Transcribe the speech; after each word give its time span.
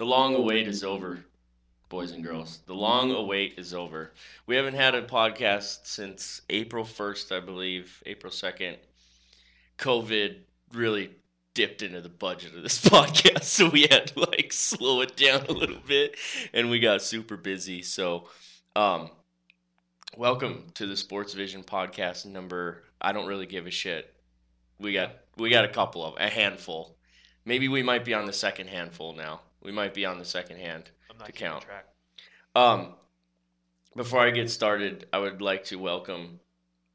The 0.00 0.06
long 0.06 0.34
await 0.34 0.66
is 0.66 0.82
over, 0.82 1.26
boys 1.90 2.12
and 2.12 2.24
girls. 2.24 2.60
The 2.64 2.72
long 2.72 3.10
await 3.10 3.58
is 3.58 3.74
over. 3.74 4.14
We 4.46 4.56
haven't 4.56 4.72
had 4.72 4.94
a 4.94 5.02
podcast 5.02 5.80
since 5.82 6.40
April 6.48 6.86
1st, 6.86 7.36
I 7.36 7.40
believe, 7.40 8.02
April 8.06 8.32
2nd. 8.32 8.76
COVID 9.76 10.36
really 10.72 11.10
dipped 11.52 11.82
into 11.82 12.00
the 12.00 12.08
budget 12.08 12.54
of 12.54 12.62
this 12.62 12.82
podcast, 12.88 13.42
so 13.42 13.68
we 13.68 13.82
had 13.90 14.06
to 14.06 14.20
like 14.20 14.54
slow 14.54 15.02
it 15.02 15.18
down 15.18 15.44
a 15.50 15.52
little 15.52 15.82
bit 15.86 16.16
and 16.54 16.70
we 16.70 16.80
got 16.80 17.02
super 17.02 17.36
busy. 17.36 17.82
So, 17.82 18.30
um 18.74 19.10
welcome 20.16 20.70
to 20.76 20.86
the 20.86 20.96
Sports 20.96 21.34
Vision 21.34 21.62
podcast 21.62 22.24
number 22.24 22.84
I 23.02 23.12
don't 23.12 23.26
really 23.26 23.44
give 23.44 23.66
a 23.66 23.70
shit. 23.70 24.14
We 24.78 24.94
got 24.94 25.10
we 25.36 25.50
got 25.50 25.66
a 25.66 25.68
couple 25.68 26.02
of 26.02 26.14
a 26.16 26.30
handful. 26.30 26.96
Maybe 27.44 27.68
we 27.68 27.82
might 27.82 28.06
be 28.06 28.14
on 28.14 28.24
the 28.24 28.32
second 28.32 28.68
handful 28.68 29.12
now. 29.12 29.42
We 29.62 29.72
might 29.72 29.94
be 29.94 30.06
on 30.06 30.18
the 30.18 30.24
second 30.24 30.58
hand 30.58 30.90
I'm 31.10 31.18
not 31.18 31.26
to 31.26 31.32
count. 31.32 31.64
track. 31.64 31.86
Um, 32.54 32.94
before 33.96 34.20
I 34.20 34.30
get 34.30 34.50
started, 34.50 35.06
I 35.12 35.18
would 35.18 35.42
like 35.42 35.64
to 35.64 35.76
welcome 35.76 36.40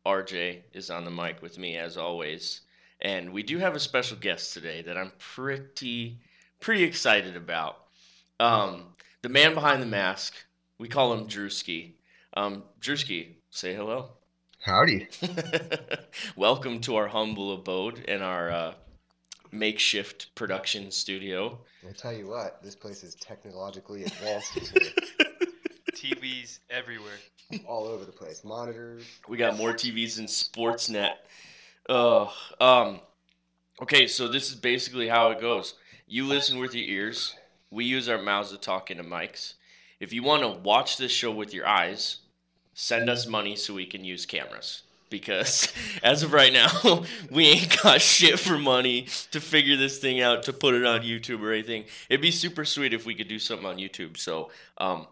RJ 0.06 0.62
is 0.74 0.90
on 0.90 1.06
the 1.06 1.12
mic 1.12 1.42
with 1.42 1.58
me 1.58 1.78
as 1.78 1.98
always, 1.98 2.62
and 3.02 3.34
we 3.34 3.44
do 3.44 3.58
have 3.58 3.76
a 3.76 3.80
special 3.80 4.18
guest 4.18 4.54
today 4.54 4.82
that 4.84 4.98
I'm 4.98 5.12
pretty 5.18 6.20
pretty 6.60 6.84
excited 6.84 7.36
about. 7.36 7.78
Um, 8.40 8.96
the 9.22 9.30
man 9.30 9.54
behind 9.54 9.82
the 9.82 9.88
mask, 9.88 10.34
we 10.78 10.88
call 10.88 11.14
him 11.14 11.28
Drewski. 11.28 11.94
Um, 12.36 12.64
Drewski, 12.82 13.36
say 13.50 13.74
hello. 13.74 14.10
Howdy. 14.60 15.08
welcome 16.36 16.82
to 16.82 16.96
our 16.96 17.08
humble 17.08 17.54
abode 17.54 18.04
and 18.08 18.24
our 18.24 18.50
uh, 18.50 18.74
makeshift 19.58 20.34
production 20.36 20.92
studio. 20.92 21.60
I'll 21.86 21.94
tell 21.94 22.14
you 22.14 22.28
what, 22.28 22.62
this 22.64 22.76
place 22.76 23.04
is 23.04 23.16
technologically 23.16 24.04
advanced. 24.06 24.54
TVs 25.96 26.60
everywhere. 26.70 27.18
all 27.68 27.86
over 27.86 28.06
the 28.06 28.12
place. 28.12 28.44
Monitors. 28.44 29.04
We 29.28 29.38
got 29.38 29.58
more 29.58 29.74
TVs 29.74 30.18
than 30.18 30.26
Sportsnet. 30.26 31.14
Oh, 31.88 32.34
um, 32.60 33.00
okay. 33.82 34.08
So 34.08 34.28
this 34.28 34.50
is 34.50 34.56
basically 34.56 35.08
how 35.08 35.32
it 35.32 35.40
goes. 35.40 35.76
You 36.08 36.26
listen 36.26 36.60
with 36.60 36.76
your 36.76 36.86
ears. 36.86 37.36
We 37.72 37.86
use 37.86 38.10
our 38.10 38.22
mouths 38.22 38.52
to 38.52 38.58
talk 38.58 38.92
into 38.92 39.04
mics. 39.04 39.56
If 40.00 40.14
you 40.14 40.24
want 40.24 40.44
to 40.44 40.50
watch 40.50 40.98
this 40.98 41.12
show 41.12 41.32
with 41.32 41.54
your 41.54 41.68
eyes, 41.68 42.18
send 42.74 43.10
us 43.10 43.26
money 43.26 43.56
so 43.56 43.74
we 43.74 43.86
can 43.86 44.04
use 44.04 44.26
cameras. 44.26 44.84
Because 45.10 45.72
as 46.04 46.24
of 46.24 46.34
right 46.34 46.52
now, 46.52 47.04
we 47.32 47.46
ain't 47.48 47.82
got 47.82 48.02
shit 48.02 48.40
for 48.40 48.58
money 48.58 49.08
to 49.32 49.40
figure 49.40 49.76
this 49.78 50.00
thing 50.00 50.22
out 50.22 50.44
to 50.44 50.54
put 50.54 50.74
it 50.76 50.86
on 50.86 51.02
YouTube 51.02 51.42
or 51.42 51.52
anything. 51.54 51.86
It'd 52.10 52.22
be 52.22 52.32
super 52.32 52.66
sweet 52.66 52.94
if 52.94 53.06
we 53.06 53.16
could 53.16 53.28
do 53.28 53.40
something 53.40 53.66
on 53.68 53.78
YouTube. 53.78 54.18
So, 54.18 54.52
um, 54.78 55.08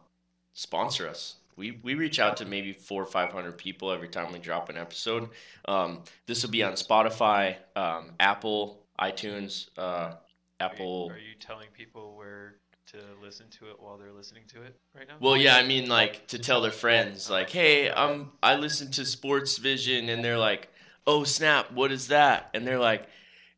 sponsor 0.53 1.07
us. 1.07 1.35
We, 1.55 1.79
we 1.83 1.93
reach 1.93 2.19
out 2.19 2.37
to 2.37 2.45
maybe 2.45 2.73
four 2.73 3.03
or 3.03 3.05
five 3.05 3.31
hundred 3.31 3.57
people 3.59 3.91
every 3.91 4.07
time 4.09 4.31
we 4.33 4.39
drop 4.39 4.69
an 4.69 4.77
episode. 4.77 5.29
Um, 5.65 6.01
this 6.25 6.41
will 6.43 6.49
be 6.49 6.63
on 6.63 6.73
Spotify, 6.73 7.57
um, 7.75 8.11
Apple, 8.19 8.81
iTunes, 8.99 9.67
uh, 9.77 9.81
Are 9.81 10.09
you- 10.09 10.17
Apple. 10.59 11.09
Are 11.11 11.17
you 11.19 11.35
telling 11.39 11.67
people 11.77 12.15
where 12.15 12.55
to 12.87 12.97
listen 13.21 13.47
to 13.59 13.69
it 13.69 13.79
while 13.79 13.97
they're 13.97 14.11
listening 14.11 14.43
to 14.53 14.61
it 14.61 14.79
right 14.95 15.07
now? 15.07 15.15
Well, 15.19 15.37
yeah, 15.37 15.55
I 15.55 15.63
mean, 15.65 15.87
like 15.89 16.27
to 16.27 16.39
tell 16.39 16.61
their 16.61 16.71
friends, 16.71 17.29
like, 17.29 17.49
"Hey, 17.49 17.89
um, 17.89 18.31
I 18.41 18.55
listen 18.55 18.91
to 18.91 19.05
Sports 19.05 19.57
Vision," 19.57 20.09
and 20.09 20.23
they're 20.23 20.37
like, 20.37 20.69
"Oh 21.07 21.23
snap, 21.23 21.71
what 21.71 21.91
is 21.91 22.07
that?" 22.09 22.49
And 22.53 22.67
they're 22.67 22.79
like, 22.79 23.07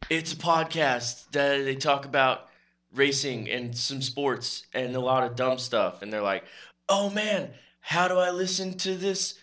"It's 0.10 0.34
a 0.34 0.38
podcast 0.38 1.32
that 1.32 1.64
they 1.64 1.76
talk 1.76 2.06
about 2.06 2.50
racing 2.94 3.50
and 3.50 3.76
some 3.76 4.02
sports 4.02 4.66
and 4.74 4.96
a 4.96 5.00
lot 5.00 5.24
of 5.24 5.36
dumb 5.36 5.58
stuff." 5.58 6.02
And 6.02 6.14
they're 6.14 6.22
like, 6.22 6.46
"Oh 6.88 7.10
man, 7.10 7.54
how 7.80 8.08
do 8.08 8.18
I 8.18 8.30
listen 8.32 8.78
to 8.80 8.96
this 8.96 9.40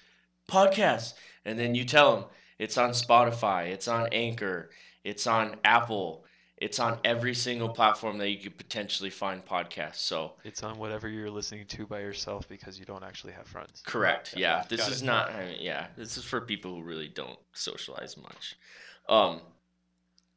podcast?" 0.49 1.15
And 1.45 1.59
then 1.59 1.75
you 1.75 1.85
tell 1.85 2.17
them 2.17 2.25
it's 2.59 2.79
on 2.79 2.91
Spotify, 2.91 3.71
it's 3.71 3.89
on 3.89 4.09
Anchor, 4.13 4.71
it's 5.05 5.27
on 5.27 5.57
Apple. 5.65 6.22
It's 6.63 6.79
on 6.79 6.99
every 7.05 7.35
single 7.35 7.69
platform 7.69 8.19
that 8.19 8.31
you 8.31 8.39
could 8.39 8.57
potentially 8.57 9.11
find 9.11 9.45
podcasts. 9.45 9.97
So, 9.97 10.35
It's 10.45 10.63
on 10.63 10.79
whatever 10.79 11.09
you're 11.09 11.31
listening 11.31 11.67
to 11.67 11.87
by 11.87 12.01
yourself 12.01 12.49
because 12.49 12.79
you 12.79 12.85
don't 12.85 13.03
actually 13.03 13.33
have 13.33 13.47
friends. 13.49 13.83
Correct. 13.85 14.31
Okay. 14.33 14.43
Yeah. 14.43 14.65
This 14.69 14.81
Got 14.81 14.93
is 14.93 15.03
it. 15.03 15.05
not. 15.05 15.31
I 15.33 15.45
mean, 15.47 15.57
yeah. 15.61 15.89
This 15.97 16.17
is 16.17 16.25
for 16.25 16.41
people 16.41 16.75
who 16.75 16.83
really 16.83 17.09
don't 17.09 17.39
socialize 17.53 18.17
much. 18.17 18.57
Um. 19.09 19.41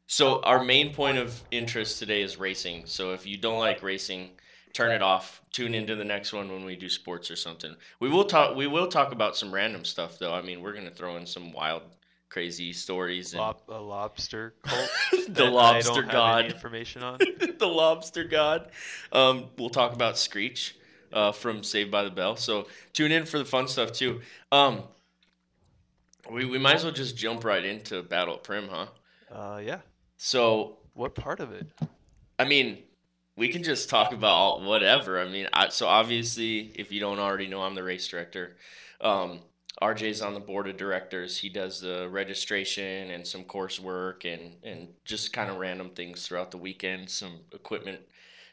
So 0.08 0.42
our 0.42 0.64
main 0.64 0.94
point 0.94 1.18
of 1.18 1.44
interest 1.52 2.00
today 2.00 2.22
is 2.22 2.38
racing. 2.38 2.84
So 2.86 3.14
if 3.14 3.26
you 3.26 3.38
don't 3.38 3.60
like 3.60 3.82
racing, 3.82 4.32
turn 4.74 4.92
it 4.92 5.02
off. 5.02 5.42
Tune 5.52 5.74
into 5.74 5.96
the 5.96 6.04
next 6.06 6.32
one 6.34 6.52
when 6.52 6.64
we 6.66 6.76
do 6.76 6.90
sports 6.90 7.32
or 7.32 7.36
something. 7.36 7.76
We 8.00 8.10
will 8.10 8.26
talk. 8.26 8.56
We 8.56 8.68
will 8.68 8.88
talk 8.88 9.12
about 9.12 9.36
some 9.36 9.52
random 9.54 9.84
stuff 9.86 10.20
though. 10.20 10.34
I 10.34 10.42
mean, 10.42 10.62
we're 10.62 10.74
gonna 10.74 10.92
throw 10.92 11.18
in 11.18 11.26
some 11.26 11.52
wild, 11.52 11.84
crazy 12.36 12.74
stories 12.74 13.32
and 13.32 13.40
Lob, 13.40 13.62
a 13.70 13.80
lobster 13.80 14.56
cult. 14.62 14.90
the 15.30 15.46
lobster 15.46 16.04
god. 16.04 16.48
Information 16.48 17.02
on. 17.02 17.18
the 17.60 17.66
lobster 17.66 18.26
god. 18.26 18.72
Um, 19.14 19.46
we'll 19.58 19.70
talk 19.70 19.94
about 19.94 20.18
Screech 20.18 20.76
uh, 21.14 21.32
from 21.32 21.64
Saved 21.64 21.92
by 21.92 22.04
the 22.04 22.10
Bell. 22.10 22.36
So 22.36 22.68
tune 22.92 23.14
in 23.14 23.26
for 23.26 23.38
the 23.38 23.46
fun 23.46 23.70
stuff 23.70 23.94
too. 23.94 24.20
Um, 24.52 24.84
we, 26.30 26.44
we 26.44 26.58
might 26.58 26.76
as 26.76 26.84
well 26.84 26.92
just 26.92 27.16
jump 27.16 27.46
right 27.46 27.64
into 27.64 28.04
Battle 28.04 28.34
at 28.34 28.44
Primm, 28.44 28.68
huh? 28.68 28.88
Uh, 29.34 29.60
yeah. 29.60 29.80
So 30.18 30.80
What 30.94 31.16
part 31.16 31.40
of 31.40 31.54
it? 31.54 31.68
I 32.38 32.44
mean, 32.44 32.80
we 33.38 33.48
can 33.48 33.64
just 33.64 33.90
talk 33.90 34.12
about 34.12 34.62
whatever. 34.62 35.22
I 35.22 35.30
mean, 35.30 35.48
I, 35.54 35.70
so 35.70 35.88
obviously, 35.88 36.74
if 36.76 36.92
you 36.92 37.00
don't 37.00 37.20
already 37.20 37.48
know, 37.48 37.62
I'm 37.62 37.76
the 37.76 37.84
race 37.84 38.06
director. 38.10 38.58
Um, 39.00 39.40
RJ's 39.82 40.22
on 40.22 40.34
the 40.34 40.40
board 40.40 40.68
of 40.68 40.78
directors. 40.78 41.38
He 41.38 41.50
does 41.50 41.82
the 41.82 42.08
registration 42.10 43.12
and 43.12 43.28
some 43.28 43.44
coursework 43.44 44.32
and, 44.32 44.56
and 44.64 44.88
just 45.04 45.34
kind 45.34 45.50
of 45.50 45.58
random 45.58 45.90
things 45.90 46.26
throughout 46.26 46.52
the 46.52 46.58
weekend, 46.58 47.10
some 47.10 47.40
equipment 47.52 48.00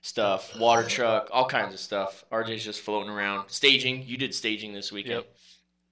stuff, 0.03 0.59
water 0.59 0.83
truck, 0.83 1.29
all 1.33 1.47
kinds 1.47 1.73
of 1.73 1.81
stuff. 1.81 2.25
RJ's 2.31 2.65
just 2.65 2.81
floating 2.81 3.11
around. 3.11 3.49
Staging. 3.49 4.05
You 4.05 4.17
did 4.17 4.35
staging 4.35 4.73
this 4.73 4.91
weekend. 4.91 5.15
Yep. 5.15 5.37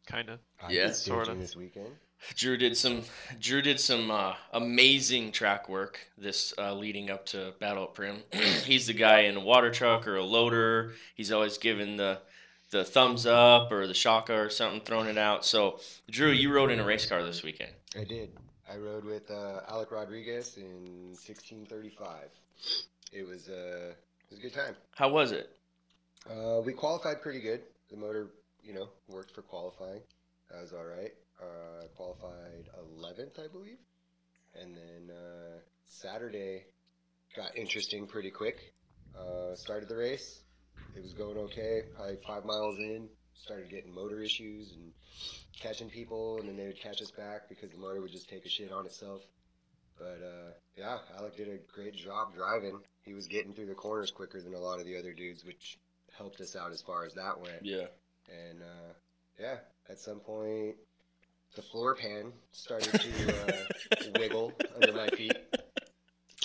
Kind 0.07 0.29
of. 0.31 0.39
Yeah. 0.69 0.91
Sorta. 0.91 1.35
this 1.35 1.55
weekend. 1.55 1.91
Drew 2.35 2.57
did 2.59 2.77
some 2.77 3.03
Drew 3.41 3.63
did 3.63 3.81
some 3.81 4.11
uh, 4.11 4.35
amazing 4.53 5.33
track 5.33 5.71
work 5.71 6.01
this 6.19 6.53
uh, 6.59 6.75
leading 6.75 7.09
up 7.09 7.25
to 7.27 7.55
Battle 7.61 7.85
at 7.85 7.95
Primm. 7.95 8.19
He's 8.65 8.87
the 8.87 8.93
guy 8.93 9.21
in 9.21 9.37
a 9.37 9.41
water 9.41 9.71
truck 9.71 10.07
or 10.07 10.17
a 10.17 10.25
loader. 10.25 10.93
He's 11.15 11.33
always 11.33 11.57
giving 11.57 11.97
the 11.97 12.19
the 12.71 12.85
thumbs 12.85 13.27
up 13.27 13.73
or 13.73 13.87
the 13.87 13.95
shaka 13.95 14.35
or 14.35 14.51
something, 14.51 14.81
throwing 14.81 15.09
it 15.09 15.19
out. 15.19 15.45
So 15.45 15.81
Drew, 16.11 16.31
you 16.31 16.53
rode 16.53 16.71
in 16.71 16.81
a 16.81 16.85
race 16.85 17.07
car 17.07 17.23
this 17.23 17.43
weekend. 17.43 17.73
I 17.99 18.05
did. 18.05 18.31
I 18.73 18.77
rode 18.77 19.05
with 19.05 19.31
uh, 19.31 19.61
Alec 19.69 19.91
Rodriguez 19.91 20.57
in 20.57 21.11
1635. 21.11 22.29
It 23.13 23.27
was, 23.27 23.49
uh, 23.49 23.93
it 23.93 24.31
was 24.31 24.39
a 24.39 24.43
good 24.43 24.55
time. 24.55 24.77
How 24.95 25.09
was 25.09 25.33
it? 25.33 25.51
Uh, 26.31 26.61
we 26.65 26.73
qualified 26.73 27.21
pretty 27.21 27.41
good. 27.41 27.63
The 27.91 27.97
motor, 27.97 28.29
you 28.63 28.75
know, 28.75 28.89
worked 29.09 29.33
for 29.33 29.43
qualifying. 29.43 30.01
That 30.51 30.63
was 30.63 30.73
all 30.73 30.85
right. 30.85 31.13
Uh, 31.41 31.87
qualified 31.97 32.69
11th, 33.01 33.43
I 33.43 33.49
believe. 33.49 33.79
And 34.61 34.77
then 34.77 35.17
uh, 35.17 35.59
Saturday 35.89 36.65
got 37.37 37.57
interesting 37.57 38.07
pretty 38.07 38.31
quick. 38.31 38.73
Uh, 39.19 39.57
started 39.57 39.89
the 39.89 39.97
race. 39.97 40.41
It 40.97 41.03
was 41.03 41.13
going 41.13 41.37
okay. 41.39 41.83
Probably 41.95 42.19
five 42.27 42.45
miles 42.45 42.79
in, 42.79 43.09
started 43.35 43.71
getting 43.71 43.95
motor 43.95 44.23
issues 44.23 44.73
and 44.73 44.93
catching 45.59 45.89
people, 45.89 46.39
and 46.39 46.49
then 46.49 46.57
they 46.57 46.67
would 46.67 46.81
catch 46.81 47.03
us 47.03 47.11
back 47.11 47.49
because 47.49 47.71
the 47.71 47.79
motor 47.79 48.01
would 48.01 48.13
just 48.13 48.29
take 48.29 48.45
a 48.45 48.49
shit 48.49 48.73
on 48.73 48.87
itself. 48.87 49.23
But 49.99 50.21
uh, 50.25 50.53
yeah, 50.77 50.99
Alec 51.19 51.37
did 51.37 51.49
a 51.49 51.59
great 51.75 51.95
job 51.95 52.35
driving. 52.35 52.81
He 53.05 53.13
was 53.13 53.27
getting 53.27 53.53
through 53.53 53.67
the 53.67 53.75
corners 53.75 54.11
quicker 54.11 54.41
than 54.41 54.55
a 54.55 54.59
lot 54.59 54.81
of 54.81 54.87
the 54.87 54.99
other 54.99 55.13
dudes, 55.13 55.45
which 55.45 55.79
helped 56.17 56.41
us 56.41 56.57
out 56.57 56.73
as 56.73 56.81
far 56.81 57.05
as 57.05 57.15
that 57.15 57.39
went. 57.41 57.63
Yeah. 57.63 57.87
And 58.29 58.63
uh, 58.63 58.93
yeah, 59.39 59.57
at 59.89 59.99
some 59.99 60.21
point, 60.21 60.77
the 61.57 61.63
floor 61.63 61.95
pan 61.95 62.33
started 62.53 63.01
to 63.01 63.47
uh, 63.47 64.09
wiggle 64.19 64.53
under 64.75 64.93
my 64.93 65.09
feet 65.09 65.37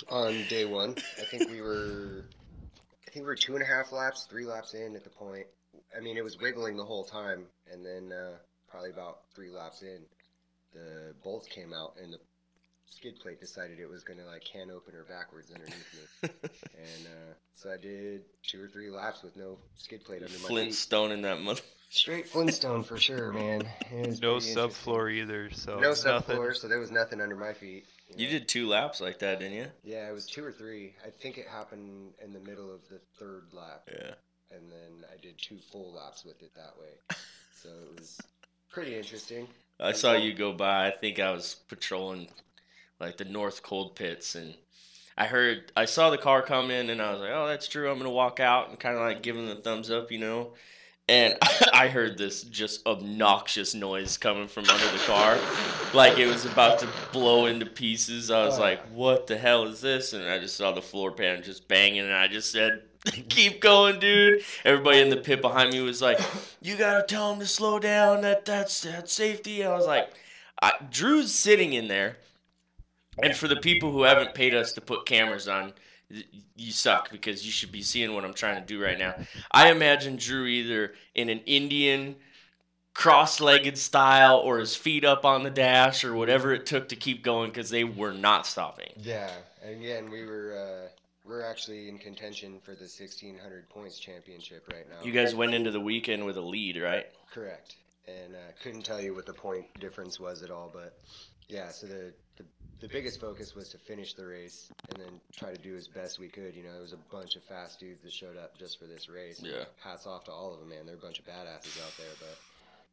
on 0.08 0.44
day 0.48 0.64
one. 0.64 0.96
I 1.18 1.24
think 1.24 1.50
we 1.50 1.60
were, 1.60 1.95
think 3.16 3.24
we 3.24 3.30
were 3.30 3.36
two 3.36 3.54
and 3.54 3.62
a 3.62 3.66
half 3.66 3.92
laps, 3.92 4.26
three 4.28 4.44
laps 4.44 4.74
in 4.74 4.94
at 4.94 5.02
the 5.02 5.08
point. 5.08 5.46
I 5.96 6.00
mean, 6.00 6.18
it 6.18 6.24
was 6.24 6.38
wiggling 6.38 6.76
the 6.76 6.84
whole 6.84 7.04
time, 7.04 7.46
and 7.72 7.84
then 7.84 8.12
uh, 8.12 8.36
probably 8.68 8.90
about 8.90 9.20
three 9.34 9.48
laps 9.48 9.80
in, 9.80 10.00
the 10.74 11.14
bolts 11.24 11.48
came 11.48 11.72
out, 11.72 11.94
and 12.02 12.12
the 12.12 12.18
skid 12.90 13.18
plate 13.18 13.40
decided 13.40 13.80
it 13.80 13.88
was 13.88 14.04
gonna 14.04 14.26
like 14.26 14.44
can 14.44 14.70
opener 14.70 15.04
backwards 15.08 15.50
underneath 15.50 15.94
me. 16.22 16.28
and 16.78 17.06
uh, 17.06 17.32
so 17.54 17.72
I 17.72 17.78
did 17.78 18.24
two 18.46 18.62
or 18.62 18.68
three 18.68 18.90
laps 18.90 19.22
with 19.22 19.34
no 19.34 19.56
skid 19.76 20.04
plate 20.04 20.22
under 20.22 20.34
my 20.34 20.38
feet. 20.38 20.46
Flintstone 20.48 21.12
in 21.12 21.22
that 21.22 21.40
mother. 21.40 21.62
Straight 21.88 22.28
Flintstone 22.28 22.82
for 22.82 22.98
sure, 22.98 23.32
man. 23.32 23.62
It 23.92 24.20
No 24.20 24.36
subfloor 24.36 25.10
either. 25.10 25.50
So 25.52 25.78
No 25.78 25.90
nothing. 25.90 26.36
subfloor, 26.36 26.54
so 26.54 26.68
there 26.68 26.80
was 26.80 26.90
nothing 26.90 27.22
under 27.22 27.36
my 27.36 27.54
feet. 27.54 27.86
You 28.14 28.26
know? 28.26 28.32
did 28.32 28.48
two 28.48 28.68
laps 28.68 29.00
like 29.00 29.18
that, 29.20 29.40
didn't 29.40 29.54
you? 29.56 29.66
Yeah, 29.84 30.08
it 30.08 30.12
was 30.12 30.26
two 30.26 30.44
or 30.44 30.52
three. 30.52 30.94
I 31.04 31.10
think 31.10 31.38
it 31.38 31.46
happened 31.48 32.12
in 32.22 32.32
the 32.32 32.40
middle 32.40 32.72
of 32.72 32.88
the 32.88 33.00
third 33.18 33.44
lap, 33.52 33.88
Yeah. 33.90 34.14
and 34.50 34.70
then 34.70 35.04
I 35.12 35.16
did 35.20 35.38
two 35.38 35.58
full 35.72 35.92
laps 35.94 36.24
with 36.24 36.40
it 36.42 36.54
that 36.54 36.74
way. 36.78 37.16
So 37.62 37.68
it 37.68 37.98
was 37.98 38.20
pretty 38.70 38.96
interesting. 38.96 39.48
I 39.80 39.92
saw 39.92 40.12
you 40.12 40.32
go 40.34 40.52
by. 40.52 40.86
I 40.86 40.90
think 40.90 41.18
I 41.18 41.32
was 41.32 41.56
patrolling 41.68 42.28
like 43.00 43.16
the 43.16 43.24
north 43.24 43.62
cold 43.62 43.94
pits 43.96 44.34
and 44.34 44.54
I 45.18 45.26
heard 45.26 45.72
I 45.76 45.86
saw 45.86 46.10
the 46.10 46.18
car 46.18 46.42
come 46.42 46.70
in 46.70 46.90
and 46.90 47.00
I 47.02 47.10
was 47.12 47.20
like, 47.20 47.30
"Oh, 47.32 47.46
that's 47.46 47.68
true. 47.68 47.88
I'm 47.90 47.96
going 47.98 48.04
to 48.04 48.10
walk 48.10 48.38
out 48.38 48.68
and 48.68 48.78
kind 48.78 48.94
of 48.96 49.00
like 49.02 49.22
give 49.22 49.36
him 49.36 49.46
the 49.46 49.54
thumbs 49.56 49.90
up, 49.90 50.12
you 50.12 50.18
know." 50.18 50.52
And 51.08 51.36
I 51.72 51.88
heard 51.88 52.18
this 52.18 52.42
just 52.42 52.86
obnoxious 52.86 53.74
noise 53.74 54.16
coming 54.16 54.48
from 54.48 54.68
under 54.68 54.88
the 54.90 54.98
car. 55.06 55.38
Like 55.94 56.18
it 56.18 56.26
was 56.26 56.44
about 56.44 56.80
to 56.80 56.88
blow 57.12 57.46
into 57.46 57.66
pieces. 57.66 58.30
I 58.30 58.44
was 58.44 58.58
oh. 58.58 58.62
like, 58.62 58.80
"What 58.88 59.26
the 59.26 59.36
hell 59.36 59.64
is 59.64 59.80
this?" 59.80 60.12
And 60.12 60.24
I 60.24 60.38
just 60.38 60.56
saw 60.56 60.72
the 60.72 60.82
floor 60.82 61.12
pan 61.12 61.42
just 61.42 61.68
banging 61.68 62.00
and 62.00 62.12
I 62.12 62.28
just 62.28 62.50
said, 62.50 62.82
"Keep 63.28 63.60
going, 63.60 64.00
dude." 64.00 64.42
Everybody 64.64 65.00
in 65.00 65.10
the 65.10 65.16
pit 65.16 65.40
behind 65.40 65.70
me 65.72 65.80
was 65.80 66.02
like, 66.02 66.18
"You 66.60 66.76
got 66.76 67.00
to 67.00 67.14
tell 67.14 67.32
him 67.32 67.40
to 67.40 67.46
slow 67.46 67.78
down. 67.78 68.22
That 68.22 68.44
that's 68.44 68.80
that's 68.80 69.12
safety." 69.12 69.64
I 69.64 69.74
was 69.76 69.86
like, 69.86 70.10
I, 70.62 70.72
Drew's 70.90 71.34
sitting 71.34 71.72
in 71.72 71.88
there. 71.88 72.16
And 73.22 73.34
for 73.34 73.48
the 73.48 73.56
people 73.56 73.92
who 73.92 74.02
haven't 74.02 74.34
paid 74.34 74.54
us 74.54 74.72
to 74.74 74.80
put 74.82 75.06
cameras 75.06 75.48
on, 75.48 75.72
you 76.08 76.72
suck 76.72 77.10
because 77.10 77.44
you 77.44 77.50
should 77.50 77.72
be 77.72 77.82
seeing 77.82 78.14
what 78.14 78.24
I'm 78.24 78.34
trying 78.34 78.60
to 78.60 78.66
do 78.66 78.82
right 78.82 78.98
now. 78.98 79.14
I 79.50 79.70
imagine 79.70 80.16
Drew 80.16 80.46
either 80.46 80.94
in 81.14 81.28
an 81.28 81.40
Indian 81.46 82.16
cross-legged 82.94 83.76
style 83.76 84.38
or 84.38 84.58
his 84.58 84.74
feet 84.74 85.04
up 85.04 85.24
on 85.24 85.42
the 85.42 85.50
dash 85.50 86.02
or 86.02 86.14
whatever 86.14 86.54
it 86.54 86.64
took 86.64 86.88
to 86.88 86.96
keep 86.96 87.22
going 87.22 87.50
because 87.50 87.70
they 87.70 87.84
were 87.84 88.12
not 88.12 88.46
stopping. 88.46 88.90
Yeah, 88.96 89.30
and 89.62 89.82
again, 89.82 90.10
we 90.10 90.24
were 90.24 90.56
uh, 90.56 90.88
we're 91.26 91.42
actually 91.42 91.88
in 91.88 91.98
contention 91.98 92.58
for 92.62 92.72
the 92.72 92.84
1600 92.84 93.68
points 93.68 93.98
championship 93.98 94.64
right 94.72 94.88
now. 94.88 95.04
You 95.04 95.12
guys 95.12 95.34
went 95.34 95.54
into 95.54 95.70
the 95.70 95.80
weekend 95.80 96.24
with 96.24 96.36
a 96.36 96.40
lead, 96.40 96.80
right? 96.80 97.06
Correct. 97.32 97.76
And 98.06 98.34
uh, 98.34 98.52
couldn't 98.62 98.82
tell 98.82 99.00
you 99.00 99.14
what 99.14 99.26
the 99.26 99.32
point 99.32 99.66
difference 99.80 100.20
was 100.20 100.42
at 100.42 100.50
all, 100.50 100.70
but 100.72 100.98
yeah. 101.48 101.68
So 101.70 101.88
the, 101.88 102.12
the 102.80 102.86
the 102.86 102.92
biggest 102.92 103.20
focus 103.20 103.54
was 103.54 103.68
to 103.70 103.78
finish 103.78 104.14
the 104.14 104.26
race 104.26 104.70
and 104.90 104.98
then 104.98 105.20
try 105.32 105.52
to 105.52 105.60
do 105.60 105.76
as 105.76 105.88
best 105.88 106.18
we 106.18 106.28
could. 106.28 106.54
You 106.54 106.62
know, 106.64 106.76
it 106.76 106.80
was 106.82 106.92
a 106.92 106.98
bunch 107.12 107.36
of 107.36 107.44
fast 107.44 107.80
dudes 107.80 108.02
that 108.02 108.12
showed 108.12 108.36
up 108.36 108.58
just 108.58 108.78
for 108.78 108.86
this 108.86 109.08
race. 109.08 109.40
Yeah. 109.42 109.64
Hats 109.82 110.06
off 110.06 110.24
to 110.24 110.32
all 110.32 110.52
of 110.54 110.60
them, 110.60 110.68
man. 110.68 110.86
They're 110.86 110.94
a 110.94 110.98
bunch 110.98 111.18
of 111.18 111.26
badasses 111.26 111.82
out 111.84 111.92
there, 111.98 112.14
but 112.20 112.38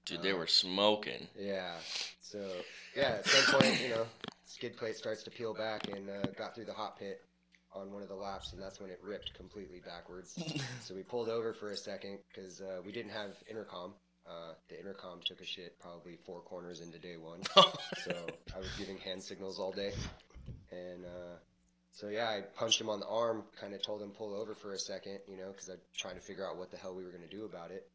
Dude, 0.05 0.21
they 0.21 0.33
were 0.33 0.47
smoking. 0.47 1.27
yeah. 1.39 1.75
So 2.21 2.39
yeah, 2.95 3.19
at 3.19 3.27
some 3.27 3.59
point, 3.59 3.81
you 3.81 3.89
know, 3.89 4.05
skid 4.45 4.75
plate 4.77 4.95
starts 4.95 5.23
to 5.23 5.31
peel 5.31 5.53
back 5.53 5.87
and 5.89 6.09
uh, 6.09 6.27
got 6.37 6.55
through 6.55 6.65
the 6.65 6.73
hot 6.73 6.97
pit 6.99 7.21
on 7.75 7.91
one 7.91 8.01
of 8.03 8.09
the 8.09 8.15
laps, 8.15 8.53
and 8.53 8.61
that's 8.61 8.79
when 8.79 8.89
it 8.89 8.99
ripped 9.03 9.33
completely 9.33 9.81
backwards. 9.85 10.37
so 10.81 10.93
we 10.93 11.03
pulled 11.03 11.29
over 11.29 11.53
for 11.53 11.71
a 11.71 11.77
second 11.77 12.19
because 12.33 12.61
uh, 12.61 12.81
we 12.85 12.91
didn't 12.91 13.11
have 13.11 13.31
intercom. 13.49 13.93
Uh, 14.27 14.53
the 14.69 14.79
intercom 14.79 15.19
took 15.25 15.41
a 15.41 15.45
shit 15.45 15.77
probably 15.79 16.17
four 16.25 16.39
corners 16.41 16.79
into 16.79 16.97
day 16.97 17.17
one. 17.17 17.41
so 18.03 18.27
I 18.55 18.59
was 18.59 18.69
giving 18.77 18.97
hand 18.97 19.21
signals 19.21 19.59
all 19.59 19.71
day, 19.71 19.91
and 20.71 21.05
uh, 21.05 21.35
so 21.91 22.07
yeah, 22.07 22.29
I 22.29 22.41
punched 22.41 22.79
him 22.79 22.89
on 22.89 22.99
the 22.99 23.07
arm, 23.07 23.43
kind 23.59 23.73
of 23.73 23.81
told 23.83 24.01
him 24.01 24.11
pull 24.11 24.33
over 24.33 24.55
for 24.55 24.73
a 24.73 24.79
second, 24.79 25.19
you 25.27 25.37
know, 25.37 25.51
because 25.51 25.69
I'm 25.69 25.77
trying 25.95 26.15
to 26.15 26.21
figure 26.21 26.47
out 26.47 26.57
what 26.57 26.71
the 26.71 26.77
hell 26.77 26.95
we 26.95 27.03
were 27.03 27.11
gonna 27.11 27.27
do 27.27 27.45
about 27.45 27.71
it. 27.71 27.87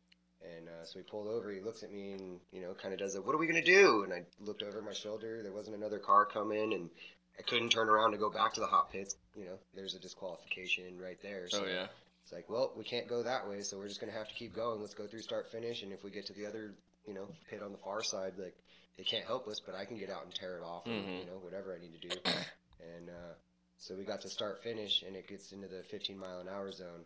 And 0.43 0.69
uh, 0.69 0.85
so 0.85 0.99
he 1.01 1.03
pulled 1.03 1.27
over. 1.27 1.51
He 1.51 1.61
looks 1.61 1.83
at 1.83 1.91
me 1.91 2.13
and 2.13 2.39
you 2.53 2.61
know, 2.61 2.75
kind 2.75 2.93
of 2.93 3.01
does 3.01 3.17
a, 3.17 3.23
"What 3.23 3.35
are 3.35 3.39
we 3.39 3.47
gonna 3.47 3.63
do?" 3.65 4.05
And 4.05 4.13
I 4.13 4.23
looked 4.41 4.63
over 4.63 4.81
my 4.83 4.93
shoulder. 4.93 5.43
There 5.43 5.53
wasn't 5.53 5.77
another 5.77 5.99
car 5.99 6.27
coming, 6.27 6.75
and 6.75 6.91
I 7.39 7.43
couldn't 7.43 7.71
turn 7.71 7.89
around 7.89 8.13
to 8.13 8.19
go 8.19 8.31
back 8.31 8.55
to 8.55 8.61
the 8.61 8.67
hot 8.67 8.93
pits. 8.93 9.17
You 9.35 9.47
know, 9.47 9.59
there's 9.75 9.95
a 9.95 9.99
disqualification 9.99 11.01
right 11.01 11.21
there. 11.23 11.49
So 11.49 11.65
Oh 11.65 11.69
yeah. 11.69 11.87
It's 12.29 12.33
like, 12.35 12.51
well, 12.51 12.73
we 12.77 12.85
can't 12.85 13.09
go 13.09 13.23
that 13.23 13.49
way, 13.49 13.63
so 13.63 13.79
we're 13.79 13.89
just 13.89 14.01
gonna 14.01 14.13
have 14.13 14.29
to 14.29 14.35
keep 14.35 14.55
going. 14.55 14.83
Let's 14.83 14.93
go 14.93 15.07
through 15.07 15.23
start 15.23 15.51
finish, 15.51 15.83
and 15.83 15.93
if 15.95 16.05
we 16.05 16.11
get 16.11 16.27
to 16.27 16.35
the 16.35 16.45
other, 16.45 16.75
you 17.07 17.15
know, 17.15 17.27
pit 17.49 17.63
on 17.63 17.73
the 17.73 17.79
far 17.79 18.03
side, 18.03 18.35
like 18.37 18.55
they 18.99 19.03
can't 19.05 19.25
help 19.25 19.49
us, 19.49 19.61
but 19.65 19.75
I 19.75 19.87
can 19.87 19.97
get 19.97 20.11
out 20.11 20.25
and 20.25 20.35
tear 20.35 20.59
it 20.59 20.63
off, 20.63 20.87
or, 20.87 20.91
Mhm. 20.91 21.21
you 21.21 21.25
know, 21.25 21.39
whatever 21.41 21.75
I 21.75 21.81
need 21.81 21.99
to 22.03 22.09
do. 22.09 22.21
And 22.81 23.09
uh, 23.11 23.35
so 23.79 23.97
we 23.97 24.05
got 24.05 24.21
to 24.21 24.29
start 24.29 24.63
finish, 24.63 25.03
and 25.03 25.17
it 25.17 25.27
gets 25.27 25.51
into 25.53 25.67
the 25.69 25.83
15 25.91 26.17
mile 26.17 26.39
an 26.41 26.49
hour 26.49 26.71
zone. 26.71 27.05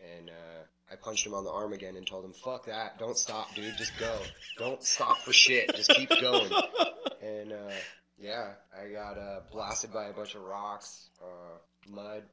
And 0.00 0.28
uh, 0.28 0.64
I 0.92 0.96
punched 0.96 1.24
him 1.24 1.34
on 1.34 1.44
the 1.44 1.50
arm 1.52 1.72
again 1.72 1.94
and 1.96 2.04
told 2.04 2.24
him, 2.24 2.32
"Fuck 2.32 2.66
that! 2.66 2.98
Don't 2.98 3.16
stop, 3.16 3.54
dude. 3.54 3.76
Just 3.76 3.96
go. 3.98 4.18
Don't 4.58 4.82
stop 4.82 5.18
for 5.18 5.32
shit. 5.32 5.72
Just 5.76 5.90
keep 5.90 6.08
going." 6.20 6.50
And 7.22 7.52
uh, 7.52 7.72
yeah, 8.18 8.54
I 8.76 8.88
got 8.88 9.16
uh, 9.16 9.40
blasted 9.52 9.92
by 9.92 10.06
a 10.06 10.12
bunch 10.12 10.34
of 10.34 10.42
rocks, 10.42 11.08
uh, 11.22 11.58
mud. 11.88 12.24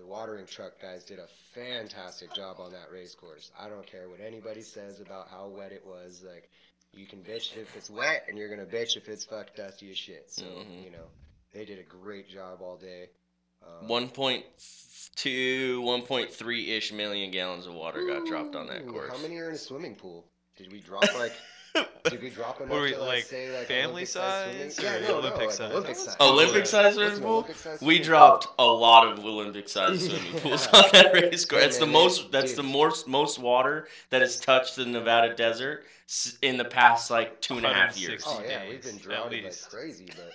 The 0.00 0.06
watering 0.06 0.46
truck 0.46 0.80
guys 0.80 1.04
did 1.04 1.18
a 1.18 1.26
fantastic 1.54 2.32
job 2.32 2.56
on 2.58 2.72
that 2.72 2.90
race 2.90 3.14
course. 3.14 3.50
I 3.58 3.68
don't 3.68 3.86
care 3.86 4.08
what 4.08 4.20
anybody 4.20 4.62
says 4.62 4.98
about 5.00 5.28
how 5.28 5.48
wet 5.48 5.72
it 5.72 5.84
was. 5.84 6.24
Like, 6.26 6.48
you 6.94 7.06
can 7.06 7.18
bitch 7.20 7.54
if 7.56 7.76
it's 7.76 7.90
wet, 7.90 8.24
and 8.26 8.38
you're 8.38 8.48
gonna 8.48 8.64
bitch 8.64 8.96
if 8.96 9.08
it's 9.10 9.24
fucked 9.26 9.56
dusty 9.56 9.90
as 9.90 9.98
shit. 9.98 10.30
So 10.30 10.44
Mhm. 10.44 10.84
you 10.84 10.90
know, 10.90 11.10
they 11.52 11.66
did 11.66 11.78
a 11.78 11.82
great 11.82 12.28
job 12.28 12.62
all 12.62 12.78
day. 12.78 13.10
Um, 13.62 13.88
1.2, 13.88 15.82
1.3 15.82 16.70
ish 16.70 16.92
million 16.92 17.30
gallons 17.30 17.66
of 17.66 17.74
water 17.74 18.06
got 18.06 18.24
dropped 18.26 18.56
on 18.56 18.68
that 18.68 18.86
course. 18.86 19.10
How 19.10 19.18
many 19.18 19.36
are 19.36 19.48
in 19.50 19.54
a 19.54 19.58
swimming 19.58 19.96
pool? 19.96 20.24
Did 20.56 20.72
we 20.72 20.80
drop 20.80 21.12
like? 21.14 21.32
did 22.04 22.22
we 22.22 22.30
drop 22.30 22.60
enough 22.60 22.72
Were 22.72 22.82
we, 22.82 22.92
to 22.92 23.00
like, 23.00 23.24
say 23.24 23.56
like 23.56 23.66
family 23.66 24.06
Olympic-sized 24.06 24.72
size 24.72 24.78
or 24.78 24.82
Yeah, 24.82 25.08
no, 25.08 25.18
Olympic 25.18 25.42
no, 25.42 25.50
size? 25.50 25.72
Olympic 25.72 25.96
size. 25.96 26.16
Olympic 26.20 26.72
What's 26.72 26.94
swimming 26.94 27.20
pool? 27.20 27.48
We 27.82 27.98
dropped 27.98 28.48
a 28.58 28.64
lot 28.64 29.06
of 29.06 29.24
Olympic 29.24 29.68
size 29.68 30.04
swimming 30.06 30.40
pools 30.40 30.66
on 30.68 30.84
that 30.92 31.12
race 31.12 31.44
course. 31.44 31.62
That's 31.62 31.78
the 31.78 31.86
most. 31.86 32.32
That's 32.32 32.54
the 32.54 32.62
most 32.62 33.06
most 33.06 33.38
water 33.38 33.88
that 34.10 34.20
has 34.20 34.38
touched 34.38 34.76
the 34.76 34.86
Nevada 34.86 35.34
desert 35.34 35.84
in 36.42 36.56
the 36.56 36.64
past 36.64 37.10
like 37.10 37.40
two 37.40 37.56
and 37.56 37.66
a 37.66 37.72
half 37.72 37.96
years. 37.96 38.24
Oh 38.26 38.42
yeah, 38.46 38.68
we've 38.68 38.82
been 38.82 38.98
drowning 38.98 39.44
like 39.44 39.68
crazy, 39.68 40.08
but 40.16 40.32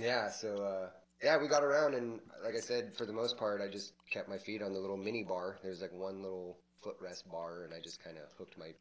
yeah. 0.00 0.30
So 0.30 0.56
uh, 0.56 0.88
yeah, 1.22 1.40
we 1.40 1.48
got 1.48 1.62
around, 1.62 1.94
and 1.94 2.20
like 2.44 2.54
I 2.54 2.60
said, 2.60 2.94
for 2.94 3.06
the 3.06 3.12
most 3.12 3.36
part, 3.36 3.60
I 3.60 3.68
just 3.68 3.92
kept 4.10 4.28
my 4.28 4.38
feet 4.38 4.62
on 4.62 4.72
the 4.72 4.78
little 4.78 4.96
mini 4.96 5.22
bar. 5.22 5.58
There's 5.62 5.80
like 5.80 5.92
one 5.92 6.22
little 6.22 6.58
footrest 6.84 7.30
bar, 7.30 7.64
and 7.64 7.74
I 7.74 7.80
just 7.80 8.02
kind 8.02 8.16
of 8.16 8.24
hooked 8.38 8.58
my 8.58 8.72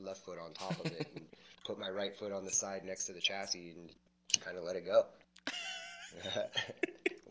left 0.00 0.24
foot 0.24 0.38
on 0.38 0.52
top 0.52 0.78
of 0.84 0.86
it 0.86 1.08
and 1.14 1.24
put 1.66 1.78
my 1.78 1.90
right 1.90 2.16
foot 2.16 2.32
on 2.32 2.44
the 2.44 2.50
side 2.50 2.84
next 2.84 3.04
to 3.06 3.12
the 3.12 3.20
chassis 3.20 3.74
and 3.76 3.90
kind 4.40 4.56
of 4.56 4.64
let 4.64 4.76
it 4.76 4.84
go. 4.86 5.06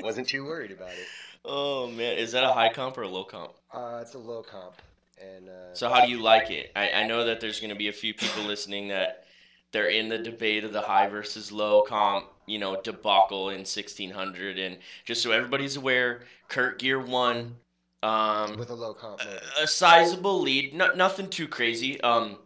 Wasn't 0.02 0.28
too 0.28 0.46
worried 0.46 0.72
about 0.72 0.90
it. 0.90 1.08
Oh 1.44 1.88
man, 1.88 2.18
is 2.18 2.32
that 2.32 2.44
a 2.44 2.52
high 2.52 2.70
comp 2.72 2.98
or 2.98 3.04
a 3.04 3.08
low 3.08 3.24
comp? 3.24 3.54
Uh, 3.72 4.00
it's 4.02 4.16
a 4.16 4.20
low 4.20 4.42
comp, 4.42 4.76
and 5.22 5.48
uh, 5.48 5.74
So 5.74 5.90
how 5.90 6.06
do 6.06 6.12
you 6.12 6.22
like 6.22 6.50
it? 6.52 6.72
I, 6.76 6.90
I 6.92 7.08
know 7.08 7.26
that 7.26 7.40
there's 7.40 7.60
going 7.60 7.70
to 7.70 7.76
be 7.76 7.88
a 7.88 7.94
few 7.94 8.14
people 8.14 8.44
listening 8.48 8.90
that 8.90 9.26
they're 9.72 9.90
in 9.90 10.10
the 10.10 10.18
debate 10.18 10.64
of 10.64 10.74
the 10.74 10.82
high 10.82 11.08
versus 11.08 11.52
low 11.52 11.82
comp, 11.82 12.28
you 12.46 12.58
know, 12.60 12.80
debacle 12.82 13.50
in 13.50 13.60
1600. 13.60 14.58
And 14.58 14.78
just 15.04 15.22
so 15.22 15.32
everybody's 15.32 15.76
aware, 15.76 16.22
Kurt 16.48 16.80
Gear 16.80 17.00
won. 17.00 17.56
Um, 18.02 18.58
with 18.58 18.70
a 18.70 18.76
low 18.76 18.94
comp 18.94 19.20
motor. 19.20 19.40
a 19.62 19.68
sizable 19.68 20.40
lead, 20.40 20.74
no, 20.74 20.94
nothing 20.94 21.28
too 21.28 21.48
crazy. 21.48 22.00
Um, 22.02 22.38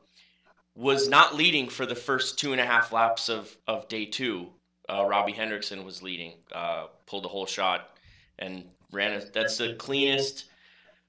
was 0.79 1.09
not 1.09 1.35
leading 1.35 1.67
for 1.67 1.85
the 1.85 1.95
first 1.95 2.39
two 2.39 2.53
and 2.53 2.61
a 2.61 2.65
half 2.65 2.93
laps 2.93 3.27
of, 3.27 3.55
of 3.67 3.87
day 3.89 4.05
two. 4.05 4.47
Uh, 4.87 5.05
Robbie 5.05 5.33
Hendrickson 5.33 5.83
was 5.83 6.01
leading, 6.01 6.33
uh, 6.55 6.85
pulled 7.05 7.25
a 7.25 7.27
whole 7.27 7.45
shot, 7.45 7.97
and 8.39 8.63
ran. 8.91 9.11
A, 9.11 9.25
that's 9.25 9.57
the 9.57 9.73
cleanest 9.73 10.45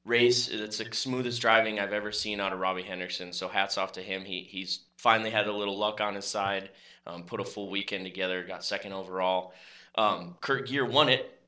race. 0.04 0.48
It's 0.48 0.78
the 0.78 0.88
smoothest 0.90 1.40
driving 1.40 1.78
I've 1.78 1.92
ever 1.92 2.10
seen 2.10 2.40
out 2.40 2.52
of 2.52 2.58
Robbie 2.58 2.82
Hendrickson. 2.82 3.32
So 3.32 3.46
hats 3.46 3.78
off 3.78 3.92
to 3.92 4.02
him. 4.02 4.24
He 4.24 4.40
he's 4.42 4.80
finally 4.98 5.30
had 5.30 5.46
a 5.46 5.52
little 5.52 5.78
luck 5.78 6.00
on 6.00 6.16
his 6.16 6.26
side. 6.26 6.70
Um, 7.06 7.22
put 7.22 7.40
a 7.40 7.44
full 7.44 7.70
weekend 7.70 8.04
together. 8.04 8.42
Got 8.42 8.64
second 8.64 8.92
overall. 8.92 9.54
Um, 9.94 10.36
Kurt 10.40 10.66
Gear 10.66 10.84
won 10.84 11.08
it. 11.08 11.39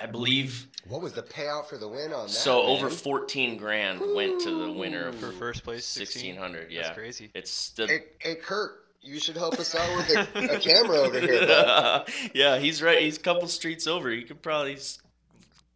I 0.00 0.06
believe 0.06 0.66
What 0.88 1.00
was 1.02 1.12
the 1.12 1.22
payout 1.22 1.66
for 1.66 1.76
the 1.78 1.88
win 1.88 2.12
on 2.12 2.26
that? 2.26 2.32
so 2.32 2.62
over 2.62 2.88
14 2.90 3.56
grand 3.56 4.00
went 4.14 4.40
to 4.42 4.66
the 4.66 4.72
winner 4.72 5.08
of 5.08 5.16
For 5.16 5.32
first 5.32 5.64
place, 5.64 5.96
1600. 5.98 6.70
Yeah, 6.70 6.82
That's 6.82 6.94
crazy. 6.96 7.30
it's 7.34 7.70
the 7.70 7.86
Hey, 7.86 8.00
hey, 8.18 8.34
Kurt, 8.36 8.84
you 9.00 9.18
should 9.20 9.36
help 9.36 9.54
us 9.58 9.74
out 9.74 9.96
with 9.96 10.10
a, 10.34 10.54
a 10.54 10.58
camera 10.60 10.98
over 10.98 11.20
here, 11.20 11.46
bud. 11.46 12.08
yeah, 12.34 12.58
he's 12.58 12.82
right. 12.82 13.00
He's 13.00 13.16
a 13.16 13.20
couple 13.20 13.46
streets 13.48 13.86
over. 13.86 14.10
He 14.10 14.22
could 14.22 14.42
probably 14.42 14.76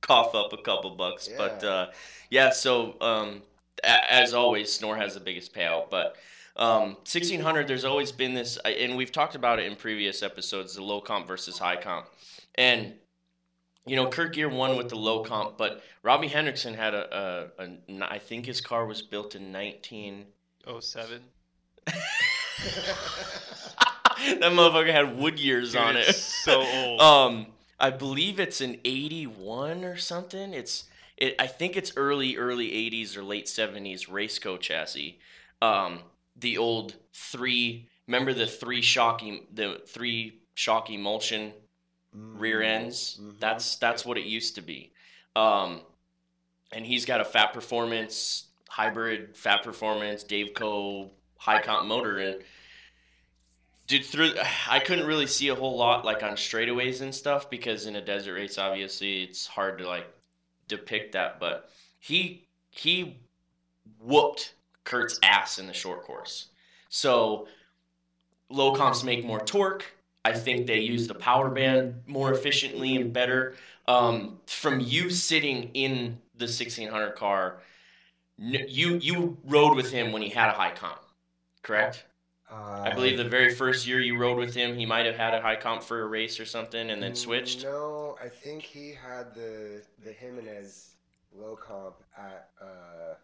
cough 0.00 0.34
up 0.34 0.52
a 0.52 0.56
couple 0.58 0.90
bucks. 0.90 1.28
But 1.36 1.60
Yeah. 1.62 1.68
uh, 1.68 1.90
yeah, 2.30 2.50
so 2.50 2.96
um, 3.00 3.42
a- 3.84 4.12
as 4.12 4.34
always, 4.34 4.72
Snore 4.72 4.96
has 4.96 5.14
the 5.14 5.20
biggest 5.20 5.54
payout. 5.54 5.88
But 5.90 6.16
um, 6.56 6.96
1600, 7.06 7.66
there's 7.68 7.84
always 7.84 8.12
been 8.12 8.34
this, 8.34 8.56
and 8.58 8.96
we've 8.96 9.12
talked 9.12 9.34
about 9.34 9.58
it 9.58 9.66
in 9.66 9.76
previous 9.76 10.22
episodes 10.22 10.74
the 10.74 10.82
low 10.82 11.00
comp 11.00 11.26
versus 11.26 11.58
high 11.58 11.76
comp. 11.76 12.06
And, 12.56 12.94
you 13.86 13.96
know, 13.96 14.08
Kurt 14.08 14.34
Gear 14.34 14.48
won 14.48 14.76
with 14.76 14.88
the 14.88 14.96
low 14.96 15.24
comp, 15.24 15.58
but 15.58 15.82
Robbie 16.02 16.28
Hendrickson 16.28 16.76
had 16.76 16.94
a, 16.94 17.50
a, 17.58 17.64
a, 17.64 17.78
I 18.02 18.18
think 18.18 18.46
his 18.46 18.60
car 18.60 18.86
was 18.86 19.02
built 19.02 19.34
in 19.34 19.52
1907. 19.52 21.22
that 21.86 21.96
motherfucker 24.52 24.92
had 24.92 25.18
wood 25.18 25.38
years 25.38 25.72
Dude, 25.72 25.80
on 25.80 25.96
it. 25.96 26.14
so 26.14 26.62
old. 26.62 27.00
Um, 27.00 27.46
I 27.80 27.90
believe 27.90 28.38
it's 28.38 28.60
an 28.60 28.78
'81 28.84 29.84
or 29.84 29.96
something. 29.96 30.54
It's 30.54 30.84
it. 31.16 31.34
I 31.40 31.48
think 31.48 31.76
it's 31.76 31.92
early 31.96 32.36
early 32.36 32.68
'80s 32.68 33.16
or 33.16 33.24
late 33.24 33.46
'70s 33.46 34.08
Raceco 34.08 34.60
chassis. 34.60 35.18
Um, 35.60 36.00
the 36.36 36.58
old 36.58 36.94
three. 37.12 37.88
Remember 38.06 38.32
the 38.32 38.46
three 38.46 38.82
shocky 38.82 39.42
the 39.52 39.80
three 39.88 40.42
shock 40.54 40.90
emulsion 40.90 41.52
rear 42.12 42.62
ends. 42.62 43.18
Mhm. 43.20 43.38
That's 43.38 43.76
that's 43.76 44.04
what 44.04 44.18
it 44.18 44.24
used 44.24 44.54
to 44.56 44.62
be. 44.62 44.92
Um, 45.34 45.80
and 46.72 46.84
he's 46.84 47.04
got 47.04 47.20
a 47.20 47.24
Fat 47.24 47.52
Performance 47.52 48.46
hybrid 48.68 49.36
Fat 49.36 49.62
Performance 49.62 50.22
Dave 50.22 50.54
Co 50.54 51.10
high 51.36 51.60
comp 51.60 51.86
motor 51.86 52.18
and 52.18 52.42
dude 53.86 54.04
through 54.04 54.32
I 54.68 54.78
couldn't 54.78 55.06
really 55.06 55.26
see 55.26 55.48
a 55.48 55.54
whole 55.54 55.76
lot 55.76 56.04
like 56.04 56.22
on 56.22 56.32
straightaways 56.32 57.02
and 57.02 57.14
stuff 57.14 57.50
because 57.50 57.86
in 57.86 57.96
a 57.96 58.00
desert 58.00 58.34
race 58.34 58.56
obviously 58.56 59.24
it's 59.24 59.46
hard 59.46 59.78
to 59.78 59.86
like 59.86 60.06
depict 60.68 61.12
that 61.12 61.38
but 61.38 61.68
he 61.98 62.46
he 62.70 63.18
whooped 64.00 64.54
Kurt's 64.84 65.18
ass 65.22 65.58
in 65.58 65.66
the 65.66 65.72
short 65.72 66.02
course. 66.02 66.48
So 66.88 67.46
low 68.48 68.74
comps 68.74 69.02
make 69.04 69.24
more 69.24 69.40
torque. 69.40 69.84
I 70.24 70.32
think 70.32 70.66
they 70.66 70.80
use 70.80 71.08
the 71.08 71.14
power 71.14 71.48
band 71.50 72.02
more 72.06 72.32
efficiently 72.32 72.96
and 72.96 73.12
better. 73.12 73.54
Um, 73.88 74.40
from 74.46 74.80
you 74.80 75.10
sitting 75.10 75.70
in 75.74 76.18
the 76.36 76.44
1600 76.44 77.16
car, 77.16 77.60
you 78.38 78.96
you 78.96 79.36
rode 79.44 79.76
with 79.76 79.90
him 79.90 80.12
when 80.12 80.22
he 80.22 80.28
had 80.28 80.48
a 80.48 80.52
high 80.52 80.70
comp, 80.70 81.00
correct? 81.62 82.04
Uh, 82.50 82.82
I 82.84 82.94
believe 82.94 83.16
the 83.16 83.24
very 83.28 83.54
first 83.54 83.86
year 83.86 84.00
you 84.00 84.18
rode 84.18 84.36
with 84.36 84.54
him, 84.54 84.76
he 84.76 84.84
might 84.84 85.06
have 85.06 85.16
had 85.16 85.34
a 85.34 85.40
high 85.40 85.56
comp 85.56 85.82
for 85.82 86.02
a 86.02 86.06
race 86.06 86.38
or 86.38 86.44
something, 86.44 86.90
and 86.90 87.02
then 87.02 87.14
switched. 87.14 87.64
No, 87.64 88.16
I 88.22 88.28
think 88.28 88.62
he 88.62 88.92
had 88.92 89.34
the 89.34 89.82
the 90.04 90.12
Jimenez 90.12 90.90
low 91.34 91.56
comp 91.56 91.96
at 92.16 92.50
uh, 92.60 93.14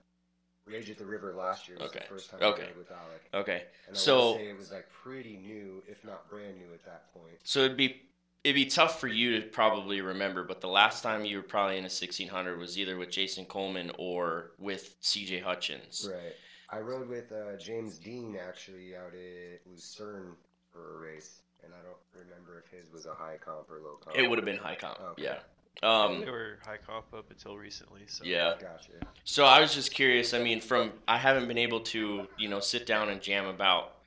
Rage 0.68 0.90
at 0.90 0.98
the 0.98 1.04
River 1.06 1.34
last 1.34 1.68
year. 1.68 1.78
Was 1.78 1.90
Okay. 1.90 2.00
The 2.00 2.04
first 2.06 2.30
time 2.30 2.42
Okay. 2.42 2.62
I 2.64 2.66
rode 2.68 2.76
with 2.76 2.90
Alec. 2.90 3.22
Okay, 3.34 3.66
And 3.86 3.96
I 3.96 3.98
So- 3.98 4.32
would 4.32 4.36
say 4.40 4.48
it 4.50 4.56
was 4.58 4.70
like 4.72 4.88
pretty 4.90 5.36
new, 5.36 5.82
if 5.88 6.04
not 6.04 6.28
brand 6.28 6.58
new 6.58 6.72
at 6.74 6.84
that 6.84 7.12
point. 7.12 7.38
so 7.44 7.60
it'd 7.60 7.76
be 7.76 8.02
it'd 8.44 8.54
be 8.54 8.66
tough 8.66 9.00
for 9.00 9.08
you 9.08 9.40
to 9.40 9.46
probably 9.48 10.00
remember, 10.00 10.44
but 10.44 10.60
the 10.60 10.68
last 10.68 11.02
time 11.02 11.24
you 11.24 11.36
were 11.36 11.42
probably 11.42 11.76
in 11.76 11.84
a 11.84 11.90
1600 11.90 12.56
was 12.56 12.78
either 12.78 12.96
with 12.96 13.10
Jason 13.10 13.44
Coleman 13.44 13.90
or 13.98 14.52
with 14.58 14.94
C.J. 15.00 15.40
Hutchins. 15.40 16.08
Right. 16.10 16.34
I 16.70 16.78
rode 16.80 17.08
with 17.08 17.32
uh, 17.32 17.56
James 17.56 17.98
Dean 17.98 18.36
actually 18.36 18.94
out 18.96 19.12
at 19.12 19.66
Lucerne 19.66 20.36
for 20.72 20.94
a 20.96 20.98
race, 21.00 21.42
and 21.64 21.72
I 21.74 21.82
don't 21.82 21.96
remember 22.14 22.62
if 22.64 22.70
his 22.70 22.90
was 22.92 23.06
a 23.06 23.14
high 23.14 23.38
comp 23.38 23.68
or 23.70 23.80
low 23.80 23.96
comp. 23.96 24.16
It 24.16 24.28
would 24.28 24.38
have 24.38 24.44
been 24.46 24.56
high 24.56 24.76
comp. 24.76 25.00
Okay. 25.00 25.24
Yeah. 25.24 25.40
Um, 25.82 26.20
they 26.20 26.30
were 26.30 26.58
high 26.64 26.78
comp 26.84 27.06
up 27.14 27.30
until 27.30 27.56
recently. 27.56 28.02
So 28.06 28.24
yeah. 28.24 28.54
Gotcha. 28.60 28.90
So 29.24 29.44
I 29.44 29.60
was 29.60 29.74
just 29.74 29.92
curious. 29.94 30.34
I 30.34 30.42
mean, 30.42 30.60
from 30.60 30.92
I 31.06 31.18
haven't 31.18 31.46
been 31.46 31.58
able 31.58 31.80
to, 31.80 32.26
you 32.36 32.48
know, 32.48 32.60
sit 32.60 32.84
down 32.86 33.08
and 33.10 33.20
jam 33.20 33.46
about 33.46 33.98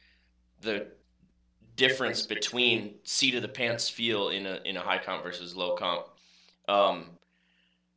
the 0.62 0.88
difference 1.78 2.24
between 2.24 2.96
seat 3.04 3.36
of 3.36 3.42
the 3.42 3.48
pants 3.48 3.90
feel 3.90 4.30
in 4.30 4.46
a 4.46 4.60
in 4.66 4.76
a 4.78 4.82
high 4.82 4.98
comp 4.98 5.24
versus 5.24 5.56
low 5.56 5.76
comp. 5.76 6.08
Um, 6.68 7.06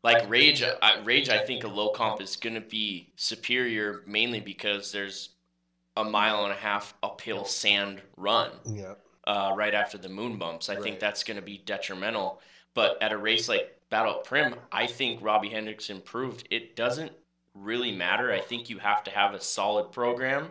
like 0.03 0.29
rage, 0.29 0.63
I, 0.63 1.01
rage. 1.03 1.29
I 1.29 1.39
think 1.39 1.65
a 1.65 1.69
low 1.69 1.89
comp 1.91 2.21
is 2.21 2.37
going 2.37 2.55
to 2.55 2.61
be 2.61 3.13
superior 3.17 4.03
mainly 4.07 4.39
because 4.41 4.93
there's 4.93 5.31
a 5.97 6.05
mile 6.05 6.45
and 6.45 6.53
a 6.53 6.57
half 6.57 6.95
uphill 7.03 7.45
sand 7.45 8.03
run 8.17 8.51
Yep. 8.67 9.01
uh, 9.27 9.53
right 9.57 9.75
after 9.75 9.97
the 9.97 10.09
moon 10.09 10.37
bumps. 10.39 10.69
I 10.69 10.77
think 10.77 10.99
that's 11.01 11.25
going 11.25 11.37
to 11.37 11.43
be 11.43 11.59
detrimental. 11.59 12.41
But 12.75 13.01
at 13.03 13.13
a 13.13 13.17
race 13.17 13.49
like 13.49 13.71
Battle 13.91 14.15
at 14.17 14.25
Prim, 14.25 14.55
I 14.73 14.87
think 14.87 15.23
Robbie 15.23 15.51
Hendricks 15.51 15.91
improved. 15.91 16.47
It 16.51 16.75
doesn't 16.77 17.13
really 17.55 17.93
matter. 17.93 18.33
I 18.33 18.41
think 18.41 18.69
you 18.69 18.79
have 18.79 19.05
to 19.05 19.11
have 19.13 19.33
a 19.35 19.41
solid 19.41 19.93
program 19.93 20.49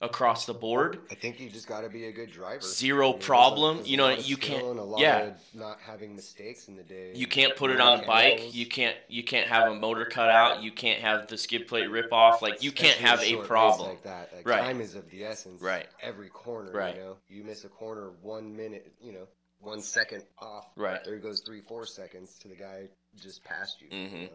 across 0.00 0.46
the 0.46 0.54
board. 0.54 1.00
I 1.10 1.14
think 1.16 1.40
you 1.40 1.50
just 1.50 1.66
got 1.66 1.80
to 1.80 1.88
be 1.88 2.04
a 2.06 2.12
good 2.12 2.30
driver. 2.30 2.60
Zero 2.62 3.08
You 3.08 3.12
know, 3.12 3.12
there's 3.14 3.24
a- 3.24 3.26
problem. 3.26 3.76
there's 3.78 3.86
a 3.88 3.90
You 3.90 3.96
know, 3.96 4.04
lot 4.06 4.18
of 4.20 4.24
you 4.26 4.36
can't- 4.36 4.64
and 4.64 4.78
a 4.78 4.82
lot 4.84 5.00
yeah. 5.00 5.18
of 5.18 5.54
not 5.54 5.80
having 5.80 6.14
mistakes 6.14 6.68
in 6.68 6.76
the 6.76 6.84
day. 6.84 7.12
You 7.16 7.26
can't 7.26 7.56
put 7.56 7.70
it 7.72 7.80
on 7.80 8.00
a 8.04 8.06
bike. 8.06 8.54
You 8.54 8.64
can't 8.64 8.96
you 9.08 9.24
can't 9.24 9.48
have 9.48 9.70
a 9.72 9.74
motor 9.74 10.04
cut 10.04 10.30
out. 10.30 10.62
You 10.62 10.70
can't 10.70 11.00
have 11.00 11.26
the 11.26 11.36
skid 11.36 11.66
plate 11.66 11.90
rip 11.90 12.12
off. 12.12 12.40
Like 12.42 12.62
you 12.62 12.70
can't 12.70 12.96
have 12.98 13.20
a 13.22 13.40
a 13.40 13.44
problem. 13.44 13.88
like 13.90 14.04
that. 14.04 14.32
Like 14.36 14.46
Right. 14.48 14.60
time 14.62 14.80
is 14.80 14.94
of 14.94 15.10
the 15.10 15.24
essence. 15.24 15.60
Right. 15.60 15.88
Every 16.00 16.28
corner. 16.28 16.70
Right. 16.70 16.94
You 16.94 17.00
know, 17.02 17.16
you 17.28 17.42
miss 17.42 17.64
a 17.64 17.68
corner 17.68 18.10
one 18.22 18.56
minute. 18.56 18.92
You 19.02 19.12
know, 19.14 19.26
one 19.60 19.80
second 19.80 20.24
off. 20.38 20.66
Right. 20.76 21.02
There 21.04 21.16
goes 21.18 21.40
three, 21.40 21.60
four 21.60 21.86
seconds 21.86 22.38
to 22.40 22.48
the 22.48 22.54
guy 22.54 22.88
just 23.16 23.42
past 23.44 23.80
you. 23.80 23.88
Mhm. 23.88 24.12
you 24.12 24.18
know? 24.26 24.32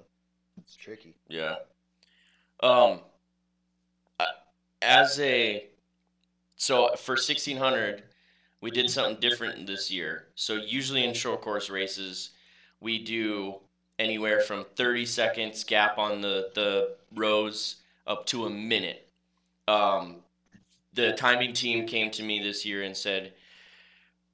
It's 0.58 0.75
tricky. 0.75 1.15
Yeah. 1.27 1.56
Um. 2.62 3.01
As 4.82 5.18
a 5.22 5.68
so 6.58 6.94
for 6.98 7.15
sixteen 7.15 7.56
hundred, 7.58 8.03
we 8.60 8.70
did 8.70 8.89
something 8.89 9.20
different 9.22 9.65
this 9.65 9.89
year. 9.89 10.27
So 10.36 10.56
usually 10.56 11.06
in 11.06 11.13
short 11.13 11.42
course 11.42 11.70
races, 11.70 12.32
we 12.82 13.00
do 13.01 13.62
anywhere 13.98 14.42
from 14.42 14.65
thirty 14.75 15.06
seconds 15.06 15.63
gap 15.63 15.98
on 15.98 16.20
the 16.22 16.51
the 16.53 16.98
rows 17.15 17.77
up 18.06 18.25
to 18.27 18.46
a 18.46 18.50
minute. 18.50 19.08
Um, 19.70 20.18
the 20.94 21.13
timing 21.13 21.53
team 21.53 21.88
came 21.88 22.12
to 22.12 22.24
me 22.24 22.44
this 22.44 22.65
year 22.65 22.84
and 22.84 22.96
said, 22.96 23.34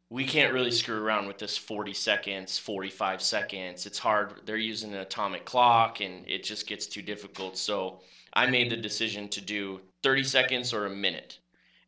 we 0.09 0.25
can't 0.25 0.53
really 0.53 0.71
screw 0.71 1.01
around 1.03 1.27
with 1.27 1.37
this 1.37 1.55
40 1.55 1.93
seconds, 1.93 2.57
45 2.57 3.21
seconds. 3.21 3.85
It's 3.85 3.99
hard. 3.99 4.33
They're 4.45 4.57
using 4.57 4.93
an 4.93 4.99
atomic 4.99 5.45
clock 5.45 6.01
and 6.01 6.27
it 6.27 6.43
just 6.43 6.67
gets 6.67 6.87
too 6.87 7.03
difficult. 7.03 7.57
So 7.57 7.99
I 8.33 8.47
made 8.47 8.71
the 8.71 8.77
decision 8.77 9.29
to 9.29 9.41
do 9.41 9.81
30 10.01 10.23
seconds 10.23 10.73
or 10.73 10.85
a 10.85 10.89
minute. 10.89 11.39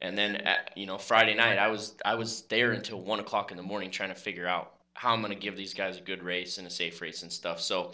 And 0.02 0.18
then, 0.18 0.36
at, 0.38 0.72
you 0.76 0.88
know, 0.88 0.98
Friday 0.98 1.36
night, 1.36 1.60
I 1.60 1.68
was 1.68 1.94
I 2.04 2.16
was 2.16 2.44
there 2.44 2.72
until 2.72 3.02
one 3.02 3.20
o'clock 3.20 3.52
in 3.52 3.58
the 3.58 3.64
morning 3.64 3.92
trying 3.92 4.10
to 4.10 4.16
figure 4.16 4.48
out 4.48 4.74
how 4.94 5.14
I'm 5.14 5.22
going 5.22 5.34
to 5.34 5.40
give 5.40 5.56
these 5.56 5.74
guys 5.74 5.98
a 5.98 6.02
good 6.02 6.24
race 6.24 6.58
and 6.58 6.66
a 6.68 6.72
safe 6.72 7.02
race 7.02 7.22
and 7.24 7.32
stuff. 7.32 7.62
So 7.62 7.94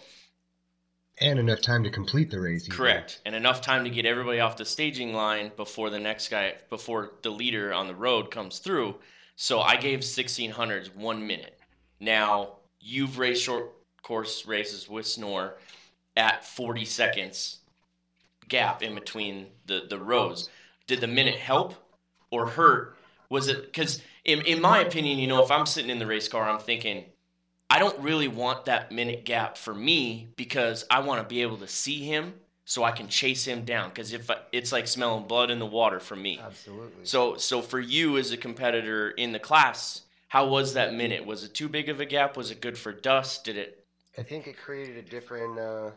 And 1.20 1.38
enough 1.38 1.60
time 1.60 1.84
to 1.84 1.90
complete 1.90 2.30
the 2.30 2.40
race. 2.40 2.66
Correct. 2.68 3.20
And 3.26 3.34
enough 3.34 3.60
time 3.60 3.84
to 3.84 3.90
get 3.90 4.06
everybody 4.06 4.40
off 4.40 4.56
the 4.56 4.64
staging 4.64 5.12
line 5.14 5.52
before 5.56 5.90
the 5.90 5.98
next 5.98 6.28
guy, 6.28 6.54
before 6.70 7.12
the 7.22 7.30
leader 7.30 7.72
on 7.72 7.86
the 7.86 7.94
road 7.94 8.30
comes 8.30 8.58
through. 8.58 8.96
So 9.40 9.60
I 9.60 9.76
gave 9.76 10.00
1600s 10.00 10.96
one 10.96 11.24
minute. 11.24 11.60
Now, 12.00 12.56
you've 12.80 13.18
raced 13.18 13.44
short 13.44 13.72
course 14.02 14.44
races 14.46 14.88
with 14.88 15.06
Snore 15.06 15.54
at 16.16 16.44
40 16.44 16.84
seconds 16.84 17.58
gap 18.48 18.82
in 18.82 18.96
between 18.96 19.46
the, 19.66 19.84
the 19.88 19.96
rows. 19.96 20.50
Did 20.88 21.00
the 21.00 21.06
minute 21.06 21.36
help 21.36 21.76
or 22.32 22.48
hurt? 22.48 22.96
Was 23.30 23.46
it 23.46 23.66
because, 23.66 24.02
in, 24.24 24.40
in 24.40 24.60
my 24.60 24.80
opinion, 24.80 25.20
you 25.20 25.28
know, 25.28 25.44
if 25.44 25.52
I'm 25.52 25.66
sitting 25.66 25.90
in 25.90 26.00
the 26.00 26.06
race 26.06 26.26
car, 26.26 26.42
I'm 26.42 26.58
thinking, 26.58 27.04
I 27.70 27.78
don't 27.78 27.98
really 28.00 28.26
want 28.26 28.64
that 28.64 28.90
minute 28.90 29.24
gap 29.24 29.56
for 29.56 29.72
me 29.72 30.26
because 30.34 30.84
I 30.90 30.98
want 30.98 31.22
to 31.22 31.28
be 31.28 31.42
able 31.42 31.58
to 31.58 31.68
see 31.68 32.04
him 32.04 32.34
so 32.68 32.84
I 32.84 32.92
can 32.92 33.08
chase 33.08 33.46
him 33.46 33.64
down. 33.64 33.88
Because 33.88 34.12
if 34.12 34.30
I, 34.30 34.36
it's 34.52 34.72
like 34.72 34.86
smelling 34.86 35.24
blood 35.26 35.50
in 35.50 35.58
the 35.58 35.64
water 35.66 35.98
for 35.98 36.14
me. 36.14 36.38
Absolutely. 36.38 37.02
So, 37.02 37.38
so 37.38 37.62
for 37.62 37.80
you 37.80 38.18
as 38.18 38.30
a 38.30 38.36
competitor 38.36 39.08
in 39.12 39.32
the 39.32 39.38
class, 39.38 40.02
how 40.28 40.46
was 40.46 40.74
that 40.74 40.92
minute? 40.92 41.24
Was 41.24 41.44
it 41.44 41.54
too 41.54 41.66
big 41.66 41.88
of 41.88 41.98
a 41.98 42.04
gap? 42.04 42.36
Was 42.36 42.50
it 42.50 42.60
good 42.60 42.76
for 42.76 42.92
dust? 42.92 43.44
Did 43.46 43.56
it? 43.56 43.86
I 44.18 44.22
think 44.22 44.46
it 44.46 44.58
created 44.58 44.98
a 44.98 45.02
different, 45.02 45.58
uh, 45.58 45.92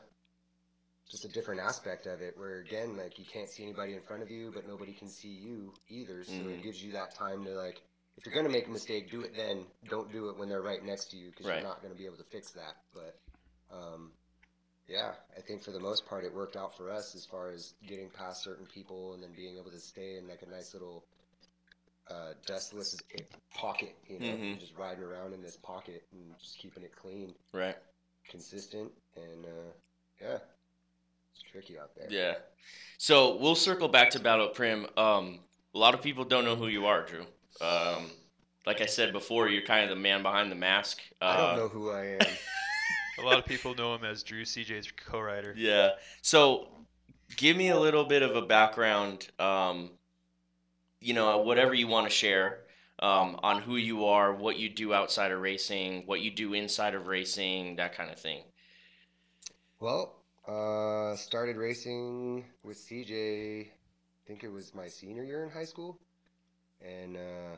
just 1.09 1.25
a 1.25 1.27
different 1.27 1.59
aspect 1.59 2.07
of 2.07 2.21
it. 2.21 2.37
Where 2.37 2.59
again, 2.59 2.95
like 2.95 3.19
you 3.19 3.25
can't 3.25 3.49
see 3.49 3.63
anybody 3.63 3.93
in 3.93 4.01
front 4.01 4.23
of 4.23 4.31
you, 4.31 4.49
but 4.55 4.65
nobody 4.65 4.93
can 4.93 5.09
see 5.09 5.27
you 5.27 5.73
either. 5.89 6.23
So 6.23 6.31
Mhm. 6.31 6.53
it 6.53 6.63
gives 6.63 6.81
you 6.81 6.93
that 6.93 7.13
time 7.13 7.43
to 7.43 7.51
like, 7.51 7.81
if 8.15 8.25
you're 8.25 8.33
gonna 8.33 8.47
make 8.47 8.67
a 8.67 8.71
mistake, 8.71 9.11
do 9.11 9.23
it 9.23 9.35
then. 9.35 9.65
Don't 9.89 10.09
do 10.09 10.29
it 10.29 10.37
when 10.37 10.47
they're 10.47 10.61
right 10.61 10.85
next 10.85 11.11
to 11.11 11.17
you 11.17 11.31
because 11.31 11.47
Right. 11.47 11.55
you're 11.55 11.67
not 11.67 11.81
gonna 11.81 11.95
be 11.95 12.05
able 12.05 12.15
to 12.15 12.23
fix 12.23 12.51
that. 12.51 12.77
But 12.93 13.19
um, 13.69 14.13
yeah, 14.91 15.11
I 15.37 15.41
think 15.41 15.63
for 15.63 15.71
the 15.71 15.79
most 15.79 16.05
part, 16.05 16.25
it 16.25 16.33
worked 16.33 16.57
out 16.57 16.75
for 16.75 16.91
us 16.91 17.15
as 17.15 17.25
far 17.25 17.49
as 17.51 17.73
getting 17.87 18.09
past 18.09 18.43
certain 18.43 18.65
people 18.65 19.13
and 19.13 19.23
then 19.23 19.29
being 19.35 19.57
able 19.57 19.71
to 19.71 19.79
stay 19.79 20.17
in 20.17 20.27
like 20.27 20.41
a 20.45 20.49
nice 20.49 20.73
little. 20.73 21.03
Uh, 22.09 22.33
dustless 22.45 22.97
pocket, 23.53 23.95
you 24.05 24.19
know, 24.19 24.25
Mhm. 24.25 24.59
just 24.59 24.75
riding 24.75 25.01
around 25.01 25.33
in 25.33 25.41
this 25.41 25.55
pocket 25.55 26.03
and 26.11 26.37
just 26.39 26.57
keeping 26.57 26.83
it 26.83 26.93
clean 26.93 27.33
Right. 27.53 27.77
consistent 28.27 28.91
and 29.15 29.45
uh, 29.45 29.71
yeah, 30.19 30.39
it's 31.31 31.41
tricky 31.49 31.79
out 31.79 31.95
there. 31.95 32.07
Yeah. 32.09 32.35
So 32.97 33.37
we'll 33.37 33.55
circle 33.55 33.87
back 33.87 34.09
to 34.09 34.19
Battle 34.19 34.49
Primm. 34.49 34.89
Um, 34.97 35.39
a 35.73 35.77
lot 35.77 35.93
of 35.93 36.01
people 36.01 36.25
don't 36.25 36.43
know 36.43 36.57
who 36.57 36.67
you 36.67 36.85
are, 36.85 37.05
Drew. 37.05 37.25
Um, 37.61 38.11
like 38.65 38.81
I 38.81 38.87
said 38.87 39.13
before, 39.13 39.47
you're 39.47 39.61
kind 39.63 39.83
of 39.85 39.89
the 39.89 40.01
man 40.01 40.21
behind 40.21 40.51
the 40.51 40.55
mask. 40.55 40.99
Uh, 41.21 41.25
I 41.25 41.37
don't 41.37 41.55
know 41.55 41.69
who 41.69 41.91
I 41.91 42.05
am. 42.07 42.19
A 43.21 43.25
lot 43.25 43.39
of 43.39 43.45
people 43.45 43.75
know 43.75 43.95
him 43.95 44.03
as 44.03 44.23
Drew 44.23 44.43
CJ's 44.43 44.91
co-writer. 44.91 45.53
Yeah. 45.57 45.91
So, 46.21 46.67
give 47.37 47.55
me 47.57 47.69
a 47.69 47.79
little 47.79 48.05
bit 48.05 48.21
of 48.23 48.35
a 48.35 48.41
background. 48.41 49.29
Um, 49.39 49.91
you 50.99 51.13
know, 51.13 51.39
whatever 51.39 51.73
you 51.73 51.87
want 51.87 52.07
to 52.07 52.11
share. 52.11 52.59
um, 52.99 53.39
on 53.43 53.61
who 53.61 53.77
you 53.77 54.05
are, 54.05 54.33
what 54.33 54.57
you 54.57 54.69
do 54.69 54.93
outside 54.93 55.31
of 55.31 55.41
racing, 55.41 56.03
what 56.05 56.21
you 56.21 56.31
do 56.31 56.53
inside 56.53 56.95
of 56.95 57.07
racing, 57.07 57.75
that 57.77 57.93
kind 57.95 58.11
of 58.11 58.19
thing. 58.19 58.43
Well, 59.79 60.23
uh, 60.47 61.15
started 61.15 61.57
racing 61.57 62.45
with 62.63 62.77
CJ. 62.77 63.67
I 63.67 63.71
think 64.27 64.43
it 64.43 64.51
was 64.51 64.73
my 64.75 64.87
senior 64.87 65.23
year 65.23 65.43
in 65.43 65.49
high 65.49 65.65
school, 65.65 65.99
and 66.81 67.17
uh, 67.17 67.57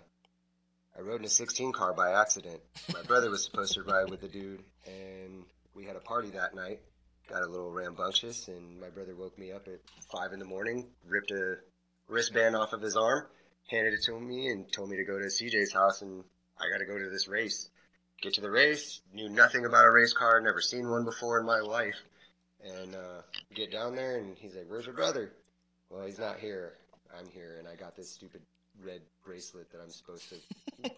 I 0.96 1.02
rode 1.02 1.22
in 1.22 1.26
a 1.26 1.30
16 1.30 1.72
car 1.72 1.94
by 1.94 2.12
accident. 2.12 2.62
My 2.94 3.02
brother 3.02 3.32
was 3.32 3.44
supposed 3.44 3.74
to 3.74 3.84
ride 3.84 4.12
with 4.12 4.22
the 4.22 4.28
dude, 4.28 4.64
and 4.86 5.44
we 5.74 5.86
had 5.86 5.96
a 5.96 6.00
party 6.00 6.30
that 6.32 6.54
night. 6.54 6.82
Got 7.28 7.42
a 7.42 7.48
little 7.48 7.72
rambunctious, 7.72 8.48
and 8.48 8.80
my 8.80 8.90
brother 8.90 9.16
woke 9.16 9.38
me 9.40 9.52
up 9.52 9.68
at 9.68 9.80
five 10.12 10.34
in 10.34 10.40
the 10.40 10.46
morning, 10.46 10.86
ripped 11.08 11.32
a 11.32 11.56
wristband 12.08 12.56
off 12.56 12.74
of 12.74 12.82
his 12.82 12.96
arm, 12.96 13.26
handed 13.72 13.94
it 13.94 14.04
to 14.04 14.20
me, 14.20 14.50
and 14.50 14.72
told 14.72 14.90
me 14.90 14.98
to 14.98 15.04
go 15.04 15.18
to 15.18 15.26
CJ's 15.26 15.74
house, 15.74 16.04
and 16.04 16.24
I 16.60 16.70
got 16.70 16.78
to 16.78 16.86
go 16.86 17.00
to 17.00 17.10
this 17.10 17.28
race. 17.28 17.70
Get 18.22 18.36
to 18.36 18.42
the 18.42 18.52
race, 18.52 19.02
knew 19.14 19.30
nothing 19.30 19.66
about 19.66 19.86
a 19.86 19.92
race 19.92 20.14
car, 20.14 20.40
never 20.42 20.62
seen 20.62 20.90
one 20.90 21.06
before 21.06 21.40
in 21.40 21.46
my 21.46 21.60
life, 21.60 22.00
and 22.64 22.94
uh, 22.94 23.22
get 23.56 23.72
down 23.72 23.96
there, 23.96 24.18
and 24.18 24.38
he's 24.38 24.56
like, 24.56 24.66
"Where's 24.70 24.86
your 24.86 24.96
brother?" 24.96 25.34
Well, 25.90 26.06
he's 26.06 26.20
not 26.20 26.40
here. 26.40 26.74
I'm 27.18 27.30
here, 27.30 27.58
and 27.58 27.68
I 27.68 27.76
got 27.76 27.96
this 27.96 28.12
stupid 28.12 28.42
red 28.82 29.02
bracelet 29.26 29.72
that 29.72 29.80
I'm 29.82 29.92
supposed 29.92 30.30
to 30.30 30.36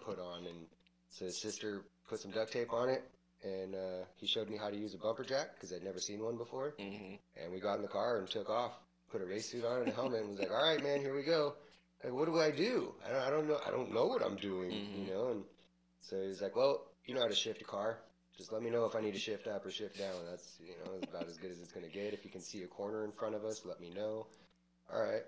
put 0.05 0.19
on, 0.19 0.45
and 0.45 0.67
so 1.09 1.25
his 1.25 1.41
sister 1.41 1.81
put 2.07 2.19
some 2.19 2.31
duct 2.31 2.51
tape 2.53 2.71
on 2.73 2.89
it, 2.89 3.03
and 3.43 3.75
uh, 3.75 4.05
he 4.17 4.27
showed 4.27 4.49
me 4.49 4.57
how 4.57 4.69
to 4.69 4.77
use 4.77 4.93
a 4.93 4.97
bumper 4.97 5.23
jack 5.23 5.55
because 5.55 5.73
I'd 5.73 5.83
never 5.83 5.99
seen 5.99 6.23
one 6.23 6.37
before. 6.37 6.75
hmm 6.77 7.15
And 7.35 7.51
we 7.51 7.59
got 7.59 7.75
in 7.75 7.81
the 7.81 7.87
car 7.87 8.19
and 8.19 8.29
took 8.29 8.49
off, 8.49 8.73
put 9.11 9.21
a 9.21 9.25
race 9.25 9.49
suit 9.51 9.65
on 9.65 9.81
and 9.81 9.89
a 9.89 9.93
helmet, 9.93 10.21
and 10.21 10.29
was 10.29 10.39
like, 10.39 10.51
"All 10.51 10.63
right, 10.63 10.81
man, 10.81 10.99
here 11.01 11.15
we 11.15 11.23
go." 11.23 11.55
Like, 12.03 12.13
what 12.13 12.25
do 12.25 12.39
I 12.39 12.51
do? 12.51 12.93
I 13.05 13.09
don't, 13.09 13.21
I 13.21 13.29
don't 13.29 13.47
know. 13.47 13.59
I 13.65 13.71
don't 13.71 13.91
know 13.93 14.05
what 14.05 14.21
I'm 14.21 14.35
doing, 14.37 14.71
Mhm. 14.71 15.05
you 15.07 15.13
know. 15.13 15.29
And 15.29 15.43
so 16.01 16.21
he's 16.21 16.41
like, 16.41 16.55
"Well, 16.55 16.85
you 17.05 17.13
know 17.13 17.21
how 17.21 17.27
to 17.27 17.35
shift 17.35 17.61
a 17.61 17.65
car. 17.65 17.99
Just 18.37 18.51
let 18.51 18.61
me 18.61 18.69
know 18.69 18.85
if 18.85 18.95
I 18.95 19.01
need 19.01 19.13
to 19.13 19.19
shift 19.19 19.47
up 19.47 19.65
or 19.65 19.71
shift 19.71 19.97
down. 19.97 20.25
That's 20.29 20.59
you 20.59 20.75
know 20.83 20.91
about 21.09 21.27
as 21.27 21.37
good 21.37 21.51
as 21.51 21.59
it's 21.59 21.71
gonna 21.71 21.89
get. 21.89 22.13
If 22.13 22.23
you 22.25 22.31
can 22.31 22.41
see 22.41 22.63
a 22.63 22.67
corner 22.67 23.03
in 23.05 23.11
front 23.11 23.35
of 23.35 23.43
us, 23.45 23.65
let 23.65 23.79
me 23.79 23.89
know." 23.91 24.27
All 24.93 25.01
right. 25.01 25.23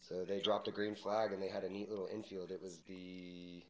So 0.00 0.24
they 0.24 0.40
dropped 0.40 0.68
a 0.68 0.70
green 0.72 0.94
flag 0.94 1.32
and 1.32 1.42
they 1.42 1.48
had 1.48 1.64
a 1.64 1.68
neat 1.70 1.88
little 1.88 2.08
infield. 2.12 2.50
It 2.50 2.62
was 2.62 2.78
the 2.86 3.62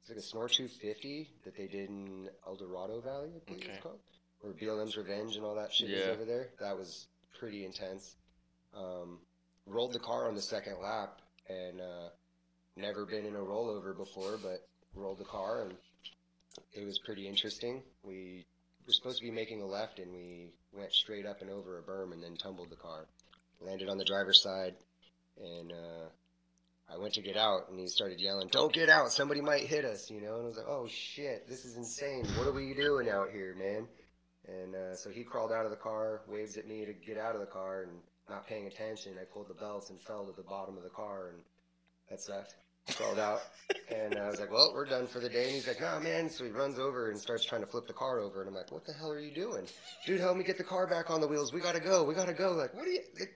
it's 0.00 0.08
like 0.08 0.18
a 0.18 0.22
Snore 0.22 0.48
250 0.48 1.28
that 1.44 1.56
they 1.56 1.66
did 1.68 1.88
in 1.88 2.28
El 2.46 2.56
Dorado 2.56 3.00
Valley, 3.00 3.30
I 3.36 3.38
believe 3.46 3.62
Okay. 3.62 3.72
it's 3.74 3.82
called, 3.82 4.00
where 4.40 4.52
BLM's 4.52 4.96
Revenge 4.96 5.36
and 5.36 5.44
all 5.44 5.54
that 5.54 5.72
shit 5.72 5.90
is 5.90 6.08
over 6.08 6.24
there. 6.24 6.48
That 6.58 6.76
was 6.76 7.06
pretty 7.38 7.64
intense. 7.64 8.16
Um, 8.76 9.20
rolled 9.66 9.92
the 9.92 10.00
car 10.00 10.26
on 10.28 10.34
the 10.34 10.42
second 10.42 10.76
lap 10.82 11.20
and 11.48 11.80
uh, 11.80 12.08
never 12.76 13.04
been 13.06 13.26
in 13.26 13.36
a 13.36 13.38
rollover 13.38 13.96
before, 13.96 14.38
but 14.42 14.66
rolled 14.94 15.18
the 15.18 15.24
car 15.24 15.62
and 15.68 15.74
it 16.72 16.84
was 16.84 16.98
pretty 17.04 17.28
interesting. 17.28 17.82
We 18.02 18.44
were 18.86 18.92
supposed 18.92 19.18
to 19.18 19.24
be 19.24 19.30
making 19.30 19.60
a 19.62 19.66
left 19.66 19.98
and 20.00 20.12
we 20.12 20.50
went 20.72 20.92
straight 20.92 21.26
up 21.26 21.42
and 21.42 21.50
over 21.50 21.78
a 21.78 21.82
berm 21.82 22.12
and 22.12 22.22
then 22.22 22.36
tumbled 22.36 22.70
the 22.70 22.76
car. 22.76 23.06
Landed 23.60 23.88
on 23.88 23.98
the 23.98 24.04
driver's 24.04 24.42
side 24.42 24.74
and 25.42 25.72
uh, 25.72 26.92
I 26.92 26.98
went 26.98 27.14
to 27.14 27.22
get 27.22 27.36
out 27.36 27.68
and 27.70 27.78
he 27.78 27.86
started 27.86 28.20
yelling, 28.20 28.48
Don't 28.48 28.72
get 28.72 28.88
out, 28.88 29.10
somebody 29.12 29.40
might 29.40 29.62
hit 29.62 29.84
us, 29.84 30.10
you 30.10 30.20
know? 30.20 30.36
And 30.36 30.44
I 30.44 30.46
was 30.46 30.56
like, 30.56 30.68
Oh 30.68 30.86
shit, 30.88 31.48
this 31.48 31.64
is 31.64 31.76
insane. 31.76 32.26
What 32.36 32.46
are 32.46 32.52
we 32.52 32.74
doing 32.74 33.08
out 33.08 33.30
here, 33.30 33.54
man? 33.58 33.86
And 34.46 34.74
uh, 34.74 34.94
so 34.94 35.10
he 35.10 35.22
crawled 35.22 35.52
out 35.52 35.64
of 35.64 35.70
the 35.70 35.76
car, 35.76 36.22
waves 36.28 36.56
at 36.56 36.66
me 36.66 36.84
to 36.84 36.92
get 36.92 37.16
out 37.16 37.34
of 37.34 37.40
the 37.40 37.46
car, 37.46 37.82
and 37.82 37.92
not 38.28 38.46
paying 38.46 38.66
attention, 38.66 39.14
I 39.20 39.24
pulled 39.24 39.48
the 39.48 39.54
belts 39.54 39.90
and 39.90 40.00
fell 40.00 40.24
to 40.26 40.32
the 40.32 40.42
bottom 40.42 40.76
of 40.76 40.82
the 40.82 40.90
car, 40.90 41.28
and 41.28 41.38
that 42.10 42.20
sucked. 42.20 42.56
Crawled 42.96 43.20
out, 43.20 43.42
and 43.94 44.16
I 44.16 44.26
was 44.26 44.40
like, 44.40 44.50
"Well, 44.50 44.72
we're 44.74 44.86
done 44.86 45.06
for 45.06 45.20
the 45.20 45.28
day." 45.28 45.44
And 45.44 45.52
he's 45.52 45.68
like, 45.68 45.80
"Nah, 45.80 46.00
man." 46.00 46.28
So 46.28 46.42
he 46.42 46.50
runs 46.50 46.80
over 46.80 47.10
and 47.10 47.18
starts 47.18 47.44
trying 47.44 47.60
to 47.60 47.66
flip 47.68 47.86
the 47.86 47.92
car 47.92 48.18
over, 48.18 48.40
and 48.40 48.48
I'm 48.48 48.56
like, 48.56 48.72
"What 48.72 48.84
the 48.84 48.92
hell 48.92 49.12
are 49.12 49.20
you 49.20 49.32
doing, 49.32 49.68
dude? 50.04 50.18
Help 50.18 50.36
me 50.36 50.42
get 50.42 50.58
the 50.58 50.64
car 50.64 50.88
back 50.88 51.08
on 51.08 51.20
the 51.20 51.28
wheels. 51.28 51.52
We 51.52 51.60
gotta 51.60 51.78
go. 51.78 52.02
We 52.02 52.14
gotta 52.14 52.32
go." 52.32 52.50
Like, 52.50 52.74
what 52.74 52.88
are 52.88 52.90
you? 52.90 53.02
The, 53.14 53.28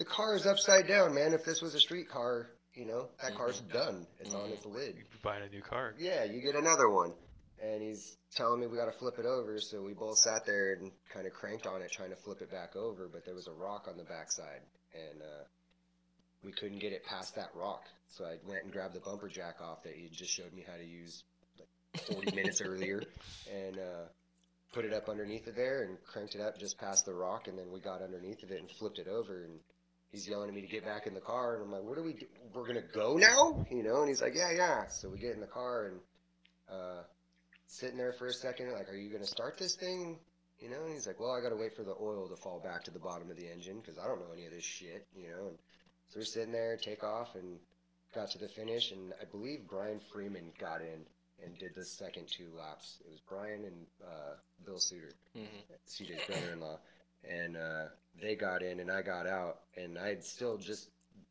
the 0.00 0.04
car 0.06 0.34
is 0.34 0.46
upside 0.46 0.88
down, 0.88 1.14
man. 1.14 1.34
If 1.34 1.44
this 1.44 1.60
was 1.60 1.74
a 1.74 1.78
street 1.78 2.08
car, 2.08 2.48
you 2.72 2.86
know, 2.86 3.10
that 3.22 3.34
car's 3.36 3.60
done. 3.60 4.06
It's 4.18 4.32
on 4.32 4.48
Mhm. 4.48 4.52
its 4.54 4.64
lid. 4.64 4.96
You'd 4.96 5.10
be 5.10 5.18
buying 5.22 5.42
a 5.44 5.48
new 5.50 5.60
car. 5.60 5.94
Yeah, 5.98 6.24
you 6.24 6.40
get 6.40 6.56
another 6.56 6.88
one. 6.88 7.14
And 7.60 7.82
he's 7.82 8.16
telling 8.34 8.60
me 8.60 8.66
we 8.66 8.78
got 8.78 8.86
to 8.90 8.98
flip 8.98 9.18
it 9.18 9.26
over, 9.26 9.60
so 9.60 9.82
we 9.82 9.92
both 9.92 10.16
sat 10.16 10.46
there 10.46 10.72
and 10.72 10.90
kind 11.10 11.26
of 11.26 11.34
cranked 11.34 11.66
on 11.66 11.82
it, 11.82 11.92
trying 11.92 12.08
to 12.08 12.16
flip 12.16 12.40
it 12.40 12.50
back 12.50 12.74
over. 12.76 13.08
But 13.08 13.26
there 13.26 13.34
was 13.34 13.46
a 13.46 13.52
rock 13.52 13.86
on 13.88 13.98
the 13.98 14.04
backside, 14.04 14.62
and 14.94 15.20
uh, 15.20 15.44
we 16.42 16.52
couldn't 16.52 16.78
get 16.78 16.94
it 16.94 17.04
past 17.04 17.34
that 17.34 17.54
rock. 17.54 17.84
So 18.08 18.24
I 18.24 18.38
went 18.46 18.64
and 18.64 18.72
grabbed 18.72 18.94
the 18.94 19.00
bumper 19.00 19.28
jack 19.28 19.60
off 19.60 19.82
that 19.82 19.94
he 19.94 20.08
just 20.08 20.32
showed 20.32 20.54
me 20.54 20.62
how 20.66 20.76
to 20.78 20.84
use 20.84 21.22
like 21.58 22.02
40 22.06 22.30
minutes 22.34 22.62
earlier, 22.62 23.02
and 23.52 23.78
uh, 23.78 24.06
put 24.72 24.86
it 24.86 24.94
up 24.94 25.10
underneath 25.10 25.46
of 25.46 25.54
there 25.54 25.82
and 25.82 26.02
cranked 26.06 26.34
it 26.36 26.40
up 26.40 26.56
just 26.56 26.78
past 26.78 27.04
the 27.04 27.12
rock. 27.12 27.46
And 27.46 27.58
then 27.58 27.70
we 27.70 27.80
got 27.80 28.00
underneath 28.00 28.42
of 28.42 28.50
it 28.52 28.60
and 28.60 28.70
flipped 28.70 28.98
it 28.98 29.08
over. 29.08 29.44
And 29.44 29.60
he's 30.12 30.28
yelling 30.28 30.48
at 30.48 30.54
me 30.54 30.60
to 30.60 30.66
get 30.66 30.84
back 30.84 31.06
in 31.06 31.14
the 31.14 31.20
car, 31.20 31.56
and 31.56 31.64
I'm 31.64 31.72
like, 31.72 31.82
"What 31.82 31.96
do 31.96 32.02
we? 32.02 32.14
Do? 32.14 32.26
We're 32.52 32.66
gonna 32.66 32.86
go 32.92 33.16
now?" 33.16 33.64
You 33.70 33.82
know? 33.82 34.00
And 34.00 34.08
he's 34.08 34.22
like, 34.22 34.34
"Yeah, 34.34 34.50
yeah." 34.52 34.88
So 34.88 35.08
we 35.08 35.18
get 35.18 35.34
in 35.34 35.40
the 35.40 35.46
car 35.46 35.86
and. 35.86 36.00
Uh, 36.70 37.02
sitting 37.66 37.96
there 37.96 38.12
for 38.12 38.26
a 38.26 38.32
second, 38.32 38.72
like, 38.72 38.88
are 38.88 38.96
you 38.96 39.08
going 39.08 39.22
to 39.22 39.28
start 39.28 39.56
this 39.58 39.76
thing? 39.76 40.18
You 40.60 40.68
know, 40.68 40.82
and 40.84 40.92
he's 40.92 41.06
like, 41.06 41.18
well, 41.20 41.30
I 41.30 41.40
got 41.40 41.50
to 41.50 41.56
wait 41.56 41.74
for 41.74 41.84
the 41.84 41.94
oil 42.00 42.28
to 42.28 42.36
fall 42.36 42.60
back 42.62 42.84
to 42.84 42.90
the 42.90 42.98
bottom 42.98 43.30
of 43.30 43.36
the 43.36 43.50
engine 43.50 43.80
because 43.80 43.96
I 43.98 44.06
don't 44.06 44.18
know 44.20 44.32
any 44.32 44.44
of 44.44 44.52
this 44.52 44.64
shit, 44.64 45.06
you 45.16 45.28
know. 45.28 45.48
And 45.48 45.58
so 46.08 46.18
we're 46.18 46.24
sitting 46.24 46.52
there, 46.52 46.76
take 46.76 47.02
off, 47.02 47.34
and 47.34 47.58
got 48.14 48.30
to 48.32 48.38
the 48.38 48.48
finish, 48.48 48.90
and 48.92 49.12
I 49.20 49.24
believe 49.24 49.60
Brian 49.68 50.00
Freeman 50.12 50.52
got 50.60 50.80
in 50.80 51.06
and 51.42 51.56
did 51.58 51.70
the 51.74 51.84
second 51.84 52.26
two 52.28 52.50
laps. 52.58 52.98
It 53.06 53.10
was 53.10 53.20
Brian 53.28 53.64
and 53.64 53.86
uh, 54.04 54.34
Bill 54.66 54.78
Suter, 54.78 55.12
hmm 55.34 55.44
CJ's 55.88 56.26
brother-in-law, 56.26 56.78
and 57.28 57.56
uh, 57.56 57.84
they 58.20 58.34
got 58.34 58.62
in, 58.62 58.80
and 58.80 58.90
I 58.90 59.02
got 59.02 59.26
out, 59.26 59.60
and 59.76 59.98
I 59.98 60.08
had 60.08 60.24
still 60.24 60.56
just 60.56 60.88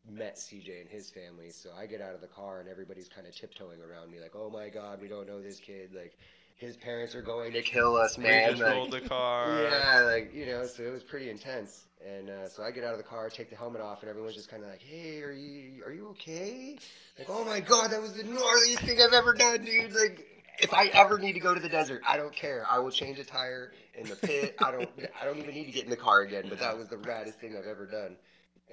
met 0.09 0.37
CJ 0.37 0.81
and 0.81 0.89
his 0.89 1.09
family, 1.09 1.51
so 1.51 1.69
I 1.77 1.85
get 1.85 2.01
out 2.01 2.15
of 2.15 2.21
the 2.21 2.27
car, 2.27 2.59
and 2.59 2.69
everybody's 2.69 3.09
kind 3.09 3.27
of 3.27 3.35
tiptoeing 3.35 3.79
around 3.81 4.11
me, 4.11 4.19
like, 4.19 4.35
"Oh 4.35 4.49
my 4.49 4.69
God, 4.69 5.01
we 5.01 5.07
don't 5.07 5.27
know 5.27 5.41
this 5.41 5.59
kid. 5.59 5.91
Like, 5.93 6.17
his 6.55 6.75
parents 6.77 7.15
are 7.15 7.21
going 7.21 7.53
to 7.53 7.61
kill 7.61 7.95
us, 7.95 8.17
man." 8.17 8.43
we 8.43 8.49
just 8.51 8.61
Like, 8.63 8.73
rolled 8.75 8.91
the 8.91 9.01
car. 9.01 9.61
yeah, 9.71 10.01
like 10.01 10.33
you 10.33 10.45
know, 10.45 10.65
so 10.65 10.83
it 10.83 10.91
was 10.91 11.03
pretty 11.03 11.29
intense. 11.29 11.85
And 12.05 12.29
uh, 12.29 12.47
so 12.47 12.63
I 12.63 12.71
get 12.71 12.85
out 12.85 12.93
of 12.93 12.97
the 12.97 13.03
car, 13.03 13.29
take 13.29 13.49
the 13.49 13.57
helmet 13.57 13.81
off, 13.81 14.01
and 14.01 14.09
everyone's 14.09 14.35
just 14.35 14.49
kind 14.49 14.63
of 14.63 14.69
like, 14.69 14.81
"Hey, 14.81 15.21
are 15.21 15.33
you 15.33 15.83
are 15.85 15.91
you 15.91 16.07
okay?" 16.09 16.77
Like, 17.17 17.27
"Oh 17.29 17.43
my 17.43 17.59
god, 17.59 17.91
that 17.91 18.01
was 18.01 18.13
the 18.13 18.23
gnarliest 18.23 18.79
thing 18.85 19.01
I've 19.01 19.13
ever 19.13 19.33
done, 19.33 19.65
dude!" 19.65 19.93
Like, 19.93 20.25
if 20.61 20.73
I 20.73 20.87
ever 20.87 21.17
need 21.19 21.33
to 21.33 21.39
go 21.39 21.53
to 21.53 21.59
the 21.59 21.69
desert, 21.69 22.01
I 22.07 22.17
don't 22.17 22.35
care. 22.35 22.65
I 22.69 22.79
will 22.79 22.91
change 22.91 23.19
a 23.19 23.23
tire 23.23 23.71
in 23.95 24.07
the 24.07 24.15
pit. 24.15 24.55
I 24.59 24.71
don't 24.71 24.89
I 25.21 25.25
don't 25.25 25.37
even 25.37 25.53
need 25.53 25.65
to 25.65 25.71
get 25.71 25.83
in 25.85 25.89
the 25.89 25.95
car 25.97 26.21
again. 26.21 26.45
But 26.49 26.59
that 26.59 26.77
was 26.77 26.87
the 26.87 26.97
raddest 26.97 27.35
thing 27.35 27.55
I've 27.57 27.67
ever 27.67 27.85
done. 27.85 28.15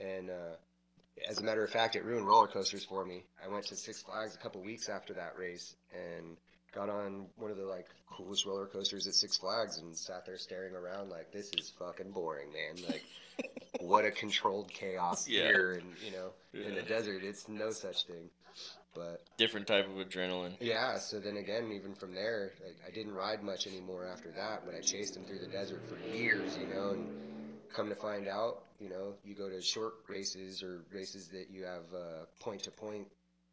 And 0.00 0.30
uh, 0.30 0.56
as 1.28 1.38
a 1.40 1.42
matter 1.42 1.64
of 1.64 1.70
fact, 1.70 1.96
it 1.96 2.04
ruined 2.04 2.26
roller 2.26 2.46
coasters 2.48 2.84
for 2.84 3.04
me. 3.04 3.24
I 3.44 3.48
went 3.48 3.66
to 3.66 3.76
Six 3.76 4.02
Flags 4.02 4.34
a 4.34 4.38
couple 4.38 4.62
weeks 4.62 4.88
after 4.88 5.14
that 5.14 5.34
race 5.38 5.74
and 5.94 6.36
got 6.74 6.90
on 6.90 7.26
one 7.36 7.50
of 7.50 7.56
the 7.56 7.64
like 7.64 7.86
coolest 8.10 8.44
roller 8.44 8.66
coasters 8.66 9.06
at 9.06 9.14
Six 9.14 9.36
Flags 9.38 9.78
and 9.78 9.96
sat 9.96 10.26
there 10.26 10.36
staring 10.36 10.74
around 10.74 11.08
like 11.10 11.32
this 11.32 11.50
is 11.58 11.72
fucking 11.78 12.10
boring, 12.10 12.48
man. 12.52 12.84
Like 12.86 13.04
what 13.80 14.04
a 14.04 14.10
controlled 14.10 14.70
chaos 14.72 15.26
Yeah. 15.28 15.44
here 15.44 15.72
and 15.72 15.92
you 16.04 16.10
know 16.12 16.30
in 16.52 16.74
the 16.74 16.82
desert 16.82 17.22
it's 17.22 17.48
no 17.48 17.70
such 17.70 18.04
thing. 18.04 18.28
But 18.96 19.22
Different 19.36 19.66
type 19.66 19.86
of 19.86 19.96
adrenaline. 19.96 20.56
yeah, 20.60 20.98
so 20.98 21.20
then 21.20 21.36
again, 21.36 21.70
even 21.72 21.94
from 21.94 22.14
there, 22.14 22.52
like, 22.64 22.76
I 22.86 22.90
didn't 22.90 23.14
ride 23.14 23.42
much 23.42 23.66
anymore 23.66 24.06
after 24.06 24.30
that, 24.32 24.62
but 24.64 24.74
I 24.74 24.80
chased 24.80 25.16
him 25.16 25.24
through 25.24 25.40
the 25.40 25.52
desert 25.52 25.82
for 25.88 25.98
years, 26.16 26.56
you 26.58 26.74
know, 26.74 26.92
and 26.92 27.10
come 27.74 27.88
to 27.88 27.94
find 27.94 28.28
out, 28.28 28.62
you 28.80 28.88
know, 28.88 29.14
you 29.24 29.34
go 29.34 29.48
to 29.50 29.60
short 29.60 29.94
races 30.08 30.62
or 30.62 30.80
races 30.92 31.28
that 31.28 31.48
you 31.50 31.64
have 31.64 31.84
uh, 31.94 32.24
point 32.40 32.62
to 32.62 32.70
point, 32.70 33.06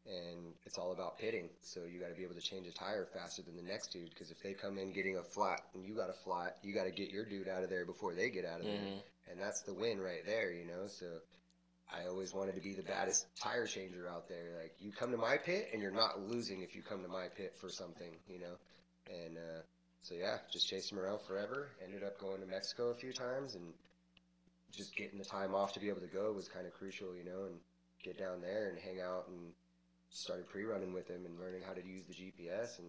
and 0.06 0.54
it's 0.66 0.78
all 0.78 0.94
about 0.94 1.20
pitting. 1.20 1.50
So 1.62 1.82
you 1.92 2.00
got 2.00 2.10
to 2.10 2.16
be 2.16 2.24
able 2.24 2.36
to 2.36 2.42
change 2.42 2.68
a 2.68 2.74
tire 2.74 3.06
faster 3.14 3.42
than 3.42 3.58
the 3.58 3.64
next 3.64 3.88
dude, 3.92 4.10
because 4.10 4.32
if 4.32 4.42
they 4.42 4.54
come 4.54 4.78
in 4.78 4.94
getting 4.94 5.18
a 5.18 5.24
flat 5.24 5.62
and 5.74 5.86
you 5.86 5.96
got 5.96 6.10
a 6.10 6.18
flat, 6.24 6.58
you 6.64 6.74
got 6.74 6.86
to 6.86 6.92
get 6.92 7.12
your 7.12 7.26
dude 7.26 7.50
out 7.50 7.64
of 7.64 7.70
there 7.70 7.86
before 7.86 8.14
they 8.14 8.30
get 8.30 8.46
out 8.46 8.62
of 8.62 8.68
there 8.68 8.76
hmm 8.76 9.00
and 9.30 9.40
that's 9.40 9.62
the 9.62 9.74
win 9.74 10.00
right 10.00 10.26
there, 10.26 10.52
you 10.52 10.66
know. 10.66 10.88
So 10.88 11.06
I 11.94 12.08
always 12.08 12.34
wanted 12.34 12.56
to 12.56 12.62
be 12.62 12.74
the 12.74 12.84
baddest 12.84 13.28
tire 13.40 13.68
changer 13.68 14.10
out 14.10 14.28
there. 14.28 14.58
Like 14.60 14.74
you 14.80 14.92
come 14.92 15.12
to 15.12 15.18
my 15.18 15.38
pit, 15.38 15.70
and 15.74 15.82
you're 15.82 15.92
not 15.92 16.22
losing 16.28 16.62
if 16.62 16.76
you 16.76 16.82
come 16.82 17.04
to 17.04 17.08
my 17.10 17.28
pit 17.28 17.54
for 17.60 17.70
something, 17.70 18.12
you 18.28 18.40
know. 18.40 18.56
And 19.08 19.38
uh, 19.38 19.62
so 20.02 20.16
yeah, 20.16 20.38
just 20.52 20.68
chased 20.68 20.92
him 20.92 21.00
around 21.00 21.20
forever. 21.22 21.70
Ended 21.84 22.04
up 22.04 22.20
going 22.20 22.42
to 22.42 22.48
Mexico 22.48 22.90
a 22.90 22.96
few 22.96 23.14
times, 23.14 23.56
and 23.56 23.74
just 24.72 24.96
getting 24.96 25.20
the 25.20 25.26
time 25.26 25.54
off 25.54 25.74
to 25.74 25.80
be 25.80 25.90
able 25.90 26.02
to 26.02 26.08
go 26.08 26.32
was 26.32 26.48
kind 26.48 26.66
of 26.66 26.74
crucial, 26.74 27.16
you 27.16 27.24
know. 27.24 27.46
And 27.46 27.56
get 28.04 28.18
down 28.18 28.42
there 28.42 28.70
and 28.70 28.80
hang 28.80 29.00
out, 29.02 29.28
and 29.30 29.54
started 30.10 30.48
pre-running 30.50 30.94
with 30.94 31.08
him 31.08 31.26
and 31.26 31.40
learning 31.40 31.62
how 31.66 31.74
to 31.74 31.86
use 31.86 32.04
the 32.04 32.14
GPS 32.14 32.80
and 32.80 32.88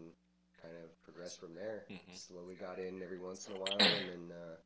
kind 0.60 0.74
of 0.82 1.04
progressed 1.04 1.40
from 1.40 1.54
there. 1.54 1.84
Mhm. 1.90 2.16
Slowly 2.16 2.54
got 2.54 2.78
in 2.78 3.02
every 3.02 3.18
once 3.18 3.48
in 3.48 3.56
a 3.56 3.58
while, 3.58 3.76
and 3.78 4.08
then. 4.08 4.32
Uh, 4.32 4.56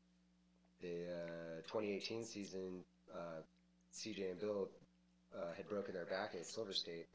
the 0.81 1.11
uh, 1.11 1.61
2018 1.67 2.23
season, 2.23 2.85
uh, 3.13 3.41
CJ 3.93 4.31
and 4.31 4.39
Bill 4.39 4.69
uh, 5.35 5.53
had 5.55 5.67
broken 5.67 5.93
their 5.93 6.05
back 6.05 6.35
at 6.35 6.45
Silver 6.45 6.73
State, 6.73 7.07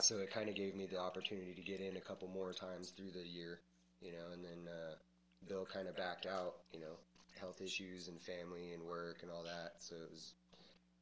so 0.00 0.18
it 0.18 0.30
kind 0.30 0.48
of 0.48 0.54
gave 0.54 0.74
me 0.74 0.86
the 0.86 0.98
opportunity 0.98 1.54
to 1.54 1.62
get 1.62 1.80
in 1.80 1.96
a 1.96 2.00
couple 2.00 2.28
more 2.28 2.52
times 2.52 2.90
through 2.90 3.10
the 3.10 3.26
year, 3.26 3.60
you 4.00 4.12
know, 4.12 4.32
and 4.32 4.44
then 4.44 4.68
uh, 4.68 4.94
Bill 5.48 5.66
kind 5.72 5.88
of 5.88 5.96
backed 5.96 6.26
out, 6.26 6.56
you 6.72 6.80
know, 6.80 6.96
health 7.40 7.60
issues 7.60 8.08
and 8.08 8.20
family 8.20 8.72
and 8.72 8.82
work 8.82 9.18
and 9.22 9.30
all 9.30 9.42
that. 9.44 9.74
So 9.78 9.94
it 9.94 10.10
was 10.10 10.34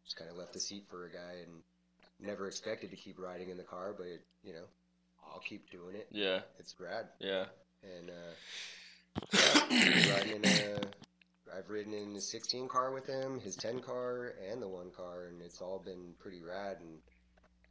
just 0.05 0.17
kind 0.17 0.31
of 0.31 0.37
left 0.37 0.53
the 0.53 0.61
seat 0.61 0.85
for 0.89 1.07
a 1.07 1.11
guy 1.11 1.43
and 1.43 1.63
never 2.21 2.47
expected 2.47 2.91
to 2.91 2.97
keep 2.97 3.19
riding 3.19 3.51
in 3.51 3.57
the 3.57 3.65
car, 3.65 3.95
but 3.97 4.07
you 4.43 4.53
know, 4.53 4.67
I'll 5.33 5.41
keep 5.41 5.71
doing 5.71 5.97
it. 5.97 6.09
Yeah. 6.11 6.41
It's 6.59 6.75
rad. 6.79 7.09
Yeah. 7.21 7.47
And 7.83 8.11
uh, 8.11 8.35
yeah, 9.71 10.15
riding 10.15 10.37
in 10.37 10.45
a, 10.45 10.81
I've 11.57 11.71
ridden 11.71 11.95
in 11.95 12.12
the 12.12 12.21
16 12.21 12.69
car 12.69 12.93
with 12.93 13.07
him, 13.07 13.38
his 13.40 13.57
10 13.57 13.81
car, 13.81 14.35
and 14.51 14.61
the 14.61 14.69
one 14.69 14.90
car, 14.90 15.27
and 15.27 15.40
it's 15.43 15.61
all 15.61 15.79
been 15.79 16.14
pretty 16.19 16.43
rad. 16.43 16.79
And 16.81 16.99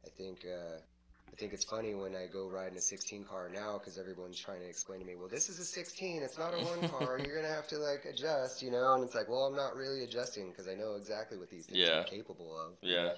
I 0.04 0.08
think 0.16 0.38
uh, 0.46 0.78
I 0.78 1.36
think 1.36 1.52
it's 1.52 1.64
funny 1.64 1.94
when 1.94 2.14
I 2.14 2.26
go 2.32 2.48
ride 2.48 2.70
in 2.72 2.78
a 2.78 2.80
16 2.80 3.24
car 3.24 3.50
now 3.52 3.78
because 3.78 3.98
everyone's 3.98 4.38
trying 4.40 4.60
to 4.60 4.68
explain 4.68 5.00
to 5.00 5.06
me, 5.06 5.16
well, 5.16 5.28
this 5.28 5.48
is 5.48 5.58
a 5.58 5.64
16, 5.64 6.22
it's 6.22 6.38
not 6.38 6.54
a 6.54 6.58
one 6.58 6.88
car. 6.94 7.18
You're 7.18 7.42
gonna 7.42 7.52
have 7.52 7.66
to 7.68 7.78
like 7.78 8.04
adjust, 8.04 8.62
you 8.62 8.70
know. 8.70 8.94
And 8.94 9.04
it's 9.04 9.14
like, 9.14 9.28
well, 9.28 9.44
I'm 9.46 9.56
not 9.56 9.76
really 9.76 10.04
adjusting 10.04 10.50
because 10.50 10.68
I 10.68 10.74
know 10.74 10.94
exactly 10.94 11.36
what 11.38 11.50
these 11.50 11.66
things 11.66 11.80
Yeah. 11.80 12.00
are 12.00 12.04
capable 12.04 12.56
of. 12.56 12.78
Yeah. 12.82 13.12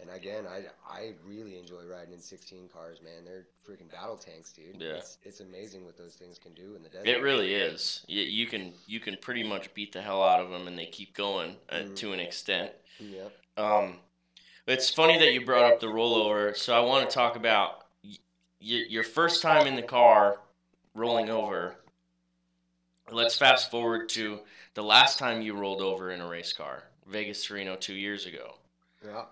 And 0.00 0.10
again, 0.10 0.44
I, 0.46 0.62
I 0.88 1.12
really 1.26 1.58
enjoy 1.58 1.82
riding 1.90 2.14
in 2.14 2.20
16 2.20 2.68
cars, 2.72 3.00
man. 3.02 3.24
They're 3.24 3.46
freaking 3.68 3.90
battle 3.90 4.16
tanks, 4.16 4.52
dude. 4.52 4.80
Yeah. 4.80 4.94
It's, 4.94 5.18
it's 5.24 5.40
amazing 5.40 5.84
what 5.84 5.96
those 5.96 6.14
things 6.14 6.38
can 6.38 6.52
do 6.54 6.74
in 6.76 6.82
the 6.82 6.88
desert. 6.88 7.08
It 7.08 7.20
really 7.22 7.52
is. 7.54 8.04
You, 8.06 8.22
you 8.22 8.46
can 8.46 8.72
you 8.86 9.00
can 9.00 9.16
pretty 9.20 9.42
much 9.42 9.72
beat 9.74 9.92
the 9.92 10.00
hell 10.00 10.22
out 10.22 10.40
of 10.40 10.50
them, 10.50 10.68
and 10.68 10.78
they 10.78 10.86
keep 10.86 11.14
going 11.16 11.56
uh, 11.68 11.76
Mhm. 11.76 11.96
to 11.96 12.12
an 12.12 12.20
extent. 12.20 12.70
Yep. 13.00 13.32
Um, 13.56 13.96
it's 14.66 14.90
funny 14.90 15.18
that 15.18 15.32
you 15.32 15.44
brought 15.44 15.64
up 15.72 15.80
the 15.80 15.86
rollover. 15.88 16.56
So 16.56 16.74
I 16.76 16.80
want 16.80 17.08
to 17.08 17.12
talk 17.14 17.34
about 17.36 17.86
y- 18.04 18.18
your 18.60 19.02
first 19.04 19.42
time 19.42 19.66
in 19.66 19.74
the 19.74 19.82
car 19.82 20.38
rolling 20.94 21.28
over. 21.28 21.74
Let's 23.10 23.36
fast 23.36 23.70
forward 23.70 24.08
to 24.10 24.40
the 24.74 24.82
last 24.82 25.18
time 25.18 25.40
you 25.42 25.54
rolled 25.54 25.80
over 25.80 26.10
in 26.10 26.20
a 26.20 26.28
race 26.28 26.52
car, 26.52 26.84
Vegas 27.06 27.44
to 27.46 27.54
Reno 27.54 27.74
two 27.76 27.94
years 27.94 28.26
ago. 28.26 28.56
Yeah. 29.04 29.24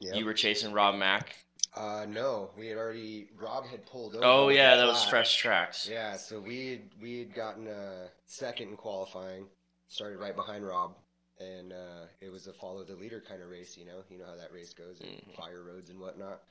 Yeah. 0.00 0.14
You 0.14 0.24
were 0.24 0.34
chasing 0.34 0.72
Rob 0.72 0.96
Mack. 0.96 1.34
Uh, 1.76 2.06
no, 2.08 2.50
we 2.56 2.68
had 2.68 2.78
already. 2.78 3.28
Rob 3.36 3.66
had 3.66 3.84
pulled 3.86 4.14
over. 4.14 4.24
Oh 4.24 4.48
yeah, 4.48 4.76
that 4.76 4.86
was 4.86 5.04
fresh 5.04 5.36
tracks. 5.36 5.88
Yeah, 5.90 6.16
so 6.16 6.38
we 6.40 6.68
had 6.70 6.80
we 7.02 7.18
had 7.18 7.34
gotten 7.34 7.66
uh, 7.66 8.08
second 8.26 8.68
in 8.68 8.76
qualifying, 8.76 9.46
started 9.88 10.18
right 10.20 10.36
behind 10.36 10.64
Rob, 10.64 10.94
and 11.40 11.72
uh, 11.72 12.06
it 12.20 12.30
was 12.30 12.46
a 12.46 12.52
follow 12.52 12.84
the 12.84 12.94
leader 12.94 13.20
kind 13.28 13.42
of 13.42 13.48
race. 13.48 13.76
You 13.76 13.86
know, 13.86 14.04
you 14.08 14.18
know 14.18 14.26
how 14.26 14.36
that 14.36 14.52
race 14.52 14.72
goes, 14.72 15.00
Mhm. 15.00 15.34
fire 15.36 15.62
roads 15.64 15.90
and 15.90 15.98
whatnot. 15.98 16.42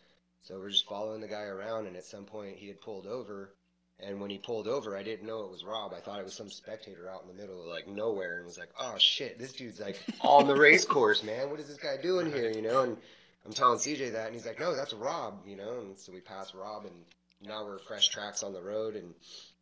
So 0.42 0.60
we're 0.60 0.72
just 0.72 0.88
following 0.88 1.22
the 1.22 1.28
guy 1.30 1.44
around, 1.44 1.88
and 1.88 1.96
at 1.96 2.04
some 2.04 2.26
point 2.26 2.58
he 2.58 2.68
had 2.68 2.82
pulled 2.82 3.08
over. 3.08 3.56
And 4.00 4.20
when 4.20 4.30
he 4.32 4.40
pulled 4.40 4.68
over, 4.68 4.98
I 4.98 5.04
didn't 5.04 5.26
know 5.28 5.44
it 5.46 5.52
was 5.52 5.64
Rob. 5.64 5.94
I 5.94 6.00
thought 6.02 6.20
it 6.20 6.26
was 6.26 6.34
some 6.34 6.50
spectator 6.50 7.08
out 7.10 7.22
in 7.22 7.28
the 7.28 7.40
middle 7.42 7.62
of 7.62 7.68
like 7.68 7.88
nowhere, 7.88 8.38
and 8.38 8.46
was 8.46 8.58
like, 8.58 8.72
"Oh 8.78 8.96
shit, 8.98 9.40
this 9.40 9.54
dude's 9.54 9.80
like 9.80 10.02
on 10.20 10.48
the 10.48 10.56
race 10.56 10.84
course, 10.98 11.24
man. 11.24 11.50
What 11.50 11.62
is 11.62 11.68
this 11.70 11.78
guy 11.78 11.96
doing 12.02 12.30
here?" 12.30 12.50
You 12.52 12.62
know, 12.64 12.82
and 12.82 12.98
I'm 13.46 13.54
telling 13.54 13.78
CJ 13.80 14.12
that, 14.14 14.28
and 14.28 14.36
he's 14.36 14.46
like, 14.46 14.60
"No, 14.60 14.76
that's 14.76 14.94
Rob," 14.94 15.46
you 15.46 15.56
know. 15.56 15.80
And 15.82 16.00
so 16.00 16.12
we 16.14 16.22
pass 16.22 16.54
Rob, 16.56 16.86
and 16.86 16.96
now 17.42 17.66
we're 17.66 17.80
fresh 17.80 18.08
tracks 18.10 18.42
on 18.44 18.54
the 18.54 18.62
road, 18.62 18.96
and 18.96 19.14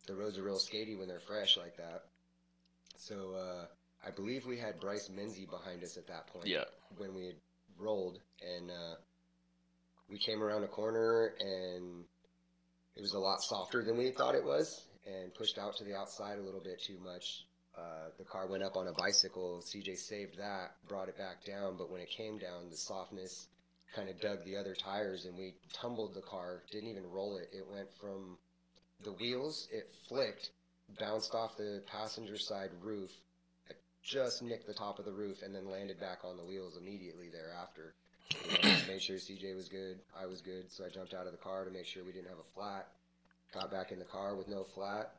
the 0.06 0.14
roads 0.14 0.38
are 0.38 0.42
real 0.42 0.58
skatey 0.58 0.96
when 0.98 1.08
they're 1.08 1.20
fresh 1.20 1.56
like 1.56 1.76
that. 1.76 2.04
So 2.96 3.34
uh, 3.34 3.66
I 4.06 4.10
believe 4.12 4.46
we 4.46 4.58
had 4.58 4.78
Bryce 4.80 5.08
Menzie 5.08 5.50
behind 5.50 5.82
us 5.82 5.96
at 5.96 6.06
that 6.06 6.28
point 6.28 6.46
Yeah. 6.46 6.64
when 6.96 7.14
we 7.14 7.26
had 7.26 7.36
rolled, 7.78 8.20
and 8.56 8.70
uh, 8.70 8.94
we 10.08 10.18
came 10.18 10.42
around 10.42 10.62
a 10.62 10.68
corner, 10.68 11.34
and 11.40 12.04
it 12.94 13.00
was 13.00 13.14
a 13.14 13.18
lot 13.18 13.42
softer 13.42 13.82
than 13.82 13.96
we 13.96 14.10
thought 14.12 14.36
it 14.36 14.44
was, 14.44 14.84
and 15.06 15.34
pushed 15.34 15.58
out 15.58 15.76
to 15.78 15.84
the 15.84 15.96
outside 15.96 16.38
a 16.38 16.42
little 16.42 16.60
bit 16.60 16.80
too 16.80 16.98
much. 17.04 17.46
Uh, 17.76 18.10
the 18.18 18.24
car 18.24 18.46
went 18.46 18.62
up 18.62 18.76
on 18.76 18.86
a 18.86 18.92
bicycle. 18.92 19.60
CJ 19.64 19.96
saved 19.96 20.38
that, 20.38 20.76
brought 20.86 21.08
it 21.08 21.16
back 21.16 21.44
down, 21.44 21.76
but 21.76 21.90
when 21.90 22.00
it 22.00 22.10
came 22.10 22.38
down, 22.38 22.68
the 22.70 22.76
softness 22.76 23.48
kind 23.94 24.08
of 24.08 24.20
dug 24.20 24.44
the 24.44 24.56
other 24.56 24.74
tires, 24.74 25.26
and 25.26 25.36
we 25.36 25.54
tumbled 25.72 26.14
the 26.14 26.22
car. 26.22 26.62
Didn't 26.70 26.90
even 26.90 27.10
roll 27.10 27.36
it. 27.36 27.48
It 27.52 27.66
went 27.70 27.88
from 28.00 28.38
the 29.04 29.12
wheels, 29.12 29.68
it 29.72 29.90
flicked, 30.08 30.50
bounced 30.98 31.34
off 31.34 31.56
the 31.56 31.82
passenger 31.86 32.38
side 32.38 32.70
roof, 32.80 33.10
just 34.02 34.42
nicked 34.42 34.66
the 34.66 34.74
top 34.74 34.98
of 34.98 35.04
the 35.04 35.12
roof, 35.12 35.42
and 35.42 35.54
then 35.54 35.70
landed 35.70 36.00
back 36.00 36.18
on 36.24 36.36
the 36.36 36.44
wheels 36.44 36.76
immediately 36.76 37.28
thereafter. 37.28 37.94
You 38.44 38.70
know, 38.70 38.76
made 38.88 39.02
sure 39.02 39.16
CJ 39.16 39.54
was 39.54 39.68
good, 39.68 39.98
I 40.18 40.26
was 40.26 40.40
good, 40.40 40.70
so 40.70 40.84
I 40.84 40.88
jumped 40.88 41.14
out 41.14 41.26
of 41.26 41.32
the 41.32 41.38
car 41.38 41.64
to 41.64 41.70
make 41.70 41.86
sure 41.86 42.04
we 42.04 42.12
didn't 42.12 42.28
have 42.28 42.38
a 42.38 42.54
flat. 42.54 42.88
Got 43.52 43.70
back 43.70 43.92
in 43.92 43.98
the 43.98 44.04
car 44.04 44.34
with 44.34 44.48
no 44.48 44.64
flat, 44.64 45.12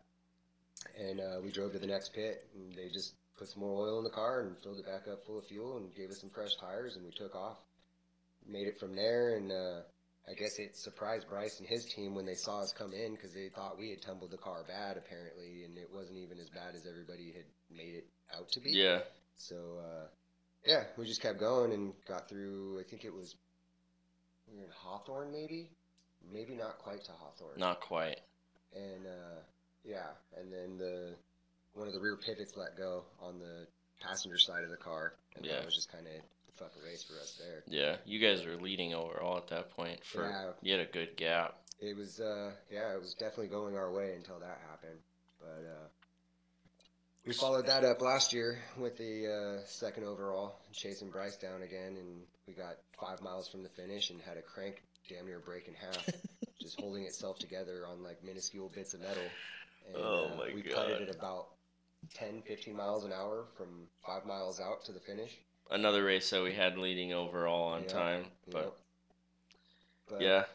and 0.98 1.20
uh, 1.20 1.40
we 1.44 1.52
drove 1.52 1.74
to 1.74 1.80
the 1.80 1.88
next 1.88 2.14
pit, 2.14 2.48
and 2.56 2.76
they 2.76 2.90
just 2.90 3.14
put 3.38 3.48
some 3.48 3.62
more 3.62 3.88
oil 3.88 4.00
in 4.00 4.04
the 4.04 4.10
car 4.10 4.42
and 4.42 4.58
filled 4.64 4.80
it 4.80 4.86
back 4.86 5.08
up 5.12 5.26
full 5.26 5.38
of 5.38 5.46
fuel 5.46 5.78
and 5.78 5.94
gave 5.96 6.10
us 6.10 6.20
some 6.20 6.30
fresh 6.30 6.56
tires, 6.56 6.96
and 6.96 7.06
we 7.06 7.12
took 7.12 7.36
off. 7.36 7.58
Made 8.48 8.68
it 8.68 8.80
from 8.80 8.96
there, 8.96 9.36
and 9.38 9.52
uh, 9.52 9.82
I 10.30 10.34
guess 10.34 10.60
it 10.60 10.76
surprised 10.76 11.28
Bryce 11.30 11.60
and 11.60 11.68
his 11.68 11.86
team 11.86 12.16
when 12.16 12.26
they 12.26 12.36
saw 12.36 12.62
us 12.62 12.74
come 12.78 12.94
in 12.94 13.16
because 13.16 13.34
they 13.34 13.50
thought 13.50 13.78
we 13.78 13.90
had 13.90 14.02
tumbled 14.02 14.32
the 14.32 14.38
car 14.38 14.64
bad 14.68 14.98
apparently, 14.98 15.64
and 15.64 15.78
it 15.78 15.90
wasn't 15.94 16.18
even 16.18 16.40
as 16.40 16.50
bad 16.50 16.76
as 16.76 16.86
everybody 16.88 17.32
had 17.36 17.46
made 17.76 17.96
it 17.96 18.08
out 18.36 18.50
to 18.52 18.60
be. 18.60 18.72
Yeah. 18.72 19.00
So 19.36 19.56
uh, 19.80 20.08
yeah, 20.66 20.84
we 20.98 21.06
just 21.06 21.22
kept 21.22 21.40
going 21.40 21.72
and 21.74 21.94
got 22.08 22.30
through. 22.30 22.80
I 22.80 22.84
think 22.90 23.06
it 23.06 23.14
was 23.14 23.36
we 24.52 24.58
were 24.58 24.66
in 24.66 24.72
Hawthorne, 24.76 25.32
maybe, 25.32 25.70
maybe 26.32 26.56
not 26.56 26.80
quite 26.80 27.04
to 27.06 27.12
Hawthorne. 27.12 27.58
Not 27.58 27.82
quite. 27.82 28.20
And 28.76 29.06
uh, 29.06 29.40
yeah, 29.84 30.08
and 30.38 30.52
then 30.52 30.78
the 30.78 31.16
one 31.74 31.88
of 31.88 31.94
the 31.94 32.00
rear 32.00 32.18
pivots 32.18 32.54
let 32.56 32.78
go 32.78 33.04
on 33.22 33.40
the 33.40 33.68
passenger 34.02 34.38
side 34.38 34.64
of 34.64 34.70
the 34.70 34.78
car, 34.78 35.14
and 35.36 35.46
Yeah. 35.46 35.56
that 35.58 35.66
was 35.66 35.76
just 35.76 35.92
kind 35.92 36.06
of 36.08 36.14
fucking 36.56 36.82
race 36.86 37.04
for 37.04 37.14
us 37.22 37.40
there. 37.40 37.64
Yeah. 37.68 37.98
You 38.06 38.20
guys 38.20 38.46
were 38.46 38.56
leading 38.56 38.94
overall 38.94 39.38
at 39.38 39.48
that 39.48 39.72
point. 39.72 40.04
For 40.06 40.28
Yeah. 40.30 40.52
you 40.62 40.72
had 40.78 40.82
a 40.88 40.92
good 40.92 41.16
gap. 41.18 41.56
It 41.80 41.98
was 41.98 42.20
uh, 42.20 42.52
yeah, 42.72 42.94
it 42.94 43.00
was 43.02 43.14
definitely 43.14 43.48
going 43.50 43.76
our 43.78 43.92
way 43.92 44.14
until 44.16 44.40
that 44.40 44.60
happened, 44.70 45.00
but. 45.40 45.66
Uh, 45.68 45.88
we 47.26 47.32
followed 47.34 47.68
that 47.68 47.86
up 47.86 48.02
last 48.02 48.34
year 48.34 48.60
with 48.78 48.98
the 48.98 49.28
uh, 49.62 49.66
second 49.66 50.04
overall, 50.04 50.60
chasing 50.74 51.10
Bryce 51.10 51.38
down 51.38 51.62
again, 51.62 51.96
and 51.98 52.22
we 52.48 52.54
got 52.54 52.76
five 53.00 53.22
miles 53.22 53.48
from 53.48 53.64
the 53.64 53.70
finish 53.70 54.10
and 54.10 54.22
had 54.22 54.36
a 54.36 54.42
crank 54.42 54.84
damn 55.08 55.26
near 55.26 55.40
break 55.40 55.70
in 55.70 55.74
half, 55.74 56.06
just 56.60 56.78
holding 56.82 57.04
itself 57.04 57.40
together 57.40 57.86
on 57.90 58.04
like 58.04 58.22
minuscule 58.26 58.70
bits 58.76 58.94
of 58.94 59.00
metal. 59.00 59.24
And, 59.88 59.96
Oh, 60.04 60.32
uh, 60.34 60.36
my 60.38 60.52
we 60.54 60.64
God. 60.64 60.76
putted 60.76 61.08
at 61.08 61.16
about 61.16 61.48
10, 62.16 62.42
15 62.46 62.76
miles 62.76 63.06
an 63.06 63.14
hour 63.14 63.46
from 63.58 63.88
five 64.06 64.26
miles 64.26 64.60
out 64.60 64.84
to 64.86 64.92
the 64.92 65.00
finish. 65.00 65.32
Another 65.72 66.04
race 66.04 66.30
that 66.30 66.44
we 66.44 66.54
had 66.54 66.78
leading 66.78 67.14
overall 67.14 67.74
on 67.74 67.84
Yeah. 67.84 67.88
time. 67.90 68.32
But 68.48 68.64
Yep. 68.64 68.78
But, 70.10 70.22
yeah. 70.22 70.46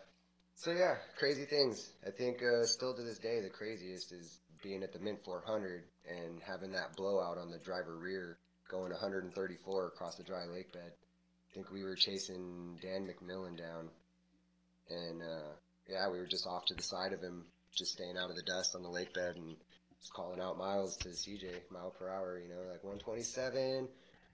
So 0.55 0.73
yeah, 0.73 0.97
crazy 1.16 1.44
things. 1.44 1.92
I 2.07 2.11
think 2.11 2.42
uh, 2.42 2.64
still 2.64 2.94
to 2.94 3.03
this 3.03 3.18
day, 3.18 3.40
the 3.40 3.49
craziest 3.49 4.12
is 4.12 4.40
being 4.62 4.83
at 4.83 4.92
the 4.92 4.99
Mint 4.99 5.23
400 5.25 5.85
and 6.09 6.42
having 6.42 6.73
that 6.73 6.97
blowout 6.97 7.38
on 7.38 7.51
the 7.51 7.59
driver 7.59 7.97
rear, 7.97 8.38
going 8.68 8.90
134 8.90 9.87
across 9.87 10.16
the 10.16 10.25
dry 10.25 10.44
lake 10.47 10.73
bed. 10.73 10.92
I 11.51 11.55
think 11.55 11.71
we 11.71 11.85
were 11.85 11.94
chasing 11.94 12.79
Dan 12.83 13.07
McMillin 13.09 13.57
down, 13.57 13.88
and 14.90 15.23
uh, 15.23 15.53
yeah, 15.88 16.09
we 16.11 16.18
were 16.18 16.27
just 16.27 16.47
off 16.47 16.66
to 16.66 16.75
the 16.75 16.83
side 16.83 17.12
of 17.12 17.23
him, 17.23 17.47
just 17.75 17.92
staying 17.92 18.18
out 18.18 18.31
of 18.31 18.37
the 18.37 18.42
dust 18.42 18.75
on 18.75 18.83
the 18.83 18.88
lake 18.88 19.14
bed 19.14 19.37
and 19.37 19.57
just 20.01 20.12
calling 20.12 20.40
out 20.40 20.59
miles 20.59 20.97
to 20.99 21.09
CJ, 21.09 21.71
mile 21.71 21.90
per 21.90 22.09
hour. 22.09 22.38
You 22.38 22.49
know, 22.49 22.61
like 22.71 22.85
127. 22.85 23.88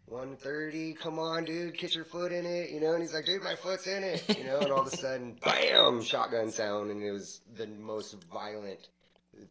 130, 0.07 0.95
come 0.95 1.19
on, 1.19 1.45
dude, 1.45 1.79
get 1.79 1.95
your 1.95 2.05
foot 2.05 2.31
in 2.33 2.45
it, 2.45 2.71
you 2.71 2.81
know, 2.81 2.93
and 2.93 3.03
he's 3.03 3.15
like, 3.15 3.25
dude, 3.25 3.43
my 3.43 3.55
foot's 3.55 3.87
in 3.87 4.05
it, 4.05 4.39
you 4.39 4.45
know, 4.45 4.59
and 4.59 4.71
all 4.71 4.83
of 4.83 4.93
a 4.93 4.97
sudden, 4.97 5.37
bam, 5.43 6.03
shotgun 6.03 6.51
sound, 6.51 6.91
and 6.91 7.03
it 7.03 7.11
was 7.11 7.41
the 7.57 7.67
most 7.67 8.17
violent 8.33 8.89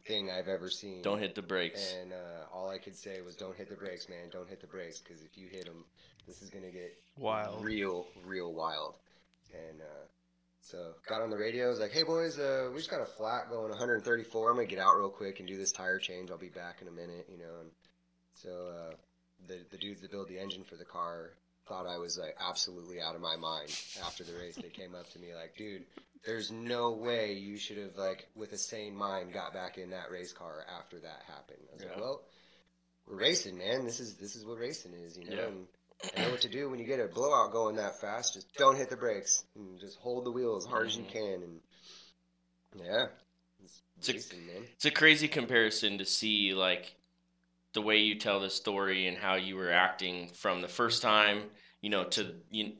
thing 0.06 0.30
I've 0.30 0.48
ever 0.48 0.70
seen. 0.70 1.02
Don't 1.02 1.18
hit 1.18 1.34
the 1.34 1.42
brakes. 1.42 1.94
And 2.00 2.12
uh, 2.12 2.46
all 2.54 2.70
I 2.70 2.78
could 2.78 2.96
say 2.96 3.20
was, 3.20 3.34
don't 3.34 3.56
hit 3.56 3.68
the 3.68 3.74
brakes, 3.74 4.08
man, 4.08 4.30
don't 4.30 4.48
hit 4.48 4.60
the 4.60 4.66
brakes, 4.66 5.00
because 5.00 5.22
if 5.22 5.36
you 5.36 5.48
hit 5.48 5.64
them, 5.64 5.84
this 6.26 6.40
is 6.40 6.50
gonna 6.50 6.70
get 6.70 6.96
Wild. 7.18 7.62
real, 7.64 8.06
real 8.24 8.52
wild. 8.52 8.94
And 9.52 9.80
uh, 9.80 10.06
so 10.60 10.92
got 11.06 11.20
on 11.20 11.30
the 11.30 11.36
radio, 11.36 11.66
I 11.66 11.68
was 11.68 11.80
like, 11.80 11.92
hey 11.92 12.02
boys, 12.04 12.38
uh, 12.38 12.70
we 12.72 12.78
just 12.78 12.90
got 12.90 13.02
a 13.02 13.06
flat 13.06 13.50
going 13.50 13.68
134. 13.68 14.50
I'm 14.50 14.56
gonna 14.56 14.66
get 14.66 14.78
out 14.78 14.96
real 14.96 15.10
quick 15.10 15.38
and 15.40 15.48
do 15.48 15.56
this 15.56 15.72
tire 15.72 15.98
change. 15.98 16.30
I'll 16.30 16.38
be 16.38 16.48
back 16.48 16.80
in 16.80 16.88
a 16.88 16.90
minute, 16.90 17.26
you 17.30 17.36
know. 17.38 17.60
And 17.60 17.70
so 18.32 18.68
uh, 18.68 18.94
the 19.48 19.58
the 19.70 19.78
dudes 19.78 20.00
that 20.02 20.10
build 20.10 20.28
the 20.28 20.38
engine 20.38 20.64
for 20.64 20.76
the 20.76 20.84
car 20.84 21.30
thought 21.68 21.86
I 21.86 21.96
was 21.98 22.18
like 22.18 22.36
absolutely 22.46 23.00
out 23.00 23.14
of 23.14 23.20
my 23.20 23.36
mind 23.36 23.70
after 24.04 24.22
the 24.24 24.34
race. 24.34 24.56
They 24.56 24.68
came 24.68 24.94
up 24.94 25.10
to 25.12 25.18
me 25.18 25.34
like, 25.34 25.56
dude, 25.56 25.82
there's 26.26 26.50
no 26.50 26.92
way 26.92 27.32
you 27.34 27.56
should 27.56 27.78
have 27.78 27.96
like 27.96 28.26
with 28.34 28.52
a 28.52 28.58
sane 28.58 28.94
mind 28.94 29.32
got 29.32 29.54
back 29.54 29.78
in 29.78 29.90
that 29.90 30.10
race 30.10 30.32
car 30.32 30.64
after 30.78 30.98
that 31.00 31.22
happened. 31.26 31.58
I 31.70 31.74
was 31.74 31.84
like, 31.84 31.96
well, 31.96 32.22
we're 33.08 33.16
racing, 33.16 33.56
man. 33.58 33.84
This 33.84 34.00
is 34.00 34.14
this 34.16 34.36
is 34.36 34.44
what 34.44 34.58
racing 34.58 34.92
is, 34.94 35.16
you 35.16 35.24
know. 35.30 35.36
Yeah. 35.36 35.46
And 35.46 35.66
I 36.18 36.22
know 36.26 36.30
what 36.32 36.40
to 36.42 36.48
do 36.50 36.68
when 36.68 36.78
you 36.78 36.84
get 36.84 37.00
a 37.00 37.06
blowout 37.06 37.52
going 37.52 37.76
that 37.76 37.98
fast. 38.00 38.34
Just 38.34 38.52
don't 38.56 38.76
hit 38.76 38.90
the 38.90 38.96
brakes 38.96 39.44
and 39.56 39.78
just 39.80 39.96
hold 39.98 40.24
the 40.26 40.30
wheel 40.30 40.56
as 40.56 40.64
hard 40.66 40.88
as 40.88 40.96
you 40.96 41.04
Mhm. 41.04 41.08
can. 41.12 41.42
And 41.42 41.60
yeah, 42.84 43.06
it's, 43.62 43.80
It's 43.98 44.08
a- 44.08 44.12
racing, 44.12 44.46
man. 44.46 44.64
It's 44.74 44.84
a 44.84 44.90
crazy 44.90 45.28
comparison 45.28 45.96
to 45.98 46.04
see 46.04 46.52
like 46.52 46.94
the 47.74 47.82
way 47.82 47.98
you 47.98 48.14
tell 48.14 48.40
the 48.40 48.48
story 48.48 49.06
and 49.08 49.18
how 49.18 49.34
you 49.34 49.56
were 49.56 49.70
acting 49.70 50.28
from 50.32 50.62
the 50.62 50.68
first 50.68 51.02
time, 51.02 51.42
you 51.82 51.90
know, 51.90 52.04
to 52.04 52.34
you. 52.50 52.72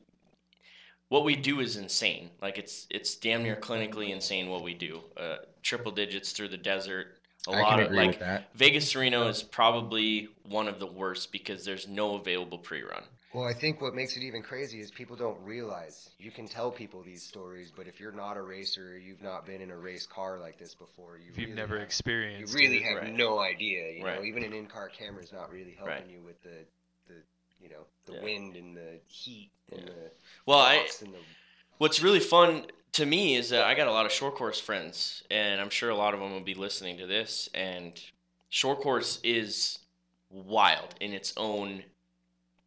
What 1.09 1.23
we 1.23 1.35
do 1.35 1.59
is 1.59 1.77
insane. 1.77 2.31
Like 2.41 2.57
it's 2.57 2.87
it's 2.89 3.15
damn 3.15 3.43
near 3.43 3.55
clinically 3.55 4.09
insane 4.09 4.49
what 4.49 4.63
we 4.63 4.73
do. 4.73 5.01
Uh, 5.15 5.37
triple 5.61 5.91
digits 5.91 6.31
through 6.31 6.47
the 6.47 6.57
desert. 6.57 7.17
A 7.47 7.51
I 7.51 7.61
lot 7.61 7.79
of 7.79 7.91
like 7.91 8.19
that. 8.19 8.49
Vegas 8.55 8.91
to 8.91 8.99
Reno 8.99 9.27
is 9.27 9.43
probably 9.43 10.29
one 10.47 10.67
of 10.67 10.79
the 10.79 10.87
worst 10.87 11.31
because 11.31 11.63
there's 11.63 11.87
no 11.87 12.15
available 12.15 12.57
pre-run. 12.57 13.03
Well, 13.35 13.43
I 13.43 13.53
think 13.53 13.81
what 13.81 13.93
makes 13.93 14.15
it 14.15 14.23
even 14.23 14.41
crazy 14.41 14.79
is 14.79 14.91
people 14.91 15.17
don't 15.17 15.37
realize 15.43 16.09
you 16.17 16.31
can 16.31 16.47
tell 16.47 16.71
people 16.71 17.03
these 17.03 17.21
stories, 17.21 17.69
but 17.69 17.85
if 17.85 17.99
you're 17.99 18.13
not 18.13 18.37
a 18.37 18.41
racer, 18.41 18.97
you've 18.97 19.21
not 19.21 19.45
been 19.45 19.59
in 19.59 19.71
a 19.71 19.77
race 19.77 20.07
car 20.07 20.39
like 20.39 20.57
this 20.57 20.73
before, 20.73 21.17
you 21.17 21.31
If 21.31 21.37
you've 21.37 21.49
really 21.49 21.55
never 21.55 21.79
have- 21.79 21.91
you 22.07 22.45
really 22.53 22.77
it. 22.77 22.83
have 22.83 23.01
Right. 23.03 23.13
no 23.13 23.39
idea. 23.39 23.91
You 23.91 24.05
know, 24.05 24.23
even 24.23 24.41
an 24.43 24.53
in-car 24.53 24.87
camera 24.87 25.21
is 25.21 25.33
not 25.33 25.51
really 25.51 25.73
helping 25.73 25.95
Right. 25.95 26.09
you 26.09 26.21
with 26.21 26.41
the, 26.43 26.65
the, 27.07 27.21
you 27.59 27.67
know, 27.67 27.85
the 28.05 28.13
Yeah. 28.13 28.23
wind 28.23 28.55
and 28.55 28.77
the 28.77 29.01
heat 29.07 29.51
and 29.69 29.81
Yeah. 29.81 29.93
the 29.93 30.11
Well, 30.45 30.59
I 30.59 30.87
the 31.01 31.19
What's 31.77 32.01
really 32.01 32.21
fun 32.21 32.71
to 32.93 33.05
me 33.05 33.35
is 33.35 33.49
that 33.49 33.65
I 33.65 33.73
got 33.73 33.89
a 33.89 33.91
lot 33.91 34.05
of 34.05 34.13
short 34.13 34.35
course 34.35 34.61
friends, 34.61 35.23
and 35.29 35.59
I'm 35.59 35.69
sure 35.69 35.89
a 35.89 35.95
lot 35.97 36.13
of 36.13 36.21
them 36.21 36.31
will 36.31 36.39
be 36.39 36.53
listening 36.53 36.97
to 36.99 37.05
this. 37.05 37.49
And 37.53 38.01
short 38.47 38.79
course 38.79 39.19
is 39.23 39.79
wild 40.29 40.95
in 41.01 41.11
its 41.11 41.33
own, 41.35 41.83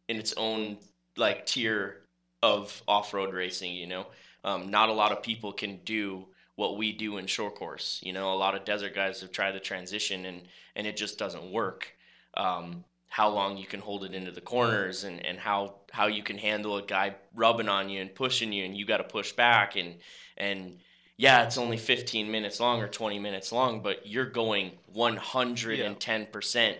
in 0.09 0.17
its 0.17 0.33
own 0.35 0.77
like 1.15 1.45
tier 1.45 2.01
of 2.43 2.83
off 2.87 3.13
road 3.13 3.33
racing. 3.33 3.73
You 3.73 3.87
know, 3.87 4.07
um, 4.43 4.69
not 4.69 4.89
a 4.89 4.93
lot 4.93 5.13
of 5.13 5.23
people 5.23 5.53
can 5.53 5.79
do 5.85 6.25
what 6.55 6.75
we 6.75 6.91
do 6.91 7.17
in 7.17 7.27
short 7.27 7.55
course. 7.55 8.01
You 8.03 8.11
know, 8.11 8.33
a 8.33 8.35
lot 8.35 8.55
of 8.55 8.65
desert 8.65 8.93
guys 8.93 9.21
have 9.21 9.31
tried 9.31 9.53
the 9.53 9.61
transition, 9.61 10.25
and 10.25 10.41
and 10.75 10.85
it 10.85 10.97
just 10.97 11.17
doesn't 11.17 11.51
work. 11.51 11.87
Um, 12.33 12.83
how 13.09 13.29
long 13.29 13.57
you 13.57 13.65
can 13.65 13.79
hold 13.79 14.03
it 14.03 14.13
into 14.13 14.31
the 14.31 14.41
corners 14.41 15.03
and, 15.03 15.25
and 15.25 15.39
how 15.39 15.75
how 15.91 16.07
you 16.07 16.21
can 16.21 16.37
handle 16.37 16.77
a 16.77 16.81
guy 16.83 17.15
rubbing 17.33 17.67
on 17.67 17.89
you 17.89 18.01
and 18.01 18.13
pushing 18.13 18.53
you 18.53 18.63
and 18.63 18.77
you 18.77 18.85
got 18.85 18.97
to 18.97 19.03
push 19.03 19.31
back 19.31 19.75
and 19.75 19.95
and 20.37 20.77
yeah 21.17 21.43
it's 21.43 21.57
only 21.57 21.75
15 21.75 22.29
minutes 22.29 22.59
long 22.59 22.81
or 22.81 22.87
20 22.87 23.17
minutes 23.17 23.51
long 23.51 23.81
but 23.81 24.05
you're 24.05 24.29
going 24.29 24.71
110% 24.95 26.75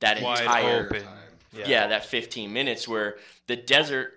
that 0.00 0.20
Wide 0.20 0.40
entire 0.40 0.86
open. 0.86 1.06
Yeah. 1.52 1.68
Yeah. 1.68 1.86
that 1.88 2.04
15 2.04 2.52
minutes 2.52 2.86
where 2.86 3.16
the 3.46 3.56
desert 3.56 4.12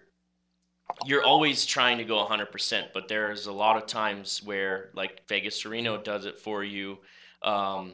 you're 1.06 1.24
always 1.24 1.66
trying 1.66 1.98
to 1.98 2.04
go 2.04 2.26
100% 2.26 2.88
but 2.94 3.08
there's 3.08 3.48
a 3.48 3.52
lot 3.52 3.78
of 3.78 3.88
times 3.88 4.42
where 4.44 4.90
like 4.94 5.28
vegas 5.28 5.62
to 5.62 5.70
reno 5.70 5.98
does 5.98 6.26
it 6.26 6.40
for 6.40 6.64
you 6.64 6.98
um, 7.44 7.94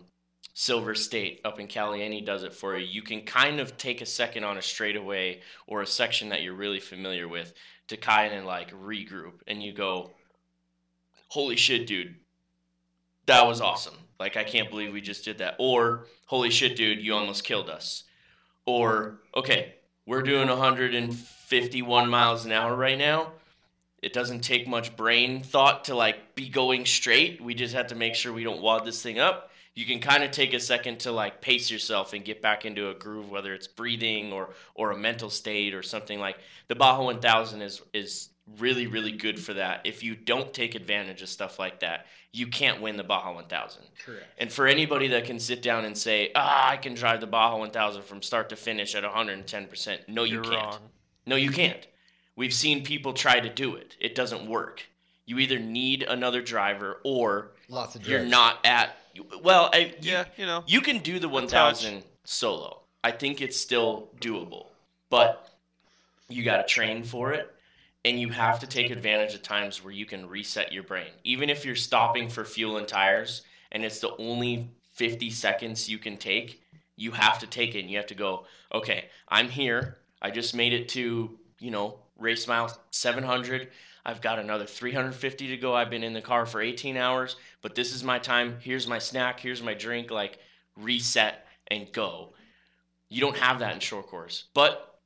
silver 0.53 0.95
state 0.95 1.39
up 1.45 1.59
in 1.59 1.67
caliente 1.67 2.21
does 2.21 2.43
it 2.43 2.53
for 2.53 2.75
you 2.77 2.85
you 2.85 3.01
can 3.01 3.21
kind 3.21 3.59
of 3.59 3.77
take 3.77 4.01
a 4.01 4.05
second 4.05 4.43
on 4.43 4.57
a 4.57 4.61
straightaway 4.61 5.39
or 5.67 5.81
a 5.81 5.87
section 5.87 6.29
that 6.29 6.41
you're 6.41 6.55
really 6.55 6.79
familiar 6.79 7.27
with 7.27 7.53
to 7.87 7.95
kind 7.97 8.33
of 8.33 8.43
like 8.43 8.71
regroup 8.71 9.33
and 9.47 9.61
you 9.61 9.71
go 9.71 10.11
holy 11.27 11.55
shit 11.55 11.85
dude 11.85 12.15
that 13.27 13.45
was 13.45 13.61
awesome 13.61 13.95
like 14.19 14.35
i 14.35 14.43
can't 14.43 14.69
believe 14.69 14.91
we 14.91 15.01
just 15.01 15.23
did 15.23 15.37
that 15.37 15.55
or 15.59 16.07
holy 16.25 16.49
shit 16.49 16.75
dude 16.75 16.99
you 16.99 17.13
almost 17.13 17.43
killed 17.43 17.69
us 17.69 18.03
or 18.67 19.19
okay 19.35 19.73
we're 20.07 20.21
doing 20.21 20.47
151 20.47 22.09
miles 22.09 22.45
an 22.45 22.53
hour 22.53 22.73
right 22.73 22.97
now. 22.97 23.33
It 24.01 24.13
doesn't 24.13 24.39
take 24.39 24.65
much 24.65 24.95
brain 24.95 25.43
thought 25.43 25.83
to 25.85 25.95
like 25.95 26.33
be 26.33 26.47
going 26.47 26.85
straight. 26.85 27.41
We 27.41 27.53
just 27.53 27.73
have 27.73 27.87
to 27.87 27.95
make 27.95 28.15
sure 28.15 28.31
we 28.31 28.45
don't 28.45 28.61
wad 28.61 28.85
this 28.85 29.03
thing 29.03 29.19
up. 29.19 29.51
You 29.75 29.85
can 29.85 29.99
kind 29.99 30.23
of 30.23 30.31
take 30.31 30.53
a 30.53 30.61
second 30.61 31.01
to 31.01 31.11
like 31.11 31.41
pace 31.41 31.69
yourself 31.69 32.13
and 32.13 32.23
get 32.23 32.41
back 32.41 32.63
into 32.63 32.89
a 32.89 32.93
groove 32.93 33.29
whether 33.29 33.53
it's 33.53 33.67
breathing 33.67 34.31
or 34.31 34.51
or 34.75 34.91
a 34.91 34.97
mental 34.97 35.29
state 35.29 35.73
or 35.73 35.83
something 35.83 36.19
like 36.19 36.37
the 36.69 36.75
baja 36.75 37.03
1000 37.03 37.61
is 37.61 37.81
is 37.93 38.29
really 38.59 38.87
really 38.87 39.11
good 39.11 39.37
for 39.39 39.53
that 39.53 39.81
if 39.85 40.03
you 40.03 40.15
don't 40.15 40.53
take 40.53 40.73
advantage 40.73 41.21
of 41.21 41.27
stuff 41.27 41.59
like 41.59 41.81
that 41.81 42.05
you 42.31 42.47
can't 42.47 42.81
win 42.81 42.95
the 42.95 43.03
baja 43.03 43.33
1000 43.33 43.83
Correct. 44.05 44.23
and 44.37 44.51
for 44.51 44.67
anybody 44.67 45.09
that 45.09 45.25
can 45.25 45.39
sit 45.39 45.61
down 45.61 45.83
and 45.85 45.97
say, 45.97 46.31
ah, 46.35 46.69
I 46.69 46.77
can 46.77 46.93
drive 46.93 47.19
the 47.19 47.27
Baja 47.27 47.57
1000 47.57 48.03
from 48.03 48.21
start 48.21 48.49
to 48.49 48.55
finish 48.55 48.93
at 48.95 49.03
110%, 49.03 50.07
no, 50.07 50.23
you 50.23 50.35
You're 50.35 50.43
can't. 50.43 50.53
wrong. 50.55 50.79
No, 51.25 51.35
you 51.35 51.51
can't. 51.51 51.85
We've 52.35 52.53
seen 52.53 52.83
people 52.83 53.13
try 53.13 53.39
to 53.39 53.49
do 53.49 53.75
it. 53.75 53.95
It 53.99 54.13
doesn't 54.13 54.47
work. 54.47 54.83
You 55.25 55.39
either 55.39 55.57
need 55.57 56.03
another 56.03 56.41
driver 56.41 57.01
or 57.03 57.51
Lots 57.69 57.95
of 57.95 58.07
you're 58.07 58.19
drugs. 58.19 58.31
not 58.31 58.65
at. 58.65 58.95
Well, 59.41 59.69
I, 59.73 59.95
you, 60.01 60.11
Yeah, 60.11 60.25
you 60.37 60.45
know. 60.45 60.63
you 60.67 60.81
can 60.81 60.99
do 60.99 61.17
the 61.19 61.27
1000 61.29 62.03
solo. 62.23 62.81
I 63.03 63.11
think 63.11 63.41
it's 63.41 63.59
still 63.59 64.09
doable. 64.21 64.67
But 65.09 65.49
you 66.29 66.43
got 66.43 66.57
to 66.57 66.71
train 66.73 67.03
for 67.03 67.33
it 67.33 67.51
and 68.05 68.19
you 68.19 68.29
have 68.29 68.59
to 68.59 68.67
take 68.67 68.89
advantage 68.89 69.33
of 69.33 69.41
times 69.41 69.83
where 69.83 69.93
you 69.93 70.05
can 70.05 70.29
reset 70.29 70.71
your 70.71 70.83
brain. 70.83 71.09
Even 71.23 71.49
if 71.49 71.65
you're 71.65 71.75
stopping 71.75 72.29
for 72.29 72.45
fuel 72.45 72.77
and 72.77 72.87
tires 72.87 73.41
and 73.71 73.83
it's 73.83 73.99
the 73.99 74.15
only 74.17 74.69
50 74.93 75.29
seconds 75.29 75.89
you 75.89 75.97
can 75.97 76.17
take, 76.17 76.63
you 76.95 77.11
have 77.11 77.39
to 77.39 77.47
take 77.47 77.75
it 77.75 77.81
and 77.81 77.89
you 77.89 77.97
have 77.97 78.07
to 78.07 78.15
go, 78.15 78.45
okay, 78.73 79.05
I'm 79.27 79.49
here. 79.49 79.97
I 80.21 80.31
just 80.31 80.55
made 80.55 80.73
it 80.73 80.89
to, 80.89 81.37
you 81.59 81.71
know, 81.71 81.99
race 82.17 82.47
mile 82.47 82.75
700. 82.91 83.69
I've 84.05 84.21
got 84.21 84.39
another 84.39 84.65
350 84.65 85.47
to 85.47 85.57
go. 85.57 85.75
I've 85.75 85.89
been 85.89 86.03
in 86.03 86.13
the 86.13 86.21
car 86.21 86.45
for 86.45 86.61
18 86.61 86.95
hours, 86.95 87.35
but 87.61 87.75
this 87.75 87.93
is 87.93 88.03
my 88.03 88.19
time. 88.19 88.57
Here's 88.61 88.87
my 88.87 88.99
snack. 88.99 89.39
Here's 89.39 89.61
my 89.61 89.73
drink. 89.73 90.09
Like, 90.09 90.39
reset 90.77 91.45
and 91.67 91.91
go. 91.91 92.33
You 93.09 93.21
don't 93.21 93.37
have 93.37 93.59
that 93.59 93.73
in 93.73 93.79
short 93.79 94.07
course. 94.07 94.45
But 94.53 94.99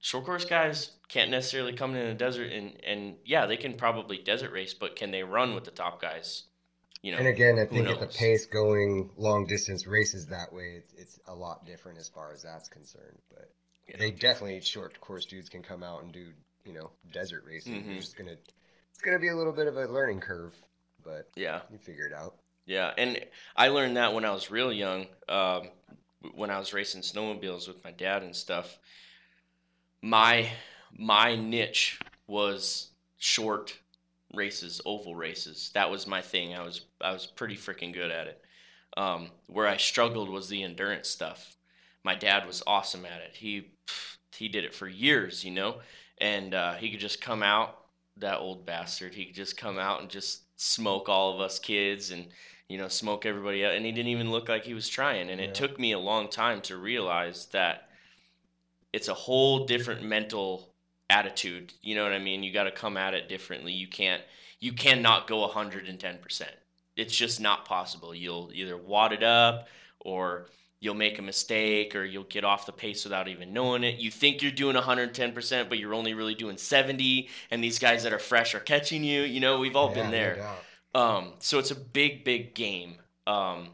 short 0.00 0.24
course 0.24 0.44
guys 0.44 0.92
can't 1.08 1.30
necessarily 1.30 1.72
come 1.74 1.94
in 1.94 2.06
a 2.06 2.14
desert 2.14 2.50
and, 2.52 2.82
and 2.84 3.16
yeah, 3.24 3.46
they 3.46 3.56
can 3.56 3.74
probably 3.74 4.18
desert 4.18 4.52
race, 4.52 4.74
but 4.74 4.96
can 4.96 5.10
they 5.10 5.22
run 5.22 5.54
with 5.54 5.64
the 5.64 5.70
top 5.70 6.00
guys? 6.00 6.44
You 7.02 7.12
know, 7.12 7.18
And 7.18 7.28
again, 7.28 7.58
I 7.58 7.66
who 7.66 7.76
think 7.84 7.88
at 7.88 8.00
the 8.00 8.06
pace 8.06 8.46
going 8.46 9.10
long 9.18 9.46
distance 9.46 9.86
races 9.86 10.26
that 10.28 10.52
way, 10.52 10.76
it's, 10.78 10.94
it's 10.94 11.18
a 11.26 11.34
lot 11.34 11.66
different 11.66 11.98
as 11.98 12.08
far 12.08 12.32
as 12.32 12.42
that's 12.42 12.68
concerned. 12.68 13.18
But 13.28 13.50
Yeah. 13.88 13.96
they 13.98 14.10
definitely 14.10 14.60
short 14.62 14.98
course 15.00 15.26
dudes 15.26 15.50
can 15.50 15.62
come 15.62 15.82
out 15.82 16.02
and 16.02 16.12
do 16.12 16.32
you 16.64 16.72
know 16.72 16.90
desert 17.12 17.44
racing. 17.46 17.84
Mhm. 17.84 17.98
It's 17.98 18.14
gonna 18.14 18.32
it's 18.32 19.02
gonna 19.02 19.18
be 19.18 19.28
a 19.28 19.36
little 19.36 19.52
bit 19.52 19.66
of 19.66 19.76
a 19.76 19.84
learning 19.84 20.20
curve, 20.20 20.54
but 21.04 21.28
yeah. 21.36 21.60
you 21.70 21.76
figure 21.76 22.06
it 22.06 22.14
out. 22.14 22.36
Yeah, 22.64 22.94
and 22.96 23.22
I 23.54 23.68
learned 23.68 23.98
that 23.98 24.14
when 24.14 24.24
I 24.24 24.30
was 24.30 24.50
real 24.50 24.72
young, 24.72 25.06
um, 25.28 25.68
when 26.34 26.48
I 26.48 26.58
was 26.58 26.72
racing 26.72 27.02
snowmobiles 27.02 27.68
with 27.68 27.84
my 27.84 27.90
dad 27.90 28.22
and 28.22 28.34
stuff. 28.34 28.78
My 30.00 30.50
my 30.96 31.36
niche 31.36 31.98
was 32.26 32.90
short 33.18 33.78
races, 34.32 34.80
oval 34.84 35.14
races. 35.14 35.70
That 35.74 35.90
was 35.90 36.06
my 36.06 36.20
thing. 36.20 36.54
I 36.54 36.62
was 36.62 36.82
I 37.00 37.12
was 37.12 37.26
pretty 37.26 37.56
freaking 37.56 37.92
good 37.92 38.10
at 38.10 38.26
it. 38.26 38.40
Um, 38.96 39.30
where 39.48 39.66
I 39.66 39.76
struggled 39.76 40.28
was 40.28 40.48
the 40.48 40.62
endurance 40.62 41.08
stuff. 41.08 41.56
My 42.04 42.14
dad 42.14 42.46
was 42.46 42.62
awesome 42.66 43.04
at 43.04 43.20
it. 43.22 43.34
He 43.34 43.72
he 44.36 44.48
did 44.48 44.64
it 44.64 44.74
for 44.74 44.88
years, 44.88 45.44
you 45.44 45.50
know, 45.50 45.76
and 46.18 46.54
uh, 46.54 46.74
he 46.74 46.90
could 46.90 47.00
just 47.00 47.20
come 47.20 47.42
out. 47.42 47.78
That 48.18 48.38
old 48.38 48.64
bastard. 48.64 49.12
He 49.12 49.24
could 49.24 49.34
just 49.34 49.56
come 49.56 49.76
out 49.76 50.00
and 50.00 50.08
just 50.08 50.42
smoke 50.56 51.08
all 51.08 51.34
of 51.34 51.40
us 51.40 51.58
kids 51.58 52.12
and 52.12 52.28
you 52.68 52.78
know, 52.78 52.88
smoke 52.88 53.26
everybody 53.26 53.64
out. 53.64 53.74
And 53.74 53.84
he 53.84 53.92
didn't 53.92 54.08
even 54.08 54.30
look 54.30 54.48
like 54.48 54.64
he 54.64 54.74
was 54.74 54.88
trying. 54.88 55.30
And 55.30 55.40
it 55.40 55.54
took 55.54 55.78
me 55.78 55.92
a 55.92 55.98
long 55.98 56.28
time 56.28 56.62
to 56.62 56.76
realize 56.76 57.46
that 57.46 57.88
it's 58.92 59.08
a 59.08 59.14
whole 59.14 59.66
different 59.66 60.02
mental 60.02 60.73
attitude. 61.10 61.72
You 61.82 61.94
know 61.94 62.02
what 62.04 62.12
I 62.12 62.18
mean? 62.18 62.42
You 62.42 62.52
got 62.52 62.64
to 62.64 62.70
come 62.70 62.96
at 62.96 63.14
it 63.14 63.28
differently. 63.28 63.72
You 63.72 63.88
can't, 63.88 64.22
you 64.60 64.72
cannot 64.72 65.26
go 65.26 65.46
110%. 65.48 66.42
It's 66.96 67.14
just 67.14 67.40
not 67.40 67.64
possible. 67.64 68.14
You'll 68.14 68.50
either 68.54 68.76
wad 68.76 69.12
it 69.12 69.22
up 69.22 69.68
or 70.00 70.46
you'll 70.80 70.94
make 70.94 71.18
a 71.18 71.22
mistake 71.22 71.96
or 71.96 72.04
you'll 72.04 72.24
get 72.24 72.44
off 72.44 72.66
the 72.66 72.72
pace 72.72 73.04
without 73.04 73.26
even 73.28 73.52
knowing 73.52 73.84
it. 73.84 73.98
You 73.98 74.10
think 74.10 74.42
you're 74.42 74.52
doing 74.52 74.76
110%, 74.76 75.68
but 75.68 75.78
you're 75.78 75.94
only 75.94 76.14
really 76.14 76.34
doing 76.34 76.56
70. 76.56 77.28
And 77.50 77.64
these 77.64 77.78
guys 77.78 78.02
that 78.04 78.12
are 78.12 78.18
fresh 78.18 78.54
are 78.54 78.60
catching 78.60 79.02
you. 79.02 79.22
You 79.22 79.40
know, 79.40 79.58
we've 79.58 79.76
all 79.76 79.88
Yeah, 79.90 79.94
been 80.02 80.10
there. 80.10 80.36
doubt. 80.36 80.64
Um, 80.94 81.32
so 81.40 81.58
it's 81.58 81.70
a 81.72 81.74
big, 81.76 82.22
big 82.24 82.54
game. 82.54 82.96
Um, 83.26 83.70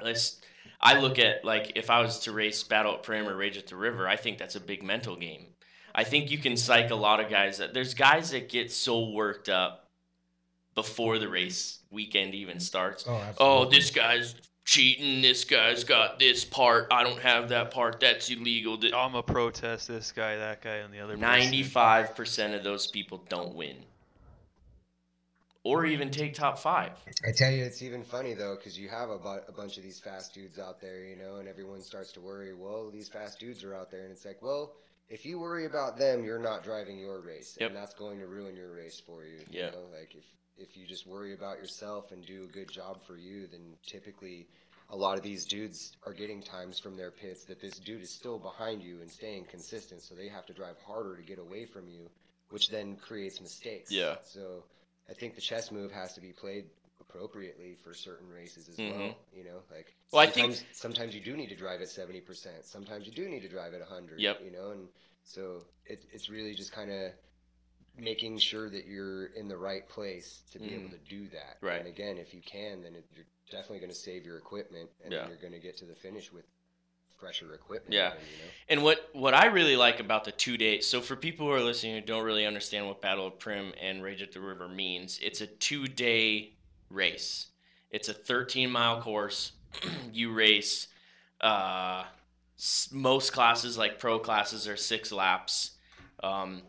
it's, 0.00 0.40
I 0.80 1.00
look 1.00 1.18
at 1.18 1.44
like 1.44 1.72
if 1.76 1.88
I 1.90 2.00
was 2.00 2.20
to 2.20 2.32
race 2.32 2.62
Battle 2.62 2.94
at 2.94 3.02
Primm 3.02 3.26
or 3.26 3.34
Rage 3.36 3.56
at 3.56 3.66
the 3.66 3.76
River, 3.76 4.06
I 4.06 4.16
think 4.16 4.38
that's 4.38 4.54
a 4.54 4.60
big 4.60 4.82
mental 4.82 5.16
game. 5.16 5.46
I 5.94 6.04
think 6.04 6.30
you 6.30 6.38
can 6.38 6.56
psych 6.56 6.90
a 6.90 6.94
lot 6.96 7.20
of 7.20 7.30
guys. 7.30 7.58
That 7.58 7.72
there's 7.74 7.94
guys 7.94 8.30
that 8.30 8.48
get 8.48 8.72
so 8.72 9.10
worked 9.10 9.48
up 9.48 9.88
before 10.74 11.18
the 11.18 11.28
race 11.28 11.78
weekend 11.90 12.34
even 12.34 12.58
starts. 12.58 13.04
Oh, 13.08 13.22
Oh, 13.38 13.64
this 13.70 13.90
guy's 13.90 14.34
cheating. 14.64 15.22
This 15.22 15.44
guy's 15.44 15.84
got 15.84 16.18
this 16.18 16.44
part. 16.44 16.88
I 16.90 17.04
don't 17.04 17.20
have 17.20 17.50
that 17.50 17.70
part. 17.70 18.00
That's 18.00 18.28
illegal. 18.28 18.74
I'm 18.74 19.12
gonna 19.12 19.22
protest 19.22 19.86
this 19.86 20.10
guy, 20.10 20.36
that 20.36 20.62
guy, 20.62 20.76
and 20.76 20.92
the 20.92 20.98
other. 21.00 21.16
Ninety-five 21.16 22.16
percent 22.16 22.54
of 22.54 22.64
those 22.64 22.88
people 22.88 23.22
don't 23.28 23.54
win, 23.54 23.76
or 25.62 25.86
even 25.86 26.10
take 26.10 26.34
top 26.34 26.58
five. 26.58 26.90
I 27.26 27.30
tell 27.30 27.50
you, 27.52 27.62
it's 27.64 27.82
even 27.82 28.02
funny 28.02 28.34
though, 28.34 28.56
because 28.56 28.76
you 28.78 28.88
have 28.88 29.10
a, 29.10 29.18
bu- 29.18 29.46
a 29.48 29.52
bunch 29.52 29.76
of 29.76 29.84
these 29.84 30.00
fast 30.00 30.34
dudes 30.34 30.58
out 30.58 30.80
there, 30.80 31.04
you 31.04 31.16
know, 31.16 31.36
and 31.36 31.48
everyone 31.48 31.80
starts 31.82 32.10
to 32.12 32.20
worry. 32.20 32.52
Well, 32.52 32.90
these 32.90 33.08
fast 33.08 33.38
dudes 33.38 33.62
are 33.64 33.74
out 33.74 33.90
there, 33.90 34.02
and 34.02 34.10
it's 34.10 34.24
like, 34.24 34.42
well, 34.42 34.72
if 35.08 35.24
you 35.26 35.38
worry 35.38 35.66
about 35.66 35.98
them, 35.98 36.24
you're 36.24 36.38
not 36.38 36.64
driving 36.64 36.98
your 36.98 37.20
race, 37.20 37.56
Yep. 37.60 37.68
and 37.70 37.76
that's 37.76 37.94
going 37.94 38.18
to 38.20 38.26
ruin 38.26 38.56
your 38.56 38.72
race 38.74 39.00
for 39.00 39.24
you. 39.24 39.38
Yeah. 39.50 39.66
You 39.66 39.72
know, 39.72 39.86
like 39.98 40.14
if 40.14 40.24
if 40.56 40.76
you 40.76 40.86
just 40.86 41.04
worry 41.06 41.34
about 41.34 41.58
yourself 41.58 42.12
and 42.12 42.24
do 42.24 42.44
a 42.44 42.46
good 42.46 42.70
job 42.70 43.02
for 43.06 43.16
you, 43.16 43.46
then 43.46 43.76
typically. 43.86 44.46
A 44.90 44.96
lot 44.96 45.16
of 45.16 45.24
these 45.24 45.46
dudes 45.46 45.96
are 46.06 46.12
getting 46.12 46.42
times 46.42 46.78
from 46.78 46.94
their 46.94 47.10
pits 47.10 47.44
that 47.44 47.58
this 47.58 47.78
dude 47.78 48.02
is 48.02 48.10
still 48.10 48.38
behind 48.38 48.82
you 48.82 49.00
and 49.00 49.10
staying 49.10 49.46
consistent, 49.46 50.02
so 50.02 50.14
they 50.14 50.28
have 50.28 50.44
to 50.44 50.52
drive 50.52 50.76
harder 50.86 51.16
to 51.16 51.22
get 51.22 51.38
away 51.38 51.64
from 51.64 51.88
you, 51.88 52.10
which 52.50 52.68
then 52.68 52.94
creates 52.96 53.40
mistakes. 53.40 53.90
Yeah. 53.90 54.16
So 54.24 54.62
I 55.08 55.14
think 55.14 55.36
the 55.36 55.40
chess 55.40 55.72
move 55.72 55.90
has 55.90 56.12
to 56.14 56.20
be 56.20 56.32
played 56.32 56.66
appropriately 57.14 57.76
for 57.82 57.94
certain 57.94 58.28
races 58.28 58.68
as 58.68 58.76
Mhm. 58.76 58.98
well. 58.98 59.18
You 59.32 59.44
know, 59.44 59.62
like 59.70 59.94
Well, 60.12 60.22
I 60.22 60.26
think- 60.26 60.54
sometimes 60.54 60.76
sometimes 60.76 61.14
you 61.14 61.20
do 61.20 61.36
need 61.36 61.48
to 61.48 61.56
drive 61.56 61.80
at 61.80 61.88
seventy 61.88 62.20
percent. 62.20 62.64
Sometimes 62.64 63.06
you 63.06 63.12
do 63.12 63.28
need 63.28 63.40
to 63.40 63.48
drive 63.48 63.74
at 63.74 63.82
hundred. 63.82 64.20
Yep. 64.20 64.42
You 64.42 64.50
know, 64.50 64.70
and 64.72 64.88
so 65.22 65.64
it, 65.86 66.04
it's 66.12 66.28
really 66.28 66.54
just 66.54 66.72
kind 66.72 66.90
of 66.90 67.12
making 67.96 68.38
sure 68.38 68.68
that 68.70 68.86
you're 68.86 69.26
in 69.26 69.46
the 69.46 69.56
right 69.56 69.88
place 69.88 70.42
to 70.50 70.58
be 70.58 70.66
Mhm. 70.70 70.80
able 70.80 70.88
to 70.90 70.98
do 71.08 71.28
that. 71.28 71.58
Right. 71.60 71.78
And 71.78 71.86
again, 71.86 72.18
if 72.18 72.34
you 72.34 72.40
can, 72.42 72.82
then 72.82 72.96
it, 72.96 73.04
you're 73.14 73.26
definitely 73.50 73.78
going 73.78 73.92
to 73.92 73.94
save 73.96 74.26
your 74.26 74.36
equipment, 74.36 74.90
and 75.04 75.12
Yeah. 75.12 75.20
then 75.20 75.28
you're 75.28 75.38
going 75.38 75.52
to 75.52 75.60
get 75.60 75.76
to 75.76 75.84
the 75.84 75.94
finish 75.94 76.32
with 76.32 76.44
fresher 77.16 77.54
equipment. 77.54 77.94
Yeah. 77.94 78.14
you 78.14 78.18
know? 78.44 78.50
And 78.68 78.82
what 78.82 79.08
what 79.14 79.32
I 79.34 79.46
really 79.46 79.76
like 79.76 80.00
about 80.00 80.24
the 80.24 80.32
two 80.32 80.56
day, 80.56 80.80
so 80.80 81.00
for 81.00 81.14
people 81.14 81.46
who 81.46 81.52
are 81.52 81.62
listening 81.62 81.94
who 81.94 82.00
don't 82.00 82.24
really 82.24 82.44
understand 82.44 82.88
what 82.88 83.00
Battle 83.00 83.26
of 83.28 83.38
Primm 83.38 83.72
and 83.80 84.02
Rage 84.02 84.20
at 84.20 84.32
the 84.32 84.40
River 84.40 84.68
means, 84.68 85.20
it's 85.20 85.40
a 85.40 85.46
two 85.46 85.86
day 85.86 86.53
race. 86.90 87.46
It's 87.90 88.08
a 88.08 88.14
13 88.14 88.70
mile 88.70 89.00
course. 89.00 89.52
you 90.12 90.32
race 90.32 90.88
uh, 91.40 92.04
s- 92.58 92.88
most 92.92 93.32
classes, 93.32 93.76
like 93.78 93.98
pro 93.98 94.18
classes, 94.18 94.66
are 94.68 94.76
six 94.76 95.12
laps. 95.12 95.72
Um, 96.22 96.62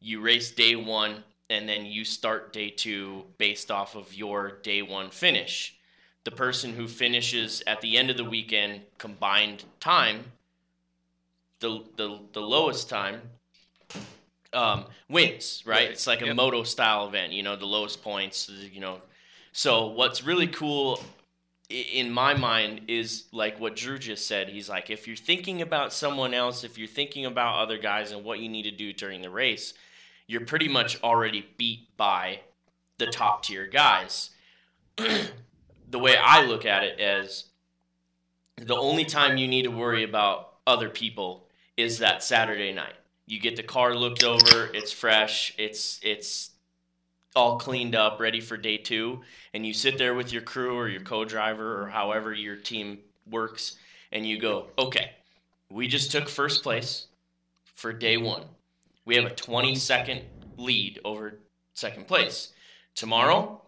you 0.00 0.20
race 0.20 0.50
day 0.50 0.76
one, 0.76 1.24
and 1.50 1.68
then 1.68 1.86
you 1.86 2.04
start 2.04 2.52
day 2.52 2.70
two 2.70 3.24
based 3.38 3.70
off 3.70 3.94
of 3.96 4.12
your 4.14 4.58
day 4.62 4.82
one 4.82 5.10
finish. 5.10 5.76
The 6.24 6.30
person 6.30 6.72
who 6.74 6.88
finishes 6.88 7.62
at 7.66 7.80
the 7.80 7.96
end 7.96 8.10
of 8.10 8.16
the 8.16 8.24
weekend 8.24 8.82
combined 8.98 9.64
time 9.80 10.24
the 11.60 11.82
the, 11.96 12.18
the 12.32 12.40
lowest 12.40 12.88
time 12.88 13.20
um, 14.52 14.86
wins, 15.08 15.62
right? 15.66 15.76
Right. 15.82 15.90
It's 15.90 16.06
like 16.06 16.22
a 16.22 16.26
Yep. 16.26 16.36
moto 16.36 16.62
style 16.62 17.06
event, 17.06 17.32
you 17.32 17.42
know, 17.42 17.56
the 17.56 17.66
lowest 17.66 18.02
points, 18.02 18.48
you 18.72 18.80
know. 18.80 19.00
So 19.58 19.88
what's 19.88 20.22
really 20.22 20.46
cool 20.46 21.02
in 21.68 22.12
my 22.12 22.32
mind 22.32 22.82
is 22.86 23.24
like 23.32 23.58
what 23.58 23.74
Drew 23.74 23.98
just 23.98 24.28
said. 24.28 24.48
He's 24.48 24.68
like, 24.68 24.88
if 24.88 25.08
you're 25.08 25.16
thinking 25.16 25.62
about 25.62 25.92
someone 25.92 26.32
else, 26.32 26.62
if 26.62 26.78
you're 26.78 26.86
thinking 26.86 27.26
about 27.26 27.58
other 27.58 27.76
guys 27.76 28.12
and 28.12 28.22
what 28.22 28.38
you 28.38 28.48
need 28.48 28.62
to 28.62 28.70
do 28.70 28.92
during 28.92 29.20
the 29.20 29.30
race, 29.30 29.74
you're 30.28 30.44
pretty 30.44 30.68
much 30.68 31.02
already 31.02 31.44
beat 31.56 31.88
by 31.96 32.38
the 32.98 33.08
top 33.08 33.42
tier 33.42 33.66
guys. 33.66 34.30
the 34.96 35.98
way 35.98 36.16
I 36.16 36.44
look 36.44 36.64
at 36.64 36.84
it 36.84 37.00
is 37.00 37.46
the 38.58 38.76
only 38.76 39.06
time 39.06 39.38
you 39.38 39.48
need 39.48 39.62
to 39.62 39.72
worry 39.72 40.04
about 40.04 40.52
other 40.68 40.88
people 40.88 41.48
is 41.76 41.98
that 41.98 42.22
Saturday 42.22 42.72
night. 42.72 42.94
You 43.26 43.40
get 43.40 43.56
the 43.56 43.64
car 43.64 43.96
looked 43.96 44.22
over, 44.22 44.70
it's 44.72 44.92
fresh, 44.92 45.52
it's 45.58 45.98
it's 46.04 46.50
all 47.36 47.58
cleaned 47.58 47.94
up, 47.94 48.20
ready 48.20 48.40
for 48.40 48.56
day 48.56 48.78
2, 48.78 49.20
and 49.54 49.64
you 49.64 49.72
sit 49.72 49.98
there 49.98 50.14
with 50.14 50.32
your 50.32 50.42
crew 50.42 50.76
or 50.76 50.88
your 50.88 51.02
co-driver 51.02 51.82
or 51.82 51.88
however 51.88 52.32
your 52.32 52.56
team 52.56 52.98
works 53.30 53.76
and 54.10 54.26
you 54.26 54.38
go, 54.38 54.70
"Okay, 54.78 55.12
we 55.70 55.86
just 55.86 56.10
took 56.10 56.28
first 56.28 56.62
place 56.62 57.06
for 57.74 57.92
day 57.92 58.16
1. 58.16 58.48
We 59.04 59.16
have 59.16 59.26
a 59.26 59.34
20 59.34 59.74
second 59.74 60.22
lead 60.56 61.00
over 61.04 61.38
second 61.74 62.08
place. 62.08 62.52
Tomorrow, 62.94 63.62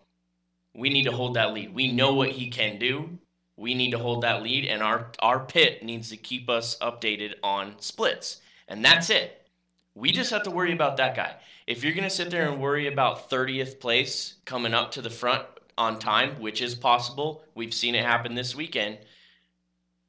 we 0.75 0.88
need 0.88 1.05
to 1.05 1.12
hold 1.12 1.35
that 1.35 1.53
lead. 1.53 1.75
We 1.75 1.92
know 1.92 2.14
what 2.14 2.31
he 2.31 2.49
can 2.51 2.79
do. 2.79 3.18
We 3.57 3.75
need 3.75 3.90
to 3.90 3.99
hold 3.99 4.23
that 4.23 4.42
lead, 4.42 4.64
and 4.64 4.83
our 4.83 5.12
our 5.20 5.40
pit 5.40 5.83
needs 5.83 6.09
to 6.11 6.16
keep 6.16 6.49
us 6.49 6.79
updated 6.79 7.35
on 7.42 7.79
splits, 7.81 8.40
and 8.66 8.85
that's 8.85 9.11
it. 9.11 9.39
We 9.94 10.12
just 10.12 10.31
have 10.31 10.44
to 10.44 10.50
worry 10.50 10.72
about 10.72 10.96
that 10.98 11.16
guy. 11.16 11.37
If 11.66 11.83
you're 11.83 11.94
gonna 11.94 12.11
sit 12.11 12.31
there 12.31 12.50
and 12.50 12.61
worry 12.61 12.87
about 12.87 13.31
30th 13.31 13.81
place 13.81 14.35
coming 14.44 14.74
up 14.74 14.92
to 14.92 15.03
the 15.03 15.11
front 15.11 15.44
on 15.76 15.98
time, 15.98 16.40
which 16.40 16.62
is 16.62 16.74
possible, 16.74 17.44
we've 17.55 17.74
seen 17.74 17.94
it 17.94 18.05
happen 18.05 18.35
this 18.35 18.55
weekend. 18.55 18.98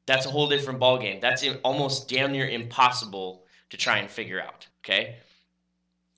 That's 0.06 0.26
a 0.26 0.30
whole 0.30 0.48
different 0.48 0.80
ballgame. 0.80 1.22
That's 1.22 1.46
almost 1.64 2.10
damn 2.10 2.32
near 2.32 2.48
impossible 2.48 3.46
to 3.70 3.78
try 3.78 3.98
and 3.98 4.10
figure 4.10 4.42
out. 4.42 4.68
Okay, 4.84 5.16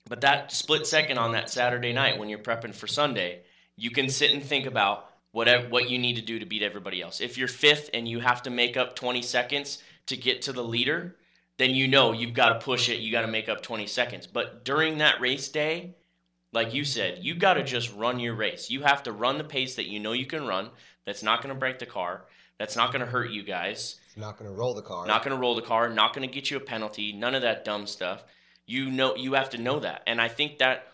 but 0.08 0.20
that 0.20 0.52
split 0.52 0.86
second 0.86 1.18
on 1.18 1.32
that 1.32 1.50
Saturday 1.50 1.92
night 1.92 2.18
when 2.18 2.28
you're 2.28 2.38
prepping 2.38 2.74
for 2.74 2.86
Sunday, 2.86 3.42
you 3.76 3.90
can 3.90 4.08
sit 4.08 4.32
and 4.32 4.42
think 4.42 4.66
about 4.66 5.10
whatever 5.32 5.68
what 5.68 5.90
you 5.90 5.98
need 5.98 6.16
to 6.16 6.22
do 6.22 6.38
to 6.38 6.46
beat 6.46 6.62
everybody 6.62 7.02
else. 7.02 7.20
If 7.20 7.36
you're 7.38 7.48
fifth 7.48 7.90
and 7.92 8.06
you 8.06 8.20
have 8.20 8.42
to 8.42 8.50
make 8.50 8.76
up 8.76 8.94
20 8.94 9.22
seconds 9.22 9.82
to 10.06 10.16
get 10.16 10.42
to 10.42 10.52
the 10.52 10.62
leader, 10.62 11.16
then 11.56 11.70
you 11.70 11.86
know 11.86 12.12
you've 12.12 12.34
got 12.34 12.48
to 12.50 12.64
push 12.64 12.88
it. 12.88 13.00
You 13.00 13.12
got 13.12 13.22
to 13.22 13.28
make 13.28 13.48
up 13.48 13.62
20 13.62 13.86
seconds. 13.86 14.26
But 14.26 14.64
during 14.64 14.98
that 14.98 15.20
race 15.20 15.48
day, 15.48 15.94
like 16.52 16.74
you 16.74 16.84
said, 16.84 17.18
you 17.22 17.34
got 17.34 17.54
to 17.54 17.62
just 17.62 17.94
run 17.94 18.20
your 18.20 18.34
race. 18.34 18.70
You 18.70 18.82
have 18.82 19.02
to 19.04 19.12
run 19.12 19.38
the 19.38 19.44
pace 19.44 19.74
that 19.76 19.86
you 19.86 20.00
know 20.00 20.12
you 20.12 20.26
can 20.26 20.46
run. 20.46 20.70
That's 21.04 21.22
not 21.22 21.42
going 21.42 21.54
to 21.54 21.58
break 21.58 21.78
the 21.78 21.86
car. 21.86 22.24
That's 22.58 22.76
not 22.76 22.92
going 22.92 23.04
to 23.04 23.10
hurt 23.10 23.30
you 23.30 23.42
guys. 23.42 23.96
It's 24.06 24.16
not 24.16 24.38
going 24.38 24.50
to 24.50 24.56
roll 24.56 24.74
the 24.74 24.82
car. 24.82 25.06
Not 25.06 25.24
going 25.24 25.34
to 25.34 25.40
roll 25.40 25.54
the 25.54 25.62
car. 25.62 25.88
Not 25.88 26.14
going 26.14 26.26
to 26.26 26.32
get 26.32 26.50
you 26.50 26.56
a 26.56 26.60
penalty. 26.60 27.12
None 27.12 27.34
of 27.34 27.42
that 27.42 27.64
dumb 27.64 27.86
stuff. 27.86 28.24
You 28.66 28.90
know 28.90 29.16
you 29.16 29.34
have 29.34 29.50
to 29.50 29.58
know 29.58 29.80
that. 29.80 30.02
And 30.06 30.20
I 30.20 30.28
think 30.28 30.58
that 30.58 30.88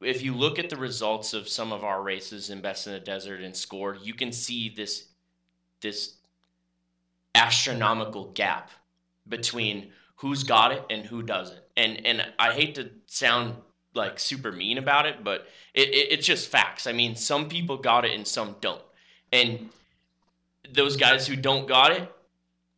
if 0.00 0.22
you 0.22 0.34
look 0.34 0.58
at 0.58 0.70
the 0.70 0.76
results 0.76 1.34
of 1.34 1.48
some 1.48 1.72
of 1.72 1.84
our 1.84 2.02
races 2.02 2.50
in 2.50 2.60
Best 2.60 2.86
in 2.86 2.94
the 2.94 3.00
Desert 3.00 3.42
and 3.42 3.54
SCORE, 3.54 3.96
you 4.02 4.14
can 4.14 4.32
see 4.32 4.70
this 4.70 5.06
this 5.82 6.14
astronomical 7.34 8.32
gap 8.32 8.70
between 9.30 9.92
who's 10.16 10.44
got 10.44 10.72
it 10.72 10.84
and 10.90 11.06
who 11.06 11.22
doesn't. 11.22 11.60
And 11.76 12.04
and 12.04 12.26
I 12.38 12.52
hate 12.52 12.74
to 12.74 12.90
sound 13.06 13.54
like 13.94 14.18
super 14.18 14.52
mean 14.52 14.78
about 14.78 15.06
it, 15.06 15.24
but 15.24 15.46
it, 15.74 15.88
it, 15.88 16.12
it's 16.12 16.26
just 16.26 16.48
facts. 16.48 16.86
I 16.86 16.92
mean, 16.92 17.16
some 17.16 17.48
people 17.48 17.78
got 17.78 18.04
it 18.04 18.12
and 18.12 18.26
some 18.26 18.56
don't. 18.60 18.82
And 19.32 19.70
those 20.72 20.96
guys 20.96 21.26
who 21.26 21.36
don't 21.36 21.66
got 21.66 21.92
it, 21.92 22.12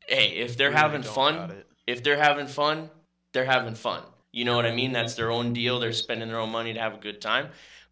hey, 0.07 0.29
if 0.37 0.57
they're 0.57 0.73
having 0.73 1.03
fun, 1.03 1.65
if 1.87 2.03
they're 2.03 2.17
having 2.17 2.47
fun, 2.47 2.91
they're 3.33 3.45
having 3.45 3.75
fun. 3.75 4.03
You 4.31 4.47
know 4.47 4.57
what 4.57 4.65
I 4.65 4.75
mean? 4.75 4.93
That's 4.93 5.15
their 5.15 5.31
own 5.31 5.53
deal. 5.53 5.79
They're 5.81 5.93
spending 5.93 6.29
their 6.29 6.39
own 6.39 6.51
money 6.51 6.73
to 6.73 6.81
have 6.81 6.95
a 6.95 6.99
good 6.99 7.21
time. 7.21 7.49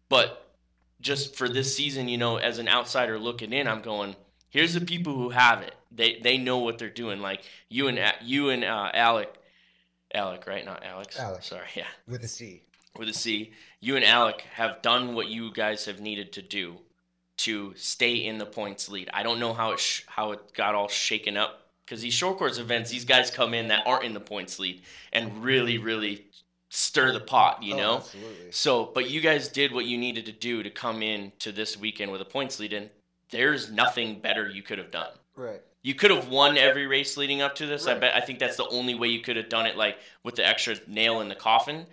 But 0.09 0.51
just 0.99 1.35
for 1.35 1.47
this 1.47 1.75
season, 1.75 2.07
you 2.07 2.17
know, 2.17 2.37
as 2.37 2.57
an 2.57 2.67
outsider 2.67 3.19
looking 3.19 3.53
in, 3.53 3.67
I'm 3.67 3.81
going, 3.81 4.15
here's 4.51 4.73
the 4.75 4.81
people 4.93 5.13
who 5.15 5.29
have 5.31 5.61
it. 5.63 5.73
They 5.91 6.19
they 6.21 6.37
know 6.37 6.59
what 6.59 6.77
they're 6.77 6.89
doing. 6.89 7.19
Like 7.21 7.41
you 7.69 7.87
and 7.87 7.99
you 8.21 8.49
and 8.49 8.63
uh, 8.63 8.91
Alec, 8.93 9.33
Alec, 10.13 10.45
right? 10.47 10.63
Not 10.65 10.83
Alex. 10.85 11.19
Alec. 11.19 11.43
Sorry, 11.43 11.67
yeah, 11.75 11.87
with 12.07 12.23
a 12.23 12.27
C. 12.27 12.61
with 12.97 13.09
a 13.09 13.13
C. 13.13 13.51
You 13.79 13.95
and 13.95 14.05
Alec 14.05 14.41
have 14.53 14.81
done 14.81 15.15
what 15.15 15.27
you 15.27 15.51
guys 15.51 15.85
have 15.85 15.99
needed 15.99 16.31
to 16.33 16.41
do 16.41 16.77
to 17.37 17.73
stay 17.75 18.15
in 18.15 18.37
the 18.37 18.45
points 18.45 18.87
lead. 18.89 19.09
I 19.13 19.23
don't 19.23 19.39
know 19.39 19.53
how 19.53 19.71
it 19.71 19.79
sh- 19.79 20.03
how 20.07 20.31
it 20.33 20.53
got 20.53 20.75
all 20.75 20.87
shaken 20.87 21.35
up 21.37 21.67
because 21.85 22.01
these 22.01 22.13
short 22.13 22.37
course 22.37 22.57
events, 22.57 22.91
these 22.91 23.05
guys 23.05 23.31
come 23.31 23.53
in 23.53 23.67
that 23.69 23.85
aren't 23.87 24.05
in 24.05 24.13
the 24.13 24.19
points 24.19 24.59
lead 24.59 24.81
and 25.11 25.43
really, 25.43 25.77
really 25.77 26.25
stir 26.69 27.11
the 27.11 27.19
pot. 27.19 27.63
You 27.63 27.73
Oh, 27.73 27.77
know. 27.77 27.95
absolutely. 27.97 28.51
So, 28.51 28.85
but 28.93 29.09
you 29.09 29.19
guys 29.21 29.47
did 29.49 29.73
what 29.73 29.85
you 29.85 29.97
needed 29.97 30.25
to 30.27 30.31
do 30.31 30.61
to 30.63 30.69
come 30.69 31.01
in 31.01 31.31
to 31.39 31.51
this 31.51 31.77
weekend 31.77 32.11
with 32.11 32.21
a 32.21 32.25
points 32.25 32.59
lead, 32.59 32.73
and 32.73 32.89
there's 33.31 33.71
nothing 33.71 34.19
better 34.19 34.47
you 34.49 34.61
could 34.63 34.77
have 34.77 34.91
done. 34.91 35.11
Right. 35.35 35.61
You 35.83 35.95
could 35.95 36.11
have 36.11 36.27
won 36.27 36.57
every 36.57 36.85
race 36.85 37.17
leading 37.17 37.41
up 37.41 37.55
to 37.55 37.65
this. 37.65 37.87
I 37.87 37.97
bet. 37.97 38.15
I 38.15 38.21
think 38.21 38.37
that's 38.39 38.57
the 38.57 38.67
only 38.67 38.93
way 38.93 39.07
you 39.07 39.21
could 39.21 39.35
have 39.37 39.49
done 39.49 39.65
it, 39.65 39.75
like 39.75 39.97
with 40.23 40.35
the 40.35 40.45
extra 40.47 40.75
nail 40.87 41.21
in 41.21 41.29
the 41.29 41.35
coffin, 41.35 41.87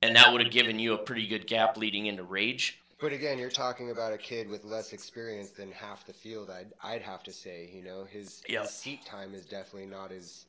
and 0.00 0.16
that 0.16 0.32
would 0.32 0.40
have 0.42 0.50
given 0.52 0.78
you 0.78 0.94
a 0.94 0.98
pretty 0.98 1.26
good 1.26 1.46
gap 1.46 1.76
leading 1.76 2.06
into 2.06 2.22
Rage. 2.22 2.78
But 3.00 3.12
again, 3.12 3.38
you're 3.38 3.50
talking 3.50 3.90
about 3.90 4.12
a 4.12 4.18
kid 4.18 4.48
with 4.48 4.64
less 4.64 4.92
experience 4.92 5.50
than 5.50 5.70
half 5.70 6.06
the 6.06 6.12
field. 6.12 6.50
I'd 6.50 6.72
I'd 6.82 7.02
have 7.02 7.22
to 7.24 7.32
say, 7.32 7.70
you 7.72 7.82
know, 7.84 8.04
his, 8.04 8.42
Yep. 8.48 8.62
his 8.62 8.70
seat 8.70 9.04
time 9.04 9.34
is 9.34 9.44
definitely 9.44 9.86
not 9.86 10.10
as 10.10 10.46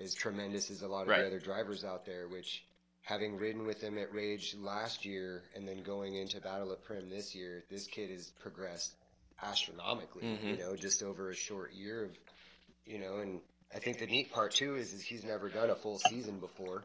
as 0.00 0.14
tremendous 0.14 0.70
as 0.70 0.82
a 0.82 0.88
lot 0.88 1.02
of 1.02 1.08
Right. 1.08 1.20
the 1.20 1.26
other 1.26 1.38
drivers 1.40 1.84
out 1.84 2.06
there. 2.06 2.26
Which, 2.28 2.64
having 3.02 3.36
ridden 3.36 3.66
with 3.66 3.80
him 3.80 3.96
at 3.98 4.12
Rage 4.12 4.54
last 4.58 5.04
year 5.04 5.42
and 5.54 5.66
then 5.68 5.82
going 5.82 6.14
into 6.14 6.40
Battle 6.40 6.72
at 6.72 6.82
Primm 6.84 7.08
this 7.10 7.34
year, 7.34 7.64
this 7.70 7.86
kid 7.86 8.10
has 8.10 8.30
progressed 8.40 8.94
astronomically. 9.42 10.24
Mhm. 10.24 10.44
You 10.44 10.56
know, 10.58 10.76
just 10.76 11.02
over 11.02 11.30
a 11.30 11.34
short 11.34 11.72
year 11.72 12.04
of, 12.04 12.18
you 12.86 12.98
know, 12.98 13.18
and 13.18 13.40
I 13.74 13.78
think 13.78 13.98
the 13.98 14.06
neat 14.06 14.32
part 14.32 14.52
too 14.54 14.76
is, 14.76 14.92
is 14.92 15.02
he's 15.02 15.24
never 15.24 15.48
done 15.48 15.70
a 15.70 15.76
full 15.76 15.98
season 15.98 16.40
before, 16.40 16.84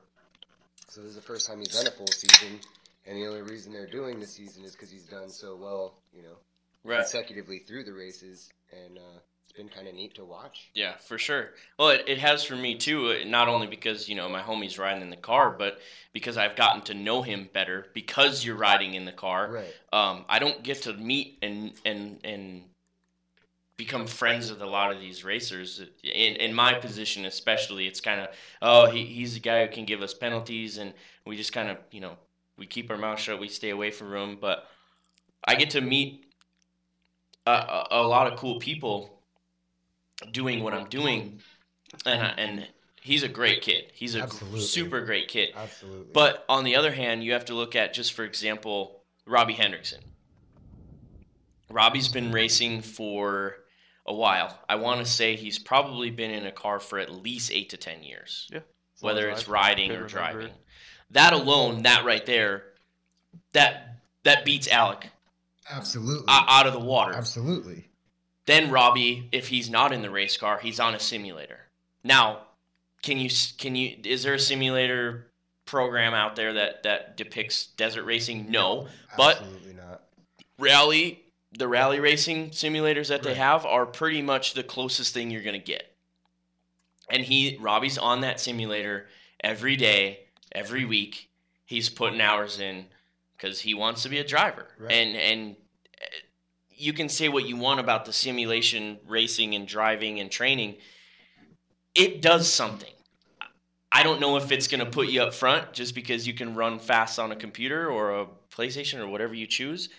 so 0.89 1.01
this 1.01 1.11
is 1.11 1.15
the 1.15 1.21
first 1.21 1.47
time 1.47 1.59
he's 1.59 1.69
done 1.73 1.87
a 1.87 1.91
full 1.91 2.07
season, 2.07 2.59
and 3.05 3.17
the 3.17 3.25
only 3.27 3.41
reason 3.41 3.71
they're 3.73 3.87
doing 3.87 4.19
the 4.19 4.27
season 4.27 4.63
is 4.65 4.73
because 4.73 4.91
he's 4.91 5.05
done 5.07 5.29
so 5.29 5.55
well, 5.55 5.95
you 6.13 6.21
know, 6.23 6.37
Right. 6.83 6.99
consecutively 6.99 7.59
through 7.59 7.85
the 7.85 7.93
races, 7.93 8.49
and 8.71 8.97
uh, 8.97 9.19
been 9.55 9.69
kind 9.69 9.87
of 9.87 9.93
neat 9.93 10.15
to 10.15 10.25
watch. 10.25 10.69
Yeah, 10.73 10.97
for 10.97 11.17
sure. 11.17 11.51
Well, 11.77 11.89
it, 11.89 12.03
it 12.07 12.17
has 12.17 12.43
for 12.43 12.55
me 12.55 12.75
too. 12.75 13.09
uh, 13.09 13.27
Not 13.27 13.47
only 13.47 13.67
because 13.67 14.09
you 14.09 14.15
know 14.15 14.27
my 14.29 14.41
homie's 14.41 14.79
riding 14.79 15.01
in 15.01 15.09
the 15.09 15.15
car, 15.17 15.51
but 15.51 15.79
because 16.11 16.37
I've 16.37 16.55
gotten 16.55 16.81
to 16.83 16.93
know 16.93 17.21
him 17.21 17.49
better 17.53 17.87
because 17.93 18.43
you're 18.43 18.55
riding 18.55 18.95
in 18.95 19.05
the 19.05 19.11
car. 19.11 19.51
Right. 19.51 19.73
Um, 19.91 20.25
I 20.27 20.39
don't 20.39 20.63
get 20.63 20.81
to 20.83 20.93
meet 20.93 21.37
and 21.41 21.73
and 21.85 22.19
and 22.23 22.63
become 23.77 24.05
friends 24.07 24.49
with 24.51 24.61
a 24.61 24.65
lot 24.65 24.91
of 24.91 24.99
these 24.99 25.23
racers. 25.23 25.81
In 26.03 26.35
in 26.37 26.53
my 26.53 26.73
position, 26.73 27.25
especially, 27.25 27.87
it's 27.87 28.01
kind 28.01 28.21
of 28.21 28.29
oh 28.61 28.89
he, 28.89 29.05
he's 29.05 29.35
the 29.35 29.39
guy 29.39 29.65
who 29.65 29.71
can 29.71 29.85
give 29.85 30.01
us 30.01 30.13
penalties, 30.13 30.77
and 30.77 30.93
we 31.25 31.35
just 31.37 31.53
kind 31.53 31.69
of 31.69 31.77
you 31.91 32.01
know 32.01 32.17
we 32.57 32.65
keep 32.65 32.89
our 32.89 32.97
mouth 32.97 33.19
shut, 33.19 33.39
we 33.39 33.47
stay 33.49 33.69
away 33.69 33.91
from 33.91 34.13
him. 34.13 34.37
But 34.39 34.67
I 35.47 35.55
get 35.55 35.71
to 35.71 35.81
meet 35.81 36.25
a, 37.45 37.51
a, 37.51 37.87
a 37.91 38.07
lot 38.07 38.31
of 38.31 38.37
cool 38.39 38.59
people 38.59 39.12
doing 40.32 40.64
what 40.64 40.74
I'm 40.74 40.88
doing, 40.89 41.39
and 42.05 42.22
I, 42.22 42.28
and 42.38 42.68
he's 43.01 43.24
a 43.24 43.28
great 43.28 43.61
kid. 43.61 43.86
He's 43.93 44.16
a 44.16 44.22
Absolutely. 44.22 44.61
super 44.61 45.01
great 45.01 45.28
kid. 45.28 45.49
Absolutely. 45.55 46.11
But 46.14 46.45
on 46.49 46.64
the 46.64 46.76
other 46.76 46.91
hand, 46.91 47.24
you 47.24 47.34
have 47.34 47.45
to 47.45 47.53
look 47.53 47.76
at 47.76 47.93
just 47.93 48.14
for 48.14 48.24
example, 48.24 49.03
Robbie 49.26 49.55
Hendrickson. 49.55 49.99
Robbie's 51.70 52.07
been 52.07 52.32
racing 52.32 52.82
for 52.82 53.55
a 54.05 54.14
while. 54.14 54.57
I 54.70 54.76
want 54.76 54.99
to 54.99 55.05
say 55.11 55.36
he's 55.36 55.57
probably 55.57 56.11
been 56.11 56.32
in 56.32 56.45
a 56.45 56.51
car 56.51 56.80
for 56.80 56.99
at 56.99 57.11
least 57.11 57.51
eight 57.51 57.70
to 57.70 57.78
ten 57.78 58.03
years, 58.03 58.49
As 58.53 58.61
long 59.01 59.16
whether 59.16 59.30
it's 59.30 59.47
riding 59.47 59.89
can 59.89 59.97
or 59.99 60.03
remember. 60.05 60.09
driving. 60.34 60.51
That 61.11 61.34
alone, 61.34 61.84
that 61.84 62.05
right 62.05 62.26
there, 62.26 62.64
that 63.53 63.97
that 64.24 64.45
beats 64.45 64.68
Alec 64.68 65.07
Absolutely. 65.70 66.26
out 66.28 66.68
of 66.68 66.74
the 66.74 66.80
water. 66.80 67.14
Absolutely. 67.14 67.86
Then 68.45 68.71
Robbie, 68.71 69.29
if 69.31 69.47
he's 69.47 69.69
not 69.69 69.93
in 69.93 70.01
the 70.01 70.09
race 70.09 70.37
car, 70.37 70.59
he's 70.59 70.79
on 70.79 70.93
a 70.93 70.99
simulator. 70.99 71.59
Now, 72.03 72.41
can 73.01 73.17
you 73.17 73.29
can 73.57 73.75
you 73.75 73.97
is 74.03 74.23
there 74.23 74.33
a 74.33 74.39
simulator 74.39 75.27
program 75.65 76.13
out 76.13 76.35
there 76.35 76.53
that 76.53 76.83
that 76.83 77.17
depicts 77.17 77.67
desert 77.67 78.03
racing? 78.03 78.49
No, 78.49 78.87
but 79.15 79.37
Absolutely 79.37 79.73
not. 79.73 80.03
rally 80.59 81.23
the 81.57 81.67
rally 81.67 81.99
racing 81.99 82.49
simulators 82.49 83.09
that 83.09 83.23
they 83.23 83.35
have 83.35 83.65
are 83.65 83.85
pretty 83.85 84.21
much 84.21 84.55
the 84.55 84.63
closest 84.63 85.13
thing 85.13 85.29
you're 85.29 85.43
going 85.43 85.59
to 85.59 85.65
get. 85.65 85.95
And 87.09 87.23
he 87.23 87.57
Robbie's 87.59 87.97
on 87.97 88.21
that 88.21 88.39
simulator 88.39 89.07
every 89.41 89.75
day, 89.75 90.21
every 90.51 90.83
week. 90.83 91.29
He's 91.65 91.89
putting 91.89 92.21
hours 92.21 92.59
in 92.59 92.87
cuz 93.37 93.61
he 93.61 93.73
wants 93.73 94.03
to 94.03 94.09
be 94.09 94.17
a 94.17 94.23
driver. 94.23 94.67
Right. 94.79 94.91
And 94.91 95.15
and 95.15 95.55
you 96.84 96.91
can 96.91 97.07
say 97.07 97.29
what 97.29 97.47
you 97.47 97.55
want 97.55 97.79
about 97.79 98.05
the 98.05 98.13
simulation 98.13 98.99
racing 99.07 99.55
and 99.55 99.65
driving 99.67 100.19
and 100.19 100.29
training. 100.29 100.75
It 101.95 102.21
does 102.21 102.51
something. 102.51 102.91
I 103.91 104.03
don't 104.03 104.19
know 104.19 104.36
if 104.38 104.51
it's 104.51 104.67
going 104.67 104.84
to 104.84 104.89
put 104.89 105.07
you 105.07 105.21
up 105.21 105.34
front 105.34 105.71
just 105.71 105.95
because 105.95 106.27
you 106.27 106.34
can 106.34 106.55
run 106.55 106.79
fast 106.79 107.19
on 107.19 107.31
a 107.31 107.36
computer 107.36 107.89
or 107.89 108.19
a 108.19 108.27
PlayStation 108.51 108.99
or 108.99 109.07
whatever 109.07 109.34
you 109.34 109.47
choose, 109.47 109.89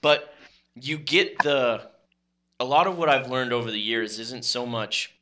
but 0.00 0.34
you 0.74 0.96
get 0.98 1.38
the 1.40 1.88
a 2.60 2.64
lot 2.64 2.86
of 2.86 2.98
what 2.98 3.08
I've 3.08 3.30
learned 3.30 3.52
over 3.52 3.70
the 3.70 3.80
years 3.80 4.18
isn't 4.18 4.44
so 4.44 4.66
much 4.66 5.14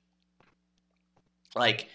like 1.55 1.89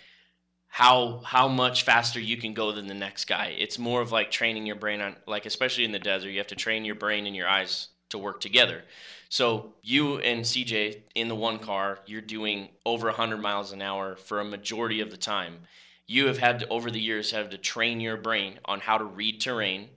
how 0.67 1.21
how 1.25 1.47
much 1.47 1.83
faster 1.83 2.19
you 2.19 2.37
can 2.37 2.53
go 2.53 2.71
than 2.71 2.87
the 2.87 2.93
next 2.93 3.25
guy. 3.25 3.53
It's 3.57 3.77
more 3.77 4.01
of 4.01 4.11
like 4.11 4.31
training 4.31 4.65
your 4.65 4.77
brain 4.77 5.01
on 5.01 5.15
like 5.27 5.45
especially 5.45 5.83
in 5.83 5.91
the 5.91 5.99
desert, 5.99 6.29
you 6.29 6.37
have 6.37 6.47
to 6.47 6.55
train 6.55 6.85
your 6.85 6.95
brain 6.95 7.27
and 7.27 7.35
your 7.35 7.47
eyes 7.47 7.89
to 8.11 8.17
work 8.17 8.39
together. 8.39 8.83
So 9.29 9.73
you 9.81 10.19
and 10.19 10.41
CJ 10.41 11.01
in 11.15 11.27
the 11.27 11.35
one 11.35 11.59
car, 11.59 11.99
you're 12.05 12.21
doing 12.21 12.69
over 12.85 13.07
100 13.07 13.37
miles 13.37 13.71
an 13.71 13.81
hour 13.81 14.15
for 14.15 14.39
a 14.39 14.45
majority 14.45 15.01
of 15.01 15.09
the 15.09 15.17
time. 15.17 15.59
You 16.05 16.27
have 16.27 16.37
had 16.37 16.59
to 16.59 16.67
over 16.67 16.91
the 16.91 16.99
years 16.99 17.31
have 17.31 17.49
to 17.49 17.57
train 17.57 17.99
your 17.99 18.17
brain 18.17 18.59
on 18.65 18.81
how 18.81 18.97
to 18.97 19.05
read 19.05 19.39
terrain 19.39 19.87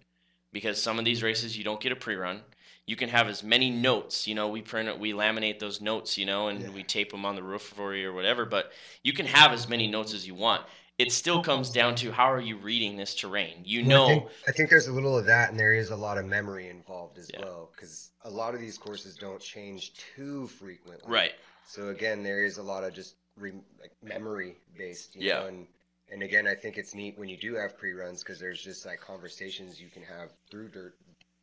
because 0.53 0.81
some 0.81 0.99
of 0.99 1.05
these 1.05 1.23
races 1.23 1.59
you 1.59 1.65
don't 1.65 1.81
get 1.81 1.91
a 1.93 1.97
pre-run. 1.97 2.43
You 2.87 2.97
can 2.97 3.09
have 3.09 3.29
as 3.29 3.43
many 3.43 3.71
notes, 3.71 4.27
you 4.29 4.35
know, 4.35 4.49
we 4.49 4.63
print 4.63 4.89
it, 4.89 4.99
we 4.99 5.13
laminate 5.13 5.59
those 5.59 5.81
notes, 5.81 6.17
you 6.19 6.27
know, 6.27 6.49
and 6.49 6.61
Yeah. 6.61 6.69
we 6.69 6.83
tape 6.85 7.11
them 7.11 7.25
on 7.25 7.35
the 7.35 7.43
roof 7.43 7.63
for 7.63 7.95
you 7.95 8.11
or 8.11 8.13
whatever, 8.13 8.45
but 8.45 8.73
you 9.03 9.13
can 9.13 9.27
have 9.27 9.53
as 9.53 9.69
many 9.69 9.87
notes 9.89 10.13
as 10.15 10.27
you 10.27 10.35
want. 10.35 10.65
It 10.97 11.11
still 11.11 11.43
comes 11.43 11.71
down 11.71 11.97
to 11.97 12.13
how 12.13 12.31
are 12.31 12.41
you 12.41 12.57
reading 12.57 12.97
this 12.97 13.17
terrain? 13.17 13.63
You 13.65 13.83
know, 13.83 14.05
I 14.05 14.09
think, 14.09 14.29
I 14.49 14.53
think 14.53 14.71
there's 14.71 14.87
a 14.87 14.93
little 14.93 15.19
of 15.19 15.27
that, 15.27 15.51
and 15.51 15.59
there 15.59 15.73
is 15.75 15.91
a 15.91 15.97
lot 15.97 16.19
of 16.19 16.25
memory 16.25 16.69
involved 16.69 17.19
as 17.19 17.29
Yeah. 17.33 17.41
well, 17.41 17.71
because 17.75 18.11
a 18.23 18.31
lot 18.31 18.55
of 18.55 18.61
these 18.61 18.79
courses 18.79 19.17
don't 19.17 19.41
change 19.41 19.93
too 20.15 20.47
frequently. 20.47 21.11
right. 21.11 21.33
So 21.67 21.89
again, 21.89 22.23
there 22.23 22.45
is 22.45 22.59
a 22.59 22.63
lot 22.63 22.85
of 22.85 22.93
just 22.95 23.17
re- 23.37 23.53
like 23.81 23.91
memory 24.03 24.57
based. 24.77 25.17
You 25.17 25.29
Yeah. 25.29 25.41
Know? 25.41 25.47
And 25.47 25.67
and 26.11 26.23
again, 26.23 26.47
I 26.47 26.55
think 26.55 26.77
it's 26.77 26.95
neat 26.95 27.19
when 27.19 27.29
you 27.29 27.39
do 27.39 27.55
have 27.55 27.77
pre 27.79 27.93
runs 27.93 28.23
because 28.23 28.39
there's 28.39 28.63
just 28.63 28.85
like 28.87 29.01
conversations 29.01 29.81
you 29.81 29.89
can 29.89 30.03
have 30.05 30.31
through 30.51 30.69
dirt, 30.69 30.95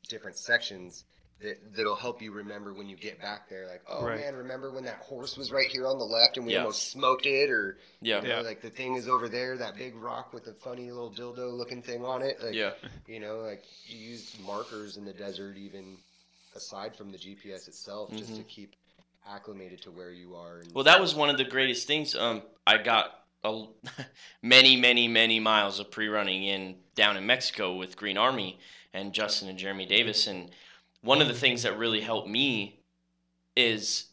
different 0.07 0.37
sections. 0.37 1.03
That, 1.41 1.75
that'll 1.75 1.95
help 1.95 2.21
you 2.21 2.31
remember 2.31 2.71
when 2.73 2.87
you 2.87 2.95
get 2.95 3.19
back 3.19 3.49
there, 3.49 3.65
like, 3.67 3.81
oh 3.89 4.05
Right. 4.05 4.19
man, 4.19 4.35
remember 4.35 4.69
when 4.71 4.83
that 4.83 4.97
horse 4.97 5.37
was 5.37 5.51
right 5.51 5.67
here 5.67 5.87
on 5.87 5.97
the 5.97 6.05
left 6.05 6.37
and 6.37 6.45
we 6.45 6.53
Yeah. 6.53 6.59
almost 6.59 6.91
smoked 6.91 7.25
it, 7.25 7.49
or 7.49 7.77
Yeah. 8.01 8.21
you 8.21 8.27
know, 8.27 8.35
Yeah. 8.35 8.41
like 8.41 8.61
the 8.61 8.69
thing 8.69 8.95
is 8.95 9.07
over 9.07 9.27
there, 9.27 9.57
that 9.57 9.75
big 9.75 9.95
rock 9.95 10.33
with 10.33 10.45
the 10.45 10.53
funny 10.53 10.91
little 10.91 11.09
dildo 11.11 11.51
looking 11.51 11.81
thing 11.81 12.05
on 12.05 12.21
it. 12.21 12.39
Like, 12.43 12.53
Yeah. 12.53 12.73
you 13.07 13.19
know, 13.19 13.39
like 13.39 13.63
you 13.87 13.97
use 13.97 14.35
markers 14.45 14.97
in 14.97 15.05
the 15.05 15.13
desert, 15.13 15.57
even 15.57 15.97
aside 16.55 16.95
from 16.95 17.11
the 17.11 17.17
GPS 17.17 17.67
itself, 17.67 18.11
just 18.11 18.35
to 18.35 18.43
keep 18.43 18.75
acclimated 19.27 19.81
to 19.83 19.91
where 19.91 20.11
you 20.11 20.35
are. 20.35 20.59
And, 20.59 20.71
Well, 20.75 20.83
that 20.83 21.01
was 21.01 21.15
one 21.15 21.29
of 21.29 21.37
the 21.37 21.43
greatest 21.45 21.87
things. 21.87 22.13
Um, 22.15 22.43
I 22.67 22.77
got 22.77 23.25
a, 23.43 23.65
many, 24.43 24.75
many, 24.75 25.07
many 25.07 25.39
miles 25.39 25.79
of 25.79 25.89
pre-running 25.89 26.43
in 26.43 26.75
down 26.93 27.17
in 27.17 27.25
Mexico 27.25 27.75
with 27.75 27.97
Green 27.97 28.17
Army 28.17 28.59
and 28.93 29.11
Justin 29.13 29.47
and 29.49 29.57
Jeremy 29.57 29.85
Davis, 29.87 30.27
and 30.27 30.51
one 31.01 31.21
of 31.21 31.27
the 31.27 31.33
oh. 31.33 31.37
things 31.37 31.63
that 31.63 31.77
really 31.77 32.01
helped 32.01 32.27
me 32.27 32.79
is 33.55 34.05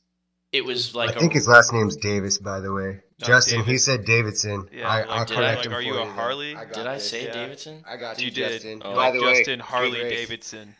it 0.52 0.64
was 0.64 0.94
like 0.94 1.10
I 1.10 1.20
think 1.20 1.32
a, 1.32 1.34
his 1.34 1.48
last 1.48 1.72
name's 1.72 1.96
Davis, 1.96 2.38
by 2.38 2.60
the 2.60 2.72
way. 2.72 3.00
No, 3.20 3.26
Justin, 3.26 3.64
he 3.64 3.78
said 3.78 4.04
Davidson. 4.04 4.68
Yeah, 4.72 4.88
I, 4.88 5.00
like, 5.00 5.10
I'll 5.10 5.24
did 5.24 5.36
correct 5.36 5.60
I- 5.60 5.62
him 5.64 5.72
are 5.72 5.76
for 5.76 5.82
you 5.82 5.98
a. 5.98 6.06
Harley? 6.06 6.56
I 6.56 6.64
got 6.64 6.74
did 6.74 6.86
I 6.86 6.94
this. 6.94 7.10
say 7.10 7.26
yeah. 7.26 7.32
Davidson? 7.32 7.84
I 7.88 7.96
got 7.96 8.18
you, 8.18 8.26
You 8.26 8.30
did. 8.30 8.52
Justin. 8.52 8.82
Oh. 8.84 8.94
By 8.94 9.10
the 9.10 9.22
way, 9.22 9.34
Justin 9.38 9.58
good 9.58 9.64
Harley 9.64 10.02
race. 10.02 10.18
Davidson. 10.18 10.74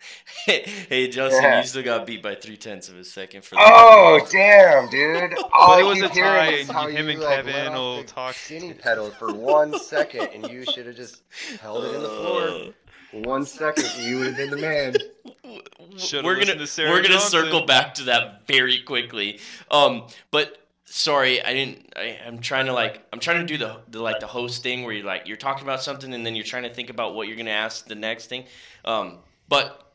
hey, 0.46 1.08
Justin, 1.08 1.42
Yeah. 1.42 1.60
you 1.60 1.66
still 1.66 1.82
got 1.82 2.06
beat 2.06 2.22
by 2.22 2.34
three 2.34 2.56
tenths 2.56 2.88
of 2.88 2.96
a 2.96 3.04
second 3.04 3.44
for 3.44 3.56
the 3.56 3.60
Oh 3.62 4.26
damn, 4.30 4.88
dude! 4.88 5.34
All 5.52 5.68
But 5.68 5.80
it 5.80 5.84
was 5.84 6.00
a 6.00 6.08
hearing 6.08 6.30
tie, 6.30 6.46
and 6.46 6.70
how 6.70 6.86
him 6.86 7.06
you, 7.06 7.12
and 7.12 7.20
like, 7.20 7.36
Kevin 7.36 7.52
let 7.54 7.66
off 7.68 7.74
will 7.74 7.96
the 7.98 8.04
talk. 8.04 8.34
Skinny 8.34 8.72
pedal 8.72 9.10
for 9.10 9.34
one 9.34 9.78
second, 9.78 10.28
and 10.32 10.50
you 10.50 10.64
should 10.64 10.86
have 10.86 10.96
just 10.96 11.22
held 11.60 11.84
it 11.84 11.94
in 11.94 12.02
the 12.02 12.08
floor. 12.08 12.48
Uh. 12.48 12.70
One 13.12 13.44
second, 13.44 13.90
you 13.98 14.18
would 14.18 14.28
have 14.28 14.36
been 14.36 14.50
the 14.50 14.56
man. 14.56 14.94
Should've 15.96 16.24
we're 16.24 16.34
gonna 16.38 16.56
to 16.56 16.66
Sarah 16.66 16.90
we're 16.90 17.02
gonna 17.02 17.14
Johnson. 17.14 17.30
circle 17.30 17.66
back 17.66 17.94
to 17.94 18.04
that 18.04 18.46
very 18.46 18.80
quickly. 18.82 19.40
Um, 19.70 20.06
but 20.30 20.56
sorry, 20.84 21.42
I 21.42 21.52
didn't. 21.52 21.92
I, 21.96 22.18
I'm 22.26 22.40
trying 22.40 22.66
to 22.66 22.72
like 22.72 23.02
I'm 23.12 23.20
trying 23.20 23.40
to 23.40 23.46
do 23.46 23.58
the, 23.58 23.80
the 23.88 24.00
like 24.00 24.20
the 24.20 24.26
host 24.26 24.62
thing 24.62 24.84
where 24.84 24.92
you 24.92 25.02
like 25.02 25.26
you're 25.28 25.36
talking 25.36 25.62
about 25.64 25.82
something 25.82 26.12
and 26.14 26.24
then 26.24 26.34
you're 26.36 26.44
trying 26.44 26.64
to 26.64 26.72
think 26.74 26.90
about 26.90 27.14
what 27.14 27.28
you're 27.28 27.36
gonna 27.36 27.50
ask 27.50 27.86
the 27.86 27.94
next 27.94 28.26
thing. 28.26 28.44
Um, 28.84 29.18
but 29.48 29.86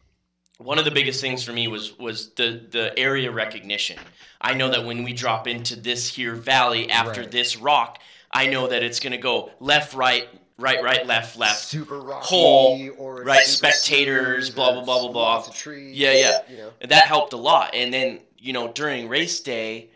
one 0.57 0.79
of 0.79 0.85
the 0.85 0.91
biggest 0.91 1.19
things 1.21 1.43
for 1.43 1.51
me 1.53 1.67
was 1.67 1.97
was 1.99 2.29
the 2.35 2.61
the 2.71 2.97
area 2.97 3.31
recognition. 3.31 3.97
I 4.41 4.53
know 4.53 4.69
that 4.69 4.85
when 4.85 5.03
we 5.03 5.13
drop 5.13 5.47
into 5.47 5.75
this 5.75 6.07
here 6.07 6.33
valley 6.35 6.89
after 6.89 7.21
Right. 7.21 7.31
this 7.31 7.57
rock, 7.57 7.99
I 8.31 8.47
know 8.47 8.67
that 8.67 8.83
it's 8.83 8.99
gonna 8.99 9.17
go 9.17 9.51
left, 9.59 9.93
right, 9.93 10.27
right, 10.57 10.83
right, 10.83 11.05
left, 11.05 11.37
left. 11.37 11.59
Super 11.59 11.99
rocky, 11.99 12.89
right, 12.99 13.45
spectators, 13.45 14.49
blah, 14.49 14.73
blah, 14.73 14.83
blah, 14.83 15.01
blah, 15.01 15.11
blah. 15.11 15.53
Trees. 15.53 15.97
Yeah, 15.97 16.13
yeah. 16.13 16.39
You 16.49 16.57
know. 16.57 16.71
And 16.81 16.91
that 16.91 17.05
helped 17.05 17.33
a 17.33 17.37
lot. 17.37 17.73
And 17.73 17.93
then, 17.93 18.19
you 18.37 18.53
know, 18.53 18.71
during 18.71 19.09
race 19.09 19.39
day, 19.39 19.89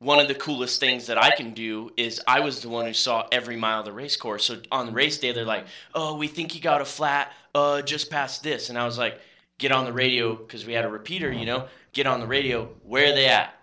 one 0.00 0.20
of 0.20 0.28
the 0.28 0.34
coolest 0.34 0.78
things 0.78 1.06
that 1.08 1.18
I 1.18 1.32
can 1.34 1.52
do 1.54 1.90
is 1.96 2.20
I 2.26 2.40
was 2.40 2.60
the 2.60 2.68
one 2.68 2.86
who 2.86 2.92
saw 2.92 3.26
every 3.32 3.56
mile 3.56 3.80
of 3.80 3.84
the 3.84 3.92
race 3.92 4.16
course. 4.16 4.44
So 4.44 4.60
on 4.70 4.92
race 4.92 5.18
day, 5.18 5.32
they're 5.32 5.44
like, 5.44 5.66
"Oh, 5.94 6.16
we 6.16 6.28
think 6.28 6.54
you 6.54 6.60
got 6.60 6.80
a 6.80 6.84
flat, 6.84 7.32
uh, 7.54 7.82
just 7.82 8.10
past 8.10 8.42
this," 8.42 8.70
and 8.70 8.78
I 8.78 8.84
was 8.84 8.96
like, 8.96 9.20
"Get 9.58 9.72
on 9.72 9.84
the 9.84 9.92
radio 9.92 10.36
because 10.36 10.64
we 10.64 10.72
had 10.72 10.84
a 10.84 10.88
repeater, 10.88 11.32
you 11.32 11.46
know. 11.46 11.66
Get 11.92 12.06
on 12.06 12.20
the 12.20 12.28
radio. 12.28 12.68
Where 12.84 13.10
are 13.10 13.14
they 13.14 13.26
at?" 13.26 13.57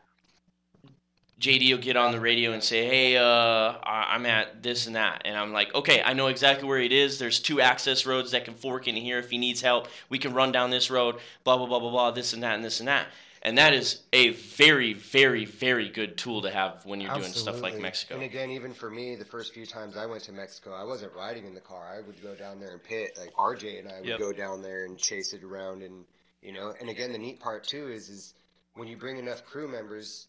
JD 1.46 1.72
will 1.72 1.78
get 1.82 1.96
on 1.96 2.12
the 2.12 2.20
radio 2.20 2.54
and 2.54 2.64
say, 2.64 2.86
"Hey, 2.86 3.18
uh, 3.18 3.24
I- 3.24 4.16
I'm 4.16 4.26
at 4.26 4.64
this 4.64 4.88
and 4.88 4.96
that," 4.96 5.22
and 5.26 5.38
I'm 5.38 5.54
like, 5.54 5.74
"Okay, 5.76 6.02
I 6.02 6.14
know 6.14 6.28
exactly 6.28 6.68
where 6.68 6.80
it 6.80 6.92
is. 6.92 7.20
There's 7.20 7.40
two 7.40 7.62
access 7.62 8.06
roads 8.08 8.32
that 8.32 8.46
can 8.46 8.56
fork 8.56 8.88
in 8.88 8.96
here. 8.96 9.20
If 9.20 9.30
he 9.30 9.38
needs 9.38 9.62
help, 9.62 9.88
we 10.10 10.18
can 10.18 10.34
run 10.34 10.52
down 10.52 10.72
this 10.72 10.90
road. 10.90 11.18
Blah 11.44 11.58
blah 11.58 11.68
blah 11.68 11.80
blah 11.80 11.92
blah. 11.92 12.12
This 12.12 12.34
and 12.34 12.42
that 12.42 12.56
and 12.56 12.66
this 12.66 12.80
and 12.80 12.88
that." 12.88 13.08
and 13.44 13.60
that 13.60 13.76
is 13.76 14.02
a 14.12 14.30
very, 14.30 14.94
very, 14.94 15.46
very 15.46 15.88
good 15.88 16.18
tool 16.18 16.42
to 16.42 16.50
have 16.50 16.84
when 16.84 17.00
you're 17.00 17.14
doing 17.14 17.32
stuff 17.32 17.62
like 17.62 17.78
Mexico. 17.78 18.16
And 18.16 18.24
again, 18.24 18.50
even 18.50 18.74
for 18.74 18.90
me, 18.90 19.14
the 19.14 19.24
first 19.24 19.54
few 19.54 19.68
times 19.68 19.96
I 19.96 20.08
went 20.08 20.24
to 20.24 20.32
Mexico, 20.32 20.74
I 20.74 20.84
wasn't 20.84 21.14
riding 21.14 21.46
in 21.46 21.54
the 21.54 21.62
car. 21.62 21.94
I 21.96 22.02
would 22.02 22.20
go 22.24 22.34
down 22.34 22.60
there 22.60 22.72
and 22.72 22.84
pit. 22.84 23.16
Like 23.20 23.32
RJ 23.36 23.78
and 23.78 23.88
I 23.88 24.00
would 24.00 24.10
Yep. 24.10 24.18
go 24.20 24.34
down 24.34 24.64
there 24.64 24.86
and 24.86 24.98
chase 24.98 25.32
it 25.34 25.44
around, 25.44 25.84
and 25.84 26.06
you 26.42 26.54
know. 26.54 26.74
And 26.80 26.90
again, 26.90 27.12
the 27.12 27.20
neat 27.20 27.40
part 27.40 27.64
too 27.66 27.88
is 27.92 28.10
is 28.10 28.34
when 28.74 28.88
you 28.88 28.98
bring 28.98 29.20
enough 29.20 29.46
crew 29.46 29.68
members. 29.68 30.28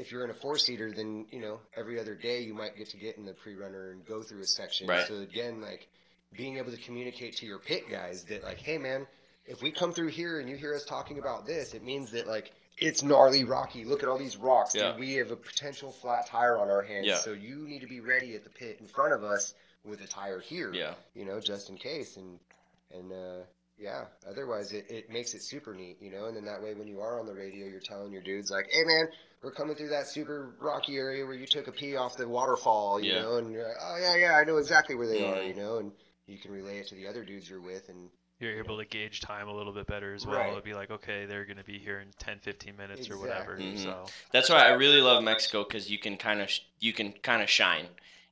If 0.00 0.10
you're 0.10 0.24
in 0.24 0.30
a 0.30 0.34
four 0.34 0.58
seater, 0.58 0.92
then 0.92 1.26
you 1.30 1.40
know 1.40 1.60
every 1.76 2.00
other 2.00 2.14
day 2.14 2.40
you 2.40 2.54
might 2.54 2.76
get 2.76 2.88
to 2.90 2.96
get 2.96 3.16
in 3.18 3.24
the 3.24 3.34
pre 3.34 3.54
runner 3.54 3.90
and 3.90 4.04
go 4.06 4.22
through 4.22 4.40
a 4.40 4.46
section. 4.46 4.88
Right. 4.88 5.06
So 5.06 5.18
again, 5.18 5.60
like 5.60 5.86
being 6.36 6.58
able 6.58 6.70
to 6.70 6.78
communicate 6.78 7.36
to 7.38 7.46
your 7.46 7.58
pit 7.58 7.84
guys 7.90 8.24
that 8.24 8.42
like, 8.42 8.58
hey 8.58 8.78
man, 8.78 9.06
if 9.46 9.62
we 9.62 9.70
come 9.70 9.92
through 9.92 10.08
here 10.08 10.40
and 10.40 10.48
you 10.48 10.56
hear 10.56 10.74
us 10.74 10.84
talking 10.84 11.18
about 11.18 11.46
this, 11.46 11.74
it 11.74 11.82
means 11.84 12.12
that 12.12 12.26
like 12.26 12.52
it's 12.78 13.02
gnarly 13.02 13.44
rocky. 13.44 13.84
Look 13.84 14.02
at 14.02 14.08
all 14.08 14.18
these 14.18 14.36
rocks. 14.36 14.74
Yeah. 14.74 14.92
Dude, 14.92 15.00
we 15.00 15.14
have 15.14 15.30
a 15.30 15.36
potential 15.36 15.92
flat 15.92 16.26
tire 16.26 16.58
on 16.58 16.70
our 16.70 16.82
hands. 16.82 17.06
Yeah. 17.06 17.16
So 17.16 17.32
you 17.32 17.68
need 17.68 17.80
to 17.80 17.86
be 17.86 18.00
ready 18.00 18.34
at 18.34 18.44
the 18.44 18.50
pit 18.50 18.78
in 18.80 18.86
front 18.86 19.12
of 19.12 19.22
us 19.22 19.54
with 19.84 20.00
a 20.00 20.06
tire 20.06 20.40
here. 20.40 20.72
Yeah. 20.72 20.94
You 21.14 21.26
know, 21.26 21.40
just 21.40 21.68
in 21.68 21.76
case. 21.76 22.16
And 22.16 22.38
and 22.94 23.12
uh, 23.12 23.44
yeah. 23.78 24.04
Otherwise, 24.28 24.72
it, 24.72 24.86
it 24.90 25.10
makes 25.10 25.34
it 25.34 25.42
super 25.42 25.74
neat. 25.74 25.98
You 26.00 26.10
know, 26.10 26.26
and 26.26 26.36
then 26.36 26.44
that 26.46 26.62
way 26.62 26.74
when 26.74 26.88
you 26.88 27.00
are 27.00 27.20
on 27.20 27.26
the 27.26 27.34
radio, 27.34 27.66
you're 27.66 27.80
telling 27.80 28.12
your 28.12 28.22
dudes 28.22 28.50
like, 28.50 28.68
hey 28.70 28.84
man, 28.84 29.08
we're 29.42 29.50
coming 29.52 29.74
through 29.74 29.88
that 29.88 30.06
super 30.06 30.54
rocky 30.60 30.96
area 30.96 31.24
where 31.24 31.34
you 31.34 31.46
took 31.46 31.66
a 31.66 31.72
pee 31.72 31.96
off 31.96 32.16
the 32.16 32.28
waterfall. 32.28 33.00
You 33.00 33.12
Yeah. 33.14 33.22
know, 33.22 33.36
and 33.38 33.52
you're 33.52 33.66
like, 33.66 33.76
oh 33.80 33.96
yeah, 34.00 34.16
yeah, 34.16 34.36
I 34.36 34.44
know 34.44 34.58
exactly 34.58 34.94
where 34.94 35.06
they 35.06 35.22
are. 35.22 35.36
Mhm. 35.36 35.48
You 35.48 35.54
know, 35.54 35.78
and 35.78 35.92
you 36.26 36.38
can 36.38 36.50
relay 36.52 36.78
it 36.78 36.88
to 36.88 36.94
the 36.94 37.06
other 37.06 37.24
dudes 37.24 37.48
you're 37.48 37.60
with 37.60 37.88
and 37.88 38.10
You're 38.38 38.56
able 38.58 38.78
to 38.78 38.86
gauge 38.86 39.20
time 39.20 39.48
a 39.48 39.54
little 39.54 39.72
bit 39.74 39.86
better 39.86 40.14
as 40.14 40.24
well. 40.24 40.38
Right. 40.38 40.52
It'd 40.52 40.64
be 40.64 40.72
like, 40.72 40.90
okay, 40.90 41.26
they're 41.26 41.44
going 41.44 41.58
to 41.58 41.64
be 41.64 41.78
here 41.78 42.00
in 42.00 42.08
10, 42.18 42.38
15 42.38 42.74
minutes 42.74 43.10
or 43.10 43.18
whatever. 43.18 43.56
Exactly. 43.56 43.82
Mhm. 43.82 43.84
So 43.84 44.06
That's 44.32 44.48
why 44.48 44.62
I 44.66 44.70
really 44.70 45.02
love 45.02 45.22
Mexico 45.22 45.62
because 45.62 45.90
you 45.90 45.98
can 45.98 46.16
kind 46.16 46.40
of 46.40 46.48
sh- 46.50 46.60
you 46.78 46.94
can 46.94 47.12
kind 47.12 47.42
of 47.42 47.50
shine. 47.50 47.86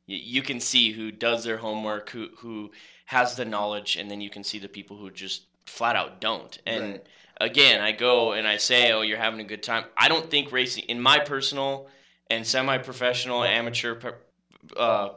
You, 0.06 0.16
you 0.16 0.42
can 0.42 0.60
see 0.60 0.92
who 0.92 1.10
does 1.12 1.44
their 1.44 1.58
homework, 1.58 2.08
who 2.08 2.28
who 2.38 2.70
has 3.06 3.36
the 3.36 3.44
knowledge, 3.44 3.96
and 3.96 4.10
then 4.10 4.22
you 4.22 4.30
can 4.30 4.44
see 4.44 4.58
the 4.58 4.68
people 4.68 4.96
who 4.96 5.10
just 5.10 5.42
flat 5.66 5.94
out 5.94 6.22
don't. 6.22 6.56
And 6.64 6.92
Right. 6.92 7.06
Again, 7.40 7.80
I 7.80 7.92
go 7.92 8.32
and 8.32 8.46
I 8.46 8.56
say, 8.56 8.92
"Oh, 8.92 9.02
you're 9.02 9.18
having 9.18 9.40
a 9.40 9.44
good 9.44 9.62
time." 9.62 9.84
I 9.96 10.08
don't 10.08 10.30
think 10.30 10.52
racing, 10.52 10.84
in 10.84 11.00
my 11.00 11.18
personal 11.18 11.88
and 12.30 12.46
semi-professional, 12.46 13.44
amateur, 13.44 13.98
uh, 14.76 15.10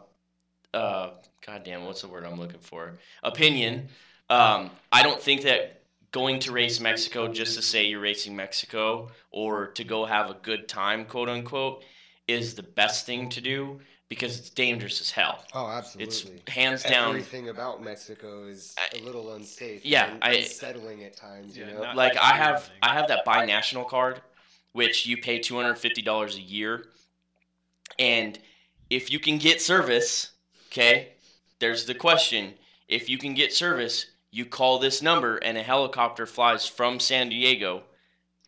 uh, 0.73 1.09
goddamn, 1.45 1.85
what's 1.85 2.01
the 2.01 2.07
word 2.07 2.25
I'm 2.25 2.39
looking 2.39 2.61
for? 2.61 2.97
Opinion. 3.23 3.89
Um, 4.29 4.71
I 4.91 5.03
don't 5.03 5.21
think 5.21 5.41
that 5.41 5.81
going 6.11 6.39
to 6.39 6.51
race 6.51 6.79
Mexico 6.79 7.27
just 7.31 7.55
to 7.55 7.61
say 7.61 7.85
you're 7.85 7.99
racing 7.99 8.35
Mexico 8.35 9.09
or 9.31 9.67
to 9.67 9.83
go 9.83 10.05
have 10.05 10.29
a 10.29 10.37
good 10.41 10.67
time, 10.67 11.05
quote 11.05 11.29
unquote, 11.29 11.83
is 12.27 12.55
the 12.55 12.63
best 12.63 13.05
thing 13.05 13.29
to 13.29 13.41
do 13.41 13.79
because 14.11 14.37
it's 14.37 14.49
dangerous 14.49 14.99
as 14.99 15.09
hell. 15.09 15.41
oh, 15.53 15.69
absolutely. 15.69 16.03
It's 16.45 16.53
hands 16.53 16.83
down. 16.83 17.11
Everything 17.11 17.47
about 17.47 17.81
Mexico 17.81 18.43
is 18.43 18.75
I- 18.77 18.97
a 18.97 18.99
little 19.05 19.35
unsafe. 19.35 19.85
Yeah, 19.85 20.11
and 20.11 20.21
I- 20.21 20.33
unsettling 20.33 21.05
at 21.05 21.15
times. 21.15 21.55
You 21.55 21.65
know, 21.65 21.81
not- 21.81 21.95
Like 21.95 22.17
I 22.17 22.35
have, 22.35 22.55
everything. 22.55 22.77
I 22.83 22.93
have 22.93 23.07
that 23.07 23.25
binational 23.25 23.87
card, 23.87 24.21
which 24.73 25.05
you 25.05 25.15
pay 25.15 25.39
two 25.39 25.55
hundred 25.55 25.75
fifty 25.75 26.01
dollars 26.01 26.35
a 26.35 26.41
year, 26.41 26.87
and 27.99 28.37
if 28.89 29.09
you 29.09 29.17
can 29.17 29.37
get 29.37 29.61
service, 29.61 30.31
okay, 30.67 31.13
there's 31.59 31.85
the 31.85 31.95
question: 31.95 32.55
if 32.89 33.07
you 33.07 33.17
can 33.17 33.33
get 33.33 33.53
service, 33.53 34.07
you 34.29 34.45
call 34.45 34.77
this 34.77 35.01
number, 35.01 35.37
and 35.37 35.57
a 35.57 35.63
helicopter 35.63 36.25
flies 36.25 36.67
from 36.67 36.99
San 36.99 37.29
Diego 37.29 37.83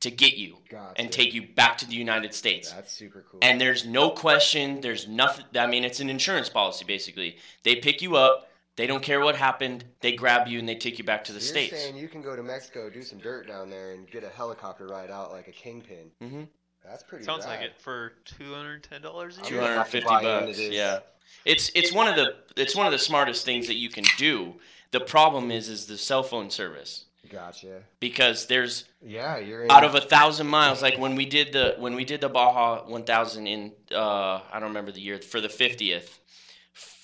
to 0.03 0.11
get 0.11 0.35
you 0.35 0.57
Gotcha. 0.69 0.99
and 0.99 1.09
take 1.11 1.33
you 1.33 1.47
back 1.47 1.77
to 1.77 1.87
the 1.87 1.95
United 1.95 2.33
States. 2.33 2.71
That's 2.73 2.91
super 2.91 3.25
cool. 3.29 3.39
And 3.41 3.59
there's 3.59 3.85
no 3.85 4.09
question, 4.09 4.81
there's 4.81 5.07
nothing. 5.07 5.45
I 5.55 5.65
mean, 5.65 5.85
it's 5.85 6.01
an 6.01 6.09
insurance 6.09 6.49
policy 6.49 6.83
basically. 6.85 7.37
They 7.63 7.77
pick 7.77 8.01
you 8.01 8.17
up, 8.17 8.49
they 8.75 8.85
don't 8.85 9.01
care 9.01 9.21
what 9.21 9.37
happened, 9.37 9.85
they 10.01 10.11
grab 10.13 10.47
you 10.49 10.59
and 10.59 10.67
they 10.67 10.75
take 10.75 10.97
you 10.99 11.05
back 11.05 11.23
to 11.25 11.31
the 11.31 11.39
you're 11.39 11.47
states. 11.47 11.71
saying 11.81 11.95
you 11.95 12.09
can 12.09 12.21
go 12.21 12.35
to 12.35 12.43
Mexico, 12.43 12.89
do 12.89 13.01
some 13.01 13.17
dirt 13.19 13.47
down 13.47 13.69
there, 13.69 13.93
and 13.93 14.09
get 14.11 14.25
a 14.25 14.29
helicopter 14.29 14.87
ride 14.87 15.09
out 15.09 15.31
like 15.31 15.47
a 15.47 15.51
kingpin. 15.53 16.11
hmm 16.21 16.43
That's 16.83 17.03
pretty. 17.03 17.23
sounds 17.23 17.45
like 17.45 17.61
it 17.61 17.77
for 17.79 18.11
$210 18.25 18.91
a 18.91 18.97
I'm 18.97 19.01
year. 19.01 19.11
gonna 19.15 19.61
hundred 19.61 19.75
have 19.77 19.85
to 19.85 19.91
fifty 19.91 20.07
buy 20.09 20.21
into 20.21 20.45
bucks. 20.47 20.59
Yeah, 20.59 20.99
it's 21.45 21.71
it's 21.75 21.93
one 21.93 22.07
of 22.09 22.17
the 22.17 22.35
it's 22.61 22.75
one 22.75 22.85
of 22.87 22.91
the 22.91 22.99
smartest 22.99 23.45
things 23.45 23.67
that 23.67 23.75
you 23.77 23.87
can 23.89 24.03
do. 24.17 24.55
The 24.91 24.99
problem 24.99 25.49
is 25.49 25.69
is 25.69 25.85
the 25.85 25.97
cell 25.97 26.23
phone 26.23 26.49
service 26.49 27.05
Gotcha. 27.33 27.81
because 27.99 28.45
there's 28.47 28.85
Yeah, 29.01 29.37
you're 29.37 29.63
in. 29.65 29.71
out 29.71 29.83
of 29.83 29.95
a 29.95 30.01
thousand 30.01 30.47
miles. 30.47 30.81
Like 30.81 30.97
when 30.97 31.15
we 31.15 31.25
did 31.25 31.51
the 31.51 31.75
when 31.79 31.95
we 31.95 32.05
did 32.05 32.21
the 32.21 32.29
Baja 32.29 32.83
one 32.87 33.03
thousand 33.03 33.47
in 33.47 33.71
uh 33.91 34.39
I 34.51 34.59
don't 34.59 34.69
remember 34.69 34.91
the 34.91 35.01
year 35.01 35.19
for 35.19 35.41
the 35.41 35.49
fiftieth. 35.49 36.19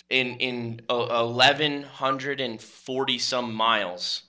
In 0.10 0.38
in 0.38 0.82
eleven 0.90 1.84
hundred 1.84 2.40
and 2.42 2.62
forty 2.62 3.18
some 3.20 3.54
miles, 3.54 4.24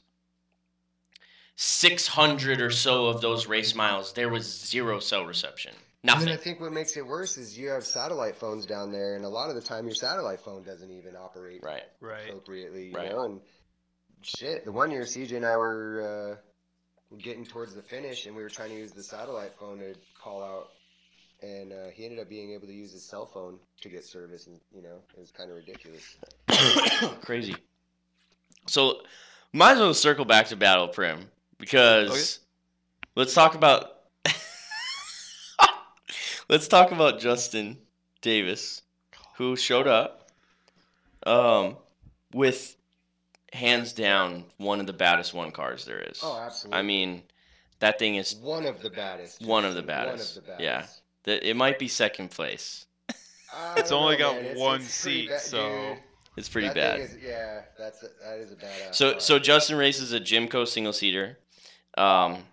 six 1.56 2.06
hundred 2.06 2.60
or 2.60 2.70
so 2.70 3.06
of 3.06 3.20
those 3.20 3.46
race 3.46 3.74
miles, 3.74 4.12
there 4.12 4.28
was 4.28 4.44
zero 4.46 5.00
cell 5.00 5.24
reception. 5.24 5.72
And 6.02 6.20
then 6.22 6.28
I 6.30 6.36
think 6.36 6.60
what 6.60 6.72
makes 6.72 6.96
it 6.96 7.06
worse 7.06 7.36
is 7.36 7.58
you 7.58 7.68
have 7.68 7.84
satellite 7.84 8.34
phones 8.34 8.64
down 8.64 8.90
there, 8.90 9.16
and 9.16 9.24
a 9.24 9.28
lot 9.28 9.50
of 9.50 9.54
the 9.54 9.60
time 9.60 9.84
your 9.86 9.94
satellite 9.94 10.40
phone 10.40 10.62
doesn't 10.62 10.90
even 10.90 11.14
operate 11.14 11.62
Right. 11.62 11.82
Right. 12.00 12.28
appropriately. 12.28 12.86
You 12.88 12.96
Right. 12.96 13.10
know, 13.10 13.24
and 13.24 13.40
shit, 14.22 14.64
the 14.64 14.72
one 14.72 14.90
year 14.90 15.02
CJ 15.02 15.36
and 15.36 15.46
I 15.46 15.56
were 15.56 16.38
uh, 17.12 17.16
getting 17.18 17.44
towards 17.44 17.74
the 17.74 17.82
finish, 17.82 18.26
and 18.26 18.36
we 18.36 18.42
were 18.42 18.48
trying 18.48 18.70
to 18.70 18.76
use 18.76 18.92
the 18.92 19.02
satellite 19.02 19.52
phone 19.58 19.78
to 19.78 19.94
call 20.20 20.42
out, 20.42 20.70
and 21.42 21.72
uh, 21.72 21.88
he 21.92 22.04
ended 22.04 22.18
up 22.18 22.28
being 22.28 22.52
able 22.52 22.66
to 22.66 22.72
use 22.72 22.92
his 22.92 23.02
cell 23.02 23.26
phone 23.26 23.58
to 23.80 23.88
get 23.88 24.04
service, 24.04 24.46
and 24.46 24.60
you 24.74 24.82
know, 24.82 24.96
it 25.16 25.20
was 25.20 25.30
kind 25.30 25.50
of 25.50 25.56
ridiculous. 25.56 26.16
Crazy. 27.22 27.56
So, 28.66 29.00
might 29.52 29.72
as 29.72 29.78
well 29.78 29.94
circle 29.94 30.24
back 30.24 30.46
to 30.48 30.56
Battle 30.56 30.88
Primm 30.88 31.24
because 31.58 32.40
let's 33.16 33.34
talk 33.34 33.54
about 33.54 33.96
let's 36.48 36.68
talk 36.68 36.92
about 36.92 37.20
Justin 37.20 37.78
Davis, 38.22 38.82
who 39.36 39.56
showed 39.56 39.86
up 39.86 40.30
um, 41.26 41.76
with 42.32 42.76
hands 43.52 43.92
down 43.92 44.44
one 44.58 44.80
of 44.80 44.86
the 44.86 44.92
baddest 44.92 45.34
one 45.34 45.50
cars 45.50 45.84
there 45.84 46.00
is. 46.00 46.20
Oh, 46.22 46.38
absolutely. 46.40 46.78
I 46.78 46.82
mean, 46.82 47.22
that 47.80 47.98
thing 47.98 48.16
is 48.16 48.34
one 48.36 48.66
of 48.66 48.80
the 48.82 48.90
baddest. 48.90 49.42
One 49.44 49.64
of 49.64 49.74
the 49.74 49.82
baddest. 49.82 50.36
One 50.36 50.44
of 50.52 50.58
the 50.58 50.62
Yeah. 50.64 50.76
baddest. 50.80 51.00
that 51.24 51.42
it 51.48 51.54
might 51.56 51.78
be 51.78 51.86
second 51.88 52.30
place. 52.30 52.86
It's 53.76 53.90
only 53.92 54.14
know, 54.16 54.18
got 54.18 54.34
man. 54.36 54.44
It's- 54.44 54.58
one 54.58 54.80
it's 54.80 55.02
pretty 55.02 55.22
seat, 55.22 55.28
ba- 55.28 55.40
so- 55.40 55.68
dude, 55.94 55.98
It's 56.36 56.48
pretty 56.48 56.68
that 56.68 56.74
bad. 56.76 57.00
is- 57.00 57.16
yeah, 57.22 57.62
that's 57.76 58.02
a, 58.04 58.08
that 58.24 58.38
is 58.38 58.52
a 58.52 58.56
badass. 58.56 58.94
So 58.94 59.10
car. 59.12 59.20
so 59.20 59.38
Justin 59.40 59.76
races 59.76 60.12
a 60.12 60.20
Jimco 60.20 60.64
single 60.66 60.92
seater. 60.92 61.38
Um, 61.98 62.44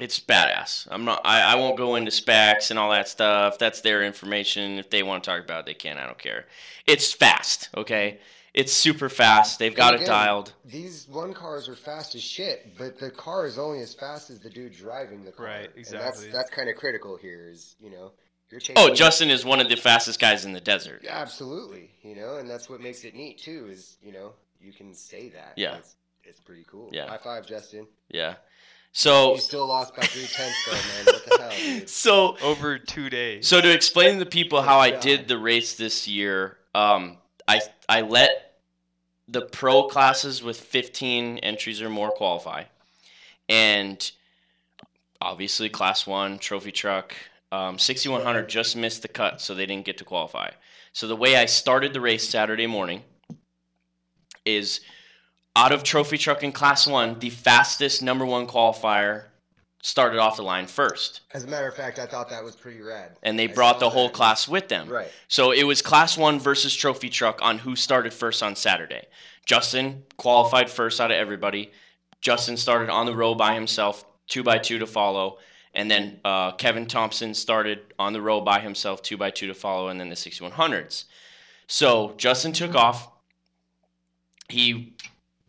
it's 0.00 0.18
badass. 0.20 0.88
I'm 0.90 1.04
not. 1.04 1.20
I, 1.24 1.52
I 1.52 1.54
won't 1.56 1.76
go 1.76 1.96
into 1.96 2.10
specs 2.10 2.70
and 2.70 2.78
all 2.78 2.90
that 2.92 3.08
stuff. 3.08 3.58
That's 3.58 3.80
their 3.82 4.02
information. 4.04 4.78
If 4.78 4.90
they 4.90 5.02
want 5.02 5.22
to 5.24 5.30
talk 5.30 5.44
about 5.44 5.60
it, 5.60 5.66
they 5.66 5.74
can. 5.74 5.98
I 5.98 6.06
don't 6.06 6.18
care. 6.18 6.46
It's 6.86 7.12
fast. 7.12 7.68
Okay. 7.76 8.18
It's 8.54 8.72
super 8.72 9.08
fast. 9.08 9.58
They've 9.58 9.74
got 9.74 9.94
it 9.94 10.06
dialed. 10.06 10.52
These 10.64 11.06
one 11.08 11.34
cars 11.34 11.68
are 11.68 11.76
fast 11.76 12.14
as 12.14 12.22
shit, 12.22 12.76
but 12.78 12.98
the 12.98 13.10
car 13.10 13.46
is 13.46 13.58
only 13.58 13.80
as 13.80 13.94
fast 13.94 14.30
as 14.30 14.40
the 14.40 14.50
dude 14.50 14.72
driving 14.72 15.24
the 15.24 15.32
car. 15.32 15.46
Right, 15.46 15.68
And 15.68 15.78
exactly. 15.78 16.24
that's 16.24 16.34
that's 16.34 16.50
kind 16.50 16.68
of 16.68 16.76
critical 16.76 17.16
here. 17.16 17.48
Is 17.50 17.76
you 17.80 17.90
know 17.90 18.12
you're 18.50 18.60
taking. 18.60 18.76
Oh, 18.82 18.92
Justin 18.94 19.30
is 19.30 19.44
one 19.44 19.60
of 19.60 19.68
the 19.68 19.76
fastest 19.76 20.18
guys 20.18 20.44
in 20.44 20.52
the 20.52 20.60
desert. 20.60 21.02
Yeah, 21.04 21.18
absolutely. 21.18 21.90
You 22.02 22.16
know, 22.16 22.36
and 22.36 22.48
that's 22.48 22.68
what 22.70 22.80
makes 22.80 23.04
it 23.04 23.14
neat 23.14 23.38
too. 23.38 23.68
Is 23.70 23.96
you 24.02 24.12
know 24.12 24.32
you 24.60 24.72
can 24.72 24.94
say 24.94 25.28
that. 25.30 25.52
Yeah. 25.56 25.76
It's, 25.76 25.96
it's 26.24 26.40
pretty 26.40 26.64
cool. 26.70 26.90
Yeah. 26.92 27.08
High 27.08 27.18
five, 27.18 27.46
Justin. 27.46 27.86
Yeah. 28.08 28.34
So 28.92 29.34
You 29.34 29.40
still 29.40 29.66
lost 29.66 29.94
by 29.94 30.02
three 30.02 30.22
tenths 30.26 30.64
though, 30.66 30.72
man. 30.72 31.04
What 31.04 31.24
the 31.26 31.42
hell, 31.42 31.78
dude? 31.78 31.88
so 31.90 32.36
Over 32.42 32.78
two 32.78 33.10
days. 33.10 33.46
So 33.46 33.60
to 33.60 33.70
explain 33.72 34.14
to 34.14 34.18
the 34.24 34.30
people 34.30 34.62
how 34.62 34.78
I 34.78 34.90
did 34.90 35.28
the 35.28 35.38
race 35.38 35.76
this 35.76 36.08
year, 36.08 36.56
um, 36.74 37.18
I 37.48 37.60
I 37.88 38.02
let 38.02 38.60
the 39.26 39.42
pro 39.42 39.84
classes 39.84 40.42
with 40.42 40.60
15 40.60 41.38
entries 41.38 41.82
or 41.82 41.88
more 41.88 42.10
qualify, 42.10 42.64
and 43.48 44.10
obviously 45.20 45.68
class 45.68 46.06
one 46.06 46.38
trophy 46.38 46.70
truck, 46.70 47.14
um, 47.50 47.78
6100 47.78 48.48
just 48.48 48.76
missed 48.76 49.02
the 49.02 49.08
cut, 49.08 49.40
so 49.40 49.54
they 49.54 49.66
didn't 49.66 49.86
get 49.86 49.98
to 49.98 50.04
qualify. 50.04 50.50
So 50.92 51.08
the 51.08 51.16
way 51.16 51.36
I 51.36 51.46
started 51.46 51.92
the 51.92 52.00
race 52.00 52.28
Saturday 52.28 52.66
morning 52.66 53.02
is 54.44 54.80
out 55.56 55.72
of 55.72 55.82
trophy 55.82 56.18
truck 56.18 56.42
in 56.42 56.52
class 56.52 56.86
one, 56.86 57.18
the 57.18 57.30
fastest 57.30 58.02
number 58.02 58.24
one 58.24 58.46
qualifier 58.46 59.24
started 59.82 60.18
off 60.18 60.36
the 60.36 60.42
line 60.42 60.66
first 60.66 61.20
As 61.32 61.44
a 61.44 61.46
matter 61.46 61.68
of 61.68 61.74
fact, 61.74 61.98
I 61.98 62.06
thought 62.06 62.28
that 62.30 62.42
was 62.42 62.56
pretty 62.56 62.80
rad. 62.80 63.16
and 63.22 63.38
they 63.38 63.48
I 63.48 63.52
brought 63.52 63.78
the 63.80 63.88
whole 63.90 64.08
that. 64.08 64.14
class 64.14 64.48
with 64.48 64.68
them. 64.68 64.88
Right. 64.88 65.08
So 65.28 65.52
it 65.52 65.62
was 65.64 65.82
class 65.82 66.18
one 66.18 66.40
versus 66.40 66.74
trophy 66.74 67.08
truck 67.08 67.38
on 67.42 67.58
who 67.58 67.76
started 67.76 68.12
first 68.12 68.42
on 68.42 68.56
Saturday. 68.56 69.06
Justin 69.46 70.02
qualified 70.16 70.68
first 70.68 71.00
out 71.00 71.10
of 71.10 71.16
everybody. 71.16 71.70
Justin 72.20 72.56
started 72.56 72.90
on 72.90 73.06
the 73.06 73.14
row 73.14 73.34
by 73.34 73.54
himself, 73.54 74.04
two 74.26 74.42
by 74.42 74.58
two 74.58 74.78
to 74.80 74.86
follow, 74.86 75.38
and 75.74 75.88
then 75.90 76.18
uh, 76.24 76.52
Kevin 76.52 76.86
Thompson 76.86 77.32
started 77.32 77.78
on 77.98 78.12
the 78.12 78.20
row 78.20 78.40
by 78.40 78.58
himself, 78.60 79.00
two 79.02 79.16
by 79.16 79.30
two 79.30 79.46
to 79.46 79.54
follow, 79.54 79.88
and 79.88 80.00
then 80.00 80.08
the 80.08 80.16
6100s. 80.16 81.04
So 81.68 82.14
Justin 82.16 82.52
took 82.52 82.74
off. 82.74 83.08
He 84.48 84.94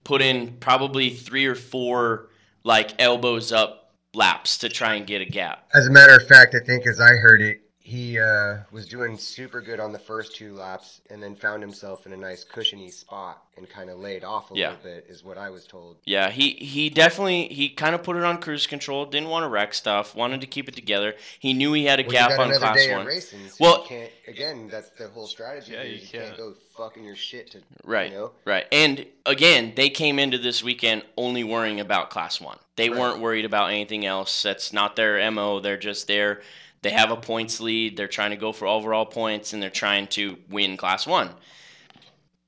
put 0.03 0.21
in 0.21 0.57
probably 0.59 1.09
three 1.09 1.45
or 1.45 1.55
four 1.55 2.29
like 2.63 3.01
elbows 3.01 3.51
up 3.51 3.78
laps 4.13 4.57
to 4.59 4.69
try 4.69 4.95
and 4.95 5.05
get 5.05 5.21
a 5.21 5.25
gap. 5.25 5.69
As 5.73 5.87
a 5.87 5.91
matter 5.91 6.15
of 6.15 6.27
fact, 6.27 6.55
I 6.55 6.65
think 6.65 6.87
as 6.87 6.99
I 6.99 7.15
heard 7.15 7.41
it, 7.41 7.61
he 7.89 8.19
uh, 8.19 8.57
was 8.71 8.87
doing 8.87 9.17
super 9.17 9.61
good 9.61 9.79
on 9.79 9.91
the 9.91 9.97
first 9.99 10.35
two 10.35 10.53
laps 10.53 11.01
and 11.09 11.21
then 11.23 11.35
found 11.35 11.63
himself 11.63 12.05
in 12.05 12.13
a 12.13 12.17
nice 12.17 12.43
cushiony 12.43 12.91
spot 12.91 13.43
and 13.57 13.67
kind 13.67 13.89
of 13.89 13.97
laid 13.97 14.23
off 14.23 14.51
a 14.51 14.55
Yeah. 14.55 14.69
little 14.69 14.83
bit, 14.83 15.05
is 15.09 15.23
what 15.23 15.37
I 15.39 15.49
was 15.49 15.65
told. 15.65 15.97
Yeah, 16.05 16.29
he 16.29 16.51
he 16.51 16.89
definitely 16.91 17.47
he 17.47 17.67
kind 17.69 17.95
of 17.95 18.03
put 18.03 18.15
it 18.15 18.23
on 18.23 18.39
cruise 18.39 18.67
control. 18.67 19.05
Didn't 19.07 19.29
want 19.29 19.43
to 19.43 19.47
wreck 19.49 19.73
stuff. 19.73 20.15
Wanted 20.15 20.41
to 20.41 20.47
keep 20.47 20.69
it 20.69 20.75
together. 20.75 21.15
He 21.39 21.53
knew 21.53 21.73
he 21.73 21.85
had 21.85 21.99
a 21.99 22.03
Well, 22.03 22.11
gap 22.11 22.29
got 22.29 22.39
on 22.39 22.53
class 22.57 22.75
day 22.77 22.91
one. 22.91 23.01
of 23.01 23.07
racing, 23.07 23.47
so 23.49 23.55
Well- 23.59 23.81
you 23.81 23.87
can't, 23.89 24.11
again, 24.27 24.67
that's 24.69 24.89
the 24.91 25.07
whole 25.09 25.25
strategy. 25.27 25.71
Yeah, 25.73 25.81
here. 25.83 25.91
you 25.91 25.97
you 26.01 26.07
can't 26.07 26.23
can't. 26.25 26.37
go 26.37 26.53
fucking 26.77 27.03
your 27.03 27.15
shit 27.15 27.49
to, 27.51 27.61
Right. 27.83 28.11
you 28.11 28.17
know? 28.17 28.31
Right. 28.45 28.67
And 28.71 29.05
again, 29.25 29.73
they 29.75 29.89
came 29.89 30.19
into 30.19 30.37
this 30.37 30.63
weekend 30.63 31.01
only 31.17 31.43
worrying 31.43 31.79
about 31.79 32.11
class 32.11 32.39
one. 32.39 32.59
They 32.75 32.89
Right. 32.89 32.99
weren't 32.99 33.19
worried 33.19 33.45
about 33.45 33.71
anything 33.71 34.05
else. 34.05 34.43
That's 34.43 34.71
not 34.71 34.95
their 34.95 35.17
MO. 35.19 35.59
They're 35.59 35.75
just 35.75 36.07
there. 36.07 36.41
They 36.81 36.91
have 36.91 37.11
a 37.11 37.17
points 37.17 37.59
lead. 37.59 37.97
They're 37.97 38.07
trying 38.07 38.31
to 38.31 38.37
go 38.37 38.51
for 38.51 38.67
overall 38.67 39.05
points 39.05 39.53
and 39.53 39.61
they're 39.61 39.69
trying 39.69 40.07
to 40.07 40.37
win 40.49 40.77
class 40.77 41.05
one. 41.05 41.31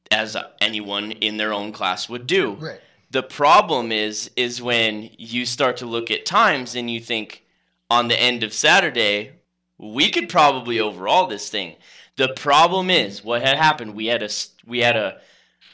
As 0.10 0.36
anyone 0.60 1.12
in 1.12 1.38
their 1.38 1.54
own 1.54 1.72
class 1.72 2.10
would 2.10 2.28
do. 2.28 2.54
Right. 2.54 2.82
The 3.12 3.24
problem 3.24 3.92
is 3.92 4.32
is 4.36 4.62
when 4.62 5.10
you 5.18 5.46
start 5.46 5.78
to 5.78 5.86
look 5.86 6.12
at 6.12 6.26
times 6.26 6.76
and 6.76 6.90
you 6.90 7.00
think 7.00 7.44
on 7.90 8.08
the 8.08 8.22
end 8.22 8.44
of 8.44 8.54
Saturday, 8.54 9.32
we 9.78 10.10
could 10.10 10.30
probably 10.30 10.80
overall 10.80 11.28
this 11.28 11.50
thing. 11.50 11.76
The 12.16 12.30
problem 12.30 12.90
is 12.90 13.24
what 13.24 13.42
had 13.42 13.58
happened. 13.58 13.96
We 13.96 14.06
had 14.06 14.24
a 14.24 14.30
we 14.66 14.80
had 14.80 14.96
a 14.96 15.20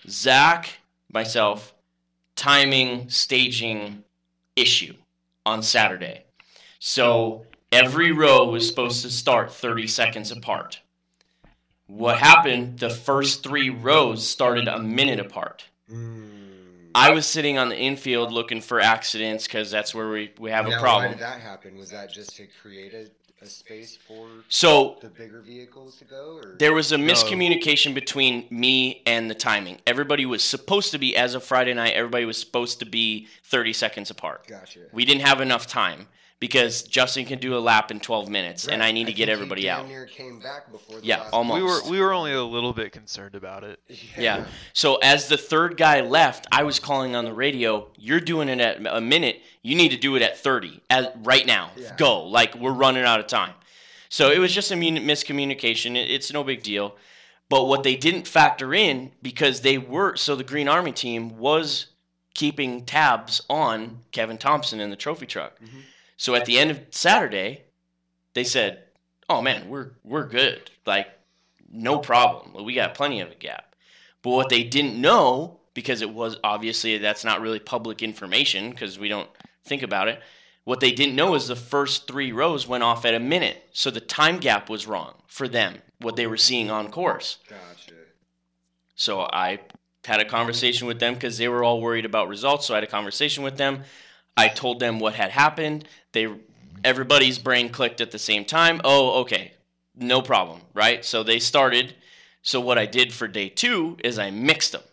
Zach, 0.07 0.79
myself, 1.11 1.73
timing, 2.35 3.09
staging 3.09 4.03
issue 4.55 4.95
on 5.45 5.61
Saturday. 5.61 6.23
So 6.79 7.45
every 7.71 8.11
row 8.11 8.45
was 8.49 8.67
supposed 8.67 9.01
to 9.03 9.09
start 9.09 9.51
30 9.53 9.87
seconds 9.87 10.31
apart. 10.31 10.81
What 11.87 12.17
happened, 12.17 12.79
the 12.79 12.89
first 12.89 13.43
three 13.43 13.69
rows 13.69 14.27
started 14.27 14.67
a 14.67 14.79
minute 14.79 15.19
apart. 15.19 15.65
Mm. 15.91 16.89
I 16.93 17.11
was 17.11 17.25
sitting 17.25 17.57
on 17.57 17.69
the 17.69 17.77
infield 17.77 18.31
looking 18.31 18.59
for 18.59 18.79
accidents 18.81 19.45
because 19.47 19.71
that's 19.71 19.93
where 19.95 20.09
we, 20.09 20.31
we 20.39 20.49
have 20.51 20.65
Now, 20.65 20.71
a 20.71 20.75
Why 20.75 20.81
problem. 20.81 21.11
did 21.11 21.19
that 21.21 21.39
happen? 21.39 21.77
Was 21.77 21.91
that 21.91 22.11
just 22.11 22.35
to 22.37 22.47
create 22.61 22.93
a, 22.93 23.09
a 23.41 23.45
space 23.45 23.95
for 23.95 24.27
So 24.49 24.97
the 25.01 25.07
bigger 25.09 25.39
vehicles 25.41 25.95
to 25.99 26.05
go? 26.05 26.41
Or? 26.43 26.55
there 26.57 26.73
was 26.73 26.91
a 26.91 26.97
No. 26.97 27.13
miscommunication 27.13 27.93
between 27.93 28.47
me 28.49 29.01
and 29.05 29.29
the 29.29 29.35
timing. 29.35 29.77
Everybody 29.85 30.25
was 30.25 30.43
supposed 30.43 30.91
to 30.91 30.97
be, 30.97 31.15
as 31.15 31.35
of 31.35 31.43
Friday 31.43 31.73
night, 31.73 31.93
everybody 31.93 32.25
was 32.25 32.37
supposed 32.37 32.79
to 32.79 32.85
be 32.85 33.27
30 33.43 33.71
seconds 33.73 34.09
apart. 34.09 34.45
Gotcha. 34.47 34.79
We 34.91 35.05
didn't 35.05 35.21
have 35.25 35.39
enough 35.39 35.67
time 35.67 36.07
because 36.39 36.83
Justin 36.83 37.25
can 37.25 37.39
do 37.39 37.57
a 37.57 37.59
lap 37.59 37.89
in 37.89 37.99
12 37.99 38.29
minutes, 38.29 38.67
and 38.67 38.83
I 38.83 38.91
need 38.91 39.07
to 39.07 39.13
get 39.13 39.25
think 39.25 39.27
he 39.29 39.33
everybody 39.33 39.61
damn 39.63 39.79
out. 39.81 39.87
Near 39.87 40.05
came 40.05 40.39
back 40.39 40.71
before 40.71 40.99
the 40.99 41.05
Yeah, 41.05 41.21
last 41.21 41.33
almost. 41.33 41.55
We 41.55 41.63
were 41.63 41.91
we 41.97 41.99
were 42.05 42.13
only 42.13 42.33
a 42.33 42.43
little 42.43 42.73
bit 42.73 42.91
concerned 42.91 43.35
about 43.35 43.63
it. 43.63 43.79
Yeah. 44.17 44.45
So 44.73 44.95
as 44.97 45.27
the 45.27 45.37
third 45.37 45.77
guy 45.77 46.01
left, 46.01 46.47
I 46.51 46.63
was 46.63 46.79
calling 46.79 47.15
on 47.15 47.25
the 47.25 47.33
radio. 47.33 47.87
You're 47.97 48.19
doing 48.19 48.49
it 48.49 48.59
at 48.59 48.85
a 48.85 49.01
minute. 49.01 49.41
You 49.61 49.75
need 49.75 49.89
to 49.89 49.97
do 49.97 50.15
it 50.15 50.21
at 50.21 50.37
30 50.37 50.81
as, 50.89 51.07
right 51.17 51.45
now. 51.45 51.71
Yeah. 51.77 51.95
Go. 51.97 52.23
Like 52.23 52.55
we're 52.55 52.71
running 52.71 53.03
out 53.03 53.19
of 53.19 53.27
time. 53.27 53.53
So 54.09 54.31
it 54.31 54.39
was 54.39 54.53
just 54.53 54.71
a 54.71 54.75
miscommunication. 54.75 55.95
It's 55.95 56.31
no 56.31 56.43
big 56.43 56.63
deal. 56.63 56.95
But 57.49 57.65
what 57.65 57.83
they 57.83 57.95
didn't 57.95 58.27
factor 58.27 58.73
in 58.73 59.11
because 59.21 59.61
they 59.61 59.77
were 59.77 60.15
so 60.15 60.35
the 60.35 60.43
Green 60.43 60.67
Army 60.67 60.91
team 60.91 61.37
was 61.37 61.87
keeping 62.33 62.85
tabs 62.85 63.41
on 63.49 64.01
Kevin 64.11 64.37
Thompson 64.37 64.79
in 64.79 64.89
the 64.89 64.95
trophy 64.95 65.25
truck. 65.25 65.59
Mhm. 65.59 65.81
So 66.17 66.35
at 66.35 66.45
the 66.45 66.57
end 66.57 66.71
of 66.71 66.81
Saturday, 66.91 67.63
they 68.33 68.43
said, 68.43 68.83
"Oh 69.29 69.41
man, 69.41 69.69
we're 69.69 69.91
we're 70.03 70.27
good. 70.27 70.69
Like 70.85 71.07
no 71.71 71.99
problem. 71.99 72.65
We 72.65 72.73
got 72.73 72.95
plenty 72.95 73.21
of 73.21 73.31
a 73.31 73.35
gap." 73.35 73.75
But 74.21 74.31
what 74.31 74.49
they 74.49 74.63
didn't 74.63 74.99
know 74.99 75.59
because 75.73 76.01
it 76.01 76.09
was 76.09 76.37
obviously 76.43 76.97
that's 76.97 77.23
not 77.23 77.39
really 77.39 77.59
public 77.59 78.01
information 78.01 78.71
because 78.71 78.97
we 78.97 79.07
don't 79.07 79.29
think 79.63 79.83
about 79.83 80.07
it. 80.07 80.19
What 80.63 80.79
they 80.79 80.91
didn't 80.91 81.15
know 81.15 81.35
is 81.35 81.47
the 81.47 81.55
first 81.55 82.07
3 82.07 82.31
rows 82.31 82.67
went 82.67 82.83
off 82.83 83.05
at 83.05 83.13
a 83.13 83.19
minute. 83.19 83.69
So 83.73 83.91
the 83.91 84.01
time 84.01 84.39
gap 84.39 84.69
was 84.69 84.87
wrong 84.87 85.13
for 85.27 85.47
them 85.47 85.75
what 85.99 86.15
they 86.15 86.25
were 86.25 86.35
seeing 86.35 86.71
on 86.71 86.89
course. 86.89 87.37
Gotcha. 87.47 87.93
So 88.95 89.21
I 89.21 89.59
had 90.03 90.19
a 90.19 90.25
conversation 90.25 90.87
with 90.87 90.99
them 90.99 91.13
because 91.13 91.37
they 91.37 91.47
were 91.47 91.63
all 91.63 91.79
worried 91.79 92.05
about 92.05 92.27
results. 92.27 92.65
So 92.65 92.73
I 92.73 92.77
had 92.77 92.83
a 92.83 92.87
conversation 92.87 93.43
with 93.43 93.57
them. 93.57 93.83
I 94.37 94.47
told 94.47 94.79
them 94.79 94.99
what 94.99 95.15
had 95.15 95.31
happened. 95.31 95.87
They, 96.13 96.27
everybody's 96.83 97.39
brain 97.39 97.69
clicked 97.69 97.99
at 98.01 98.11
the 98.11 98.19
same 98.19 98.45
time. 98.45 98.79
Oh, 98.83 99.21
okay, 99.21 99.53
no 99.95 100.21
problem, 100.21 100.61
right? 100.73 101.03
So 101.03 101.23
they 101.23 101.39
started. 101.39 101.95
So 102.43 102.61
what 102.61 102.77
I 102.77 102.85
did 102.85 103.11
for 103.11 103.27
day 103.27 103.49
two 103.49 103.97
is 104.03 104.19
I 104.19 104.29
mixed 104.31 104.71
them 104.71 104.83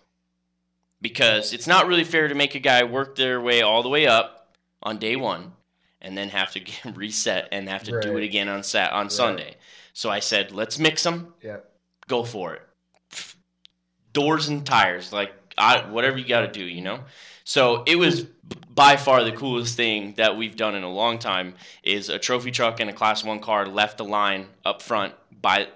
because 1.01 1.53
it's 1.53 1.67
not 1.67 1.87
really 1.87 2.05
fair 2.05 2.29
to 2.29 2.35
make 2.35 2.55
a 2.55 2.59
guy 2.59 2.83
work 2.83 3.15
their 3.17 3.41
way 3.41 3.61
all 3.61 3.83
the 3.83 3.89
way 3.91 4.07
up 4.07 4.57
on 4.83 4.99
day 4.99 5.17
one 5.17 5.53
and 6.01 6.17
then 6.17 6.31
have 6.31 6.51
to 6.53 6.61
get 6.69 6.97
reset 6.97 7.49
and 7.53 7.69
have 7.69 7.85
to 7.85 8.01
do 8.01 8.17
it 8.17 8.25
again 8.25 8.49
on 8.49 8.63
sat 8.63 8.93
on 8.93 9.11
Sunday. 9.11 9.57
So 9.93 10.11
I 10.11 10.21
said, 10.21 10.51
let's 10.53 10.79
mix 10.79 11.03
them 11.03 11.35
Yeah. 11.43 11.59
go 12.09 12.25
for 12.25 12.55
it. 12.55 12.63
Doors 14.13 14.49
and 14.49 14.65
tires, 14.65 15.13
like 15.13 15.33
I, 15.59 15.89
whatever 15.91 16.19
you 16.19 16.25
got 16.27 16.41
to 16.41 16.49
do, 16.49 16.65
you 16.65 16.81
know. 16.81 17.01
So 17.45 17.83
it 17.87 17.97
was 17.97 18.23
by 18.75 18.97
far 18.97 19.23
the 19.23 19.33
coolest 19.33 19.77
thing 19.77 20.15
that 20.17 20.37
we've 20.37 20.57
done 20.57 20.75
in 20.75 20.83
a 20.83 20.91
long 20.91 21.19
time. 21.19 21.55
Is 21.83 22.09
a 22.09 22.19
trophy 22.19 22.51
truck 22.51 22.81
and 22.81 22.91
a 22.91 22.93
class 22.93 23.23
one 23.23 23.41
car 23.41 23.67
left 23.67 23.99
the 23.99 24.05
line 24.05 24.47
up 24.65 24.83
front 24.83 25.15
by 25.41 25.69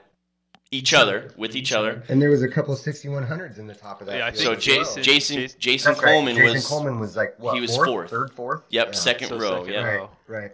each 0.71 0.93
other 0.93 1.33
with 1.37 1.55
each 1.57 1.73
other. 1.73 2.03
And 2.09 2.21
there 2.21 2.29
was 2.31 2.43
a 2.43 2.49
couple 2.49 2.75
of 2.75 2.81
6100s 2.81 3.59
in 3.59 3.67
the 3.67 3.75
top 3.75 4.01
of 4.01 4.07
that. 4.07 4.19
Yeah, 4.19 4.27
I 4.27 4.31
field 4.33 4.43
So 4.43 4.53
as 4.53 4.65
J- 4.65 4.77
well. 4.79 4.85
Jason- 4.85 5.03
Jason 5.03 5.37
Jason- 5.39 5.61
Jason 5.61 5.93
right. 5.95 6.03
Coleman 6.03 6.37
Jason 6.37 6.53
was 6.55 6.67
Coleman 6.67 6.99
was 7.01 7.17
like 7.17 7.35
what? 7.39 7.55
he 7.55 7.61
was 7.61 7.75
fourth, 7.75 7.89
fourth. 7.89 8.11
third, 8.11 8.33
fourth. 8.33 8.63
yep 8.71 8.89
Yeah. 8.89 8.93
second 8.93 9.29
So 9.29 9.39
row 9.39 9.59
second 9.65 9.73
yeah 9.73 9.85
row. 9.85 10.11
Right, 10.27 10.41
right. 10.43 10.53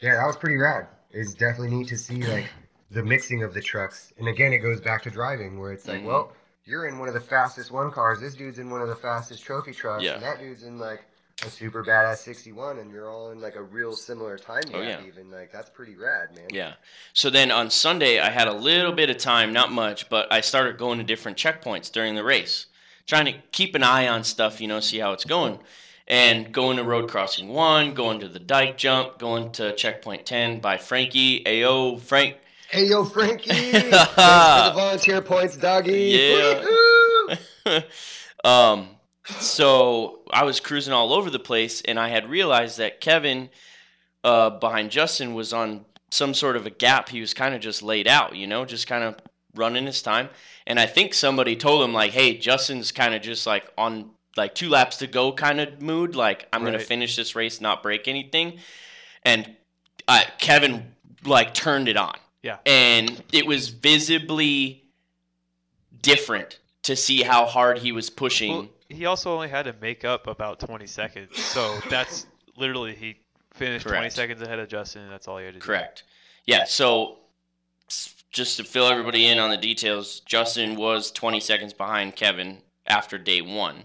Yeah, 0.00 0.16
that 0.16 0.26
was 0.26 0.36
pretty 0.36 0.56
rad. 0.56 0.86
It's 1.10 1.34
definitely 1.34 1.76
neat 1.76 1.88
to 1.88 1.98
see 1.98 2.22
like 2.22 2.46
the 2.90 3.02
mixing 3.02 3.42
of 3.42 3.52
the 3.52 3.60
trucks. 3.60 4.12
And 4.18 4.26
again, 4.28 4.52
it 4.54 4.58
goes 4.58 4.80
back 4.80 5.02
to 5.02 5.10
driving 5.10 5.58
where 5.60 5.72
it's 5.72 5.86
like, 5.86 6.00
Mhm. 6.00 6.04
well, 6.06 6.32
you're 6.64 6.86
in 6.86 6.98
one 6.98 7.08
of 7.08 7.14
the 7.14 7.20
fastest 7.20 7.70
one 7.70 7.90
cars. 7.90 8.20
This 8.20 8.34
dude's 8.34 8.58
in 8.58 8.70
one 8.70 8.80
of 8.82 8.88
the 8.88 8.96
fastest 8.96 9.42
trophy 9.44 9.72
trucks. 9.72 10.04
Yeah. 10.04 10.14
And 10.14 10.22
that 10.22 10.38
dude's 10.38 10.62
in 10.62 10.78
like 10.78 11.04
a 11.44 11.48
super 11.50 11.82
badass 11.82 12.18
61 12.18 12.78
and 12.78 12.90
you're 12.90 13.08
all 13.08 13.30
in 13.30 13.40
like 13.40 13.56
a 13.56 13.62
real 13.62 13.92
similar 13.94 14.36
time 14.36 14.62
gap 14.62 14.74
Oh, 14.74 14.82
yeah. 14.82 15.00
even. 15.06 15.30
Like 15.30 15.50
that's 15.52 15.70
pretty 15.70 15.96
rad, 15.96 16.34
man. 16.36 16.48
Yeah. 16.50 16.74
So 17.14 17.30
then 17.30 17.50
on 17.50 17.70
Sunday, 17.70 18.20
I 18.20 18.30
had 18.30 18.46
a 18.46 18.52
little 18.52 18.92
bit 18.92 19.10
of 19.10 19.16
time, 19.18 19.52
not 19.52 19.72
much, 19.72 20.08
but 20.10 20.30
I 20.32 20.42
started 20.42 20.76
going 20.78 20.98
to 20.98 21.04
different 21.04 21.38
checkpoints 21.38 21.90
during 21.90 22.14
the 22.14 22.24
race, 22.24 22.66
trying 23.06 23.24
to 23.26 23.34
keep 23.52 23.74
an 23.74 23.82
eye 23.82 24.06
on 24.08 24.22
stuff, 24.22 24.60
you 24.60 24.68
know, 24.68 24.80
see 24.80 24.98
how 24.98 25.12
it's 25.12 25.24
going. 25.24 25.58
And 26.06 26.52
going 26.52 26.76
to 26.76 26.82
road 26.82 27.08
crossing 27.08 27.48
one, 27.48 27.94
going 27.94 28.18
to 28.20 28.28
the 28.28 28.40
dike 28.40 28.76
jump, 28.76 29.18
going 29.18 29.52
to 29.52 29.74
checkpoint 29.76 30.26
10 30.26 30.58
by 30.60 30.76
Frankie. 30.76 31.46
ao 31.46 31.96
Frank. 31.98 32.36
Hey 32.70 32.86
yo, 32.86 33.04
Frankie! 33.04 33.50
For 33.72 33.80
the 33.80 34.72
volunteer 34.74 35.20
points, 35.20 35.56
doggy. 35.56 36.62
Yeah. 37.66 37.80
Um, 38.42 38.88
so 39.26 40.20
I 40.30 40.44
was 40.44 40.60
cruising 40.60 40.94
all 40.94 41.12
over 41.12 41.28
the 41.28 41.38
place, 41.38 41.82
and 41.82 42.00
I 42.00 42.08
had 42.08 42.30
realized 42.30 42.78
that 42.78 43.02
Kevin 43.02 43.50
uh, 44.24 44.48
behind 44.48 44.90
Justin 44.90 45.34
was 45.34 45.52
on 45.52 45.84
some 46.10 46.32
sort 46.32 46.56
of 46.56 46.64
a 46.64 46.70
gap. 46.70 47.10
He 47.10 47.20
was 47.20 47.34
kind 47.34 47.54
of 47.54 47.60
just 47.60 47.82
laid 47.82 48.08
out, 48.08 48.34
you 48.34 48.46
know, 48.46 48.64
just 48.64 48.86
kind 48.86 49.04
of 49.04 49.16
running 49.54 49.84
his 49.84 50.00
time. 50.00 50.30
And 50.66 50.80
I 50.80 50.86
think 50.86 51.12
somebody 51.12 51.54
told 51.54 51.84
him 51.84 51.92
like, 51.92 52.12
"Hey, 52.12 52.38
Justin's 52.38 52.92
kind 52.92 53.12
of 53.12 53.20
just 53.20 53.46
like 53.46 53.70
on 53.76 54.12
like 54.38 54.54
two 54.54 54.70
laps 54.70 54.96
to 54.98 55.06
go 55.06 55.32
kind 55.32 55.60
of 55.60 55.82
mood. 55.82 56.16
Like 56.16 56.48
I'm 56.50 56.64
gonna 56.64 56.78
finish 56.78 57.14
this 57.14 57.36
race, 57.36 57.60
not 57.60 57.82
break 57.82 58.08
anything." 58.08 58.58
And 59.22 59.54
uh, 60.08 60.22
Kevin 60.38 60.94
like 61.26 61.52
turned 61.52 61.88
it 61.88 61.98
on. 61.98 62.14
Yeah. 62.42 62.58
And 62.66 63.22
it 63.32 63.46
was 63.46 63.68
visibly 63.68 64.84
different 66.02 66.58
to 66.82 66.96
see 66.96 67.22
how 67.22 67.46
hard 67.46 67.78
he 67.78 67.92
was 67.92 68.10
pushing. 68.10 68.52
Well, 68.52 68.68
he 68.88 69.06
also 69.06 69.32
only 69.32 69.48
had 69.48 69.64
to 69.64 69.74
make 69.80 70.04
up 70.04 70.26
about 70.26 70.60
20 70.60 70.86
seconds. 70.86 71.38
So 71.38 71.78
that's 71.90 72.26
literally 72.56 72.94
he 72.94 73.16
finished 73.54 73.86
20 73.86 74.10
seconds 74.10 74.42
ahead 74.42 74.58
of 74.58 74.68
Justin, 74.68 75.02
and 75.02 75.12
that's 75.12 75.28
all 75.28 75.38
he 75.38 75.44
had 75.44 75.54
to 75.54 75.60
do. 75.60 75.64
Correct. 75.64 76.04
Yeah. 76.46 76.64
So 76.64 77.18
just 78.30 78.56
to 78.56 78.64
fill 78.64 78.86
everybody 78.86 79.26
in 79.26 79.38
on 79.38 79.50
the 79.50 79.56
details, 79.56 80.20
Justin 80.20 80.76
was 80.76 81.10
20 81.10 81.40
seconds 81.40 81.72
behind 81.72 82.16
Kevin 82.16 82.58
after 82.86 83.18
day 83.18 83.40
one. 83.40 83.84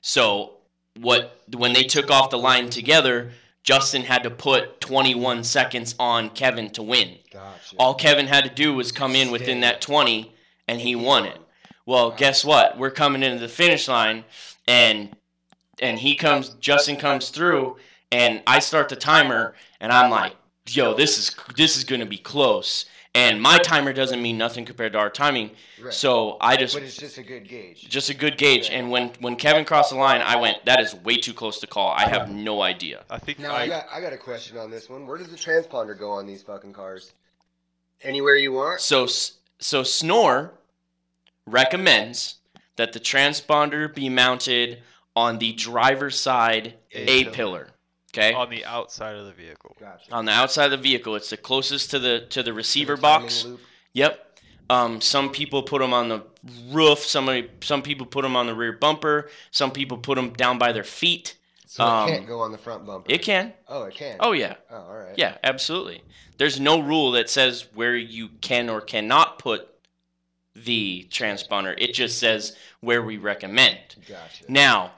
So 0.00 0.54
what 0.98 1.40
when 1.56 1.72
they 1.72 1.84
took 1.84 2.10
off 2.10 2.30
the 2.30 2.38
line 2.38 2.70
together, 2.70 3.32
Justin 3.62 4.02
had 4.02 4.24
to 4.24 4.30
put 4.30 4.80
21 4.80 5.44
seconds 5.44 5.94
on 5.98 6.30
Kevin 6.30 6.70
to 6.70 6.82
win. 6.82 7.18
Gotcha. 7.30 7.76
All 7.78 7.94
Kevin 7.94 8.26
had 8.26 8.44
to 8.44 8.50
do 8.50 8.74
was 8.74 8.90
come 8.90 9.14
in 9.14 9.30
within 9.30 9.60
that 9.60 9.80
20 9.80 10.34
and 10.66 10.80
he 10.80 10.96
won 10.96 11.26
it. 11.26 11.40
Well, 11.86 12.10
guess 12.10 12.44
what? 12.44 12.78
We're 12.78 12.90
coming 12.90 13.22
into 13.22 13.38
the 13.40 13.48
finish 13.48 13.88
line 13.88 14.24
and 14.66 15.16
and 15.80 15.98
he 15.98 16.14
comes 16.14 16.50
Justin 16.60 16.96
comes 16.96 17.30
through 17.30 17.76
and 18.10 18.42
I 18.46 18.58
start 18.58 18.88
the 18.88 18.96
timer 18.96 19.54
and 19.80 19.90
I'm 19.92 20.10
like, 20.10 20.34
"Yo, 20.68 20.94
this 20.94 21.18
is 21.18 21.34
this 21.56 21.76
is 21.76 21.84
going 21.84 22.00
to 22.00 22.06
be 22.06 22.18
close." 22.18 22.84
And 23.14 23.42
my 23.42 23.58
timer 23.58 23.92
doesn't 23.92 24.22
mean 24.22 24.38
nothing 24.38 24.64
compared 24.64 24.92
to 24.94 24.98
our 24.98 25.10
timing. 25.10 25.50
Right. 25.82 25.92
So 25.92 26.38
I 26.40 26.56
just 26.56 26.74
but 26.74 26.82
it's 26.82 26.96
just 26.96 27.18
a 27.18 27.22
good 27.22 27.46
gauge. 27.46 27.86
just 27.86 28.08
a 28.08 28.14
good 28.14 28.38
gauge 28.38 28.70
and 28.70 28.90
when 28.90 29.10
when 29.20 29.36
Kevin 29.36 29.66
crossed 29.66 29.90
the 29.90 29.96
line, 29.96 30.22
I 30.22 30.36
went, 30.36 30.64
"That 30.64 30.80
is 30.80 30.94
way 30.94 31.16
too 31.16 31.34
close 31.34 31.60
to 31.60 31.66
call. 31.66 31.90
I 31.90 32.08
have 32.08 32.30
no 32.30 32.62
idea." 32.62 33.04
I 33.10 33.18
think 33.18 33.38
Now 33.38 33.52
I 33.52 33.62
I, 33.62 33.68
got 33.68 33.86
I 33.92 34.00
got 34.00 34.12
a 34.14 34.16
question 34.16 34.56
on 34.56 34.70
this 34.70 34.88
one. 34.88 35.06
Where 35.06 35.18
does 35.18 35.28
the 35.28 35.36
transponder 35.36 35.98
go 35.98 36.10
on 36.10 36.26
these 36.26 36.42
fucking 36.42 36.72
cars? 36.72 37.12
Anywhere 38.00 38.36
you 38.36 38.52
want. 38.52 38.80
So 38.80 39.06
so 39.58 39.82
Snore 39.82 40.54
recommends 41.46 42.36
that 42.76 42.94
the 42.94 43.00
transponder 43.00 43.94
be 43.94 44.08
mounted 44.08 44.78
on 45.14 45.38
the 45.38 45.52
driver's 45.52 46.18
side 46.18 46.74
A 46.94 47.04
A 47.06 47.24
pillar. 47.26 47.71
Pillar. 48.12 48.26
Okay? 48.28 48.34
on 48.34 48.50
the 48.50 48.64
outside 48.64 49.16
of 49.16 49.26
the 49.26 49.32
vehicle. 49.32 49.76
Gotcha. 49.80 50.12
On 50.12 50.24
the 50.24 50.32
outside 50.32 50.66
of 50.66 50.70
the 50.72 50.76
vehicle, 50.76 51.14
it's 51.16 51.30
the 51.30 51.36
closest 51.36 51.90
to 51.90 51.98
the 51.98 52.26
to 52.30 52.42
the 52.42 52.52
receiver 52.52 52.96
The 52.96 53.02
box. 53.02 53.44
loop. 53.44 53.60
Yep. 53.94 54.40
Um, 54.70 55.00
some 55.00 55.30
people 55.30 55.62
put 55.62 55.80
them 55.80 55.92
on 55.92 56.08
the 56.08 56.22
roof. 56.70 57.00
Somebody, 57.00 57.50
some 57.62 57.82
people 57.82 58.06
put 58.06 58.22
them 58.22 58.36
on 58.36 58.46
the 58.46 58.54
rear 58.54 58.72
bumper. 58.72 59.28
Some 59.50 59.70
people 59.70 59.98
put 59.98 60.14
them 60.14 60.30
down 60.32 60.56
by 60.58 60.72
their 60.72 60.84
feet. 60.84 61.36
So 61.66 61.84
Um, 61.84 62.08
it 62.08 62.12
can't 62.12 62.26
go 62.26 62.40
on 62.40 62.52
the 62.52 62.58
front 62.58 62.86
bumper. 62.86 63.12
It 63.12 63.22
can. 63.22 63.52
Oh, 63.68 63.84
it 63.84 63.94
can. 63.94 64.16
Oh 64.20 64.32
yeah. 64.32 64.54
Oh, 64.70 64.76
all 64.76 64.96
right. 64.96 65.14
Yeah, 65.18 65.36
absolutely. 65.44 66.02
There's 66.38 66.58
no 66.60 66.80
rule 66.80 67.12
that 67.12 67.28
says 67.28 67.66
where 67.74 67.96
you 67.96 68.28
can 68.40 68.68
or 68.70 68.80
cannot 68.80 69.38
put 69.38 69.68
the 70.54 71.06
transponder. 71.10 71.74
It 71.78 71.92
just 71.94 72.18
says 72.18 72.56
where 72.80 73.02
we 73.02 73.16
recommend. 73.16 73.78
Gotcha. 74.08 74.44
Now, 74.48 74.92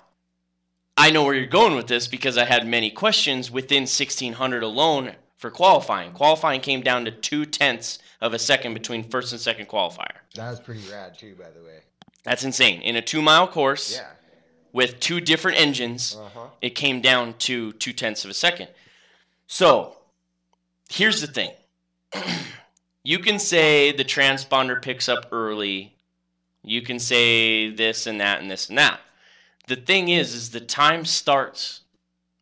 I 0.96 1.10
know 1.10 1.24
where 1.24 1.34
you're 1.34 1.46
going 1.46 1.74
with 1.74 1.86
this 1.88 2.06
because 2.06 2.38
I 2.38 2.44
had 2.44 2.66
many 2.66 2.90
questions 2.90 3.50
within 3.50 3.82
1600 3.82 4.62
alone 4.62 5.12
for 5.36 5.50
qualifying. 5.50 6.12
Qualifying 6.12 6.60
came 6.60 6.82
down 6.82 7.04
to 7.04 7.10
two 7.10 7.44
tenths 7.44 7.98
of 8.20 8.32
a 8.32 8.38
second 8.38 8.74
between 8.74 9.02
first 9.08 9.32
and 9.32 9.40
second 9.40 9.66
qualifier. 9.68 10.16
That 10.34 10.50
was 10.50 10.60
pretty 10.60 10.82
rad 10.90 11.18
too, 11.18 11.34
by 11.34 11.50
the 11.50 11.64
way. 11.64 11.80
That's 12.22 12.44
insane. 12.44 12.80
In 12.82 12.96
a 12.96 13.02
two 13.02 13.20
mile 13.20 13.48
course 13.48 13.96
Yeah. 13.96 14.06
with 14.72 15.00
two 15.00 15.20
different 15.20 15.58
engines, 15.58 16.16
Uh 16.16 16.28
huh. 16.32 16.46
it 16.62 16.70
came 16.70 17.00
down 17.00 17.34
to 17.38 17.72
two 17.74 17.92
tenths 17.92 18.24
of 18.24 18.30
a 18.30 18.34
second. 18.34 18.68
So, 19.46 19.96
here's 20.88 21.20
the 21.20 21.26
thing 21.26 21.50
you 23.04 23.18
can 23.18 23.38
say 23.40 23.90
the 23.92 24.04
transponder 24.04 24.80
picks 24.80 25.08
up 25.08 25.26
early, 25.32 25.96
you 26.62 26.80
can 26.82 26.98
say 27.00 27.68
this 27.70 28.06
and 28.06 28.20
that 28.20 28.40
and 28.40 28.50
this 28.50 28.68
and 28.68 28.78
that. 28.78 29.00
The 29.66 29.76
thing 29.76 30.08
is, 30.08 30.34
is 30.34 30.50
the 30.50 30.60
time 30.60 31.04
starts 31.04 31.82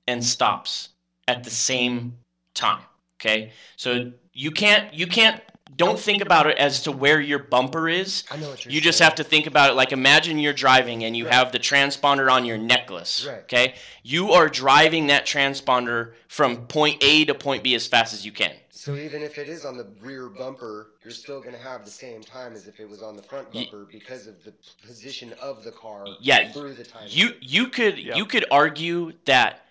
and 0.07 0.25
stops 0.25 0.91
at 1.29 1.45
the 1.45 1.51
same 1.51 2.19
time. 2.55 2.83
Okay, 3.21 3.53
so 3.77 4.13
you 4.33 4.51
can't 4.51 4.93
you 4.93 5.07
can't 5.07 5.41
don't 5.77 5.99
think 5.99 6.23
about 6.23 6.47
it 6.47 6.59
as 6.59 6.83
to 6.83 6.93
where 6.93 7.21
your 7.21 7.39
bumper 7.39 7.89
is. 7.89 8.25
I 8.31 8.37
know 8.37 8.51
what 8.51 8.65
you're 8.65 8.73
You 8.75 8.81
just 8.81 8.99
saying. 8.99 9.07
have 9.09 9.17
to 9.17 9.25
think 9.25 9.47
about 9.47 9.71
it 9.71 9.75
like 9.75 9.93
imagine 9.93 10.39
you're 10.39 10.53
driving 10.53 11.05
and 11.05 11.17
you 11.17 11.25
Right. 11.25 11.35
have 11.35 11.53
the 11.53 11.59
transponder 11.59 12.31
on 12.31 12.45
your 12.45 12.59
necklace. 12.59 13.25
Right. 13.27 13.39
Okay? 13.45 13.75
You 14.03 14.33
are 14.33 14.49
driving 14.49 15.07
that 15.09 15.25
transponder 15.27 16.13
from 16.29 16.67
point 16.67 17.03
A 17.03 17.25
to 17.25 17.35
point 17.35 17.63
B 17.63 17.75
as 17.75 17.87
fast 17.87 18.13
as 18.13 18.25
you 18.27 18.33
can. 18.33 18.53
So 18.71 18.97
even 18.97 19.23
if 19.23 19.39
it 19.39 19.49
is 19.49 19.65
on 19.65 19.77
the 19.77 19.87
rear 20.01 20.29
bumper, 20.29 20.89
you're 21.05 21.13
still 21.13 21.41
going 21.41 21.55
to 21.55 21.61
have 21.63 21.85
the 21.85 21.91
same 21.91 22.23
time 22.23 22.53
as 22.55 22.67
if 22.67 22.81
it 22.81 22.89
was 22.89 23.01
on 23.01 23.15
the 23.17 23.23
front 23.23 23.55
Ye- 23.55 23.67
bumper 23.67 23.87
because 23.91 24.27
of 24.27 24.43
the 24.45 24.53
position 24.85 25.33
of 25.41 25.63
the 25.63 25.71
car 25.71 26.05
Yeah, 26.21 26.51
through 26.51 26.75
the 26.75 26.85
time. 26.85 27.07
You 27.09 27.35
you 27.41 27.69
could 27.69 27.97
Yeah. 27.99 28.17
you 28.17 28.27
could 28.27 28.45
argue 28.51 29.13
that 29.27 29.65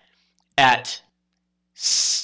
at 0.56 1.00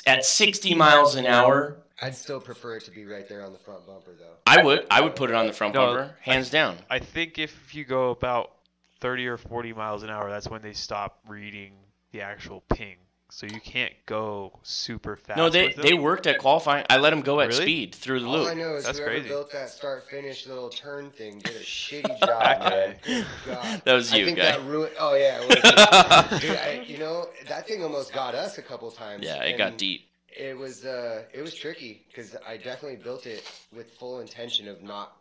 at 0.07 0.25
60 0.25 0.75
miles 0.75 1.15
an 1.15 1.27
hour, 1.27 1.79
I'd 2.01 2.15
still 2.15 2.41
prefer 2.41 2.77
it 2.77 2.85
to 2.85 2.91
be 2.91 3.05
right 3.07 3.29
there 3.29 3.45
on 3.45 3.53
the 3.53 3.59
front 3.59 3.87
bumper, 3.87 4.13
though. 4.19 4.35
I 4.47 4.63
would 4.63 4.87
I 4.91 5.01
would 5.01 5.17
put 5.17 5.31
it 5.31 5.37
on 5.37 5.47
the 5.47 5.53
front 5.53 5.75
No, 5.75 5.87
bumper, 5.87 6.17
hands 6.21 6.51
down. 6.51 6.79
I 6.89 6.99
think 7.01 7.39
if 7.39 7.75
you 7.75 7.85
go 7.85 8.11
about 8.11 8.53
30 9.01 9.27
or 9.27 9.37
40 9.37 9.73
miles 9.73 10.03
an 10.03 10.11
hour, 10.11 10.31
that's 10.31 10.49
when 10.49 10.63
they 10.63 10.73
stop 10.73 11.19
reading 11.27 11.73
the 12.13 12.21
actual 12.23 12.63
ping. 12.73 12.97
So 13.31 13.47
you 13.47 13.61
can't 13.61 13.93
go 14.07 14.59
super 14.63 15.15
fast. 15.15 15.37
No, 15.37 15.51
they 15.51 15.67
with 15.67 15.77
them. 15.77 15.85
they 15.85 15.93
worked 15.93 16.27
at 16.27 16.39
qualifying. 16.39 16.87
I 16.89 16.97
let 16.97 17.11
them 17.11 17.21
go 17.21 17.41
at 17.41 17.49
Really? 17.49 17.61
speed 17.63 17.95
through 17.95 18.21
the 18.21 18.27
loop. 18.29 18.41
All 18.41 18.47
I 18.47 18.55
loop. 18.55 18.59
know 18.59 18.75
is 18.77 18.85
That's 18.85 18.97
whoever 18.99 19.15
crazy. 19.17 19.29
built 19.29 19.53
that 19.53 19.69
start 19.69 20.09
finish 20.09 20.47
little 20.47 20.71
turn 20.71 21.11
thing 21.11 21.39
did 21.41 21.57
a 21.57 21.61
shitty 21.61 22.19
job, 22.21 22.29
That 22.41 22.61
man. 22.61 22.71
guy. 22.71 22.97
Good 23.05 23.27
God. 23.45 23.83
That 23.85 23.93
was 23.93 24.15
I 24.15 24.17
you, 24.17 24.25
think 24.25 24.39
guy. 24.39 24.53
that 24.53 24.65
ruined. 24.65 24.93
Oh 24.99 25.15
yeah, 25.15 25.41
it 25.43 25.47
was. 25.47 26.41
Dude, 26.41 26.57
I, 26.57 26.83
you 26.87 26.97
know 26.97 27.27
that 27.49 27.69
thing 27.69 27.83
almost 27.83 28.15
got 28.15 28.35
us 28.35 28.57
a 28.57 28.63
couple 28.63 28.91
times. 28.91 29.25
Yeah, 29.27 29.43
it 29.43 29.59
got 29.59 29.69
and 29.69 29.77
deep. 29.77 30.08
It 30.39 30.57
was 30.57 30.85
uh, 30.85 31.25
it 31.35 31.43
was 31.43 31.55
tricky 31.55 32.05
because 32.07 32.37
I 32.47 32.57
definitely 32.57 32.97
built 33.03 33.27
it 33.27 33.43
with 33.75 33.91
full 33.99 34.21
intention 34.21 34.69
of 34.69 34.83
not 34.83 35.17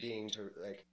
being 0.00 0.28
to 0.30 0.50
like 0.60 0.84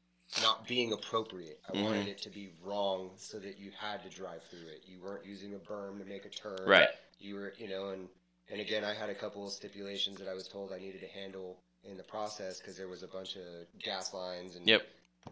not 0.43 0.67
being 0.67 0.93
appropriate. 0.93 1.59
I 1.67 1.73
Mhm. 1.73 1.83
wanted 1.83 2.07
it 2.07 2.19
to 2.21 2.29
be 2.29 2.51
wrong 2.61 3.11
so 3.17 3.39
that 3.39 3.57
you 3.57 3.71
had 3.71 4.03
to 4.03 4.09
drive 4.09 4.43
through 4.43 4.67
it. 4.67 4.83
You 4.85 5.01
weren't 5.01 5.25
using 5.25 5.55
a 5.55 5.57
berm 5.59 5.97
to 5.99 6.05
make 6.05 6.25
a 6.25 6.29
turn. 6.29 6.67
Right. 6.67 6.89
You 7.19 7.35
were, 7.35 7.53
you 7.57 7.67
know, 7.67 7.89
and 7.89 8.07
and 8.49 8.61
again, 8.61 8.83
I 8.83 8.93
had 8.93 9.09
a 9.09 9.15
couple 9.15 9.45
of 9.47 9.51
stipulations 9.53 10.19
that 10.19 10.27
I 10.27 10.33
was 10.35 10.47
told 10.47 10.71
I 10.71 10.77
needed 10.77 11.01
to 11.01 11.07
handle 11.07 11.57
in 11.83 11.97
the 11.97 12.03
process 12.03 12.59
because 12.59 12.77
there 12.77 12.87
was 12.87 13.01
a 13.01 13.07
bunch 13.07 13.35
of 13.37 13.45
gas 13.79 14.13
lines 14.13 14.55
and 14.55 14.67
Yep. 14.67 14.85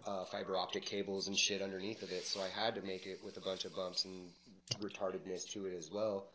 uh, 0.06 0.26
fiber 0.26 0.58
optic 0.58 0.84
cables 0.86 1.28
and 1.28 1.38
shit 1.38 1.62
underneath 1.62 2.02
of 2.02 2.12
it. 2.12 2.24
So 2.26 2.42
I 2.42 2.48
had 2.48 2.74
to 2.76 2.82
make 2.82 3.06
it 3.06 3.24
with 3.24 3.38
a 3.38 3.42
bunch 3.42 3.66
of 3.66 3.76
bumps 3.76 4.06
and 4.06 4.34
retardedness 4.80 5.48
to 5.52 5.68
it 5.68 5.76
as 5.78 5.92
well. 5.92 6.28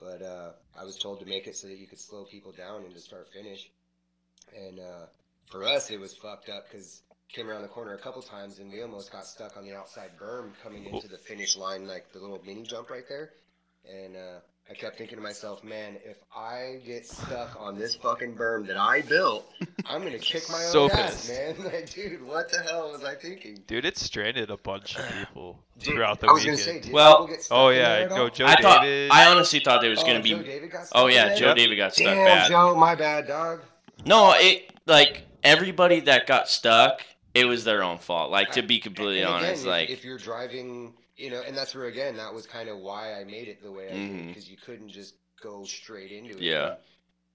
But 0.00 0.22
uh, 0.22 0.50
I 0.78 0.84
was 0.84 0.98
told 0.98 1.20
to 1.20 1.26
make 1.26 1.46
it 1.46 1.56
so 1.56 1.68
that 1.68 1.78
you 1.78 1.86
could 1.86 2.00
slow 2.00 2.24
people 2.24 2.52
down 2.52 2.84
into 2.84 3.00
start 3.00 3.28
finish. 3.32 3.70
And 4.54 4.78
uh, 4.78 5.06
for 5.50 5.64
us, 5.64 5.90
it 5.90 5.98
was 5.98 6.14
fucked 6.14 6.48
up 6.48 6.64
because 6.70 7.02
came 7.32 7.48
around 7.48 7.62
the 7.62 7.68
corner 7.68 7.94
a 7.94 7.98
couple 7.98 8.22
times 8.22 8.60
and 8.60 8.70
we 8.70 8.82
almost 8.82 9.10
got 9.10 9.26
stuck 9.26 9.56
on 9.56 9.64
the 9.64 9.74
outside 9.74 10.10
berm 10.20 10.52
coming 10.62 10.84
into 10.84 11.08
the 11.08 11.18
finish 11.18 11.56
line, 11.56 11.86
like 11.86 12.12
the 12.12 12.18
little 12.18 12.40
mini 12.46 12.62
jump 12.62 12.90
right 12.90 13.04
there. 13.08 13.30
And 13.88 14.16
uh, 14.16 14.40
I 14.68 14.74
kept 14.74 14.98
thinking 14.98 15.16
to 15.16 15.22
myself, 15.22 15.62
man, 15.62 15.96
if 16.04 16.16
I 16.34 16.80
get 16.84 17.06
stuck 17.06 17.56
on 17.60 17.78
this 17.78 17.94
fucking 17.94 18.34
berm 18.34 18.66
that 18.66 18.76
I 18.76 19.02
built, 19.02 19.48
I'm 19.84 20.02
gonna 20.02 20.18
kick 20.18 20.42
my 20.50 20.58
So 20.58 20.84
own 20.84 20.90
ass, 20.90 21.28
man. 21.28 21.54
Like, 21.64 21.88
dude, 21.94 22.26
what 22.26 22.50
the 22.50 22.58
hell 22.62 22.90
was 22.90 23.04
I 23.04 23.14
thinking? 23.14 23.62
Dude, 23.68 23.84
it 23.84 23.96
stranded 23.96 24.50
a 24.50 24.56
bunch 24.56 24.96
of 24.96 25.04
uh, 25.04 25.08
people 25.20 25.60
Dude, 25.78 25.94
through 25.94 25.98
the 25.98 26.04
I 26.04 26.10
was 26.10 26.18
weekend. 26.20 26.44
gonna 26.44 26.56
say, 26.58 26.80
did 26.80 26.92
Well- 26.92 27.26
get 27.28 27.42
stuck 27.44 27.56
oh 27.58 27.68
yeah, 27.68 27.88
at 27.90 28.10
no. 28.10 28.28
Joe 28.28 28.46
I 28.46 28.60
thought 28.60 28.82
David. 28.82 29.10
I 29.12 29.30
honestly 29.30 29.60
thought 29.60 29.84
it 29.84 29.88
was 29.88 30.02
Oh, 30.02 30.06
gonna 30.06 30.20
be. 30.22 30.30
Joe 30.30 30.42
David 30.42 30.70
got 30.72 30.86
stuck 30.86 31.00
Oh 31.02 31.06
yeah. 31.06 31.34
Joe 31.36 31.46
Yep. 31.46 31.56
David 31.56 31.76
got 31.76 31.94
stuck 31.94 32.06
Damn, 32.06 32.24
bad. 32.26 32.48
Joe, 32.50 32.74
my 32.74 32.94
bad, 32.96 33.26
dog. 33.28 33.60
No, 34.04 34.32
it 34.36 34.70
like 34.86 35.22
everybody 35.44 36.00
that 36.00 36.26
got 36.26 36.48
stuck, 36.48 37.02
it 37.36 37.44
was 37.46 37.64
their 37.64 37.82
own 37.82 37.98
fault. 37.98 38.30
Like 38.30 38.52
to 38.52 38.62
be 38.62 38.78
completely 38.80 39.20
And 39.20 39.30
honest, 39.30 39.62
if- 39.62 39.68
like 39.68 39.90
if 39.90 40.04
you're 40.04 40.18
driving, 40.18 40.94
you 41.16 41.30
know, 41.30 41.42
and 41.46 41.56
that's 41.56 41.74
where 41.74 41.86
again 41.86 42.16
that 42.16 42.32
was 42.32 42.46
kind 42.46 42.68
of 42.68 42.78
why 42.78 43.14
I 43.20 43.24
made 43.24 43.48
it 43.48 43.62
the 43.62 43.70
way 43.72 43.88
I 43.88 43.92
did 43.92 44.10
Mhm. 44.10 44.26
because 44.28 44.48
you 44.50 44.56
couldn't 44.56 44.88
just 44.88 45.14
go 45.42 45.64
straight 45.64 46.12
into 46.12 46.36
it. 46.36 46.42
Yeah. 46.42 46.76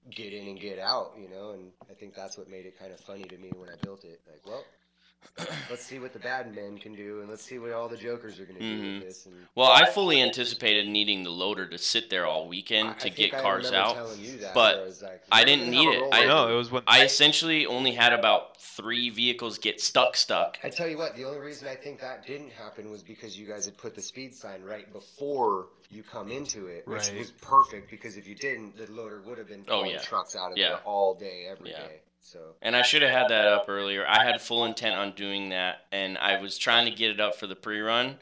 Get 0.10 0.34
in 0.34 0.48
and 0.48 0.60
get 0.60 0.80
out, 0.80 1.14
you 1.18 1.30
know, 1.30 1.52
and 1.52 1.72
I 1.90 1.94
think 1.94 2.16
that's 2.16 2.36
what 2.38 2.48
made 2.50 2.66
it 2.66 2.78
kind 2.80 2.92
of 2.92 3.00
funny 3.02 3.28
to 3.28 3.38
me 3.38 3.52
when 3.54 3.70
I 3.70 3.76
built 3.76 4.04
it. 4.04 4.20
Like, 4.28 4.46
well, 4.48 4.66
let's 5.70 5.86
see 5.86 6.00
what 6.00 6.14
the 6.14 6.20
bad 6.20 6.54
men 6.54 6.78
can 6.78 6.96
do, 6.96 7.22
and 7.22 7.30
let's 7.30 7.44
see 7.44 7.60
what 7.60 7.72
all 7.72 7.88
the 7.88 7.98
jokers 7.98 8.40
are 8.40 8.46
going 8.46 8.58
to 8.58 8.62
do 8.62 8.72
with 8.72 8.86
mm-hmm. 8.86 9.06
this. 9.06 9.26
And 9.26 9.36
well, 9.56 9.72
I 9.72 9.86
fully 9.86 10.22
anticipated 10.22 10.88
needing 10.88 11.24
the 11.24 11.30
loader 11.30 11.68
to 11.68 11.78
sit 11.78 12.10
there 12.10 12.26
all 12.26 12.48
weekend 12.48 12.90
I 12.90 12.94
to 12.94 13.00
think 13.04 13.16
get 13.16 13.34
I 13.34 13.42
cars 13.42 13.66
remember 13.66 13.90
out. 13.90 13.96
telling 13.96 14.20
you 14.20 14.38
that, 14.40 14.54
but 14.54 14.78
where 14.78 14.86
was 14.86 15.02
like, 15.02 15.24
I 15.32 15.44
didn't 15.44 15.70
need 15.70 15.88
it. 15.88 16.04
I- 16.12 16.26
know 16.26 16.54
it 16.54 16.56
was 16.56 16.72
when 16.72 16.84
I 16.88 17.04
essentially 17.04 17.66
only 17.66 17.92
had 17.92 18.14
about 18.14 18.58
three 18.58 19.10
vehicles 19.10 19.58
get 19.58 19.82
stuck 19.82 20.16
stuck. 20.16 20.58
I 20.64 20.70
tell 20.70 20.88
you 20.88 20.98
what, 20.98 21.16
the 21.16 21.26
only 21.26 21.40
reason 21.40 21.68
I 21.68 21.76
think 21.76 22.00
that 22.00 22.26
didn't 22.26 22.52
happen 22.52 22.90
was 22.90 23.04
because 23.04 23.38
you 23.38 23.46
guys 23.46 23.66
had 23.66 23.78
put 23.78 23.96
the 23.96 24.02
speed 24.02 24.34
sign 24.34 24.64
right 24.64 24.92
before 24.94 25.68
you 25.90 26.04
come 26.04 26.32
into 26.32 26.68
it, 26.68 26.88
which 26.88 27.10
Right. 27.10 27.18
was 27.18 27.32
perfect 27.32 27.90
because 27.92 28.16
if 28.16 28.28
you 28.28 28.36
didn't, 28.36 28.78
the 28.78 28.90
loader 28.92 29.22
would 29.26 29.38
have 29.38 29.48
been 29.48 29.66
Oh, 29.68 29.80
pulling 29.80 29.92
yeah. 29.92 30.00
trucks 30.00 30.36
out 30.36 30.52
of 30.52 30.58
Yeah. 30.58 30.70
there 30.70 30.78
all 30.86 31.16
day, 31.16 31.48
every 31.50 31.72
day. 31.72 31.76
Yeah. 31.78 32.11
So 32.22 32.56
And 32.62 32.76
I 32.76 32.84
should 32.84 33.02
have 33.02 33.12
had 33.12 33.30
that 33.30 33.48
up 33.48 33.66
earlier. 33.68 34.06
I 34.08 34.24
had 34.24 34.40
full 34.40 34.66
intent 34.66 34.96
on 34.96 35.14
doing 35.14 35.50
that, 35.50 35.86
and 35.92 36.18
I 36.18 36.40
was 36.40 36.58
trying 36.58 36.86
to 36.86 36.92
get 36.92 37.12
it 37.12 37.20
up 37.20 37.36
for 37.36 37.48
the 37.48 37.56
pre-run, 37.56 38.18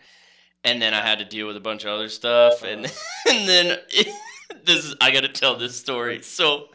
and 0.64 0.82
then 0.82 0.93
I 0.93 1.02
had 1.02 1.20
to 1.20 1.26
deal 1.26 1.47
with 1.47 1.58
a 1.58 1.62
bunch 1.62 1.84
of 1.84 1.91
other 1.91 2.10
stuff, 2.10 2.64
uh-huh. 2.64 2.72
and 2.72 2.86
and 3.30 3.47
then 3.47 3.80
this 4.64 4.86
is 4.86 4.95
I 5.02 5.12
got 5.12 5.22
to 5.22 5.30
tell 5.30 5.58
this 5.58 5.76
story. 5.76 6.22
So, 6.22 6.70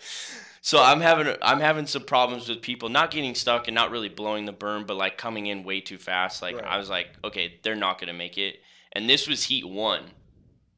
so 0.60 0.82
I'm 0.82 1.00
having 1.00 1.34
I'm 1.40 1.60
having 1.60 1.86
some 1.86 2.04
problems 2.04 2.48
with 2.48 2.60
people 2.60 2.88
not 2.90 3.10
getting 3.10 3.34
stuck 3.34 3.68
and 3.68 3.74
not 3.74 3.90
really 3.90 4.10
blowing 4.10 4.44
the 4.44 4.52
berm, 4.52 4.86
but 4.86 4.96
like 4.96 5.16
coming 5.16 5.46
in 5.46 5.64
way 5.64 5.80
too 5.80 5.98
fast. 5.98 6.42
Like 6.42 6.56
Right. 6.56 6.64
I 6.64 6.76
was 6.76 6.90
like, 6.90 7.08
okay, 7.24 7.54
they're 7.62 7.74
not 7.74 7.98
gonna 7.98 8.12
make 8.12 8.36
it, 8.36 8.60
and 8.92 9.08
this 9.08 9.26
was 9.26 9.42
heat 9.44 9.66
one. 9.66 10.04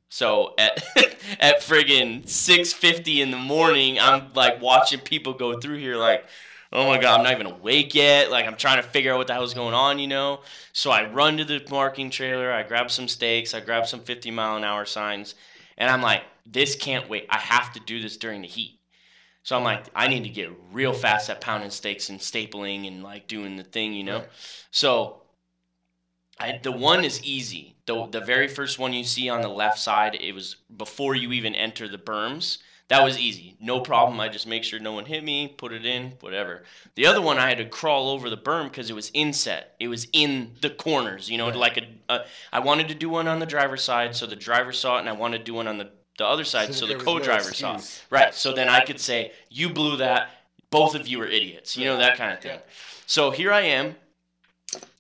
So 0.09 0.55
at 0.59 0.83
at 1.41 1.61
friggin' 1.61 2.29
six 2.29 2.73
fifty 2.73 3.21
in 3.21 3.31
the 3.31 3.37
morning, 3.37 3.99
I'm 3.99 4.33
like 4.35 4.61
watching 4.61 5.01
people 5.01 5.35
go 5.35 5.59
through 5.59 5.79
here, 5.79 5.97
like, 5.97 6.25
oh 6.73 6.87
my 6.87 6.99
god, 6.99 7.19
I'm 7.19 7.25
not 7.25 7.33
even 7.33 7.47
awake 7.47 7.95
yet. 7.95 8.31
Like 8.31 8.47
I'm 8.47 8.57
trying 8.57 8.83
to 8.83 8.89
figure 8.89 9.13
out 9.13 9.19
what 9.19 9.27
the 9.27 9.35
hell's 9.35 9.55
going 9.55 9.75
on, 9.75 9.99
you 9.99 10.07
know. 10.07 10.41
So 10.73 10.91
I 10.91 11.11
run 11.11 11.37
to 11.39 11.45
the 11.45 11.63
marking 11.71 12.11
trailer, 12.11 12.53
I 12.53 12.63
grab 12.63 12.91
some 12.91 13.09
stakes, 13.09 13.55
I 13.55 13.61
grab 13.61 13.87
some 13.87 14.01
fifty 14.01 14.31
mile 14.31 14.57
an 14.57 14.65
hour 14.65 14.85
signs, 14.85 15.35
and 15.77 15.91
I'm 15.91 16.03
like, 16.03 16.23
this 16.45 16.77
can't 16.77 17.09
wait. 17.09 17.27
I 17.31 17.39
have 17.39 17.73
to 17.75 17.81
do 17.81 18.01
this 18.01 18.17
during 18.17 18.43
the 18.43 18.49
heat. 18.49 18.79
So 19.43 19.57
I'm 19.57 19.63
like, 19.63 19.85
I 19.95 20.09
need 20.09 20.25
to 20.25 20.29
get 20.29 20.51
real 20.73 20.93
fast 20.93 21.31
at 21.31 21.41
pounding 21.41 21.71
stakes 21.71 22.09
and 22.09 22.19
stapling 22.19 22.89
and 22.89 23.05
like 23.05 23.29
doing 23.29 23.57
the 23.57 23.63
thing, 23.63 23.93
you 23.93 24.03
know. 24.03 24.25
So 24.73 25.23
I, 26.39 26.61
the 26.63 26.73
one 26.73 27.05
is 27.05 27.23
easy. 27.23 27.75
The 27.87 28.07
the 28.07 28.21
very 28.21 28.49
first 28.49 28.79
one 28.79 28.93
you 28.93 29.05
see 29.05 29.29
on 29.29 29.41
the 29.43 29.49
left 29.49 29.79
side, 29.79 30.17
it 30.21 30.33
was 30.35 30.57
before 30.77 31.15
you 31.15 31.33
even 31.33 31.55
enter 31.55 31.89
the 31.89 31.99
berms. 31.99 32.59
That 32.89 33.03
was 33.03 33.19
easy, 33.19 33.57
no 33.61 33.81
problem. 33.81 34.21
I 34.21 34.29
just 34.29 34.47
make 34.47 34.63
sure 34.63 34.79
no 34.79 34.93
one 34.93 35.07
hit 35.07 35.25
me, 35.25 35.49
put 35.49 35.73
it 35.73 35.85
in, 35.85 36.13
whatever. 36.21 36.63
The 36.95 37.07
other 37.07 37.21
one 37.21 37.37
I 37.37 37.49
had 37.49 37.59
to 37.59 37.65
crawl 37.65 38.11
over 38.11 38.31
the 38.31 38.37
berm 38.37 38.65
because 38.69 38.89
it 38.91 38.95
was 38.95 39.11
inset. 39.13 39.75
It 39.81 39.89
was 39.89 40.07
in 40.13 40.53
the 40.61 40.71
corners, 40.71 41.29
you 41.29 41.37
know, 41.37 41.47
Right. 41.49 41.57
like 41.57 41.77
a, 41.79 41.87
a. 42.09 42.25
I 42.53 42.61
wanted 42.61 42.87
to 42.89 42.95
do 42.95 43.09
one 43.09 43.27
on 43.27 43.41
the 43.41 43.47
driver's 43.47 43.83
side, 43.83 44.15
so 44.15 44.25
the 44.27 44.37
driver 44.37 44.73
saw 44.73 44.97
it, 44.99 45.01
and 45.01 45.09
I 45.09 45.13
wanted 45.13 45.39
to 45.39 45.45
do 45.45 45.55
one 45.55 45.67
on 45.67 45.79
the 45.79 45.91
the 46.19 46.25
other 46.27 46.45
side, 46.45 46.69
so, 46.69 46.73
So 46.73 46.81
the 46.87 46.87
there 46.87 46.97
was 46.99 47.07
no 47.07 47.13
co-driver 47.19 47.53
saw. 47.53 47.77
it. 47.77 48.05
Right. 48.09 48.33
So 48.35 48.53
then 48.55 48.69
I 48.69 48.85
could 48.85 49.01
say, 49.01 49.33
"You 49.51 49.69
blew 49.71 49.97
that. 49.99 50.31
Both 50.71 50.95
of 50.95 51.07
you 51.09 51.21
are 51.23 51.27
idiots." 51.27 51.77
You 51.77 51.87
know 51.87 51.97
that 51.99 52.17
kind 52.17 52.33
of 52.33 52.41
thing. 52.41 52.59
So 53.07 53.31
here 53.33 53.53
I 53.53 53.63
am. 53.63 53.97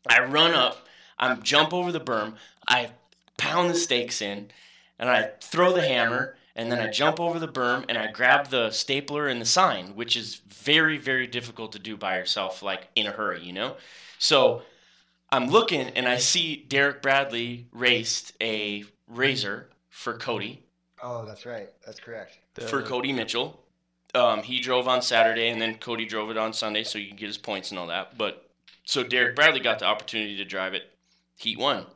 I 0.08 0.24
run 0.24 0.52
up. 0.54 0.85
I 1.18 1.34
jump 1.36 1.72
over 1.72 1.92
the 1.92 2.00
berm. 2.00 2.34
I 2.68 2.90
pound 3.36 3.70
the 3.70 3.74
stakes 3.74 4.20
in, 4.22 4.50
and 4.98 5.08
I 5.08 5.30
throw 5.40 5.72
the 5.72 5.86
hammer. 5.86 6.36
And 6.58 6.72
then 6.72 6.80
I 6.80 6.90
jump 6.90 7.20
over 7.20 7.38
the 7.38 7.48
berm 7.48 7.84
and 7.86 7.98
I 7.98 8.10
grab 8.10 8.48
the 8.48 8.70
stapler 8.70 9.28
and 9.28 9.38
the 9.38 9.44
sign, 9.44 9.88
which 9.88 10.16
is 10.16 10.36
very, 10.36 10.96
very 10.96 11.26
difficult 11.26 11.72
to 11.72 11.78
do 11.78 11.98
by 11.98 12.16
yourself, 12.16 12.62
like 12.62 12.88
in 12.96 13.06
a 13.06 13.10
hurry, 13.10 13.42
you 13.42 13.52
know. 13.52 13.76
So 14.18 14.62
I'm 15.30 15.48
looking 15.48 15.90
and 15.90 16.08
I 16.08 16.16
see 16.16 16.64
Derek 16.66 17.02
Bradley 17.02 17.66
raced 17.72 18.32
a 18.40 18.86
Razor 19.06 19.68
for 19.90 20.16
Cody 20.16 20.62
Oh, 21.02 21.24
that's 21.24 21.46
right. 21.46 21.68
That's 21.84 22.00
correct. 22.00 22.38
The- 22.54 22.62
for 22.62 22.82
Cody 22.82 23.12
Mitchell. 23.12 23.62
Um, 24.14 24.42
he 24.42 24.60
drove 24.60 24.88
on 24.88 25.02
Saturday, 25.02 25.48
and 25.48 25.60
then 25.60 25.76
Cody 25.76 26.06
drove 26.06 26.30
it 26.30 26.38
on 26.38 26.54
Sunday, 26.54 26.84
so 26.84 26.98
you 26.98 27.08
can 27.08 27.16
get 27.16 27.26
his 27.26 27.36
points 27.36 27.70
and 27.70 27.78
all 27.78 27.88
that. 27.88 28.16
But 28.16 28.48
so 28.84 29.02
Derek 29.02 29.36
Bradley 29.36 29.60
got 29.60 29.78
the 29.78 29.84
opportunity 29.84 30.36
to 30.38 30.44
drive 30.44 30.72
it, 30.72 30.90
Heat 31.36 31.58
One, 31.58 31.86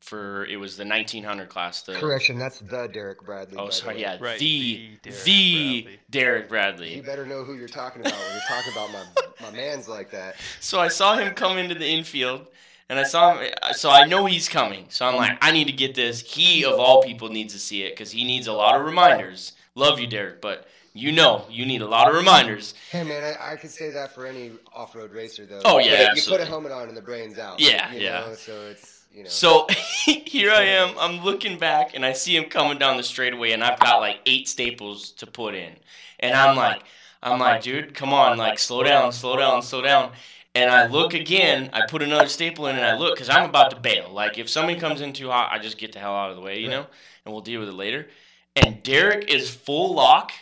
for 0.00 0.44
it 0.46 0.56
was 0.56 0.76
the 0.76 0.84
1900 0.84 1.48
class. 1.48 1.82
The, 1.82 1.94
Correction, 1.94 2.38
that's 2.38 2.60
the 2.60 2.86
Derek 2.86 3.24
Bradley. 3.24 3.54
Oh, 3.56 3.62
by 3.62 3.66
Oh, 3.66 3.70
sorry, 3.70 3.94
way. 3.96 4.00
yeah, 4.02 4.16
Right, 4.20 4.38
the 4.38 4.98
the 5.02 5.10
Derek 5.10 5.24
the 5.24 6.48
Bradley. 6.48 6.86
Derek 6.90 6.96
You 6.96 7.02
better 7.02 7.26
know 7.26 7.44
who 7.44 7.54
you're 7.54 7.68
talking 7.68 8.00
about 8.02 8.14
when 8.18 8.32
you're 8.32 8.40
talking 8.48 8.72
about 8.72 8.90
my 8.92 9.50
my 9.50 9.56
man's 9.56 9.88
like 9.88 10.10
that. 10.12 10.36
So 10.60 10.80
I 10.80 10.88
saw 10.88 11.16
him 11.16 11.34
come 11.34 11.58
into 11.58 11.74
the 11.74 11.86
infield, 11.86 12.46
and 12.88 12.98
I 12.98 13.02
saw 13.04 13.38
him. 13.38 13.50
So 13.72 13.90
I 13.90 14.06
know 14.06 14.24
he's 14.26 14.48
coming. 14.48 14.86
So 14.88 15.06
I'm 15.06 15.16
like, 15.16 15.36
I 15.42 15.50
need 15.52 15.66
to 15.66 15.72
get 15.72 15.94
this. 15.94 16.20
He 16.20 16.64
of 16.64 16.78
all 16.78 17.02
people 17.02 17.28
needs 17.28 17.52
to 17.54 17.58
see 17.58 17.82
it 17.82 17.90
because 17.90 18.10
he 18.10 18.24
needs 18.24 18.46
a 18.46 18.52
lot 18.52 18.78
of 18.78 18.86
reminders. 18.86 19.52
Love 19.74 20.00
you, 20.00 20.06
Derek, 20.06 20.40
but 20.40 20.66
you 20.94 21.12
know 21.12 21.44
you 21.50 21.66
need 21.66 21.82
a 21.82 21.86
lot 21.86 22.08
of 22.08 22.14
reminders. 22.14 22.74
Hey 22.90 23.04
man, 23.04 23.22
I, 23.22 23.52
I 23.52 23.56
could 23.56 23.70
say 23.70 23.90
that 23.90 24.14
for 24.14 24.26
any 24.26 24.52
off-road 24.72 25.12
racer 25.12 25.46
though. 25.46 25.60
Oh, 25.64 25.78
yeah, 25.78 25.84
you 25.84 26.06
absolutely. 26.08 26.38
put 26.38 26.46
a 26.46 26.50
helmet 26.50 26.72
on 26.72 26.88
and 26.88 26.96
the 26.96 27.02
brain's 27.02 27.38
out. 27.38 27.60
Yeah, 27.60 27.92
yeah. 27.92 28.20
Know? 28.20 28.34
So 28.34 28.52
it's 28.70 29.04
you 29.12 29.24
know. 29.24 29.28
So 29.28 29.66
here 30.04 30.50
I 30.50 30.62
am. 30.62 30.94
I'm 30.98 31.24
looking 31.24 31.58
back 31.58 31.94
and 31.94 32.04
I 32.04 32.12
see 32.12 32.36
him 32.36 32.44
coming 32.44 32.78
down 32.78 32.96
the 32.96 33.02
straightaway, 33.02 33.52
and 33.52 33.62
I've 33.62 33.80
got 33.80 34.00
like 34.00 34.20
eight 34.26 34.48
staples 34.48 35.12
to 35.12 35.26
put 35.26 35.54
in, 35.54 35.72
and 36.20 36.34
I'm 36.34 36.56
like, 36.56 36.82
I'm 37.22 37.38
like, 37.38 37.62
dude, 37.62 37.94
come 37.94 38.12
on, 38.12 38.38
like 38.38 38.58
slow 38.58 38.82
down, 38.82 39.12
slow 39.12 39.36
down, 39.36 39.62
slow 39.62 39.82
down. 39.82 40.12
And 40.54 40.70
I 40.70 40.86
look 40.86 41.14
again. 41.14 41.70
I 41.72 41.86
put 41.86 42.02
another 42.02 42.28
staple 42.28 42.66
in, 42.66 42.76
and 42.76 42.84
I 42.84 42.96
look 42.96 43.14
because 43.14 43.28
I'm 43.28 43.48
about 43.48 43.70
to 43.70 43.76
bail. 43.76 44.10
Like 44.10 44.38
if 44.38 44.48
somebody 44.48 44.78
comes 44.78 45.00
in 45.00 45.12
too 45.12 45.28
hot, 45.28 45.50
I 45.52 45.58
just 45.58 45.78
get 45.78 45.92
the 45.92 45.98
hell 45.98 46.14
out 46.14 46.30
of 46.30 46.36
the 46.36 46.42
way, 46.42 46.58
you 46.58 46.68
know, 46.68 46.86
and 47.24 47.32
we'll 47.32 47.42
deal 47.42 47.60
with 47.60 47.68
it 47.68 47.74
later. 47.74 48.08
And 48.56 48.82
Derek 48.82 49.32
is 49.32 49.50
full 49.50 49.94
lock, 49.94 50.32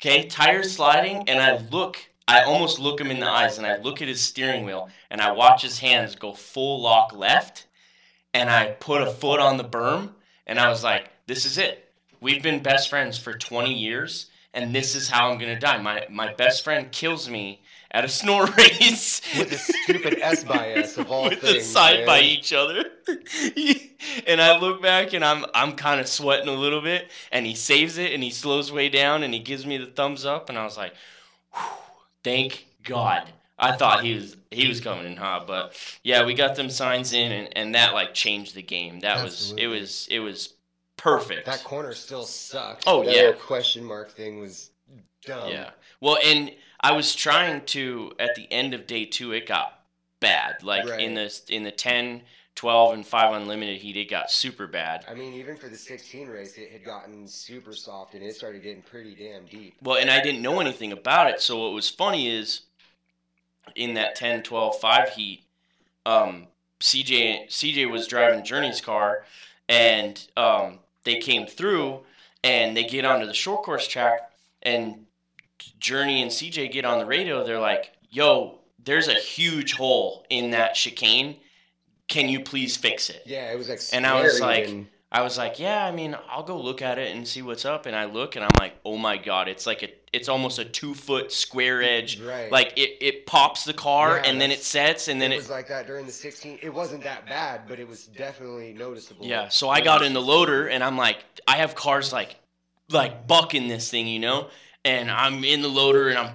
okay, 0.00 0.26
tires 0.26 0.74
sliding, 0.74 1.28
and 1.28 1.40
I 1.40 1.58
look. 1.70 1.98
I 2.28 2.42
almost 2.42 2.80
look 2.80 3.00
him 3.00 3.12
in 3.12 3.20
the 3.20 3.28
eyes, 3.28 3.56
and 3.56 3.66
I 3.66 3.76
look 3.76 4.02
at 4.02 4.08
his 4.08 4.20
steering 4.20 4.64
wheel, 4.64 4.88
and 5.10 5.20
I 5.20 5.30
watch 5.30 5.62
his 5.62 5.78
hands 5.78 6.16
go 6.16 6.32
full 6.32 6.80
lock 6.82 7.12
left 7.14 7.66
and 8.36 8.50
I 8.50 8.66
put 8.72 9.00
a 9.00 9.10
foot 9.10 9.40
on 9.40 9.56
the 9.56 9.64
berm, 9.64 10.10
and 10.46 10.60
I 10.60 10.68
was 10.68 10.84
like, 10.84 11.08
"This 11.26 11.46
is 11.46 11.56
it. 11.56 11.90
We've 12.20 12.42
been 12.42 12.62
best 12.62 12.90
friends 12.90 13.16
for 13.16 13.32
20 13.32 13.72
years, 13.72 14.26
and 14.52 14.74
this 14.74 14.94
is 14.94 15.08
how 15.08 15.30
I'm 15.30 15.38
gonna 15.38 15.58
die. 15.58 15.78
My 15.78 16.06
my 16.10 16.34
best 16.34 16.62
friend 16.62 16.92
kills 16.92 17.30
me 17.30 17.62
at 17.90 18.04
a 18.04 18.08
snore 18.08 18.46
race 18.58 19.20
with 19.38 19.50
the 19.50 19.58
stupid 19.58 20.18
S 20.20 20.44
by 20.44 20.70
S 20.70 20.96
of 20.98 21.10
all 21.10 21.24
with 21.24 21.40
things. 21.40 21.54
the 21.54 21.60
side 21.60 21.98
man. 22.00 22.06
by 22.06 22.20
each 22.20 22.52
other." 22.52 22.84
and 24.26 24.40
I 24.40 24.58
look 24.58 24.82
back, 24.82 25.12
and 25.12 25.24
I'm 25.24 25.44
I'm 25.54 25.72
kind 25.72 26.00
of 26.00 26.08
sweating 26.08 26.48
a 26.48 26.52
little 26.52 26.82
bit, 26.82 27.10
and 27.32 27.46
he 27.46 27.54
saves 27.54 27.98
it, 27.98 28.12
and 28.12 28.22
he 28.22 28.30
slows 28.30 28.72
way 28.72 28.88
down, 28.88 29.22
and 29.22 29.32
he 29.32 29.40
gives 29.40 29.66
me 29.66 29.76
the 29.78 29.86
thumbs 29.86 30.24
up, 30.24 30.48
and 30.48 30.58
I 30.58 30.64
was 30.64 30.76
like, 30.76 30.94
"Thank 32.22 32.66
God." 32.82 33.28
I 33.58 33.72
thought 33.72 34.04
he 34.04 34.14
was 34.14 34.36
he 34.50 34.68
was 34.68 34.80
coming 34.80 35.06
in 35.06 35.16
hot, 35.16 35.46
but 35.46 35.74
yeah, 36.02 36.24
we 36.24 36.34
got 36.34 36.56
them 36.56 36.68
signs 36.68 37.12
in, 37.12 37.32
and, 37.32 37.56
and 37.56 37.74
that 37.74 37.94
like 37.94 38.12
changed 38.12 38.54
the 38.54 38.62
game. 38.62 39.00
That 39.00 39.24
was 39.24 39.54
it 39.56 39.66
was 39.66 40.06
it 40.10 40.20
was 40.20 40.54
perfect. 40.98 41.46
That 41.46 41.64
corner 41.64 41.94
still 41.94 42.24
sucked. 42.24 42.84
Oh, 42.86 43.04
that 43.04 43.14
yeah. 43.14 43.32
question 43.32 43.82
mark 43.84 44.10
thing 44.10 44.40
was 44.40 44.70
dumb. 45.24 45.50
yeah. 45.50 45.70
Well, 46.00 46.18
and 46.22 46.50
I 46.80 46.92
was 46.92 47.14
trying 47.14 47.64
to 47.66 48.12
at 48.18 48.34
the 48.34 48.50
end 48.52 48.74
of 48.74 48.86
day 48.86 49.04
two, 49.04 49.32
it 49.32 49.46
got 49.46 49.80
bad. 50.20 50.62
Like 50.62 50.88
Right. 50.88 51.00
in 51.00 51.14
the 51.14 51.40
in 51.48 51.62
the 51.62 51.70
10, 51.70 52.22
12, 52.54 52.94
and 52.94 53.06
five 53.06 53.34
unlimited 53.34 53.78
heat, 53.78 53.96
it 53.96 54.08
got 54.08 54.30
super 54.30 54.66
bad. 54.66 55.04
I 55.08 55.14
mean, 55.14 55.34
even 55.34 55.56
for 55.56 55.68
the 55.68 55.76
16 55.76 56.28
race, 56.28 56.56
it 56.56 56.70
had 56.70 56.84
gotten 56.84 57.26
super 57.28 57.74
soft 57.74 58.14
and 58.14 58.22
it 58.22 58.34
started 58.34 58.62
getting 58.62 58.82
pretty 58.82 59.14
damn 59.14 59.44
deep. 59.46 59.76
Well, 59.82 59.96
and 59.96 60.10
I 60.10 60.20
didn't 60.22 60.42
know 60.42 60.60
anything 60.60 60.92
about 60.92 61.30
it. 61.30 61.40
So 61.40 61.58
what 61.58 61.72
was 61.72 61.90
funny 61.90 62.28
is 62.28 62.62
in 63.74 63.94
that 63.94 64.14
10, 64.16 64.42
12, 64.42 64.78
5 64.80 65.08
heat, 65.10 65.44
um, 66.04 66.46
CJ 66.80 67.48
CJ 67.48 67.90
was 67.90 68.06
driving 68.06 68.44
Journey's 68.44 68.80
car, 68.80 69.24
and 69.68 70.26
um, 70.36 70.78
they 71.04 71.16
came 71.18 71.46
through, 71.46 72.00
and 72.44 72.76
they 72.76 72.84
get 72.84 73.04
onto 73.04 73.26
the 73.26 73.34
short 73.34 73.62
course 73.62 73.88
track, 73.88 74.30
and 74.62 75.05
Journey 75.78 76.22
and 76.22 76.30
CJ 76.30 76.70
get 76.72 76.84
on 76.84 76.98
the 76.98 77.06
radio. 77.06 77.44
They're 77.44 77.60
like, 77.60 77.92
"Yo, 78.10 78.60
there's 78.82 79.08
a 79.08 79.14
huge 79.14 79.74
hole 79.74 80.24
in 80.30 80.50
that 80.52 80.74
chicane. 80.74 81.36
Can 82.08 82.28
you 82.28 82.40
please 82.40 82.76
fix 82.76 83.10
it?" 83.10 83.22
Yeah, 83.26 83.50
it 83.52 83.58
was 83.58 83.68
like. 83.68 83.80
And 83.92 84.06
I 84.06 84.22
was 84.22 84.40
like- 84.40 84.68
and- 84.68 84.86
I 85.12 85.22
was 85.22 85.38
like, 85.38 85.60
yeah, 85.60 85.86
I 85.86 85.92
mean, 85.92 86.16
I'll 86.28 86.42
go 86.42 86.60
look 86.60 86.82
at 86.82 86.98
it 86.98 87.14
and 87.14 87.26
see 87.26 87.40
what's 87.40 87.64
up. 87.64 87.86
And 87.86 87.94
I 87.94 88.06
look 88.06 88.34
and 88.34 88.44
I'm 88.44 88.50
like, 88.58 88.74
oh 88.84 88.96
my 88.98 89.16
god, 89.16 89.46
it's 89.46 89.64
like 89.64 89.84
a, 89.84 89.88
it's 90.12 90.28
almost 90.28 90.58
a 90.58 90.64
two 90.64 90.94
foot 90.94 91.30
square 91.30 91.80
edge. 91.80 92.20
right. 92.20 92.50
Like 92.50 92.72
it, 92.76 92.98
it 93.00 93.24
pops 93.24 93.64
the 93.64 93.72
car 93.72 94.16
Yeah, 94.16 94.24
and 94.28 94.40
then 94.40 94.50
it 94.50 94.62
sets 94.64 95.06
and 95.06 95.22
then 95.22 95.30
it 95.30 95.36
it. 95.36 95.38
was 95.38 95.48
like 95.48 95.68
that 95.68 95.86
during 95.86 96.06
the 96.06 96.12
16. 96.12 96.58
It 96.60 96.74
wasn't 96.74 97.04
that 97.04 97.24
bad, 97.24 97.62
but 97.68 97.78
it 97.78 97.86
was 97.86 98.06
definitely 98.08 98.72
noticeable. 98.74 99.24
Yeah, 99.24 99.48
so 99.48 99.70
I 99.70 99.80
got 99.80 100.02
in 100.02 100.12
the 100.12 100.20
loader 100.20 100.66
and 100.66 100.82
I'm 100.82 100.98
like, 100.98 101.18
I 101.46 101.58
have 101.58 101.76
cars 101.76 102.12
like, 102.12 102.34
like 102.90 103.28
bucking 103.28 103.68
this 103.68 103.88
thing, 103.88 104.08
you 104.08 104.18
know. 104.18 104.48
And 104.86 105.10
I'm 105.10 105.42
in 105.42 105.62
the 105.62 105.68
loader 105.68 106.08
and 106.10 106.16
I'm, 106.16 106.34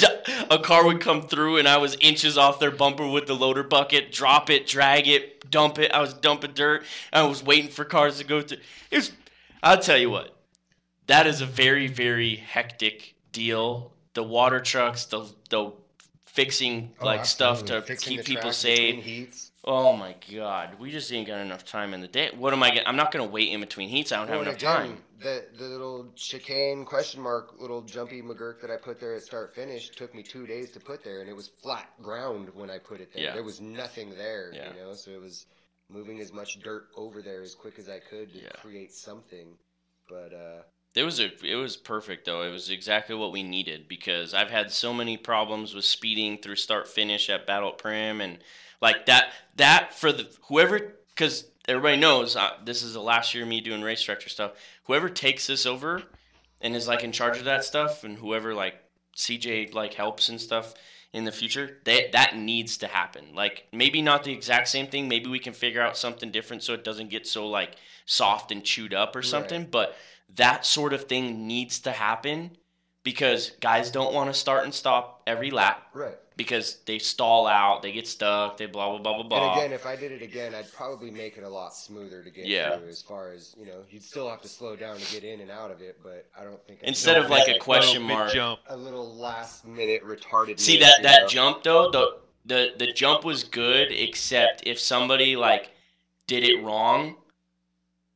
a 0.50 0.58
car 0.58 0.84
would 0.84 1.00
come 1.00 1.22
through 1.22 1.56
and 1.56 1.66
I 1.66 1.78
was 1.78 1.96
inches 2.00 2.36
off 2.36 2.60
their 2.60 2.70
bumper 2.70 3.08
with 3.08 3.26
the 3.26 3.34
loader 3.34 3.62
bucket, 3.62 4.12
drop 4.12 4.50
it, 4.50 4.66
drag 4.66 5.08
it, 5.08 5.50
dump 5.50 5.78
it. 5.78 5.90
I 5.92 6.00
was 6.00 6.12
dumping 6.12 6.52
dirt. 6.52 6.84
I 7.14 7.22
was 7.22 7.42
waiting 7.42 7.70
for 7.70 7.86
cars 7.86 8.18
to 8.18 8.24
go 8.24 8.42
through. 8.42 8.58
It 8.90 8.96
was, 8.96 9.12
I'll 9.62 9.78
tell 9.78 9.96
you 9.96 10.10
what, 10.10 10.36
that 11.06 11.26
is 11.26 11.40
a 11.40 11.46
very 11.46 11.86
very 11.88 12.36
hectic 12.36 13.14
deal. 13.32 13.92
The 14.12 14.22
water 14.22 14.60
trucks, 14.60 15.06
the 15.06 15.26
the 15.48 15.72
fixing 16.26 16.92
Oh, 17.00 17.06
like 17.06 17.24
stuff 17.24 17.64
to 17.66 17.80
Fixing 17.82 18.18
keep 18.18 18.26
people 18.26 18.52
safe. 18.52 19.50
Oh 19.64 19.96
my 19.96 20.14
god, 20.32 20.78
we 20.78 20.90
just 20.90 21.12
ain't 21.12 21.26
got 21.26 21.40
enough 21.40 21.64
time 21.64 21.94
in 21.94 22.00
the 22.00 22.08
day. 22.08 22.30
What 22.36 22.52
am 22.52 22.62
I? 22.62 22.68
Gonna, 22.68 22.82
I'm 22.86 22.96
not 22.96 23.12
gonna 23.12 23.26
wait 23.26 23.50
in 23.50 23.60
between 23.60 23.88
heats. 23.88 24.12
I 24.12 24.16
don't 24.18 24.28
Well, 24.28 24.38
have 24.38 24.46
enough 24.48 24.56
again, 24.56 24.76
time. 24.76 24.98
The 25.20 25.46
the 25.58 25.64
little 25.64 26.12
chicane 26.14 26.84
question 26.84 27.20
mark 27.20 27.60
little 27.60 27.82
jumpy 27.82 28.22
McGurk 28.22 28.60
that 28.60 28.70
I 28.70 28.76
put 28.76 29.00
there 29.00 29.14
at 29.14 29.22
start 29.22 29.54
finish 29.54 29.90
took 29.90 30.14
me 30.14 30.22
two 30.22 30.46
days 30.46 30.70
to 30.72 30.80
put 30.80 31.02
there, 31.02 31.20
and 31.20 31.28
it 31.28 31.34
was 31.34 31.48
flat 31.48 31.88
ground 32.02 32.50
when 32.54 32.70
I 32.70 32.78
put 32.78 33.00
it 33.00 33.12
there. 33.12 33.24
Yeah. 33.24 33.34
There 33.34 33.42
was 33.42 33.60
nothing 33.60 34.10
there, 34.16 34.52
Yeah. 34.54 34.72
you 34.72 34.80
know. 34.80 34.94
So 34.94 35.10
it 35.10 35.20
was 35.20 35.46
moving 35.88 36.20
as 36.20 36.32
much 36.32 36.60
dirt 36.60 36.88
over 36.96 37.20
there 37.22 37.42
as 37.42 37.54
quick 37.54 37.78
as 37.78 37.88
I 37.88 37.98
could 37.98 38.32
to 38.32 38.38
Yeah. 38.42 38.50
create 38.60 38.92
something. 38.92 39.56
But 40.08 40.32
uh, 40.32 40.62
It 40.94 41.02
was 41.02 41.18
a, 41.18 41.30
it 41.44 41.56
was 41.56 41.76
perfect 41.76 42.24
though. 42.24 42.42
It 42.42 42.50
was 42.50 42.70
exactly 42.70 43.14
what 43.16 43.32
we 43.32 43.42
needed 43.42 43.88
because 43.88 44.34
I've 44.34 44.50
had 44.50 44.70
so 44.70 44.94
many 44.94 45.16
problems 45.16 45.74
with 45.74 45.84
speeding 45.84 46.38
through 46.38 46.56
start 46.56 46.86
finish 46.86 47.28
at 47.28 47.46
Battle 47.46 47.72
Primm 47.72 48.20
and 48.22 48.38
like 48.80 49.06
that 49.06 49.32
that 49.56 49.94
for 49.94 50.12
the 50.12 50.28
whoever 50.48 50.94
because 51.08 51.44
everybody 51.68 51.98
knows 51.98 52.34
uh, 52.34 52.52
this 52.64 52.82
is 52.82 52.94
the 52.94 53.02
last 53.02 53.34
year 53.34 53.44
of 53.44 53.48
me 53.48 53.60
doing 53.60 53.82
race 53.82 54.02
director 54.02 54.28
stuff. 54.28 54.52
Whoever 54.84 55.08
takes 55.08 55.46
this 55.46 55.66
over 55.66 56.02
and 56.60 56.74
is 56.74 56.88
like 56.88 57.04
in 57.04 57.12
charge 57.12 57.38
of 57.38 57.44
that 57.44 57.64
stuff, 57.64 58.02
and 58.02 58.18
whoever 58.18 58.54
like 58.54 58.74
CJ 59.16 59.74
like 59.74 59.94
helps 59.94 60.28
and 60.28 60.40
stuff 60.40 60.74
in 61.12 61.24
the 61.24 61.32
future, 61.32 61.78
that 61.84 62.12
that 62.12 62.36
needs 62.36 62.78
to 62.78 62.86
happen. 62.86 63.26
Like 63.34 63.66
maybe 63.72 64.02
not 64.02 64.24
the 64.24 64.32
exact 64.32 64.68
same 64.68 64.86
thing. 64.86 65.08
Maybe 65.08 65.28
we 65.28 65.38
can 65.38 65.52
figure 65.52 65.82
out 65.82 65.96
something 65.96 66.30
different 66.30 66.62
so 66.62 66.74
it 66.74 66.84
doesn't 66.84 67.10
get 67.10 67.26
so 67.26 67.46
like 67.46 67.76
soft 68.06 68.50
and 68.50 68.64
chewed 68.64 68.94
up 68.94 69.14
or 69.14 69.22
something. 69.22 69.66
But 69.70 69.94
that 70.36 70.66
sort 70.66 70.92
of 70.92 71.04
thing 71.04 71.46
needs 71.46 71.80
to 71.80 71.92
happen 71.92 72.52
because 73.02 73.52
guys 73.60 73.90
don't 73.90 74.12
want 74.12 74.32
to 74.32 74.38
start 74.38 74.64
and 74.64 74.74
stop 74.74 75.22
every 75.26 75.50
lap 75.50 75.82
Right. 75.94 76.18
Because 76.38 76.78
they 76.86 76.98
stall 76.98 77.46
out, 77.46 77.82
they 77.82 77.92
get 77.92 78.06
stuck, 78.08 78.56
they 78.56 78.64
blah 78.64 78.88
blah 78.88 78.98
blah 79.00 79.14
blah 79.14 79.22
blah. 79.24 79.52
And 79.52 79.58
again, 79.60 79.72
if 79.72 79.84
I 79.84 79.96
did 79.96 80.12
it 80.12 80.22
again, 80.22 80.54
I'd 80.54 80.72
probably 80.72 81.10
make 81.10 81.36
it 81.36 81.42
a 81.44 81.48
lot 81.48 81.74
smoother 81.74 82.22
to 82.22 82.30
get 82.30 82.46
Yeah. 82.46 82.78
through. 82.78 82.88
As 82.88 83.02
far 83.02 83.32
as 83.32 83.54
you 83.58 83.66
know, 83.66 83.84
you'd 83.90 84.02
still 84.04 84.30
have 84.30 84.40
to 84.42 84.48
slow 84.48 84.76
down 84.76 84.96
to 84.96 85.12
get 85.12 85.24
in 85.24 85.40
and 85.40 85.50
out 85.50 85.70
of 85.70 85.82
it, 85.82 85.98
but 86.02 86.26
I 86.40 86.44
don't 86.44 86.64
think 86.66 86.78
I'd 86.82 86.88
Instead 86.88 87.16
do 87.16 87.24
of 87.24 87.30
like 87.30 87.48
a 87.48 87.58
question 87.58 88.02
Little 88.02 88.16
mark. 88.16 88.26
Mid-jump. 88.28 88.60
a 88.68 88.76
little 88.76 89.14
last 89.16 89.66
minute 89.66 90.02
retarded. 90.04 90.58
See 90.58 90.78
that 90.78 91.02
that 91.02 91.28
jump 91.28 91.64
though, 91.64 91.90
the 91.90 92.16
the 92.46 92.72
the 92.78 92.92
jump 92.92 93.24
was 93.24 93.44
good 93.44 93.92
except 93.92 94.62
if 94.64 94.78
somebody 94.80 95.36
like 95.36 95.70
did 96.28 96.44
it 96.44 96.62
wrong 96.62 97.16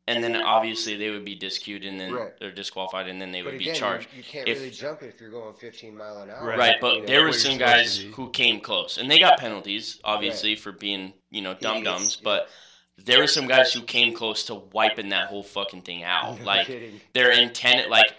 and 0.09 0.23
then 0.23 0.35
obviously 0.37 0.97
they 0.97 1.11
would 1.11 1.25
be 1.25 1.35
disqueued 1.37 1.85
and 1.85 1.99
then 2.01 2.13
Right. 2.13 2.33
they're 2.41 2.51
disqualified 2.51 3.07
and 3.09 3.21
then 3.21 3.31
they 3.31 3.41
But 3.43 3.53
would 3.53 3.61
again, 3.61 3.75
be 3.75 3.79
charged. 3.79 4.09
You, 4.13 4.19
you 4.19 4.25
can't 4.25 4.49
If- 4.49 4.59
really 4.59 4.71
jump 4.71 5.03
it 5.03 5.15
if 5.15 5.21
you're 5.21 5.31
going 5.31 5.55
15 5.55 5.97
mile 5.97 6.19
an 6.23 6.31
hour. 6.31 6.45
Right. 6.47 6.59
Right, 6.59 6.75
you 6.75 6.81
but 6.81 6.99
know. 7.01 7.07
there 7.07 7.23
were 7.25 7.33
some 7.33 7.57
guys 7.59 7.97
who 7.99 8.31
came 8.31 8.61
close, 8.61 8.99
and 8.99 9.11
they 9.11 9.19
got 9.19 9.39
penalties, 9.39 10.01
obviously, 10.05 10.57
for 10.57 10.73
being 10.73 11.13
you 11.31 11.41
know 11.43 11.55
dum 11.55 11.83
dums. 11.85 12.17
Yeah. 12.17 12.25
But 12.25 12.49
there 12.99 13.19
were 13.21 13.27
some 13.27 13.47
guys 13.47 13.73
who 13.73 13.83
came 13.83 14.13
close 14.15 14.45
to 14.47 14.55
wiping 14.55 15.09
that 15.11 15.29
whole 15.29 15.43
fucking 15.43 15.83
thing 15.83 16.03
out. 16.03 16.39
No 16.41 16.45
Like 16.45 16.67
kidding. 16.67 17.01
their 17.15 17.33
antenna, 17.33 17.89
like 17.89 18.13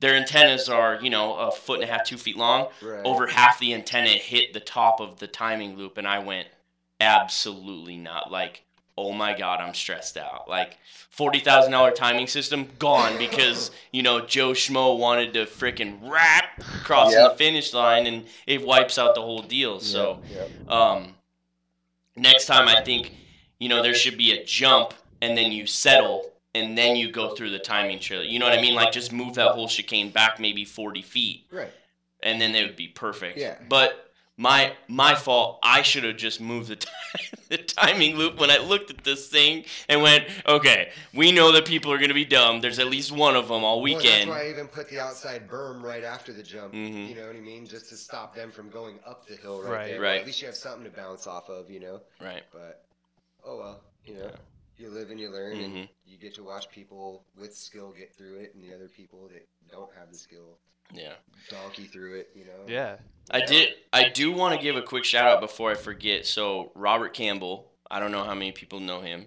their 0.00 0.14
antennas 0.14 0.68
are 0.68 0.98
you 1.02 1.10
know 1.10 1.34
a 1.36 1.50
foot 1.50 1.80
and 1.80 1.88
a 1.88 1.92
half, 1.92 2.04
two 2.04 2.16
feet 2.18 2.36
long. 2.36 2.68
Right. 2.82 3.04
Over 3.04 3.26
half 3.26 3.58
the 3.58 3.72
antenna 3.74 4.10
hit 4.10 4.52
the 4.52 4.60
top 4.60 5.00
of 5.00 5.18
the 5.18 5.26
timing 5.26 5.76
loop, 5.76 5.96
and 5.98 6.06
I 6.06 6.18
went 6.20 6.48
absolutely 7.00 7.96
not. 7.96 8.30
Like, 8.30 8.62
oh 9.06 9.12
my 9.12 9.36
god, 9.36 9.60
I'm 9.60 9.74
stressed 9.74 10.16
out. 10.16 10.48
Like 10.48 10.78
forty 11.10 11.40
thousand 11.40 11.72
dollar 11.72 11.90
timing 11.90 12.26
system 12.26 12.68
gone 12.78 13.18
because 13.18 13.70
you 13.92 14.02
know 14.02 14.20
Joe 14.24 14.50
Schmo 14.50 14.98
wanted 14.98 15.34
to 15.34 15.46
freaking 15.46 15.98
rap 16.10 16.60
crossing 16.84 17.18
Yep. 17.20 17.32
the 17.32 17.36
finish 17.36 17.72
line, 17.74 18.06
and 18.06 18.26
it 18.46 18.64
wipes 18.66 18.98
out 18.98 19.14
the 19.14 19.22
whole 19.22 19.42
deal. 19.42 19.80
So. 19.80 20.20
Yep, 20.30 20.50
yep. 20.60 20.70
Um, 20.70 21.14
next 22.16 22.46
time, 22.46 22.68
I 22.68 22.82
think 22.82 23.12
you 23.58 23.68
know 23.68 23.82
there 23.82 23.94
should 23.94 24.16
be 24.18 24.32
a 24.32 24.44
jump, 24.44 24.94
and 25.20 25.36
then 25.36 25.52
you 25.52 25.66
settle, 25.66 26.30
and 26.54 26.76
then 26.76 26.96
you 26.96 27.10
go 27.12 27.34
through 27.34 27.50
the 27.50 27.58
timing 27.58 27.98
trailer. 27.98 28.24
You 28.24 28.38
know 28.38 28.46
what 28.46 28.58
I 28.58 28.62
mean? 28.62 28.74
Like 28.74 28.92
just 28.92 29.12
move 29.12 29.34
that 29.34 29.52
whole 29.52 29.68
chicane 29.68 30.10
back 30.10 30.40
maybe 30.40 30.64
forty 30.64 31.02
feet, 31.02 31.46
Right. 31.50 31.70
and 32.22 32.40
then 32.40 32.52
they 32.52 32.62
would 32.64 32.76
be 32.76 32.88
perfect. 32.88 33.38
Yeah. 33.38 33.56
But 33.68 34.09
my 34.40 34.72
my 34.88 35.14
fault. 35.14 35.58
I 35.62 35.82
should 35.82 36.02
have 36.04 36.16
just 36.16 36.40
moved 36.40 36.68
the 36.68 36.76
ti- 36.84 36.88
the 37.50 37.58
timing 37.58 38.16
loop 38.16 38.40
when 38.40 38.50
I 38.50 38.56
looked 38.58 38.90
at 38.90 39.04
this 39.04 39.28
thing 39.28 39.64
and 39.88 40.00
went, 40.00 40.24
okay, 40.46 40.90
we 41.12 41.30
know 41.30 41.52
that 41.52 41.66
people 41.66 41.92
are 41.92 41.98
gonna 41.98 42.14
be 42.14 42.24
dumb. 42.24 42.60
There's 42.62 42.78
at 42.78 42.86
least 42.86 43.12
one 43.12 43.36
of 43.36 43.48
them 43.48 43.62
all 43.64 43.82
weekend. 43.82 44.02
Well, 44.02 44.10
that's 44.10 44.24
weekend. 44.26 44.30
why 44.30 44.46
I 44.46 44.50
even 44.50 44.66
put 44.68 44.88
the 44.88 44.98
outside 45.00 45.46
berm 45.46 45.82
right 45.82 46.02
after 46.04 46.32
the 46.32 46.42
jump. 46.42 46.72
Mhm. 46.72 47.08
You 47.10 47.14
know 47.16 47.26
what 47.26 47.36
I 47.36 47.40
mean? 47.40 47.66
Just 47.66 47.90
to 47.90 47.96
stop 47.96 48.34
them 48.34 48.50
from 48.50 48.70
going 48.70 48.98
up 49.06 49.26
the 49.26 49.36
hill 49.36 49.60
right, 49.62 49.70
Right. 49.70 49.86
there. 49.88 50.00
Right. 50.00 50.20
At 50.20 50.26
least 50.26 50.40
you 50.40 50.46
have 50.46 50.56
something 50.56 50.84
to 50.90 50.96
bounce 50.96 51.26
off 51.26 51.50
of, 51.50 51.70
you 51.70 51.80
know. 51.80 52.00
Right. 52.20 52.42
But 52.50 52.84
oh 53.44 53.58
well, 53.58 53.80
you 54.06 54.14
know. 54.14 54.24
Yeah. 54.24 54.36
You 54.78 54.88
live 54.88 55.10
and 55.10 55.20
you 55.20 55.28
learn, 55.28 55.56
Mhm. 55.58 55.64
and 55.64 55.88
you 56.06 56.16
get 56.16 56.34
to 56.36 56.42
watch 56.42 56.70
people 56.70 57.26
with 57.36 57.54
skill 57.54 57.92
get 57.92 58.14
through 58.16 58.36
it, 58.36 58.54
and 58.54 58.64
the 58.64 58.74
other 58.74 58.88
people 58.88 59.28
that 59.28 59.46
don't 59.70 59.90
have 59.94 60.10
the 60.10 60.16
skill 60.16 60.56
Yeah. 60.90 61.12
donkey 61.50 61.84
through 61.84 62.14
it. 62.20 62.30
You 62.34 62.46
know. 62.46 62.64
Yeah. 62.66 62.96
I 63.30 63.44
did. 63.44 63.70
I 63.92 64.08
do 64.08 64.32
want 64.32 64.54
to 64.54 64.62
give 64.62 64.76
a 64.76 64.82
quick 64.82 65.04
shout 65.04 65.26
out 65.26 65.40
before 65.40 65.70
I 65.70 65.74
forget. 65.74 66.26
So 66.26 66.72
Robert 66.74 67.14
Campbell. 67.14 67.70
I 67.90 67.98
don't 68.00 68.12
know 68.12 68.22
how 68.24 68.34
many 68.34 68.52
people 68.52 68.78
know 68.80 69.00
him. 69.00 69.26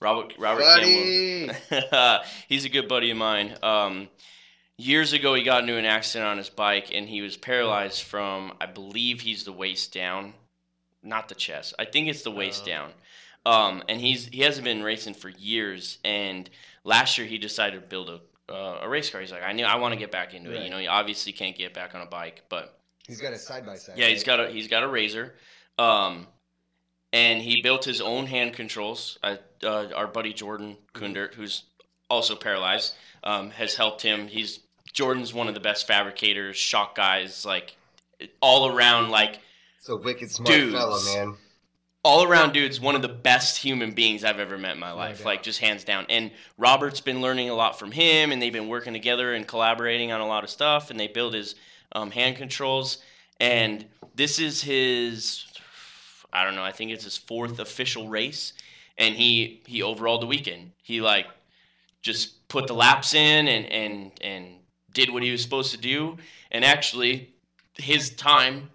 Robert 0.00 0.34
Robert 0.38 0.60
Buddy! 0.62 1.48
Campbell. 1.68 2.20
he's 2.48 2.64
a 2.64 2.68
good 2.68 2.88
buddy 2.88 3.10
of 3.10 3.16
mine. 3.16 3.56
Um, 3.62 4.08
years 4.76 5.12
ago, 5.12 5.34
he 5.34 5.42
got 5.42 5.62
into 5.62 5.76
an 5.76 5.84
accident 5.84 6.28
on 6.28 6.38
his 6.38 6.48
bike, 6.50 6.90
and 6.92 7.08
he 7.08 7.22
was 7.22 7.36
paralyzed 7.36 8.02
from. 8.02 8.52
I 8.60 8.66
believe 8.66 9.20
he's 9.20 9.44
the 9.44 9.52
waist 9.52 9.92
down, 9.92 10.34
not 11.02 11.28
the 11.28 11.34
chest. 11.34 11.74
I 11.78 11.84
think 11.86 12.08
it's 12.08 12.22
the 12.22 12.30
waist 12.30 12.62
Oh. 12.64 12.66
down. 12.66 12.92
Um, 13.46 13.82
and 13.88 14.00
he's 14.00 14.26
he 14.26 14.40
hasn't 14.40 14.64
been 14.64 14.82
racing 14.82 15.14
for 15.14 15.28
years. 15.28 15.98
And 16.04 16.48
last 16.84 17.18
year, 17.18 17.26
he 17.26 17.38
decided 17.38 17.80
to 17.80 17.86
build 17.86 18.10
a 18.10 18.20
uh, 18.52 18.80
a 18.82 18.88
race 18.88 19.10
car. 19.10 19.20
He's 19.20 19.32
like, 19.32 19.42
I 19.42 19.52
knew 19.52 19.64
I 19.64 19.76
want 19.76 19.92
to 19.92 19.98
get 19.98 20.10
back 20.12 20.34
into 20.34 20.52
it. 20.52 20.62
You 20.64 20.70
know, 20.70 20.78
you 20.78 20.88
obviously 20.88 21.32
can't 21.32 21.56
get 21.56 21.72
back 21.74 21.94
on 21.94 22.00
a 22.02 22.06
bike, 22.06 22.42
but 22.48 22.78
He's 23.06 23.20
got 23.20 23.32
a 23.32 23.38
side 23.38 23.66
by 23.66 23.76
side. 23.76 23.96
yeah, 23.98 24.06
he's 24.08 24.24
got 24.24 24.40
a 24.40 24.50
he's 24.50 24.68
got 24.68 24.82
a 24.82 24.88
razor, 24.88 25.34
um, 25.78 26.26
and 27.12 27.42
he 27.42 27.60
built 27.62 27.84
his 27.84 28.00
own 28.00 28.26
hand 28.26 28.54
controls. 28.54 29.18
Uh, 29.22 29.36
uh, 29.62 29.88
our 29.94 30.06
buddy 30.06 30.32
Jordan 30.32 30.76
Kundert, 30.94 31.34
who's 31.34 31.64
also 32.08 32.34
paralyzed, 32.34 32.94
um, 33.22 33.50
has 33.50 33.74
helped 33.74 34.02
him. 34.02 34.26
He's 34.28 34.60
Jordan's 34.92 35.34
one 35.34 35.48
of 35.48 35.54
the 35.54 35.60
best 35.60 35.86
fabricators, 35.86 36.56
shock 36.56 36.94
guys, 36.94 37.44
like 37.44 37.76
all 38.40 38.68
around, 38.74 39.10
like 39.10 39.40
So 39.80 39.96
wicked 39.96 40.30
smart 40.30 40.48
Dudes. 40.48 40.74
fella, 40.74 41.00
man. 41.14 41.36
all 42.04 42.22
around 42.24 42.52
dude's 42.52 42.80
one 42.80 42.94
of 42.94 43.02
the 43.02 43.08
best 43.08 43.58
human 43.58 43.92
beings 43.92 44.24
I've 44.24 44.38
ever 44.38 44.56
met 44.56 44.74
in 44.74 44.80
my 44.80 44.92
life. 44.92 45.18
doubt. 45.18 45.26
like 45.26 45.42
just 45.42 45.58
hands 45.60 45.84
down. 45.84 46.06
And 46.08 46.30
Robert's 46.56 47.00
been 47.00 47.20
learning 47.20 47.50
a 47.50 47.54
lot 47.54 47.78
from 47.78 47.90
him 47.92 48.30
and 48.32 48.40
they've 48.40 48.52
been 48.52 48.68
working 48.68 48.92
together 48.92 49.34
and 49.34 49.46
collaborating 49.48 50.12
on 50.12 50.20
a 50.20 50.26
lot 50.26 50.44
of 50.44 50.50
stuff 50.50 50.90
and 50.90 50.98
they 51.00 51.08
build 51.08 51.34
his 51.34 51.54
um, 51.94 52.10
hand 52.10 52.36
controls 52.36 52.98
and 53.40 53.84
this 54.14 54.38
is 54.38 54.62
his 54.62 55.44
I 56.32 56.44
don't 56.44 56.56
know, 56.56 56.64
I 56.64 56.72
think 56.72 56.90
it's 56.90 57.04
his 57.04 57.16
fourth 57.16 57.58
official 57.60 58.08
race 58.08 58.52
and 58.98 59.14
he 59.14 59.62
he 59.66 59.82
overall 59.82 60.18
the 60.18 60.26
weekend. 60.26 60.72
He 60.82 61.00
like 61.00 61.26
just 62.02 62.46
put 62.48 62.66
the 62.66 62.74
laps 62.74 63.14
in 63.14 63.48
and 63.48 63.66
and 63.66 64.10
and 64.20 64.46
did 64.92 65.10
what 65.10 65.22
he 65.22 65.30
was 65.30 65.42
supposed 65.42 65.72
to 65.72 65.78
do 65.78 66.16
and 66.50 66.64
actually 66.64 67.30
his 67.74 68.10
time 68.10 68.70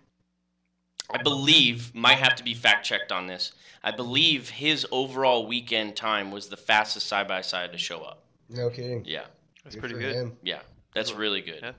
I 1.11 1.22
believe 1.24 1.93
might 1.95 2.20
have 2.20 2.36
to 2.36 2.43
be 2.43 2.53
fact 2.53 2.86
checked 2.86 3.11
on 3.11 3.26
this. 3.28 3.53
I 3.84 3.91
believe 3.91 4.49
his 4.49 4.86
overall 4.91 5.47
weekend 5.47 5.95
time 5.95 6.32
was 6.32 6.49
the 6.49 6.57
fastest 6.57 7.07
side 7.07 7.28
by 7.28 7.41
side 7.41 7.72
to 7.72 7.78
show 7.78 8.01
up. 8.01 8.26
No 8.49 8.70
kidding. 8.70 9.03
Yeah, 9.05 9.24
That's 9.63 9.76
Good 9.76 9.80
pretty 9.82 9.95
good. 9.95 10.13
him. 10.13 10.38
yeah, 10.43 10.59
that's 10.93 11.13
really 11.13 11.41
good. 11.41 11.59
Yeah. 11.63 11.72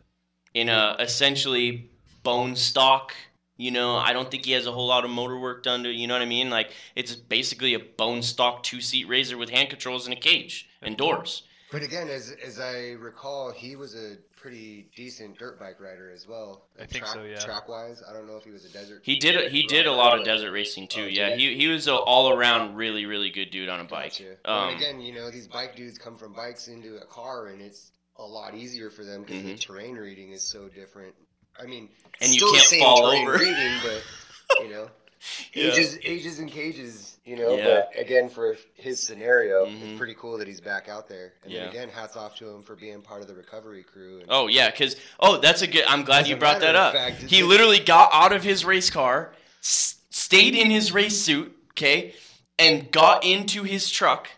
In 0.53 0.69
a 0.69 0.97
essentially 0.99 1.91
bone 2.23 2.57
stock, 2.57 3.15
you 3.57 3.71
know, 3.71 3.97
I 3.97 4.13
don't 4.13 4.31
think 4.31 4.47
he 4.47 4.53
has 4.53 4.67
a 4.67 4.73
whole 4.73 4.87
lot 4.87 5.05
of 5.05 5.11
motor 5.11 5.39
work 5.39 5.63
done 5.63 5.85
to. 5.85 5.91
You 5.91 6.07
know 6.07 6.15
what 6.15 6.23
I 6.23 6.27
mean? 6.27 6.51
Like 6.51 6.73
it's 6.97 7.15
basically 7.15 7.75
a 7.75 7.79
bone 7.79 8.23
stock 8.23 8.63
two 8.63 8.81
seat 8.81 9.07
razor 9.09 9.37
with 9.37 9.51
hand 9.51 9.69
controls 9.69 10.07
and 10.07 10.17
a 10.17 10.21
cage 10.21 10.69
and 10.83 10.97
doors. 10.97 11.43
But 11.71 11.83
again, 11.83 12.09
as 12.09 12.35
as 12.45 12.59
I 12.59 12.93
recall, 12.99 13.53
he 13.53 13.77
was 13.77 13.95
a 13.95 14.17
pretty 14.35 14.89
decent 14.97 15.39
dirt 15.39 15.61
bike 15.61 15.79
rider 15.79 16.11
as 16.11 16.27
well. 16.27 16.65
I 16.81 16.87
think 16.87 17.05
track, 17.05 17.15
so, 17.15 17.23
yeah. 17.23 17.39
Track 17.39 17.69
wise, 17.69 18.03
I 18.09 18.13
don't 18.13 18.27
know 18.27 18.37
if 18.37 18.45
he 18.45 18.51
was 18.51 18.65
a 18.65 18.71
desert. 18.71 19.03
He 19.05 19.17
did 19.17 19.37
a, 19.37 19.49
he 19.49 19.65
did 19.65 19.87
a 19.87 19.93
lot 19.93 20.19
of 20.19 20.25
desert 20.25 20.51
racing 20.51 20.89
too. 20.89 21.03
Oh, 21.03 21.07
yeah, 21.07 21.37
he? 21.37 21.51
he 21.51 21.57
he 21.59 21.69
was 21.69 21.87
an 21.87 21.95
all 21.95 22.33
around 22.33 22.75
really 22.75 23.07
really 23.07 23.31
good 23.31 23.51
dude 23.51 23.69
on 23.69 23.81
a 23.81 23.85
bike. 23.85 24.13
Gotcha. 24.13 24.37
Um, 24.47 24.71
and 24.71 24.77
again, 24.81 25.01
you 25.01 25.15
know, 25.15 25.31
these 25.31 25.47
bike 25.47 25.77
dudes 25.77 25.99
come 25.99 26.17
from 26.17 26.33
bikes 26.33 26.69
into 26.69 26.97
a 26.97 27.07
car, 27.07 27.49
and 27.49 27.61
it's 27.61 27.93
a 28.21 28.27
lot 28.27 28.55
easier 28.55 28.91
for 28.91 29.05
them 29.05 29.23
because 29.23 29.43
the 29.43 29.55
Mhm. 29.55 29.61
terrain 29.61 29.95
reading 29.97 30.31
is 30.33 30.43
so 30.43 30.69
different. 30.69 31.15
I 31.59 31.65
mean, 31.65 31.89
And 32.21 32.33
you 32.33 32.41
the 32.41 32.59
can't 32.59 32.83
fall 32.83 33.07
over. 33.07 33.33
reading, 33.33 33.79
but 33.83 34.03
you 34.63 34.69
know, 34.71 34.91
Yeah. 35.55 35.67
ages 35.73 35.99
ages 36.05 36.39
and 36.39 36.51
cages. 36.51 37.19
You 37.25 37.37
know, 37.37 37.57
Yeah. 37.57 37.65
but 37.93 37.99
again, 38.01 38.29
for 38.29 38.57
his 38.75 39.03
scenario, 39.03 39.67
Mhm. 39.67 39.83
it's 39.91 39.99
pretty 39.99 40.15
cool 40.15 40.39
that 40.39 40.49
he's 40.49 40.61
back 40.61 40.89
out 40.89 41.09
there. 41.09 41.35
And 41.45 41.53
Yeah. 41.53 41.61
then 41.61 41.69
again, 41.71 41.89
hats 41.91 42.17
off 42.17 42.37
to 42.37 42.49
him 42.49 42.63
for 42.63 42.77
being 42.77 43.03
part 43.03 43.21
of 43.23 43.29
the 43.29 43.35
recovery 43.35 43.83
crew. 43.85 44.21
And 44.21 44.27
Oh 44.31 44.47
yeah, 44.49 44.71
because 44.71 44.97
oh 45.19 45.39
that's 45.39 45.63
a 45.63 45.67
good. 45.67 45.85
I'm 45.87 46.05
glad 46.05 46.27
you 46.29 46.37
brought 46.37 46.61
that 46.61 46.77
up. 46.77 46.93
fact, 46.95 47.23
he 47.23 47.43
literally 47.43 47.79
got 47.81 48.11
out 48.13 48.33
of 48.33 48.43
his 48.43 48.65
race 48.65 48.91
car, 48.91 49.35
s- 49.63 49.97
stayed 50.11 50.55
in 50.55 50.71
his 50.71 50.93
race 50.93 51.21
suit, 51.21 51.57
okay, 51.73 52.15
and 52.59 52.91
got 52.91 53.25
into 53.25 53.63
his 53.63 53.91
truck. 53.91 54.29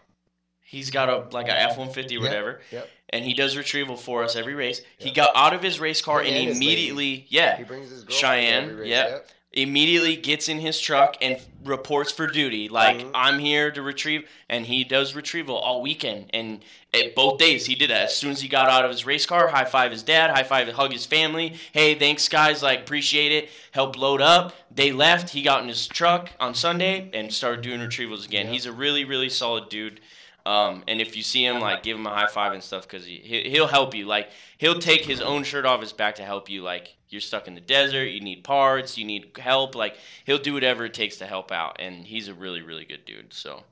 He's 0.64 0.90
got 0.90 1.08
a 1.10 1.28
like 1.36 1.48
a 1.48 1.54
F 1.58 1.76
one 1.78 1.92
fifty 1.92 2.16
or 2.16 2.20
Yep, 2.22 2.28
whatever, 2.30 2.60
yep. 2.70 2.88
And 3.12 3.24
he 3.24 3.34
does 3.34 3.56
retrieval 3.56 3.96
for 3.96 4.24
us 4.24 4.36
every 4.36 4.54
race. 4.54 4.82
He 4.98 5.10
got 5.10 5.30
out 5.34 5.52
of 5.54 5.62
his 5.62 5.78
race 5.80 6.00
car 6.00 6.20
and 6.20 6.28
and 6.28 6.36
his 6.48 6.58
lady. 6.58 6.66
immediately, 6.66 7.26
yeah, 7.28 7.56
He 7.56 7.64
brings 7.64 7.90
his 7.90 8.04
Cheyenne, 8.08 8.76
race, 8.76 8.88
yep. 8.88 9.08
yep. 9.10 9.28
immediately 9.52 10.16
gets 10.16 10.48
in 10.48 10.58
his 10.58 10.80
truck 10.80 11.16
and 11.20 11.38
reports 11.64 12.10
for 12.10 12.26
duty. 12.26 12.68
Like 12.70 12.98
Mhm. 13.00 13.10
I'm 13.14 13.38
here 13.38 13.70
to 13.70 13.82
retrieve, 13.82 14.26
and 14.48 14.64
he 14.66 14.82
does 14.82 15.14
retrieval 15.14 15.56
all 15.56 15.82
weekend. 15.82 16.30
And 16.32 16.64
at 16.94 17.14
both 17.14 17.38
days 17.38 17.66
he 17.66 17.74
did 17.74 17.90
that. 17.90 18.04
As 18.04 18.16
soon 18.16 18.30
as 18.30 18.40
he 18.40 18.48
got 18.48 18.70
out 18.70 18.84
of 18.86 18.90
his 18.90 19.04
race 19.04 19.26
car, 19.26 19.48
high 19.48 19.66
five 19.66 19.92
his 19.92 20.02
dad, 20.02 20.30
high 20.30 20.42
five, 20.42 20.68
hug 20.70 20.90
his 20.92 21.04
family. 21.04 21.54
Hey, 21.72 21.94
thanks 21.94 22.28
guys, 22.28 22.62
like 22.62 22.80
appreciate 22.80 23.30
it. 23.30 23.50
Help 23.72 23.98
load 23.98 24.22
up. 24.22 24.54
They 24.74 24.90
left. 24.90 25.30
He 25.30 25.42
got 25.42 25.62
in 25.62 25.68
his 25.68 25.86
truck 25.86 26.30
on 26.40 26.54
Sunday 26.54 27.10
and 27.12 27.32
started 27.32 27.60
doing 27.60 27.80
retrievals 27.80 28.24
again. 28.26 28.46
Yeah. 28.46 28.52
He's 28.52 28.64
a 28.66 28.72
really 28.72 29.04
really 29.04 29.28
solid 29.28 29.68
dude. 29.68 30.00
Um, 30.44 30.82
and 30.88 31.00
if 31.00 31.16
you 31.16 31.22
see 31.22 31.44
him, 31.44 31.60
like, 31.60 31.82
give 31.82 31.96
him 31.96 32.06
a 32.06 32.10
high 32.10 32.26
five 32.26 32.52
and 32.52 32.62
stuff, 32.62 32.82
because 32.82 33.06
he, 33.06 33.16
he 33.18 33.50
he'll 33.50 33.68
help 33.68 33.94
you. 33.94 34.06
Like, 34.06 34.30
he'll 34.58 34.78
take 34.78 35.04
his 35.04 35.20
own 35.20 35.44
shirt 35.44 35.64
off 35.64 35.80
his 35.80 35.92
back 35.92 36.16
to 36.16 36.24
help 36.24 36.50
you. 36.50 36.62
Like, 36.62 36.96
you're 37.08 37.20
stuck 37.20 37.46
in 37.46 37.54
the 37.54 37.60
desert, 37.60 38.06
you 38.06 38.20
need 38.20 38.42
parts, 38.42 38.98
you 38.98 39.04
need 39.04 39.36
help. 39.38 39.74
Like, 39.74 39.96
he'll 40.24 40.38
do 40.38 40.54
whatever 40.54 40.84
it 40.84 40.94
takes 40.94 41.16
to 41.18 41.26
help 41.26 41.52
out. 41.52 41.76
And 41.78 42.04
he's 42.04 42.28
a 42.28 42.34
really, 42.34 42.62
really 42.62 42.84
good 42.84 43.04
dude. 43.04 43.32
So, 43.32 43.62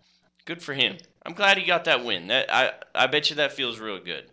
good 0.45 0.63
for 0.63 0.75
him. 0.75 0.99
I'm 1.25 1.35
glad 1.35 1.59
he 1.59 1.67
got 1.67 1.85
that 1.85 2.05
win. 2.05 2.29
That 2.29 2.53
I 2.53 2.73
I 2.95 3.07
bet 3.07 3.31
you 3.31 3.37
that 3.37 3.53
feels 3.53 3.79
real 3.79 3.99
good. 3.99 4.25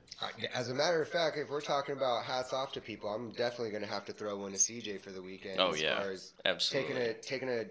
As 0.53 0.69
a 0.69 0.73
matter 0.73 1.01
of 1.01 1.07
fact, 1.07 1.37
if 1.37 1.49
we're 1.49 1.61
talking 1.61 1.95
about 1.95 2.23
hats 2.23 2.51
off 2.51 2.71
to 2.73 2.81
people, 2.81 3.09
I'm 3.09 3.29
definitely 3.31 3.69
going 3.69 3.83
to 3.83 3.89
have 3.89 4.03
to 4.05 4.13
throw 4.13 4.35
one 4.35 4.51
to 4.51 4.57
CJ 4.57 4.99
for 5.01 5.11
the 5.11 5.21
weekend. 5.21 5.59
Oh, 5.59 5.73
as 5.73 5.81
yeah. 5.81 6.01
Far 6.01 6.11
as 6.11 6.33
Absolutely. 6.43 6.93
taking 6.93 7.09
a 7.09 7.13
taking 7.13 7.49
a, 7.49 7.65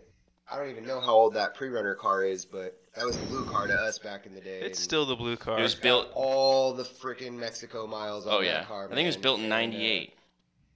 I 0.51 0.57
don't 0.59 0.71
even 0.71 0.87
know 0.87 1.01
how 1.01 1.13
old 1.13 1.35
that 1.35 1.55
pre-runner 1.55 1.95
car 1.95 2.25
is, 2.25 2.45
but 2.45 2.79
that 2.95 3.05
was 3.05 3.17
the 3.19 3.27
blue 3.27 3.45
car 3.45 3.67
to 3.67 3.75
us 3.75 3.99
back 3.99 4.27
in 4.27 4.35
the 4.35 4.41
day. 4.41 4.61
It's 4.61 4.79
and 4.79 4.85
still 4.85 5.05
the 5.05 5.17
blue 5.17 5.37
car. 5.37 5.59
It 5.59 5.63
was 5.63 5.75
built. 5.75 6.09
all 6.15 6.73
the 6.73 6.85
freaking 6.85 7.33
Mexico 7.35 7.87
miles 7.87 8.27
on 8.27 8.35
Oh 8.35 8.39
that 8.41 8.47
yeah, 8.47 8.65
car. 8.65 8.85
I 8.91 8.95
think 8.95 9.05
it 9.05 9.09
was 9.09 9.17
built 9.17 9.39
in 9.39 9.45
And, 9.47 9.53
uh, 9.53 9.57
'98. 9.57 10.13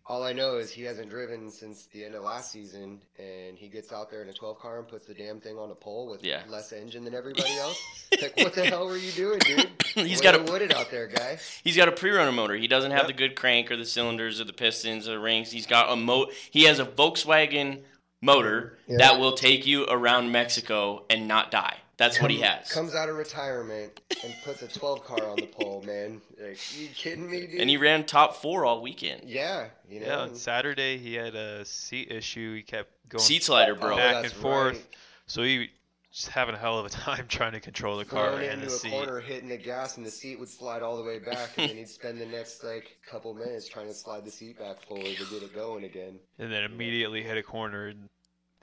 all 0.06 0.24
I 0.24 0.32
know 0.32 0.56
is 0.56 0.72
he 0.72 0.82
hasn't 0.82 1.08
driven 1.08 1.52
since 1.52 1.86
the 1.86 2.04
end 2.04 2.16
of 2.16 2.24
last 2.24 2.50
season, 2.50 3.00
and 3.16 3.56
he 3.56 3.68
gets 3.68 3.92
out 3.92 4.10
there 4.10 4.22
in 4.22 4.28
a 4.28 4.32
12 4.32 4.58
car 4.58 4.80
and 4.80 4.88
puts 4.88 5.06
the 5.06 5.14
damn 5.14 5.40
thing 5.40 5.56
on 5.56 5.70
a 5.70 5.74
pole 5.76 6.08
with 6.10 6.24
Yeah. 6.24 6.42
less 6.48 6.72
engine 6.72 7.04
than 7.04 7.14
everybody 7.14 7.56
else. 7.58 7.80
like, 8.20 8.36
what 8.38 8.52
the 8.54 8.64
hell 8.66 8.86
were 8.88 8.96
you 8.96 9.12
doing, 9.12 9.38
dude? 9.38 9.70
He's 9.94 10.18
Way 10.18 10.24
got 10.24 10.34
a 10.34 10.42
wooded 10.50 10.72
out 10.74 10.90
there, 10.90 11.06
guy. 11.06 11.38
He's 11.62 11.76
got 11.76 11.86
a 11.86 11.92
pre-runner 11.92 12.32
motor. 12.32 12.54
He 12.56 12.66
doesn't 12.66 12.90
have 12.90 13.02
Yep. 13.02 13.06
the 13.06 13.12
good 13.12 13.36
crank 13.36 13.70
or 13.70 13.76
the 13.76 13.84
cylinders 13.84 14.40
or 14.40 14.44
the 14.44 14.52
pistons 14.52 15.06
or 15.08 15.12
the 15.12 15.20
rings. 15.20 15.52
He's 15.52 15.66
got 15.66 15.92
a 15.92 15.94
mo. 15.94 16.26
He 16.50 16.64
has 16.64 16.80
a 16.80 16.84
Volkswagen 16.84 17.82
motor 18.20 18.78
Yeah. 18.86 18.98
that 18.98 19.18
will 19.18 19.32
take 19.32 19.66
you 19.66 19.84
around 19.86 20.30
Mexico 20.32 21.04
and 21.10 21.26
not 21.28 21.50
die. 21.50 21.76
That's 21.96 22.20
what 22.20 22.30
he 22.30 22.40
has. 22.40 22.70
Comes 22.72 22.94
out 22.94 23.10
of 23.10 23.16
retirement 23.16 24.00
and 24.24 24.34
puts 24.42 24.62
a 24.62 24.68
12 24.68 25.04
car 25.04 25.22
on 25.28 25.36
the 25.36 25.46
pole, 25.46 25.82
man. 25.86 26.22
Like, 26.42 26.58
you 26.78 26.88
kidding 26.94 27.30
me, 27.30 27.46
dude? 27.46 27.60
and 27.60 27.68
he 27.68 27.76
ran 27.76 28.06
top 28.06 28.36
four 28.36 28.64
all 28.64 28.80
weekend. 28.80 29.28
yeah, 29.28 29.66
you 29.88 30.00
know. 30.00 30.06
Yeah, 30.06 30.16
on 30.20 30.34
Saturday 30.34 30.96
he 30.96 31.12
had 31.14 31.34
a 31.34 31.62
seat 31.66 32.10
issue. 32.10 32.54
He 32.56 32.62
kept 32.62 32.88
going 33.10 33.22
Seat 33.22 33.42
slider, 33.44 33.72
Oh, 33.76 33.80
bro. 33.80 33.96
back 33.96 34.22
that's 34.22 34.32
and 34.32 34.42
forth. 34.42 34.76
right. 34.76 34.86
So 35.26 35.42
he 35.42 35.70
just 36.12 36.28
having 36.28 36.54
a 36.54 36.58
hell 36.58 36.78
of 36.78 36.86
a 36.86 36.88
time 37.06 37.26
trying 37.28 37.52
to 37.52 37.60
control 37.60 37.96
the 37.98 38.04
car 38.04 38.30
Thrown 38.30 38.42
and 38.42 38.52
into 38.54 38.66
the 38.66 38.72
a 38.72 38.78
seat. 38.78 38.90
corner, 38.90 39.20
hitting 39.20 39.48
the 39.48 39.56
gas, 39.56 39.96
and 39.96 40.04
the 40.04 40.10
seat 40.10 40.38
would 40.38 40.48
slide 40.48 40.82
all 40.82 40.96
the 40.96 41.04
way 41.04 41.18
back, 41.18 41.50
and 41.56 41.68
then 41.70 41.76
he'd 41.76 41.88
spend 41.88 42.20
the 42.20 42.26
next 42.26 42.64
like 42.64 42.98
couple 43.08 43.32
minutes 43.34 43.68
trying 43.68 43.86
to 43.88 43.94
slide 43.94 44.24
the 44.24 44.30
seat 44.30 44.58
back 44.58 44.80
forward 44.86 45.04
to 45.06 45.24
get 45.30 45.42
it 45.42 45.54
going 45.54 45.84
again. 45.84 46.18
And 46.38 46.52
then 46.52 46.64
immediately 46.64 47.22
hit 47.22 47.36
a 47.38 47.42
corner 47.42 47.86
and 47.88 48.08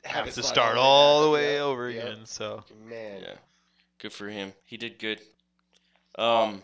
Have 0.03 0.25
have 0.25 0.33
to 0.35 0.43
start 0.43 0.77
all 0.77 1.21
the 1.23 1.27
back. 1.37 1.43
way 1.43 1.53
Yep, 1.53 1.61
over 1.63 1.89
yep. 1.89 2.03
again. 2.05 2.25
So 2.25 2.63
Man, 2.87 3.21
Yeah, 3.21 3.33
good 3.99 4.13
for 4.13 4.27
him. 4.27 4.53
He 4.65 4.77
did 4.77 4.99
good. 4.99 5.21
Um, 6.17 6.61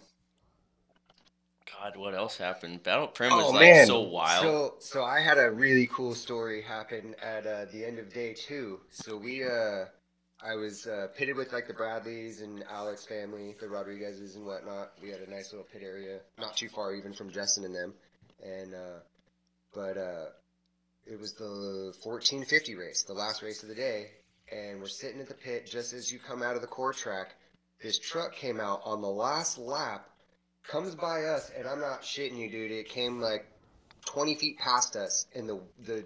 God, 1.80 1.96
what 1.98 2.14
else 2.14 2.38
happened? 2.38 2.84
Battle 2.84 3.06
of 3.06 3.14
Primm 3.14 3.32
was 3.36 3.48
Oh, 3.48 3.52
like 3.52 3.62
man. 3.62 3.88
so 3.88 4.02
wild. 4.02 4.44
So, 4.44 4.76
so 4.80 5.04
I 5.04 5.20
had 5.20 5.38
a 5.38 5.50
really 5.52 5.88
cool 5.88 6.14
story 6.16 6.62
happen 6.62 7.16
at 7.22 7.46
uh, 7.46 7.66
the 7.72 7.86
end 7.86 8.00
of 8.00 8.12
day 8.14 8.34
two. 8.34 8.80
So 8.90 9.18
we, 9.18 9.44
uh, 9.44 9.86
I 10.46 10.56
was 10.56 10.88
uh, 10.88 11.08
pitted 11.16 11.38
with 11.38 11.54
like 11.54 11.68
the 11.68 11.74
Bradleys 11.74 12.42
and 12.42 12.64
Alex 12.70 13.06
family, 13.06 13.56
the 13.60 13.68
Rodriguezes 13.68 14.36
and 14.36 14.46
whatnot. 14.46 14.92
We 15.02 15.10
had 15.10 15.22
a 15.22 15.30
nice 15.30 15.52
little 15.52 15.68
pit 15.72 15.82
area, 15.84 16.20
not 16.38 16.58
too 16.58 16.70
far 16.70 16.94
even 16.94 17.14
from 17.14 17.32
Justin 17.32 17.64
and 17.64 17.76
them. 17.76 17.94
And, 18.44 18.74
uh, 18.74 19.00
but 19.74 19.98
uh, 19.98 20.26
it 21.06 21.20
was 21.20 21.34
the 21.34 21.94
1450 22.04 22.76
race, 22.76 23.04
the 23.04 23.14
last 23.14 23.42
race 23.42 23.64
of 23.64 23.70
the 23.70 23.76
day. 23.76 24.08
And 24.52 24.82
we're 24.82 24.88
sitting 24.88 25.22
at 25.22 25.28
the 25.28 25.34
pit 25.34 25.66
just 25.66 25.94
as 25.94 26.12
you 26.12 26.20
come 26.20 26.44
out 26.44 26.56
of 26.56 26.62
the 26.62 26.68
CORR 26.68 26.94
track. 26.94 27.36
This 27.82 27.98
truck 27.98 28.36
came 28.36 28.60
out 28.60 28.82
on 28.84 29.02
the 29.02 29.08
last 29.08 29.58
lap 29.58 30.10
comes 30.64 30.96
by 30.96 31.24
us, 31.24 31.52
and 31.58 31.68
I'm 31.68 31.80
not 31.80 32.02
shitting 32.02 32.38
you, 32.38 32.50
dude. 32.50 32.72
It 32.72 32.90
came 32.90 33.20
like 33.20 33.46
20 34.06 34.36
feet 34.36 34.58
past 34.60 34.96
us, 34.96 35.28
and 35.36 35.48
the 35.48 35.60
the 35.86 36.06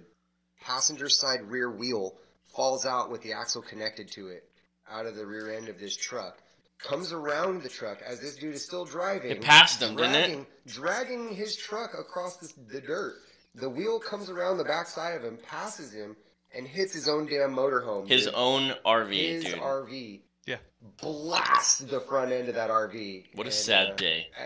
passenger 0.61 1.09
side 1.09 1.41
rear 1.43 1.71
wheel 1.71 2.15
falls 2.57 2.87
out 2.87 3.11
with 3.11 3.21
the 3.21 3.31
axle 3.31 3.61
connected 3.61 4.11
to 4.11 4.29
it 4.29 4.49
out 4.91 5.05
of 5.05 5.15
the 5.15 5.25
rear 5.25 5.53
end 5.55 5.69
of 5.69 5.79
this 5.79 5.95
truck. 5.95 6.39
Comes 6.79 7.13
around 7.13 7.61
the 7.61 7.69
truck 7.69 8.01
as 8.05 8.19
this 8.19 8.35
dude 8.35 8.55
is 8.55 8.65
still 8.65 8.83
driving. 8.83 9.29
It 9.31 9.41
passed 9.41 9.81
him, 9.81 9.95
didn't 9.95 10.15
it? 10.15 10.21
dragging, 10.25 10.45
Dragging 10.65 11.35
his 11.35 11.55
truck 11.55 11.91
across 11.97 12.37
the, 12.37 12.51
the 12.73 12.81
dirt. 12.81 13.13
The 13.55 13.69
wheel 13.69 13.99
comes 13.99 14.29
around 14.31 14.57
the 14.57 14.63
backside 14.63 15.15
of 15.15 15.23
him, 15.23 15.37
passes 15.47 15.93
him, 15.93 16.15
and 16.55 16.67
hits 16.67 16.93
his 16.93 17.07
own 17.07 17.27
damn 17.27 17.53
motorhome. 17.53 18.07
His 18.07 18.25
dude. 18.25 18.33
own 18.35 18.73
RV, 18.85 19.13
his 19.13 19.43
dude. 19.45 19.55
RV. 19.55 20.21
Yeah. 20.47 20.57
Blasts 21.01 21.79
the 21.79 21.99
front 22.01 22.31
end 22.31 22.49
of 22.49 22.55
that 22.55 22.69
RV. 22.71 23.25
What 23.35 23.45
a 23.45 23.49
And, 23.49 23.53
sad 23.53 23.87
uh, 23.91 23.95
day. 23.95 24.27
I, 24.39 24.45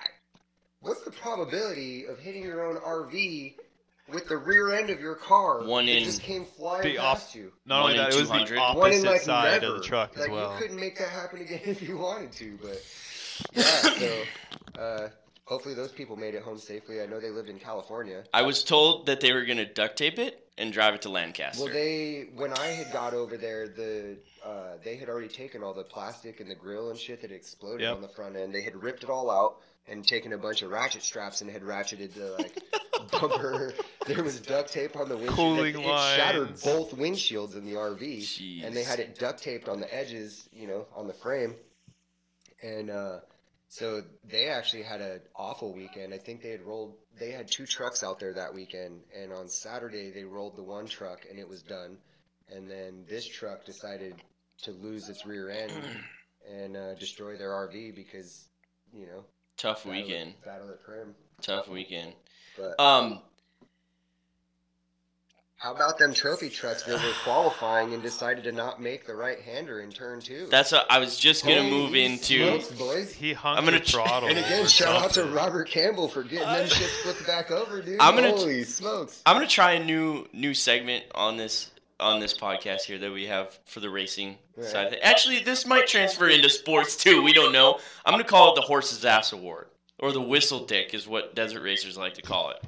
I, 0.00 0.06
what's 0.80 1.02
the 1.02 1.10
probability 1.12 2.06
of 2.06 2.18
hitting 2.18 2.42
your 2.42 2.64
own 2.66 2.76
RV 2.76 3.54
with 4.12 4.28
the 4.28 4.36
rear 4.36 4.72
end 4.74 4.90
of 4.90 5.00
your 5.00 5.14
car 5.14 5.64
One 5.64 5.86
that 5.86 5.92
in- 5.96 6.04
just 6.04 6.22
came 6.22 6.44
flying 6.44 6.82
The 6.82 6.96
past 6.98 7.34
you? 7.34 7.52
not 7.66 7.82
One 7.82 7.90
only 7.92 7.94
in 7.98 8.04
that, 8.10 8.14
it 8.14 8.20
was 8.20 8.28
200. 8.28 8.48
the 8.56 8.60
One 8.60 8.92
in 8.92 8.98
opposite 8.98 9.06
like 9.06 9.20
side 9.22 9.62
never. 9.62 9.74
of 9.76 9.82
the 9.82 9.86
truck 9.88 10.16
like 10.16 10.26
as 10.28 10.30
well. 10.30 10.52
you 10.52 10.58
couldn't 10.60 10.80
make 10.80 10.98
that 10.98 11.08
happen 11.08 11.40
again 11.40 11.60
if 11.64 11.82
you 11.82 11.96
wanted 11.98 12.32
to, 12.32 12.58
but 12.62 12.82
yeah. 13.54 13.62
So 13.64 14.22
uh, 14.78 15.08
hopefully 15.44 15.74
those 15.74 15.92
people 15.92 16.16
made 16.16 16.34
it 16.34 16.42
home 16.42 16.58
safely. 16.58 17.00
I 17.00 17.06
know 17.06 17.20
they 17.20 17.30
lived 17.30 17.48
in 17.48 17.58
California. 17.58 18.24
I 18.34 18.42
was 18.42 18.62
told 18.62 19.06
that 19.06 19.20
they 19.20 19.32
were 19.32 19.44
gonna 19.44 19.64
duct 19.66 19.96
tape 19.96 20.18
it 20.18 20.40
and 20.58 20.72
drive 20.72 20.94
it 20.94 21.02
to 21.02 21.08
Lancaster. 21.08 21.64
Well, 21.64 21.72
they 21.72 22.28
when 22.36 22.52
I 22.52 22.66
had 22.66 22.92
got 22.92 23.14
over 23.14 23.36
there, 23.36 23.66
the 23.68 24.16
uh, 24.44 24.74
they 24.84 24.96
had 24.96 25.08
already 25.08 25.28
taken 25.28 25.62
all 25.62 25.72
the 25.74 25.82
plastic 25.82 26.40
and 26.40 26.50
the 26.50 26.54
grill 26.54 26.90
and 26.90 26.98
shit 26.98 27.22
that 27.22 27.32
exploded 27.32 27.80
Yep. 27.80 27.96
on 27.96 28.02
the 28.02 28.08
front 28.08 28.36
end. 28.36 28.54
They 28.54 28.60
had 28.62 28.76
ripped 28.76 29.02
it 29.02 29.08
all 29.10 29.30
out 29.30 29.56
and 29.86 30.06
taken 30.06 30.32
a 30.32 30.38
bunch 30.38 30.62
of 30.62 30.70
ratchet 30.70 31.02
straps 31.02 31.40
and 31.40 31.50
had 31.50 31.62
ratcheted 31.62 32.14
the 32.14 32.34
like 32.38 32.58
bumper. 33.12 33.72
There 34.06 34.22
was 34.22 34.40
duct 34.40 34.72
tape 34.72 34.96
on 34.96 35.08
the 35.08 35.16
windshield. 35.16 35.36
Cooling 35.36 35.74
it, 35.74 35.86
it 35.86 36.16
shattered 36.16 36.60
both 36.62 36.92
windshields 36.96 37.56
in 37.56 37.64
the 37.64 37.74
RV, 37.74 38.18
Jeez. 38.18 38.64
and 38.64 38.74
they 38.74 38.84
had 38.84 39.00
it 39.00 39.18
duct 39.18 39.42
taped 39.42 39.68
on 39.68 39.80
the 39.80 39.94
edges, 39.94 40.48
you 40.52 40.66
know, 40.66 40.86
on 40.94 41.06
the 41.06 41.12
frame. 41.12 41.54
And 42.62 42.90
uh, 42.90 43.18
so 43.68 44.02
they 44.24 44.48
actually 44.48 44.82
had 44.82 45.00
an 45.00 45.20
awful 45.36 45.74
weekend. 45.74 46.14
I 46.14 46.18
think 46.18 46.42
they 46.42 46.50
had 46.50 46.62
rolled. 46.62 46.94
They 47.18 47.30
had 47.30 47.50
two 47.50 47.66
trucks 47.66 48.02
out 48.02 48.18
there 48.18 48.32
that 48.32 48.54
weekend, 48.54 49.00
and 49.16 49.32
on 49.32 49.48
Saturday 49.48 50.10
they 50.10 50.24
rolled 50.24 50.56
the 50.56 50.62
one 50.62 50.86
truck 50.86 51.26
and 51.28 51.38
it 51.38 51.48
was 51.48 51.62
done. 51.62 51.98
And 52.50 52.70
then 52.70 53.04
this 53.08 53.26
truck 53.26 53.64
decided 53.64 54.14
to 54.62 54.72
lose 54.72 55.08
its 55.08 55.26
rear 55.26 55.50
end 55.50 55.72
and 56.50 56.76
uh, 56.76 56.94
destroy 56.94 57.36
their 57.36 57.50
RV 57.50 57.94
because 57.94 58.48
you 58.92 59.06
know 59.06 59.24
Tough 59.56 59.84
battle 59.84 59.92
at- 59.92 60.04
weekend. 60.06 60.34
battle 60.44 60.68
at 60.70 60.82
Primm. 60.84 61.12
Tough 61.42 61.68
weekend. 61.68 62.12
But 62.56 62.78
Um, 62.80 63.20
how 65.56 65.72
about 65.74 65.98
them 65.98 66.12
trophy 66.12 66.50
trucks 66.50 66.82
that 66.82 67.02
were 67.02 67.12
qualifying 67.22 67.94
and 67.94 68.02
decided 68.02 68.44
to 68.44 68.52
not 68.52 68.82
make 68.82 69.06
the 69.06 69.14
right 69.14 69.40
hander 69.40 69.80
in 69.80 69.90
turn 69.90 70.20
two? 70.20 70.46
that's 70.50 70.72
a, 70.72 70.84
I 70.92 70.98
was 70.98 71.16
just 71.18 71.42
gonna 71.44 71.62
Holy 71.62 71.70
move 71.70 71.94
into. 71.94 72.60
smokes, 72.60 72.70
boys. 72.78 73.12
He 73.14 73.32
hung 73.32 73.56
I'm 73.56 73.64
gonna 73.64 73.78
the 73.78 73.84
throttle. 73.84 74.28
And 74.28 74.38
again, 74.38 74.64
or 74.64 74.68
shout 74.68 75.02
out 75.02 75.12
to. 75.12 75.24
Robert 75.24 75.68
Campbell 75.70 76.08
for 76.08 76.22
getting 76.22 76.46
them 76.48 76.68
shit 76.68 76.90
flipped 76.90 77.26
back 77.26 77.50
over, 77.50 77.80
dude. 77.80 77.98
I'm 78.00 78.14
gonna- 78.14 78.30
Holy 78.32 78.64
smokes. 78.64 79.22
I'm 79.24 79.34
gonna 79.36 79.46
try 79.46 79.72
a 79.72 79.82
new 79.84 80.28
new 80.34 80.52
segment 80.52 81.04
on 81.14 81.36
this 81.38 81.70
on 82.00 82.18
this 82.20 82.36
podcast 82.36 82.82
here 82.82 82.98
that 82.98 83.12
we 83.12 83.26
have 83.26 83.58
for 83.66 83.80
the 83.80 83.88
racing 83.90 84.38
Right. 84.56 84.66
side. 84.66 84.98
Actually, 85.02 85.40
this 85.40 85.64
might 85.66 85.86
transfer 85.86 86.28
into 86.28 86.48
sports 86.50 86.96
too. 86.96 87.22
We 87.22 87.32
don't 87.32 87.52
know. 87.52 87.80
I'm 88.04 88.12
gonna 88.12 88.24
call 88.24 88.52
it 88.52 88.56
the 88.56 88.62
horse's 88.66 89.04
ass 89.04 89.32
award 89.32 89.68
or 89.98 90.12
the 90.12 90.20
whistle 90.20 90.64
dick 90.66 90.92
is 90.94 91.06
what 91.06 91.34
desert 91.34 91.62
racers 91.62 91.96
like 91.96 92.14
to 92.14 92.22
call 92.22 92.50
it. 92.50 92.62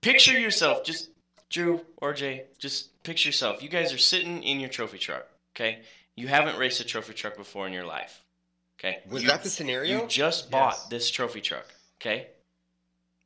Picture 0.00 0.38
yourself, 0.38 0.84
just 0.84 1.10
Drew 1.50 1.84
or 1.98 2.12
Jay, 2.12 2.44
just 2.58 3.02
picture 3.02 3.28
yourself. 3.28 3.62
You 3.62 3.68
guys 3.68 3.92
are 3.92 3.98
sitting 3.98 4.42
in 4.42 4.60
your 4.60 4.68
trophy 4.68 4.98
truck. 4.98 5.26
Okay, 5.54 5.80
you 6.14 6.28
haven't 6.28 6.58
raced 6.58 6.80
a 6.80 6.84
trophy 6.84 7.14
truck 7.14 7.36
before 7.36 7.66
in 7.66 7.72
your 7.72 7.86
life. 7.86 8.22
Okay, 8.78 9.00
Was 9.08 9.22
You- 9.22 9.28
that 9.30 9.42
the 9.42 9.48
scenario? 9.48 10.02
you 10.02 10.06
just 10.06 10.50
bought 10.50 10.74
Yes. 10.74 10.86
this 10.88 11.10
trophy 11.10 11.40
truck, 11.40 11.66
okay? 12.00 12.28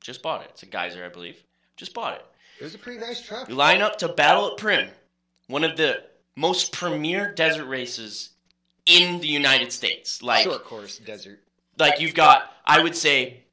Just 0.01 0.23
bought 0.23 0.43
it. 0.43 0.51
It's 0.51 0.63
a 0.63 0.67
Geiser, 0.67 1.05
I 1.05 1.09
believe. 1.09 1.43
Just 1.77 1.93
bought 1.93 2.15
it. 2.21 2.25
It 2.61 2.65
was 2.65 2.75
a 2.75 2.79
pretty 2.79 3.01
nice 3.01 3.23
truck. 3.23 3.49
You 3.49 3.55
line 3.55 3.81
up 3.81 3.97
to 3.99 4.09
battle 4.09 4.49
at 4.53 4.59
Primm, 4.59 4.89
one 5.47 5.65
of 5.65 5.79
the 5.79 6.03
most 6.37 6.73
premier 6.73 7.33
desert 7.33 7.65
races 7.65 8.31
in 8.85 9.21
the 9.21 9.29
United 9.29 9.73
States. 9.73 10.23
Like, 10.23 10.45
Short 10.45 10.65
course 10.65 10.99
desert. 10.99 11.41
like 11.79 12.01
you've 12.01 12.15
got, 12.15 12.53
I 12.67 12.83
would 12.83 12.95
say, 12.95 13.45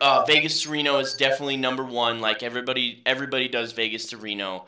uh, 0.00 0.24
Vegas 0.26 0.62
to 0.62 0.70
Reno 0.70 0.98
is 0.98 1.14
definitely 1.14 1.58
number 1.58 1.84
one. 1.84 2.20
Like 2.20 2.42
everybody, 2.42 3.02
everybody 3.04 3.48
does 3.48 3.72
Vegas 3.72 4.06
to 4.06 4.16
Reno. 4.16 4.66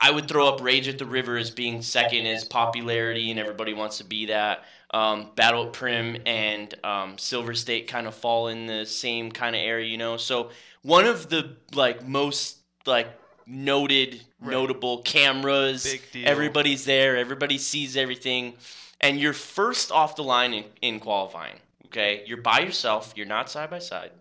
I 0.00 0.10
would 0.10 0.26
throw 0.26 0.48
up 0.48 0.62
Rage 0.62 0.88
at 0.88 0.98
the 0.98 1.04
River 1.06 1.36
as 1.36 1.50
being 1.50 1.80
second 1.80 2.26
as 2.26 2.44
popularity, 2.44 3.30
and 3.30 3.38
everybody 3.38 3.72
wants 3.72 3.98
to 3.98 4.04
be 4.04 4.26
that. 4.26 4.64
Um, 4.92 5.30
Battle 5.36 5.66
at 5.66 5.72
Primm 5.72 6.20
and 6.26 6.74
um, 6.84 7.16
Silver 7.18 7.54
State 7.54 7.86
kind 7.86 8.06
of 8.06 8.14
fall 8.14 8.48
in 8.48 8.66
the 8.66 8.84
same 8.84 9.30
kind 9.30 9.54
of 9.54 9.60
area, 9.60 9.86
you 9.86 9.96
know. 9.96 10.16
So 10.16 10.50
one 10.82 11.06
of 11.06 11.28
the 11.28 11.56
like 11.74 12.06
most 12.06 12.58
like 12.86 13.08
noted, 13.46 14.22
Right. 14.40 14.52
notable 14.52 15.02
cameras. 15.02 15.86
Everybody's 16.14 16.84
there. 16.84 17.16
Everybody 17.16 17.58
sees 17.58 17.96
everything, 17.96 18.54
and 19.00 19.20
you're 19.20 19.32
first 19.32 19.92
off 19.92 20.16
the 20.16 20.24
line 20.24 20.54
in, 20.54 20.64
in 20.80 21.00
qualifying. 21.00 21.56
Okay, 21.86 22.22
you're 22.26 22.40
by 22.40 22.60
yourself. 22.60 23.12
You're 23.16 23.26
not 23.26 23.50
side 23.50 23.70
by 23.70 23.78
side. 23.78 24.12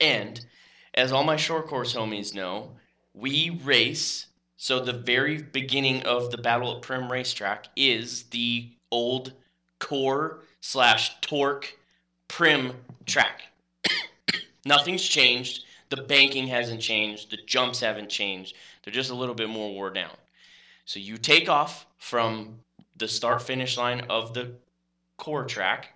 And 0.00 0.44
as 0.94 1.12
all 1.12 1.24
my 1.24 1.36
short 1.36 1.66
course 1.66 1.94
homies 1.94 2.34
know, 2.34 2.70
we 3.14 3.50
race. 3.62 4.26
So 4.56 4.80
the 4.80 4.92
very 4.92 5.38
beginning 5.42 6.02
of 6.02 6.30
the 6.30 6.38
Battle 6.38 6.76
at 6.76 6.82
Primm 6.82 7.10
racetrack 7.10 7.66
is 7.76 8.24
the 8.24 8.68
old 8.90 9.32
CORR 9.78 10.40
slash 10.60 11.20
TORC 11.20 11.78
Primm 12.28 12.74
track. 13.06 13.42
Nothing's 14.64 15.02
changed. 15.06 15.64
The 15.90 16.02
banking 16.02 16.46
hasn't 16.46 16.80
changed. 16.80 17.30
The 17.30 17.38
jumps 17.46 17.80
haven't 17.80 18.08
changed. 18.08 18.56
They're 18.82 18.94
just 18.94 19.10
a 19.10 19.14
little 19.14 19.34
bit 19.34 19.48
more 19.48 19.70
wore 19.70 19.90
down. 19.90 20.16
So 20.84 20.98
you 20.98 21.18
take 21.18 21.48
off 21.48 21.86
from 21.98 22.60
the 22.96 23.08
start 23.08 23.42
finish 23.42 23.76
line 23.76 24.00
of 24.08 24.34
the 24.34 24.52
CORR 25.18 25.44
track, 25.44 25.94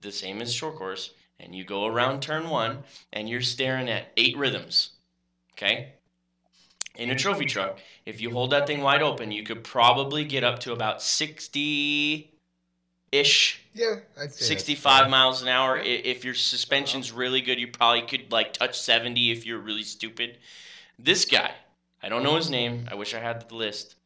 the 0.00 0.12
same 0.12 0.40
as 0.40 0.54
short 0.54 0.76
course, 0.76 1.12
and 1.40 1.54
you 1.54 1.64
go 1.64 1.86
around 1.86 2.20
turn 2.20 2.48
one, 2.48 2.84
and 3.12 3.28
you're 3.28 3.40
staring 3.40 3.88
at 3.88 4.12
eight 4.16 4.36
rhythms. 4.36 4.90
Okay? 5.52 5.94
In 6.96 7.10
a 7.10 7.16
trophy 7.16 7.44
truck, 7.44 7.78
if 8.06 8.20
you 8.20 8.30
hold 8.30 8.50
that 8.50 8.66
thing 8.66 8.80
wide 8.80 9.02
open, 9.02 9.32
you 9.32 9.42
could 9.42 9.64
probably 9.64 10.24
get 10.24 10.44
up 10.44 10.60
to 10.60 10.72
about 10.72 11.02
60 11.02 12.33
ish 13.20 13.60
Yeah, 13.74 13.96
I'd 14.20 14.32
say 14.32 14.44
65 14.44 15.08
miles 15.10 15.42
an 15.42 15.48
hour. 15.48 15.78
I- 15.78 15.82
If 15.82 16.24
your 16.24 16.34
suspension's 16.34 17.12
really 17.12 17.40
good, 17.40 17.58
you 17.58 17.68
probably 17.68 18.02
could 18.02 18.30
like 18.32 18.52
touch 18.52 18.78
70 18.80 19.30
if 19.32 19.44
you're 19.46 19.58
really 19.58 19.82
stupid. 19.84 20.38
This 20.98 21.24
guy, 21.24 21.50
I 22.02 22.08
don't 22.08 22.22
know 22.22 22.36
his 22.36 22.50
name. 22.50 22.88
I 22.90 22.94
wish 22.94 23.14
I 23.14 23.18
had 23.20 23.48
the 23.48 23.54
list. 23.54 23.96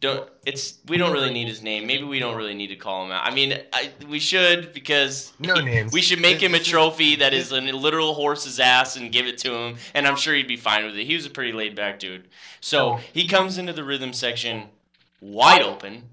Don't 0.00 0.26
it's 0.46 0.78
we 0.88 0.96
don't 0.96 1.12
really 1.12 1.30
need 1.30 1.46
his 1.46 1.62
name. 1.62 1.86
Maybe 1.86 2.04
we 2.04 2.18
don't 2.20 2.34
really 2.34 2.54
need 2.54 2.68
to 2.68 2.76
call 2.76 3.04
him 3.04 3.12
out. 3.12 3.22
I 3.30 3.34
mean, 3.34 3.52
I, 3.70 3.90
we 4.08 4.18
should 4.18 4.72
because 4.72 5.30
No 5.38 5.54
names. 5.56 5.92
we 5.92 6.00
should 6.00 6.20
make 6.22 6.42
him 6.42 6.54
a 6.54 6.58
trophy 6.72 7.16
that 7.16 7.34
is 7.34 7.52
a 7.52 7.60
literal 7.60 8.14
horse's 8.14 8.58
ass 8.60 8.96
and 8.96 9.12
give 9.12 9.26
it 9.26 9.36
to 9.38 9.52
him, 9.54 9.76
and 9.92 10.06
I'm 10.06 10.16
sure 10.16 10.34
he'd 10.34 10.48
be 10.48 10.56
fine 10.56 10.86
with 10.86 10.96
it. 10.96 11.04
He 11.04 11.14
was 11.14 11.26
a 11.26 11.30
pretty 11.30 11.52
laid 11.52 11.76
back 11.76 11.98
dude. 11.98 12.28
So 12.62 12.98
he 13.12 13.28
comes 13.28 13.58
into 13.58 13.74
the 13.74 13.84
rhythm 13.84 14.14
section 14.14 14.68
wide 15.20 15.60
open, 15.62 16.04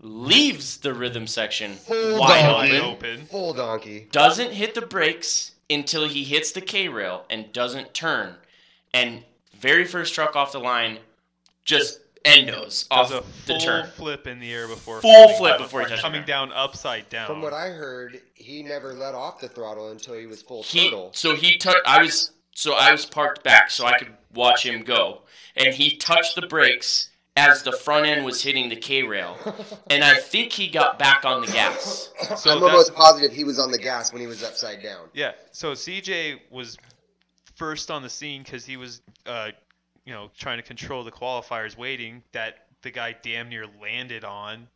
leaves 0.00 0.78
the 0.78 0.94
rhythm 0.94 1.26
section 1.26 1.74
Full 1.74 2.18
wide 2.20 2.42
donkey. 2.42 2.78
Open 2.78 3.10
open. 3.16 3.26
Full 3.26 3.54
donkey. 3.54 4.08
doesn't 4.12 4.52
hit 4.52 4.74
the 4.74 4.82
brakes 4.82 5.52
until 5.70 6.06
he 6.08 6.24
hits 6.24 6.52
the 6.52 6.60
K 6.60 6.88
rail 6.88 7.24
and 7.28 7.52
doesn't 7.52 7.94
turn. 7.94 8.34
And 8.94 9.24
very 9.56 9.84
first 9.84 10.14
truck 10.14 10.36
off 10.36 10.52
the 10.52 10.60
line 10.60 10.98
just 11.64 12.00
endos 12.24 12.86
off 12.90 13.10
Does 13.10 13.18
a 13.18 13.20
the 13.20 13.26
full 13.54 13.58
turn. 13.60 13.90
flip 13.90 14.26
in 14.26 14.38
the 14.40 14.52
air 14.52 14.66
before 14.68 15.00
Full 15.00 15.28
flip 15.36 15.52
down- 15.54 15.62
before 15.62 15.80
he 15.80 15.86
touches 15.86 16.00
coming 16.00 16.24
down 16.24 16.52
upside 16.52 17.08
down. 17.08 17.26
From 17.26 17.42
what 17.42 17.52
I 17.52 17.68
heard, 17.68 18.20
he 18.34 18.62
never 18.62 18.94
let 18.94 19.14
off 19.14 19.40
the 19.40 19.48
throttle 19.48 19.90
until 19.90 20.14
he 20.14 20.26
was 20.26 20.42
full 20.42 20.62
He 20.62 20.84
turtle. 20.84 21.10
so 21.14 21.34
he 21.34 21.58
tou- 21.58 21.74
I 21.86 22.02
was 22.02 22.32
so 22.54 22.74
I 22.74 22.90
was 22.92 23.04
parked 23.06 23.42
back 23.44 23.70
so 23.70 23.84
I 23.86 23.98
could 23.98 24.12
watch 24.34 24.64
him 24.64 24.82
go, 24.82 25.22
and 25.56 25.74
he 25.74 25.96
touched 25.96 26.34
the 26.34 26.46
brakes 26.46 27.07
as 27.38 27.62
the 27.62 27.72
front 27.72 28.04
end 28.06 28.24
was 28.24 28.42
hitting 28.42 28.68
the 28.68 28.76
K 28.76 29.02
rail, 29.04 29.36
and 29.90 30.02
I 30.02 30.14
think 30.14 30.52
he 30.52 30.68
got 30.68 30.98
back 30.98 31.24
on 31.24 31.40
the 31.40 31.46
gas. 31.46 32.10
So 32.36 32.50
I'm 32.50 32.60
that's- 32.60 32.62
almost 32.62 32.94
positive 32.94 33.32
he 33.32 33.44
was 33.44 33.58
on 33.58 33.70
the 33.70 33.78
gas 33.78 34.12
when 34.12 34.20
he 34.20 34.26
was 34.26 34.42
upside 34.42 34.82
down. 34.82 35.08
Yeah. 35.14 35.32
So 35.52 35.72
CJ 35.72 36.40
was 36.50 36.76
first 37.54 37.90
on 37.90 38.02
the 38.02 38.10
scene 38.10 38.42
because 38.42 38.64
he 38.66 38.76
was, 38.76 39.00
uh, 39.26 39.50
you 40.04 40.12
know, 40.12 40.30
trying 40.36 40.58
to 40.58 40.62
control 40.64 41.04
the 41.04 41.12
qualifiers 41.12 41.76
waiting 41.76 42.22
that 42.32 42.66
the 42.82 42.90
guy 42.90 43.16
damn 43.22 43.48
near 43.48 43.66
landed 43.80 44.24
on. 44.24 44.68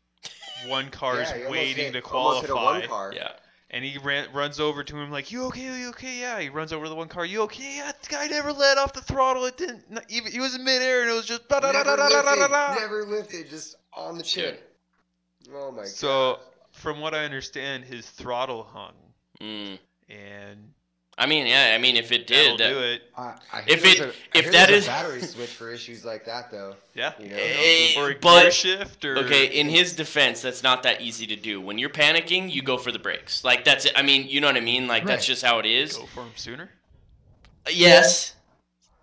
One 0.69 0.91
car's 0.91 1.29
Yeah, 1.37 1.51
waiting 1.51 1.93
hit- 1.93 2.05
to 2.05 2.11
almost 2.11 2.43
hit 2.43 2.51
a 2.51 2.53
qualify, 2.53 2.79
one 2.81 2.89
car. 2.89 3.13
Yeah, 3.15 3.33
and 3.73 3.85
he 3.85 3.99
ran, 3.99 4.31
runs 4.33 4.61
over 4.61 4.85
to 4.85 4.97
him 4.97 5.11
like, 5.11 5.33
"You 5.33 5.45
okay? 5.47 5.81
You 5.81 5.89
okay? 5.91 6.21
Yeah." 6.21 6.41
He 6.41 6.49
runs 6.51 6.73
over 6.73 6.85
to 6.85 6.89
the 6.91 6.95
one 6.95 7.09
car. 7.09 7.25
You 7.25 7.43
okay? 7.43 7.77
Yeah. 7.77 7.93
The 8.03 8.09
guy 8.09 8.27
never 8.27 8.53
let 8.53 8.79
off 8.79 8.93
the 8.93 9.01
throttle. 9.01 9.45
It 9.47 9.57
didn't. 9.57 9.91
Not 9.91 10.05
even, 10.09 10.31
he 10.31 10.41
was 10.41 10.55
in 10.55 10.63
midair, 10.63 11.03
and 11.03 11.11
it 11.11 11.15
was 11.15 11.27
just. 11.27 11.43
Never 11.51 11.73
da-da-da-da-da-da-da-da. 11.73 12.69
lifted, 12.69 12.83
never 12.83 13.05
lifted, 13.05 13.51
just 13.51 13.77
on 13.95 14.19
the 14.19 14.23
chin. 14.23 14.57
Oh 15.55 15.71
my 15.71 15.79
god. 15.79 15.89
So, 15.89 16.39
from 16.73 17.01
what 17.01 17.15
I 17.15 17.25
understand, 17.25 17.85
his 17.85 18.09
throttle 18.09 18.63
hung, 18.63 18.95
mm. 19.41 19.79
and 20.09 20.73
I 21.23 21.27
mean, 21.27 21.47
yeah, 21.47 21.73
I 21.75 21.79
mean, 21.79 21.97
if 21.97 22.11
it 22.11 22.27
that'll 22.27 22.57
did, 22.57 22.67
that, 22.67 22.73
do 22.75 22.81
it. 22.81 23.03
I, 23.17 23.35
I 23.53 23.61
If 23.67 23.67
hear 23.67 23.77
it- 23.77 23.83
there's 23.83 24.01
a- 24.01 24.05
I 24.05 24.39
if 24.39 24.43
hear 24.45 24.53
that 24.53 24.69
there's 24.69 24.83
is- 24.83 24.85
a 24.89 24.91
battery 24.91 25.23
switch 25.23 25.51
for 25.51 25.71
issues 25.71 26.05
like 26.05 26.25
that 26.27 26.51
though. 26.51 26.75
Yeah. 26.95 27.13
You 27.21 27.29
know. 27.29 27.37
Eh, 27.39 27.95
Or 27.97 28.11
a 28.11 28.15
but- 28.19 28.43
gear 28.43 28.51
shift, 28.51 29.05
or 29.05 29.19
Okay, 29.19 29.47
in 29.47 29.69
his 29.69 29.93
defense, 29.93 30.43
that's 30.43 30.63
not 30.63 30.83
that 30.83 31.01
easy 31.01 31.27
to 31.29 31.37
do. 31.37 31.61
When 31.61 31.79
you're 31.79 31.91
panicking, 31.91 32.51
you 32.53 32.63
go 32.63 32.77
for 32.77 32.91
the 32.93 32.99
brakes. 32.99 33.45
Like 33.45 33.65
that's 33.65 33.85
it. 33.85 33.93
I 33.97 34.03
mean, 34.03 34.27
you 34.29 34.41
know 34.41 34.49
what 34.49 34.57
I 34.57 34.61
mean? 34.61 34.87
Like 34.89 35.07
that's 35.07 35.23
Right. 35.23 35.27
just 35.35 35.45
how 35.45 35.59
it 35.61 35.67
is. 35.67 35.97
go 35.97 36.07
for 36.07 36.23
him 36.23 36.33
sooner. 36.37 36.71
Yes. 37.71 38.35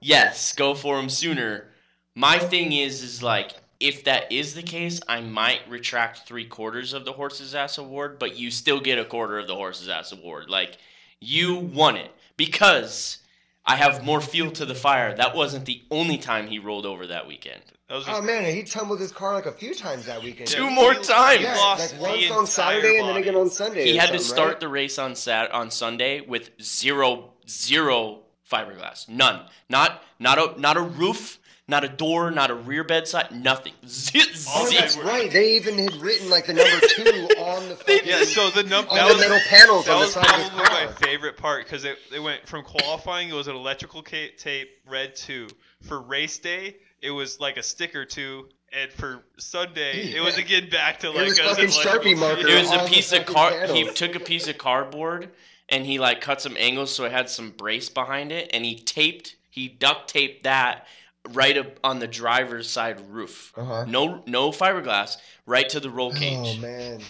Yes, 0.02 0.54
go 0.54 0.74
for 0.76 1.00
him 1.00 1.10
sooner. 1.10 1.68
My 2.16 2.38
thing 2.38 2.72
is 2.74 3.02
is 3.04 3.24
like 3.24 3.52
if 3.80 4.04
that 4.04 4.30
is 4.32 4.56
the 4.56 4.62
case, 4.64 5.00
I 5.08 5.22
might 5.22 5.62
retract 5.70 6.28
three 6.28 6.46
quarters 6.46 6.92
of 6.94 7.06
the 7.06 7.14
horse's 7.14 7.56
ass 7.56 7.78
award, 7.78 8.20
but 8.20 8.36
you 8.38 8.52
still 8.52 8.82
get 8.82 9.00
a 9.00 9.06
quarter 9.06 9.40
of 9.40 9.48
the 9.48 9.56
horse's 9.56 9.88
ass 9.88 10.12
award. 10.12 10.50
Like 10.50 10.78
you 11.20 11.56
won 11.56 11.96
it 11.96 12.12
because 12.38 13.20
I 13.66 13.76
have 13.76 14.04
more 14.04 14.22
fuel 14.22 14.52
to 14.52 14.66
the 14.66 14.76
fire. 14.76 15.16
That 15.16 15.36
wasn't 15.36 15.66
the 15.66 15.82
only 15.92 16.18
time 16.18 16.48
he 16.48 16.60
rolled 16.60 16.86
over 16.86 17.08
that 17.08 17.28
weekend. 17.28 17.62
That 17.88 17.96
was 17.96 18.04
oh, 18.06 18.12
just 18.12 18.22
Oh 18.22 18.26
man, 18.26 18.54
he 18.54 18.64
tumbled 18.64 19.00
his 19.00 19.12
car 19.12 19.34
like 19.34 19.46
a 19.46 19.52
few 19.52 19.74
times 19.74 20.06
that 20.06 20.24
weekend. 20.24 20.48
Two 20.48 20.66
Yeah, 20.66 20.70
more 20.76 20.94
he- 20.94 21.04
times. 21.04 21.42
Yeah, 21.42 21.56
lost 21.56 22.00
like 22.00 22.02
once 22.02 22.32
on 22.32 22.40
entire 22.40 22.46
Saturday 22.46 23.00
and 23.00 23.10
then 23.10 23.18
again 23.18 23.36
on 23.36 23.50
Sunday. 23.50 23.86
He 23.86 23.98
had 23.98 24.12
to 24.12 24.20
start 24.20 24.50
right? 24.50 24.60
the 24.60 24.68
race 24.68 25.00
on 25.00 25.16
Sat 25.16 25.52
on 25.52 25.72
Sunday 25.72 26.22
with 26.22 26.52
zero 26.62 27.34
zero 27.48 28.20
fiberglass. 28.50 29.10
None. 29.10 29.42
Not 29.70 30.04
not 30.20 30.38
a 30.38 30.60
not 30.60 30.78
a 30.78 30.82
roof, 30.82 31.39
not 31.70 31.84
a 31.84 31.88
door, 31.88 32.32
not 32.32 32.50
a 32.52 32.56
rear 32.56 32.84
bed 32.84 33.08
side, 33.08 33.32
nothing. 33.32 33.74
Z- 33.88 34.22
Oh, 34.52 34.68
that's 34.72 34.98
right. 34.98 35.30
They 35.32 35.56
even 35.58 35.78
had 35.78 35.94
written 35.98 36.30
like 36.30 36.48
the 36.48 36.54
number 36.54 36.80
two 36.88 37.04
on 37.40 37.70
the 37.70 37.76
fucking, 37.76 38.00
Yeah, 38.04 38.24
so 38.24 38.50
the 38.50 38.64
num- 38.64 38.88
on 38.90 38.96
that 38.98 39.08
the 39.08 39.14
was 39.14 39.22
metal 39.22 39.40
panels 39.48 39.86
that 39.86 39.92
on 39.94 40.00
the 40.00 40.06
was 40.06 40.14
side 40.14 40.26
of 40.26 40.36
his 40.42 40.50
probably 40.50 40.86
my 40.88 40.92
favorite 40.94 41.38
part 41.38 41.66
because 41.66 41.86
it, 41.86 41.98
it 42.14 42.20
went 42.20 42.48
from 42.48 42.64
qualifying 42.64 43.30
it 43.30 43.34
was 43.34 43.48
an 43.48 43.56
electrical 43.56 44.02
tape 44.02 44.70
red 44.88 45.16
two 45.16 45.48
for 45.84 46.02
race 46.02 46.40
day 46.40 46.76
it 47.02 47.12
was 47.12 47.40
like 47.40 47.58
a 47.58 47.64
sticker 47.64 48.06
two 48.06 48.48
and 48.74 48.92
for 48.92 49.22
Sunday 49.38 50.12
it 50.16 50.22
was 50.22 50.38
again 50.38 50.70
back 50.70 51.00
to 51.00 51.10
It 51.10 51.16
like 51.16 51.28
was 51.28 51.40
a 51.40 51.44
fucking 51.44 51.66
Sharpie 51.68 52.18
marker. 52.18 52.48
it 52.48 52.60
was 52.60 52.72
a 52.72 52.86
piece 52.88 53.12
of 53.12 53.26
fucking 53.28 53.36
car. 53.36 53.68
He 53.76 53.88
took 53.92 54.16
a 54.16 54.20
piece 54.20 54.48
of 54.48 54.58
cardboard 54.58 55.30
and 55.70 55.86
he 55.86 56.00
like 56.00 56.22
cut 56.22 56.42
some 56.42 56.56
angles 56.58 56.94
so 56.96 57.06
it 57.06 57.12
had 57.12 57.30
some 57.30 57.52
brace 57.52 57.90
behind 57.90 58.32
it, 58.32 58.50
and 58.54 58.66
he 58.66 58.76
taped 58.80 59.36
he 59.52 59.68
duct 59.68 60.10
taped 60.10 60.44
that 60.46 60.88
right 61.30 61.58
up 61.58 61.80
on 61.84 62.00
the 62.00 62.08
driver's 62.08 62.70
side 62.70 63.00
roof. 63.10 63.54
Uh-huh. 63.56 63.86
No 63.86 64.24
no 64.26 64.52
fiberglass, 64.52 65.18
right 65.46 65.68
to 65.70 65.80
the 65.80 65.90
roll 65.90 66.14
cage. 66.14 66.58
Oh 66.58 66.62
man. 66.62 67.02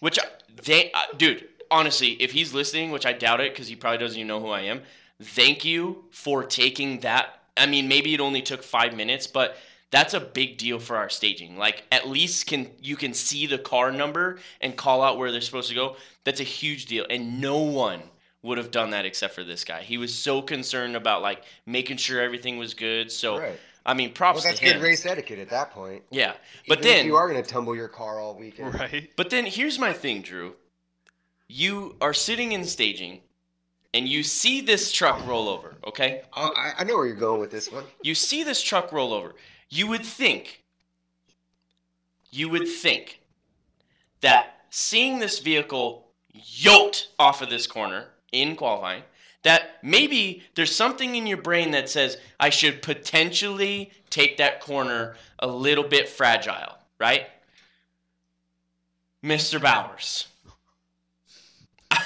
Which 0.00 0.18
I- 0.18 0.24
they, 0.64 0.90
uh, 0.92 1.00
dude, 1.16 1.46
honestly, 1.70 2.12
if 2.12 2.32
he's 2.32 2.54
listening, 2.54 2.90
which 2.90 3.04
I 3.06 3.12
doubt 3.12 3.40
it 3.40 3.52
because 3.52 3.68
he 3.68 3.76
probably 3.76 3.98
doesn't 3.98 4.18
even 4.18 4.26
know 4.28 4.40
who 4.40 4.48
I 4.48 4.62
am, 4.62 4.82
thank 5.22 5.64
you 5.64 6.04
for 6.10 6.44
taking 6.44 7.00
that. 7.00 7.40
I 7.58 7.66
mean, 7.66 7.88
maybe 7.88 8.14
it 8.14 8.20
only 8.20 8.40
took 8.42 8.62
five 8.62 8.94
minutes, 8.96 9.26
but 9.26 9.56
that's 9.90 10.14
a 10.14 10.20
big 10.20 10.56
deal 10.58 10.78
for 10.78 10.96
our 10.96 11.08
staging. 11.10 11.56
Like, 11.58 11.84
at 11.92 12.08
least 12.08 12.46
can 12.46 12.70
you 12.80 12.96
can 12.96 13.12
see 13.14 13.46
the 13.46 13.58
car 13.58 13.92
number 13.92 14.38
and 14.60 14.76
call 14.76 15.02
out 15.02 15.18
where 15.18 15.30
they're 15.30 15.40
supposed 15.42 15.68
to 15.68 15.74
go. 15.74 15.96
That's 16.24 16.40
a 16.40 16.44
huge 16.44 16.86
deal, 16.86 17.06
and 17.08 17.40
no 17.40 17.58
one 17.58 18.02
would 18.46 18.58
have 18.58 18.70
done 18.70 18.90
that 18.90 19.04
except 19.04 19.34
for 19.34 19.44
this 19.44 19.64
guy. 19.64 19.82
He 19.82 19.98
was 19.98 20.14
so 20.14 20.40
concerned 20.40 20.96
about 20.96 21.20
like 21.22 21.42
making 21.66 21.98
sure 21.98 22.20
everything 22.20 22.56
was 22.58 22.74
good. 22.74 23.12
So, 23.12 23.38
Right. 23.38 23.58
I 23.84 23.94
mean, 23.94 24.12
props 24.12 24.38
Well, 24.38 24.44
that's 24.44 24.58
to 24.58 24.64
good 24.72 24.82
race 24.82 25.06
etiquette 25.06 25.38
at 25.38 25.50
that 25.50 25.70
point. 25.70 26.02
Yeah, 26.10 26.32
but 26.66 26.78
Even 26.78 26.90
if 26.90 26.96
then 26.96 27.06
you 27.06 27.14
are 27.14 27.28
going 27.28 27.40
to 27.42 27.48
tumble 27.48 27.76
your 27.76 27.86
car 27.86 28.18
all 28.18 28.34
weekend. 28.34 28.74
right 28.74 29.10
But 29.16 29.30
then 29.30 29.46
here's 29.46 29.78
my 29.78 29.92
thing, 29.92 30.22
Drew. 30.22 30.56
You 31.48 31.94
are 32.00 32.12
sitting 32.12 32.50
in 32.50 32.64
staging 32.64 33.20
and 33.94 34.08
you 34.08 34.22
see 34.24 34.60
this 34.60 34.90
truck 34.90 35.24
roll 35.26 35.48
over, 35.48 35.76
okay? 35.86 36.22
Oh, 36.36 36.52
I, 36.56 36.72
I 36.78 36.84
know 36.84 36.96
where 36.96 37.06
you're 37.06 37.14
going 37.14 37.40
with 37.40 37.52
this 37.52 37.70
one. 37.70 37.84
You 38.02 38.14
see 38.16 38.42
this 38.42 38.60
truck 38.60 38.90
roll 38.92 39.12
over. 39.12 39.34
You 39.68 39.86
would 39.86 40.04
think, 40.04 40.64
you 42.30 42.48
would 42.48 42.68
think 42.68 43.20
that 44.20 44.64
seeing 44.70 45.20
this 45.20 45.38
vehicle 45.38 46.08
yoked 46.32 47.08
off 47.18 47.40
of 47.40 47.50
this 47.50 47.66
corner 47.68 48.08
in 48.32 48.56
qualifying 48.56 49.02
that 49.46 49.78
maybe 49.80 50.42
there's 50.56 50.74
something 50.74 51.14
in 51.14 51.24
your 51.24 51.36
brain 51.36 51.70
that 51.70 51.88
says 51.88 52.18
I 52.40 52.50
should 52.50 52.82
potentially 52.82 53.92
take 54.10 54.38
that 54.38 54.60
corner 54.60 55.14
a 55.38 55.46
little 55.46 55.84
bit 55.84 56.08
fragile, 56.08 56.76
right? 56.98 57.28
Mr. 59.24 59.62
Bowers. 59.62 60.26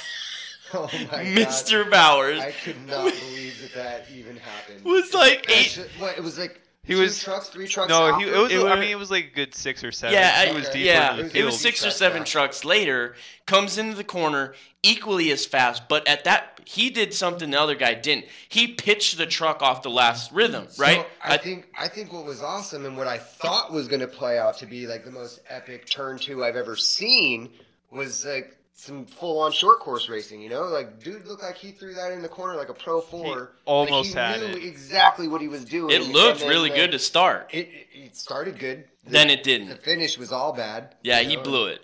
Oh 0.72 0.88
my 0.92 1.24
god. 1.24 1.26
Mr. 1.26 1.82
god. 1.82 1.90
Bowers 1.90 2.38
I 2.38 2.52
could 2.52 2.86
not 2.86 3.12
believe 3.12 3.60
that 3.60 3.74
that 3.74 4.06
even 4.14 4.36
happened. 4.36 4.82
It 4.84 4.88
was 4.88 5.12
like 5.12 5.50
eight. 5.50 5.84
What 5.98 6.16
it 6.16 6.22
was 6.22 6.38
like. 6.38 6.60
He 6.82 6.94
two 6.94 7.00
was- 7.02 7.22
trucks, 7.22 7.48
three 7.48 7.68
trucks. 7.68 7.88
No, 7.90 8.18
he, 8.18 8.26
it 8.26 8.36
was. 8.36 8.52
It 8.52 8.64
I 8.64 8.74
mean, 8.80 8.90
it 8.90 8.98
was 8.98 9.10
like 9.10 9.26
a 9.26 9.34
good 9.34 9.54
six 9.54 9.84
or 9.84 9.92
seven. 9.92 10.14
Yeah, 10.14 10.46
he 10.46 10.54
was 10.54 10.64
okay. 10.68 10.78
deeper 10.78 10.86
yeah, 10.86 11.10
in 11.12 11.16
the 11.18 11.24
It 11.26 11.36
it 11.36 11.44
was 11.44 11.60
six 11.60 11.84
or 11.84 11.90
seven 11.90 12.20
back. 12.20 12.26
trucks 12.28 12.64
later. 12.64 13.14
Comes 13.46 13.78
into 13.78 13.94
the 13.96 14.04
corner 14.04 14.54
equally 14.82 15.30
as 15.30 15.44
fast, 15.44 15.88
but 15.88 16.06
at 16.08 16.24
that 16.24 16.60
he 16.64 16.88
did 16.88 17.12
something 17.12 17.50
the 17.50 17.60
other 17.60 17.74
guy 17.74 17.94
didn't. 17.94 18.26
He 18.48 18.68
pitched 18.68 19.18
the 19.18 19.26
truck 19.26 19.60
off 19.60 19.82
the 19.82 19.90
last 19.90 20.32
rhythm, 20.32 20.68
right? 20.78 21.00
So 21.00 21.06
I 21.22 21.36
think 21.36 21.68
I 21.78 21.86
think 21.88 22.12
what 22.12 22.24
was 22.24 22.42
awesome 22.42 22.86
and 22.86 22.96
what 22.96 23.06
I 23.08 23.18
thought 23.18 23.72
was 23.72 23.86
going 23.88 24.00
to 24.00 24.08
play 24.08 24.38
out 24.38 24.56
to 24.58 24.66
be 24.66 24.86
like 24.86 25.04
the 25.04 25.10
most 25.10 25.40
epic 25.48 25.86
turn 25.90 26.18
two 26.18 26.44
I've 26.44 26.56
ever 26.56 26.76
seen 26.76 27.50
was 27.90 28.24
like 28.24 28.56
some 28.80 29.04
full 29.04 29.40
on 29.40 29.52
short 29.52 29.78
course 29.78 30.08
racing. 30.08 30.40
You 30.40 30.48
know, 30.48 30.62
like 30.62 31.02
dude 31.02 31.26
looked 31.26 31.42
like 31.42 31.56
he 31.56 31.72
threw 31.72 31.94
that 31.94 32.12
in 32.12 32.22
the 32.22 32.28
corner 32.28 32.56
like 32.56 32.70
a 32.70 32.74
pro 32.74 33.00
four. 33.00 33.52
almost 33.66 34.14
like, 34.14 34.24
had 34.24 34.40
he 34.40 34.46
knew 34.46 34.56
it. 34.56 34.64
exactly 34.64 35.28
what 35.28 35.40
he 35.40 35.48
was 35.48 35.64
doing. 35.64 35.94
it 35.94 36.02
looked 36.08 36.40
then, 36.40 36.48
really 36.48 36.70
like, 36.70 36.78
good 36.78 36.92
to 36.92 36.98
start. 36.98 37.50
It, 37.52 37.68
it, 37.68 37.86
it 37.92 38.16
started 38.16 38.58
good. 38.58 38.84
The, 39.04 39.10
Then 39.10 39.30
it 39.30 39.42
didn't. 39.42 39.68
The 39.68 39.76
finish 39.76 40.16
was 40.16 40.32
all 40.32 40.54
bad. 40.54 40.94
Yeah, 41.02 41.20
he 41.20 41.36
know, 41.36 41.42
blew 41.42 41.66
it. 41.66 41.82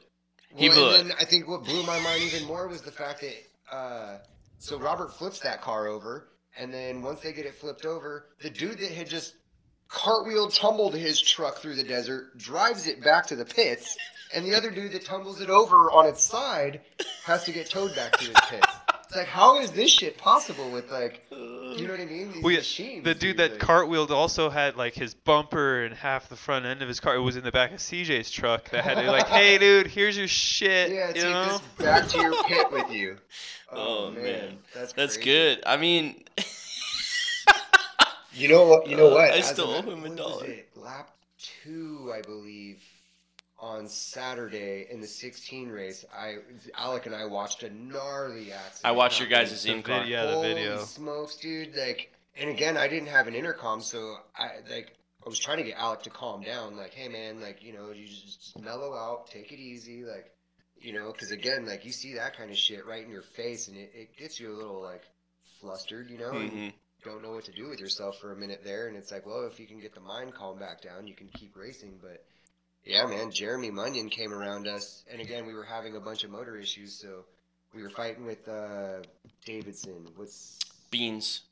He 0.55 0.68
well, 0.68 0.78
blew 0.78 0.94
and 0.94 1.10
then 1.10 1.16
I 1.20 1.24
think 1.27 1.47
what 1.47 1.64
blew 1.64 1.85
my 1.85 2.01
mind 2.01 2.23
even 2.23 2.44
more 2.47 2.66
was 2.66 2.81
the 2.81 2.90
fact 2.90 3.20
that 3.20 3.77
uh, 3.77 4.18
so 4.59 4.78
Robert 4.78 5.12
flips 5.12 5.40
that 5.40 5.60
car 5.60 5.89
over, 5.89 6.28
and 6.59 6.73
then 6.73 7.02
once 7.02 7.20
they 7.20 7.32
get 7.32 7.44
it 7.44 7.55
flipped 7.55 7.85
over, 7.85 8.28
the 8.40 8.48
dude 8.48 8.78
that 8.78 8.90
had 8.90 9.09
just 9.09 9.35
cartwheel 9.89 10.48
tumbled 10.48 10.94
his 10.94 11.20
truck 11.20 11.59
through 11.59 11.77
the 11.77 11.85
desert 11.85 12.36
drives 12.39 12.86
it 12.86 13.05
back 13.05 13.27
to 13.27 13.36
the 13.36 13.44
pits, 13.44 13.97
and 14.35 14.44
the 14.44 14.55
other 14.55 14.70
dude 14.70 14.93
that 14.93 15.05
tumbles 15.05 15.40
it 15.40 15.51
over 15.51 15.90
on 15.90 16.07
its 16.07 16.23
side 16.23 16.81
has 17.24 17.44
to 17.44 17.53
get 17.53 17.69
towed 17.70 17.94
back 17.94 18.12
to 18.19 18.24
his 18.27 18.35
pits. 18.48 18.66
It's 19.05 19.15
like, 19.15 19.27
how 19.28 19.61
is 19.61 19.70
this 19.70 19.90
shit 19.90 20.19
possible 20.19 20.69
with 20.70 20.90
like, 20.90 21.24
you 21.31 21.86
know 21.86 21.93
what 21.93 22.01
I 22.01 22.07
mean? 22.07 22.32
These 22.32 22.43
Well, 22.43 22.53
yeah, 22.53 22.59
machines. 22.59 23.05
The 23.05 23.15
dude 23.15 23.36
that 23.36 23.53
like- 23.53 23.61
cartwheeled 23.61 24.11
also 24.11 24.51
had 24.51 24.77
like 24.77 24.94
his 24.94 25.15
bumper 25.15 25.85
and 25.85 25.94
half 25.94 26.28
the 26.28 26.35
front 26.36 26.66
end 26.66 26.82
of 26.82 26.89
his 26.89 26.98
car. 26.98 27.15
It 27.15 27.20
was 27.20 27.36
in 27.36 27.44
the 27.44 27.53
back 27.53 27.70
of 27.73 27.78
CJ's 27.78 28.31
truck 28.32 28.69
that 28.70 28.82
had 28.82 28.94
to 28.97 29.03
be 29.03 29.07
like, 29.09 29.28
hey 29.28 29.59
dude, 29.59 29.86
here's 29.86 30.16
your 30.19 30.27
shit. 30.28 30.90
Yeah, 30.90 31.09
you 31.09 31.15
take 31.15 31.23
know? 31.24 31.44
this 31.44 31.61
back 31.86 32.09
to 32.09 32.19
your 32.20 32.43
pit 32.44 32.73
with 32.73 32.90
you. 32.90 33.16
Oh, 33.73 34.12
man. 34.12 34.59
that's 34.73 34.93
That's 34.93 35.16
crazy. 35.16 35.28
good. 35.28 35.62
I 35.66 35.77
mean, 35.77 36.23
You 38.32 38.48
know 38.48 38.65
what? 38.66 38.86
You 38.89 38.97
know 38.97 39.09
Uh, 39.09 39.15
what? 39.15 39.31
I 39.32 39.39
As 39.39 39.48
still 39.48 39.74
a- 39.74 39.78
owe 39.78 39.82
him 39.82 39.98
a 39.98 40.03
when 40.03 40.15
dollar. 40.16 40.47
Lap 40.77 41.11
two, 41.65 42.12
I 42.15 42.20
believe, 42.23 42.81
on 43.59 43.89
Saturday 43.89 44.87
in 44.91 45.01
the 45.01 45.07
16 45.07 45.69
race. 45.70 46.05
I 46.15 46.37
Alec 46.77 47.07
and 47.07 47.15
I 47.15 47.24
watched 47.24 47.62
a 47.62 47.70
gnarly 47.70 48.53
accident. 48.53 48.81
I 48.85 48.91
watched 48.93 49.19
your 49.20 49.28
happen. 49.28 49.49
guys' 49.49 49.62
The 49.62 49.73
in 49.73 49.83
video- 49.83 50.03
Yeah, 50.05 50.27
the 50.27 50.33
Holy 50.33 50.55
video. 50.55 50.85
smokes, 50.85 51.37
dude! 51.37 51.74
Like, 51.77 52.12
and 52.37 52.51
again, 52.51 52.77
I 52.77 52.87
didn't 52.89 53.09
have 53.09 53.27
an 53.28 53.35
intercom, 53.35 53.81
so 53.81 54.16
I 54.37 54.59
like. 54.70 54.93
I 55.24 55.28
was 55.28 55.39
trying 55.41 55.57
to 55.59 55.65
get 55.65 55.77
Alec 55.77 56.03
to 56.03 56.11
calm 56.11 56.43
down, 56.43 56.77
like, 56.77 56.95
"Hey, 56.95 57.09
man, 57.09 57.41
like, 57.41 57.61
you 57.61 57.73
know, 57.73 57.91
you 57.91 58.07
just, 58.07 58.24
just 58.27 58.59
mellow 58.61 58.95
out, 58.95 59.27
take 59.28 59.51
it 59.51 59.59
easy, 59.59 60.05
like, 60.05 60.33
you 60.78 60.93
know, 60.93 61.11
because 61.11 61.33
again, 61.33 61.66
like, 61.66 61.85
you 61.85 61.91
see 61.91 62.15
that 62.15 62.37
kind 62.37 62.49
of 62.49 62.57
shit 62.57 62.87
right 62.87 63.03
in 63.03 63.11
your 63.11 63.23
face, 63.23 63.66
and 63.66 63.77
it, 63.77 63.91
it 63.93 64.16
gets 64.16 64.39
you 64.39 64.53
a 64.53 64.57
little 64.57 64.81
like 64.81 65.03
flustered, 65.61 66.11
you 66.11 66.19
know, 66.19 66.31
and 66.31 66.53
Mhm. 66.53 66.73
don't 67.03 67.23
know 67.23 67.33
what 67.33 67.45
to 67.47 67.53
do 67.53 67.69
with 67.69 67.81
yourself 67.81 68.19
for 68.20 68.31
a 68.33 68.37
minute 68.37 68.62
there, 68.62 68.87
and 68.87 68.97
it's 68.97 69.11
like, 69.11 69.27
well, 69.27 69.47
if 69.47 69.59
you 69.59 69.66
can 69.66 69.81
get 69.81 69.95
the 69.95 70.01
mind 70.01 70.33
calm 70.35 70.59
back 70.61 70.81
down, 70.81 71.09
you 71.09 71.15
can 71.15 71.28
keep 71.31 71.57
racing. 71.57 71.99
But 72.01 72.24
yeah, 72.87 73.05
man, 73.05 73.31
Jeremy 73.31 73.71
Munyon 73.71 74.11
came 74.11 74.33
around 74.33 74.69
us, 74.69 75.03
and 75.11 75.21
again, 75.21 75.45
we 75.45 75.55
were 75.55 75.65
having 75.65 75.97
a 75.97 76.01
bunch 76.01 76.23
of 76.23 76.31
motor 76.31 76.57
issues, 76.57 76.95
so 76.95 77.25
we 77.75 77.83
were 77.83 77.91
fighting 77.91 78.25
with 78.25 78.49
uh, 78.49 79.03
Davidson. 79.45 80.07
What's 80.15 80.59
Beans. 80.91 81.43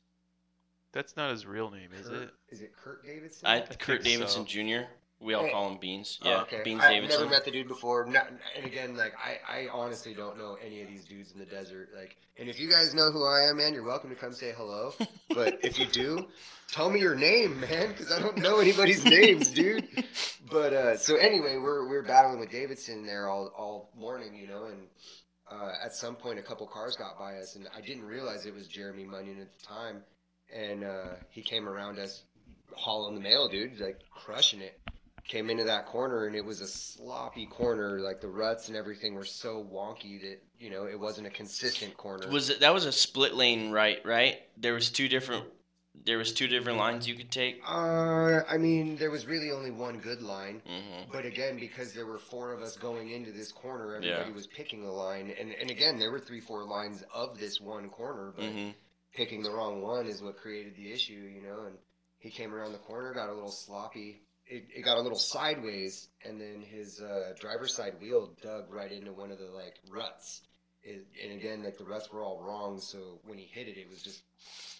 That's 0.93 1.17
not 1.17 1.31
his 1.31 1.45
real 1.45 1.69
name, 1.69 1.89
is 1.99 2.07
Kurt- 2.07 2.21
it? 2.21 2.29
Is 2.49 2.61
it 2.61 2.71
Kurt 2.81 3.05
Davidson? 3.05 3.47
I, 3.47 3.59
think 3.59 3.79
Kurt 3.79 4.03
Davidson 4.03 4.47
so. 4.47 4.47
Jr. 4.47 4.85
We 5.19 5.33
all 5.33 5.45
Hey. 5.45 5.51
call 5.51 5.69
him 5.69 5.77
Beans. 5.77 6.19
Oh, 6.23 6.29
Yeah, 6.29 6.41
okay. 6.41 6.61
Beans 6.63 6.81
I've 6.83 6.89
Davidson. 6.91 7.19
never 7.21 7.31
met 7.31 7.45
the 7.45 7.51
dude 7.51 7.67
before. 7.67 8.05
Not, 8.05 8.27
and 8.55 8.65
again, 8.65 8.95
like 8.97 9.13
I, 9.17 9.39
I 9.63 9.67
honestly 9.71 10.13
don't 10.13 10.37
know 10.37 10.57
any 10.63 10.81
of 10.81 10.87
these 10.89 11.05
dudes 11.05 11.31
in 11.31 11.39
the 11.39 11.45
desert. 11.45 11.89
Like, 11.97 12.17
and 12.37 12.49
if 12.49 12.59
you 12.59 12.69
guys 12.69 12.93
know 12.93 13.11
who 13.11 13.23
I 13.25 13.43
am, 13.49 13.57
man, 13.57 13.73
you're 13.73 13.83
welcome 13.83 14.09
to 14.09 14.15
come 14.15 14.33
say 14.33 14.51
hello. 14.55 14.93
But 15.29 15.59
if 15.63 15.79
you 15.79 15.85
do, 15.85 16.27
tell 16.71 16.89
me 16.89 16.99
your 16.99 17.15
name, 17.15 17.59
man, 17.61 17.87
because 17.89 18.11
I 18.11 18.19
don't 18.19 18.37
know 18.37 18.59
anybody's 18.59 19.05
names, 19.05 19.49
dude. 19.51 19.87
But 20.51 20.73
uh, 20.73 20.97
so 20.97 21.15
anyway, 21.15 21.57
we're 21.57 21.87
we're 21.87 22.03
battling 22.03 22.39
with 22.39 22.51
Davidson 22.51 23.05
there 23.05 23.29
all 23.29 23.51
all 23.57 23.89
morning, 23.97 24.35
you 24.35 24.47
know, 24.47 24.65
and 24.65 24.87
uh, 25.49 25.71
at 25.83 25.95
some 25.95 26.15
point 26.15 26.39
a 26.39 26.41
couple 26.43 26.67
cars 26.67 26.97
got 26.97 27.17
by 27.17 27.37
us, 27.37 27.55
and 27.55 27.67
I 27.75 27.79
didn't 27.79 28.03
realize 28.03 28.45
it 28.45 28.53
was 28.53 28.67
Jeremy 28.67 29.05
Munyon 29.05 29.39
at 29.41 29.47
the 29.57 29.65
time, 29.65 30.03
and 30.53 30.83
uh, 30.83 31.13
he 31.29 31.41
came 31.41 31.69
around 31.69 31.99
us 31.99 32.23
hauling 32.73 33.15
the 33.15 33.21
mail, 33.21 33.47
dude, 33.47 33.79
like 33.79 34.01
crushing 34.11 34.59
it 34.59 34.77
came 35.27 35.49
into 35.49 35.63
that 35.63 35.85
corner 35.87 36.27
and 36.27 36.35
it 36.35 36.45
was 36.45 36.61
a 36.61 36.67
sloppy 36.67 37.45
corner 37.47 37.99
like 37.99 38.21
the 38.21 38.27
ruts 38.27 38.67
and 38.67 38.77
everything 38.77 39.15
were 39.15 39.25
so 39.25 39.63
wonky 39.63 40.21
that 40.21 40.37
you 40.59 40.69
know 40.69 40.85
it 40.85 40.99
wasn't 40.99 41.25
a 41.25 41.29
consistent 41.31 41.95
corner 41.97 42.29
Was 42.29 42.49
it 42.49 42.59
that 42.59 42.73
was 42.73 42.85
a 42.85 42.91
split 42.91 43.33
lane 43.35 43.71
right? 43.71 43.99
Right. 44.05 44.39
There 44.57 44.73
was 44.73 44.89
two 44.89 45.07
different. 45.07 45.45
There 46.03 46.17
was 46.17 46.33
two 46.33 46.47
different 46.47 46.77
lines 46.77 47.07
you 47.07 47.15
could 47.15 47.31
take. 47.31 47.61
uh 47.67 48.41
i 48.49 48.57
mean 48.57 48.97
there 48.97 49.09
was 49.11 49.25
really 49.25 49.51
only 49.51 49.71
one 49.71 49.97
good 49.99 50.21
line 50.21 50.61
hmm 50.65 51.09
but 51.11 51.25
again 51.25 51.57
because 51.57 51.93
there 51.93 52.05
were 52.05 52.17
four 52.19 52.51
of 52.51 52.61
us 52.61 52.75
going 52.75 53.11
into 53.11 53.31
this 53.31 53.51
corner 53.51 53.95
everybody 53.95 54.29
Yeah. 54.29 54.35
was 54.35 54.47
picking 54.47 54.83
a 54.83 54.91
line 54.91 55.33
and 55.39 55.51
and 55.53 55.71
again 55.71 55.97
there 55.97 56.11
were 56.11 56.19
three 56.19 56.41
four 56.41 56.65
lines 56.65 57.03
of 57.13 57.39
this 57.39 57.59
one 57.61 57.89
corner 57.89 58.33
but 58.35 58.45
hmm 58.51 58.69
picking 59.13 59.41
the 59.41 59.49
wrong 59.51 59.81
one 59.81 60.07
is 60.07 60.21
what 60.21 60.35
created 60.35 60.75
the 60.75 60.91
issue 60.91 61.13
you 61.33 61.41
know 61.41 61.67
and 61.67 61.77
he 62.19 62.29
came 62.29 62.53
around 62.53 62.73
the 62.73 62.77
corner 62.79 63.13
got 63.13 63.29
a 63.29 63.33
little 63.33 63.49
sloppy 63.49 64.21
it, 64.47 64.65
it 64.75 64.81
got 64.83 64.97
a 64.97 65.01
little 65.01 65.17
sideways 65.17 66.09
and 66.25 66.39
then 66.39 66.61
his 66.61 67.01
uh, 67.01 67.33
driver's 67.39 67.75
side 67.75 67.93
wheel 68.01 68.31
dug 68.41 68.65
right 68.69 68.91
into 68.91 69.11
one 69.11 69.31
of 69.31 69.39
the 69.39 69.45
like 69.45 69.75
ruts 69.89 70.41
it, 70.83 71.05
and 71.23 71.31
again 71.33 71.63
like 71.63 71.77
the 71.77 71.83
ruts 71.83 72.11
were 72.11 72.23
all 72.23 72.41
wrong 72.41 72.79
so 72.79 73.19
when 73.25 73.37
he 73.37 73.45
hit 73.45 73.67
it 73.67 73.77
it 73.77 73.89
was 73.89 74.01
just 74.03 74.21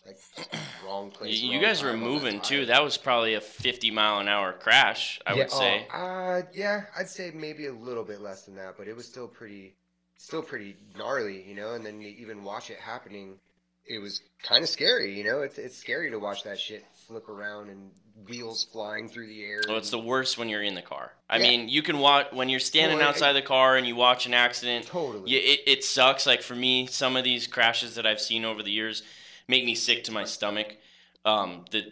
like 0.06 0.18
wrong 0.86 1.10
place 1.10 1.42
You 1.42 1.54
wrong 1.54 1.62
guys 1.62 1.82
were 1.84 1.92
that 1.92 1.98
moving 1.98 2.40
too. 2.42 2.68
That 2.68 2.84
was 2.84 2.96
probably 2.98 3.34
a 3.34 3.42
50 3.42 3.90
mile 3.92 4.20
an 4.20 4.28
hour 4.28 4.54
crash. 4.54 5.20
I 5.26 5.34
Yeah, 5.34 5.38
would 5.40 5.52
say. 5.52 5.88
oh, 5.92 5.98
uh, 5.98 6.42
yeah, 6.54 6.84
I'd 6.98 7.10
say 7.10 7.32
maybe 7.34 7.66
a 7.66 7.74
little 7.74 8.04
bit 8.04 8.22
less 8.22 8.44
than 8.44 8.56
that, 8.56 8.76
but 8.78 8.88
it 8.88 8.96
was 8.96 9.08
still 9.08 9.28
pretty, 9.28 9.74
still 10.18 10.44
pretty 10.44 10.76
gnarly, 10.96 11.42
you 11.48 11.56
know. 11.56 11.74
And 11.74 11.84
then 11.84 12.02
you 12.02 12.10
even 12.20 12.44
watch 12.44 12.70
it 12.70 12.78
happening, 12.78 13.40
it 13.88 13.98
was 14.00 14.22
kind 14.44 14.64
of 14.64 14.70
scary, 14.70 15.18
you 15.18 15.24
know. 15.24 15.42
It's 15.42 15.58
it's 15.58 15.76
scary 15.76 16.12
to 16.12 16.20
watch 16.20 16.44
that 16.44 16.60
shit 16.60 16.86
flip 17.08 17.30
around 17.30 17.70
and 17.70 17.92
wheels 18.28 18.64
flying 18.64 19.08
through 19.08 19.28
the 19.28 19.44
air. 19.44 19.62
Oh, 19.68 19.76
it's 19.76 19.90
the 19.92 20.00
worst 20.00 20.38
when 20.38 20.50
you're 20.50 20.64
in 20.64 20.74
the 20.76 20.82
car. 20.82 21.12
I 21.30 21.38
Yeah. 21.38 21.44
mean, 21.44 21.70
you 21.70 21.82
can 21.82 22.00
watch 22.00 22.32
when 22.32 22.50
you're 22.50 22.60
standing 22.60 22.98
Well, 23.00 23.08
I- 23.08 23.10
outside 23.12 23.34
the 23.34 23.42
car 23.42 23.78
and 23.78 23.88
you 23.88 23.96
watch 23.96 24.26
an 24.26 24.34
accident. 24.34 24.88
totally. 24.88 25.30
Yeah, 25.32 25.40
it, 25.40 25.60
it 25.68 25.84
sucks. 25.84 26.26
Like 26.26 26.42
for 26.42 26.56
me, 26.56 26.88
some 26.88 27.16
of 27.16 27.24
these 27.24 27.48
crashes 27.48 27.96
that 27.96 28.06
I've 28.06 28.22
seen 28.22 28.46
over 28.46 28.64
the 28.64 28.72
years 28.72 29.04
make 29.48 29.64
me 29.66 29.76
sick 29.76 30.04
to 30.06 30.12
my 30.12 30.24
stomach. 30.24 30.78
Um, 31.24 31.66
the 31.72 31.92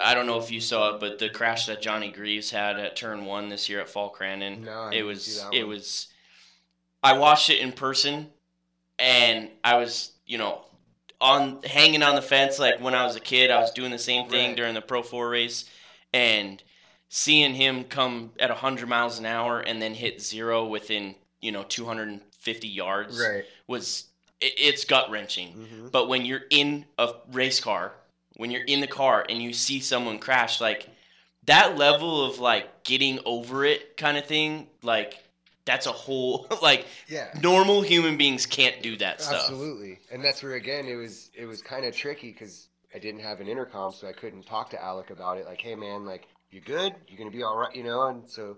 I 0.00 0.14
don't 0.14 0.26
know 0.26 0.38
if 0.38 0.50
you 0.52 0.60
saw 0.60 0.94
it, 0.94 1.00
but 1.00 1.18
the 1.18 1.28
crash 1.30 1.66
that 1.66 1.82
Johnny 1.82 2.10
Greaves 2.12 2.50
had 2.50 2.78
at 2.78 2.94
Turn 2.96 3.24
One 3.24 3.48
this 3.48 3.68
year 3.68 3.80
at 3.80 3.88
Fall 3.88 4.14
Crandon, 4.14 4.60
No, 4.60 4.88
it 4.92 5.02
was 5.02 5.44
it 5.52 5.64
was. 5.64 6.08
I 7.02 7.14
watched 7.14 7.50
it 7.50 7.58
in 7.58 7.72
person, 7.72 8.30
and 8.98 9.50
I 9.64 9.76
was 9.76 10.12
you 10.26 10.38
know 10.38 10.64
on 11.20 11.62
hanging 11.62 12.02
on 12.02 12.14
the 12.14 12.22
fence 12.22 12.58
like 12.58 12.80
when 12.80 12.94
I 12.94 13.04
was 13.04 13.16
a 13.16 13.20
kid. 13.20 13.50
I 13.50 13.60
was 13.60 13.70
doing 13.72 13.90
the 13.90 13.98
same 13.98 14.28
thing 14.28 14.48
Right. 14.50 14.56
during 14.56 14.74
the 14.74 14.80
Pro 14.80 15.02
Four 15.02 15.28
race, 15.30 15.64
and 16.14 16.62
seeing 17.08 17.54
him 17.54 17.84
come 17.84 18.32
at 18.38 18.50
100 18.50 18.88
miles 18.88 19.18
an 19.18 19.26
hour 19.26 19.60
and 19.60 19.82
then 19.82 19.94
hit 19.94 20.22
zero 20.22 20.66
within 20.66 21.14
you 21.40 21.52
know 21.52 21.64
250 21.64 22.68
yards 22.68 23.18
right. 23.18 23.44
was 23.66 24.04
it, 24.40 24.52
it's 24.56 24.84
gut 24.84 25.10
wrenching. 25.10 25.52
hmm 25.52 25.88
But 25.88 26.08
when 26.08 26.24
you're 26.24 26.44
in 26.50 26.86
a 26.98 27.12
race 27.32 27.60
car, 27.60 27.92
when 28.36 28.50
you're 28.50 28.64
in 28.64 28.80
the 28.80 28.86
car 28.86 29.26
and 29.28 29.42
you 29.42 29.52
see 29.52 29.80
someone 29.80 30.18
crash, 30.18 30.60
like 30.60 30.88
that 31.46 31.76
level 31.76 32.24
of 32.24 32.38
like 32.38 32.84
getting 32.84 33.18
over 33.24 33.64
it 33.64 33.96
kind 33.96 34.16
of 34.16 34.24
thing, 34.26 34.68
like 34.82 35.18
that's 35.64 35.86
a 35.86 35.92
whole 35.92 36.46
like 36.62 36.86
Yeah. 37.08 37.28
normal 37.42 37.82
human 37.82 38.16
beings 38.16 38.46
can't 38.46 38.82
do 38.82 38.96
that 38.98 39.20
stuff. 39.20 39.42
Absolutely, 39.42 39.98
and 40.10 40.24
that's 40.24 40.42
where 40.42 40.54
again 40.54 40.86
it 40.86 40.96
was 40.96 41.30
it 41.34 41.46
was 41.46 41.62
kind 41.62 41.84
of 41.84 41.94
tricky 41.94 42.32
because 42.32 42.68
I 42.94 42.98
didn't 42.98 43.20
have 43.20 43.40
an 43.40 43.48
intercom, 43.48 43.92
so 43.92 44.08
I 44.08 44.12
couldn't 44.12 44.46
talk 44.46 44.70
to 44.70 44.82
Alec 44.82 45.10
about 45.10 45.38
it. 45.38 45.46
Like, 45.46 45.60
hey 45.60 45.74
man, 45.74 46.04
like 46.04 46.26
you 46.50 46.60
good? 46.60 46.94
you're 47.08 47.18
gonna 47.18 47.30
be 47.30 47.42
all 47.42 47.56
right? 47.56 47.74
You 47.74 47.84
know? 47.84 48.08
And 48.08 48.28
so 48.28 48.56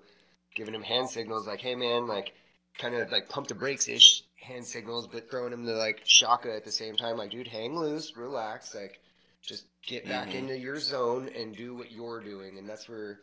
giving 0.54 0.74
him 0.74 0.82
hand 0.82 1.08
signals 1.10 1.46
like, 1.46 1.60
hey 1.60 1.74
man, 1.74 2.06
like 2.06 2.32
kind 2.78 2.94
of 2.94 3.10
like 3.12 3.28
pump 3.28 3.48
the 3.48 3.54
brakes 3.54 3.88
ish, 3.88 4.22
hand 4.40 4.64
signals, 4.64 5.06
but 5.06 5.30
throwing 5.30 5.52
him 5.52 5.64
the 5.66 5.74
like 5.74 6.00
shaka 6.04 6.54
at 6.54 6.64
the 6.64 6.72
same 6.72 6.96
time. 6.96 7.16
Like, 7.18 7.30
dude, 7.30 7.46
hang 7.46 7.76
loose, 7.76 8.16
relax, 8.16 8.74
like, 8.74 9.00
just 9.42 9.66
get 9.86 10.08
back 10.08 10.28
Mhm. 10.28 10.34
into 10.34 10.58
your 10.58 10.78
zone 10.78 11.28
and 11.36 11.54
do 11.54 11.74
what 11.74 11.90
you're 11.90 12.20
doing. 12.20 12.56
And 12.58 12.66
that's 12.68 12.88
where, 12.88 13.20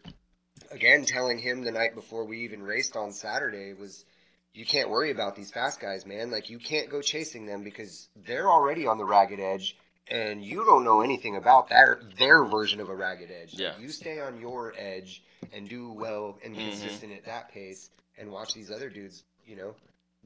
again, 0.72 1.06
telling 1.06 1.38
him 1.40 1.64
the 1.64 1.72
night 1.72 1.96
before 1.96 2.26
we 2.26 2.40
even 2.44 2.62
raced 2.64 2.96
on 2.96 3.12
Saturday 3.12 3.74
was, 3.74 4.06
you 4.54 4.66
can't 4.66 4.90
worry 4.90 5.12
about 5.12 5.36
these 5.36 5.52
fast 5.52 5.80
guys, 5.80 6.06
man. 6.06 6.32
Like, 6.32 6.50
you 6.50 6.60
can't 6.60 6.90
go 6.90 7.02
chasing 7.02 7.46
them 7.46 7.64
because 7.64 8.08
they're 8.16 8.50
already 8.50 8.88
on 8.88 8.98
the 8.98 9.06
ragged 9.06 9.40
edge. 9.40 9.78
And 10.12 10.44
you 10.44 10.66
don't 10.66 10.84
know 10.84 11.02
anything 11.02 11.36
about 11.36 11.70
their 11.70 12.02
their 12.18 12.44
version 12.44 12.80
of 12.80 12.90
a 12.90 12.96
ragged 12.96 13.30
edge. 13.30 13.54
Yeah. 13.54 13.78
you 13.78 13.90
stay 13.90 14.20
on 14.20 14.42
your 14.42 14.74
edge 14.76 15.22
and 15.54 15.70
do 15.70 15.92
well 15.92 16.40
and 16.44 16.56
Mhm. 16.56 16.70
consistent 16.70 17.14
at 17.14 17.26
that 17.26 17.50
pace, 17.52 17.92
and 18.18 18.32
watch 18.32 18.56
these 18.56 18.72
other 18.72 18.90
dudes, 18.90 19.24
you 19.46 19.56
know, 19.56 19.76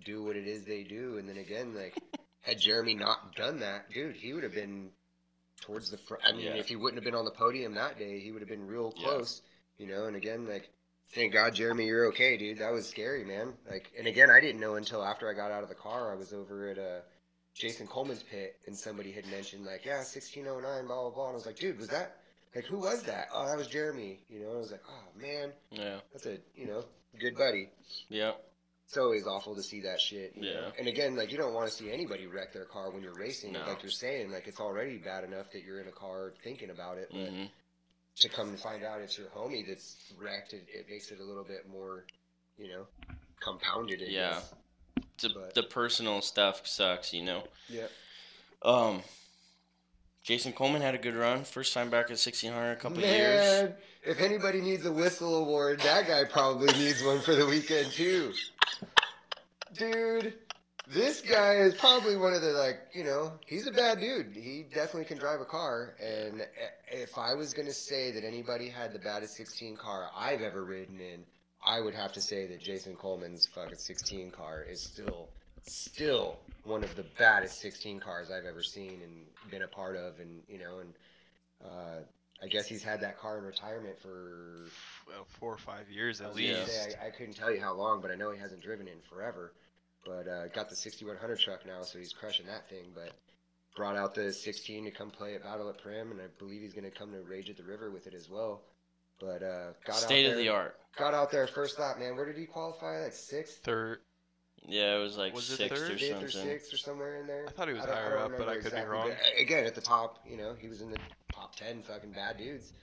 do 0.06 0.24
what 0.24 0.38
it 0.38 0.48
is 0.48 0.64
they 0.64 0.84
do. 0.84 1.18
And 1.18 1.28
then 1.28 1.36
again, 1.38 1.76
like, 1.76 1.95
had 2.41 2.60
Jeremy 2.60 2.94
not 2.95 3.36
done 3.36 3.60
that, 3.60 3.90
dude, 3.91 4.15
he 4.15 4.32
would 4.32 4.44
have 4.44 4.53
been 4.53 4.90
towards 5.60 5.91
the 5.91 5.98
front. 5.98 6.24
I 6.26 6.32
mean, 6.32 6.45
Yeah. 6.45 6.56
if 6.56 6.70
he 6.70 6.78
wouldn't 6.78 6.95
have 6.95 7.03
been 7.03 7.15
on 7.15 7.26
the 7.26 7.32
podium 7.32 7.74
that 7.76 7.98
day, 7.99 8.20
he 8.20 8.32
would 8.32 8.41
have 8.41 8.49
been 8.49 8.65
real 8.65 8.94
Yeah. 8.95 9.07
You 9.77 9.87
know. 9.87 10.05
And 10.05 10.15
again, 10.15 10.47
like, 10.47 10.69
thank 11.13 11.33
God, 11.33 11.55
Jeremy, 11.55 11.85
you're 11.85 12.07
okay, 12.07 12.37
dude. 12.37 12.59
That 12.59 12.71
was 12.71 12.87
scary, 12.87 13.23
man. 13.25 13.53
Like, 13.69 13.91
and 13.97 14.07
again, 14.07 14.29
I 14.29 14.39
didn't 14.39 14.61
know 14.61 14.75
until 14.75 15.03
after 15.03 15.29
I 15.29 15.33
got 15.33 15.51
out 15.51 15.63
of 15.63 15.69
the 15.69 15.75
car. 15.75 16.11
I 16.11 16.15
was 16.15 16.33
over 16.33 16.69
at 16.69 16.77
uh, 16.77 16.99
Jason 17.53 17.87
Coleman's 17.87 18.23
pit, 18.23 18.57
and 18.67 18.75
somebody 18.77 19.11
had 19.11 19.25
mentioned 19.27 19.65
like, 19.65 19.85
yeah, 19.85 19.97
1609, 19.97 20.87
blah 20.87 21.01
blah 21.01 21.09
blah. 21.09 21.25
And 21.27 21.33
I 21.33 21.35
was 21.35 21.45
like, 21.45 21.59
dude, 21.59 21.77
was 21.79 21.89
that 21.89 22.17
like 22.55 22.65
who 22.65 22.77
was 22.77 23.03
that? 23.03 23.27
Oh, 23.33 23.45
that 23.47 23.57
was 23.57 23.67
Jeremy. 23.67 24.19
You 24.29 24.41
know, 24.41 24.53
I 24.53 24.57
was 24.57 24.71
like, 24.71 24.83
oh 24.89 25.19
man, 25.21 25.51
Yeah. 25.71 25.97
that's 26.11 26.25
a 26.25 26.37
you 26.55 26.67
know 26.67 26.83
good 27.19 27.35
buddy. 27.37 27.69
Yeah. 28.09 28.31
It's 28.85 28.97
always 28.97 29.25
awful 29.25 29.55
to 29.55 29.63
see 29.63 29.81
that 29.81 29.99
shit. 29.99 30.33
Yeah. 30.35 30.53
Know? 30.53 30.71
And 30.77 30.87
again, 30.87 31.15
like 31.15 31.31
you 31.31 31.37
don't 31.37 31.53
want 31.53 31.67
to 31.67 31.73
see 31.73 31.91
anybody 31.91 32.27
wreck 32.27 32.53
their 32.53 32.65
car 32.65 32.91
when 32.91 33.01
you're 33.01 33.15
racing. 33.15 33.53
No. 33.53 33.61
Like 33.65 33.81
you're 33.81 33.89
saying, 33.91 34.31
like 34.31 34.47
it's 34.47 34.59
already 34.59 34.97
bad 34.97 35.23
enough 35.23 35.51
that 35.53 35.63
you're 35.63 35.79
in 35.79 35.87
a 35.87 35.91
car 35.91 36.33
thinking 36.43 36.69
about 36.69 36.97
it, 36.97 37.07
but 37.11 37.29
hmm 37.29 37.43
to 38.18 38.30
come 38.30 38.52
to 38.52 38.57
find 38.57 38.84
out 38.84 39.02
it's 39.02 39.18
your 39.18 39.27
homie 39.27 39.68
that's 39.68 39.95
wrecked, 40.18 40.53
it, 40.53 40.65
it 40.73 40.85
makes 40.90 41.11
it 41.11 41.19
a 41.19 41.23
little 41.23 41.44
bit 41.44 41.68
more, 41.69 42.06
you 42.57 42.68
know, 42.69 42.85
compounded. 43.40 44.02
I 44.02 44.06
Yeah. 44.06 44.30
guess. 44.31 44.53
The, 45.22 45.30
But- 45.30 45.53
the 45.56 45.64
personal 45.64 46.22
stuff 46.22 46.65
sucks, 46.68 47.14
you 47.14 47.23
know. 47.23 47.44
Yeah. 47.69 47.88
Um, 48.61 49.03
Jason 50.23 50.53
Coleman 50.53 50.81
had 50.81 50.95
a 50.95 50.98
good 50.98 51.15
run. 51.15 51.44
First 51.44 51.73
time 51.73 51.90
back 51.90 52.06
at 52.06 52.18
1600 52.18 52.72
a 52.72 52.76
couple 52.77 52.99
of 52.99 53.03
years. 53.03 53.61
Man, 53.64 53.76
if 54.06 54.22
anybody 54.22 54.61
needs 54.61 54.85
a 54.85 54.91
whistle 54.91 55.35
award, 55.38 55.81
that 55.81 56.07
guy 56.07 56.23
probably 56.23 56.72
needs 56.73 57.03
one 57.03 57.19
for 57.22 57.35
the 57.35 57.45
weekend 57.45 57.91
too. 57.91 58.31
Dude, 59.77 60.34
this 60.88 61.22
guy 61.22 61.55
is 61.55 61.76
probably 61.76 62.18
one 62.18 62.34
of 62.34 62.41
the 62.41 62.51
like, 62.51 62.80
you 62.93 63.03
know, 63.03 63.31
he's 63.47 63.68
a 63.68 63.72
bad 63.72 63.99
dude. 63.99 64.35
He 64.35 64.65
definitely 64.73 65.05
can 65.05 65.18
drive 65.18 65.39
a 65.39 65.45
car. 65.45 65.95
And 66.01 66.45
if 66.91 67.18
I 67.18 67.34
was 67.34 67.53
gonna 67.53 67.73
say 67.73 68.11
that 68.11 68.23
anybody 68.23 68.69
had 68.69 68.91
the 68.91 68.99
baddest 68.99 69.35
16 69.35 69.77
car 69.77 70.10
I've 70.15 70.41
ever 70.41 70.64
ridden 70.64 70.99
in, 70.99 71.23
I 71.65 71.80
would 71.80 71.95
have 71.95 72.11
to 72.14 72.22
say 72.22 72.47
that 72.47 72.60
Jason 72.60 72.95
Coleman's 72.95 73.47
fucking 73.47 73.77
16 73.77 74.31
car 74.31 74.65
is 74.69 74.81
still, 74.81 75.30
still 75.61 76.38
one 76.65 76.84
of 76.84 76.93
the 76.95 77.05
baddest 77.18 77.61
16 77.61 78.01
cars 78.01 78.30
I've 78.30 78.45
ever 78.45 78.61
seen 78.61 78.99
and 79.03 79.49
been 79.49 79.61
a 79.61 79.68
part 79.68 79.95
of. 79.95 80.19
And 80.19 80.41
you 80.49 80.60
know, 80.60 80.80
and 80.80 80.93
uh, 81.64 81.99
I 82.43 82.47
guess 82.47 82.68
he's 82.68 82.84
had 82.84 82.99
that 83.01 83.18
car 83.18 83.38
in 83.38 83.45
retirement 83.45 83.97
for. 84.01 84.68
Well, 85.07 85.26
four 85.39 85.53
or 85.53 85.57
five 85.57 85.89
years 85.89 86.19
at 86.19 86.35
least. 86.35 86.68
say, 86.68 86.93
I, 87.01 87.07
I 87.07 87.10
couldn't 87.11 87.35
tell 87.35 87.53
you 87.53 87.61
how 87.61 87.73
long, 87.73 88.01
but 88.01 88.11
I 88.11 88.15
know 88.15 88.31
he 88.31 88.39
hasn't 88.39 88.61
driven 88.61 88.88
in 88.88 88.99
forever. 89.10 89.53
But 90.05 90.27
uh, 90.27 90.47
got 90.49 90.69
the 90.69 90.75
6100 90.75 91.39
truck 91.39 91.65
now, 91.65 91.81
so 91.84 91.97
he's 91.99 92.13
crushing 92.13 92.45
that 92.47 92.69
thing. 92.69 92.85
But 92.93 93.11
brought 93.75 93.95
out 93.95 94.13
the 94.13 94.31
16 94.34 94.85
to 94.85 94.91
come 94.91 95.09
play 95.09 95.35
at 95.35 95.43
Battle 95.43 95.69
at 95.69 95.81
Primm, 95.81 96.11
and 96.11 96.19
I 96.21 96.25
believe 96.39 96.61
he's 96.61 96.73
going 96.73 96.84
to 96.84 96.91
come 96.91 97.11
to 97.11 97.21
Rage 97.21 97.49
at 97.49 97.57
the 97.57 97.63
River 97.63 97.89
with 97.91 98.05
it 98.07 98.13
as 98.13 98.30
well. 98.30 98.61
But 99.19 99.41
uh, 99.43 99.67
got 99.85 99.95
State 99.95 100.25
out 100.25 100.31
of 100.31 100.35
there, 100.38 100.43
the 100.43 100.49
art. 100.49 100.80
Got 100.97 101.13
out 101.13 101.31
there 101.31 101.47
first 101.47 101.80
lap, 101.80 101.97
man. 101.99 102.15
Where 102.15 102.25
did 102.25 102.38
he 102.38 102.45
qualify? 102.45 103.03
Like 103.03 103.13
sixth, 103.13 103.59
Third, 103.63 103.99
Yeah, 104.67 104.97
it 104.97 104.99
was 105.01 105.17
like 105.17 105.34
Was 105.34 105.49
it 105.49 105.57
sixth 105.57 105.77
third? 105.81 105.91
or 105.91 105.97
fifth, 105.97 106.23
or 106.23 106.30
sixth, 106.30 106.73
or 106.73 106.77
somewhere 106.77 107.21
in 107.21 107.27
there. 107.27 107.45
I 107.47 107.51
thought 107.51 107.67
he 107.69 107.73
was 107.73 107.84
I 107.84 107.88
don't- 107.88 107.95
I 107.95 108.01
higher 108.01 108.17
up, 108.17 108.31
but 108.38 108.47
I 108.49 108.55
remember 108.55 108.69
could 108.69 108.75
be 108.75 108.81
wrong. 108.84 109.09
but, 109.09 109.17
uh, 109.17 109.41
Again, 109.41 109.65
at 109.65 109.75
the 109.75 109.81
top, 109.81 110.19
you 110.30 110.35
know, 110.38 110.53
he 110.59 110.67
was 110.67 110.81
in 110.81 110.91
the 110.91 110.97
top 111.31 111.55
ten 111.55 111.81
fucking 111.84 112.11
bad 112.11 112.38
dudes. 112.38 112.73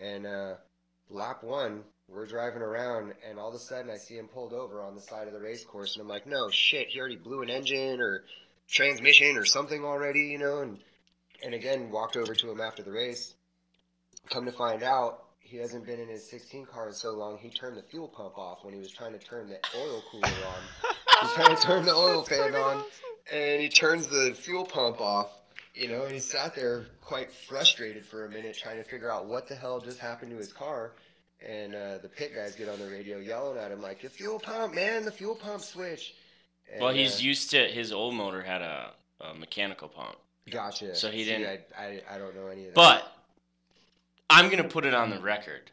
And 0.00 0.26
uh, 0.26 0.54
lap 1.08 1.42
one, 1.42 1.82
we're 2.08 2.26
driving 2.26 2.62
around, 2.62 3.12
and 3.28 3.38
all 3.38 3.48
of 3.48 3.54
a 3.54 3.58
sudden 3.58 3.90
I 3.90 3.96
see 3.96 4.16
him 4.16 4.28
pulled 4.28 4.52
over 4.52 4.82
on 4.82 4.94
the 4.94 5.00
side 5.00 5.26
of 5.26 5.34
the 5.34 5.40
race 5.40 5.64
course, 5.64 5.94
and 5.94 6.02
I'm 6.02 6.08
like, 6.08 6.26
no 6.26 6.48
shit, 6.50 6.88
he 6.88 6.98
already 6.98 7.16
blew 7.16 7.42
an 7.42 7.50
engine 7.50 8.00
or 8.00 8.24
transmission 8.66 9.36
or 9.36 9.44
something 9.44 9.84
already, 9.84 10.22
you 10.22 10.38
know. 10.38 10.60
And 10.60 10.78
and 11.42 11.54
again, 11.54 11.90
walked 11.90 12.16
over 12.16 12.34
to 12.34 12.50
him 12.50 12.60
after 12.60 12.82
the 12.82 12.90
race. 12.90 13.34
Come 14.30 14.44
to 14.46 14.52
find 14.52 14.82
out, 14.82 15.24
he 15.38 15.56
hasn't 15.58 15.86
been 15.86 16.00
in 16.00 16.08
his 16.08 16.28
16 16.28 16.66
car 16.66 16.88
in 16.88 16.94
so 16.94 17.12
long. 17.12 17.38
He 17.38 17.50
turned 17.50 17.76
the 17.76 17.82
fuel 17.82 18.08
pump 18.08 18.36
off 18.36 18.64
when 18.64 18.74
he 18.74 18.80
was 18.80 18.90
trying 18.90 19.12
to 19.12 19.18
turn 19.18 19.48
the 19.48 19.58
oil 19.76 20.02
cooler 20.10 20.26
on. 20.26 20.92
He's 21.22 21.32
trying 21.32 21.56
to 21.56 21.62
turn 21.62 21.84
the 21.84 21.94
oil 21.94 22.22
fan 22.28 22.54
on, 22.54 22.84
and 23.32 23.60
he 23.60 23.68
turns 23.68 24.06
the 24.08 24.34
fuel 24.34 24.64
pump 24.64 25.00
off. 25.00 25.30
You 25.74 25.88
know, 25.88 26.02
and 26.02 26.12
he 26.12 26.18
sat 26.18 26.56
there 26.56 26.86
quite 27.00 27.30
frustrated 27.30 28.04
for 28.04 28.24
a 28.24 28.30
minute, 28.30 28.58
trying 28.60 28.78
to 28.78 28.82
figure 28.82 29.12
out 29.12 29.26
what 29.26 29.46
the 29.46 29.54
hell 29.54 29.78
just 29.80 30.00
happened 30.00 30.32
to 30.32 30.36
his 30.36 30.52
car. 30.52 30.92
And 31.46 31.74
uh, 31.74 31.98
the 31.98 32.08
pit 32.08 32.32
guys 32.34 32.56
get 32.56 32.68
on 32.68 32.78
the 32.80 32.88
radio 32.90 33.18
yelling 33.18 33.58
at 33.58 33.70
him 33.70 33.80
like, 33.80 34.02
"The 34.02 34.08
fuel 34.10 34.38
pump, 34.40 34.74
man! 34.74 35.04
The 35.04 35.12
fuel 35.12 35.34
pump 35.36 35.62
switch." 35.62 36.14
And, 36.72 36.82
Well, 36.82 36.92
he's 36.92 37.16
uh, 37.20 37.22
used 37.22 37.50
to 37.50 37.58
his 37.68 37.92
old 37.92 38.14
motor 38.14 38.42
had 38.42 38.60
a, 38.60 38.90
a 39.20 39.34
mechanical 39.34 39.88
pump, 39.88 40.16
gotcha. 40.50 40.94
so 40.94 41.10
he 41.10 41.24
See, 41.24 41.30
didn't- 41.30 41.60
I, 41.78 41.82
I, 41.82 42.02
I 42.14 42.18
don't 42.18 42.34
know 42.34 42.48
any 42.48 42.62
of 42.62 42.66
that. 42.68 42.74
but 42.74 43.12
I'm 44.28 44.50
gonna 44.50 44.64
put 44.64 44.84
it 44.84 44.94
on 44.94 45.10
the 45.10 45.20
record. 45.20 45.70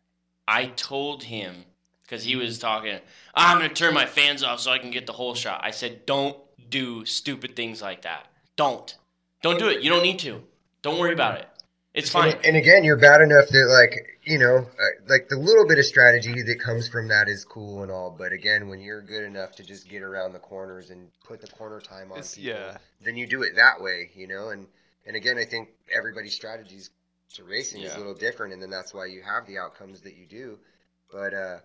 I 0.48 0.68
told 0.68 1.24
him 1.24 1.66
because 2.04 2.24
he 2.24 2.36
was 2.36 2.60
talking. 2.60 3.00
I'm 3.34 3.58
gonna 3.58 3.74
turn 3.74 3.94
my 3.94 4.06
fans 4.06 4.44
off 4.44 4.60
so 4.60 4.72
I 4.72 4.78
can 4.78 4.92
get 4.92 5.08
the 5.08 5.14
whole 5.14 5.34
shot. 5.34 5.62
I 5.64 5.72
said, 5.72 6.06
don't 6.06 6.38
do 6.70 7.06
stupid 7.06 7.56
things 7.56 7.82
like 7.82 8.04
that. 8.04 8.28
Don't, 8.56 8.96
don't 9.42 9.60
do 9.60 9.68
it. 9.70 9.82
You 9.82 9.90
don't 9.90 10.04
need 10.04 10.20
to. 10.20 10.42
Don't 10.84 11.00
worry 11.00 11.14
about 11.14 11.40
it. 11.40 11.48
It's 11.94 12.10
fine. 12.10 12.34
And, 12.34 12.46
and 12.46 12.58
again, 12.58 12.84
you're 12.84 12.98
bad 12.98 13.22
enough 13.22 13.48
that, 13.50 13.68
like, 13.68 14.15
you 14.26 14.40
know, 14.40 14.66
like 15.08 15.30
the 15.30 15.38
little 15.38 15.68
bit 15.68 15.78
of 15.80 15.86
strategy 15.86 16.42
that 16.42 16.60
comes 16.60 16.88
from 16.88 17.08
that 17.10 17.28
is 17.28 17.46
cool 17.46 17.84
and 17.84 17.92
all. 17.92 18.10
But 18.18 18.32
again, 18.32 18.68
when 18.70 18.82
you're 18.82 19.02
good 19.02 19.24
enough 19.24 19.54
to 19.58 19.64
just 19.64 19.88
get 19.90 20.02
around 20.02 20.34
the 20.34 20.40
corners 20.40 20.90
and 20.90 21.10
put 21.26 21.42
the 21.42 21.48
corner 21.48 21.80
time 21.80 22.12
on 22.12 22.18
It's- 22.20 22.36
people, 22.36 22.52
yeah. 22.54 22.78
then 23.02 23.16
you 23.18 23.28
do 23.28 23.44
it 23.44 23.56
that 23.56 23.82
way, 23.82 24.12
you 24.16 24.28
know. 24.28 24.50
And 24.50 24.68
and 25.06 25.16
again, 25.16 25.38
I 25.38 25.46
think 25.46 25.70
everybody's 25.96 26.34
strategies 26.34 26.90
to 27.36 27.44
racing 27.44 27.82
is 27.82 27.94
a 27.94 27.98
little 27.98 28.16
different, 28.16 28.54
and 28.54 28.62
then 28.62 28.70
that's 28.70 28.94
why 28.94 29.06
you 29.06 29.22
have 29.22 29.46
the 29.46 29.58
outcomes 29.60 30.02
that 30.02 30.16
you 30.16 30.26
do. 30.26 30.58
But 31.12 31.34
uh, 31.34 31.58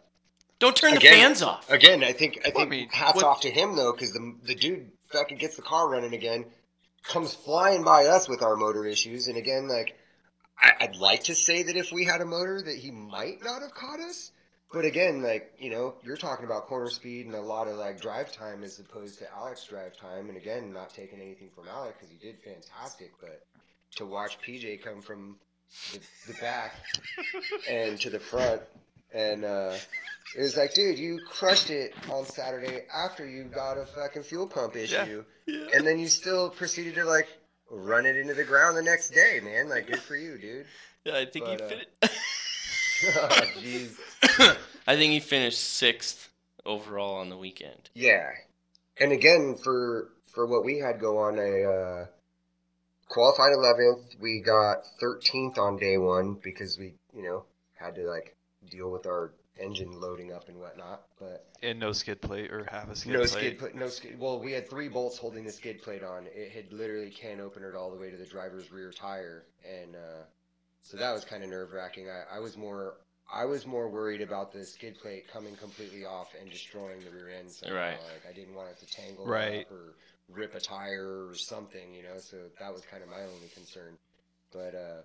Don't 0.58 0.76
turn 0.76 0.94
the 0.94 1.00
fans 1.00 1.40
off. 1.42 1.70
again, 1.70 2.04
I 2.04 2.12
think 2.12 2.38
I 2.44 2.48
Well, 2.48 2.66
I 2.66 2.68
think 2.68 2.70
mean, 2.70 2.88
hats 2.90 3.16
what- 3.16 3.24
off 3.24 3.40
to 3.42 3.50
him 3.50 3.76
though, 3.76 3.92
because 3.92 4.12
the 4.12 4.34
the 4.42 4.54
dude 4.54 4.90
fucking 5.08 5.38
gets 5.38 5.56
the 5.56 5.62
car 5.62 5.88
running 5.88 6.12
again, 6.14 6.44
comes 7.04 7.32
flying 7.34 7.82
by 7.82 8.06
us 8.06 8.28
with 8.28 8.42
our 8.42 8.56
motor 8.56 8.84
issues, 8.84 9.26
and 9.28 9.36
again, 9.38 9.68
like 9.68 9.96
I, 10.60 10.72
I'd 10.80 10.96
like 10.96 11.24
to 11.24 11.34
say 11.34 11.62
that 11.62 11.76
if 11.76 11.92
we 11.92 12.04
had 12.04 12.20
a 12.20 12.26
motor, 12.26 12.60
that 12.60 12.76
he 12.76 12.90
might 12.90 13.42
not 13.42 13.62
have 13.62 13.74
caught 13.74 14.00
us. 14.00 14.32
But 14.72 14.84
again, 14.84 15.22
like 15.22 15.52
you 15.58 15.70
know, 15.70 15.94
you're 16.04 16.16
talking 16.16 16.44
about 16.44 16.66
corner 16.66 16.90
speed 16.90 17.26
and 17.26 17.34
a 17.34 17.40
lot 17.40 17.66
of 17.66 17.76
like 17.76 18.00
drive 18.00 18.32
time 18.32 18.62
as 18.62 18.78
opposed 18.78 19.18
to 19.18 19.26
Alex 19.34 19.64
drive 19.64 19.96
time. 19.96 20.28
And 20.28 20.36
again, 20.36 20.72
not 20.72 20.94
taking 20.94 21.20
anything 21.20 21.50
from 21.54 21.66
Alex 21.68 21.96
because 21.98 22.10
he 22.10 22.18
did 22.18 22.38
fantastic, 22.40 23.12
but 23.20 23.42
to 23.96 24.06
watch 24.06 24.38
PJ 24.46 24.82
come 24.82 25.00
from 25.00 25.36
the, 25.92 25.98
the 26.28 26.34
back 26.40 26.74
and 27.68 27.98
to 28.00 28.10
the 28.10 28.20
front, 28.20 28.62
and 29.12 29.44
uh, 29.44 29.76
it 30.36 30.42
was 30.42 30.56
like, 30.56 30.74
dude, 30.74 30.98
you 30.98 31.18
crushed 31.28 31.70
it 31.70 31.92
on 32.08 32.24
Saturday 32.24 32.82
after 32.94 33.28
you 33.28 33.44
got 33.44 33.76
a 33.76 33.86
fucking 33.86 34.22
fuel 34.22 34.46
pump 34.46 34.76
issue, 34.76 35.24
and 35.74 35.84
then 35.84 35.98
you 35.98 36.06
still 36.06 36.48
proceeded 36.48 36.94
to 36.94 37.04
like 37.04 37.26
run 37.70 38.04
it 38.06 38.16
into 38.16 38.34
the 38.34 38.44
ground 38.44 38.76
the 38.76 38.82
next 38.82 39.10
day, 39.10 39.40
man. 39.42 39.68
Like, 39.68 39.86
good 39.86 40.00
for 40.00 40.16
you, 40.16 40.36
dude. 40.38 40.66
Yeah, 41.04 41.16
I 41.16 41.24
think 41.24 41.44
But, 41.46 41.60
he 41.60 41.66
uh, 41.66 41.68
fit 41.68 41.88
Oh, 43.16 43.28
Jeez. 43.58 43.96
it. 44.22 44.58
I 44.86 44.96
think 44.96 45.12
he 45.12 45.20
finished 45.20 45.60
sixth 45.60 46.28
overall 46.66 47.16
on 47.16 47.30
the 47.30 47.36
weekend. 47.36 47.88
Yeah, 47.94 48.28
and 48.98 49.12
again 49.12 49.56
for 49.56 50.08
for 50.34 50.46
what 50.46 50.64
we 50.64 50.78
had 50.78 51.00
go 51.00 51.18
on, 51.18 51.38
I 51.38 51.62
uh, 51.62 52.06
qualified 53.08 53.52
11th. 53.52 54.20
We 54.20 54.40
got 54.40 54.84
13th 55.02 55.58
on 55.58 55.78
day 55.78 55.96
one 55.98 56.34
because 56.42 56.78
we, 56.78 56.94
you 57.14 57.22
know, 57.22 57.44
had 57.74 57.94
to 57.96 58.02
like 58.02 58.36
deal 58.70 58.90
with 58.90 59.06
our 59.06 59.32
engine 59.60 60.00
loading 60.00 60.32
up 60.32 60.48
and 60.48 60.58
whatnot. 60.58 61.02
But 61.18 61.46
And 61.62 61.78
no 61.78 61.92
skid 61.92 62.20
plate 62.20 62.50
or 62.52 62.66
half 62.70 62.90
a 62.90 62.96
skid 62.96 63.12
plate. 63.12 63.12
no 63.12 63.18
plate. 63.20 63.28
skid 63.30 63.58
plate, 63.58 63.74
no 63.74 63.88
skid. 63.88 64.18
Well, 64.18 64.40
we 64.40 64.52
had 64.52 64.68
three 64.68 64.88
bolts 64.88 65.18
holding 65.18 65.44
the 65.44 65.52
skid 65.52 65.82
plate 65.82 66.02
on. 66.02 66.26
It 66.34 66.50
had 66.52 66.72
literally 66.72 67.10
can 67.10 67.38
openered 67.38 67.74
all 67.76 67.90
the 67.90 67.98
way 67.98 68.10
to 68.10 68.16
the 68.16 68.26
driver's 68.26 68.72
rear 68.72 68.90
tire, 68.92 69.44
and 69.68 69.94
uh, 69.96 70.22
so 70.82 70.96
that 70.96 71.12
was 71.12 71.24
kind 71.24 71.42
of 71.44 71.50
nerve 71.50 71.72
wracking. 71.72 72.08
I, 72.08 72.36
I 72.36 72.38
was 72.40 72.56
more 72.56 72.94
I 73.32 73.44
was 73.44 73.64
more 73.66 73.88
worried 73.88 74.22
about 74.22 74.52
the 74.52 74.64
skid 74.64 74.98
plate 74.98 75.28
coming 75.32 75.54
completely 75.54 76.04
off 76.04 76.34
and 76.40 76.50
destroying 76.50 76.98
the 77.04 77.10
rear 77.12 77.28
end. 77.38 77.50
somehow. 77.52 77.76
Right. 77.76 77.98
Like 78.12 78.26
I 78.28 78.32
didn't 78.32 78.54
want 78.54 78.70
it 78.70 78.78
to 78.80 78.86
tangle 78.86 79.24
Right. 79.26 79.60
up 79.66 79.70
or 79.70 79.94
rip 80.28 80.54
a 80.56 80.60
tire 80.60 81.28
or 81.28 81.34
something, 81.36 81.94
you 81.94 82.02
know. 82.02 82.18
So 82.18 82.36
that 82.58 82.72
was 82.72 82.82
kind 82.90 83.02
of 83.04 83.08
my 83.08 83.20
only 83.22 83.48
concern. 83.54 83.96
But 84.52 84.74
uh, 84.74 85.02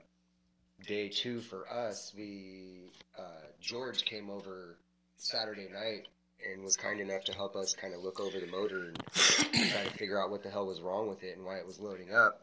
day 0.87 1.09
two 1.09 1.41
for 1.41 1.71
us, 1.71 2.13
we 2.15 2.91
uh, 3.17 3.21
George 3.61 4.05
came 4.05 4.29
over 4.29 4.77
Saturday 5.17 5.67
night 5.71 6.07
and 6.51 6.63
was 6.63 6.75
kind 6.75 6.99
enough 6.99 7.23
to 7.25 7.33
help 7.33 7.55
us 7.55 7.73
kind 7.73 7.93
of 7.93 8.01
look 8.01 8.19
over 8.19 8.39
the 8.39 8.47
motor 8.47 8.89
and 8.89 9.03
try 9.13 9.83
to 9.83 9.91
figure 9.97 10.21
out 10.21 10.29
what 10.29 10.43
the 10.43 10.49
hell 10.49 10.67
was 10.67 10.81
wrong 10.81 11.07
with 11.07 11.23
it 11.23 11.35
and 11.37 11.45
why 11.45 11.55
it 11.57 11.65
was 11.65 11.79
loading 11.79 12.13
up. 12.13 12.41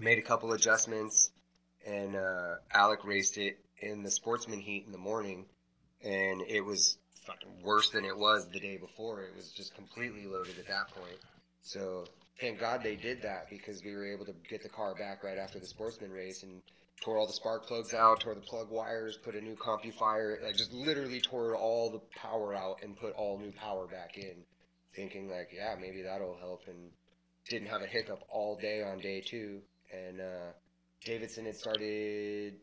Made 0.00 0.18
a 0.18 0.22
couple 0.22 0.52
adjustments, 0.52 1.30
and 1.86 2.16
uh, 2.16 2.56
Alec 2.72 3.04
raced 3.04 3.38
it 3.38 3.58
in 3.80 4.02
the 4.02 4.10
sportsman 4.10 4.60
heat 4.60 4.84
in 4.86 4.92
the 4.92 4.98
morning, 4.98 5.46
and 6.04 6.42
it 6.48 6.60
was 6.60 6.98
fucking 7.26 7.62
worse 7.62 7.90
than 7.90 8.04
it 8.04 8.16
was 8.16 8.48
the 8.48 8.60
day 8.60 8.76
before. 8.76 9.22
It 9.22 9.36
was 9.36 9.50
just 9.50 9.74
completely 9.74 10.26
loaded 10.26 10.58
at 10.58 10.66
that 10.68 10.88
point. 10.88 11.18
So 11.62 12.04
thank 12.40 12.58
God 12.58 12.82
they 12.82 12.96
did 12.96 13.22
that 13.22 13.48
because 13.50 13.84
we 13.84 13.94
were 13.94 14.06
able 14.06 14.24
to 14.26 14.34
get 14.48 14.62
the 14.62 14.68
car 14.68 14.94
back 14.94 15.22
right 15.22 15.38
after 15.38 15.58
the 15.58 15.66
sportsman 15.66 16.10
race 16.10 16.42
and 16.42 16.62
tore 17.00 17.18
all 17.18 17.26
the 17.26 17.32
spark 17.32 17.66
plugs 17.66 17.94
out, 17.94 18.20
tore 18.20 18.34
the 18.34 18.40
plug 18.40 18.70
wires, 18.70 19.16
put 19.16 19.34
a 19.34 19.40
new 19.40 19.56
CompuFire, 19.56 20.42
like 20.42 20.56
just 20.56 20.72
literally 20.72 21.20
tore 21.20 21.56
all 21.56 21.90
the 21.90 22.00
power 22.18 22.54
out 22.54 22.82
and 22.82 22.96
put 22.96 23.14
all 23.14 23.38
new 23.38 23.52
power 23.52 23.86
back 23.86 24.16
in, 24.16 24.44
thinking 24.94 25.28
like, 25.28 25.50
yeah, 25.54 25.74
maybe 25.80 26.02
that'll 26.02 26.36
help. 26.40 26.62
And 26.66 26.90
didn't 27.48 27.68
have 27.68 27.82
a 27.82 27.86
hiccup 27.86 28.22
all 28.28 28.56
day 28.56 28.82
on 28.82 28.98
day 28.98 29.20
two. 29.20 29.60
And 29.92 30.20
uh, 30.20 30.52
Davidson 31.04 31.46
had 31.46 31.56
started 31.56 32.54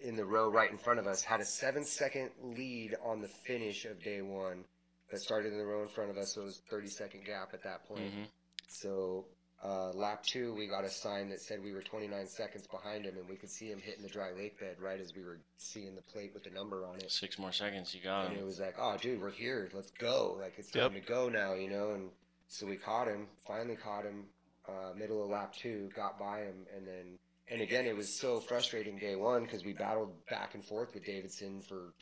in 0.00 0.16
the 0.16 0.24
row 0.24 0.48
right 0.50 0.70
in 0.70 0.78
front 0.78 0.98
of 0.98 1.06
us, 1.06 1.22
had 1.22 1.40
a 1.40 1.44
seven 1.44 1.84
second 1.84 2.30
lead 2.42 2.94
on 3.04 3.20
the 3.20 3.28
finish 3.28 3.84
of 3.84 4.02
day 4.02 4.22
one. 4.22 4.64
That 5.10 5.20
started 5.20 5.52
in 5.52 5.58
the 5.58 5.66
row 5.66 5.82
in 5.82 5.88
front 5.88 6.10
of 6.10 6.16
us, 6.16 6.34
so 6.34 6.40
it 6.40 6.44
was 6.44 6.62
30 6.70 6.88
second 6.88 7.24
gap 7.26 7.50
at 7.52 7.62
that 7.64 7.86
point. 7.86 8.00
Mhm. 8.00 8.26
So 8.68 9.26
uh, 9.64 9.90
lap 9.92 10.24
two, 10.24 10.52
we 10.54 10.66
got 10.66 10.84
a 10.84 10.90
sign 10.90 11.28
that 11.28 11.40
said 11.40 11.62
we 11.62 11.72
were 11.72 11.82
29 11.82 12.26
seconds 12.26 12.66
behind 12.66 13.04
him, 13.04 13.16
and 13.16 13.28
we 13.28 13.36
could 13.36 13.50
see 13.50 13.66
him 13.70 13.78
hitting 13.80 14.02
the 14.02 14.08
dry 14.08 14.32
lake 14.32 14.58
bed 14.58 14.76
right 14.80 15.00
as 15.00 15.14
we 15.14 15.22
were 15.22 15.38
seeing 15.56 15.94
the 15.94 16.02
plate 16.02 16.32
with 16.34 16.42
the 16.42 16.50
number 16.50 16.84
on 16.84 16.96
it. 16.96 17.10
Six 17.10 17.38
more 17.38 17.52
seconds, 17.52 17.94
you 17.94 18.00
got 18.00 18.26
And 18.26 18.36
it 18.36 18.44
was 18.44 18.58
like, 18.58 18.74
oh, 18.78 18.96
dude, 19.00 19.20
we're 19.20 19.30
here. 19.30 19.70
Let's 19.72 19.92
go. 19.92 20.36
Like, 20.40 20.54
it's 20.58 20.74
Yep. 20.74 20.92
time 20.92 21.00
to 21.00 21.06
go 21.06 21.28
now, 21.28 21.54
you 21.54 21.70
know? 21.70 21.92
And 21.92 22.10
so 22.48 22.66
we 22.66 22.76
caught 22.76 23.06
him, 23.06 23.28
finally 23.46 23.76
caught 23.76 24.04
him, 24.04 24.24
uh, 24.68 24.94
middle 24.96 25.22
of 25.22 25.30
lap 25.30 25.54
two, 25.54 25.90
got 25.94 26.18
by 26.18 26.40
him, 26.40 26.66
and 26.76 26.86
then, 26.86 27.18
and 27.48 27.60
again, 27.60 27.86
it 27.86 27.96
was 27.96 28.18
so 28.18 28.40
frustrating 28.40 28.98
day 28.98 29.14
one 29.16 29.44
because 29.44 29.64
we 29.64 29.72
battled 29.72 30.12
back 30.26 30.54
and 30.54 30.64
forth 30.64 30.94
with 30.94 31.04
Davidson 31.04 31.60
for 31.60 31.92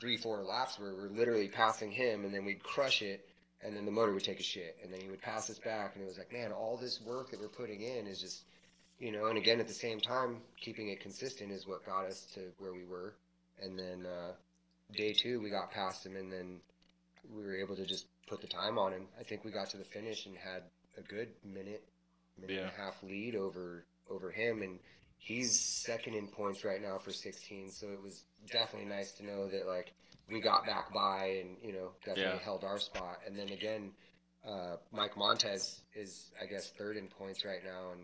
three, 0.00 0.16
four 0.16 0.42
laps 0.42 0.78
where 0.78 0.94
we're 0.94 1.08
literally 1.08 1.48
passing 1.48 1.90
him, 1.90 2.24
and 2.24 2.34
then 2.34 2.44
we'd 2.44 2.62
crush 2.62 3.02
it, 3.02 3.25
and 3.64 3.76
then 3.76 3.84
the 3.84 3.90
motor 3.90 4.12
would 4.12 4.24
take 4.24 4.40
a 4.40 4.44
shit, 4.44 4.76
and 4.82 4.92
then 4.92 5.00
he 5.00 5.08
would 5.08 5.22
pass 5.22 5.48
us 5.50 5.58
back, 5.58 5.94
and 5.94 6.04
it 6.04 6.06
was 6.06 6.18
like, 6.18 6.32
man, 6.32 6.52
all 6.52 6.76
this 6.76 7.00
work 7.00 7.30
that 7.30 7.40
we're 7.40 7.48
putting 7.48 7.82
in 7.82 8.06
is 8.06 8.20
just, 8.20 8.44
you 8.98 9.12
know, 9.12 9.26
and 9.26 9.38
again, 9.38 9.60
at 9.60 9.68
the 9.68 9.74
same 9.74 10.00
time, 10.00 10.38
keeping 10.60 10.88
it 10.88 11.00
consistent 11.00 11.50
is 11.50 11.66
what 11.66 11.84
got 11.84 12.06
us 12.06 12.26
to 12.34 12.40
where 12.58 12.72
we 12.72 12.84
were. 12.84 13.14
And 13.62 13.78
then, 13.78 14.06
uh, 14.06 14.32
day 14.94 15.12
two 15.12 15.40
we 15.40 15.50
got 15.50 15.70
past 15.70 16.06
him 16.06 16.16
and 16.16 16.32
then 16.32 16.60
we 17.34 17.42
were 17.42 17.56
able 17.56 17.76
to 17.76 17.84
just 17.84 18.06
put 18.28 18.40
the 18.40 18.46
time 18.46 18.78
on 18.78 18.92
him. 18.92 19.06
I 19.18 19.22
think 19.22 19.44
we 19.44 19.50
got 19.50 19.70
to 19.70 19.76
the 19.76 19.84
finish 19.84 20.26
and 20.26 20.36
had 20.36 20.62
a 20.96 21.02
good 21.02 21.28
minute, 21.44 21.84
minute 22.40 22.62
and 22.62 22.70
a 22.70 22.80
half 22.82 23.02
lead 23.02 23.34
over 23.34 23.84
over 24.08 24.30
him 24.30 24.62
and 24.62 24.78
he's 25.18 25.58
second 25.58 26.14
in 26.14 26.28
points 26.28 26.64
right 26.64 26.80
now 26.80 26.96
for 26.96 27.10
16 27.10 27.70
so 27.72 27.88
it 27.88 28.00
was 28.00 28.22
definitely 28.52 28.88
nice 28.88 29.10
to 29.10 29.26
know 29.26 29.48
that 29.48 29.66
like 29.66 29.92
we 30.30 30.40
got 30.40 30.66
back 30.66 30.92
by 30.92 31.38
and 31.40 31.56
you 31.62 31.72
know 31.72 31.90
definitely 32.04 32.38
Yeah. 32.38 32.44
held 32.44 32.64
our 32.64 32.78
spot 32.78 33.18
and 33.26 33.38
then 33.38 33.48
again 33.50 33.92
uh, 34.46 34.76
Mike 34.92 35.16
Montez 35.16 35.80
is 35.94 36.30
I 36.42 36.46
guess 36.46 36.70
third 36.78 36.96
in 36.96 37.08
points 37.08 37.44
right 37.44 37.64
now 37.64 37.92
and 37.92 38.02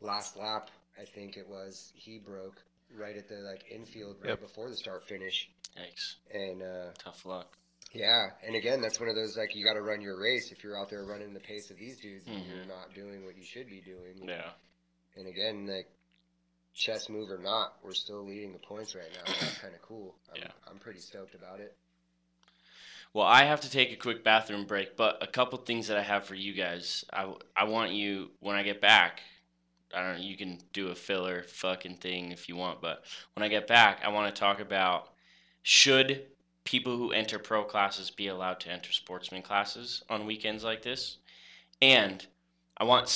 last 0.00 0.36
lap 0.36 0.70
I 1.00 1.04
think 1.04 1.36
it 1.36 1.48
was 1.48 1.92
he 1.94 2.18
broke 2.18 2.62
right 2.96 3.16
at 3.16 3.28
the 3.28 3.36
like 3.36 3.64
infield 3.70 4.16
right 4.20 4.30
Yep. 4.30 4.40
before 4.40 4.68
the 4.68 4.76
start 4.76 5.06
finish 5.08 5.48
Yikes. 5.78 6.14
and 6.34 6.62
uh, 6.62 6.92
Tough 7.02 7.24
luck. 7.24 7.56
yeah, 7.92 8.26
and 8.44 8.56
again, 8.56 8.80
that's 8.80 8.98
one 8.98 9.08
of 9.08 9.14
those 9.14 9.36
like 9.36 9.54
you 9.54 9.64
got 9.64 9.74
to 9.74 9.82
run 9.82 10.00
your 10.00 10.20
race. 10.20 10.50
If 10.50 10.64
you're 10.64 10.76
out 10.76 10.90
there 10.90 11.04
running 11.04 11.32
the 11.32 11.38
pace 11.40 11.70
of 11.70 11.76
these 11.76 12.00
dudes, 12.00 12.26
and 12.26 12.36
Mhm. 12.42 12.48
you're 12.48 12.64
not 12.66 12.92
doing 12.94 13.24
what 13.24 13.36
you 13.36 13.44
should 13.44 13.68
be 13.68 13.80
doing. 13.80 14.26
Yeah. 14.28 14.50
And 15.16 15.28
again, 15.28 15.66
like 15.68 15.86
chess 16.80 17.10
move 17.10 17.30
or 17.30 17.38
not, 17.38 17.74
we're 17.82 17.92
still 17.92 18.24
leading 18.24 18.52
the 18.52 18.58
points 18.58 18.94
right 18.94 19.10
now. 19.12 19.32
That's 19.38 19.58
kind 19.58 19.74
of 19.74 19.82
cool. 19.82 20.14
I'm, 20.34 20.40
Yeah. 20.40 20.50
I'm 20.68 20.78
pretty 20.78 21.00
stoked 21.00 21.34
about 21.34 21.60
it. 21.60 21.76
Well, 23.12 23.26
I 23.26 23.44
have 23.44 23.60
to 23.62 23.70
take 23.70 23.92
a 23.92 23.96
quick 23.96 24.24
bathroom 24.24 24.64
break, 24.64 24.96
but 24.96 25.18
a 25.20 25.26
couple 25.26 25.58
things 25.58 25.88
that 25.88 25.98
I 25.98 26.02
have 26.02 26.24
for 26.24 26.34
you 26.34 26.54
guys. 26.54 27.04
I, 27.12 27.30
I 27.54 27.64
want 27.64 27.92
you, 27.92 28.30
when 28.40 28.56
I 28.56 28.62
get 28.62 28.80
back, 28.80 29.20
I 29.94 30.00
don't 30.00 30.16
know, 30.16 30.22
you 30.22 30.36
can 30.36 30.58
do 30.72 30.88
a 30.88 30.94
filler 30.94 31.42
fucking 31.42 31.96
thing 31.96 32.32
if 32.32 32.48
you 32.48 32.56
want, 32.56 32.80
but 32.80 33.04
when 33.34 33.42
I 33.42 33.48
get 33.48 33.66
back, 33.66 34.00
I 34.02 34.08
want 34.08 34.34
to 34.34 34.40
talk 34.40 34.60
about 34.60 35.10
should 35.62 36.22
people 36.64 36.96
who 36.96 37.12
enter 37.12 37.38
pro 37.38 37.64
classes 37.64 38.10
be 38.10 38.28
allowed 38.28 38.60
to 38.60 38.70
enter 38.70 38.92
sportsman 38.92 39.42
classes 39.42 40.02
on 40.08 40.24
weekends 40.24 40.64
like 40.64 40.82
this? 40.82 41.18
And 41.82 42.24
I 42.76 42.84
want, 42.84 43.08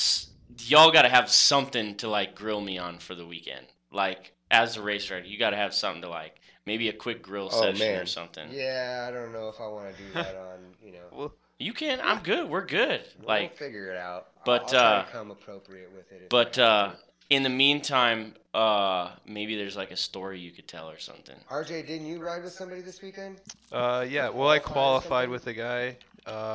y'all 0.60 0.90
got 0.92 1.02
to 1.02 1.08
have 1.08 1.28
something 1.30 1.94
to 1.96 2.08
like 2.08 2.34
grill 2.34 2.60
me 2.60 2.78
on 2.78 2.98
for 2.98 3.14
the 3.14 3.26
weekend. 3.26 3.66
Like, 3.90 4.32
as 4.50 4.76
a 4.76 4.82
race 4.82 5.10
rider, 5.10 5.26
you 5.26 5.38
got 5.38 5.50
to 5.50 5.56
have 5.56 5.72
something 5.74 6.02
to 6.02 6.08
like, 6.08 6.40
maybe 6.66 6.88
a 6.88 6.92
quick 6.92 7.22
grill 7.22 7.48
Oh, 7.52 7.60
session 7.62 7.96
or 7.96 8.06
something. 8.06 8.48
Yeah, 8.50 9.06
I 9.08 9.12
don't 9.12 9.32
know 9.32 9.48
if 9.48 9.60
I 9.60 9.66
want 9.68 9.94
to 9.96 10.02
do 10.02 10.12
that 10.14 10.36
on 10.52 10.58
you 10.84 10.92
know. 10.92 10.98
Well, 11.12 11.34
You 11.58 11.72
can. 11.72 12.00
I'm 12.02 12.22
good. 12.22 12.48
We're 12.48 12.66
good. 12.66 13.02
We'll 13.18 13.28
Like, 13.28 13.56
figure 13.56 13.90
it 13.90 13.96
out. 13.96 14.28
but, 14.44 14.74
I'll, 14.74 14.80
I'll 14.80 14.82
try 14.82 15.00
uh, 15.00 15.04
to 15.04 15.10
come 15.12 15.30
appropriate 15.30 15.90
with 15.94 16.10
it. 16.12 16.28
but 16.30 16.58
uh, 16.58 16.92
in 17.30 17.42
the 17.42 17.48
meantime, 17.48 18.34
uh, 18.52 19.10
maybe 19.26 19.56
there's 19.56 19.76
like 19.76 19.90
a 19.90 19.96
story 19.96 20.38
you 20.40 20.50
could 20.50 20.66
tell 20.68 20.88
or 20.90 20.98
something. 20.98 21.36
RJ, 21.50 21.86
didn't 21.86 22.06
you 22.06 22.18
ride 22.22 22.42
with 22.44 22.52
somebody 22.52 22.80
this 22.80 23.00
weekend? 23.02 23.40
uh, 23.72 24.04
yeah. 24.08 24.28
Well, 24.28 24.48
I 24.48 24.58
Qualified 24.58 24.58
or 24.58 24.72
qualified 24.72 25.10
something? 25.24 25.30
with 25.30 25.46
a 25.46 25.54
guy. 25.54 25.96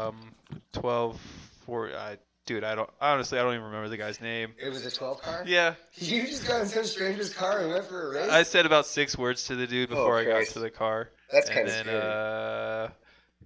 Um, 0.07 0.31
12, 0.73 1.19
4, 1.65 1.91
I, 1.95 2.17
dude, 2.49 2.63
I 2.63 2.73
don't, 2.73 2.89
honestly, 2.99 3.37
I 3.37 3.43
don't 3.43 3.53
even 3.53 3.65
remember 3.65 3.89
the 3.89 3.97
guy's 3.97 4.19
name. 4.19 4.53
It 4.57 4.69
was 4.69 4.83
a 4.85 4.91
12 4.91 5.21
car. 5.21 5.43
Yeah, 5.45 5.75
You 5.95 6.25
just 6.25 6.47
got 6.47 6.61
in 6.61 6.67
some 6.67 6.83
stranger's 6.83 7.31
car 7.31 7.59
and 7.59 7.69
went 7.71 7.85
for 7.85 8.07
a 8.11 8.15
race. 8.15 8.29
I 8.31 8.41
said 8.43 8.65
about 8.65 8.87
six 8.87 9.15
words 9.17 9.45
to 9.45 9.55
the 9.55 9.67
dude 9.67 9.91
Oh, 9.91 9.95
before 9.95 10.17
I 10.17 10.25
got 10.25 10.45
to 10.47 10.59
the 10.59 10.71
car. 10.71 11.09
That's 11.31 11.47
kind 11.47 11.67
of 11.67 11.73
scary. 11.73 12.01
uh, 12.01 12.87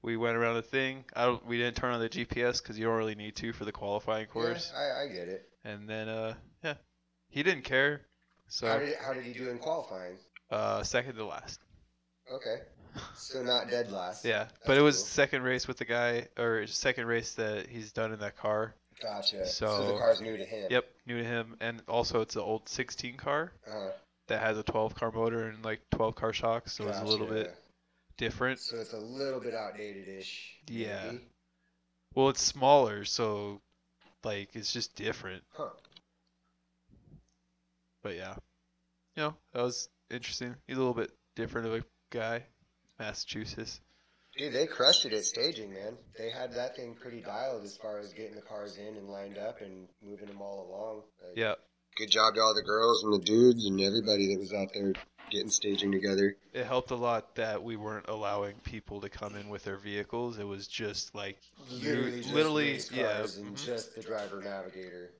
we 0.01 0.15
went 0.15 0.37
around 0.37 0.55
the 0.55 0.61
thing. 0.61 1.03
I 1.15 1.25
don't, 1.25 1.45
we 1.45 1.57
didn't 1.57 1.75
turn 1.75 1.93
on 1.93 1.99
the 1.99 2.07
GPS 2.07 2.61
because 2.61 2.79
you 2.79 2.85
don't 2.85 2.95
really 2.97 3.15
need 3.15 3.35
to 3.37 3.51
for 3.51 3.65
the 3.65 3.73
qualifying 3.73 4.27
course. 4.27 4.71
Yeah, 4.73 4.79
I, 4.79 5.03
I 5.03 5.07
get 5.07 5.27
it. 5.27 5.49
And 5.65 5.87
then 5.89 6.07
uh, 6.07 6.33
yeah, 6.63 6.75
he 7.29 7.43
didn't 7.43 7.63
care. 7.65 8.01
So 8.47 8.67
how 8.67 8.79
did 8.79 8.95
how 9.05 9.13
did 9.13 9.23
he 9.23 9.33
do 9.33 9.49
in 9.49 9.57
qualifying? 9.59 10.15
uh, 10.49 10.83
second 10.83 11.15
to 11.15 11.25
last. 11.25 11.59
Okay, 12.33 12.57
so 13.15 13.41
not 13.43 13.69
dead 13.69 13.91
last. 13.91 14.23
Yeah, 14.25 14.47
but 14.65 14.77
it 14.77 14.81
was 14.81 14.97
cool. 14.97 15.05
second 15.05 15.43
race 15.43 15.67
with 15.67 15.77
the 15.77 15.85
guy, 15.85 16.27
or 16.37 16.67
second 16.67 17.05
race 17.07 17.33
that 17.35 17.67
he's 17.67 17.91
done 17.91 18.11
in 18.13 18.19
that 18.19 18.37
car. 18.37 18.75
Gotcha. 19.03 19.45
So, 19.45 19.67
So- 19.67 19.87
the 19.93 19.97
car's 19.99 20.21
new 20.21 20.37
to 20.37 20.45
him. 20.45 20.67
Yep, 20.71 20.85
new 21.05 21.17
to 21.17 21.23
him, 21.23 21.57
and 21.59 21.81
also 21.87 22.21
it's 22.21 22.35
an 22.35 22.41
old 22.41 22.67
16 22.69 23.17
car 23.17 23.51
Uh, 23.67 23.91
that 24.27 24.39
has 24.39 24.57
a 24.57 24.63
12 24.63 24.95
car 24.95 25.11
motor 25.11 25.49
and 25.49 25.63
like 25.63 25.81
12 25.91 26.15
car 26.15 26.31
shocks, 26.31 26.71
so 26.71 26.87
it's 26.87 26.99
a 26.99 27.03
little 27.03 27.27
bit 27.27 27.53
different. 28.17 28.59
So 28.59 28.77
it's 28.77 28.93
a 28.93 28.99
little 28.99 29.41
bit 29.41 29.53
outdated-ish. 29.53 30.61
Yeah. 30.67 31.11
maybe? 31.11 31.27
Well, 32.15 32.29
it's 32.29 32.41
smaller, 32.41 33.03
so 33.03 33.61
like 34.23 34.55
it's 34.55 34.71
just 34.71 34.95
different. 34.95 35.43
Huh. 35.51 35.69
But 38.03 38.15
yeah, 38.15 38.35
you 39.15 39.23
know 39.23 39.35
that 39.53 39.61
was 39.63 39.89
interesting. 40.09 40.55
He's 40.67 40.77
a 40.77 40.79
little 40.79 40.93
bit 40.93 41.11
different 41.35 41.67
of 41.67 41.73
a 41.73 41.83
guy, 42.09 42.43
Massachusetts. 42.99 43.81
Dude, 44.37 44.53
they 44.53 44.65
crushed 44.65 45.05
it 45.05 45.13
at 45.13 45.25
staging, 45.25 45.71
man. 45.71 45.97
They 46.17 46.29
had 46.31 46.53
that 46.53 46.75
thing 46.75 46.95
pretty 46.95 47.21
dialed 47.21 47.63
as 47.63 47.77
far 47.77 47.99
as 47.99 48.13
getting 48.13 48.35
the 48.35 48.41
cars 48.41 48.77
in 48.77 48.95
and 48.97 49.07
lined 49.07 49.37
up 49.37 49.61
and 49.61 49.87
moving 50.03 50.27
them 50.27 50.41
all 50.41 50.67
along. 50.67 51.03
Like, 51.21 51.37
Yeah, 51.37 51.55
Good 51.95 52.09
job 52.09 52.33
to 52.35 52.41
all 52.41 52.55
the 52.55 52.63
girls 52.63 53.03
and 53.03 53.13
the 53.13 53.19
dudes 53.19 53.65
and 53.67 53.79
everybody 53.79 54.33
that 54.33 54.39
was 54.39 54.51
out 54.51 54.69
there 54.73 54.93
getting 55.29 55.49
staging 55.49 55.91
together. 55.91 56.35
it 56.51 56.65
helped 56.65 56.89
a 56.91 56.95
lot 56.95 57.35
that 57.35 57.63
we 57.63 57.75
weren't 57.75 58.07
allowing 58.07 58.55
people 58.63 59.01
to 59.01 59.09
come 59.09 59.35
in 59.35 59.49
with 59.49 59.63
their 59.63 59.77
vehicles. 59.77 60.39
It 60.39 60.47
was 60.47 60.67
just 60.67 61.13
like 61.13 61.37
Literally, 61.69 62.21
just 62.21 62.33
literally, 62.33 62.79
yeah. 62.91 63.17
cars 63.17 63.37
and 63.37 63.55
mhm. 63.55 63.65
just 63.65 63.95
the 63.95 64.01
driver 64.01 64.41
navigator. 64.41 65.11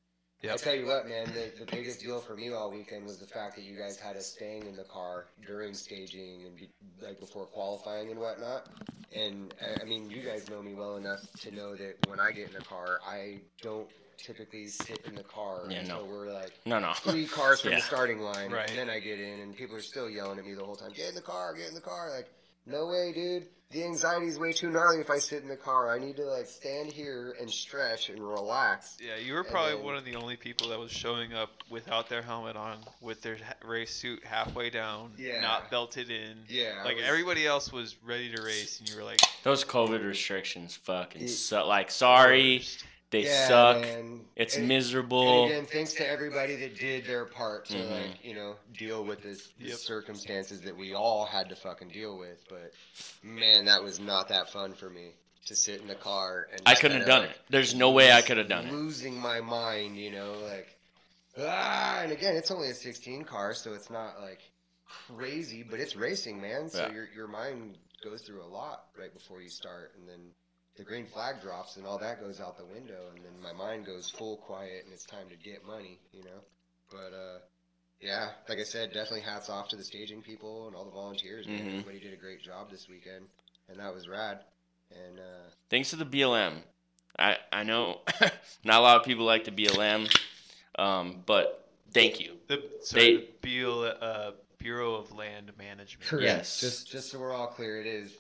I 0.43 0.47
Yep. 0.47 0.57
tell 0.57 0.75
you 0.75 0.85
what, 0.85 1.07
man, 1.07 1.27
the, 1.33 1.51
the 1.63 1.65
biggest 1.71 2.01
deal 2.01 2.19
for 2.19 2.35
me 2.35 2.51
all 2.51 2.69
weekend 2.69 3.05
was 3.05 3.17
the 3.17 3.25
fact 3.27 3.55
that 3.55 3.63
you 3.63 3.77
guys 3.77 3.97
had 3.97 4.17
us 4.17 4.25
staying 4.25 4.65
in 4.67 4.75
the 4.75 4.83
car 4.83 5.27
during 5.47 5.73
staging 5.73 6.43
and 6.45 6.55
be, 6.57 6.69
like 7.01 7.19
before 7.19 7.45
qualifying 7.45 8.09
and 8.11 8.19
whatnot. 8.19 8.67
And 9.15 9.53
I- 9.61 9.81
I 9.81 9.85
mean, 9.85 10.09
you 10.09 10.21
guys 10.21 10.49
know 10.49 10.61
me 10.61 10.73
well 10.73 10.97
enough 10.97 11.21
to 11.43 11.51
know 11.51 11.75
that 11.75 11.95
when 12.07 12.19
I 12.19 12.31
get 12.31 12.49
in 12.49 12.57
a 12.57 12.61
car, 12.65 12.99
I 13.07 13.39
don't 13.61 13.87
typically 14.17 14.67
sit 14.67 14.99
in 15.05 15.15
the 15.15 15.23
car 15.23 15.65
Yeah, 15.69 15.79
until 15.79 15.99
no. 15.99 16.05
we're 16.05 16.31
like 16.33 16.51
No, 16.65 16.77
no. 16.79 16.91
three 16.93 17.25
cars 17.25 17.61
from 17.61 17.71
Yeah. 17.71 17.77
the 17.77 17.83
starting 17.83 18.19
line. 18.19 18.51
Right. 18.51 18.69
And 18.69 18.77
then 18.77 18.89
I 18.89 18.99
get 18.99 19.19
in, 19.21 19.39
and 19.39 19.55
people 19.55 19.77
are 19.77 19.81
still 19.81 20.09
yelling 20.09 20.39
at 20.39 20.45
me 20.45 20.55
the 20.55 20.63
whole 20.65 20.75
time. 20.75 20.91
Get 20.93 21.07
in 21.09 21.15
the 21.15 21.21
car, 21.21 21.53
get 21.53 21.69
in 21.69 21.73
the 21.73 21.81
car. 21.81 22.09
Like, 22.13 22.27
no 22.65 22.87
way, 22.87 23.11
dude. 23.13 23.47
The 23.71 23.83
anxiety 23.83 24.27
is 24.27 24.37
way 24.37 24.53
too 24.53 24.69
gnarly 24.69 24.99
if 25.01 25.09
I 25.09 25.17
sit 25.17 25.41
in 25.41 25.49
the 25.49 25.55
car. 25.55 25.89
I 25.89 25.97
need 25.97 26.15
to 26.17 26.25
like 26.25 26.45
stand 26.45 26.91
here 26.91 27.35
and 27.41 27.49
stretch 27.49 28.09
and 28.09 28.19
relax. 28.19 28.97
Yeah, 29.01 29.15
you 29.17 29.33
were 29.33 29.43
probably 29.43 29.73
then- 29.77 29.83
one 29.83 29.95
of 29.95 30.05
the 30.05 30.15
only 30.15 30.35
people 30.35 30.69
that 30.69 30.77
was 30.77 30.91
showing 30.91 31.33
up 31.33 31.49
without 31.71 32.07
their 32.07 32.21
helmet 32.21 32.55
on, 32.55 32.77
with 33.01 33.23
their 33.23 33.37
race 33.65 33.91
suit 33.95 34.23
halfway 34.23 34.69
down, 34.69 35.13
Yeah. 35.17 35.41
not 35.41 35.71
belted 35.71 36.11
in. 36.11 36.43
Yeah. 36.47 36.83
Like 36.85 36.97
was- 36.97 37.05
everybody 37.05 37.47
else 37.47 37.71
was 37.71 37.95
ready 38.03 38.31
to 38.35 38.43
race, 38.43 38.79
and 38.79 38.87
you 38.87 38.95
were 38.95 39.03
like, 39.03 39.19
Those 39.41 39.65
COVID 39.65 40.05
restrictions 40.05 40.75
fucking 40.75 41.23
It- 41.23 41.29
suck. 41.29 41.65
Like, 41.65 41.89
sorry, 41.89 42.57
"Worst." 42.59 42.83
They 43.13 43.23
Yeah, 43.25 43.47
suck. 43.47 43.81
man. 43.81 44.25
It's 44.35 44.57
And- 44.57 44.67
miserable. 44.67 45.43
And 45.43 45.51
again, 45.53 45.65
thanks 45.67 45.93
to 45.93 46.07
everybody 46.07 46.55
that 46.57 46.75
did 46.77 47.05
their 47.05 47.25
part 47.25 47.65
to 47.67 47.75
Mhm. 47.75 47.91
like, 48.09 48.25
you 48.25 48.33
know, 48.33 48.57
deal 48.73 49.05
with 49.05 49.21
this, 49.21 49.49
these 49.59 49.69
Yep. 49.69 49.77
circumstances 49.79 50.61
that 50.61 50.75
we 50.75 50.93
all 50.95 51.25
had 51.25 51.47
to 51.49 51.55
fucking 51.55 51.89
deal 51.89 52.17
with. 52.17 52.43
But 52.49 52.73
man, 53.21 53.65
that 53.65 53.81
was 53.83 53.99
not 53.99 54.27
that 54.29 54.49
fun 54.51 54.73
for 54.73 54.89
me 54.89 55.13
to 55.45 55.55
sit 55.55 55.79
in 55.81 55.87
the 55.87 55.95
car 55.95 56.47
and 56.51 56.61
I 56.65 56.73
couldn't 56.75 56.97
have 56.97 57.07
done 57.07 57.21
like, 57.27 57.31
it. 57.31 57.41
There's 57.49 57.75
no 57.75 57.91
way 57.91 58.11
I 58.11 58.21
could 58.23 58.37
have 58.37 58.49
done 58.49 58.65
it. 58.67 58.73
Losing 58.73 59.19
my 59.19 59.39
mind, 59.41 59.97
you 59.97 60.09
know, 60.11 60.33
like 60.39 60.75
ah. 61.37 61.99
And 62.01 62.11
again, 62.11 62.35
it's 62.35 62.49
only 62.51 62.69
a 62.69 62.73
16 62.75 63.23
car, 63.23 63.53
so 63.53 63.73
it's 63.73 63.89
not 63.91 64.19
like 64.21 64.41
crazy, 64.85 65.61
but 65.63 65.79
it's 65.79 65.95
racing, 65.95 66.41
man. 66.41 66.69
So 66.69 66.79
Yeah. 66.87 66.91
your 66.93 67.09
your 67.15 67.27
mind 67.27 67.77
goes 68.03 68.21
through 68.23 68.43
a 68.43 68.47
lot 68.47 68.87
right 68.97 69.13
before 69.13 69.41
you 69.41 69.49
start, 69.49 69.93
and 69.95 70.09
then 70.09 70.33
the 70.75 70.83
green 70.83 71.05
flag 71.05 71.41
drops, 71.41 71.77
and 71.77 71.85
all 71.85 71.97
that 71.99 72.19
goes 72.19 72.41
out 72.41 72.57
the 72.57 72.65
window, 72.65 73.09
and 73.15 73.23
then 73.23 73.33
my 73.41 73.53
mind 73.53 73.85
goes 73.85 74.09
full 74.09 74.37
quiet, 74.37 74.83
and 74.85 74.93
it's 74.93 75.05
time 75.05 75.27
to 75.29 75.35
get 75.35 75.65
money, 75.65 75.99
you 76.11 76.23
know. 76.23 76.41
But 76.91 77.13
uh, 77.15 77.39
yeah, 78.01 78.29
like 78.49 78.59
I 78.59 78.63
said, 78.63 78.89
definitely 78.93 79.21
hats 79.21 79.49
off 79.49 79.69
to 79.69 79.75
the 79.75 79.83
staging 79.83 80.21
people 80.21 80.67
and 80.67 80.75
all 80.75 80.85
the 80.85 80.91
volunteers. 80.91 81.47
Man. 81.47 81.59
Mhm. 81.59 81.67
Everybody 81.79 81.99
did 81.99 82.13
a 82.13 82.17
great 82.17 82.41
job 82.41 82.69
this 82.71 82.87
weekend, 82.89 83.25
and 83.69 83.79
that 83.79 83.93
was 83.93 84.07
rad. 84.07 84.39
And 84.91 85.19
uh, 85.19 85.49
Thanks 85.69 85.89
to 85.91 85.95
the 85.95 86.05
BLM. 86.05 86.53
I 87.19 87.37
I 87.51 87.63
know 87.63 88.01
not 88.63 88.79
a 88.79 88.81
lot 88.81 88.97
of 88.97 89.03
people 89.05 89.25
like 89.25 89.43
the 89.45 89.51
BLM, 89.51 90.09
um, 90.79 91.21
but 91.25 91.69
thank 91.91 92.19
you. 92.19 92.33
The, 92.47 92.63
sorry, 92.81 93.03
They- 93.03 93.15
the 93.21 93.27
Bureau, 93.41 93.81
uh, 93.83 94.31
Bureau 94.57 94.95
of 94.95 95.11
Land 95.11 95.51
Management. 95.57 96.09
correct. 96.09 96.23
Yes. 96.23 96.59
Just 96.61 96.91
just 96.91 97.11
so 97.11 97.19
we're 97.19 97.33
all 97.33 97.47
clear, 97.47 97.79
it 97.79 97.85
is 97.87 98.11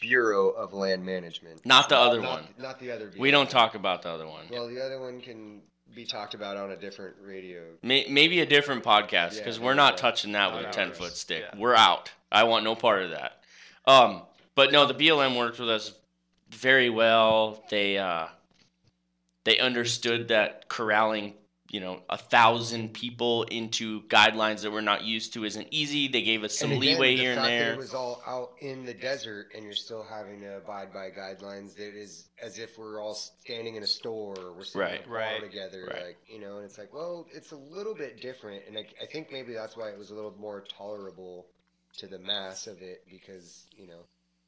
Bureau 0.00 0.48
of 0.50 0.72
Land 0.72 1.04
Management, 1.04 1.64
Not 1.66 1.88
the 1.88 1.96
other 1.96 2.20
not, 2.20 2.30
one. 2.42 2.44
not 2.58 2.78
the 2.80 2.90
other. 2.90 3.10
We 3.18 3.30
don't 3.30 3.50
talk 3.50 3.74
about 3.74 4.02
the 4.02 4.08
other 4.10 4.26
one. 4.26 4.46
Well, 4.50 4.66
the 4.68 4.84
other 4.84 5.00
one 5.00 5.20
can 5.20 5.60
be 5.94 6.04
talked 6.06 6.34
about 6.34 6.56
on 6.56 6.70
a 6.70 6.76
different 6.76 7.16
radio. 7.22 7.62
Maybe 7.82 8.40
a 8.40 8.46
different 8.46 8.82
podcast 8.84 9.36
because 9.38 9.58
Yeah, 9.58 9.64
we're 9.64 9.74
not 9.74 9.94
yeah. 9.94 9.96
touching 9.98 10.32
that 10.32 10.52
with 10.54 10.62
Not 10.62 10.74
a 10.74 10.76
ten 10.76 10.92
foot 10.92 11.16
stick. 11.16 11.44
Yeah. 11.52 11.58
We're 11.58 11.74
out. 11.74 12.10
I 12.32 12.44
want 12.44 12.64
no 12.64 12.74
part 12.74 13.02
of 13.02 13.10
that. 13.10 13.42
Um, 13.86 14.22
but 14.54 14.72
no, 14.72 14.86
the 14.86 14.94
BLM 14.94 15.36
worked 15.36 15.58
with 15.58 15.68
us 15.68 15.92
very 16.50 16.90
well. 16.90 17.64
They 17.70 17.98
uh, 17.98 18.26
they 19.44 19.58
understood 19.58 20.28
that 20.28 20.68
corralling, 20.68 21.34
you 21.70 21.78
know, 21.78 22.00
a 22.10 22.18
thousand 22.18 22.92
people 22.94 23.44
into 23.44 24.02
guidelines 24.08 24.62
that 24.62 24.72
we're 24.72 24.80
not 24.80 25.04
used 25.04 25.32
to 25.34 25.44
isn't 25.44 25.68
easy. 25.70 26.08
They 26.08 26.22
gave 26.22 26.42
us 26.42 26.58
some 26.58 26.72
And 26.72 26.82
again, 26.82 26.94
leeway 26.96 27.14
the 27.14 27.22
here 27.22 27.30
and 27.30 27.40
fact 27.40 27.48
that 27.48 27.58
there. 27.58 27.72
it 27.74 27.78
was 27.78 27.94
all 27.94 28.20
out 28.26 28.54
in 28.60 28.84
the 28.84 28.92
desert, 28.92 29.52
and 29.54 29.62
you're 29.64 29.72
still 29.74 30.02
having 30.02 30.40
to 30.40 30.56
abide 30.56 30.92
by 30.92 31.10
guidelines. 31.10 31.76
That 31.76 31.94
is 31.94 32.28
as 32.42 32.58
if 32.58 32.76
we're 32.76 33.00
all 33.00 33.14
standing 33.14 33.76
in 33.76 33.84
a 33.84 33.86
store, 33.86 34.34
or 34.36 34.52
we're 34.52 34.64
sitting 34.64 34.80
Right. 34.80 35.04
in 35.04 35.08
a 35.08 35.14
Right. 35.14 35.40
together, 35.40 35.86
Right. 35.88 36.06
like 36.06 36.18
you 36.26 36.40
know. 36.40 36.56
And 36.56 36.64
it's 36.64 36.76
like, 36.76 36.92
well, 36.92 37.28
it's 37.32 37.52
a 37.52 37.56
little 37.56 37.94
bit 37.94 38.20
different, 38.20 38.64
and 38.66 38.76
I, 38.76 38.84
I 39.00 39.06
think 39.06 39.30
maybe 39.30 39.52
that's 39.52 39.76
why 39.76 39.90
it 39.90 39.96
was 39.98 40.10
a 40.10 40.14
little 40.16 40.34
more 40.40 40.62
tolerable 40.62 41.46
to 41.98 42.08
the 42.08 42.18
mass 42.18 42.66
of 42.66 42.82
it 42.82 43.04
because 43.08 43.66
you 43.76 43.86
know 43.86 44.00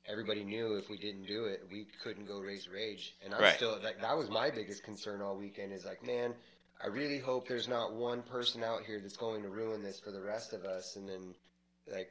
everybody 0.08 0.42
knew 0.42 0.74
if 0.76 0.90
we 0.90 0.98
didn't 0.98 1.26
do 1.26 1.44
it, 1.44 1.62
we 1.70 1.86
couldn't 2.02 2.24
go 2.26 2.40
race 2.40 2.66
rage. 2.66 3.14
And 3.24 3.32
I'm 3.32 3.42
Right. 3.42 3.54
still 3.54 3.78
like 3.80 4.00
that 4.00 4.16
was 4.18 4.28
my 4.28 4.50
biggest 4.50 4.82
concern 4.82 5.22
all 5.22 5.36
weekend. 5.36 5.72
Is 5.72 5.84
like, 5.84 6.02
man. 6.02 6.34
I 6.84 6.88
really 6.88 7.18
hope 7.18 7.46
there's 7.46 7.68
not 7.68 7.94
one 7.94 8.22
person 8.22 8.62
out 8.64 8.82
here 8.84 8.98
that's 9.00 9.16
going 9.16 9.42
to 9.42 9.48
ruin 9.48 9.82
this 9.82 10.00
for 10.00 10.10
the 10.10 10.20
rest 10.20 10.52
of 10.52 10.64
us. 10.64 10.96
And 10.96 11.08
then, 11.08 11.34
like, 11.90 12.10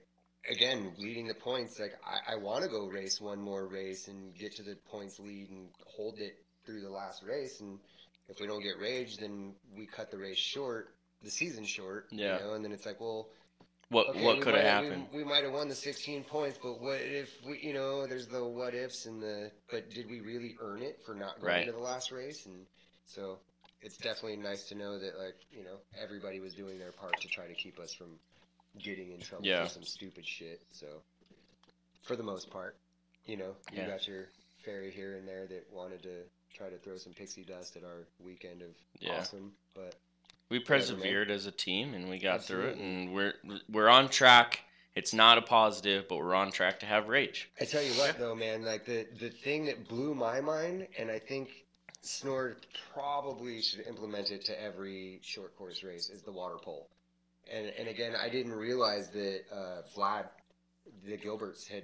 again, 0.50 0.94
leading 0.98 1.28
the 1.28 1.34
points, 1.34 1.80
like, 1.80 1.94
I, 2.06 2.34
I 2.34 2.36
want 2.38 2.64
to 2.64 2.70
go 2.70 2.88
race 2.88 3.20
one 3.20 3.42
more 3.42 3.68
race 3.68 4.08
and 4.08 4.34
get 4.36 4.56
to 4.58 4.64
the 4.64 4.76
points 4.90 5.20
lead 5.20 5.50
and 5.50 5.68
hold 5.86 6.20
it 6.20 6.38
through 6.66 6.82
the 6.82 6.90
last 6.90 7.24
race. 7.24 7.60
And 7.60 7.80
if 8.30 8.40
we 8.40 8.48
don't 8.48 8.64
get 8.64 8.80
rage, 8.80 9.18
then 9.18 9.54
we 9.76 9.86
cut 9.86 10.10
the 10.10 10.18
race 10.18 10.38
short, 10.38 10.94
the 11.22 11.30
season 11.30 11.66
short. 11.66 12.08
Yeah. 12.12 12.38
You 12.40 12.46
know? 12.46 12.54
And 12.54 12.64
then 12.64 12.72
it's 12.72 12.86
like, 12.86 13.02
well, 13.02 13.28
What 13.90 14.08
okay, 14.10 14.24
what 14.24 14.40
could 14.40 14.56
have 14.56 14.64
happened? 14.64 15.08
We, 15.12 15.24
we 15.24 15.30
might 15.30 15.44
have 15.44 15.52
won 15.52 15.68
the 15.68 15.76
16 15.76 16.24
points, 16.24 16.58
but 16.64 16.80
what 16.82 17.02
if 17.02 17.30
we, 17.46 17.60
you 17.62 17.74
know, 17.74 18.08
there's 18.08 18.28
the 18.28 18.42
what 18.46 18.74
ifs 18.74 19.06
and 19.06 19.22
the, 19.22 19.52
but 19.70 19.90
did 19.90 20.10
we 20.10 20.22
really 20.22 20.56
earn 20.62 20.82
it 20.82 21.02
for 21.06 21.14
not 21.14 21.42
going 21.42 21.54
Right. 21.54 21.66
to 21.66 21.74
the 21.74 21.78
last 21.78 22.10
race? 22.14 22.46
And 22.46 22.66
so 23.06 23.40
it's 23.82 23.98
definitely 23.98 24.38
nice 24.38 24.64
to 24.70 24.76
know 24.76 25.00
that, 25.00 25.18
like, 25.18 25.36
you 25.52 25.64
know, 25.64 25.78
everybody 26.02 26.40
was 26.40 26.54
doing 26.54 26.78
their 26.78 26.92
part 26.92 27.20
to 27.22 27.28
try 27.28 27.48
to 27.48 27.54
keep 27.54 27.80
us 27.80 27.94
from 27.94 28.20
getting 28.80 29.12
in 29.12 29.20
trouble 29.20 29.46
Yeah. 29.46 29.64
for 29.64 29.70
some 29.70 29.84
stupid 29.84 30.26
shit. 30.26 30.62
So 30.72 30.88
for 32.04 32.16
the 32.16 32.24
most 32.24 32.50
part, 32.50 32.76
you 33.26 33.38
know, 33.38 33.56
you 33.72 33.80
Yeah. 33.80 33.88
got 33.88 34.08
your 34.08 34.30
fairy 34.64 34.92
here 34.92 35.18
and 35.18 35.28
there 35.28 35.48
that 35.48 35.70
wanted 35.72 36.04
to 36.04 36.24
try 36.54 36.70
to 36.70 36.78
throw 36.78 36.98
some 36.98 37.14
pixie 37.14 37.44
dust 37.44 37.76
at 37.76 37.84
our 37.84 38.08
weekend 38.20 38.62
of 38.62 38.76
Yeah. 39.00 39.20
awesome, 39.20 39.56
but 39.74 39.96
We 40.50 40.60
persevered 40.60 41.32
as 41.32 41.46
a 41.46 41.52
team 41.52 41.94
and 41.94 42.10
we 42.10 42.20
got 42.20 42.44
through 42.44 42.68
it, 42.68 42.78
and 42.78 43.14
we're 43.14 43.34
we're 43.70 43.88
on 43.88 44.10
track. 44.10 44.66
It's 44.96 45.14
not 45.14 45.38
a 45.38 45.42
positive, 45.42 46.10
but 46.10 46.18
we're 46.18 46.36
on 46.36 46.52
track 46.52 46.82
to 46.82 46.86
have 46.86 47.08
rage. 47.08 47.50
I 47.62 47.64
tell 47.64 47.82
you 47.82 47.94
what, 47.94 48.18
though, 48.20 48.36
man, 48.36 48.64
like 48.64 48.84
the 48.86 49.08
the 49.18 49.30
thing 49.30 49.66
that 49.66 49.88
blew 49.88 50.14
my 50.14 50.42
mind, 50.42 50.90
and 50.98 51.10
I 51.10 51.20
think 51.20 51.66
Snore 52.02 52.58
probably 52.94 53.62
should 53.62 53.86
implement 53.88 54.32
it 54.32 54.44
to 54.46 54.62
every 54.64 55.20
short 55.22 55.56
course 55.58 55.84
race, 55.84 56.10
is 56.10 56.22
the 56.24 56.32
water 56.32 56.58
pole. 56.58 56.90
And 57.52 57.68
and 57.78 57.88
again, 57.88 58.14
I 58.20 58.30
didn't 58.30 58.54
realize 58.54 59.10
that 59.10 59.42
uh, 59.54 59.82
Vlad, 59.96 60.26
the 61.06 61.18
Gilberts, 61.18 61.68
had 61.68 61.84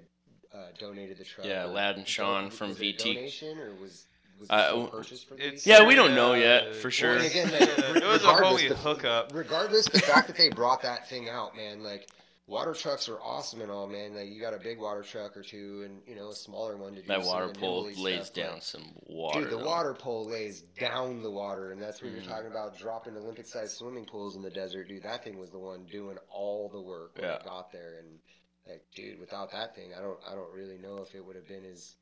uh, 0.54 0.58
donated 0.80 1.18
the 1.20 1.24
truck. 1.24 1.46
Yeah, 1.46 1.66
or- 1.66 1.68
Lad 1.68 1.98
and 1.98 2.08
Sean 2.08 2.46
was 2.46 2.54
from 2.58 2.72
it 2.72 2.78
VT. 2.78 2.98
donation 3.16 3.60
or 3.60 3.72
was 3.82 4.06
was 4.40 4.50
it 4.50 4.54
Uh, 4.54 4.86
purchased 4.88 5.28
for 5.28 5.36
the 5.36 5.42
It's- 5.48 5.66
weekend? 5.66 5.82
Yeah, 5.82 5.88
we 5.88 5.96
don't 5.96 6.16
know 6.16 6.34
yet, 6.34 6.76
for 6.76 6.90
sure. 6.92 7.18
And 7.18 7.26
again, 7.26 7.50
Yeah, 7.52 7.60
like, 7.94 8.04
it 8.04 8.06
was 8.06 8.24
a 8.24 8.28
regardless, 8.28 8.62
homie 8.64 8.70
the- 8.70 8.76
hookup. 8.76 9.32
Regardless, 9.34 9.86
the 9.90 10.00
fact 10.00 10.28
that 10.28 10.38
they 10.38 10.50
brought 10.50 10.82
that 10.84 11.08
thing 11.10 11.28
out, 11.30 11.56
man, 11.56 11.84
like 11.84 12.08
water 12.48 12.74
trucks 12.74 13.08
are 13.10 13.20
awesome 13.22 13.62
and 13.62 13.70
all, 13.70 13.88
man. 13.88 14.16
Like 14.16 14.30
you 14.30 14.40
got 14.42 14.54
a 14.54 14.58
big 14.60 14.80
water 14.80 15.04
truck 15.04 15.36
or 15.38 15.44
two, 15.44 15.84
and 15.86 16.02
you 16.08 16.16
know 16.16 16.30
a 16.30 16.34
smaller 16.36 16.78
one 16.78 16.96
to 16.96 17.02
do 17.02 17.08
That 17.08 17.20
some 17.24 17.28
water 17.28 17.50
pole 17.50 17.92
lays 17.98 18.28
stuff, 18.28 18.34
down 18.34 18.54
but- 18.56 18.64
some 18.64 18.92
water. 19.06 19.42
Dude, 19.42 19.52
the 19.52 19.58
though. 19.58 19.66
water 19.66 19.94
pole 19.94 20.26
lays 20.26 20.62
down 20.80 21.22
the 21.22 21.30
water, 21.32 21.72
and 21.72 21.82
that's 21.82 22.02
what 22.02 22.12
Mhm. 22.12 22.16
you're 22.16 22.30
talking 22.32 22.50
about 22.50 22.78
dropping 22.78 23.16
Olympic-sized 23.18 23.76
swimming 23.78 24.06
pools 24.06 24.36
in 24.36 24.42
the 24.42 24.50
desert, 24.50 24.88
dude. 24.88 25.04
That 25.04 25.24
thing 25.24 25.38
was 25.38 25.52
the 25.52 25.60
one 25.60 25.86
doing 25.86 26.18
all 26.30 26.70
the 26.70 26.82
work 26.82 27.16
when 27.16 27.26
Yeah. 27.26 27.36
it 27.36 27.44
got 27.44 27.72
there, 27.72 28.00
and 28.00 28.20
like, 28.68 28.86
dude, 28.96 29.20
without 29.20 29.52
that 29.52 29.76
thing, 29.76 29.94
I 29.94 30.02
don't, 30.02 30.20
I 30.28 30.34
don't 30.36 30.52
really 30.54 30.78
know 30.78 30.98
if 30.98 31.16
it 31.16 31.24
would 31.24 31.36
have 31.38 31.48
been 31.48 31.64
as, 31.66 31.96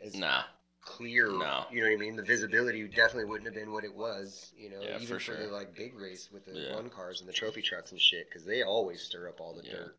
as 0.00 0.14
Nah, 0.16 0.42
clear. 0.82 1.26
No. 1.30 1.64
You 1.70 1.80
know 1.82 1.88
what 1.88 1.94
I 1.94 1.96
mean? 1.96 2.16
The 2.16 2.22
visibility 2.22 2.86
definitely 2.88 3.26
wouldn't 3.26 3.46
have 3.46 3.54
been 3.54 3.72
what 3.72 3.84
it 3.84 3.94
was. 3.94 4.52
You 4.56 4.70
know, 4.70 4.80
Yeah, 4.80 4.96
even 4.96 5.06
for 5.06 5.14
for, 5.14 5.20
sure. 5.20 5.36
the 5.36 5.46
like 5.52 5.74
big 5.74 5.94
race 5.94 6.28
with 6.32 6.44
the 6.44 6.52
Yeah. 6.52 6.74
one 6.74 6.90
cars 6.90 7.20
and 7.20 7.28
the 7.28 7.32
trophy 7.32 7.62
trucks 7.62 7.92
and 7.92 8.00
shit, 8.00 8.28
because 8.28 8.44
they 8.44 8.62
always 8.62 9.02
stir 9.02 9.28
up 9.28 9.40
all 9.40 9.54
the 9.54 9.64
Yeah. 9.64 9.72
dirt. 9.72 9.96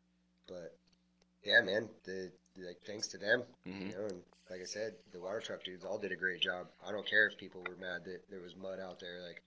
But 0.48 0.78
yeah, 1.44 1.62
man, 1.62 1.90
the 2.04 2.32
like 2.58 2.82
thanks 2.86 3.08
to 3.08 3.18
them, 3.18 3.44
mm-hmm. 3.66 3.88
you 3.88 3.94
know, 3.98 4.06
and 4.06 4.24
like 4.50 4.62
I 4.62 4.66
said, 4.66 4.94
the 5.12 5.20
water 5.20 5.40
truck 5.40 5.64
dudes 5.64 5.84
all 5.86 5.98
did 5.98 6.12
a 6.12 6.16
great 6.16 6.42
job. 6.42 6.68
I 6.86 6.92
don't 6.92 7.08
care 7.08 7.28
if 7.28 7.38
people 7.38 7.64
were 7.68 7.76
mad 7.78 8.04
that 8.06 8.30
there 8.30 8.42
was 8.42 8.56
mud 8.56 8.80
out 8.80 9.00
there. 9.00 9.22
Like, 9.26 9.42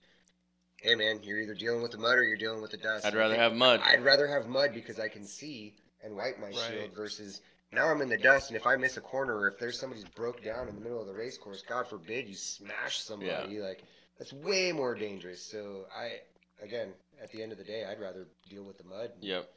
hey 0.77 0.95
man, 0.95 1.21
you're 1.23 1.39
either 1.39 1.53
dealing 1.53 1.81
with 1.81 1.91
the 1.91 1.97
mud 1.99 2.17
or 2.17 2.23
you're 2.23 2.35
dealing 2.37 2.61
with 2.61 2.71
the 2.71 2.77
dust. 2.77 3.05
I'd 3.05 3.13
rather 3.15 3.35
think- 3.35 3.41
have 3.43 3.53
mud. 3.53 3.79
I'd 3.83 4.03
rather 4.03 4.27
have 4.27 4.47
mud 4.47 4.73
because 4.73 4.99
I 4.99 5.07
can 5.07 5.23
see 5.23 5.75
and 6.03 6.15
wipe 6.15 6.39
my 6.39 6.47
Right. 6.47 6.55
shield 6.55 6.93
versus 6.93 7.41
now 7.71 7.87
I'm 7.89 8.01
in 8.01 8.09
the 8.09 8.17
dust 8.17 8.49
and 8.49 8.57
if 8.57 8.65
I 8.65 8.75
miss 8.75 8.97
a 8.97 9.01
corner 9.01 9.35
or 9.35 9.47
if 9.47 9.59
there's 9.59 9.79
somebody's 9.79 10.05
broke 10.05 10.43
down 10.43 10.67
in 10.67 10.75
the 10.75 10.81
middle 10.81 11.01
of 11.01 11.07
the 11.07 11.13
race 11.13 11.37
course, 11.37 11.61
God 11.67 11.87
forbid 11.87 12.27
you 12.27 12.35
smash 12.35 12.99
somebody, 12.99 13.59
like 13.59 13.83
that's 14.17 14.33
way 14.33 14.71
more 14.71 14.95
dangerous. 14.95 15.41
So 15.41 15.85
I 15.95 16.19
again, 16.63 16.93
at 17.21 17.31
the 17.31 17.41
end 17.41 17.51
of 17.51 17.57
the 17.57 17.63
day, 17.63 17.85
I'd 17.85 17.99
rather 17.99 18.27
deal 18.49 18.63
with 18.63 18.77
the 18.77 18.85
mud 18.85 19.11
Yep, 19.21 19.49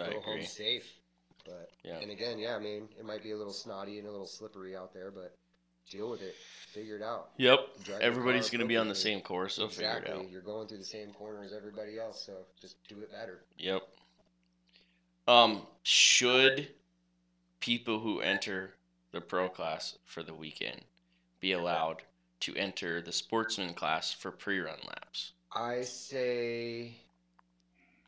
I 0.00 0.10
go 0.10 0.20
home 0.20 0.42
safe. 0.42 0.92
But 1.44 1.70
Yeah. 1.82 1.98
and 1.98 2.10
again, 2.10 2.38
yeah, 2.38 2.56
I 2.56 2.58
mean, 2.58 2.88
it 2.98 3.04
might 3.04 3.22
be 3.22 3.30
a 3.32 3.36
little 3.36 3.52
snotty 3.52 3.98
and 3.98 4.06
a 4.06 4.10
little 4.10 4.26
slippery 4.26 4.76
out 4.76 4.92
there, 4.92 5.10
but 5.10 5.34
deal 5.90 6.10
with 6.10 6.20
it. 6.20 6.34
Figure 6.34 6.96
it 6.96 7.02
out. 7.02 7.30
Yep, 7.38 7.60
Drive 7.84 8.00
everybody's 8.00 8.50
gonna 8.50 8.66
be 8.66 8.76
on 8.76 8.88
the 8.88 8.94
same 8.94 9.20
course, 9.22 9.54
so 9.54 9.64
exactly. 9.64 10.00
figure 10.02 10.14
it 10.20 10.24
out. 10.26 10.30
You're 10.30 10.42
going 10.42 10.68
through 10.68 10.78
the 10.78 10.84
same 10.84 11.12
corner 11.12 11.42
as 11.42 11.52
everybody 11.52 11.98
else, 11.98 12.22
so 12.24 12.44
just 12.60 12.76
do 12.88 13.00
it 13.00 13.10
better. 13.10 13.44
Yep. 13.56 13.82
Um, 15.26 15.66
should 15.82 16.68
people 17.60 18.00
who 18.00 18.20
enter 18.20 18.74
the 19.12 19.20
pro 19.20 19.48
class 19.48 19.98
for 20.04 20.22
the 20.22 20.34
weekend, 20.34 20.82
be 21.40 21.52
allowed 21.52 22.02
to 22.40 22.54
enter 22.54 23.00
the 23.02 23.12
sportsman 23.12 23.74
class 23.74 24.12
for 24.12 24.30
pre-run 24.30 24.78
laps? 24.86 25.32
I 25.52 25.82
say, 25.82 26.92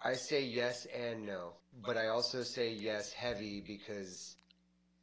I 0.03 0.13
say 0.13 0.45
yes 0.45 0.87
and 0.87 1.27
no, 1.27 1.53
but 1.85 1.97
I 1.97 2.09
also 2.09 2.43
say 2.43 2.73
yes 2.73 3.13
heavy 3.13 3.61
because 3.67 4.37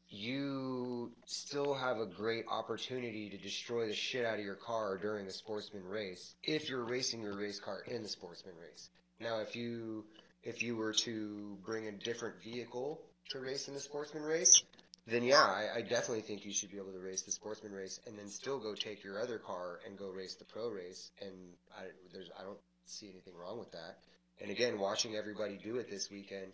you 0.09 1.11
still 1.25 1.73
have 1.73 1.99
a 1.99 2.05
great 2.05 2.45
opportunity 2.49 3.29
to 3.29 3.37
destroy 3.37 3.87
the 3.87 3.93
shit 3.93 4.25
out 4.25 4.39
of 4.39 4.45
your 4.45 4.55
car 4.55 4.97
during 4.97 5.27
a 5.27 5.31
sportsman 5.31 5.83
race 5.85 6.35
if 6.43 6.69
you're 6.69 6.85
racing 6.85 7.21
your 7.21 7.35
race 7.35 7.59
car 7.59 7.81
in 7.87 8.03
the 8.03 8.09
sportsman 8.09 8.55
race. 8.61 8.89
Now, 9.19 9.39
if 9.39 9.55
you 9.55 10.05
if 10.43 10.63
you 10.63 10.77
were 10.77 10.93
to 10.93 11.57
bring 11.65 11.87
a 11.87 11.91
different 11.91 12.41
vehicle 12.41 13.01
to 13.29 13.39
race 13.39 13.67
in 13.67 13.73
the 13.73 13.79
sportsman 13.79 14.23
race, 14.23 14.63
then 15.05 15.23
yeah, 15.23 15.43
I, 15.43 15.77
I 15.77 15.81
definitely 15.81 16.21
think 16.21 16.45
you 16.45 16.53
should 16.53 16.71
be 16.71 16.77
able 16.77 16.91
to 16.91 16.99
race 16.99 17.21
the 17.21 17.31
sportsman 17.31 17.71
race 17.71 17.99
and 18.05 18.17
then 18.17 18.27
still 18.27 18.59
go 18.59 18.75
take 18.75 19.03
your 19.03 19.21
other 19.21 19.37
car 19.37 19.79
and 19.85 19.97
go 19.97 20.09
race 20.09 20.35
the 20.35 20.45
pro 20.45 20.69
race. 20.69 21.11
And 21.21 21.31
I, 21.77 21.83
there's 22.11 22.29
I 22.37 22.43
don't 22.43 22.59
see 22.85 23.09
anything 23.09 23.33
wrong 23.35 23.57
with 23.57 23.71
that. 23.71 23.99
And 24.41 24.51
again, 24.51 24.79
watching 24.79 25.15
everybody 25.15 25.57
do 25.63 25.77
it 25.77 25.89
this 25.89 26.11
weekend, 26.11 26.51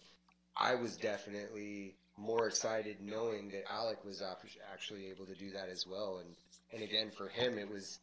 I 0.55 0.75
was 0.75 0.95
definitely 0.97 1.95
more 2.15 2.47
excited 2.47 2.97
knowing 3.01 3.49
that 3.49 3.63
Alec 3.71 4.05
was 4.05 4.21
actually 4.71 5.07
able 5.07 5.25
to 5.25 5.35
do 5.35 5.51
that 5.51 5.69
as 5.69 5.87
well. 5.87 6.21
And 6.23 6.35
and 6.71 6.83
again, 6.83 7.11
for 7.11 7.27
him, 7.27 7.57
it 7.57 7.69
was 7.69 7.99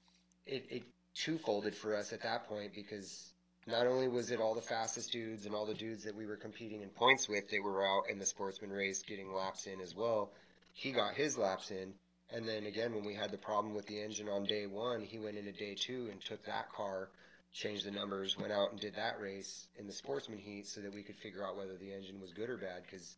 it, 0.46 0.66
it 0.68 0.82
twofolded 1.14 1.74
for 1.74 1.96
us 1.96 2.12
at 2.12 2.22
that 2.22 2.48
point 2.48 2.74
because 2.74 3.32
not 3.70 3.86
only 3.86 4.08
was 4.08 4.30
it 4.30 4.40
all 4.40 4.54
the 4.54 4.60
fastest 4.60 5.12
dudes 5.12 5.46
and 5.46 5.54
all 5.54 5.66
the 5.66 5.74
dudes 5.74 6.04
that 6.04 6.14
we 6.14 6.26
were 6.26 6.36
competing 6.36 6.82
in 6.82 6.88
points 6.90 7.28
with 7.28 7.48
that 7.50 7.62
were 7.62 7.84
out 7.86 8.04
in 8.10 8.18
the 8.18 8.26
sportsman 8.26 8.70
race 8.70 9.02
getting 9.02 9.32
laps 9.32 9.66
in 9.66 9.80
as 9.80 9.94
well, 9.94 10.30
he 10.74 10.92
got 10.92 11.14
his 11.14 11.38
laps 11.38 11.70
in. 11.70 11.94
And 12.32 12.46
then 12.46 12.66
again, 12.66 12.94
when 12.94 13.04
we 13.04 13.14
had 13.14 13.30
the 13.32 13.38
problem 13.38 13.74
with 13.74 13.86
the 13.86 14.00
engine 14.00 14.28
on 14.28 14.44
day 14.44 14.66
one, 14.66 15.02
he 15.02 15.18
went 15.18 15.36
into 15.36 15.52
day 15.52 15.74
two 15.74 16.08
and 16.10 16.20
took 16.20 16.44
that 16.44 16.70
car, 16.72 17.08
changed 17.52 17.84
the 17.86 17.90
numbers, 17.90 18.38
went 18.38 18.52
out 18.52 18.70
and 18.70 18.80
did 18.80 18.94
that 18.94 19.20
race 19.20 19.66
in 19.78 19.86
the 19.86 19.92
sportsman 19.92 20.38
heat 20.38 20.66
so 20.68 20.80
that 20.80 20.94
we 20.94 21.02
could 21.02 21.16
figure 21.16 21.44
out 21.44 21.56
whether 21.56 21.76
the 21.76 21.92
engine 21.92 22.20
was 22.20 22.32
good 22.32 22.48
or 22.48 22.56
bad. 22.56 22.82
Because 22.84 23.16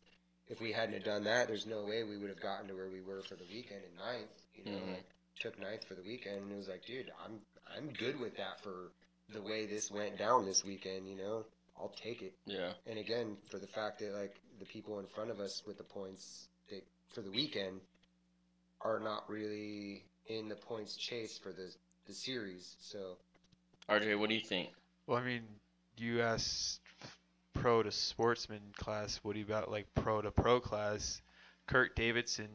if 0.49 0.59
we 0.59 0.71
hadn't 0.71 0.95
have 0.95 1.03
done 1.03 1.23
that, 1.25 1.47
there's 1.47 1.67
no 1.67 1.83
way 1.85 2.03
we 2.03 2.17
would 2.17 2.29
have 2.29 2.41
gotten 2.41 2.67
to 2.67 2.73
where 2.73 2.89
we 2.89 3.01
were 3.01 3.21
for 3.21 3.35
the 3.35 3.45
weekend 3.53 3.81
in 3.83 3.95
ninth. 3.97 4.33
You 4.55 4.65
know, 4.65 4.77
Mhm. 4.77 4.93
like, 4.93 5.05
took 5.39 5.59
ninth 5.59 5.83
for 5.85 5.95
the 5.95 6.03
weekend, 6.03 6.41
and 6.41 6.51
it 6.51 6.55
was 6.57 6.67
like, 6.67 6.85
dude, 6.85 7.11
I'm 7.23 7.41
I'm 7.75 7.91
good 7.93 8.19
with 8.19 8.35
that 8.37 8.61
for 8.61 8.91
the 9.33 9.41
way 9.41 9.65
this 9.65 9.91
went 9.91 10.17
down 10.17 10.45
this 10.45 10.63
weekend. 10.63 11.07
You 11.07 11.17
know, 11.17 11.45
I'll 11.77 11.93
take 12.01 12.21
it. 12.21 12.33
Yeah. 12.45 12.71
And 12.87 12.97
again, 12.99 13.37
for 13.49 13.59
the 13.59 13.67
fact 13.67 13.99
that 13.99 14.13
like 14.13 14.35
the 14.59 14.65
people 14.65 14.99
in 14.99 15.07
front 15.07 15.31
of 15.31 15.39
us 15.39 15.63
with 15.65 15.77
the 15.77 15.83
points 15.83 16.47
that 16.69 16.83
for 17.13 17.21
the 17.21 17.31
weekend 17.31 17.81
are 18.81 18.99
not 18.99 19.29
really 19.29 20.03
in 20.27 20.49
the 20.49 20.55
points 20.55 20.95
chase 20.95 21.37
for 21.37 21.51
the 21.51 21.73
the 22.07 22.13
series. 22.13 22.75
So 22.79 23.17
RJ, 23.89 24.17
what 24.19 24.29
do 24.29 24.35
you 24.35 24.41
think? 24.41 24.69
Well, 25.07 25.17
I 25.17 25.23
mean, 25.23 25.43
you 25.97 26.21
asked 26.21 26.79
pro 27.53 27.83
to 27.83 27.91
sportsman 27.91 28.61
class. 28.77 29.19
What 29.23 29.37
about 29.37 29.71
like 29.71 29.87
pro 29.95 30.21
to 30.21 30.31
pro 30.31 30.59
class? 30.59 31.21
Kurt 31.65 31.95
Davidson 31.95 32.49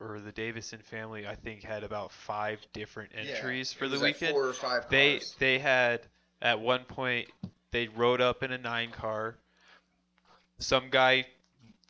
or 0.00 0.20
the 0.20 0.32
Davison 0.32 0.80
family, 0.80 1.26
I 1.26 1.34
think, 1.34 1.62
had 1.62 1.84
about 1.84 2.12
five 2.12 2.60
different 2.72 3.12
entries 3.16 3.72
for 3.72 3.88
the 3.88 3.98
weekend. 3.98 4.32
four 4.32 4.46
or 4.46 4.52
five 4.52 4.88
they 4.90 5.20
they 5.38 5.58
had 5.58 6.06
at 6.42 6.60
one 6.60 6.84
point 6.84 7.28
they 7.70 7.88
rode 7.88 8.20
up 8.20 8.42
in 8.42 8.52
a 8.52 8.58
nine 8.58 8.90
car. 8.90 9.36
Some 10.58 10.90
guy, 10.90 11.26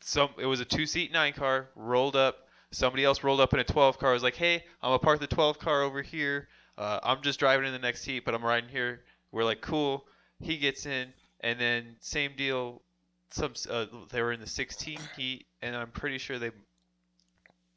some 0.01 0.31
it 0.39 0.47
was 0.47 0.61
a 0.61 0.65
two 0.65 0.87
seat 0.87 1.13
nine 1.13 1.33
car, 1.33 1.69
rolled 1.77 2.17
up. 2.17 2.49
Somebody 2.71 3.05
else 3.05 3.23
rolled 3.23 3.41
up 3.41 3.53
in 3.53 3.61
a 3.61 3.65
twelve 3.65 3.99
car. 3.99 4.13
Was 4.13 4.23
like, 4.23 4.37
hey, 4.37 4.65
I'm 4.83 4.89
gonna 4.89 4.99
park 4.99 5.21
the 5.21 5.27
twelve 5.27 5.59
car 5.59 5.83
over 5.83 6.03
here. 6.03 6.49
Uh, 6.77 6.99
I'm 7.03 7.23
just 7.23 7.39
driving 7.39 7.67
in 7.67 7.73
the 7.73 7.79
next 7.79 8.05
heat, 8.05 8.25
but 8.25 8.35
I'm 8.35 8.45
riding 8.45 8.69
here. 8.69 9.05
We're 9.31 9.45
like, 9.45 9.61
cool. 9.61 10.07
He 10.41 10.57
gets 10.57 10.87
in, 10.87 11.13
and 11.41 11.61
then 11.61 11.97
same 12.01 12.33
deal. 12.37 12.83
Some 13.31 13.53
uh, 13.71 13.87
they 14.11 14.23
were 14.23 14.33
in 14.33 14.41
the 14.41 14.47
16 14.47 14.99
heat, 15.17 15.47
and 15.63 15.77
I'm 15.77 15.91
pretty 15.91 16.19
sure 16.19 16.39
they 16.39 16.51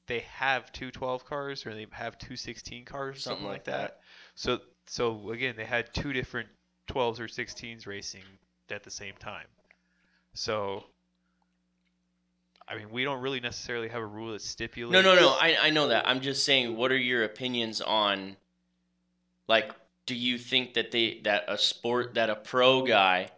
they 0.08 0.20
have 0.20 0.72
two 0.72 0.90
12 0.90 1.26
cars 1.26 1.66
or 1.66 1.74
they 1.74 1.86
have 1.92 2.18
two 2.18 2.36
16 2.38 2.86
cars 2.86 3.18
or 3.18 3.20
something, 3.20 3.46
like 3.46 3.66
that. 3.66 4.00
So 4.36 4.60
so 4.86 5.32
again, 5.32 5.56
they 5.58 5.66
had 5.66 5.94
two 5.94 6.14
different 6.14 6.48
12s 6.88 7.20
or 7.20 7.28
16s 7.28 7.86
racing 7.88 8.24
at 8.70 8.84
the 8.84 8.92
same 8.92 9.14
time. 9.20 9.48
So 10.34 10.86
I 12.68 12.76
mean, 12.76 12.90
we 12.92 13.04
don't 13.04 13.22
really 13.22 13.40
necessarily 13.40 13.88
have 13.88 14.02
a 14.02 14.06
rule 14.06 14.34
that 14.34 14.42
stipulates. 14.42 14.92
No, 14.92 15.02
no, 15.02 15.20
no. 15.20 15.30
I, 15.30 15.58
I 15.64 15.70
know 15.70 15.88
that. 15.88 16.08
I'm 16.08 16.20
just 16.20 16.44
saying, 16.44 16.76
what 16.76 16.92
are 16.92 16.98
your 16.98 17.24
opinions 17.24 17.80
on, 17.80 18.36
like, 19.48 19.72
do 20.06 20.14
you 20.14 20.38
think 20.38 20.74
that 20.74 20.92
they 20.92 21.22
that 21.24 21.46
a 21.48 21.58
sport 21.58 22.16
that 22.16 22.30
a 22.30 22.36
pro 22.36 22.84
guy, 22.84 23.30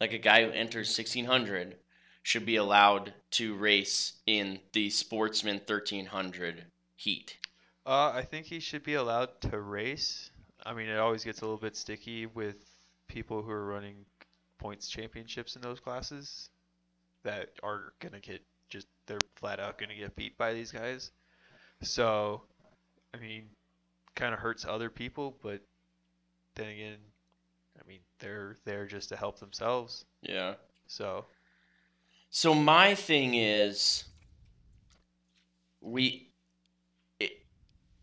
like 0.00 0.12
a 0.12 0.18
guy 0.18 0.44
who 0.44 0.50
enters 0.50 0.96
1600, 0.96 1.76
should 2.22 2.46
be 2.46 2.56
allowed 2.56 3.14
to 3.32 3.56
race 3.56 4.14
in 4.26 4.60
the 4.72 4.90
Sportsman 4.90 5.56
1300 5.56 6.66
heat? 6.94 7.38
Uh, 7.84 8.12
I 8.14 8.22
think 8.22 8.46
he 8.46 8.60
should 8.60 8.84
be 8.84 8.94
allowed 8.94 9.40
to 9.42 9.60
race. 9.60 10.30
I 10.64 10.74
mean, 10.74 10.88
it 10.88 10.98
always 10.98 11.24
gets 11.24 11.40
a 11.40 11.44
little 11.44 11.58
bit 11.58 11.76
sticky 11.76 12.26
with 12.26 12.56
people 13.10 13.42
who 13.42 13.50
are 13.50 13.66
running 13.66 13.96
points 14.58 14.88
championships 14.88 15.56
in 15.56 15.62
those 15.62 15.80
classes 15.80 16.50
that 17.24 17.50
are 17.62 17.92
gonna 17.98 18.20
get 18.20 18.40
just 18.68 18.86
they're 19.06 19.18
flat 19.34 19.58
out 19.58 19.78
gonna 19.78 19.96
get 19.96 20.14
beat 20.14 20.38
by 20.38 20.54
these 20.54 20.70
guys. 20.70 21.10
So, 21.82 22.42
I 23.12 23.18
mean, 23.18 23.44
kind 24.14 24.32
of 24.32 24.38
hurts 24.40 24.64
other 24.64 24.90
people, 24.90 25.36
but 25.42 25.60
then 26.54 26.68
again, 26.68 26.98
I 27.82 27.88
mean, 27.88 28.00
they're 28.18 28.56
there 28.64 28.86
just 28.86 29.08
to 29.08 29.16
help 29.16 29.40
themselves. 29.40 30.04
Yeah. 30.22 30.54
So, 30.86 31.24
So 32.30 32.54
my 32.54 32.94
thing 32.94 33.34
is, 33.34 34.04
we, 35.80 36.28
it, 37.18 37.32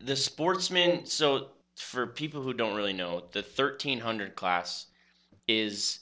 the 0.00 0.16
sportsman. 0.16 1.06
So 1.06 1.48
for 1.76 2.06
people 2.06 2.42
who 2.42 2.52
don't 2.52 2.76
really 2.76 2.92
know, 2.92 3.22
the 3.32 3.42
thirteen 3.42 4.00
hundred 4.00 4.34
class 4.34 4.87
is 5.48 6.00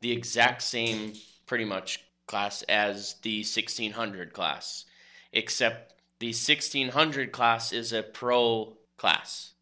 the 0.00 0.12
exact 0.12 0.62
same, 0.62 1.14
pretty 1.46 1.64
much 1.64 2.04
class 2.26 2.62
as 2.62 3.14
the 3.22 3.42
sixteen 3.42 3.92
hundred 3.92 4.32
class, 4.32 4.84
except 5.32 5.94
the 6.18 6.32
sixteen 6.32 6.90
hundred 6.90 7.32
class 7.32 7.72
is 7.72 7.92
a 7.92 8.02
pro 8.02 8.76
class. 8.96 9.52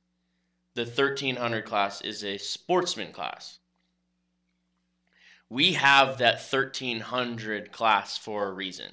The 0.74 0.86
thirteen 0.86 1.36
hundred 1.36 1.66
class 1.66 2.00
is 2.00 2.24
a 2.24 2.38
sportsman 2.38 3.12
class 3.12 3.58
we 5.48 5.74
have 5.74 6.18
that 6.18 6.40
1300 6.40 7.72
class 7.72 8.18
for 8.18 8.48
a 8.48 8.52
reason. 8.52 8.92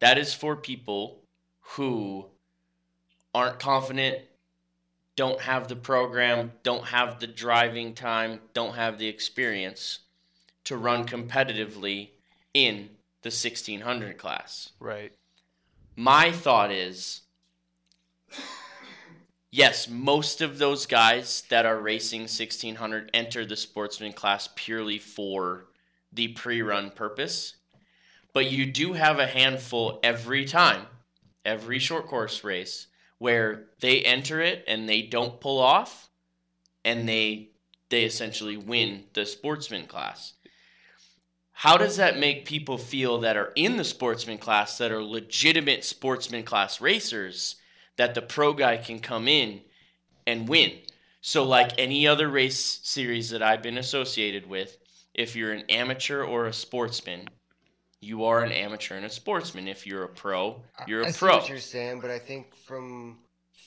That 0.00 0.18
is 0.18 0.34
for 0.34 0.56
people 0.56 1.22
who 1.60 2.26
aren't 3.34 3.58
confident, 3.58 4.22
don't 5.16 5.40
have 5.40 5.68
the 5.68 5.76
program, 5.76 6.52
don't 6.62 6.86
have 6.86 7.20
the 7.20 7.26
driving 7.26 7.94
time, 7.94 8.40
don't 8.52 8.74
have 8.74 8.98
the 8.98 9.06
experience 9.06 10.00
to 10.64 10.76
run 10.76 11.06
competitively 11.06 12.10
in 12.52 12.90
the 13.22 13.28
1600 13.28 14.18
class. 14.18 14.70
right. 14.80 15.12
My 15.96 16.32
thought 16.32 16.72
is 16.72 17.20
yes, 19.54 19.88
most 19.88 20.40
of 20.40 20.58
those 20.58 20.86
guys 20.86 21.44
that 21.48 21.64
are 21.64 21.78
racing 21.78 22.22
1600 22.22 23.10
enter 23.14 23.46
the 23.46 23.56
sportsman 23.56 24.12
class 24.12 24.48
purely 24.56 24.98
for 24.98 25.66
the 26.12 26.28
pre 26.28 26.60
run 26.62 26.90
purpose. 26.90 27.54
But 28.32 28.50
you 28.50 28.66
do 28.66 28.94
have 28.94 29.20
a 29.20 29.28
handful 29.28 30.00
every 30.02 30.44
time, 30.44 30.86
every 31.44 31.78
short 31.78 32.08
course 32.08 32.42
race, 32.42 32.88
where 33.18 33.66
they 33.80 34.02
enter 34.02 34.40
it 34.40 34.64
and 34.66 34.88
they 34.88 35.02
don't 35.02 35.40
pull 35.40 35.58
off 35.58 36.10
and 36.84 37.00
mm-hmm. 37.00 37.06
they 37.06 37.50
they 37.90 38.04
essentially 38.04 38.56
win 38.56 39.04
the 39.12 39.24
sportsman 39.24 39.86
class. 39.86 40.32
How 41.52 41.76
does 41.76 41.96
that 41.96 42.18
make 42.18 42.44
people 42.44 42.78
feel 42.78 43.20
that 43.20 43.36
are 43.36 43.52
in 43.54 43.76
the 43.76 43.84
sportsman 43.84 44.38
class 44.38 44.76
that 44.78 44.90
are 44.90 45.02
legitimate 45.02 45.84
sportsman 45.84 46.42
class 46.42 46.80
racers 46.80 47.56
that 47.96 48.14
the 48.14 48.22
pro 48.22 48.52
guy 48.52 48.76
can 48.76 48.98
come 48.98 49.28
in 49.28 49.60
and 50.26 50.48
win? 50.48 50.72
So, 51.20 51.44
like 51.44 51.72
any 51.78 52.06
other 52.06 52.28
race 52.28 52.80
series 52.82 53.30
that 53.30 53.42
I've 53.42 53.62
been 53.62 53.78
associated 53.78 54.46
with, 54.46 54.76
if 55.14 55.36
you're 55.36 55.52
an 55.52 55.64
amateur 55.70 56.22
or 56.22 56.46
a 56.46 56.52
sportsman, 56.52 57.28
you 58.04 58.24
are 58.24 58.42
an 58.42 58.52
amateur 58.52 58.96
and 58.96 59.06
a 59.06 59.10
sportsman. 59.10 59.66
If 59.68 59.86
you're 59.86 60.04
a 60.04 60.08
pro, 60.08 60.62
you're 60.86 61.04
I 61.04 61.08
a 61.08 61.12
see 61.12 61.18
pro. 61.18 61.36
what 61.38 61.48
you're 61.48 61.58
saying, 61.58 62.00
but 62.00 62.10
I 62.10 62.18
think 62.18 62.54
from 62.54 63.18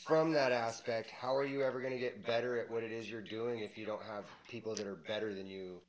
from 0.05 0.31
that 0.33 0.51
aspect, 0.51 1.11
how 1.11 1.35
are 1.35 1.45
you 1.45 1.63
ever 1.63 1.81
going 1.81 1.91
to 1.91 1.99
get 1.99 2.25
better 2.25 2.57
at 2.59 2.71
what 2.71 2.81
it 2.81 2.93
is 2.93 3.09
you're 3.09 3.21
doing 3.21 3.59
if 3.59 3.77
you 3.77 3.85
don't 3.85 4.01
have 4.03 4.23
people 4.49 4.73
that 4.75 4.87
are 4.87 4.95
better 4.95 5.33
than 5.33 5.47
you 5.47 5.81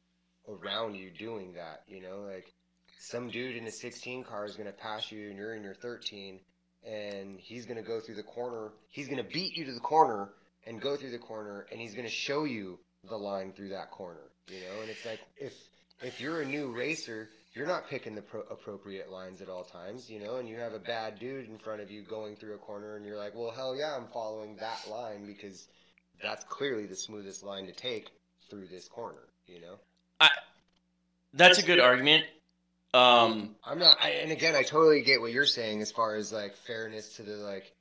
around 0.48 0.96
you 0.96 1.10
doing 1.10 1.52
that? 1.52 1.82
You 1.86 2.02
know, 2.02 2.26
like 2.28 2.52
some 2.98 3.28
dude 3.30 3.54
in 3.56 3.66
a 3.66 3.70
16 3.70 4.24
car 4.24 4.44
is 4.44 4.56
going 4.56 4.66
to 4.66 4.72
pass 4.72 5.12
you, 5.12 5.28
and 5.28 5.36
you're 5.36 5.54
in 5.54 5.62
your 5.62 5.74
13, 5.74 6.40
and 6.86 7.38
he's 7.38 7.66
gonna 7.66 7.82
go 7.82 8.00
through 8.00 8.14
the 8.16 8.22
corner. 8.22 8.72
He's 8.88 9.08
gonna 9.08 9.24
beat 9.24 9.56
you 9.56 9.64
to 9.66 9.72
the 9.72 9.80
corner 9.80 10.30
and 10.66 10.80
go 10.80 10.96
through 10.96 11.10
the 11.10 11.18
corner, 11.18 11.66
and 11.70 11.80
he's 11.80 11.94
gonna 11.94 12.08
show 12.08 12.44
you 12.44 12.78
the 13.08 13.16
line 13.16 13.52
through 13.52 13.70
that 13.70 13.90
corner. 13.90 14.30
You 14.48 14.60
know, 14.60 14.80
and 14.80 14.90
it's 14.90 15.04
like 15.04 15.20
if 15.36 15.54
if 16.02 16.20
you're 16.20 16.40
a 16.42 16.46
new 16.46 16.72
racer, 16.72 17.30
you're 17.58 17.66
not 17.66 17.88
picking 17.88 18.14
the 18.14 18.22
pro- 18.22 18.42
appropriate 18.42 19.10
lines 19.10 19.42
at 19.42 19.48
all 19.48 19.64
times, 19.64 20.08
you 20.08 20.20
know, 20.20 20.36
and 20.36 20.48
you 20.48 20.56
have 20.56 20.72
a 20.74 20.78
bad 20.78 21.18
dude 21.18 21.48
in 21.48 21.58
front 21.58 21.80
of 21.80 21.90
you 21.90 22.02
going 22.02 22.36
through 22.36 22.54
a 22.54 22.58
corner, 22.58 22.96
and 22.96 23.04
you're 23.04 23.18
like, 23.18 23.34
well, 23.34 23.50
hell 23.50 23.76
yeah, 23.76 23.96
I'm 23.96 24.06
following 24.06 24.56
that 24.56 24.88
line 24.88 25.26
because 25.26 25.66
that's 26.22 26.44
clearly 26.44 26.86
the 26.86 26.96
smoothest 26.96 27.42
line 27.42 27.66
to 27.66 27.72
take 27.72 28.10
through 28.48 28.68
this 28.68 28.88
corner, 28.88 29.28
you 29.46 29.60
know. 29.60 29.74
I, 30.20 30.28
that's 31.34 31.58
a 31.58 31.62
good 31.62 31.80
argument. 31.80 32.24
Um, 32.94 33.56
I'm 33.64 33.78
not, 33.78 33.98
I, 34.00 34.10
and 34.10 34.32
again, 34.32 34.54
I 34.54 34.62
totally 34.62 35.02
get 35.02 35.20
what 35.20 35.32
you're 35.32 35.44
saying 35.44 35.82
as 35.82 35.92
far 35.92 36.14
as 36.14 36.32
like 36.32 36.56
fairness 36.56 37.16
to 37.16 37.22
the 37.22 37.36
like 37.36 37.72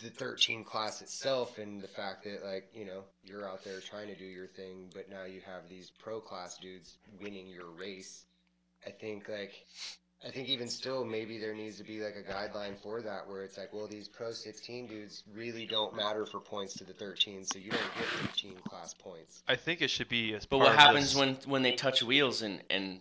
the 0.00 0.08
13 0.08 0.64
class 0.64 1.02
itself 1.02 1.58
and 1.58 1.82
the 1.82 1.88
fact 1.88 2.24
that 2.24 2.44
like 2.44 2.68
you 2.72 2.86
know 2.86 3.02
you're 3.24 3.46
out 3.46 3.64
there 3.64 3.80
trying 3.80 4.06
to 4.06 4.16
do 4.16 4.24
your 4.24 4.46
thing, 4.46 4.90
but 4.94 5.10
now 5.10 5.24
you 5.24 5.40
have 5.44 5.68
these 5.68 5.90
pro 5.98 6.20
class 6.20 6.56
dudes 6.56 6.96
winning 7.20 7.46
your 7.48 7.68
race. 7.78 8.24
I 8.86 8.90
think 8.90 9.28
like 9.28 9.52
I 10.26 10.30
think 10.30 10.48
even 10.48 10.68
still 10.68 11.04
maybe 11.04 11.38
there 11.38 11.54
needs 11.54 11.78
to 11.78 11.84
be 11.84 12.00
like 12.02 12.14
a 12.14 12.22
guideline 12.30 12.76
for 12.82 13.00
that 13.02 13.26
where 13.28 13.42
it's 13.42 13.56
like 13.58 13.72
well 13.72 13.86
these 13.86 14.08
pro 14.08 14.32
16 14.32 14.86
dudes 14.86 15.22
really 15.34 15.66
don't 15.66 15.94
matter 15.96 16.26
for 16.26 16.40
points 16.40 16.74
to 16.74 16.84
the 16.84 16.92
13 16.92 17.44
so 17.44 17.58
you 17.58 17.70
don't 17.70 17.80
get 17.96 18.04
13 18.30 18.54
class 18.68 18.94
points. 18.94 19.42
I 19.48 19.56
think 19.56 19.80
it 19.82 19.88
should 19.88 20.08
be 20.08 20.34
as 20.34 20.44
but 20.46 20.58
part 20.58 20.68
what 20.68 20.74
of 20.74 20.80
happens 20.80 21.12
this- 21.12 21.16
when 21.16 21.34
when 21.46 21.62
they 21.62 21.72
touch 21.72 22.02
wheels 22.02 22.42
and 22.42 22.62
and 22.70 23.00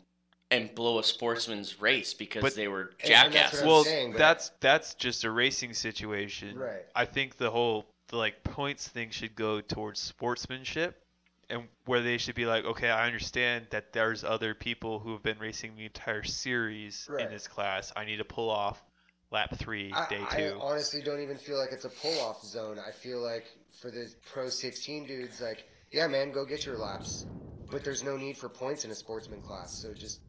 and 0.51 0.73
blow 0.73 0.97
a 0.97 1.03
sportsman's 1.03 1.79
race 1.79 2.13
because 2.15 2.41
But- 2.41 2.55
they 2.55 2.67
were 2.67 2.93
And- 3.03 3.11
and 3.11 3.33
that's 3.33 3.33
jackasses? 3.35 3.63
well 3.65 3.83
saying, 3.83 4.11
but- 4.13 4.17
that's 4.17 4.51
that's 4.61 4.93
just 4.95 5.23
a 5.23 5.29
racing 5.31 5.73
situation 5.73 6.57
Right. 6.57 6.85
i 6.95 7.05
think 7.05 7.37
the 7.37 7.51
whole 7.51 7.85
the, 8.07 8.15
like 8.17 8.43
points 8.43 8.87
thing 8.87 9.11
should 9.11 9.35
go 9.35 9.61
towards 9.61 9.99
sportsmanship 9.99 11.03
and 11.49 11.67
where 11.85 12.01
they 12.01 12.17
should 12.17 12.35
be 12.35 12.45
like 12.45 12.65
okay 12.65 12.89
i 12.89 13.05
understand 13.05 13.67
that 13.71 13.91
there's 13.93 14.23
other 14.23 14.53
people 14.53 14.99
who 14.99 15.13
have 15.13 15.23
been 15.23 15.39
racing 15.39 15.75
the 15.75 15.85
entire 15.85 16.23
series 16.23 17.07
Right. 17.09 17.25
in 17.25 17.31
this 17.31 17.47
class 17.47 17.91
i 17.95 18.05
need 18.05 18.17
to 18.17 18.25
pull 18.25 18.49
off 18.49 18.83
lap 19.31 19.55
three 19.57 19.91
I, 19.93 20.07
day 20.09 20.21
I 20.29 20.35
two 20.35 20.57
honestly 20.61 21.01
don't 21.01 21.21
even 21.21 21.37
feel 21.37 21.57
like 21.57 21.71
it's 21.71 21.85
a 21.85 21.89
pull 21.89 22.19
off 22.21 22.43
zone. 22.43 22.77
I 22.79 22.91
feel 22.91 23.19
like 23.21 23.45
for 23.79 23.91
the 23.91 24.11
pro 24.31 24.49
16 24.49 25.05
dudes, 25.05 25.39
like, 25.39 25.65
yeah, 25.91 26.07
man, 26.07 26.31
go 26.31 26.45
get 26.45 26.65
your 26.65 26.77
laps. 26.77 27.25
But 27.71 27.83
there's 27.83 28.03
no 28.03 28.17
need 28.17 28.37
for 28.37 28.49
points 28.49 28.85
in 28.85 28.91
a 28.91 28.95
sportsman 28.95 29.41
class. 29.41 29.79
So 29.81 29.93
just, 29.93 30.19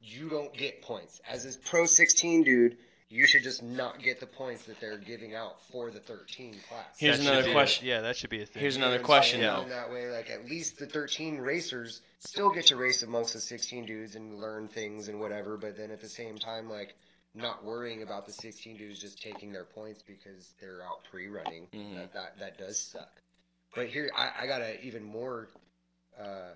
you 0.00 0.28
don't 0.28 0.52
get 0.52 0.82
points. 0.82 1.20
As 1.28 1.44
a 1.46 1.56
pro 1.60 1.86
16 1.86 2.42
dude, 2.42 2.76
you 3.12 3.26
should 3.26 3.42
just 3.42 3.62
not 3.62 4.02
get 4.02 4.20
the 4.20 4.26
points 4.26 4.64
that 4.64 4.80
they're 4.80 4.96
giving 4.96 5.34
out 5.34 5.62
for 5.70 5.90
the 5.90 6.00
13 6.00 6.56
class. 6.66 6.84
Here's 6.98 7.18
That 7.18 7.24
another 7.26 7.42
be 7.44 7.50
a- 7.50 7.52
question. 7.52 7.86
yeah 7.86 8.00
that 8.00 8.16
should 8.16 8.30
be 8.30 8.40
a 8.42 8.46
thing 8.46 8.60
Here's 8.62 8.76
You 8.78 8.82
another 8.82 9.00
question, 9.00 9.40
saying? 9.40 9.64
though. 9.64 9.68
That 9.68 9.92
way, 9.92 10.08
like, 10.10 10.30
at 10.30 10.46
least 10.46 10.78
the 10.78 10.86
13 10.86 11.36
racers 11.38 12.00
still 12.20 12.50
get 12.50 12.66
to 12.66 12.76
race 12.76 13.02
amongst 13.02 13.34
the 13.34 13.40
16 13.40 13.84
dudes 13.84 14.16
and 14.16 14.40
learn 14.40 14.66
things 14.66 15.08
and 15.08 15.20
whatever, 15.20 15.58
but 15.58 15.76
then 15.76 15.90
at 15.90 16.00
the 16.00 16.08
same 16.08 16.38
time, 16.38 16.70
like, 16.70 16.94
not 17.34 17.62
worrying 17.64 18.02
about 18.02 18.24
the 18.26 18.32
16 18.32 18.76
dudes 18.78 18.98
just 18.98 19.20
taking 19.22 19.52
their 19.52 19.64
points 19.64 20.02
because 20.02 20.54
they're 20.60 20.82
out 20.82 21.04
pre-running. 21.10 21.66
Mhm. 21.74 21.94
That, 21.96 22.12
that 22.14 22.38
that 22.38 22.58
does 22.58 22.78
suck. 22.80 23.20
But 23.74 23.88
here, 23.88 24.10
I, 24.16 24.30
I 24.40 24.46
got 24.46 24.62
an 24.62 24.76
even 24.82 25.02
more 25.04 25.48
uh, 26.18 26.52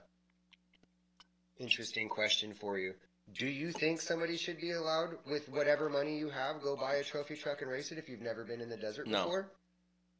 interesting 1.59 2.09
question 2.09 2.53
for 2.55 2.79
you. 2.79 2.95
Do 3.33 3.47
you 3.47 3.73
think 3.73 4.01
somebody 4.01 4.37
should 4.37 4.61
be 4.61 4.71
allowed, 4.73 5.17
with 5.27 5.49
whatever 5.49 5.91
money 5.91 6.17
you 6.19 6.31
have, 6.31 6.63
go 6.63 6.77
buy 6.77 6.95
a 6.97 7.05
trophy 7.05 7.35
truck 7.37 7.61
and 7.61 7.71
race 7.71 7.91
it 7.91 7.99
if 7.99 8.09
you've 8.09 8.21
never 8.21 8.45
been 8.45 8.61
in 8.61 8.69
the 8.69 8.77
desert 8.77 9.07
No. 9.09 9.25
before? 9.25 9.53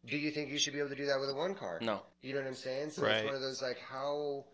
Do 0.05 0.17
you 0.17 0.31
think 0.31 0.51
you 0.51 0.59
should 0.59 0.73
be 0.73 0.81
able 0.81 0.91
to 0.91 0.97
do 0.97 1.07
that 1.07 1.21
with 1.21 1.31
a 1.31 1.35
one 1.35 1.55
car? 1.55 1.79
no. 1.81 2.03
You 2.23 2.35
know 2.35 2.41
what 2.41 2.49
I'm 2.49 2.55
saying? 2.55 2.91
So 2.91 3.03
Right. 3.03 3.17
it's 3.19 3.25
one 3.25 3.35
of 3.35 3.41
those 3.41 3.63
like 3.63 3.79
how, 3.79 4.45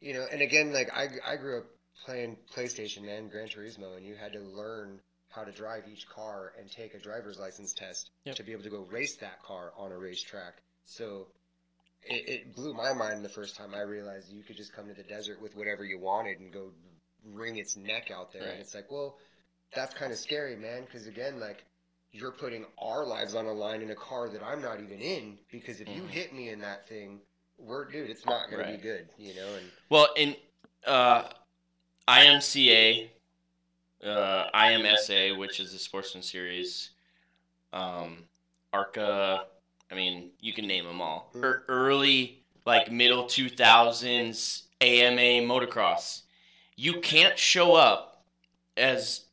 you 0.00 0.14
know, 0.14 0.26
and 0.30 0.40
again, 0.42 0.72
like 0.72 0.92
I 0.96 1.08
I 1.26 1.36
grew 1.36 1.58
up 1.58 1.64
playing 2.04 2.36
PlayStation, 2.54 3.02
man, 3.02 3.28
Gran 3.28 3.48
Turismo, 3.48 3.96
and 3.96 4.06
you 4.06 4.14
had 4.14 4.32
to 4.34 4.40
learn 4.40 5.00
how 5.30 5.42
to 5.42 5.50
drive 5.50 5.88
each 5.88 6.08
car 6.08 6.52
and 6.58 6.70
take 6.70 6.94
a 6.94 6.98
driver's 7.00 7.38
license 7.38 7.72
test 7.74 8.10
Yep. 8.24 8.36
to 8.36 8.42
be 8.44 8.52
able 8.52 8.62
to 8.62 8.70
go 8.70 8.82
race 8.90 9.16
that 9.16 9.42
car 9.42 9.72
on 9.76 9.90
a 9.90 9.98
racetrack. 9.98 10.62
So 10.84 11.26
it, 12.02 12.28
it 12.28 12.54
blew 12.54 12.72
my 12.74 12.92
mind 12.92 13.24
the 13.24 13.28
first 13.28 13.56
time 13.56 13.74
I 13.74 13.80
realized 13.80 14.30
you 14.30 14.44
could 14.44 14.56
just 14.56 14.72
come 14.72 14.86
to 14.86 14.94
the 14.94 15.02
desert 15.02 15.40
with 15.42 15.56
whatever 15.56 15.84
you 15.84 15.98
wanted 15.98 16.38
and 16.38 16.52
go 16.52 16.70
wring 17.32 17.56
its 17.56 17.76
neck 17.76 18.10
out 18.10 18.32
there. 18.32 18.42
Right. 18.42 18.52
And 18.52 18.60
it's 18.60 18.74
like, 18.74 18.90
well, 18.90 19.18
that's 19.74 19.94
kind 19.94 20.12
of 20.12 20.18
scary, 20.18 20.56
man, 20.56 20.84
because 20.84 21.06
again, 21.06 21.40
like 21.40 21.64
you're 22.12 22.32
putting 22.32 22.64
our 22.78 23.04
lives 23.04 23.34
on 23.34 23.46
a 23.46 23.52
line 23.52 23.82
in 23.82 23.90
a 23.90 23.94
car 23.94 24.28
that 24.28 24.42
I'm 24.42 24.62
not 24.62 24.80
even 24.80 25.00
in 25.00 25.38
because 25.50 25.80
if 25.80 25.88
you 25.88 26.02
Mhm. 26.02 26.10
hit 26.10 26.32
me 26.32 26.48
in 26.50 26.60
that 26.60 26.88
thing, 26.88 27.20
we're 27.58 27.84
dude, 27.84 28.10
it's 28.10 28.24
not 28.26 28.50
gonna 28.50 28.62
Right. 28.62 28.76
be 28.76 28.82
good, 28.82 29.08
you 29.18 29.34
know. 29.34 29.54
And 29.54 29.70
Well, 29.88 30.08
in 30.16 30.36
uh, 30.86 31.28
IMCA, 32.08 33.10
uh, 34.04 34.50
IMSA, 34.54 35.36
which 35.36 35.58
is 35.60 35.72
the 35.72 35.78
Sportsman 35.78 36.22
Series, 36.22 36.90
um, 37.72 38.28
ARCA, 38.72 39.46
I 39.90 39.94
mean, 39.94 40.32
you 40.40 40.52
can 40.52 40.66
name 40.66 40.84
them 40.84 41.00
all. 41.00 41.30
Er, 41.34 41.64
early, 41.68 42.44
like 42.64 42.90
middle 42.90 43.24
2000s 43.24 44.68
AMA 44.80 45.42
motocross. 45.46 46.22
You 46.76 47.00
can't 47.00 47.38
show 47.38 47.74
up 47.74 48.24
as 48.76 49.24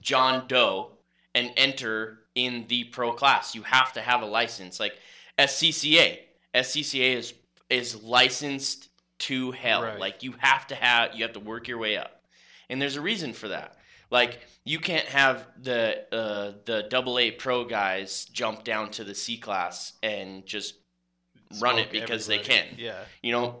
John 0.00 0.46
Doe 0.48 0.92
and 1.34 1.52
enter 1.56 2.20
in 2.34 2.66
the 2.68 2.84
pro 2.84 3.12
class. 3.12 3.54
You 3.54 3.62
have 3.62 3.92
to 3.94 4.00
have 4.00 4.22
a 4.22 4.26
license. 4.26 4.80
Like 4.80 4.94
SCCA. 5.38 6.18
SCCA 6.54 7.16
is 7.16 7.34
is 7.68 8.02
licensed 8.02 8.88
to 9.18 9.50
hell. 9.52 9.82
Right. 9.82 9.98
Like 9.98 10.22
you 10.22 10.34
have 10.38 10.66
to 10.68 10.74
have 10.74 11.14
you 11.14 11.24
have 11.24 11.34
to 11.34 11.40
work 11.40 11.68
your 11.68 11.78
way 11.78 11.96
up. 11.96 12.22
And 12.70 12.80
there's 12.80 12.96
a 12.96 13.00
reason 13.00 13.32
for 13.32 13.48
that. 13.48 13.76
Like 14.10 14.40
you 14.64 14.78
can't 14.78 15.06
have 15.06 15.46
the 15.60 16.04
uh, 16.14 16.52
the 16.64 16.86
double 16.88 17.18
A 17.18 17.30
pro 17.30 17.64
guys 17.64 18.24
jump 18.26 18.64
down 18.64 18.90
to 18.92 19.04
the 19.04 19.14
C 19.14 19.36
class 19.36 19.92
and 20.02 20.46
just 20.46 20.74
run 21.60 21.78
it 21.78 21.90
because 21.90 22.26
they 22.26 22.38
can. 22.38 22.66
yeah 22.76 23.04
You 23.22 23.32
know, 23.32 23.60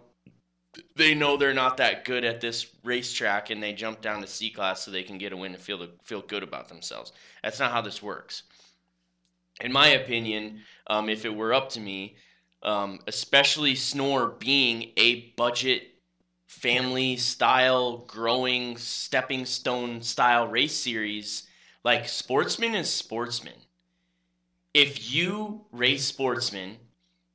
they 0.96 1.14
know 1.14 1.36
they're 1.36 1.54
not 1.54 1.76
that 1.78 2.04
good 2.04 2.24
at 2.24 2.40
this 2.40 2.66
racetrack 2.84 3.50
and 3.50 3.62
they 3.62 3.72
jump 3.72 4.00
down 4.00 4.20
to 4.20 4.26
C 4.26 4.50
class 4.50 4.84
so 4.84 4.90
they 4.90 5.02
can 5.02 5.18
get 5.18 5.32
a 5.32 5.36
win 5.36 5.54
and 5.54 5.62
feel 5.62 5.86
feel 6.04 6.22
good 6.22 6.42
about 6.42 6.68
themselves. 6.68 7.12
That's 7.42 7.58
not 7.58 7.72
how 7.72 7.80
this 7.80 8.02
works. 8.02 8.44
In 9.60 9.72
my 9.72 9.88
opinion, 9.88 10.60
um, 10.86 11.08
if 11.08 11.24
it 11.24 11.34
were 11.34 11.52
up 11.52 11.70
to 11.70 11.80
me, 11.80 12.16
um, 12.62 13.00
especially 13.06 13.74
Snore 13.74 14.28
being 14.38 14.92
a 14.96 15.32
budget 15.36 15.82
family 16.48 17.16
style 17.16 17.98
growing 17.98 18.76
stepping 18.78 19.44
stone 19.44 20.00
style 20.00 20.48
race 20.48 20.74
series 20.74 21.46
like 21.84 22.08
sportsman 22.08 22.74
is 22.74 22.90
sportsman 22.90 23.52
if 24.72 25.12
you 25.12 25.66
race 25.72 26.06
sportsman 26.06 26.78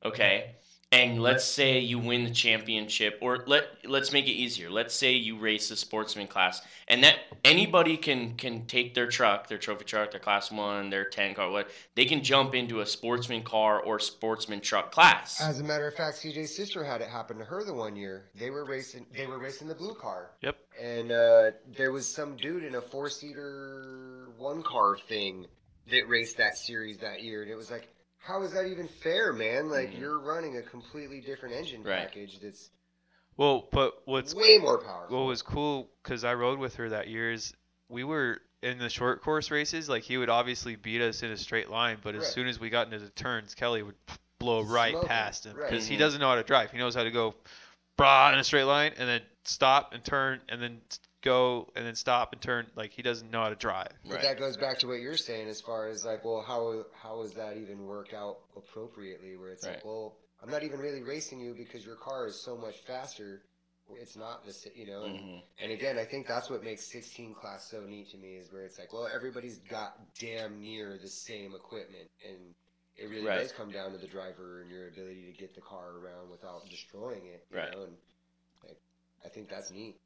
okay 0.04 0.53
and 0.94 1.22
let's 1.22 1.44
say 1.44 1.78
you 1.78 1.98
win 1.98 2.24
the 2.24 2.30
championship 2.30 3.18
or 3.20 3.44
let 3.46 3.64
let's 3.84 4.12
make 4.12 4.26
it 4.26 4.32
easier 4.32 4.70
let's 4.70 4.94
say 4.94 5.12
you 5.12 5.38
race 5.38 5.68
the 5.68 5.76
sportsman 5.76 6.26
class 6.26 6.60
and 6.88 7.02
that 7.04 7.16
anybody 7.44 7.96
can 7.96 8.34
can 8.36 8.66
take 8.66 8.94
their 8.94 9.06
truck 9.06 9.48
their 9.48 9.58
trophy 9.58 9.84
truck 9.84 10.10
their 10.10 10.20
class 10.20 10.50
1 10.50 10.90
their 10.90 11.04
10 11.04 11.34
car 11.34 11.50
what 11.50 11.70
they 11.94 12.04
can 12.04 12.22
jump 12.22 12.54
into 12.54 12.80
a 12.80 12.86
sportsman 12.86 13.42
car 13.42 13.80
or 13.80 13.98
sportsman 13.98 14.60
truck 14.60 14.90
class 14.92 15.40
as 15.40 15.60
a 15.60 15.64
matter 15.64 15.86
of 15.86 15.94
fact, 15.94 16.18
CJ's 16.18 16.54
sister 16.54 16.82
had 16.82 17.00
it 17.00 17.08
happen 17.08 17.38
to 17.38 17.44
her 17.44 17.64
the 17.64 17.74
one 17.74 17.96
year. 17.96 18.24
They 18.34 18.50
were 18.50 18.64
racing. 18.64 19.06
They 19.16 19.26
were 19.26 19.38
racing 19.38 19.68
the 19.68 19.74
blue 19.74 19.94
car. 19.94 20.30
Yep. 20.40 20.56
And 20.80 21.12
uh, 21.12 21.50
there 21.76 21.92
was 21.92 22.06
some 22.06 22.36
dude 22.36 22.64
in 22.64 22.74
a 22.76 22.80
four 22.80 23.08
seater 23.08 24.28
one 24.38 24.62
car 24.62 24.96
thing 24.96 25.46
that 25.90 26.08
raced 26.08 26.38
that 26.38 26.56
series 26.56 26.98
that 26.98 27.22
year, 27.22 27.42
and 27.42 27.50
it 27.50 27.56
was 27.56 27.70
like, 27.70 27.88
how 28.26 28.42
is 28.42 28.52
that 28.52 28.66
even 28.66 28.88
fair, 28.88 29.32
man? 29.32 29.68
Like 29.68 29.90
Mhm. 29.92 30.00
you're 30.00 30.18
running 30.18 30.56
a 30.56 30.62
completely 30.62 31.20
different 31.20 31.54
engine 31.54 31.82
Right. 31.82 32.08
package 32.08 32.40
that's 32.40 32.70
well 33.36 33.68
but 33.72 33.94
what's 34.06 34.34
way 34.34 34.58
more 34.58 34.78
powerful. 34.78 35.18
what 35.18 35.24
was 35.26 35.42
cool 35.42 35.90
because 36.02 36.24
I 36.24 36.34
rode 36.34 36.58
with 36.58 36.76
her 36.76 36.88
that 36.90 37.08
year 37.08 37.32
is 37.32 37.52
we 37.88 38.04
were 38.04 38.40
in 38.62 38.78
the 38.78 38.88
short 38.88 39.22
course 39.22 39.50
races. 39.50 39.88
Like 39.88 40.02
he 40.02 40.16
would 40.16 40.30
obviously 40.30 40.76
beat 40.76 41.02
us 41.02 41.22
in 41.22 41.30
a 41.30 41.36
straight 41.36 41.70
line, 41.70 41.98
but 42.02 42.14
as 42.14 42.26
soon 42.26 42.48
as 42.48 42.58
we 42.58 42.70
got 42.70 42.86
into 42.86 42.98
the 42.98 43.10
turns, 43.10 43.54
Kelly 43.54 43.82
would 43.82 43.94
blow 44.38 44.62
right 44.62 44.92
Smoke 44.92 45.04
'em, 45.04 45.08
past 45.08 45.46
him 45.46 45.56
right. 45.56 45.70
because 45.70 45.86
he 45.86 45.96
Mhm. 45.96 45.98
doesn't 45.98 46.20
know 46.20 46.28
how 46.28 46.34
to 46.36 46.42
drive. 46.42 46.70
He 46.70 46.78
knows 46.78 46.94
how 46.94 47.04
to 47.04 47.10
go, 47.10 47.34
brah, 47.98 48.32
in 48.32 48.38
a 48.38 48.44
straight 48.44 48.64
line 48.64 48.92
and 48.96 49.08
then 49.08 49.22
stop 49.44 49.92
and 49.92 50.02
turn 50.04 50.40
and 50.48 50.62
then 50.62 50.80
go 51.24 51.68
and 51.74 51.84
then 51.86 51.94
stop 51.94 52.32
and 52.32 52.40
turn. 52.40 52.66
Like 52.76 52.92
he 52.92 53.02
doesn't 53.02 53.30
know 53.30 53.42
how 53.42 53.48
to 53.48 53.56
drive. 53.56 53.88
But 54.08 54.22
that 54.22 54.38
goes 54.38 54.56
back 54.56 54.78
to 54.80 54.86
what 54.86 55.00
you're 55.00 55.16
saying 55.16 55.48
as 55.48 55.60
far 55.60 55.88
as 55.88 56.04
like, 56.04 56.24
well, 56.24 56.42
how 56.46 56.84
how 56.94 57.22
does 57.22 57.32
that 57.34 57.56
even 57.56 57.84
work 57.86 58.12
out 58.14 58.38
appropriately? 58.56 59.36
Where 59.36 59.50
it's 59.50 59.64
Right. 59.64 59.74
like, 59.76 59.84
well, 59.84 60.16
I'm 60.42 60.50
not 60.50 60.62
even 60.62 60.78
really 60.78 61.02
racing 61.02 61.40
you 61.40 61.54
because 61.54 61.84
your 61.84 61.96
car 61.96 62.26
is 62.26 62.40
so 62.44 62.56
much 62.56 62.78
faster. 62.86 63.42
it's 64.00 64.16
not 64.16 64.46
the 64.46 64.52
sa- 64.52 64.70
you 64.74 64.86
know. 64.86 65.04
And, 65.04 65.20
Mhm. 65.20 65.42
and 65.58 65.70
again, 65.72 65.98
I 65.98 66.06
think 66.06 66.26
that's 66.26 66.48
what 66.48 66.64
makes 66.64 66.90
16 66.90 67.34
class 67.34 67.68
so 67.70 67.82
neat 67.84 68.08
to 68.12 68.16
me 68.16 68.36
is 68.36 68.50
where 68.50 68.62
it's 68.64 68.78
like, 68.78 68.94
well, 68.94 69.06
everybody's 69.06 69.58
got 69.58 70.00
damn 70.18 70.58
near 70.58 70.96
the 70.96 71.06
same 71.06 71.54
equipment, 71.54 72.10
and 72.26 72.54
it 72.96 73.04
really 73.10 73.26
Right. 73.26 73.40
does 73.40 73.52
come 73.52 73.70
down 73.70 73.92
to 73.92 73.98
the 73.98 74.06
driver 74.08 74.62
and 74.62 74.70
your 74.70 74.88
ability 74.88 75.26
to 75.30 75.32
get 75.38 75.54
the 75.54 75.60
car 75.60 75.98
around 75.98 76.30
without 76.30 76.66
destroying 76.70 77.26
it. 77.26 77.46
You 77.50 77.58
Right. 77.58 77.72
Know? 77.72 77.82
And 77.82 77.98
like, 78.66 78.80
I 79.22 79.28
think 79.28 79.50
that's 79.50 79.70
neat. 79.70 80.00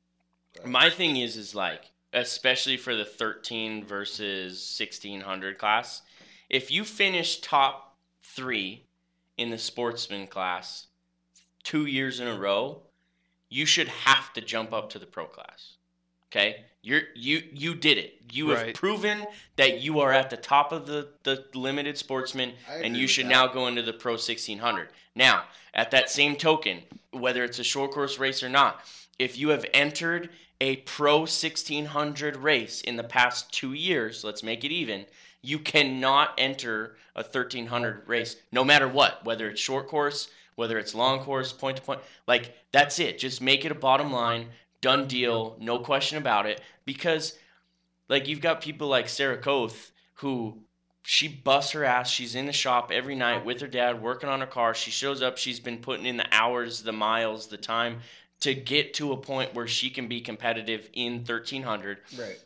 But- 0.63 0.67
My 0.71 0.91
thing 0.91 1.17
is, 1.17 1.37
is 1.37 1.55
like, 1.55 1.91
especially 2.13 2.77
for 2.77 2.95
the 2.95 3.05
13 3.05 3.85
versus 3.85 4.61
1600 4.79 5.59
class, 5.59 6.03
if 6.49 6.71
you 6.71 6.85
finish 6.85 7.41
top 7.41 7.97
three 8.23 8.85
in 9.37 9.51
the 9.51 9.59
sportsman 9.59 10.27
class 10.27 10.87
two 11.63 11.87
years 11.87 12.21
in 12.21 12.27
a 12.27 12.37
row, 12.37 12.83
you 13.51 13.67
should 13.67 13.89
have 13.89 14.33
to 14.35 14.41
jump 14.41 14.73
up 14.73 14.91
to 14.91 14.99
the 14.99 15.07
pro 15.07 15.27
class. 15.27 15.75
Okay, 16.31 16.65
you're 16.83 17.03
you 17.15 17.43
you 17.53 17.75
did 17.75 17.97
it. 17.97 18.21
You 18.31 18.49
have 18.51 18.75
proven 18.75 19.27
that 19.57 19.81
you 19.81 20.01
are 20.01 20.13
at 20.13 20.29
the 20.29 20.37
top 20.37 20.73
of 20.73 20.87
the 20.87 21.09
the 21.23 21.47
limited 21.55 21.97
sportsman, 21.97 22.53
and 22.85 22.95
you 22.97 23.07
should 23.09 23.25
now 23.27 23.47
go 23.47 23.67
into 23.67 23.81
the 23.83 23.95
pro 23.95 24.13
1600. 24.13 24.89
Now, 25.15 25.45
at 25.73 25.91
that 25.93 26.11
same 26.11 26.37
token, 26.37 26.83
whether 27.13 27.45
it's 27.45 27.59
a 27.59 27.65
short 27.65 27.93
course 27.93 28.19
race 28.19 28.43
or 28.43 28.51
not, 28.51 28.83
if 29.19 29.39
you 29.39 29.49
have 29.51 29.67
entered 29.75 30.31
a 30.61 30.77
pro 30.77 31.21
1600 31.21 32.37
race 32.37 32.81
in 32.81 32.97
the 32.97 33.05
past 33.05 33.53
two 33.53 33.73
years, 33.73 34.25
let's 34.25 34.43
make 34.43 34.65
it 34.65 34.73
even, 34.73 35.07
you 35.43 35.59
cannot 35.59 36.35
enter 36.39 36.97
a 37.15 37.23
1300 37.23 38.09
race, 38.09 38.37
no 38.53 38.65
matter 38.65 38.89
what, 38.89 39.25
whether 39.25 39.49
it's 39.49 39.61
short 39.61 39.89
course, 39.89 40.29
whether 40.57 40.79
it's 40.79 40.95
long 40.95 41.21
course, 41.21 41.53
point 41.53 41.77
to 41.77 41.83
point. 41.83 42.01
Like, 42.27 42.55
that's 42.73 42.99
it. 42.99 43.19
Just 43.19 43.41
make 43.41 43.65
it 43.65 43.73
a 43.73 43.77
bottom 43.77 44.13
line, 44.13 44.49
done 44.81 45.07
deal, 45.07 45.57
no 45.61 45.79
question 45.79 46.19
about 46.19 46.47
it. 46.47 46.61
Because, 46.85 47.39
like, 48.09 48.27
you've 48.27 48.41
got 48.41 48.61
people 48.61 48.89
like 48.89 49.09
Sarah 49.09 49.39
Koth 49.39 49.93
who 50.15 50.59
she 51.05 51.29
busts 51.29 51.73
her 51.73 51.85
ass. 51.85 52.11
She's 52.11 52.35
in 52.35 52.47
the 52.47 52.53
shop 52.53 52.91
every 52.93 53.15
night 53.15 53.45
with 53.45 53.61
her 53.61 53.69
dad 53.69 54.03
working 54.03 54.29
on 54.29 54.41
her 54.41 54.47
car. 54.47 54.75
She 54.75 54.91
shows 54.91 55.23
up. 55.23 55.39
She's 55.39 55.61
been 55.61 55.79
putting 55.79 56.07
in 56.07 56.17
the 56.17 56.27
hours, 56.33 56.83
the 56.83 56.93
miles, 56.93 57.47
the 57.47 57.57
time 57.57 58.01
to 58.41 58.55
get 58.55 58.95
to 58.95 59.13
a 59.13 59.17
point 59.17 59.55
where 59.55 59.67
she 59.67 59.91
can 59.91 60.09
be 60.09 60.21
competitive 60.21 60.89
in 60.93 61.19
1300. 61.19 61.99
right. 62.19 62.39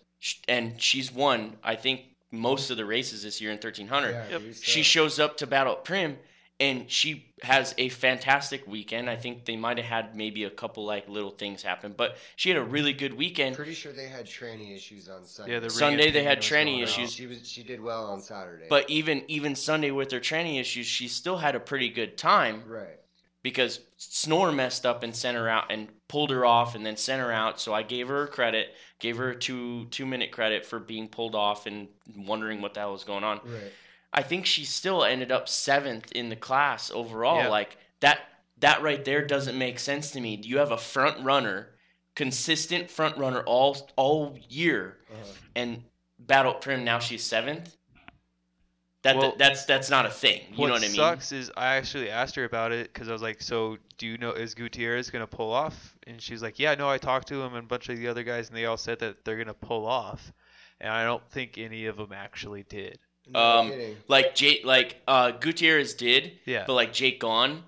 And 0.46 0.80
she's 0.80 1.12
won, 1.12 1.56
I 1.64 1.74
think, 1.74 2.02
most 2.30 2.70
of 2.70 2.76
the 2.76 2.84
races 2.84 3.24
this 3.24 3.40
year 3.40 3.50
in 3.50 3.56
1300. 3.56 4.10
Yeah, 4.10 4.38
Yep. 4.38 4.42
She 4.60 4.82
shows 4.82 5.18
up 5.18 5.36
to 5.38 5.46
Battle 5.46 5.74
at 5.74 5.84
Primm 5.84 6.16
and 6.62 6.88
she 6.88 7.26
has 7.42 7.74
a 7.76 7.88
fantastic 7.88 8.66
weekend. 8.68 9.10
I 9.10 9.16
think 9.16 9.46
they 9.46 9.56
might 9.56 9.78
have 9.78 9.86
had 9.86 10.16
maybe 10.16 10.44
a 10.44 10.50
couple 10.50 10.84
like 10.84 11.08
little 11.08 11.32
things 11.32 11.60
happen, 11.62 11.92
but 11.96 12.16
she 12.36 12.50
had 12.50 12.56
a 12.56 12.62
really 12.62 12.92
good 12.92 13.14
weekend. 13.14 13.56
Pretty 13.56 13.74
sure 13.74 13.92
they 13.92 14.06
had 14.06 14.26
tranny 14.26 14.74
issues 14.74 15.08
on 15.08 15.24
Sunday. 15.24 15.54
Yeah, 15.54 15.58
the 15.58 15.64
ring 15.66 15.70
Sunday 15.70 16.10
they 16.12 16.22
had 16.22 16.38
opinion 16.38 16.78
tranny 16.78 16.82
issues. 16.84 17.12
She 17.12 17.26
was 17.26 17.48
she 17.48 17.64
did 17.64 17.80
well 17.80 18.06
on 18.06 18.20
Saturday. 18.20 18.66
But 18.68 18.88
even 18.88 19.24
even 19.26 19.56
Sunday 19.56 19.90
with 19.90 20.12
her 20.12 20.20
tranny 20.20 20.60
issues, 20.60 20.86
she 20.86 21.08
still 21.08 21.38
had 21.38 21.56
a 21.56 21.60
pretty 21.60 21.88
good 21.88 22.16
time 22.16 22.62
right. 22.68 23.00
Because 23.42 23.80
Snore 23.96 24.52
messed 24.52 24.86
up 24.86 25.02
and 25.02 25.14
sent 25.16 25.36
her 25.36 25.48
out 25.48 25.64
and 25.72 25.88
pulled 26.08 26.30
her 26.30 26.44
off 26.44 26.74
and 26.76 26.86
then 26.86 26.96
sent 26.96 27.20
her 27.20 27.32
out. 27.32 27.58
So 27.60 27.74
I 27.74 27.82
gave 27.82 28.06
her 28.08 28.26
credit, 28.28 28.68
gave 29.00 29.16
her 29.16 29.30
a 29.30 29.36
two 29.36 29.86
two 29.86 30.06
minute 30.06 30.30
credit 30.30 30.64
for 30.64 30.78
being 30.78 31.08
pulled 31.08 31.34
off 31.34 31.66
and 31.66 31.88
wondering 32.16 32.60
what 32.62 32.74
the 32.74 32.80
hell 32.80 32.92
was 32.92 33.02
going 33.04 33.24
on. 33.24 33.38
Right. 33.44 33.72
I 34.12 34.22
think 34.22 34.46
she 34.46 34.64
still 34.64 35.02
ended 35.02 35.32
up 35.32 35.48
seventh 35.48 36.12
in 36.12 36.28
the 36.28 36.36
class 36.36 36.90
overall. 36.92 37.38
Yeah. 37.38 37.48
Like 37.48 37.78
that 38.00 38.20
that 38.60 38.80
right 38.82 39.04
there 39.04 39.26
doesn't 39.26 39.58
make 39.58 39.80
sense 39.80 40.12
to 40.12 40.20
me. 40.20 40.36
Do 40.36 40.48
you 40.48 40.58
have 40.58 40.70
a 40.70 40.78
front 40.78 41.24
runner, 41.24 41.70
consistent 42.14 42.90
front 42.90 43.16
runner 43.16 43.42
all 43.42 43.90
all 43.96 44.38
year, 44.48 44.98
Uh-huh. 45.12 45.32
and 45.56 45.82
Battle 46.18 46.54
Primm 46.54 46.84
now 46.84 47.00
she's 47.00 47.24
seventh. 47.24 47.76
That, 49.02 49.16
Well, 49.16 49.34
that's 49.36 49.64
that's 49.64 49.90
not 49.90 50.06
a 50.06 50.10
thing. 50.10 50.42
You 50.52 50.58
what 50.58 50.66
know 50.68 50.74
what 50.74 50.82
I 50.82 50.86
mean? 50.86 50.94
sucks 50.94 51.32
is 51.32 51.50
I 51.56 51.74
actually 51.74 52.08
asked 52.08 52.36
her 52.36 52.44
about 52.44 52.70
it 52.70 52.92
because 52.92 53.08
I 53.08 53.12
was 53.12 53.20
like, 53.22 53.42
"So 53.42 53.76
do 53.98 54.06
you 54.06 54.16
know 54.16 54.30
is 54.30 54.54
Gutierrez 54.54 55.10
gonna 55.10 55.26
pull 55.26 55.50
off?" 55.52 55.96
And 56.06 56.22
she's 56.22 56.40
like, 56.40 56.60
"Yeah, 56.60 56.76
no, 56.76 56.88
I 56.88 56.98
talked 56.98 57.26
to 57.28 57.42
him 57.42 57.54
and 57.54 57.64
a 57.64 57.66
bunch 57.66 57.88
of 57.88 57.96
the 57.98 58.06
other 58.06 58.22
guys, 58.22 58.48
and 58.48 58.56
they 58.56 58.66
all 58.66 58.76
said 58.76 59.00
that 59.00 59.24
they're 59.24 59.36
gonna 59.38 59.54
pull 59.54 59.86
off." 59.86 60.32
And 60.80 60.88
I 60.92 61.04
don't 61.04 61.28
think 61.30 61.58
any 61.58 61.86
of 61.86 61.96
them 61.96 62.12
actually 62.12 62.62
did. 62.64 63.00
No 63.28 63.40
Um, 63.40 63.70
kidding. 63.70 63.96
Like 64.06 64.36
Jake, 64.36 64.64
like 64.64 65.00
uh, 65.08 65.32
Gutierrez 65.32 65.94
did, 65.94 66.38
Yeah. 66.44 66.62
but 66.66 66.74
like 66.74 66.92
Jake 66.92 67.18
Gone 67.18 67.64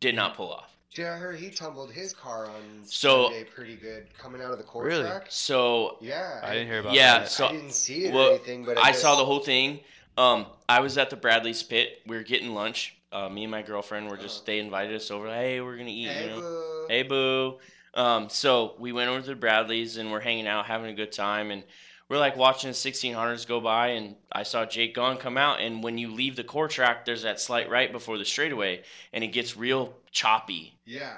did 0.00 0.16
not 0.16 0.36
pull 0.36 0.52
off. 0.52 0.72
Yeah, 0.92 1.14
I 1.14 1.16
heard 1.18 1.38
he 1.38 1.50
tumbled 1.50 1.92
his 1.92 2.12
car 2.14 2.46
on 2.46 2.82
So- 2.84 3.24
Sunday 3.24 3.44
pretty 3.44 3.76
good 3.76 4.06
coming 4.18 4.40
out 4.42 4.50
of 4.50 4.58
the 4.58 4.64
court 4.64 4.86
Really? 4.86 5.04
track. 5.04 5.26
So 5.28 5.98
Yeah, 6.00 6.40
I 6.42 6.54
didn't 6.54 6.68
hear 6.68 6.80
about 6.80 6.94
yeah, 6.94 7.18
that. 7.20 7.28
so 7.30 7.46
I 7.48 7.52
didn't 7.52 7.72
see 7.72 8.06
it 8.06 8.14
well, 8.14 8.28
or 8.28 8.34
anything, 8.34 8.64
but 8.64 8.78
I, 8.78 8.82
I 8.82 8.86
guess- 8.86 9.02
saw 9.02 9.14
the 9.16 9.24
whole 9.24 9.40
thing. 9.40 9.80
Um, 10.16 10.46
I 10.68 10.80
was 10.80 10.98
at 10.98 11.10
the 11.10 11.16
Bradley's 11.16 11.62
pit. 11.62 12.00
We 12.06 12.16
were 12.16 12.22
getting 12.22 12.54
lunch. 12.54 12.96
Uh, 13.12 13.28
me 13.28 13.44
and 13.44 13.50
my 13.50 13.62
girlfriend 13.62 14.10
were 14.10 14.16
just 14.16 14.46
they 14.46 14.58
invited 14.58 14.96
us 14.96 15.10
over. 15.10 15.28
Hey, 15.28 15.60
we're 15.60 15.76
gonna 15.76 15.90
eat. 15.90 16.08
Hey, 16.08 16.24
you 16.24 16.30
know. 16.30 16.40
boo. 16.40 16.86
Hey, 16.88 17.02
boo. 17.02 17.58
Um, 17.94 18.28
so 18.28 18.74
we 18.78 18.92
went 18.92 19.08
over 19.08 19.20
to 19.20 19.26
the 19.26 19.36
Bradleys 19.36 19.96
and 19.96 20.12
we're 20.12 20.20
hanging 20.20 20.46
out, 20.46 20.66
having 20.66 20.90
a 20.90 20.94
good 20.94 21.12
time, 21.12 21.50
and 21.50 21.64
we're 22.08 22.18
like 22.18 22.36
watching 22.36 22.70
the 22.70 22.74
1600s 22.74 23.46
go 23.46 23.60
by. 23.60 23.88
And 23.88 24.16
I 24.30 24.42
saw 24.42 24.66
Jake 24.66 24.94
Gone 24.94 25.16
come 25.16 25.38
out. 25.38 25.60
And 25.60 25.82
when 25.82 25.96
you 25.98 26.12
leave 26.12 26.36
the 26.36 26.44
core 26.44 26.68
track, 26.68 27.04
there's 27.04 27.22
that 27.22 27.40
slight 27.40 27.70
right 27.70 27.90
before 27.90 28.18
the 28.18 28.24
straightaway, 28.24 28.82
and 29.12 29.24
it 29.24 29.28
gets 29.28 29.56
real 29.56 29.94
choppy. 30.10 30.78
Yeah. 30.84 31.16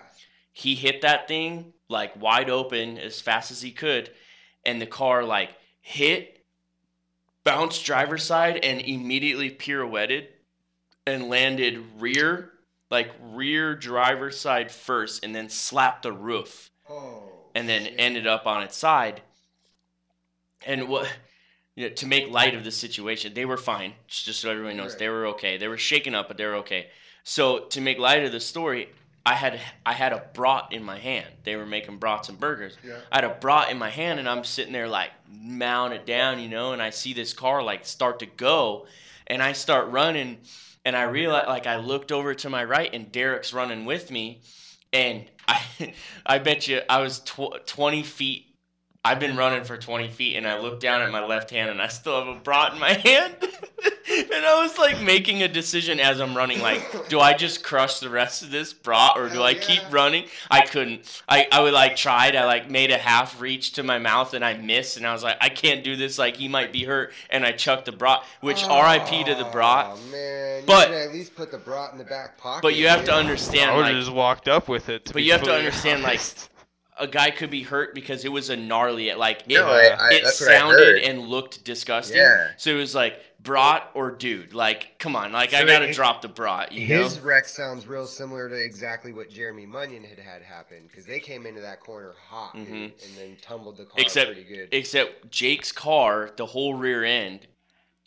He 0.53 0.75
hit 0.75 1.03
that 1.03 1.29
thing 1.29 1.73
like 1.89 2.21
wide 2.21 2.51
open 2.51 2.99
as 2.99 3.21
fast 3.21 3.51
as 3.51 3.63
he 3.63 3.71
could, 3.71 4.11
and 4.65 4.81
the 4.81 4.87
car 4.87 5.25
like 5.25 5.51
hit, 5.81 6.38
bounced 7.49 7.85
driver's 7.87 8.25
side, 8.25 8.59
and 8.63 8.81
immediately 8.81 9.49
pirouetted 9.51 10.27
and 11.07 11.29
landed 11.31 11.83
rear, 11.99 12.53
like 12.91 13.11
rear 13.23 13.75
driver's 13.75 14.39
side 14.39 14.71
first, 14.71 15.25
and 15.25 15.35
then 15.35 15.49
slapped 15.49 16.03
the 16.03 16.13
roof, 16.13 16.71
Oh. 16.91 17.23
and 17.55 17.67
then 17.69 17.85
shit. 17.85 17.95
ended 17.99 18.27
up 18.27 18.47
on 18.47 18.63
its 18.63 18.77
side. 18.77 19.23
And 20.67 20.89
what? 20.89 21.09
You 21.75 21.89
know, 21.89 21.95
to 21.95 22.07
make 22.07 22.29
light 22.31 22.55
of 22.55 22.65
the 22.65 22.71
situation, 22.73 23.33
they 23.35 23.45
were 23.45 23.57
fine. 23.57 23.95
Just 24.09 24.27
just 24.27 24.41
so 24.41 24.51
everyone 24.51 24.77
knows, 24.77 24.91
Right. 24.93 24.99
they 24.99 25.09
were 25.09 25.27
okay. 25.29 25.57
They 25.57 25.69
were 25.69 25.79
shaken 25.79 26.15
up, 26.15 26.29
but 26.29 26.37
they 26.37 26.45
were 26.45 26.57
okay. 26.57 26.91
So 27.23 27.61
to 27.61 27.81
make 27.81 27.99
light 27.99 28.25
of 28.25 28.33
the 28.33 28.41
story, 28.41 28.89
I 29.29 29.35
had 29.35 29.61
I 29.85 29.93
had 29.93 30.15
a 30.15 30.25
brat 30.33 30.69
in 30.71 30.83
my 30.83 30.99
hand. 30.99 31.27
They 31.45 31.55
were 31.57 31.67
making 31.67 31.99
brats 31.99 32.31
and 32.31 32.41
burgers. 32.41 32.79
Yeah. 32.83 32.97
I 33.13 33.17
had 33.17 33.25
a 33.25 33.35
brat 33.35 33.71
in 33.71 33.77
my 33.77 33.91
hand, 33.91 34.19
and 34.19 34.27
I'm 34.27 34.43
sitting 34.43 34.73
there 34.73 34.89
like 34.89 35.11
mount 35.31 35.93
it 35.93 36.07
down, 36.07 36.41
you 36.41 36.49
know, 36.49 36.73
and 36.73 36.81
I 36.81 36.89
see 36.89 37.13
this 37.13 37.35
car 37.35 37.63
like 37.63 37.85
start 37.85 38.21
to 38.21 38.27
go, 38.27 38.87
and 39.27 39.43
I 39.43 39.53
start 39.53 39.91
running, 39.91 40.39
and 40.83 40.97
I 40.97 41.03
realize 41.03 41.45
like 41.47 41.67
I 41.67 41.77
looked 41.77 42.11
over 42.11 42.33
to 42.37 42.49
my 42.49 42.65
right, 42.65 42.89
and 42.91 43.13
Derek's 43.13 43.53
running 43.53 43.85
with 43.85 44.11
me, 44.11 44.41
and 44.95 45.27
I 45.47 45.61
I 46.25 46.39
bet 46.39 46.67
you 46.67 46.81
I 46.89 47.03
was 47.03 47.21
tw- 47.21 47.67
20 47.67 48.03
feet. 48.05 48.47
I've 49.05 49.21
been 49.21 49.37
running 49.37 49.65
for 49.65 49.79
20 49.79 50.09
feet, 50.11 50.37
and 50.37 50.47
I 50.47 50.59
look 50.59 50.81
down 50.81 51.01
at 51.01 51.11
my 51.11 51.25
left 51.25 51.51
hand, 51.51 51.71
and 51.71 51.81
I 51.81 51.87
still 51.89 52.19
have 52.19 52.29
a 52.29 52.39
brat 52.39 52.75
in 52.75 52.79
my 52.79 52.93
hand. 53.05 53.37
and 53.41 54.45
I 54.45 54.61
was 54.61 54.77
like 54.77 55.01
making 55.01 55.43
a 55.43 55.49
decision 55.49 55.99
as 56.01 56.21
I'm 56.21 56.37
running, 56.37 56.61
like, 56.61 57.09
do 57.09 57.21
I 57.21 57.33
just 57.33 57.63
crush 57.63 58.01
the 58.01 58.11
rest 58.11 58.43
of 58.43 58.51
this 58.51 58.73
brat, 58.75 59.13
or 59.17 59.29
do 59.29 59.35
Hell 59.35 59.45
I 59.45 59.51
yeah. 59.51 59.61
keep 59.61 59.83
running? 59.91 60.25
I 60.51 60.63
couldn't. 60.67 61.23
I, 61.29 61.47
I 61.51 61.63
would 61.63 61.73
like 61.73 61.97
tried. 61.97 62.35
I 62.37 62.45
like 62.45 62.69
made 62.71 62.91
a 62.91 62.99
half 62.99 63.41
reach 63.41 63.73
to 63.75 63.83
my 63.83 63.99
mouth, 63.99 64.35
and 64.35 64.45
I 64.45 64.55
missed. 64.55 64.97
And 64.99 65.07
I 65.07 65.13
was 65.13 65.23
like, 65.23 65.39
I 65.41 65.49
can't 65.49 65.83
do 65.85 65.95
this. 65.97 66.19
Like 66.19 66.37
he 66.37 66.49
might 66.49 66.73
be 66.73 66.85
hurt, 66.85 67.13
and 67.31 67.47
I 67.47 67.53
chucked 67.53 67.87
the 67.87 67.93
brat. 67.93 68.25
Which 68.41 68.63
R.I.P. 68.65 69.25
to 69.25 69.35
the 69.37 69.45
brat. 69.45 69.87
Oh 69.91 69.99
man, 70.11 70.65
But- 70.67 70.89
you 70.91 70.95
should 70.97 71.09
at 71.09 71.13
least 71.15 71.35
put 71.37 71.51
the 71.53 71.59
brat 71.59 71.93
in 71.93 71.99
the 71.99 72.05
back 72.05 72.37
pocket. 72.37 72.63
But 72.63 72.75
you 72.75 72.89
have 72.89 73.05
to 73.05 73.15
understand, 73.15 73.71
I 73.71 73.77
would 73.77 73.83
like, 73.83 73.95
just 73.95 74.13
walked 74.13 74.49
up 74.49 74.69
with 74.69 74.89
it. 74.91 75.05
to 75.07 75.13
But 75.15 75.21
be 75.21 75.25
you 75.25 75.33
have 75.33 75.43
to 75.43 75.47
completely 75.47 75.67
understand, 75.67 76.03
like, 76.03 76.11
honest. 76.19 76.51
A 77.01 77.07
guy 77.07 77.31
could 77.31 77.51
be 77.51 77.63
hurt 77.63 77.95
because 77.95 78.25
it 78.25 78.31
was 78.33 78.51
a 78.51 78.57
gnarly. 78.57 79.13
Like 79.15 79.43
it, 79.43 79.49
No, 79.55 79.67
I, 79.69 79.87
I, 79.99 80.09
it 80.13 80.25
that's 80.25 80.41
what 80.41 80.51
I 80.51 80.59
sounded 80.59 80.99
and 81.05 81.23
looked 81.29 81.65
disgusting. 81.65 82.17
Yeah. 82.19 82.49
So 82.57 82.71
it 82.71 82.75
was 82.79 82.95
like 82.95 83.21
brat 83.41 83.89
or 83.95 84.11
dude. 84.11 84.53
Like, 84.55 84.99
come 84.99 85.15
on, 85.17 85.33
like 85.33 85.55
I 85.55 85.65
gotta 85.65 85.89
it- 85.89 85.95
drop 85.95 86.23
the 86.23 86.29
brat. 86.29 86.73
You 86.73 86.89
know. 86.89 87.03
His 87.05 87.21
wreck 87.21 87.47
sounds 87.47 87.87
real 87.87 88.07
similar 88.07 88.49
to 88.49 88.55
exactly 88.57 89.13
what 89.13 89.31
Jeremy 89.31 89.67
Munyon 89.67 90.05
had 90.09 90.19
had 90.19 90.43
happen 90.43 90.79
because 90.89 91.07
they 91.07 91.21
came 91.21 91.47
into 91.47 91.61
that 91.61 91.81
corner 91.81 92.15
hot 92.29 92.55
dude, 92.55 92.67
Mhm. 92.69 92.85
and 93.07 93.17
then 93.17 93.37
tumbled 93.41 93.77
the 93.77 93.85
car 93.85 93.95
Except- 93.99 94.33
pretty 94.33 94.45
good. 94.45 94.69
Except 94.73 95.31
Jake's 95.31 95.73
car, 95.73 96.31
the 96.37 96.47
whole 96.47 96.75
rear 96.75 97.05
end 97.05 97.47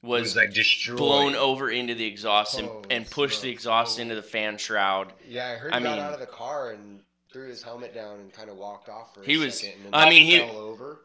was, 0.03 0.21
was 0.21 0.35
like 0.35 0.53
destroyed. 0.53 0.97
blown 0.97 1.35
over 1.35 1.69
into 1.69 1.93
the 1.93 2.05
exhaust 2.07 2.57
and, 2.57 2.67
Holy 2.67 2.83
and 2.89 3.07
pushed 3.09 3.41
the 3.43 3.49
smokes. 3.49 3.59
exhaust 3.59 3.99
into 3.99 4.15
the 4.15 4.23
fan 4.23 4.57
shroud. 4.57 5.13
yeah, 5.27 5.47
I 5.49 5.53
heard 5.55 5.71
I 5.73 5.79
got 5.79 5.83
mean- 5.97 5.99
out 5.99 6.13
of 6.13 6.19
the 6.19 6.25
car 6.25 6.71
and 6.71 7.00
threw 7.31 7.47
his 7.47 7.63
helmet 7.63 7.93
down 7.93 8.19
and 8.19 8.33
kind 8.33 8.49
of 8.49 8.57
walked 8.57 8.89
off 8.89 9.13
for 9.13 9.21
a 9.21 9.25
He 9.25 9.37
was- 9.37 9.59
second. 9.59 9.89
I 9.93 10.09
mean, 10.09 10.23
he-. 10.25 10.41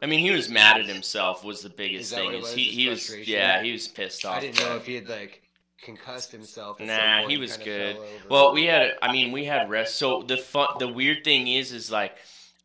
I 0.01 0.05
mean, 0.05 0.19
he 0.19 0.31
was 0.31 0.49
mad 0.49 0.79
at 0.79 0.85
himself. 0.85 1.43
Was 1.43 1.61
the 1.61 1.69
biggest 1.69 2.11
Is 2.11 2.17
thing. 2.17 2.25
what 2.25 2.33
it 2.33 2.37
Is 2.39 2.43
was, 2.43 2.53
he 2.53 2.63
he 2.63 2.89
was 2.89 3.27
yeah 3.27 3.63
he 3.63 3.71
was 3.71 3.87
pissed 3.87 4.25
off. 4.25 4.37
I 4.37 4.39
didn't 4.41 4.59
know 4.59 4.75
if 4.75 4.85
he 4.85 4.95
had 4.95 5.07
like 5.07 5.41
concussed 5.81 6.31
himself. 6.31 6.79
Nah, 6.79 7.27
he 7.27 7.37
was 7.37 7.55
good. 7.57 7.97
Well, 8.29 8.51
we 8.51 8.65
had, 8.65 8.93
I 9.01 9.11
mean, 9.11 9.31
we 9.31 9.45
had 9.45 9.69
rest. 9.69 9.95
So 9.95 10.23
the 10.23 10.35
fun, 10.35 10.67
the 10.79 10.87
weird 10.87 11.23
thing 11.23 11.47
is, 11.47 11.71
is 11.71 11.91
like, 11.91 12.17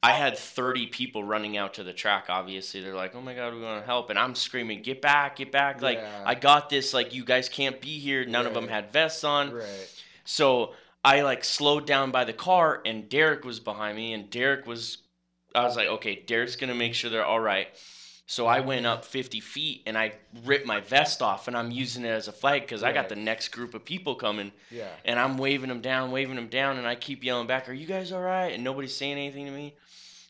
I 0.03 0.13
had 0.13 0.37
30 0.39 0.87
people 0.87 1.23
running 1.23 1.57
out 1.57 1.75
to 1.75 1.85
the 1.85 1.93
track. 1.93 2.25
Obviously, 2.31 2.81
they're 2.81 2.95
like, 2.97 3.15
"Oh 3.15 3.21
my 3.21 3.35
god, 3.35 3.55
we 3.55 3.61
want 3.61 3.81
to 3.83 3.87
help!" 3.87 4.11
And 4.11 4.19
I'm 4.19 4.35
screaming, 4.35 4.83
"Get 4.83 5.01
back! 5.01 5.37
Get 5.37 5.53
back!" 5.53 5.81
Like, 5.81 5.99
Yeah. 5.99 6.23
I 6.27 6.35
got 6.35 6.69
this. 6.71 6.93
Like, 6.93 7.15
you 7.15 7.25
guys 7.25 7.49
can't 7.49 7.81
be 7.81 8.01
here. 8.01 8.25
None 8.25 8.45
of 8.47 8.55
them 8.55 8.67
had 8.67 8.93
vests 8.93 9.23
on. 9.23 9.53
Right. 9.53 10.03
So 10.25 10.75
I 11.05 11.23
like 11.23 11.45
slowed 11.45 11.87
down 11.87 12.11
by 12.11 12.25
the 12.25 12.33
car, 12.33 12.81
and 12.85 13.09
Derek 13.09 13.45
was 13.45 13.61
behind 13.61 13.97
me, 13.97 14.13
and 14.13 14.31
Derek 14.31 14.67
was. 14.67 14.99
I 15.55 15.65
was 15.65 15.77
like, 15.77 15.89
okay, 15.89 16.23
Derek's 16.27 16.57
gonna 16.57 16.75
make 16.75 16.95
sure 16.95 17.11
they're 17.11 17.25
all 17.25 17.41
right. 17.41 17.69
So 18.25 18.47
I 18.47 18.61
went 18.61 18.87
up 18.87 19.05
50 19.05 19.41
feet 19.41 19.83
and 19.85 19.99
I 19.99 20.13
ripped 20.45 20.65
my 20.65 20.81
vest 20.81 21.21
off, 21.21 21.49
and 21.49 21.57
I'm 21.57 21.71
using 21.71 22.05
it 22.05 22.09
as 22.09 22.29
a 22.29 22.33
flag 22.33 22.63
because 22.63 22.83
I 22.83 22.93
got 22.93 23.11
the 23.11 23.17
next 23.17 23.49
group 23.49 23.75
of 23.75 23.85
people 23.85 24.15
coming, 24.15 24.53
Yeah. 24.71 24.89
and 25.05 25.19
I'm 25.19 25.37
waving 25.37 25.69
them 25.69 25.83
down, 25.83 26.13
waving 26.13 26.37
them 26.37 26.47
down, 26.49 26.79
and 26.79 26.87
I 26.87 26.95
keep 26.95 27.23
yelling 27.23 27.47
back, 27.47 27.69
"Are 27.69 27.75
you 27.75 27.87
guys 27.87 28.11
all 28.13 28.23
right?" 28.23 28.53
And 28.53 28.65
nobody's 28.65 28.97
saying 28.97 29.19
anything 29.19 29.45
to 29.45 29.51
me, 29.53 29.75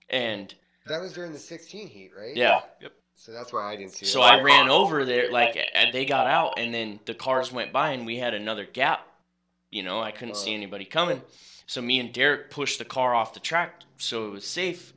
and 0.09 0.53
That 0.87 1.01
was 1.01 1.13
during 1.13 1.33
the 1.33 1.39
16 1.39 1.87
heat, 1.87 2.11
right? 2.19 2.35
yeah. 2.35 2.63
Yep. 2.81 2.93
So 3.15 3.31
that's 3.31 3.53
why 3.53 3.73
I 3.73 3.77
didn't 3.77 3.93
see 3.93 4.07
it. 4.07 4.09
So 4.09 4.21
I 4.21 4.41
ran 4.41 4.69
over 4.69 5.05
there, 5.05 5.31
like, 5.31 5.57
and 5.75 5.93
they 5.93 6.05
got 6.05 6.27
out, 6.27 6.59
and 6.59 6.75
then 6.75 6.99
the 7.05 7.15
cars 7.15 7.53
went 7.53 7.73
by, 7.73 7.91
and 7.93 8.05
we 8.05 8.17
had 8.17 8.35
another 8.35 8.65
gap. 8.65 9.07
You 9.73 9.83
know, 9.83 10.01
I 10.01 10.13
couldn't 10.13 10.37
see 10.37 10.55
anybody 10.55 10.85
coming. 10.85 11.23
So 11.67 11.83
me 11.83 11.99
and 11.99 12.13
Derek 12.13 12.51
pushed 12.51 12.79
the 12.79 12.85
car 12.85 13.15
off 13.15 13.35
the 13.35 13.41
track 13.41 13.83
so 13.97 14.27
it 14.27 14.31
was 14.31 14.47
safe. 14.47 14.93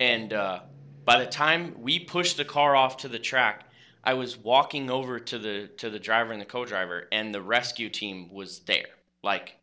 And 0.00 0.32
uh, 0.32 0.60
by 1.04 1.18
the 1.18 1.30
time 1.30 1.76
we 1.78 1.98
pushed 1.98 2.36
the 2.36 2.44
car 2.44 2.74
off 2.74 2.98
to 2.98 3.08
the 3.08 3.18
track, 3.18 3.64
I 4.02 4.14
was 4.14 4.36
walking 4.36 4.90
over 4.90 5.20
to 5.20 5.38
the 5.38 5.70
to 5.76 5.88
the 5.88 6.00
driver 6.00 6.32
and 6.32 6.40
the 6.40 6.46
co-driver, 6.46 7.06
and 7.12 7.32
the 7.32 7.40
rescue 7.40 7.88
team 7.88 8.32
was 8.32 8.60
there, 8.60 8.88
like, 9.22 9.54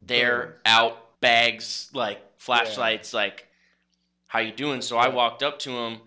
there, 0.00 0.46
Boom. 0.46 0.54
out, 0.66 1.20
bags, 1.20 1.90
like 1.92 2.20
flashlights, 2.38 3.12
like, 3.12 3.48
how 4.28 4.38
you 4.38 4.52
doing? 4.52 4.82
So 4.82 4.98
I 4.98 5.08
walked 5.08 5.42
up 5.42 5.58
to 5.60 5.72
him 5.72 5.98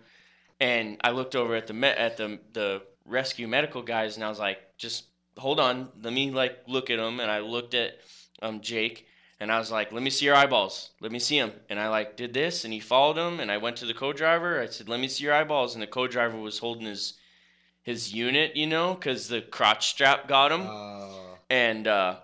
and 0.58 0.96
I 1.02 1.10
looked 1.10 1.36
over 1.36 1.54
at 1.54 1.66
the 1.66 1.74
me- 1.74 1.88
at 1.88 2.16
the 2.16 2.38
the 2.54 2.82
rescue 3.04 3.46
medical 3.46 3.82
guys, 3.82 4.16
and 4.16 4.24
I 4.24 4.28
was 4.30 4.38
like, 4.38 4.58
just 4.78 5.04
hold 5.38 5.58
on, 5.60 5.88
let 6.02 6.12
me 6.12 6.30
like 6.30 6.58
look 6.66 6.90
at 6.90 6.98
him, 6.98 7.20
and 7.20 7.30
I 7.30 7.40
looked 7.40 7.74
at 7.74 7.98
um 8.42 8.60
Jake, 8.60 9.06
and 9.40 9.50
I 9.52 9.58
was 9.58 9.70
like, 9.70 9.92
let 9.92 10.02
me 10.02 10.10
see 10.10 10.26
your 10.26 10.34
eyeballs, 10.34 10.90
let 11.00 11.12
me 11.12 11.18
see 11.18 11.36
him. 11.38 11.52
and 11.68 11.78
I 11.80 11.88
like 11.88 12.16
did 12.16 12.32
this, 12.34 12.64
and 12.64 12.72
he 12.72 12.80
followed 12.80 13.16
him, 13.18 13.40
and 13.40 13.50
I 13.50 13.56
went 13.58 13.76
to 13.78 13.86
the 13.86 13.94
co-driver, 13.94 14.60
I 14.60 14.66
said, 14.66 14.88
let 14.88 15.00
me 15.00 15.08
see 15.08 15.24
your 15.24 15.34
eyeballs, 15.34 15.74
and 15.74 15.82
the 15.82 15.86
co-driver 15.86 16.36
was 16.38 16.58
holding 16.58 16.86
his 16.86 17.14
his 17.82 18.12
unit, 18.14 18.54
you 18.56 18.66
know, 18.66 18.94
because 18.94 19.26
the 19.28 19.40
crotch 19.40 19.88
strap 19.88 20.28
got 20.28 20.52
him, 20.52 20.62
Oh, 20.62 21.36
and 21.50 21.88
uh, 21.88 22.16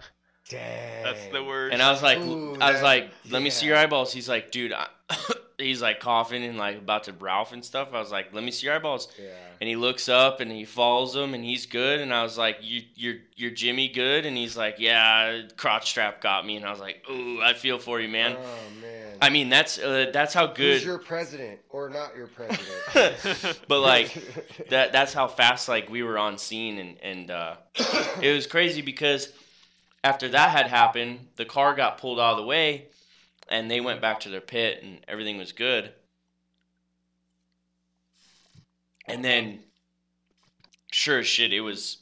dang. 0.48 1.02
That's 1.02 1.26
the 1.32 1.42
word. 1.42 1.72
and 1.72 1.82
I 1.82 1.90
was 1.90 2.00
like, 2.02 2.18
Ooh, 2.18 2.56
I 2.60 2.70
was 2.70 2.80
that- 2.80 2.84
like, 2.84 3.10
let 3.30 3.42
me 3.42 3.50
see 3.50 3.66
your 3.66 3.76
eyeballs. 3.76 4.12
He's 4.12 4.28
like, 4.28 4.52
dude, 4.52 4.72
I, 4.72 4.86
he's 5.58 5.82
like 5.82 6.00
coughing 6.00 6.44
and 6.44 6.56
like 6.56 6.78
about 6.78 7.04
to 7.04 7.12
Ralph 7.12 7.52
and 7.52 7.64
stuff. 7.64 7.88
I 7.92 7.98
was 7.98 8.12
like, 8.12 8.32
let 8.32 8.44
me 8.44 8.50
see 8.50 8.66
your 8.66 8.76
eyeballs. 8.76 9.08
Yeah. 9.20 9.30
And 9.60 9.68
he 9.68 9.74
looks 9.74 10.08
up 10.08 10.40
and 10.40 10.50
he 10.50 10.64
follows 10.64 11.14
them 11.14 11.34
and 11.34 11.44
he's 11.44 11.66
good. 11.66 12.00
And 12.00 12.14
I 12.14 12.22
was 12.22 12.38
like, 12.38 12.58
you, 12.62 12.82
you're, 12.94 13.16
you're 13.34 13.50
Jimmy 13.50 13.88
good. 13.88 14.24
And 14.24 14.36
he's 14.36 14.56
like, 14.56 14.76
yeah, 14.78 15.42
crotch 15.56 15.90
strap 15.90 16.20
got 16.20 16.46
me. 16.46 16.56
And 16.56 16.64
I 16.64 16.70
was 16.70 16.78
like, 16.78 17.04
ooh, 17.10 17.42
I 17.42 17.54
feel 17.54 17.78
for 17.78 18.00
you, 18.00 18.08
man. 18.08 18.36
Oh 18.38 18.80
man. 18.80 19.16
I 19.20 19.30
mean, 19.30 19.48
that's 19.48 19.78
uh, 19.78 20.10
that's 20.12 20.32
how 20.32 20.46
Who's 20.46 20.56
good. 20.56 20.82
your 20.84 20.98
president 20.98 21.58
or 21.70 21.90
not 21.90 22.16
your 22.16 22.28
president? 22.28 23.58
but 23.68 23.80
like 23.80 24.14
that, 24.70 24.92
that's 24.92 25.12
how 25.12 25.26
fast 25.26 25.68
like 25.68 25.90
we 25.90 26.04
were 26.04 26.18
on 26.18 26.38
scene 26.38 26.78
and 26.78 26.96
and 27.02 27.30
uh, 27.32 27.56
it 28.22 28.32
was 28.32 28.46
crazy 28.46 28.80
because 28.80 29.32
after 30.04 30.28
that 30.28 30.50
had 30.50 30.68
happened, 30.68 31.26
the 31.34 31.44
car 31.44 31.74
got 31.74 31.98
pulled 31.98 32.20
out 32.20 32.32
of 32.32 32.36
the 32.38 32.44
way, 32.44 32.86
and 33.50 33.70
they 33.70 33.80
went 33.80 34.00
back 34.00 34.20
to 34.20 34.28
their 34.28 34.40
pit, 34.40 34.82
and 34.82 34.98
everything 35.08 35.38
was 35.38 35.52
good. 35.52 35.92
And 39.06 39.24
then, 39.24 39.60
sure 40.92 41.20
as 41.20 41.26
shit, 41.26 41.52
it 41.52 41.60
was, 41.60 41.98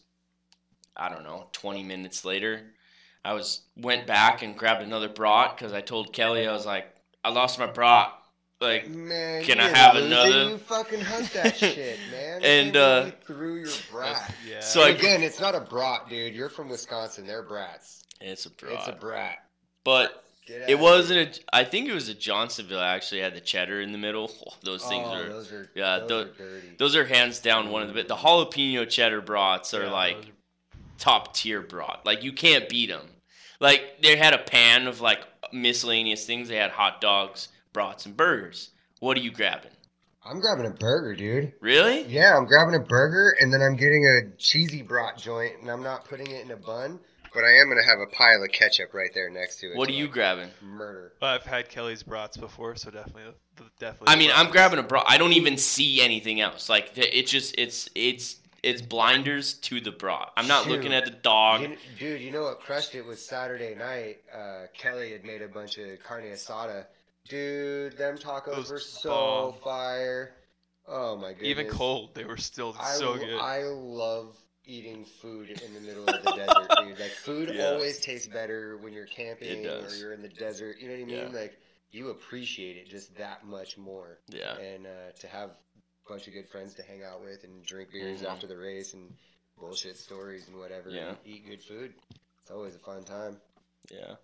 I 0.97 1.09
don't 1.09 1.23
know, 1.25 1.49
twenty 1.53 1.83
minutes 1.83 2.25
later. 2.25 2.63
I 3.25 3.33
was 3.33 3.63
went 3.77 4.07
back 4.07 4.43
and 4.43 4.57
grabbed 4.57 4.83
another 4.83 5.09
brat 5.09 5.57
because 5.57 5.73
I 5.73 5.81
told 5.81 6.13
Kelly 6.13 6.47
I 6.47 6.53
was 6.53 6.67
like, 6.67 6.87
I 7.25 7.31
lost 7.31 7.59
my 7.59 7.67
brat. 7.67 8.13
Like, 8.61 8.89
Man, 8.89 9.45
Can 9.45 9.61
I 9.61 9.69
have 9.69 9.97
lose 9.97 10.07
another? 10.07 10.49
You 10.51 10.59
fucking 10.59 11.01
hunt 11.01 11.31
that 11.35 11.57
shit, 11.59 11.99
man. 12.11 12.41
And, 12.43 12.75
You 12.75 12.81
uh, 12.81 12.99
really 13.01 13.13
threw 13.27 13.55
your 13.57 13.73
brat. 13.93 14.35
yeah. 14.49 14.61
So 14.61 14.83
And 14.83 14.95
I- 14.97 14.99
again, 14.99 15.23
it's 15.23 15.39
not 15.41 15.55
a 15.55 15.61
brat, 15.61 16.09
dude. 16.09 16.35
You're 16.35 16.49
from 16.49 16.69
Wisconsin. 16.71 17.27
They're 17.27 17.43
brats. 17.43 18.03
it's 18.21 18.47
a 18.47 18.51
brat. 18.51 18.73
It's 18.75 18.89
a 18.89 18.93
brat. 18.93 19.39
but 19.85 20.25
Get 20.47 20.71
It 20.71 20.79
wasn't 20.79 21.37
a. 21.37 21.41
I 21.53 21.65
think 21.65 21.89
it 21.89 21.93
was 21.93 22.09
a 22.09 22.15
Johnsonville. 22.15 22.79
I 22.79 22.95
Actually, 22.95 23.21
had 23.21 23.35
the 23.35 23.41
cheddar 23.41 23.81
in 23.81 23.93
the 23.93 23.99
middle. 23.99 24.31
Oh, 24.47 24.53
those 24.63 24.85
things 24.85 25.07
oh, 25.09 25.15
are. 25.15 25.29
those 25.29 25.53
are 25.53 25.71
yeah, 25.75 25.99
those 26.01 26.09
tho- 26.09 26.21
are 26.21 26.25
dirty. 26.25 26.69
Those 26.79 26.97
are 26.97 27.05
hands 27.05 27.41
down 27.41 27.71
one 27.71 27.83
of 27.83 27.89
the 27.89 27.95
bit. 27.95 28.09
The 28.09 28.17
jalapeno 28.17 28.89
cheddar 28.89 29.21
brats 29.21 29.75
are 29.75 29.85
Yeah, 29.85 29.93
like 29.93 30.17
those 30.23 30.31
top 30.99 31.35
tier 31.35 31.61
brat. 31.61 32.01
Like 32.05 32.23
you 32.23 32.33
can't 32.33 32.69
beat 32.69 32.91
them. 32.91 33.07
Like 33.61 34.03
they 34.03 34.17
had 34.17 34.35
a 34.35 34.39
pan 34.39 34.87
of 34.87 35.01
like 35.01 35.21
miscellaneous 35.53 36.25
things. 36.27 36.49
They 36.49 36.57
had 36.57 36.71
hot 36.71 37.01
dogs, 37.01 37.49
brats, 37.73 38.07
and 38.07 38.17
burgers. 38.17 38.71
What 39.01 39.17
are 39.17 39.21
you 39.21 39.31
grabbing? 39.31 39.73
I'm 40.25 40.41
grabbing 40.41 40.67
a 40.67 40.71
burger, 40.71 41.15
dude. 41.15 41.53
Really? 41.61 42.03
Yeah, 42.05 42.37
I'm 42.37 42.47
grabbing 42.47 42.75
a 42.75 42.81
burger 42.81 43.37
and 43.41 43.53
then 43.53 43.63
I'm 43.63 43.77
getting 43.77 44.05
a 44.07 44.37
cheesy 44.37 44.83
brat 44.83 45.17
joint 45.17 45.61
and 45.61 45.71
I'm 45.71 45.83
not 45.83 46.05
putting 46.05 46.29
it 46.31 46.45
in 46.45 46.51
a 46.51 46.57
bun, 46.57 46.99
but 47.37 47.45
I 47.45 47.53
am 47.53 47.69
gonna 47.69 47.85
have 47.85 48.01
a 48.01 48.07
pile 48.07 48.43
of 48.43 48.51
ketchup 48.51 48.95
right 48.95 49.11
there 49.15 49.31
next 49.31 49.61
to 49.61 49.71
it. 49.71 49.77
What 49.77 49.89
are 49.89 49.93
you 49.93 50.05
like, 50.05 50.13
grabbing? 50.13 50.51
Murder. 50.63 51.13
Well, 51.21 51.35
I've 51.35 51.45
had 51.45 51.69
Kelly's 51.69 52.03
brats 52.03 52.37
before, 52.37 52.75
so 52.75 52.91
definitely, 52.91 53.35
definitely. 53.79 54.09
I 54.09 54.17
mean, 54.17 54.31
I'm 54.35 54.51
grabbing 54.51 54.79
a 54.79 54.83
brat. 54.83 55.05
I 55.07 55.19
don't 55.19 55.35
even 55.35 55.57
see 55.59 56.01
anything 56.01 56.41
else. 56.41 56.69
Like 56.69 56.95
th- 56.95 57.13
it 57.13 57.27
just 57.27 57.55
it's 57.59 57.89
it's 57.95 58.41
it's 58.63 58.83
blinders 58.83 59.55
to 59.55 59.81
the 59.81 59.93
brat. 59.93 60.33
I'm 60.37 60.49
not 60.49 60.65
Shoot. 60.65 60.73
looking 60.73 60.95
at 60.95 61.05
the 61.05 61.13
dog. 61.13 61.61
You, 61.61 61.77
dude, 61.99 62.21
you 62.21 62.31
know 62.33 62.43
what 62.43 62.61
crushed 62.61 62.95
it 62.95 63.05
was 63.05 63.25
Saturday 63.25 63.75
night. 63.75 64.19
Uh, 64.35 64.67
Kelly 64.77 65.13
had 65.13 65.25
made 65.25 65.43
a 65.43 65.49
bunch 65.49 65.79
of 65.79 66.03
carne 66.03 66.25
asada. 66.25 66.87
Dude, 67.29 67.97
them 67.99 68.17
tacos 68.17 68.57
Those 68.57 68.71
were 68.71 68.81
so 68.81 69.11
bomb. 69.11 69.61
fire. 69.63 70.33
Oh 70.89 71.17
my 71.17 71.33
goodness. 71.33 71.49
Even 71.49 71.69
cold, 71.69 72.15
they 72.15 72.25
were 72.25 72.37
still 72.37 72.75
I, 72.79 72.93
so 72.95 73.17
good. 73.17 73.39
I 73.41 73.65
love 73.65 74.37
eating 74.67 75.05
food 75.05 75.49
in 75.51 75.75
the 75.75 75.81
middle 75.81 76.05
of 76.05 76.23
the 76.23 76.33
desert, 76.37 76.69
dude. 76.79 76.99
Like 76.99 77.11
food 77.13 77.51
Yeah. 77.55 77.71
always 77.71 78.01
tastes 78.01 78.27
better 78.29 78.77
when 78.79 78.93
you're 78.93 79.07
camping 79.07 79.67
or 79.67 79.89
you're 79.95 80.13
in 80.13 80.23
the 80.23 80.29
desert. 80.29 80.77
You 80.81 80.89
know 80.89 80.95
what 80.95 81.01
I 81.03 81.05
mean? 81.05 81.33
Yeah. 81.33 81.41
Like 81.41 81.59
you 81.93 82.11
appreciate 82.11 82.77
it 82.77 82.89
just 82.89 83.17
that 83.17 83.47
much 83.47 83.79
more. 83.79 84.19
Yeah. 84.29 84.57
And 84.59 84.87
uh, 84.87 85.13
to 85.21 85.29
have 85.29 85.51
a 85.51 86.09
bunch 86.09 86.27
of 86.27 86.35
good 86.35 86.49
friends 86.49 86.75
to 86.75 86.83
hang 86.83 87.03
out 87.05 87.23
with 87.23 87.45
and 87.45 87.65
drink 87.65 87.93
beers 87.93 88.23
Mhm. 88.23 88.27
after 88.31 88.47
the 88.47 88.57
race 88.57 88.93
and 88.95 89.13
bullshit 89.59 89.97
stories 89.97 90.49
and 90.49 90.59
whatever. 90.59 90.91
Yeah. 90.91 91.09
And 91.11 91.17
eat 91.25 91.47
good 91.49 91.63
food. 91.63 91.95
It's 92.43 92.51
always 92.51 92.75
a 92.75 92.79
fun 92.81 93.05
time. 93.05 93.41
Yeah. 93.91 94.17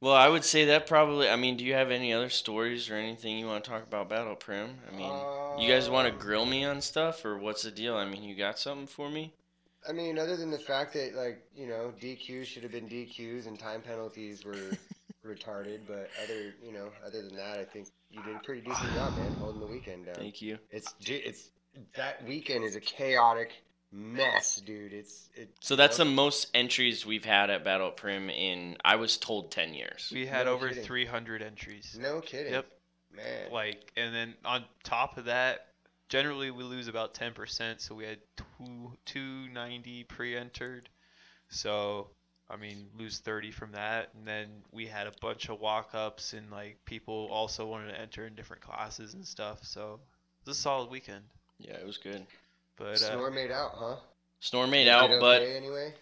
Well, 0.00 0.14
I 0.14 0.28
would 0.28 0.44
say 0.44 0.66
that 0.66 0.86
probably. 0.86 1.28
I 1.28 1.36
mean, 1.36 1.56
do 1.56 1.64
you 1.64 1.72
have 1.74 1.90
any 1.90 2.12
other 2.12 2.28
stories 2.28 2.90
or 2.90 2.94
anything 2.96 3.38
you 3.38 3.46
want 3.46 3.64
to 3.64 3.70
talk 3.70 3.82
about 3.82 4.08
Battle 4.08 4.36
Primm? 4.36 4.74
I 4.90 4.94
mean, 4.94 5.60
you 5.62 5.72
guys 5.72 5.88
want 5.88 6.06
to 6.06 6.12
Um, 6.12 6.20
grill 6.20 6.44
me 6.46 6.64
on 6.64 6.80
stuff, 6.82 7.24
or 7.24 7.38
what's 7.38 7.62
the 7.62 7.70
deal? 7.70 7.96
I 7.96 8.04
mean, 8.04 8.22
you 8.22 8.34
got 8.34 8.58
something 8.58 8.86
for 8.86 9.08
me? 9.08 9.32
I 9.88 9.92
mean, 9.92 10.18
other 10.18 10.36
than 10.36 10.50
the 10.50 10.58
fact 10.58 10.92
that 10.94 11.14
like 11.14 11.42
you 11.56 11.66
know 11.66 11.92
DQs 12.00 12.44
should 12.44 12.62
have 12.62 12.72
been 12.72 12.88
DQs 12.88 13.46
and 13.46 13.58
time 13.58 13.80
penalties 13.80 14.44
were 14.44 14.72
retarded, 15.26 15.80
but 15.86 16.10
other 16.22 16.54
you 16.62 16.72
know 16.72 16.90
other 17.04 17.22
than 17.22 17.34
that, 17.36 17.58
I 17.58 17.64
think 17.64 17.88
you 18.10 18.22
did 18.22 18.36
a 18.36 18.40
pretty 18.40 18.60
decent 18.60 18.92
job, 18.94 19.16
man, 19.16 19.32
holding 19.40 19.60
the 19.60 19.66
weekend 19.66 20.06
down. 20.06 20.16
Thank 20.16 20.42
you. 20.42 20.58
It's 20.70 20.94
it's 21.00 21.50
that 21.94 22.22
weekend 22.26 22.64
is 22.64 22.76
a 22.76 22.80
chaotic 22.80 23.52
mess, 23.92 24.56
dude. 24.56 24.92
It's 24.92 25.28
it. 25.34 25.50
So 25.60 25.76
that's 25.76 25.96
the 25.96 26.04
most 26.04 26.50
entries 26.54 27.06
we've 27.06 27.24
had 27.24 27.50
at 27.50 27.64
Battle 27.64 27.90
Primm 27.90 28.30
in, 28.30 28.76
I 28.84 28.96
was 28.96 29.16
told, 29.16 29.50
10 29.50 29.74
years. 29.74 30.10
we 30.12 30.26
had 30.26 30.46
No 30.46 30.52
over 30.52 30.68
kidding. 30.68 30.84
300 30.84 31.42
entries. 31.42 31.96
no 32.00 32.20
kidding. 32.20 32.52
Yep. 32.52 32.66
man. 33.14 33.52
Like, 33.52 33.92
and 33.96 34.14
then 34.14 34.34
on 34.44 34.64
top 34.84 35.18
of 35.18 35.26
that, 35.26 35.68
generally 36.08 36.50
we 36.50 36.64
lose 36.64 36.88
about 36.88 37.14
10%. 37.14 37.80
So 37.80 37.94
we 37.94 38.04
had 38.04 38.18
two 38.36 38.92
290 39.06 40.04
pre-entered. 40.04 40.88
So 41.48 42.08
I 42.48 42.56
mean, 42.56 42.86
lose 42.96 43.18
30 43.18 43.50
from 43.50 43.72
that, 43.72 44.10
and 44.16 44.26
then 44.26 44.46
we 44.70 44.86
had 44.86 45.08
a 45.08 45.12
bunch 45.20 45.48
of 45.48 45.58
walk-ups, 45.60 46.32
and 46.32 46.48
like 46.50 46.78
people 46.84 47.28
also 47.32 47.66
wanted 47.66 47.88
to 47.88 48.00
enter 48.00 48.24
in 48.26 48.34
different 48.34 48.62
classes 48.62 49.14
and 49.14 49.26
stuff. 49.26 49.64
So 49.64 49.98
it 50.44 50.48
was 50.48 50.56
a 50.56 50.60
solid 50.60 50.88
weekend. 50.90 51.24
Yeah, 51.58 51.74
it 51.74 51.84
was 51.86 51.98
good. 51.98 52.24
But 52.76 52.86
uh, 52.86 52.96
Snore 52.96 53.30
made 53.30 53.50
out, 53.50 53.72
huh? 53.74 53.96
Snore 54.40 54.66
made 54.66 54.88
out, 54.88 55.10
okay 55.10 55.20
but 55.20 55.42
anyway. 55.42 55.94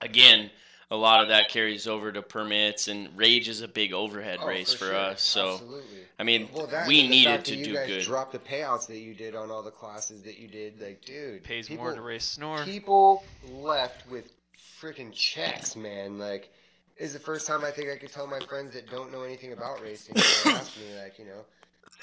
again, 0.00 0.50
a 0.90 0.96
lot 0.96 1.22
of 1.22 1.28
that 1.28 1.48
carries 1.48 1.86
over 1.86 2.10
to 2.12 2.22
permits, 2.22 2.88
and 2.88 3.08
Rage 3.16 3.48
is 3.48 3.60
a 3.60 3.68
big 3.68 3.92
overhead 3.92 4.38
Oh, 4.40 4.46
race 4.46 4.72
for, 4.72 4.86
sure. 4.86 4.94
us. 4.94 5.22
So, 5.22 5.54
Absolutely. 5.54 5.98
I 6.18 6.22
mean, 6.22 6.48
Well, 6.54 6.66
that 6.68 6.86
we 6.86 7.06
needed 7.06 7.44
to 7.44 7.56
do 7.56 7.72
good. 7.74 8.02
Drop 8.04 8.32
the 8.32 8.38
payouts 8.38 8.86
that 8.86 8.98
you 8.98 9.14
did 9.14 9.34
on 9.34 9.50
all 9.50 9.62
the 9.62 9.70
classes 9.70 10.22
that 10.22 10.38
you 10.38 10.48
did, 10.48 10.80
like, 10.80 11.04
dude, 11.04 11.44
pays 11.44 11.68
people, 11.68 11.84
more 11.84 11.94
to 11.94 12.00
race 12.00 12.24
snore. 12.24 12.64
People 12.64 13.22
left 13.50 14.08
with 14.10 14.32
freaking 14.80 15.12
checks, 15.12 15.76
man. 15.76 16.18
Like, 16.18 16.50
is 16.96 17.12
the 17.12 17.18
first 17.18 17.46
time 17.46 17.64
I 17.64 17.70
think 17.70 17.90
I 17.90 17.96
could 17.96 18.12
tell 18.12 18.26
my 18.26 18.40
friends 18.40 18.74
that 18.74 18.88
don't 18.90 19.12
know 19.12 19.22
anything 19.22 19.52
about 19.52 19.82
racing. 19.82 20.14
They 20.14 20.50
ask 20.50 20.76
me 20.78 20.98
like, 21.02 21.18
you 21.18 21.26
know, 21.26 21.44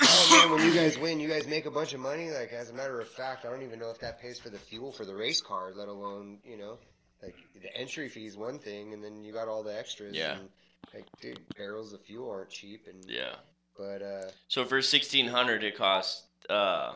oh 0.01 0.47
man, 0.49 0.51
when 0.57 0.65
you 0.67 0.73
guys 0.79 0.97
win, 0.97 1.19
you 1.19 1.27
guys 1.29 1.47
make 1.47 1.65
a 1.65 1.71
bunch 1.71 1.93
of 1.93 1.99
money. 1.99 2.29
Like 2.31 2.51
as 2.51 2.69
a 2.69 2.73
matter 2.73 2.99
of 2.99 3.07
fact, 3.07 3.45
I 3.45 3.49
don't 3.49 3.63
even 3.63 3.79
know 3.79 3.89
if 3.89 3.99
that 3.99 4.21
pays 4.21 4.39
for 4.39 4.49
the 4.49 4.57
fuel 4.59 4.91
for 4.91 5.05
the 5.05 5.15
race 5.15 5.41
car, 5.41 5.71
let 5.75 5.87
alone 5.87 6.39
you 6.43 6.57
know, 6.57 6.77
like 7.21 7.35
the 7.61 7.75
entry 7.77 8.09
fee 8.09 8.25
is 8.25 8.37
one 8.37 8.59
thing, 8.59 8.93
and 8.93 9.03
then 9.03 9.23
you 9.23 9.31
got 9.33 9.47
all 9.47 9.63
the 9.63 9.77
extras. 9.77 10.15
Yeah. 10.15 10.37
And, 10.39 10.49
like, 10.93 11.05
dude, 11.21 11.39
barrels 11.57 11.93
of 11.93 12.01
fuel 12.01 12.29
aren't 12.29 12.49
cheap, 12.49 12.87
and 12.87 13.03
Yeah. 13.09 13.35
but 13.77 14.01
uh, 14.01 14.29
So 14.47 14.65
for 14.65 14.81
sixteen 14.81 15.27
hundred, 15.27 15.63
it 15.63 15.75
costs 15.77 16.23
uh, 16.49 16.93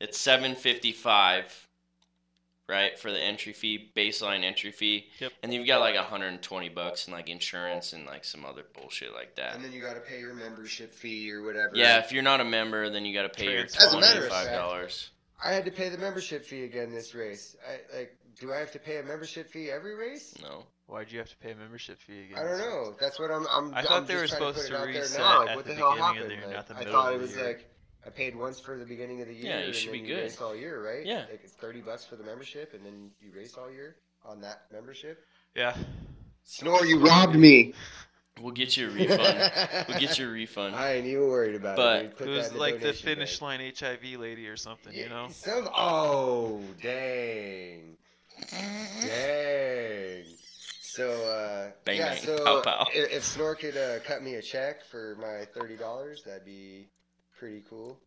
it's 0.00 0.18
seven 0.18 0.54
fifty 0.54 0.92
five, 0.92 1.67
right, 2.68 2.98
for 2.98 3.10
the 3.10 3.18
entry 3.20 3.52
fee, 3.52 3.90
baseline 3.96 4.44
entry 4.44 4.70
fee. 4.70 5.06
Yep. 5.20 5.32
And 5.42 5.52
you've 5.54 5.66
got 5.66 5.80
like 5.80 5.96
hundred 5.96 6.28
and 6.28 6.42
twenty 6.42 6.68
bucks 6.68 7.06
in 7.06 7.12
like 7.12 7.28
insurance 7.28 7.92
and 7.92 8.06
like 8.06 8.24
some 8.24 8.44
other 8.44 8.62
bullshit 8.74 9.12
like 9.14 9.34
that. 9.36 9.54
and 9.54 9.64
then 9.64 9.72
you 9.72 9.80
got 9.80 9.94
to 9.94 10.00
pay 10.00 10.20
your 10.20 10.34
membership 10.34 10.92
fee 10.94 11.30
or 11.32 11.42
whatever. 11.42 11.70
Yeah, 11.74 11.98
if 11.98 12.12
you're 12.12 12.22
not 12.22 12.40
a 12.40 12.44
member, 12.44 12.90
then 12.90 13.04
you 13.04 13.14
got 13.14 13.22
to 13.22 13.28
pay 13.30 13.52
your 13.52 13.64
As 13.64 13.92
a 13.94 13.98
matter 14.00 14.12
twenty 14.12 14.26
of 14.26 14.32
five 14.32 14.46
fact, 14.46 14.56
dollars. 14.56 15.10
I 15.44 15.52
had 15.52 15.64
to 15.66 15.70
pay 15.70 15.88
the 15.88 15.98
membership 15.98 16.44
fee 16.44 16.64
again 16.64 16.90
this 16.92 17.14
race. 17.14 17.56
I 17.66 17.96
like. 17.98 18.14
Do 18.40 18.52
I 18.52 18.58
have 18.58 18.70
to 18.72 18.78
pay 18.78 18.98
a 18.98 19.02
membership 19.02 19.50
fee 19.50 19.68
every 19.68 19.96
race? 19.96 20.32
No. 20.40 20.62
Why'd 20.86 21.10
you 21.10 21.18
have 21.18 21.28
to 21.28 21.36
pay 21.38 21.50
a 21.50 21.56
membership 21.56 21.98
fee 22.00 22.20
again? 22.30 22.38
I 22.38 22.42
don't 22.48 22.58
know. 22.58 22.94
That's 23.00 23.18
what 23.18 23.30
I'm. 23.32 23.46
I'm 23.50 23.74
I 23.74 23.78
I'm 23.80 23.84
thought 23.84 24.06
they 24.06 24.14
were 24.14 24.26
trying 24.28 24.52
to, 24.52 24.58
supposed 24.58 24.68
to 24.68 24.78
out 24.78 24.86
reset. 24.86 25.20
Like, 25.20 25.48
at 25.50 25.56
what 25.56 25.64
the 25.66 25.72
the, 25.72 25.76
hell 25.76 25.92
beginning 25.92 26.22
of 26.22 26.28
the 26.28 26.34
year, 26.34 26.46
Like, 26.46 26.54
not 26.56 26.66
the 26.68 26.74
I 26.74 26.78
middle 26.78 26.92
thought 26.92 27.08
of 27.08 27.14
it 27.14 27.18
the 27.18 27.22
was 27.26 27.36
year. 27.36 27.46
like 27.46 27.70
I 28.08 28.10
paid 28.10 28.34
once 28.34 28.58
for 28.58 28.78
the 28.78 28.86
beginning 28.86 29.20
of 29.20 29.28
the 29.28 29.34
year. 29.34 29.44
Yeah, 29.52 29.58
you 29.60 29.66
and 29.66 29.74
should 29.74 29.92
then 29.92 30.00
be 30.02 30.08
you 30.08 30.14
good. 30.14 30.22
race 30.22 30.40
all 30.40 30.56
year, 30.56 30.82
right? 30.82 31.04
Yeah. 31.04 31.26
Like 31.30 31.42
it's 31.44 31.52
thirty 31.52 31.82
bucks 31.82 32.06
for 32.06 32.16
the 32.16 32.24
membership, 32.24 32.72
and 32.72 32.82
then 32.82 33.10
you 33.20 33.30
race 33.36 33.54
all 33.58 33.70
year 33.70 33.96
on 34.24 34.40
that 34.40 34.62
membership. 34.72 35.22
Yeah. 35.54 35.76
Snore, 36.44 36.86
you 36.86 37.00
robbed 37.00 37.36
me. 37.36 37.74
We'll 38.40 38.52
get 38.54 38.76
you 38.78 38.86
a 38.88 38.90
refund. 38.92 39.86
we'll 39.88 39.98
get 39.98 40.18
you 40.18 40.26
a 40.26 40.30
refund. 40.30 40.74
I 40.76 40.94
ain't 40.94 41.06
even 41.06 41.28
worried 41.28 41.54
about 41.56 41.76
But- 41.76 42.04
it. 42.04 42.14
But 42.18 42.28
It 42.28 42.30
was 42.30 42.48
the 42.50 42.56
like 42.58 42.80
the 42.80 42.94
finish 42.94 43.40
bank. 43.40 43.60
line 43.60 43.72
HIV 43.78 44.18
lady 44.18 44.46
or 44.48 44.56
something, 44.56 44.94
you 44.94 45.08
know? 45.10 45.26
Some, 45.30 45.68
oh, 45.76 46.62
dang. 46.80 47.96
Dang. 48.50 50.24
So, 50.80 51.10
uh, 51.10 51.70
Bang, 51.84 51.96
yeah, 51.96 52.14
bang, 52.14 52.22
so 52.22 52.44
pow, 52.44 52.60
pow. 52.62 52.86
If, 52.94 53.12
if 53.12 53.24
Snore 53.24 53.54
could 53.54 53.76
uh, 53.76 53.98
cut 54.04 54.22
me 54.22 54.34
a 54.36 54.42
check 54.42 54.84
for 54.84 55.16
my 55.20 55.46
$30, 55.60 56.24
that'd 56.24 56.44
be 56.44 56.88
pretty 57.38 57.62
cool. 57.68 57.98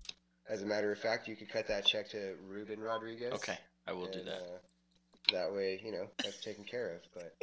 As 0.49 0.61
a 0.61 0.65
matter 0.65 0.91
of 0.91 0.97
fact, 0.97 1.27
you 1.27 1.35
could 1.35 1.49
cut 1.49 1.67
that 1.67 1.85
check 1.85 2.09
to 2.09 2.35
Ruben 2.47 2.79
Rodriguez. 2.79 3.33
Okay, 3.33 3.57
I 3.87 3.93
will 3.93 4.07
do 4.07 4.23
that. 4.23 4.41
Uh, 4.41 4.57
that 5.31 5.53
way, 5.53 5.79
you 5.83 5.91
know, 5.91 6.07
that's 6.23 6.43
taken 6.43 6.63
care 6.65 6.95
of. 6.95 7.01
But 7.13 7.33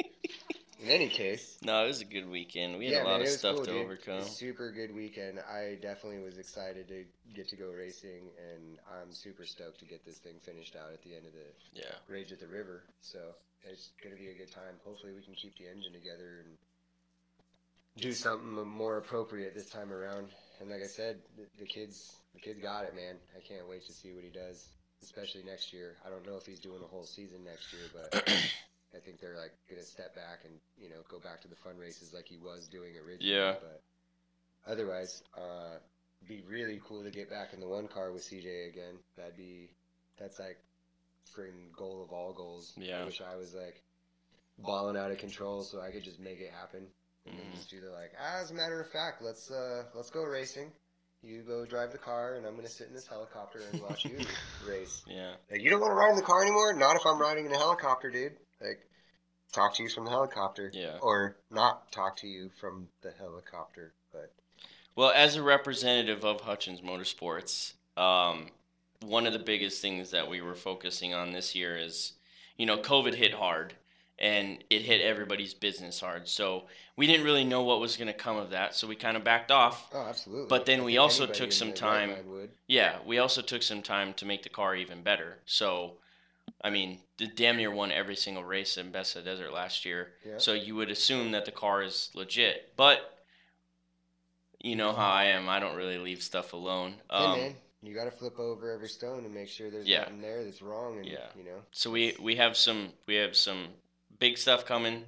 in 0.82 0.88
any 0.90 1.08
case, 1.08 1.58
No, 1.62 1.82
it 1.84 1.86
was 1.86 2.00
a 2.00 2.04
good 2.04 2.28
weekend. 2.28 2.76
We 2.76 2.86
had 2.86 2.92
yeah, 2.94 3.02
a 3.04 3.06
lot 3.06 3.18
man, 3.20 3.28
of 3.28 3.28
stuff 3.28 3.56
cool, 3.56 3.64
to 3.64 3.72
dude. 3.72 3.84
overcome. 3.84 4.22
Super 4.22 4.70
good 4.72 4.94
weekend. 4.94 5.38
I 5.40 5.78
definitely 5.80 6.22
was 6.22 6.38
excited 6.38 6.88
to 6.88 7.04
get 7.34 7.48
to 7.48 7.56
go 7.56 7.70
racing, 7.70 8.30
and 8.52 8.78
I'm 9.00 9.12
super 9.12 9.46
stoked 9.46 9.78
to 9.80 9.86
get 9.86 10.04
this 10.04 10.18
thing 10.18 10.34
finished 10.42 10.76
out 10.76 10.92
at 10.92 11.02
the 11.02 11.14
end 11.14 11.26
of 11.26 11.32
the 11.32 11.80
Yeah. 11.80 11.94
Rage 12.08 12.32
at 12.32 12.40
the 12.40 12.48
River. 12.48 12.82
So 13.00 13.18
it's 13.62 13.90
gonna 14.02 14.16
be 14.16 14.28
a 14.28 14.34
good 14.34 14.52
time. 14.52 14.74
Hopefully, 14.84 15.12
we 15.14 15.22
can 15.22 15.34
keep 15.34 15.56
the 15.56 15.66
engine 15.68 15.92
together 15.92 16.44
and 16.44 16.58
do 17.96 18.12
something 18.12 18.66
more 18.68 18.98
appropriate 18.98 19.54
this 19.54 19.70
time 19.70 19.92
around. 19.92 20.28
And 20.60 20.70
like 20.70 20.82
I 20.82 20.86
said, 20.86 21.18
the, 21.36 21.46
the 21.58 21.66
kids, 21.66 22.16
the 22.34 22.40
kids 22.40 22.60
got 22.60 22.84
it, 22.84 22.94
man. 22.94 23.14
I 23.36 23.40
can't 23.40 23.68
wait 23.68 23.86
to 23.86 23.92
see 23.92 24.12
what 24.12 24.24
he 24.24 24.30
does, 24.30 24.68
especially 25.02 25.42
next 25.44 25.72
year. 25.72 25.96
I 26.04 26.10
don't 26.10 26.26
know 26.26 26.36
if 26.36 26.46
he's 26.46 26.60
doing 26.60 26.82
a 26.82 26.86
whole 26.86 27.04
season 27.04 27.44
next 27.44 27.72
year, 27.72 27.82
but. 27.92 28.28
I 28.94 28.98
think 29.00 29.20
they're 29.20 29.36
like 29.36 29.52
gonna 29.68 29.82
step 29.82 30.14
back 30.14 30.40
and 30.44 30.54
you 30.78 30.88
know 30.88 31.02
go 31.10 31.18
back 31.18 31.42
to 31.42 31.48
the 31.48 31.56
fun 31.56 31.76
races 31.76 32.14
like 32.14 32.26
he 32.26 32.38
was 32.38 32.68
doing 32.68 32.94
originally. 32.96 33.34
Yeah. 33.34 33.54
But 33.60 33.82
otherwise, 34.66 35.22
uh, 35.36 35.76
be 36.26 36.42
really 36.48 36.80
cool 36.86 37.04
to 37.04 37.10
get 37.10 37.30
back 37.30 37.52
in 37.52 37.60
the 37.60 37.68
one 37.68 37.86
car 37.86 38.12
with 38.12 38.22
CJ 38.22 38.68
again. 38.68 38.94
That'd 39.16 39.36
be 39.36 39.70
that's 40.18 40.38
like 40.38 40.58
freaking 41.36 41.70
goal 41.76 42.02
of 42.02 42.12
all 42.12 42.32
goals. 42.32 42.72
Yeah. 42.76 43.02
I 43.02 43.04
wish 43.04 43.20
I 43.20 43.36
was 43.36 43.54
like 43.54 43.82
balling 44.58 44.96
out 44.96 45.10
of 45.10 45.18
control 45.18 45.62
so 45.62 45.80
I 45.80 45.90
could 45.90 46.02
just 46.02 46.18
make 46.18 46.40
it 46.40 46.50
happen 46.50 46.86
and 47.30 47.40
Mhm. 47.52 47.54
just 47.56 47.70
do 47.70 47.80
the 47.80 47.90
like. 47.90 48.12
As 48.18 48.50
a 48.50 48.54
matter 48.54 48.80
of 48.80 48.90
fact, 48.90 49.22
let's 49.22 49.50
uh 49.50 49.84
let's 49.94 50.10
go 50.10 50.22
racing. 50.22 50.72
You 51.22 51.42
go 51.42 51.64
drive 51.66 51.90
the 51.92 51.98
car, 51.98 52.34
and 52.36 52.46
I'm 52.46 52.54
gonna 52.54 52.68
sit 52.68 52.88
in 52.88 52.94
this 52.94 53.06
helicopter 53.06 53.60
and 53.72 53.82
watch 53.82 54.04
you 54.04 54.18
race. 54.66 55.02
Yeah. 55.06 55.34
Like, 55.50 55.60
you 55.62 55.70
don't 55.70 55.80
want 55.80 55.90
to 55.90 55.96
ride 55.96 56.10
in 56.10 56.16
the 56.16 56.22
car 56.22 56.42
anymore? 56.42 56.72
Not 56.74 56.94
if 56.96 57.04
I'm 57.04 57.20
riding 57.20 57.46
in 57.46 57.52
a 57.52 57.58
helicopter, 57.58 58.08
dude. 58.10 58.36
Like, 58.60 58.88
talk 59.52 59.74
to 59.74 59.82
you 59.82 59.88
from 59.88 60.04
the 60.04 60.10
helicopter. 60.10 60.70
Yeah. 60.72 60.98
Or 61.02 61.36
not 61.50 61.90
talk 61.90 62.16
to 62.18 62.28
you 62.28 62.50
from 62.60 62.88
the 63.02 63.10
helicopter. 63.18 63.94
But 64.12 64.32
Well, 64.94 65.10
as 65.10 65.34
a 65.36 65.42
representative 65.42 66.24
of 66.24 66.42
Hutchins 66.42 66.80
Motorsports, 66.82 67.72
um, 67.96 68.50
one 69.00 69.26
of 69.26 69.32
the 69.32 69.38
biggest 69.40 69.80
things 69.82 70.10
that 70.12 70.28
we 70.28 70.40
were 70.40 70.54
focusing 70.54 71.14
on 71.14 71.32
this 71.32 71.54
year 71.54 71.76
is, 71.76 72.12
you 72.56 72.66
know, 72.66 72.78
COVID 72.78 73.14
hit 73.14 73.34
hard 73.34 73.74
and 74.18 74.62
it 74.70 74.82
hit 74.82 75.00
everybody's 75.00 75.54
business 75.54 76.00
hard. 76.00 76.28
So 76.28 76.64
we 76.96 77.06
didn't 77.06 77.24
really 77.24 77.44
know 77.44 77.62
what 77.62 77.80
was 77.80 77.96
going 77.96 78.08
to 78.08 78.12
come 78.12 78.36
of 78.36 78.50
that. 78.50 78.74
So 78.74 78.86
we 78.88 78.96
kind 78.96 79.16
of 79.16 79.22
backed 79.24 79.50
off. 79.50 79.88
oh, 79.94 80.02
absolutely. 80.08 80.48
But 80.48 80.66
then 80.66 80.80
I 80.80 80.84
we 80.84 80.98
also 80.98 81.26
took 81.26 81.52
some 81.52 81.68
right 81.68 81.76
time-. 81.76 82.12
Yeah, 82.66 82.96
we 83.06 83.18
also 83.18 83.42
took 83.42 83.62
some 83.62 83.82
time 83.82 84.14
to 84.14 84.26
make 84.26 84.42
the 84.42 84.48
car 84.48 84.74
even 84.74 85.02
better. 85.02 85.38
So, 85.46 85.94
I 86.62 86.70
mean, 86.70 86.98
the 87.18 87.28
damn 87.28 87.56
near 87.56 87.70
won 87.70 87.92
every 87.92 88.16
single 88.16 88.42
race 88.44 88.76
in 88.76 88.90
Bessa 88.90 89.22
Desert 89.24 89.52
last 89.52 89.84
year. 89.84 90.08
Yeah. 90.26 90.38
So 90.38 90.52
you 90.52 90.74
would 90.74 90.90
assume 90.90 91.30
that 91.32 91.44
the 91.44 91.52
car 91.52 91.82
is 91.82 92.10
legit. 92.14 92.72
But 92.76 93.18
you 94.60 94.74
know 94.74 94.92
how 94.92 95.08
I 95.10 95.24
am. 95.26 95.48
I 95.48 95.60
don't 95.60 95.76
really 95.76 95.98
leave 95.98 96.22
stuff 96.22 96.52
alone. 96.52 96.94
hey 97.10 97.16
Um, 97.16 97.38
man, 97.38 97.54
you 97.82 97.94
got 97.94 98.06
to 98.06 98.10
flip 98.10 98.40
over 98.40 98.72
every 98.72 98.88
stone 98.88 99.24
and 99.24 99.32
make 99.32 99.48
sure 99.48 99.70
there's 99.70 99.86
Yeah. 99.86 100.00
nothing 100.00 100.20
there 100.20 100.42
that's 100.44 100.60
wrong. 100.62 100.98
And 100.98 101.06
Yeah. 101.06 101.28
you 101.36 101.44
know, 101.44 101.62
so 101.70 101.90
we 101.92 102.16
we 102.18 102.34
have 102.34 102.56
some 102.56 102.92
we 103.06 103.14
have 103.14 103.36
some 103.36 103.68
big 104.18 104.38
stuff 104.38 104.64
coming. 104.64 105.04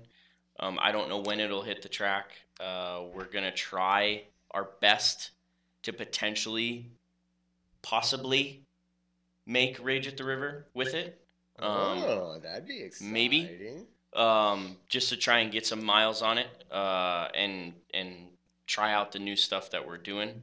Um, 0.59 0.79
I 0.81 0.93
don't 0.93 1.09
know 1.09 1.19
when 1.21 1.41
it'll 1.41 1.63
hit 1.63 1.83
the 1.83 1.89
track. 1.89 2.31
Uh, 2.59 3.05
we're 3.15 3.25
gonna 3.25 3.53
try 3.53 4.25
our 4.51 4.69
best 4.81 5.31
to 5.83 5.93
potentially, 5.93 6.91
possibly, 7.83 8.63
make 9.47 9.83
Rage 9.83 10.07
at 10.07 10.17
the 10.17 10.25
River 10.25 10.67
with 10.75 10.95
it. 10.95 11.21
Um, 11.59 11.69
oh, 12.05 12.39
that'd 12.43 12.67
be 12.67 12.83
exciting. 12.83 13.13
maybe. 13.13 13.87
um, 14.15 14.77
just 14.89 15.09
to 15.11 15.17
try 15.17 15.39
and 15.41 15.53
get 15.53 15.67
some 15.67 15.85
miles 15.85 16.23
on 16.23 16.39
it 16.39 16.49
uh, 16.71 17.29
and 17.35 17.73
and 17.95 18.15
try 18.67 18.93
out 18.93 19.13
the 19.13 19.19
new 19.19 19.37
stuff 19.37 19.71
that 19.71 19.87
we're 19.87 19.99
doing. 19.99 20.43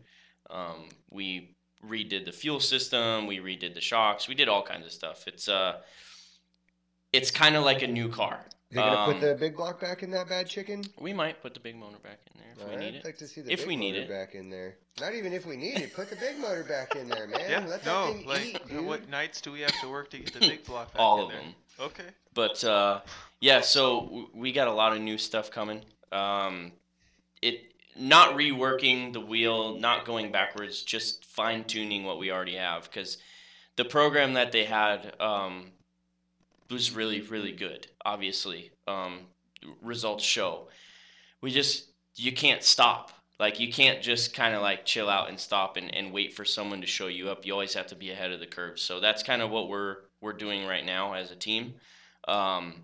Um, 0.50 0.90
we 1.10 1.56
redid 1.86 2.26
the 2.26 2.32
fuel 2.32 2.60
system, 2.60 3.28
we 3.28 3.38
redid 3.38 3.74
the 3.74 3.82
shocks, 3.82 4.28
we 4.28 4.36
did 4.36 4.48
all 4.50 4.64
kinds 4.64 4.86
of 4.86 4.92
stuff. 4.92 5.28
It's 5.28 5.48
uh, 5.48 5.78
it's 7.14 7.32
kind 7.32 7.56
of 7.56 7.64
like 7.64 7.82
a 7.84 7.88
new 7.88 8.10
car. 8.10 8.40
They're 8.70 8.84
gonna 8.84 8.98
Um, 9.00 9.14
put 9.14 9.22
the 9.22 9.36
big 9.36 9.56
block 9.56 9.80
back 9.80 10.04
in 10.04 10.12
that 10.12 10.28
bad 10.28 10.48
chicken. 10.48 10.84
We 11.00 11.14
might 11.14 11.42
put 11.42 11.54
the 11.54 11.60
big 11.62 11.78
motor 11.78 12.00
back 12.00 12.20
in 12.34 12.42
there 12.42 12.52
if 12.52 12.68
we 12.68 12.74
I'd 12.76 12.80
need 12.80 12.96
it. 12.96 13.06
like 13.06 13.18
to 13.20 13.28
see 13.28 13.42
the 13.42 13.52
If 13.52 13.60
big 13.60 13.68
we 13.70 13.76
need 13.78 13.94
motor 13.94 14.04
it. 14.04 14.10
back 14.10 14.36
in 14.36 14.50
there. 14.50 14.76
Not 15.00 15.14
even 15.14 15.32
if 15.32 15.46
we 15.46 15.56
need 15.56 15.78
it. 15.80 15.94
Put 15.94 16.10
the 16.10 16.18
big 16.18 16.38
motor 16.38 16.64
back 16.64 16.96
in 16.96 17.08
there, 17.08 17.28
man. 17.28 17.40
Yeah, 17.50 17.60
Let 17.66 17.84
that 17.84 17.86
no, 17.86 18.14
thing 18.14 18.26
like, 18.26 18.46
eat, 18.46 18.68
dude. 18.68 18.86
what 18.86 19.08
nights 19.10 19.40
do 19.40 19.52
we 19.54 19.62
have 19.62 19.80
to 19.82 19.90
work 19.90 20.10
to 20.12 20.18
get 20.20 20.34
the 20.34 20.40
big 20.40 20.66
block 20.66 20.88
back 20.94 20.96
in 20.96 20.98
there? 20.98 21.06
All 21.06 21.18
in 21.20 21.24
of 21.26 21.32
there? 21.32 21.42
them. 21.42 21.56
Okay. 21.80 22.10
But 22.34 22.64
uh, 22.66 23.02
yeah, 23.40 23.62
so 23.62 24.02
w- 24.02 24.30
we 24.34 24.52
got 24.52 24.68
a 24.68 24.74
lot 24.74 24.92
of 24.94 25.00
new 25.02 25.18
stuff 25.18 25.50
coming. 25.50 25.82
Um, 26.12 26.74
it 27.42 27.72
not 27.96 28.36
reworking 28.36 29.14
the 29.14 29.22
wheel, 29.22 29.80
not 29.80 30.06
going 30.06 30.32
backwards, 30.32 30.84
just 30.84 31.24
fine 31.26 31.64
tuning 31.64 32.04
what 32.04 32.20
we 32.20 32.32
already 32.32 32.56
have 32.56 32.84
because 32.84 33.18
the 33.76 33.86
program 33.86 34.34
that 34.34 34.52
they 34.52 34.66
had 34.66 35.16
um, 35.22 35.72
was 36.70 36.92
really 36.92 37.22
really 37.22 37.52
good. 37.52 37.88
Obviously, 38.06 38.72
um, 38.88 39.20
results 39.82 40.24
show. 40.24 40.68
We 41.42 41.52
just 41.52 41.90
you 42.16 42.32
can't 42.32 42.64
stop. 42.64 43.12
Like 43.40 43.60
you 43.60 43.72
can't 43.72 44.02
just 44.02 44.34
kind 44.34 44.56
of 44.56 44.62
like 44.62 44.86
chill 44.86 45.10
out 45.10 45.30
and 45.30 45.40
stop 45.40 45.78
and, 45.78 45.94
and 45.94 46.12
wait 46.12 46.34
for 46.34 46.44
someone 46.44 46.82
to 46.82 46.88
show 46.88 47.08
you 47.08 47.30
up. 47.30 47.46
You 47.46 47.54
always 47.54 47.76
have 47.76 47.88
to 47.88 47.96
be 47.96 48.10
ahead 48.12 48.32
of 48.32 48.40
the 48.40 48.48
curve. 48.48 48.80
So 48.80 49.00
that's 49.00 49.22
kind 49.22 49.42
of 49.42 49.52
what 49.52 49.70
we're 49.70 49.98
we're 50.22 50.34
doing 50.34 50.66
right 50.66 50.86
now 50.86 51.14
as 51.14 51.32
a 51.32 51.36
team. 51.36 51.76
Um, 52.28 52.84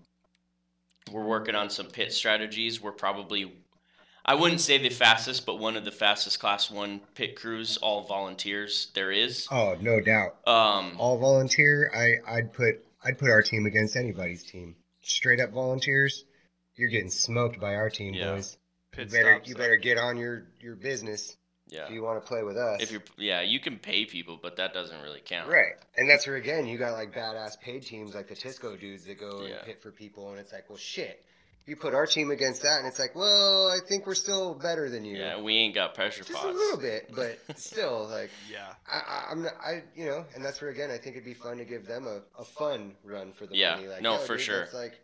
we're 1.10 1.26
working 1.26 1.54
on 1.54 1.70
some 1.70 1.86
pit 1.86 2.12
strategies. 2.12 2.80
We're 2.80 2.92
probably, 2.92 3.52
I 4.24 4.34
wouldn't 4.34 4.60
say 4.60 4.78
the 4.78 4.88
fastest, 4.88 5.44
but 5.44 5.58
one 5.58 5.76
of 5.76 5.84
the 5.84 5.90
fastest 5.90 6.40
Class 6.40 6.70
One 6.70 7.00
pit 7.14 7.36
crews, 7.36 7.76
all 7.78 8.04
volunteers 8.04 8.90
there 8.94 9.12
is. 9.12 9.46
Oh, 9.50 9.76
no 9.80 10.00
doubt. 10.00 10.36
Um, 10.46 10.94
All 10.98 11.18
volunteer. 11.18 11.90
I 11.94 12.36
I'd 12.36 12.52
put 12.52 12.84
I'd 13.04 13.18
put 13.18 13.30
our 13.30 13.42
team 13.42 13.66
against 13.66 13.96
anybody's 13.96 14.42
team. 14.42 14.76
Straight 15.02 15.40
up 15.40 15.50
volunteers. 15.50 16.24
You're 16.76 16.88
getting 16.88 17.10
smoked 17.10 17.60
by 17.60 17.74
our 17.76 17.90
team, 17.90 18.14
Yeah. 18.14 18.34
boys. 18.34 18.56
You 18.96 19.06
better 19.06 19.40
you 19.44 19.54
better 19.56 19.76
get 19.76 19.98
on 19.98 20.16
your 20.16 20.44
your 20.60 20.76
business 20.76 21.36
yeah. 21.68 21.86
if 21.86 21.90
you 21.90 22.02
want 22.02 22.22
to 22.22 22.28
play 22.28 22.42
with 22.44 22.56
us. 22.56 22.80
If 22.80 22.92
you're, 22.92 23.02
yeah, 23.18 23.42
you 23.42 23.58
can 23.60 23.78
pay 23.78 24.04
people, 24.04 24.38
but 24.40 24.56
that 24.56 24.72
doesn't 24.72 25.00
really 25.02 25.20
count. 25.24 25.48
Right. 25.48 25.72
And 25.96 26.08
that's 26.08 26.26
where, 26.26 26.36
again, 26.36 26.66
you 26.66 26.78
got 26.78 26.92
like 26.92 27.12
badass 27.12 27.58
paid 27.60 27.82
teams 27.82 28.14
like 28.14 28.28
the 28.28 28.36
Tisco 28.36 28.78
dudes 28.78 29.04
that 29.06 29.18
go 29.18 29.44
Yeah. 29.44 29.56
and 29.56 29.66
pit 29.66 29.82
for 29.82 29.90
people. 29.90 30.30
And 30.30 30.38
it's 30.38 30.52
like, 30.52 30.68
well, 30.68 30.78
shit. 30.78 31.24
You 31.66 31.76
put 31.76 31.94
our 31.94 32.06
team 32.06 32.30
against 32.30 32.62
that, 32.62 32.78
and 32.78 32.86
it's 32.86 32.98
like, 32.98 33.14
well, 33.14 33.68
I 33.68 33.78
think 33.86 34.06
we're 34.06 34.14
still 34.14 34.54
better 34.54 34.90
than 34.90 35.04
you. 35.04 35.16
Yeah, 35.16 35.40
we 35.40 35.54
ain't 35.54 35.74
got 35.74 35.94
pressure 35.94 36.22
Just 36.22 36.34
pots. 36.38 36.44
a 36.44 36.52
little 36.52 36.78
bit, 36.78 37.10
but 37.16 37.38
still, 37.58 38.06
like 38.10 38.30
Yeah. 38.50 38.66
I, 38.90 38.96
I, 38.98 39.26
I'm 39.30 39.42
not, 39.42 39.52
I, 39.64 39.82
you 39.96 40.06
know, 40.06 40.24
and 40.34 40.44
that's 40.44 40.60
where 40.60 40.70
again 40.70 40.90
I 40.90 40.98
think 40.98 41.16
it'd 41.16 41.24
be 41.24 41.34
fun 41.34 41.56
to 41.58 41.64
give 41.64 41.86
them 41.86 42.06
a, 42.06 42.20
a 42.40 42.44
fun 42.44 42.92
run 43.04 43.32
for 43.32 43.46
the 43.46 43.56
Yeah, 43.56 43.76
money. 43.76 43.88
Like, 43.88 44.02
no, 44.02 44.12
yo, 44.14 44.18
for 44.20 44.36
dude, 44.36 44.42
sure. 44.44 44.58
Let's 44.60 44.74
like, 44.74 45.00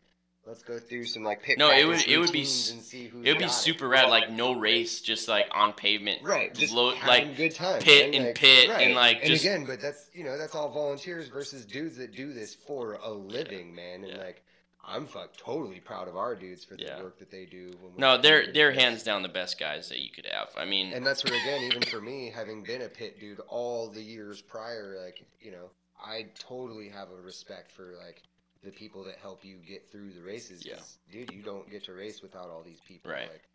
let's 0.46 0.62
go 0.62 0.78
through 0.78 1.04
some 1.06 1.22
like 1.22 1.42
pit 1.42 1.56
No, 1.58 1.70
it 1.70 1.86
would- 1.86 2.06
it 2.06 2.18
would 2.18 2.30
be 2.32 2.40
and 2.40 2.46
see 2.48 3.06
who's 3.06 3.24
It 3.24 3.30
would 3.30 3.38
be 3.38 3.44
got 3.44 3.48
super 3.54 3.88
rad, 3.88 4.10
like 4.10 4.30
no 4.30 4.52
race, 4.52 5.00
just 5.00 5.28
like 5.28 5.46
on 5.52 5.72
pavement. 5.72 6.22
Right, 6.22 6.52
just 6.54 6.74
Lo- 6.74 6.94
having 6.94 7.28
like 7.28 7.36
good 7.38 7.54
time, 7.54 7.80
pit 7.80 8.10
man, 8.10 8.14
and 8.16 8.24
like, 8.26 8.34
pit 8.34 8.68
right. 8.68 8.86
and 8.86 8.94
like 8.94 9.18
and 9.20 9.26
just 9.28 9.44
again, 9.44 9.64
but 9.64 9.80
that's 9.80 10.10
you 10.12 10.24
know 10.24 10.36
that's 10.36 10.54
all 10.54 10.68
volunteers 10.70 11.28
versus 11.28 11.64
dudes 11.64 11.96
that 11.96 12.14
do 12.14 12.34
this 12.34 12.54
for 12.54 12.98
a 13.02 13.10
living, 13.10 13.74
man. 13.74 14.04
And 14.04 14.12
Yeah. 14.12 14.18
like, 14.18 14.42
I'm 14.84 15.06
fuck 15.06 15.36
totally 15.36 15.80
proud 15.80 16.08
of 16.08 16.16
our 16.16 16.34
dudes 16.34 16.64
for 16.64 16.76
the 16.76 16.84
Yeah. 16.84 17.02
work 17.02 17.18
that 17.18 17.30
they 17.30 17.44
do. 17.44 17.70
When 17.80 17.92
no, 17.96 18.16
they're 18.16 18.52
they're 18.52 18.72
hands 18.72 19.02
down 19.02 19.22
the 19.22 19.28
best 19.28 19.58
guys 19.58 19.88
that 19.88 20.00
you 20.00 20.10
could 20.10 20.26
have. 20.26 20.50
I 20.56 20.64
mean, 20.64 20.92
And 20.92 21.06
that's 21.06 21.24
where 21.24 21.34
again, 21.34 21.62
even 21.64 21.82
for 21.82 22.00
me, 22.00 22.30
having 22.30 22.62
been 22.62 22.82
a 22.82 22.88
pit 22.88 23.20
dude 23.20 23.40
all 23.40 23.88
the 23.88 24.02
years 24.02 24.40
prior, 24.40 24.96
like 25.04 25.22
you 25.40 25.50
know, 25.52 25.70
I 26.02 26.26
totally 26.38 26.88
have 26.88 27.10
a 27.10 27.16
respect 27.16 27.70
for 27.72 27.94
like 28.04 28.22
the 28.62 28.70
people 28.70 29.04
that 29.04 29.16
help 29.16 29.44
you 29.44 29.56
get 29.58 29.90
through 29.90 30.12
the 30.12 30.22
races. 30.22 30.62
'cause, 30.62 30.98
dude, 31.10 31.32
you 31.32 31.42
don't 31.42 31.70
get 31.70 31.84
to 31.84 31.92
race 31.92 32.20
without 32.22 32.50
all 32.50 32.62
these 32.62 32.80
people. 32.80 33.10
Right. 33.10 33.30
Like, 33.30 33.48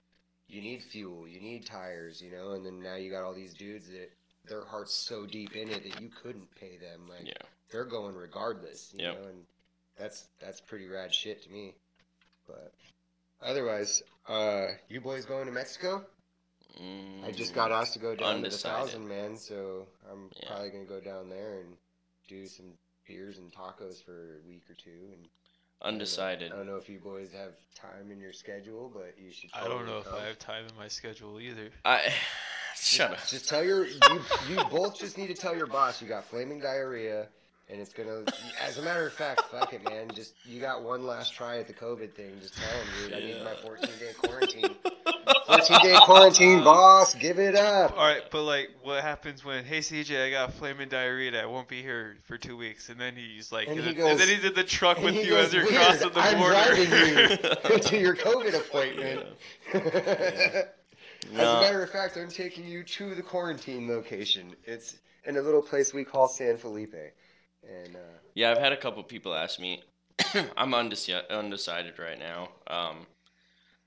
you 0.47 0.61
need 0.61 0.83
fuel, 0.83 1.27
you 1.27 1.41
need 1.41 1.65
tires, 1.65 2.21
you 2.21 2.31
know, 2.31 2.51
and 2.51 2.65
then 2.65 2.81
now 2.81 2.95
you 2.95 3.09
got 3.11 3.23
all 3.23 3.33
these 3.33 3.53
dudes 3.53 3.87
that 3.89 4.11
their 4.45 4.63
heart's 4.63 4.93
so 4.93 5.25
deep 5.25 5.55
in 5.55 5.69
it 5.69 5.83
that 5.83 5.99
you 6.01 6.09
couldn't 6.09 6.53
pay 6.55 6.77
them. 6.77 7.07
Like 7.07 7.25
yeah, 7.27 7.33
they're 7.71 7.85
going 7.85 8.15
regardless, 8.15 8.93
you 8.93 9.01
Yep. 9.03 9.15
know, 9.15 9.27
and 9.29 9.45
that's 9.97 10.27
that's 10.41 10.61
pretty 10.61 10.87
rad 10.87 11.13
shit 11.13 11.43
to 11.43 11.49
me. 11.51 11.73
But 12.47 12.73
otherwise, 13.41 14.03
uh, 14.27 14.67
you 14.89 15.01
boys 15.01 15.25
going 15.25 15.45
to 15.47 15.51
Mexico? 15.51 16.03
I 17.25 17.31
just 17.31 17.55
got 17.55 17.71
asked 17.71 17.93
to 17.93 17.99
go 17.99 18.15
down 18.15 18.35
Undecided. 18.35 18.59
to 18.59 18.63
the 18.67 18.69
thousand 18.69 19.07
man, 19.07 19.37
so 19.37 19.87
I'm 20.11 20.29
Yeah. 20.41 20.47
probably 20.49 20.69
gonna 20.71 20.83
go 20.85 20.99
down 20.99 21.29
there 21.29 21.59
and 21.59 21.77
do 22.27 22.45
some 22.47 22.73
beers 23.07 23.37
and 23.37 23.49
tacos 23.53 24.03
for 24.03 24.41
a 24.43 24.47
week 24.47 24.63
or 24.69 24.73
two. 24.73 25.09
And 25.13 25.29
undecided. 25.81 26.51
I 26.51 26.55
don't 26.57 26.67
know 26.67 26.75
if 26.75 26.89
you 26.89 26.99
boys 26.99 27.31
have 27.31 27.53
time 27.75 28.11
in 28.11 28.19
your 28.19 28.33
schedule, 28.33 28.91
but 28.93 29.15
you 29.17 29.31
should. 29.31 29.51
I 29.53 29.61
don't 29.61 29.69
totally 29.79 29.91
know 29.91 29.97
if. 29.99 30.07
I 30.13 30.25
have 30.25 30.37
time 30.39 30.65
in 30.69 30.75
my 30.75 30.89
schedule 30.89 31.39
either. 31.39 31.69
I 31.85 32.11
shut 32.75 33.11
up. 33.11 33.17
Just, 33.19 33.31
just 33.31 33.49
tell 33.49 33.63
your 33.63 33.85
you, 33.85 33.99
you 34.49 34.57
both 34.69 34.99
just 34.99 35.17
need 35.17 35.27
to 35.27 35.33
tell 35.33 35.55
your 35.55 35.67
boss 35.67 36.01
you 36.01 36.09
got 36.09 36.25
flaming 36.25 36.59
diarrhea, 36.59 37.29
and 37.69 37.81
it's 37.81 37.93
gonna. 37.93 38.23
As 38.61 38.77
a 38.77 38.81
matter 38.81 39.05
of 39.07 39.13
fact, 39.13 39.41
fuck 39.51 39.73
it, 39.73 39.83
man. 39.83 40.09
Just 40.13 40.33
you 40.45 40.59
got 40.61 40.83
one 40.83 41.05
last 41.05 41.33
try 41.33 41.57
at 41.59 41.67
the 41.67 41.73
COVID 41.73 42.13
thing. 42.13 42.31
Just 42.41 42.55
tell 42.57 42.69
him, 42.77 42.87
dude. 43.09 43.13
I 43.13 43.19
need 43.19 43.43
my 43.43 43.55
14 43.55 43.89
day 43.99 44.11
quarantine. 44.17 44.75
14 45.47 45.77
day 45.83 45.97
quarantine, 46.01 46.63
boss. 46.63 47.13
Give 47.15 47.39
it 47.39 47.55
up. 47.55 47.91
All 47.97 48.05
right, 48.05 48.23
but 48.31 48.43
like, 48.43 48.69
what 48.83 49.01
happens 49.03 49.43
when, 49.43 49.63
hey 49.65 49.79
CJ, 49.79 50.27
I 50.27 50.29
got 50.31 50.53
flaming 50.53 50.89
diarrhea, 50.89 51.41
I 51.41 51.45
won't 51.45 51.67
be 51.67 51.81
here 51.81 52.17
for 52.25 52.37
two 52.37 52.55
weeks, 52.57 52.89
and 52.89 52.99
then 52.99 53.15
he's 53.15 53.51
like, 53.51 53.67
And 53.67 53.79
and, 53.79 53.87
he 53.87 53.93
then- 53.93 54.07
and 54.11 54.19
then 54.19 54.27
he's 54.27 54.43
in 54.43 54.53
the 54.53 54.63
truck 54.63 54.99
with 55.01 55.15
you 55.15 55.29
goes, 55.31 55.47
as 55.47 55.53
you're 55.53 55.63
"Weird, 55.65 55.75
crossing 55.75 56.09
the 56.11 56.19
I'm 56.19 56.37
border. 56.37 56.53
driving 56.53 57.73
you 57.73 57.79
to 57.79 57.97
your 57.99 58.15
COVID 58.15 58.55
appointment. 58.55 59.25
As 61.33 61.39
a 61.39 61.61
matter 61.61 61.81
of 61.81 61.89
fact, 61.89 62.17
I'm 62.17 62.29
taking 62.29 62.67
you 62.67 62.83
to 62.83 63.15
the 63.15 63.21
quarantine 63.23 63.87
location. 63.87 64.55
It's 64.65 64.97
in 65.25 65.37
a 65.37 65.41
little 65.41 65.61
place 65.61 65.93
we 65.93 66.03
call 66.03 66.27
San 66.27 66.57
Felipe, 66.57 66.93
and 67.67 67.95
uh, 67.95 67.99
Yeah, 68.33 68.51
I've 68.51 68.57
had 68.57 68.71
a 68.73 68.77
couple 68.77 69.03
people 69.03 69.33
ask 69.33 69.59
me. 69.59 69.83
I'm 70.57 70.71
undeci- 70.71 71.29
undecided 71.29 71.99
right 71.99 72.17
now. 72.19 72.49
Um, 72.67 73.05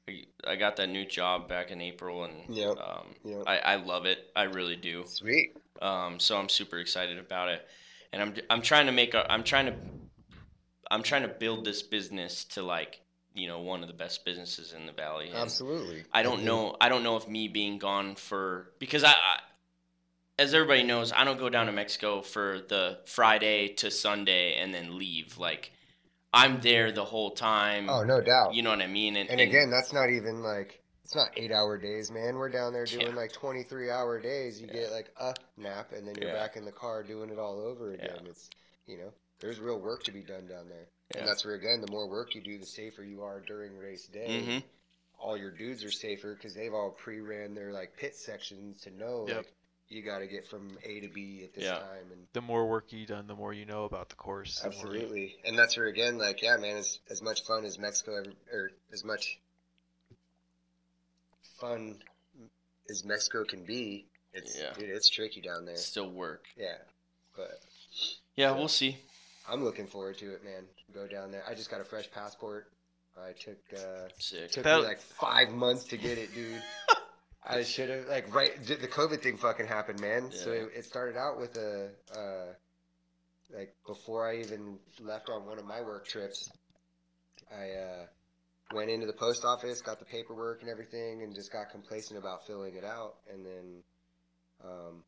I, 0.09 0.25
I 0.47 0.57
got 0.57 0.77
that 0.77 0.89
new 0.89 1.05
job 1.05 1.49
back 1.49 1.71
in 1.71 1.81
April, 1.81 2.25
and 2.25 2.35
Yep. 2.55 2.79
um, 2.79 3.07
Yep. 3.25 3.43
I, 3.47 3.59
I 3.59 3.77
love 3.77 4.07
it. 4.07 4.19
I 4.37 4.45
really 4.45 4.77
do. 4.77 5.05
sweet. 5.07 5.57
Um, 5.81 6.19
so 6.19 6.37
I'm 6.37 6.49
super 6.49 6.79
excited 6.79 7.19
about 7.19 7.49
it, 7.49 7.67
and 8.13 8.21
I'm 8.21 8.35
I'm 8.51 8.63
trying 8.63 8.87
to 8.87 8.93
make 8.93 9.15
a 9.15 9.31
I'm 9.31 9.45
trying 9.45 9.67
to 9.67 9.75
I'm 10.91 11.03
trying 11.03 11.23
to 11.23 11.29
build 11.29 11.65
this 11.65 11.83
business 11.83 12.45
to 12.47 12.63
like 12.63 13.01
you 13.35 13.47
know 13.47 13.61
one 13.61 13.83
of 13.83 13.89
the 13.89 13.95
best 13.95 14.25
businesses 14.25 14.73
in 14.73 14.87
the 14.87 14.93
valley. 14.93 15.29
And 15.29 15.37
Absolutely. 15.37 16.05
I 16.13 16.23
don't 16.23 16.43
know 16.45 16.77
I 16.81 16.89
don't 16.89 17.05
know 17.05 17.17
if 17.17 17.29
me 17.29 17.47
being 17.49 17.79
gone 17.79 18.17
for 18.17 18.71
because 18.81 19.05
I, 19.05 19.11
I 19.11 19.39
as 20.39 20.55
everybody 20.55 20.83
knows 20.85 21.13
I 21.13 21.25
don't 21.25 21.39
go 21.39 21.49
down 21.49 21.67
to 21.67 21.73
Mexico 21.73 22.23
for 22.23 22.61
the 22.69 22.99
Friday 23.07 23.69
to 23.75 23.91
Sunday 23.91 24.55
and 24.55 24.73
then 24.73 24.97
leave 24.99 25.37
like 25.39 25.73
I'm 26.33 26.61
there 26.61 26.93
the 26.93 27.05
whole 27.05 27.31
time. 27.31 27.89
Oh, 27.89 28.05
no 28.05 28.21
doubt. 28.21 28.55
You 28.55 28.63
know 28.63 28.71
what 28.71 28.83
I 28.83 28.87
mean? 28.87 29.17
And, 29.17 29.31
and 29.31 29.41
again, 29.41 29.71
that's 29.71 29.93
not 29.93 30.11
even 30.11 30.43
like 30.43 30.83
it's 31.05 31.15
not 31.17 31.29
eight 31.39 31.51
hour 31.51 31.79
days, 31.79 32.11
man. 32.11 32.37
We're 32.37 32.51
down 32.51 32.75
there 32.75 32.85
doing 32.85 33.07
Yeah. 33.09 33.15
like 33.15 33.33
23 33.33 33.91
hour 33.91 34.21
days. 34.21 34.61
You 34.61 34.67
Yeah. 34.67 34.75
get 34.75 34.93
like 34.93 35.11
a 35.19 35.35
nap, 35.57 35.93
and 35.93 36.07
then 36.07 36.15
you're 36.21 36.31
Yeah. 36.31 36.37
back 36.37 36.57
in 36.57 36.67
the 36.67 36.73
car 36.73 37.03
doing 37.03 37.31
it 37.31 37.39
all 37.39 37.59
over 37.61 37.95
again. 37.95 38.27
It's 38.27 38.51
you 38.87 38.99
know, 38.99 39.11
there's 39.41 39.59
real 39.59 39.79
work 39.79 40.03
to 40.05 40.13
be 40.13 40.21
done 40.23 40.47
down 40.47 40.69
there, 40.69 40.87
and 41.17 41.27
that's 41.27 41.45
where 41.47 41.55
again, 41.55 41.81
the 41.81 41.91
more 41.91 42.07
work 42.09 42.35
you 42.35 42.43
do, 42.43 42.59
the 42.59 42.67
safer 42.67 43.03
you 43.05 43.23
are 43.23 43.41
during 43.41 43.77
race 43.79 44.07
day. 44.07 44.43
Mhm. 44.47 44.63
All 45.19 45.37
your 45.37 45.51
dudes 45.51 45.83
are 45.83 45.91
safer 45.91 46.35
because 46.35 46.55
they've 46.55 46.73
all 46.75 46.91
pre-ran 46.91 47.55
their 47.55 47.73
like 47.73 47.97
pit 47.97 48.15
sections 48.15 48.81
to 48.83 48.91
know 48.91 49.25
Yep. 49.29 49.37
like 49.39 49.53
you 49.89 50.03
got 50.03 50.19
to 50.19 50.27
get 50.27 50.47
from 50.49 50.77
A 50.85 51.01
to 51.01 51.09
B 51.09 51.43
at 51.45 51.55
this 51.55 51.65
Yeah. 51.65 51.79
time, 51.79 52.11
and 52.13 52.27
the 52.33 52.41
more 52.43 52.67
work 52.69 52.93
you 52.93 53.07
done, 53.07 53.27
the 53.27 53.35
more 53.35 53.53
you 53.53 53.65
know 53.65 53.85
about 53.85 54.09
the 54.11 54.17
course. 54.17 54.61
the 54.61 54.69
more- 54.71 54.79
Absolutely, 54.79 55.37
and 55.45 55.59
that's 55.59 55.77
where 55.77 55.87
again, 55.87 56.19
like, 56.19 56.43
yeah, 56.43 56.57
man, 56.59 56.77
as 56.77 56.99
as 57.11 57.23
much 57.23 57.45
fun 57.45 57.65
as 57.65 57.79
Mexico 57.79 58.17
ever, 58.17 58.33
or 58.53 58.71
as 58.93 59.05
much 59.05 59.39
fun 61.61 61.97
as 62.91 63.05
Mexico 63.05 63.45
can 63.45 63.65
be, 63.65 64.07
it's 64.33 64.59
Yeah. 64.59 64.73
dude, 64.75 64.91
it's 64.91 65.09
tricky 65.09 65.41
down 65.41 65.65
there. 65.65 65.77
still 65.77 66.11
work. 66.11 66.45
Yeah, 66.57 66.79
but 67.37 67.61
Yeah, 68.37 68.53
we'll 68.53 68.69
see. 68.69 68.99
I'm 69.49 69.65
looking 69.65 69.87
forward 69.89 70.19
to 70.19 70.33
it, 70.35 70.45
man. 70.45 70.69
Go 70.93 71.07
down 71.07 71.33
there. 71.33 71.43
I 71.47 71.55
just 71.55 71.71
got 71.71 71.81
a 71.81 71.85
fresh 71.85 72.11
passport. 72.11 72.71
I 73.17 73.33
took 73.33 73.59
uh, 73.73 74.09
Sick. 74.19 74.51
took 74.53 74.65
That- 74.65 74.81
me 74.81 74.87
like 74.87 75.01
five 75.01 75.51
months 75.51 75.85
to 75.87 75.97
get 75.97 76.19
it, 76.19 76.33
dude. 76.35 76.63
I 77.47 77.63
should 77.63 77.89
have 77.89 78.07
like 78.07 78.35
right. 78.35 78.63
The 78.65 78.77
COVID 78.77 79.23
thing 79.23 79.37
fucking 79.37 79.67
happened, 79.67 80.01
man. 80.01 80.31
So 80.31 80.51
it, 80.51 80.71
it 80.77 80.85
started 80.85 81.17
out 81.17 81.39
with 81.39 81.57
a 81.57 81.91
uh, 82.15 83.57
like 83.57 83.75
before 83.87 84.29
I 84.29 84.39
even 84.39 84.79
left 85.01 85.31
on 85.31 85.47
one 85.47 85.59
of 85.59 85.65
my 85.65 85.81
work 85.81 86.07
trips. 86.07 86.51
I 87.51 87.71
uh, 87.71 88.07
went 88.75 88.91
into 88.91 89.07
the 89.07 89.13
post 89.13 89.45
office, 89.45 89.81
got 89.81 89.99
the 89.99 90.05
paperwork 90.05 90.61
and 90.61 90.71
everything, 90.71 91.23
and 91.23 91.35
just 91.35 91.53
got 91.53 91.71
complacent 91.71 92.19
about 92.19 92.47
filling 92.47 92.75
it 92.75 92.85
out. 92.85 93.15
And 93.33 93.47
then, 93.47 93.83
um, 94.65 95.05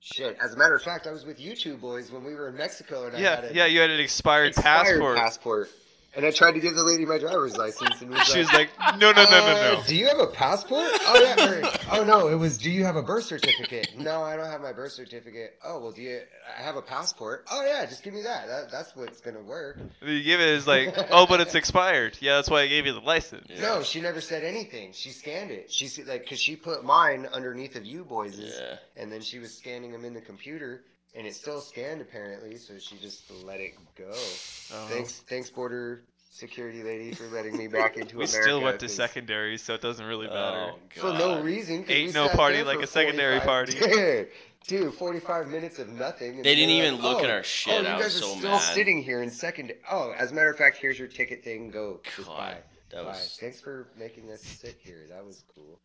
shit. 0.00 0.36
As 0.42 0.54
a 0.54 0.56
matter 0.56 0.74
of 0.74 0.82
fact, 0.82 1.06
I 1.06 1.12
was 1.12 1.24
with 1.24 1.38
you 1.38 1.54
two 1.54 1.76
boys 1.76 2.10
when 2.10 2.24
we 2.24 2.34
were 2.34 2.48
in 2.48 2.56
Mexico, 2.56 3.06
and 3.06 3.14
I 3.16 3.20
Yeah, 3.20 3.34
had 3.36 3.44
a 3.44 3.54
yeah, 3.54 3.66
you 3.66 3.80
had 3.80 3.90
an 3.90 4.00
expired, 4.00 4.48
expired 4.48 5.00
passport. 5.00 5.18
passport. 5.18 5.68
And 6.16 6.24
I 6.24 6.30
tried 6.30 6.52
to 6.52 6.60
give 6.60 6.74
the 6.74 6.82
lady 6.82 7.04
my 7.04 7.18
driver's 7.18 7.56
license, 7.56 8.00
and 8.00 8.10
was 8.10 8.22
She 8.24 8.38
was 8.38 8.52
like, 8.52 8.70
like, 8.78 8.98
no, 8.98 9.12
no, 9.12 9.24
no, 9.24 9.30
no, 9.30 9.36
uh, 9.38 9.74
no. 9.74 9.82
Do 9.86 9.94
you 9.94 10.08
have 10.08 10.18
a 10.18 10.26
passport? 10.26 10.88
Oh 11.06 11.20
yeah. 11.22 11.48
or- 11.48 11.70
oh 12.00 12.04
no, 12.04 12.28
it 12.28 12.34
was. 12.34 12.56
Do 12.56 12.70
you 12.70 12.84
have 12.84 12.96
a 12.96 13.02
birth 13.02 13.24
certificate? 13.24 13.90
No, 13.96 14.22
I 14.22 14.34
don't 14.36 14.46
have 14.46 14.62
my 14.62 14.72
birth 14.72 14.92
certificate. 14.92 15.58
Oh 15.62 15.78
well, 15.78 15.92
do 15.92 16.00
you? 16.02 16.20
I 16.58 16.62
have 16.62 16.76
a 16.76 16.82
passport. 16.82 17.44
Oh 17.52 17.62
yeah, 17.64 17.84
just 17.84 18.02
give 18.02 18.14
me 18.14 18.22
that. 18.22 18.48
that 18.48 18.70
that's 18.70 18.96
what's 18.96 19.20
gonna 19.20 19.42
work. 19.42 19.78
You 20.00 20.22
give 20.22 20.40
it 20.40 20.48
is 20.48 20.66
like, 20.66 20.96
oh, 21.10 21.26
but 21.26 21.40
it's 21.40 21.54
expired. 21.54 22.16
Yeah, 22.20 22.36
that's 22.36 22.48
why 22.50 22.62
I 22.62 22.68
gave 22.68 22.86
you 22.86 22.94
the 22.94 23.00
license. 23.00 23.46
Yeah. 23.50 23.60
No, 23.60 23.82
she 23.82 24.00
never 24.00 24.20
said 24.22 24.42
anything. 24.44 24.92
She 24.94 25.10
scanned 25.10 25.50
it. 25.50 25.70
She 25.70 25.88
said 25.88 26.06
like 26.06 26.22
because 26.22 26.40
she 26.40 26.56
put 26.56 26.84
mine 26.84 27.26
underneath 27.32 27.76
of 27.76 27.84
you 27.84 28.02
boys', 28.04 28.38
Yeah. 28.38 28.76
and 28.96 29.12
then 29.12 29.20
she 29.20 29.38
was 29.38 29.54
scanning 29.56 29.92
them 29.92 30.04
in 30.06 30.14
the 30.14 30.22
computer, 30.22 30.82
and 31.14 31.26
it 31.26 31.34
still 31.34 31.60
scanned 31.60 32.00
apparently. 32.00 32.56
So 32.56 32.78
she 32.78 32.96
just 32.98 33.30
let 33.44 33.60
it 33.60 33.74
go. 33.96 34.10
Oh. 34.10 34.86
Thanks, 34.90 35.14
thanks, 35.28 35.50
border 35.50 36.02
security 36.30 36.82
lady, 36.84 37.12
for 37.14 37.24
letting 37.34 37.56
me 37.56 37.66
back 37.66 37.96
into 37.96 38.16
We 38.18 38.24
America. 38.24 38.42
still 38.42 38.60
went 38.60 38.78
to 38.80 38.86
'cause- 38.86 38.94
secondary, 38.94 39.58
so 39.58 39.74
it 39.74 39.80
doesn't 39.80 40.04
really 40.06 40.28
matter. 40.28 40.72
Oh, 40.74 40.78
for 40.94 41.12
no 41.18 41.40
reason. 41.42 41.84
Ain't 41.88 42.14
no 42.14 42.28
party 42.28 42.62
like 42.62 42.80
a 42.80 42.86
secondary 42.86 43.40
party. 43.40 43.76
Dude, 44.66 44.92
45 44.94 45.48
minutes 45.48 45.78
of 45.78 45.88
nothing. 45.88 46.42
They 46.42 46.54
didn't 46.54 46.70
even 46.70 46.94
like, 46.96 47.02
look 47.02 47.24
at 47.24 47.30
"Oh, 47.30 47.34
our 47.34 47.42
shit. 47.42 47.72
Oh, 47.74 47.80
you 47.80 47.86
I 47.88 47.92
guys 47.92 48.04
was 48.04 48.16
are 48.16 48.20
so 48.26 48.36
still 48.36 48.50
mad. 48.50 48.74
sitting 48.74 49.02
here 49.02 49.22
in 49.22 49.30
second. 49.30 49.72
Oh, 49.90 50.12
as 50.18 50.30
a 50.30 50.34
matter 50.34 50.50
of 50.50 50.58
fact, 50.58 50.76
here's 50.76 50.98
your 50.98 51.08
ticket 51.08 51.42
thing. 51.42 51.70
Go. 51.70 52.00
Just 52.16 52.28
God, 52.28 52.36
bye. 52.36 52.56
that 52.90 53.04
Bye. 53.04 53.12
Thanks 53.40 53.60
for 53.60 53.88
making 53.96 54.30
us 54.30 54.42
sit 54.42 54.76
here. 54.82 55.06
That 55.08 55.24
was 55.24 55.42
cool. 55.54 55.80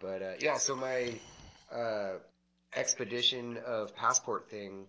But 0.00 0.22
uh, 0.22 0.32
yeah, 0.40 0.58
so 0.58 0.76
my 0.76 1.14
uh, 1.74 2.14
expedition 2.74 3.58
of 3.66 3.94
passport 3.94 4.48
thing 4.50 4.86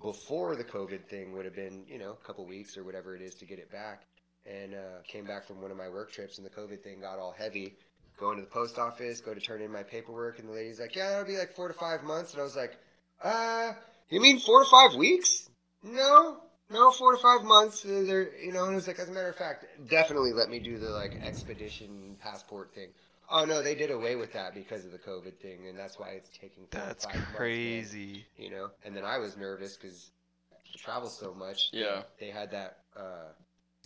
before 0.00 0.56
the 0.56 0.64
COVID 0.64 1.06
thing 1.06 1.32
would 1.32 1.44
have 1.44 1.54
been, 1.54 1.84
you 1.88 1.98
know, 1.98 2.12
a 2.12 2.26
couple 2.26 2.46
weeks 2.46 2.76
or 2.76 2.84
whatever 2.84 3.16
it 3.16 3.22
is 3.22 3.34
to 3.36 3.46
get 3.46 3.58
it 3.58 3.70
back. 3.70 4.02
And 4.44 4.74
uh, 4.74 5.02
came 5.08 5.24
back 5.24 5.46
from 5.46 5.60
one 5.60 5.72
of 5.72 5.76
my 5.76 5.88
work 5.88 6.12
trips, 6.12 6.38
and 6.38 6.46
the 6.46 6.50
COVID 6.50 6.80
thing 6.82 7.00
got 7.00 7.18
all 7.18 7.34
heavy. 7.36 7.74
Going 8.16 8.36
to 8.36 8.42
the 8.42 8.48
post 8.48 8.78
office, 8.78 9.20
go 9.20 9.34
to 9.34 9.40
turn 9.40 9.60
in 9.60 9.72
my 9.72 9.82
paperwork, 9.82 10.38
and 10.38 10.48
the 10.48 10.52
lady's 10.52 10.78
like, 10.78 10.94
"Yeah, 10.94 11.10
that'll 11.10 11.26
be 11.26 11.36
like 11.36 11.54
four 11.54 11.68
to 11.68 11.74
five 11.74 12.04
months." 12.04 12.32
And 12.32 12.40
I 12.40 12.44
was 12.44 12.56
like, 12.56 12.78
"Uh, 13.22 13.72
you 14.08 14.20
mean 14.20 14.38
four 14.38 14.62
to 14.62 14.70
five 14.70 14.94
weeks? 14.94 15.50
No, 15.82 16.38
no, 16.70 16.90
four 16.92 17.12
to 17.12 17.18
five 17.18 17.44
months. 17.44 17.84
Uh, 17.84 18.04
they're, 18.06 18.36
you 18.38 18.52
know, 18.52 18.64
and 18.64 18.72
it 18.72 18.76
was 18.76 18.86
like, 18.86 18.98
as 18.98 19.08
a 19.08 19.12
matter 19.12 19.28
of 19.28 19.36
fact, 19.36 19.66
definitely 19.88 20.32
let 20.32 20.48
me 20.48 20.58
do 20.58 20.78
the 20.78 20.90
like 20.90 21.20
expedition 21.22 22.16
passport 22.20 22.72
thing. 22.74 22.88
Oh 23.30 23.44
no, 23.44 23.62
they 23.62 23.74
did 23.74 23.90
away 23.90 24.16
with 24.16 24.32
that 24.34 24.54
because 24.54 24.84
of 24.84 24.92
the 24.92 24.98
COVID 24.98 25.38
thing, 25.38 25.66
and 25.68 25.78
that's 25.78 25.98
why 25.98 26.10
it's 26.10 26.30
taking. 26.30 26.66
four 26.70 26.80
That's 26.80 27.04
five 27.04 27.14
months, 27.14 27.28
man, 27.28 27.36
crazy. 27.36 28.24
you 28.36 28.50
know, 28.50 28.70
and 28.84 28.96
then 28.96 29.04
I 29.04 29.18
was 29.18 29.36
nervous 29.36 29.76
because 29.76 30.10
I 30.52 30.56
travel 30.78 31.08
so 31.08 31.34
much. 31.34 31.70
Yeah. 31.72 32.02
They 32.20 32.30
had 32.30 32.50
that. 32.52 32.78
Uh, 32.96 33.32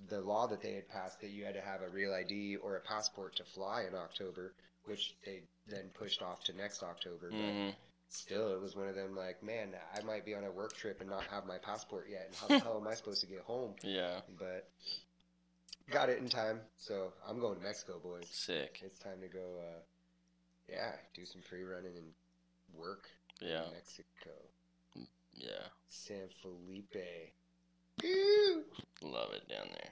the 0.09 0.21
law 0.21 0.47
that 0.47 0.63
they 0.63 0.73
had 0.73 0.89
passed 0.89 1.21
that 1.21 1.31
you 1.31 1.45
had 1.45 1.55
to 1.55 1.61
have 1.61 1.83
a 1.83 1.89
real 1.91 2.15
ID 2.15 2.57
or 2.57 2.77
a 2.77 2.81
passport 2.81 3.37
to 3.37 3.45
fly 3.45 3.85
in 3.87 3.95
October, 3.95 4.55
which 4.87 5.15
they 5.27 5.43
then 5.69 5.91
pushed 5.93 6.23
off 6.23 6.43
to 6.45 6.57
next 6.57 6.83
October. 6.83 7.31
But 7.31 7.41
hmm 7.41 7.71
still, 8.09 8.53
it 8.55 8.61
was 8.61 8.75
one 8.75 8.89
of 8.89 8.95
them 8.95 9.15
like, 9.15 9.43
man, 9.43 9.75
I 9.97 10.03
might 10.03 10.25
be 10.25 10.35
on 10.35 10.45
a 10.45 10.51
work 10.51 10.75
trip 10.77 11.01
and 11.01 11.11
not 11.11 11.25
have 11.31 11.47
my 11.47 11.59
passport 11.59 12.09
yet, 12.11 12.27
and 12.27 12.37
how 12.37 12.49
the 12.49 12.59
hell 12.65 12.81
am 12.81 12.89
I 12.89 12.95
supposed 12.95 13.21
to 13.21 13.27
get 13.27 13.41
home? 13.41 13.75
Yeah. 13.83 14.21
But 14.39 14.69
got 15.91 16.09
it 16.09 16.19
in 16.19 16.29
time, 16.29 16.61
so 16.77 17.13
I'm 17.29 17.41
going 17.41 17.57
to 17.59 17.63
Mexico, 17.63 17.99
boys. 18.03 18.27
Sick. 18.31 18.81
It's 18.85 18.99
time 18.99 19.21
to 19.21 19.29
go. 19.29 19.41
Uh, 19.61 19.81
yeah, 20.69 20.93
do 21.15 21.25
some 21.25 21.43
pre-running 21.49 21.97
and 21.97 22.07
work 22.75 23.09
Yeah. 23.41 23.65
Mexico. 23.73 24.31
Yeah. 25.35 25.67
San 25.89 26.29
Felipe. 26.43 26.95
Love 29.03 29.33
it 29.33 29.49
down 29.49 29.67
there. 29.73 29.91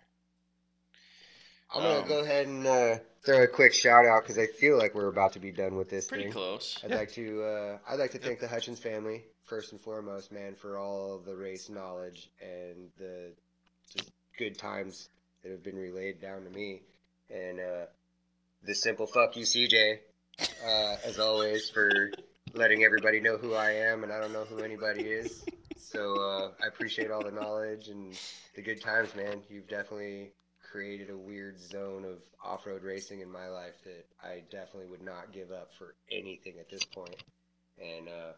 I'm 1.75 1.83
gonna 1.83 2.01
Um, 2.01 2.09
go 2.09 2.21
ahead 2.21 2.47
and 2.47 2.67
uh, 2.67 2.97
throw 3.25 3.43
a 3.43 3.47
quick 3.47 3.75
shout 3.75 4.07
out 4.07 4.23
because 4.23 4.39
I 4.39 4.47
feel 4.47 4.79
like 4.79 4.95
we're 4.95 5.09
about 5.09 5.35
to 5.35 5.39
be 5.41 5.51
done 5.53 5.77
with 5.77 5.91
this 5.91 6.07
Pretty 6.07 6.25
thing. 6.25 6.33
close. 6.33 6.79
I'd 6.83 6.93
like 6.93 7.13
to 7.13 7.43
uh, 7.43 7.79
I'd 7.87 7.99
like 7.99 8.11
to 8.13 8.19
thank 8.19 8.41
the 8.41 8.49
Hutchins 8.49 8.79
family 8.79 9.25
first 9.45 9.73
and 9.73 9.81
foremost, 9.81 10.33
man, 10.33 10.55
for 10.55 10.79
all 10.79 11.19
the 11.19 11.37
race 11.37 11.69
knowledge 11.69 12.31
and 12.41 12.89
the 12.97 13.33
just 13.95 14.13
good 14.39 14.57
times 14.57 15.11
that 15.43 15.53
have 15.53 15.63
been 15.63 15.77
relayed 15.77 16.21
down 16.21 16.45
to 16.45 16.51
me, 16.51 16.83
and 17.31 17.61
uh, 17.61 17.87
the 18.63 18.75
simple 18.75 19.07
fuck 19.07 19.37
you, 19.37 19.45
CJ, 19.45 19.99
uh, 20.67 20.97
as 21.05 21.19
always 21.19 21.71
for 21.71 22.11
letting 22.55 22.85
everybody 22.85 23.21
know 23.21 23.37
who 23.37 23.55
I 23.55 23.73
am, 23.73 24.03
and 24.03 24.13
I 24.13 24.21
don't 24.21 24.33
know 24.33 24.45
who 24.45 24.59
anybody 24.59 25.03
is. 25.03 25.45
So 25.77 26.21
uh, 26.21 26.51
I 26.63 26.67
appreciate 26.67 27.11
all 27.11 27.23
the 27.23 27.31
knowledge 27.31 27.89
and 27.89 28.19
the 28.55 28.63
good 28.63 28.83
times, 28.83 29.15
man. 29.15 29.41
You've 29.49 29.69
definitely 29.69 30.33
created 30.71 31.11
a 31.11 31.17
weird 31.17 31.61
zone 31.61 32.05
of 32.05 32.19
off-road 32.45 32.83
racing 32.83 33.21
in 33.21 33.31
my 33.31 33.49
life 33.49 33.75
that 33.85 34.07
I 34.23 34.43
definitely 34.51 34.87
would 34.91 35.03
not 35.03 35.33
give 35.33 35.51
up 35.51 35.71
for 35.79 35.95
anything 36.11 36.55
at 36.61 36.71
this 36.71 36.85
point. 36.85 37.17
And 37.81 38.09
uh, 38.09 38.33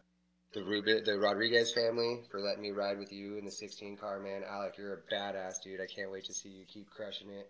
the 0.53 0.63
Ruben, 0.63 1.03
the 1.05 1.17
Rodriguez 1.17 1.73
family 1.73 2.21
for 2.29 2.39
letting 2.39 2.61
me 2.61 2.71
ride 2.71 2.99
with 2.99 3.11
you 3.11 3.37
in 3.37 3.45
the 3.45 3.51
16 3.51 3.97
car, 3.97 4.19
man. 4.19 4.43
Alec, 4.47 4.77
you're 4.77 4.93
a 4.93 5.13
badass 5.13 5.61
dude. 5.63 5.79
I 5.79 5.85
can't 5.85 6.11
wait 6.11 6.25
to 6.25 6.33
see 6.33 6.49
you 6.49 6.65
keep 6.65 6.89
crushing 6.89 7.29
it. 7.29 7.49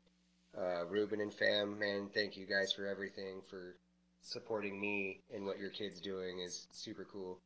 Uh, 0.58 0.86
Ruben 0.86 1.22
and 1.22 1.34
fam, 1.34 1.80
man, 1.80 2.10
thank 2.14 2.36
you 2.38 2.46
guys 2.46 2.74
for 2.74 2.86
everything 2.86 3.42
for 3.50 3.76
supporting 4.22 4.80
me 4.80 5.22
and 5.34 5.46
what 5.46 5.58
your 5.58 5.70
kid's 5.70 6.00
doing 6.02 6.40
is 6.40 6.68
super 6.72 7.08
cool. 7.12 7.40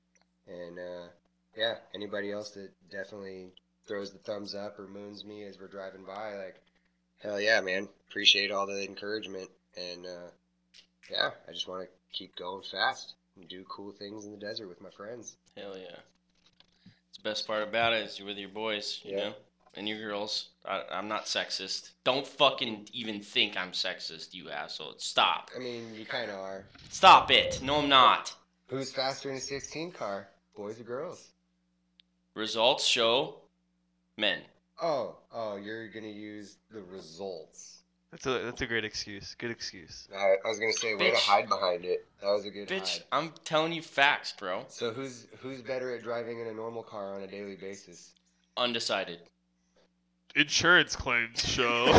And 0.47 0.77
uh, 0.77 1.07
yeah, 1.55 1.75
anybody 1.93 2.31
else 2.31 2.51
that 2.51 2.71
definitely 2.91 3.53
throws 3.87 4.11
the 4.11 4.19
thumbs 4.19 4.55
up 4.55 4.79
or 4.79 4.87
moons 4.87 5.23
me 5.23 5.43
as 5.43 5.59
we're 5.59 5.67
driving 5.67 6.03
by, 6.03 6.33
like, 6.35 6.55
hell 7.21 7.39
yeah, 7.39 7.61
man. 7.61 7.87
Appreciate 8.09 8.51
all 8.51 8.65
the 8.65 8.83
encouragement. 8.83 9.49
And 9.77 10.05
uh, 10.05 10.29
yeah, 11.09 11.29
I 11.47 11.51
just 11.51 11.67
want 11.67 11.83
to 11.83 12.17
keep 12.17 12.35
going 12.35 12.63
fast 12.63 13.13
do 13.43 13.65
cool 13.67 13.91
things 13.91 14.25
in 14.25 14.31
the 14.31 14.37
desert 14.37 14.67
with 14.67 14.81
my 14.81 14.89
friends. 14.89 15.35
Hell 15.57 15.77
yeah. 15.77 15.97
It's 17.09 17.17
the 17.17 17.23
best 17.29 17.45
part 17.47 17.63
about 17.63 17.93
it 17.93 18.03
is 18.05 18.17
you're 18.17 18.27
with 18.27 18.37
your 18.37 18.49
boys, 18.49 19.01
you 19.03 19.11
Yeah. 19.11 19.17
know, 19.29 19.33
and 19.75 19.87
your 19.87 19.99
girls. 19.99 20.49
I, 20.65 20.83
I'm 20.91 21.07
not 21.07 21.25
sexist. 21.25 21.91
Don't 22.03 22.25
fucking 22.25 22.89
even 22.93 23.21
think 23.21 23.57
I'm 23.57 23.71
sexist, 23.71 24.33
you 24.33 24.49
asshole. 24.49 24.95
Stop. 24.97 25.51
I 25.55 25.59
mean, 25.59 25.93
you 25.93 26.05
kind 26.05 26.31
of 26.31 26.37
are. 26.39 26.63
Stop 26.89 27.29
it. 27.31 27.59
No, 27.61 27.77
I'm 27.81 27.89
not. 27.89 28.33
Who's 28.67 28.91
faster 28.91 29.29
in 29.29 29.37
a 29.37 29.41
16 29.41 29.91
car, 29.91 30.27
boys 30.55 30.79
or 30.79 30.83
girls? 30.83 31.29
Results 32.33 32.85
show 32.85 33.35
men. 34.17 34.39
Oh, 34.81 35.15
oh, 35.31 35.55
you're 35.55 35.87
gonna 35.87 36.07
use 36.07 36.57
the 36.71 36.81
results. 36.81 37.83
That's 38.15 38.27
a 38.27 38.45
that's 38.45 38.61
a 38.61 38.65
great 38.65 38.85
excuse. 38.85 39.35
Good 39.37 39.51
excuse. 39.51 40.07
I, 40.17 40.35
I 40.45 40.47
was 40.47 40.57
gonna 40.57 40.71
say, 40.71 40.95
way 40.95 41.11
to 41.11 41.17
hide 41.17 41.49
behind 41.49 41.83
it. 41.83 42.07
That 42.21 42.31
was 42.31 42.45
a 42.45 42.49
good 42.49 42.69
Bitch, 42.69 42.99
hide. 42.99 43.03
I'm 43.11 43.33
telling 43.43 43.73
you 43.73 43.81
facts, 43.81 44.31
bro. 44.31 44.63
So 44.69 44.93
who's 44.93 45.27
who's 45.39 45.61
better 45.61 45.93
at 45.93 46.01
driving 46.01 46.39
in 46.39 46.47
a 46.47 46.53
normal 46.53 46.81
car 46.81 47.13
on 47.13 47.23
a 47.23 47.27
daily 47.27 47.57
basis? 47.57 48.13
Undecided. 48.55 49.19
Insurance 50.33 50.95
claims 50.95 51.45
show. 51.45 51.87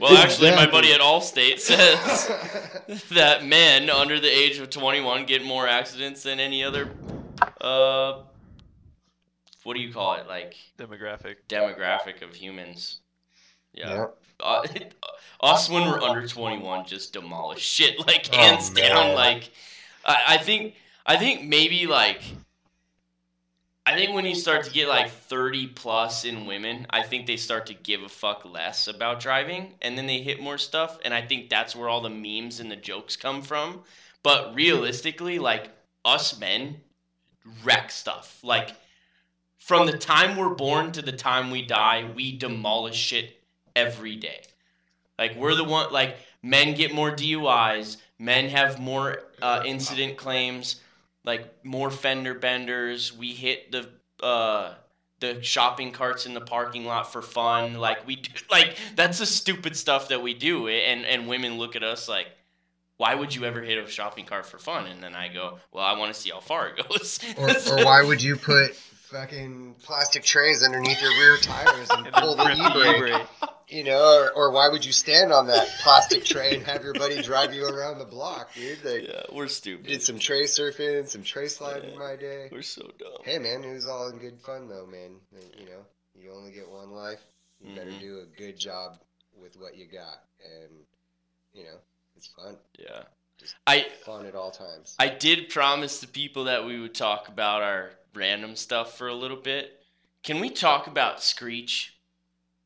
Well, 0.00 0.16
actually, 0.16 0.50
my 0.52 0.70
buddy 0.70 0.92
at 0.92 1.00
Allstate 1.00 1.58
says 1.58 3.02
that 3.10 3.44
men 3.44 3.90
under 3.90 4.20
the 4.20 4.28
age 4.28 4.58
of 4.58 4.70
21 4.70 5.26
get 5.26 5.44
more 5.44 5.66
accidents 5.66 6.22
than 6.22 6.40
any 6.40 6.62
other, 6.62 6.90
uh, 7.60 8.20
what 9.64 9.74
do 9.74 9.80
you 9.80 9.92
call 9.92 10.14
it? 10.14 10.26
Like, 10.28 10.54
Demographic. 10.78 11.36
demographic 11.48 12.22
of 12.22 12.34
humans. 12.34 13.00
Yeah. 13.72 13.94
Yeah. 13.94 14.06
Uh, 14.40 14.66
us 15.40 15.68
when 15.68 15.88
we're 15.88 16.00
under 16.00 16.26
21 16.26 16.86
just 16.86 17.12
demolish 17.12 17.60
shit, 17.62 17.98
like, 18.06 18.28
Oh, 18.32 18.36
hands 18.36 18.72
man. 18.72 18.90
down. 18.90 19.14
Like, 19.14 19.50
I, 20.04 20.22
I 20.28 20.36
think, 20.38 20.74
I 21.06 21.16
think 21.16 21.44
maybe, 21.44 21.86
like, 21.86 22.22
I 23.84 23.96
think 23.96 24.14
when 24.14 24.24
you 24.24 24.36
start 24.36 24.64
to 24.64 24.70
get 24.70 24.86
like 24.88 25.10
30 25.10 25.68
plus 25.68 26.24
in 26.24 26.46
women, 26.46 26.86
I 26.90 27.02
think 27.02 27.26
they 27.26 27.36
start 27.36 27.66
to 27.66 27.74
give 27.74 28.02
a 28.02 28.08
fuck 28.08 28.44
less 28.44 28.86
about 28.86 29.18
driving 29.18 29.74
and 29.82 29.98
then 29.98 30.06
they 30.06 30.18
hit 30.22 30.40
more 30.40 30.56
stuff. 30.56 30.98
And 31.04 31.12
I 31.12 31.20
think 31.22 31.50
that's 31.50 31.74
where 31.74 31.88
all 31.88 32.00
the 32.00 32.08
memes 32.08 32.60
and 32.60 32.70
the 32.70 32.76
jokes 32.76 33.16
come 33.16 33.42
from. 33.42 33.80
But 34.22 34.54
realistically, 34.54 35.40
like 35.40 35.70
us 36.04 36.38
men 36.38 36.76
wreck 37.64 37.90
stuff. 37.90 38.38
Like 38.44 38.70
from 39.58 39.86
the 39.86 39.98
time 39.98 40.36
we're 40.36 40.54
born 40.54 40.92
to 40.92 41.02
the 41.02 41.10
time 41.10 41.50
we 41.50 41.62
die, 41.62 42.08
we 42.14 42.36
demolish 42.38 42.94
shit 42.96 43.41
every 43.76 44.16
day. 44.16 44.42
Like 45.18 45.36
we're 45.36 45.54
the 45.54 45.64
one, 45.64 45.92
like 45.92 46.16
men 46.42 46.74
get 46.74 46.94
more 46.94 47.10
DUIs, 47.10 47.98
men 48.18 48.48
have 48.48 48.80
more 48.80 49.22
uh, 49.40 49.62
incident 49.64 50.16
claims 50.16 50.80
like 51.24 51.64
more 51.64 51.90
fender 51.90 52.34
benders. 52.34 53.16
We 53.16 53.32
hit 53.32 53.72
the 53.72 53.88
uh, 54.24 54.74
the 55.20 55.42
shopping 55.42 55.92
carts 55.92 56.26
in 56.26 56.34
the 56.34 56.40
parking 56.40 56.84
lot 56.84 57.12
for 57.12 57.22
fun. 57.22 57.74
Like 57.74 58.06
we 58.06 58.16
do, 58.16 58.30
like 58.50 58.76
that's 58.96 59.18
the 59.18 59.26
stupid 59.26 59.76
stuff 59.76 60.08
that 60.08 60.22
we 60.22 60.34
do. 60.34 60.68
And 60.68 61.04
and 61.04 61.28
women 61.28 61.58
look 61.58 61.76
at 61.76 61.82
us 61.82 62.08
like, 62.08 62.28
why 62.96 63.14
would 63.14 63.34
you 63.34 63.44
ever 63.44 63.62
hit 63.62 63.78
a 63.78 63.88
shopping 63.88 64.24
cart 64.24 64.46
for 64.46 64.58
fun? 64.58 64.86
And 64.86 65.02
then 65.02 65.14
I 65.14 65.28
go, 65.28 65.58
well, 65.72 65.84
I 65.84 65.96
want 65.98 66.12
to 66.12 66.20
see 66.20 66.30
how 66.30 66.40
far 66.40 66.68
it 66.68 66.88
goes. 66.88 67.20
Or, 67.38 67.48
or 67.50 67.84
why 67.84 68.02
would 68.02 68.22
you 68.22 68.36
put 68.36 68.78
fucking 69.12 69.76
plastic 69.82 70.24
trays 70.24 70.62
underneath 70.64 71.00
your 71.02 71.10
rear 71.12 71.36
tires 71.36 71.88
and, 71.90 72.06
And 72.12 72.14
pull 72.16 72.34
the 72.36 72.50
e-brake? 72.52 73.26
You 73.68 73.84
know, 73.84 74.02
or, 74.02 74.32
or 74.32 74.50
why 74.52 74.68
would 74.68 74.84
you 74.84 74.92
stand 74.92 75.32
on 75.32 75.46
that 75.46 75.66
plastic 75.82 76.24
tray 76.24 76.54
and 76.56 76.62
have 76.64 76.82
your 76.82 76.92
buddy 76.94 77.22
drive 77.22 77.54
you 77.54 77.66
around 77.66 77.98
the 77.98 78.04
block, 78.04 78.52
dude? 78.54 78.84
Like, 78.84 79.08
yeah, 79.08 79.22
we're 79.32 79.48
stupid. 79.48 79.86
did 79.86 80.02
some 80.02 80.18
tray 80.18 80.42
surfing, 80.44 81.08
some 81.08 81.22
tray 81.22 81.48
sliding 81.48 81.84
Yeah. 81.88 81.92
in 81.94 81.98
my 81.98 82.16
day. 82.16 82.48
We're 82.52 82.62
so 82.62 82.82
dumb. 82.98 83.12
Hey, 83.24 83.38
man, 83.38 83.64
it 83.64 83.72
was 83.72 83.86
all 83.86 84.08
in 84.08 84.18
good 84.18 84.40
fun, 84.40 84.68
though, 84.68 84.86
man. 84.86 85.16
You 85.58 85.66
know, 85.66 85.86
you 86.14 86.32
only 86.34 86.50
get 86.52 86.68
one 86.68 86.90
life. 86.90 87.20
You 87.60 87.74
better 87.74 87.90
Mhm. 87.92 88.00
do 88.00 88.18
a 88.20 88.26
good 88.38 88.58
job 88.58 88.98
with 89.40 89.56
what 89.56 89.76
you 89.76 89.86
got, 89.86 90.22
and 90.44 90.70
you 91.54 91.64
know, 91.64 91.78
it's 92.16 92.26
fun. 92.26 92.58
Yeah, 92.78 93.04
Just 93.38 93.54
I 93.66 93.86
Fun 94.04 94.26
at 94.26 94.34
all 94.34 94.50
times. 94.50 94.96
I 94.98 95.08
did 95.08 95.48
promise 95.48 96.00
the 96.00 96.06
people 96.08 96.44
that 96.44 96.64
we 96.66 96.78
would 96.80 96.94
talk 96.94 97.28
about 97.28 97.62
our 97.62 97.92
random 98.14 98.56
stuff 98.56 98.96
for 98.98 99.08
a 99.08 99.14
little 99.14 99.36
bit. 99.36 99.80
Can 100.22 100.40
we 100.40 100.50
talk 100.50 100.86
about 100.86 101.22
Screech 101.22 101.94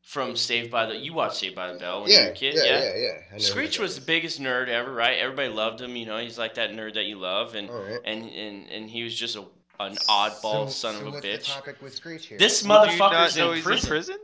from 0.03 0.37
Saved 0.37 0.71
by 0.71 0.87
the? 0.87 0.97
You 0.97 1.15
watched 1.15 1.37
Saved 1.37 1.55
by 1.55 1.73
the 1.73 1.79
Bell 1.79 2.03
when 2.03 2.11
you 2.11 2.17
were 2.19 2.23
yeah, 2.25 2.29
a 2.31 2.35
kid, 2.35 2.55
yeah, 2.57 2.65
yeah. 2.65 2.95
yeah, 2.97 3.13
yeah. 3.33 3.39
Screech 3.39 3.79
was 3.79 3.95
the 3.99 4.05
biggest 4.05 4.41
nerd 4.41 4.69
ever, 4.69 4.93
right? 4.93 5.19
Everybody 5.19 5.49
loved 5.49 5.81
him. 5.81 5.97
You 5.97 6.07
know, 6.07 6.19
he's 6.19 6.39
like 6.39 6.55
that 6.55 6.71
nerd 6.71 6.95
that 6.95 7.07
you 7.07 7.17
love, 7.19 7.55
and 7.55 7.69
is. 7.69 7.75
All 7.75 7.83
right. 7.83 8.01
and 8.05 8.29
and 8.29 8.69
and 8.71 8.91
he 8.91 9.03
was 9.03 9.15
just 9.15 9.37
a 9.37 9.45
an 9.79 9.95
oddball 10.09 10.69
So- 10.69 10.91
son 10.91 10.95
so 10.95 11.01
of 11.01 11.07
a 11.07 11.11
what's 11.11 11.23
The 11.23 11.29
bitch. 11.29 11.55
topic 11.55 11.83
with 11.83 11.95
Screech 11.95 12.27
here. 12.27 12.39
This 12.39 12.63
Do 12.63 12.69
you 12.69 12.75
motherfucker's 12.75 13.37
in 13.37 13.63
prison. 13.63 13.73
in 13.73 13.89
prison? 13.89 14.17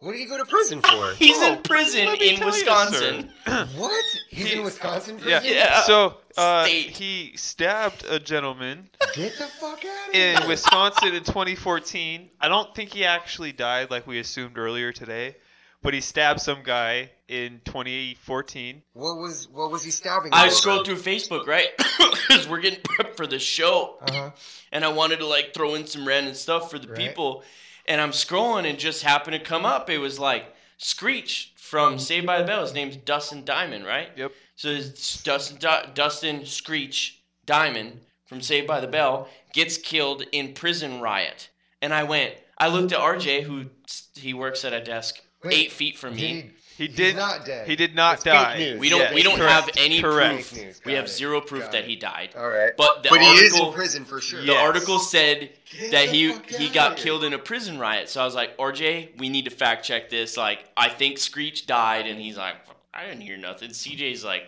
What 0.00 0.12
did 0.12 0.20
he 0.20 0.24
go 0.26 0.38
to 0.38 0.46
prison 0.46 0.80
for? 0.80 1.12
He's 1.18 1.36
Oh, 1.38 1.52
in 1.52 1.62
prison 1.62 2.08
in 2.08 2.36
tell 2.36 2.38
you, 2.38 2.44
Wisconsin. 2.46 3.30
what? 3.76 4.04
He's 4.30 4.46
He- 4.48 4.58
in 4.58 4.64
Wisconsin 4.64 5.18
prison. 5.18 5.42
Yeah. 5.44 5.82
So 5.82 6.16
uh, 6.38 6.64
he 6.64 7.32
stabbed 7.36 8.04
a 8.08 8.18
gentleman 8.18 8.88
Get 9.14 9.36
the 9.36 9.44
fuck 9.44 9.84
out 9.84 10.08
of 10.08 10.14
in 10.14 10.38
here. 10.38 10.48
Wisconsin 10.48 11.14
in 11.14 11.22
2014. 11.22 12.30
I 12.40 12.48
don't 12.48 12.74
think 12.74 12.90
he 12.94 13.04
actually 13.04 13.52
died 13.52 13.90
like 13.90 14.06
we 14.06 14.18
assumed 14.20 14.56
earlier 14.56 14.90
today, 14.90 15.36
but 15.82 15.92
he 15.92 16.00
stabbed 16.00 16.40
some 16.40 16.62
guy 16.64 17.10
in 17.28 17.60
2014. 17.66 18.82
What 18.94 19.18
was 19.18 19.48
what 19.48 19.70
was 19.70 19.82
he 19.84 19.90
stabbing? 19.90 20.32
I 20.32 20.46
over? 20.46 20.50
scrolled 20.54 20.86
through 20.86 20.96
Facebook, 20.96 21.46
right? 21.46 21.68
Because 22.30 22.48
we're 22.48 22.60
getting 22.60 22.78
prepped 22.80 23.16
for 23.16 23.26
the 23.26 23.40
show. 23.40 23.96
Uh-huh. 24.02 24.30
and 24.70 24.84
I 24.84 24.88
wanted 24.88 25.18
to 25.18 25.26
like 25.26 25.52
throw 25.52 25.74
in 25.74 25.84
some 25.86 26.06
random 26.06 26.32
stuff 26.34 26.70
for 26.70 26.78
the 26.78 26.86
Right. 26.86 26.96
people. 26.96 27.42
And 27.86 28.00
I'm 28.00 28.10
scrolling 28.10 28.68
and 28.68 28.78
just 28.78 29.02
happened 29.02 29.34
to 29.34 29.42
come 29.42 29.64
up. 29.64 29.90
It 29.90 29.98
was 29.98 30.18
like 30.18 30.44
Screech 30.78 31.52
from 31.56 31.98
Saved 31.98 32.26
by 32.26 32.38
the 32.38 32.46
Bell. 32.46 32.62
His 32.62 32.74
name's 32.74 32.96
Dustin 32.96 33.44
Diamond, 33.44 33.84
right? 33.84 34.08
Yep. 34.16 34.32
So 34.56 34.68
it's 34.68 35.22
Dustin 35.22 35.58
Dustin 35.94 36.44
Screech 36.44 37.22
Diamond 37.46 38.00
from 38.26 38.40
Saved 38.40 38.66
by 38.66 38.80
the 38.80 38.86
Bell 38.86 39.28
gets 39.52 39.76
killed 39.76 40.24
in 40.32 40.54
prison 40.54 41.00
riot. 41.00 41.50
And 41.82 41.92
I 41.92 42.04
went. 42.04 42.34
I 42.58 42.68
looked 42.68 42.92
at 42.92 42.98
RJ, 42.98 43.42
who 43.42 43.66
he 44.14 44.34
works 44.34 44.64
at 44.64 44.72
a 44.72 44.82
desk 44.82 45.20
Wait, 45.42 45.54
eight 45.54 45.72
feet 45.72 45.96
from 45.96 46.16
me. 46.16 46.50
He, 46.80 46.86
He 46.86 46.90
he's 46.92 46.96
did. 46.96 47.16
not 47.16 47.44
dead. 47.44 47.68
He 47.68 47.76
did 47.76 47.94
not 47.94 48.14
It's 48.14 48.24
fake 48.24 48.32
die. 48.32 48.58
news. 48.58 48.80
We 48.80 48.88
don't. 48.88 49.00
Yes, 49.00 49.14
we 49.14 49.22
don't 49.22 49.36
correct, 49.36 49.52
have 49.52 49.70
any 49.76 50.00
correct. 50.00 50.34
proof. 50.34 50.46
Fake 50.46 50.64
news. 50.66 50.80
We 50.84 50.92
Got 50.92 50.96
have 50.96 51.04
it. 51.04 51.08
zero 51.08 51.40
proof 51.40 51.62
Got 51.64 51.72
that 51.72 51.84
it. 51.84 51.88
he 51.90 51.96
died. 51.96 52.30
All 52.36 52.48
right. 52.48 52.72
But 52.76 53.02
the 53.02 53.10
but 53.10 53.20
he 53.20 53.26
is 53.34 53.52
article, 53.52 53.68
in 53.68 53.74
prison 53.74 54.04
for 54.04 54.20
sure. 54.20 54.40
the 54.40 54.46
Yes. 54.46 54.66
article 54.66 54.98
said 54.98 55.50
Get 55.70 55.90
that 55.92 56.06
the 56.08 56.12
he 56.12 56.32
fuck 56.32 56.46
he 56.50 56.64
outta 56.66 56.74
got 56.74 56.96
here. 56.98 57.04
killed 57.04 57.24
in 57.24 57.32
a 57.34 57.38
prison 57.38 57.78
riot. 57.78 58.08
So 58.08 58.20
I 58.20 58.24
was 58.24 58.34
like, 58.34 58.56
RJ, 58.56 59.18
we 59.18 59.28
need 59.28 59.44
to 59.44 59.50
fact 59.50 59.84
check 59.84 60.08
this. 60.10 60.36
Like, 60.36 60.64
I 60.76 60.88
think 60.88 61.18
Screech 61.18 61.66
died, 61.66 62.06
and 62.06 62.20
he's 62.20 62.36
like, 62.36 62.54
I 62.94 63.04
didn't 63.06 63.20
hear 63.20 63.36
nothing. 63.36 63.70
CJ's 63.70 64.24
like, 64.24 64.44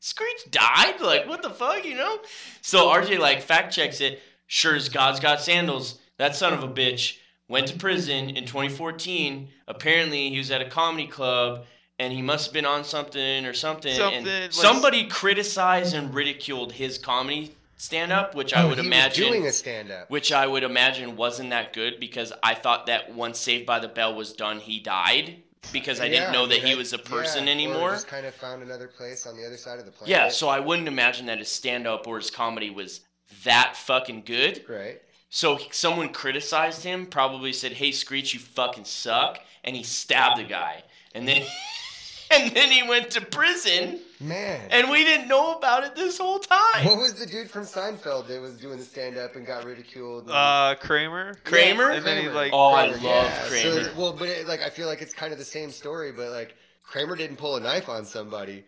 Screech 0.00 0.50
died? 0.50 1.00
Like, 1.00 1.26
what 1.28 1.42
the 1.42 1.50
fuck, 1.50 1.84
you 1.84 1.94
know? 1.96 2.18
So 2.62 2.86
RJ 2.88 3.18
like 3.18 3.42
fact 3.42 3.72
checks 3.74 4.00
it. 4.00 4.20
Sure 4.46 4.74
as 4.76 4.88
God's 4.88 5.20
got 5.20 5.40
sandals. 5.40 5.98
That 6.18 6.36
son 6.36 6.52
of 6.52 6.62
a 6.62 6.68
bitch 6.68 7.16
went 7.48 7.66
to 7.68 7.76
prison 7.78 8.30
in 8.30 8.44
2014. 8.46 9.48
Apparently, 9.68 10.30
he 10.30 10.38
was 10.38 10.50
at 10.50 10.60
a 10.60 10.68
comedy 10.68 11.06
club. 11.06 11.64
And 11.98 12.12
he 12.12 12.20
must 12.20 12.44
have 12.48 12.52
been 12.52 12.66
on 12.66 12.84
something 12.84 13.46
or 13.46 13.54
something. 13.54 13.94
Something, 13.96 14.26
and 14.26 14.42
like- 14.42 14.52
somebody 14.52 15.06
criticized 15.06 15.94
and 15.94 16.12
ridiculed 16.12 16.72
his 16.72 16.98
comedy 16.98 17.56
stand 17.78 18.12
up, 18.12 18.34
which 18.34 18.52
I 18.52 18.64
Oh, 18.64 18.68
would 18.68 18.74
he 18.76 18.80
was 18.82 18.86
imagine 18.86 19.26
doing 19.28 19.46
a 19.46 19.50
stand 19.52 19.90
up. 19.90 20.10
which 20.10 20.30
I 20.30 20.46
would 20.46 20.62
imagine 20.62 21.16
wasn't 21.16 21.48
that 21.50 21.72
good 21.72 21.98
because 21.98 22.34
I 22.42 22.52
thought 22.54 22.84
that 22.88 23.14
once 23.14 23.38
Saved 23.40 23.64
by 23.64 23.78
the 23.78 23.88
Bell 23.88 24.14
was 24.14 24.34
done, 24.34 24.60
he 24.60 24.78
died 24.78 25.36
because 25.72 25.98
I 25.98 26.10
didn't 26.10 26.32
know 26.32 26.44
that 26.46 26.58
he 26.58 26.74
was 26.74 26.92
a 26.92 26.98
person 26.98 27.48
anymore. 27.48 27.92
just 27.92 28.08
kind 28.08 28.26
of 28.26 28.34
found 28.34 28.62
another 28.62 28.88
place 28.88 29.26
on 29.26 29.34
the 29.34 29.46
other 29.46 29.56
side 29.56 29.78
of 29.78 29.86
the 29.86 29.90
planet. 29.90 30.10
Yeah, 30.10 30.28
so 30.28 30.48
I 30.48 30.60
wouldn't 30.60 30.88
imagine 30.88 31.24
that 31.26 31.38
his 31.38 31.48
stand 31.48 31.86
up 31.86 32.06
or 32.06 32.18
his 32.18 32.30
comedy 32.30 32.68
was 32.68 33.00
that 33.44 33.74
fucking 33.74 34.24
good. 34.26 34.66
right. 34.68 35.00
So 35.36 35.58
someone 35.70 36.14
criticized 36.14 36.82
him, 36.82 37.04
probably 37.04 37.52
said, 37.52 37.72
"Hey 37.72 37.92
Screech, 37.92 38.32
you 38.32 38.40
fucking 38.40 38.86
suck," 38.86 39.38
and 39.62 39.76
he 39.76 39.82
stabbed 39.82 40.40
the 40.40 40.44
guy, 40.44 40.82
and 41.14 41.28
then 41.28 41.42
and 42.30 42.56
then 42.56 42.70
he 42.70 42.82
went 42.88 43.10
to 43.10 43.20
prison, 43.20 44.00
Man. 44.18 44.66
and 44.70 44.88
we 44.88 45.04
didn't 45.04 45.28
know 45.28 45.52
about 45.52 45.84
it 45.84 45.94
this 45.94 46.16
whole 46.16 46.38
time. 46.38 46.86
what 46.86 46.96
was 46.96 47.18
the 47.20 47.26
dude 47.26 47.50
from 47.50 47.64
Seinfeld 47.64 48.28
that 48.28 48.40
was 48.40 48.54
doing 48.54 48.78
the 48.78 48.82
stand 48.84 49.18
up 49.18 49.36
and 49.36 49.46
got 49.46 49.64
ridiculed? 49.66 50.22
and- 50.22 50.32
Uh, 50.32 50.74
Kramer. 50.80 51.34
Kramer? 51.44 51.90
And 51.90 52.06
then 52.06 52.22
he 52.22 52.30
like. 52.30 52.54
Oh, 52.54 52.72
I 52.72 52.86
love 52.86 53.02
yeah. 53.02 53.46
Kramer. 53.46 53.84
So, 53.84 53.92
well, 53.94 54.14
but 54.14 54.28
it, 54.30 54.48
like 54.48 54.62
I 54.62 54.70
feel 54.70 54.86
like 54.86 55.02
it's 55.02 55.12
kind 55.12 55.34
of 55.34 55.38
the 55.38 55.44
same 55.44 55.70
story, 55.70 56.12
but 56.12 56.30
like 56.30 56.56
Kramer 56.82 57.14
didn't 57.14 57.36
pull 57.36 57.56
a 57.56 57.60
knife 57.60 57.90
on 57.90 58.06
somebody. 58.06 58.64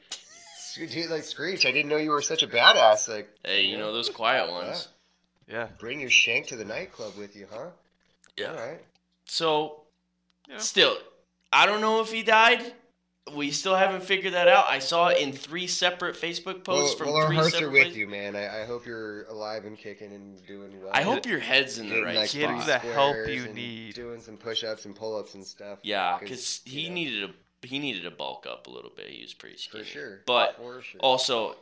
Dude, 0.77 1.09
like 1.09 1.23
Screech, 1.23 1.65
I 1.65 1.73
didn't 1.73 1.89
know 1.89 1.97
you 1.97 2.11
were 2.11 2.21
such 2.21 2.43
a 2.43 2.47
badass. 2.47 3.09
Like, 3.09 3.31
Hey, 3.43 3.63
you 3.63 3.79
know 3.79 3.95
those 3.95 4.11
quiet 4.11 4.51
ones. 4.51 4.87
Yeah. 4.87 4.93
Bring 5.79 6.01
your 6.01 6.11
shank 6.11 6.47
to 6.49 6.57
the 6.57 6.65
nightclub 6.65 7.17
with 7.17 7.35
you, 7.37 7.47
huh? 7.51 7.69
Yeah. 8.37 8.51
All 8.51 8.57
right. 8.57 8.81
So, 9.25 9.83
Yeah. 10.49 10.59
still, 10.59 10.97
I 11.53 11.67
don't 11.67 11.81
know 11.81 12.01
if 12.01 12.11
he 12.13 12.23
died. 12.23 12.75
We 13.35 13.51
still 13.51 13.77
haven't 13.77 14.05
figured 14.05 14.33
that 14.33 14.49
out. 14.49 14.65
I 14.71 14.79
saw 14.79 15.09
it 15.09 15.19
in 15.19 15.33
three 15.35 15.67
separate 15.67 16.17
Facebook 16.17 16.65
posts 16.65 16.93
Well, 16.93 16.97
from 16.97 17.07
well, 17.09 17.17
our 17.17 17.27
three 17.27 17.37
hearts 17.37 17.51
separate 17.53 17.67
are 17.69 17.71
with 17.73 17.83
places. 17.83 17.99
you, 17.99 18.09
man. 18.09 18.35
I, 18.35 18.63
I 18.63 18.65
hope 18.65 18.87
you're 18.87 19.25
alive 19.25 19.67
and 19.67 19.77
kicking 19.77 20.13
and 20.15 20.47
doing 20.47 20.81
well. 20.83 20.91
I 20.95 21.03
hope 21.03 21.27
your 21.27 21.39
head's 21.39 21.79
in 21.79 21.91
the 21.91 22.01
right 22.03 22.17
like, 22.17 22.33
Getting 22.33 22.61
spot. 22.63 22.83
the 22.83 22.89
help 22.93 23.17
you 23.29 23.49
need. 23.53 23.95
Doing 23.95 24.21
some 24.23 24.39
push-ups 24.39 24.87
and 24.87 24.95
pull-ups 24.97 25.35
and 25.35 25.45
stuff. 25.45 25.79
Yeah, 25.83 26.17
because 26.19 26.63
you 26.65 26.73
he 26.81 26.89
know, 26.89 26.95
needed 26.95 27.25
a 27.31 27.67
he 27.67 27.79
needed 27.81 28.05
to 28.05 28.11
bulk 28.11 28.47
up 28.49 28.67
a 28.67 28.71
little 28.71 28.93
bit. 28.97 29.09
He 29.09 29.21
was 29.23 29.35
pretty 29.35 29.57
skinny. 29.59 29.85
for 29.85 29.91
sure. 29.91 30.21
But 30.25 30.57
for 30.57 30.81
sure. 30.81 31.01
also, 31.03 31.57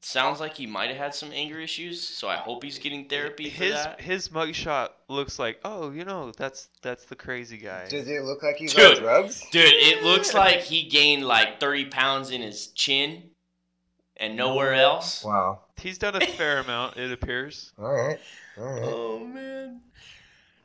sounds 0.00 0.40
like 0.40 0.54
he 0.56 0.66
might 0.66 0.88
have 0.88 0.96
had 0.96 1.14
some 1.14 1.30
anger 1.32 1.58
issues. 1.58 2.06
So 2.06 2.28
I 2.28 2.36
hope 2.36 2.62
he's 2.62 2.78
getting 2.78 3.08
therapy 3.08 3.50
for 3.50 3.64
His 3.64 3.74
that. 3.74 4.00
his 4.00 4.28
mugshot 4.30 4.90
looks 5.08 5.38
like 5.38 5.58
oh 5.64 5.90
you 5.90 6.04
know 6.04 6.32
that's 6.36 6.68
that's 6.82 7.04
the 7.04 7.16
crazy 7.16 7.58
guy. 7.58 7.88
Does 7.88 8.08
it 8.08 8.22
look 8.24 8.42
like 8.42 8.56
he's 8.56 8.74
Dude. 8.74 8.96
on 8.98 9.02
drugs? 9.02 9.44
Dude, 9.50 9.64
it 9.66 10.02
looks 10.02 10.34
like 10.34 10.60
he 10.60 10.84
gained 10.84 11.24
like 11.26 11.60
thirty 11.60 11.84
pounds 11.86 12.30
in 12.30 12.40
his 12.42 12.68
chin, 12.68 13.30
and 14.16 14.36
nowhere 14.36 14.74
else. 14.74 15.24
Wow. 15.24 15.60
He's 15.76 15.98
done 15.98 16.16
a 16.16 16.26
fair 16.26 16.58
amount 16.64 16.96
it 16.96 17.12
appears. 17.12 17.72
All 17.78 17.92
right. 17.92 18.18
All 18.58 18.64
right. 18.64 18.82
Oh 18.84 19.18
man. 19.20 19.80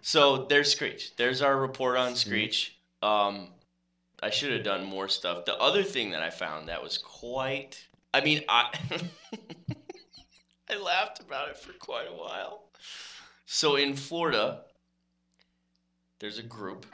So 0.01 0.45
there's 0.45 0.72
Screech. 0.72 1.15
There's 1.15 1.41
our 1.41 1.55
report 1.57 1.95
on 1.97 2.15
Screech. 2.15 2.77
Um, 3.01 3.47
I 4.22 4.30
should 4.30 4.51
have 4.51 4.64
done 4.64 4.85
more 4.85 5.07
stuff. 5.07 5.45
The 5.45 5.55
other 5.57 5.84
thing 5.84 6.11
that 6.11 6.22
I 6.22 6.30
found 6.30 6.68
that 6.69 6.84
was 6.84 6.97
quite. 6.97 7.85
I 8.14 8.22
mean, 8.22 8.44
I 8.48 8.69
I 10.69 10.77
laughed 10.77 11.19
about 11.19 11.49
it 11.49 11.57
for 11.57 11.73
quite 11.73 12.07
a 12.07 12.14
while. 12.14 12.64
So 13.45 13.76
in 13.76 13.95
Florida, 13.95 14.61
there's 16.19 16.40
a 16.40 16.44
group 16.44 16.85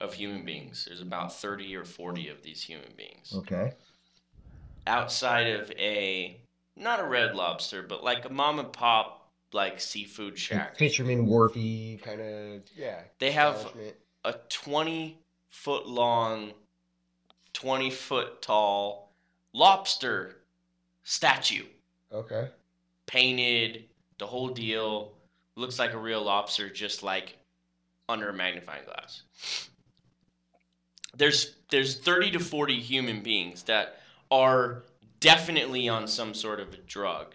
of 0.00 0.14
human 0.14 0.44
beings. 0.44 0.84
There's 0.86 1.00
about 1.00 1.34
30 1.34 1.74
or 1.76 1.84
40 1.84 2.28
of 2.28 2.42
these 2.42 2.62
human 2.62 2.92
beings 2.96 3.32
Okay. 3.34 3.72
outside 4.86 5.48
of 5.48 5.70
a 5.72 6.40
not 6.76 7.00
a 7.00 7.04
red 7.04 7.34
lobster, 7.34 7.82
but 7.82 8.04
like 8.04 8.24
a 8.24 8.28
mom 8.28 8.58
and 8.58 8.72
pop 8.72 9.30
like 9.52 9.80
seafood 9.80 10.38
shack. 10.38 10.76
Fisherman 10.76 11.26
wharfy 11.26 12.00
kind 12.02 12.20
of 12.20 12.62
yeah. 12.76 13.00
They 13.18 13.32
have 13.32 13.72
a 14.24 14.34
20 14.48 15.18
foot 15.50 15.86
long, 15.88 16.52
20 17.54 17.90
foot 17.90 18.42
tall 18.42 19.12
lobster 19.52 20.36
statue 21.08 21.64
Okay. 22.12 22.48
painted, 23.06 23.84
the 24.18 24.26
whole 24.26 24.48
deal. 24.48 25.12
Looks 25.56 25.78
like 25.78 25.94
a 25.94 25.98
real 25.98 26.22
lobster, 26.22 26.68
just 26.68 27.02
like 27.02 27.38
under 28.08 28.28
a 28.28 28.32
magnifying 28.32 28.84
glass. 28.84 29.22
There's 31.16 31.54
there's 31.70 31.98
30 31.98 32.32
to 32.32 32.38
40 32.40 32.78
human 32.80 33.22
beings 33.22 33.62
that 33.64 34.00
are 34.30 34.84
definitely 35.20 35.88
on 35.88 36.06
some 36.06 36.34
sort 36.34 36.60
of 36.60 36.72
a 36.74 36.76
drug 36.76 37.34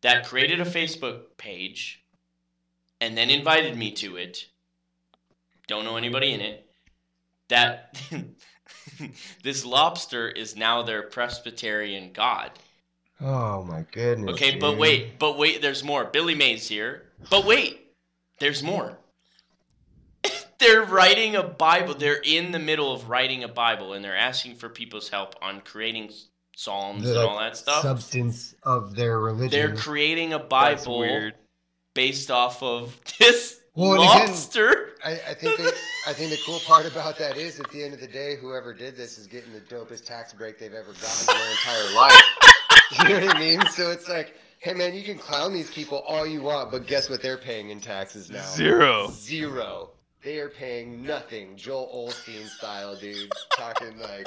that 0.00 0.26
created 0.26 0.60
a 0.60 0.64
Facebook 0.64 1.36
page 1.36 2.02
and 3.00 3.16
then 3.16 3.28
invited 3.30 3.76
me 3.76 3.90
to 3.92 4.16
it. 4.16 4.46
Don't 5.66 5.84
know 5.84 5.96
anybody 5.96 6.32
in 6.32 6.40
it. 6.40 6.66
That 7.48 8.00
this 9.42 9.64
lobster 9.64 10.28
is 10.28 10.56
now 10.56 10.82
their 10.82 11.02
Presbyterian 11.02 12.12
god. 12.12 12.50
Oh 13.20 13.62
my 13.62 13.84
goodness. 13.92 14.34
Okay, 14.34 14.58
but 14.58 14.72
dude. 14.72 14.80
wait, 14.80 15.18
but 15.18 15.38
wait, 15.38 15.62
there's 15.62 15.84
more. 15.84 16.04
Billy 16.04 16.34
Mays 16.34 16.68
here. 16.68 17.04
But 17.30 17.44
wait, 17.44 17.92
there's 18.40 18.62
more. 18.62 18.98
they're 20.58 20.82
writing 20.82 21.36
a 21.36 21.42
Bible. 21.42 21.94
They're 21.94 22.20
in 22.24 22.52
the 22.52 22.58
middle 22.58 22.92
of 22.92 23.08
writing 23.08 23.44
a 23.44 23.48
Bible 23.48 23.92
and 23.92 24.04
they're 24.04 24.16
asking 24.16 24.56
for 24.56 24.68
people's 24.68 25.08
help 25.08 25.34
on 25.40 25.60
creating 25.60 26.10
psalms 26.56 27.04
The, 27.04 27.20
and 27.20 27.28
all 27.28 27.38
that 27.38 27.56
stuff. 27.56 27.82
Substance 27.82 28.54
of 28.62 28.94
their 28.94 29.18
religion. 29.18 29.50
They're 29.50 29.76
creating 29.76 30.32
a 30.32 30.38
Bible 30.38 31.30
based 31.94 32.30
off 32.30 32.62
of 32.62 32.98
this 33.18 33.60
Well, 33.74 34.00
and 34.00 34.02
again- 34.24 34.36
I, 35.04 35.12
I 35.30 35.34
think 35.34 35.58
that, 35.58 35.74
I 36.06 36.12
think 36.12 36.30
the 36.30 36.38
cool 36.46 36.60
part 36.60 36.86
about 36.86 37.18
that 37.18 37.36
is 37.36 37.60
at 37.60 37.70
the 37.70 37.82
end 37.84 37.92
of 37.92 38.00
the 38.00 38.06
day, 38.06 38.36
whoever 38.36 38.72
did 38.72 38.96
this 38.96 39.18
is 39.18 39.26
getting 39.26 39.52
the 39.52 39.60
dopest 39.60 40.04
tax 40.06 40.32
break 40.32 40.58
they've 40.58 40.72
ever 40.72 40.92
gotten 40.92 41.34
in 41.34 41.40
their 41.40 41.50
entire 41.50 41.94
life. 41.94 42.22
you 43.02 43.08
know 43.08 43.26
what 43.26 43.36
I 43.36 43.38
mean? 43.38 43.60
So 43.66 43.90
it's 43.90 44.08
like, 44.08 44.34
hey 44.60 44.72
man, 44.72 44.94
you 44.94 45.02
can 45.02 45.18
clown 45.18 45.52
these 45.52 45.70
people 45.70 45.98
all 46.08 46.26
you 46.26 46.40
want, 46.40 46.70
but 46.70 46.86
guess 46.86 47.10
what 47.10 47.20
they're 47.20 47.36
paying 47.36 47.68
in 47.70 47.80
taxes 47.80 48.30
now? 48.30 48.44
Zero. 48.44 49.10
Zero. 49.10 49.90
They 50.22 50.38
are 50.38 50.48
paying 50.48 51.02
nothing. 51.04 51.54
Joel 51.56 52.08
Osteen 52.08 52.46
style, 52.46 52.96
dude. 52.96 53.30
Talking 53.58 53.98
like, 53.98 54.26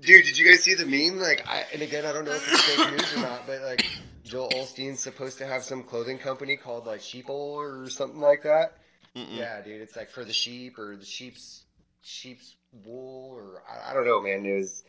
dude, 0.00 0.24
did 0.24 0.36
you 0.36 0.50
guys 0.50 0.64
see 0.64 0.74
the 0.74 0.84
meme? 0.86 1.20
Like, 1.20 1.46
I 1.46 1.64
and 1.72 1.80
again, 1.82 2.04
I 2.04 2.12
don't 2.12 2.24
know 2.24 2.32
if 2.32 2.52
it's 2.52 2.62
fake 2.62 2.90
news 2.90 3.16
or 3.16 3.20
not, 3.20 3.46
but 3.46 3.62
like, 3.62 3.86
Joel 4.26 4.50
Osteen's 4.50 5.00
supposed 5.00 5.38
to 5.38 5.46
have 5.46 5.62
some 5.62 5.82
clothing 5.82 6.18
company 6.18 6.56
called 6.56 6.86
like 6.86 7.00
Sheeple 7.00 7.28
or 7.30 7.88
something 7.88 8.20
like 8.20 8.42
that. 8.42 8.74
Mm-mm. 9.14 9.36
Yeah, 9.36 9.62
dude, 9.62 9.80
it's 9.80 9.96
like 9.96 10.10
for 10.10 10.24
the 10.24 10.32
sheep 10.32 10.78
or 10.78 10.96
the 10.96 11.04
sheep's 11.06 11.64
sheep's 12.02 12.56
wool 12.84 13.32
or 13.34 13.62
I, 13.70 13.90
I 13.90 13.94
don't 13.94 14.06
know, 14.06 14.20
man. 14.20 14.44
It 14.44 14.56
was 14.58 14.84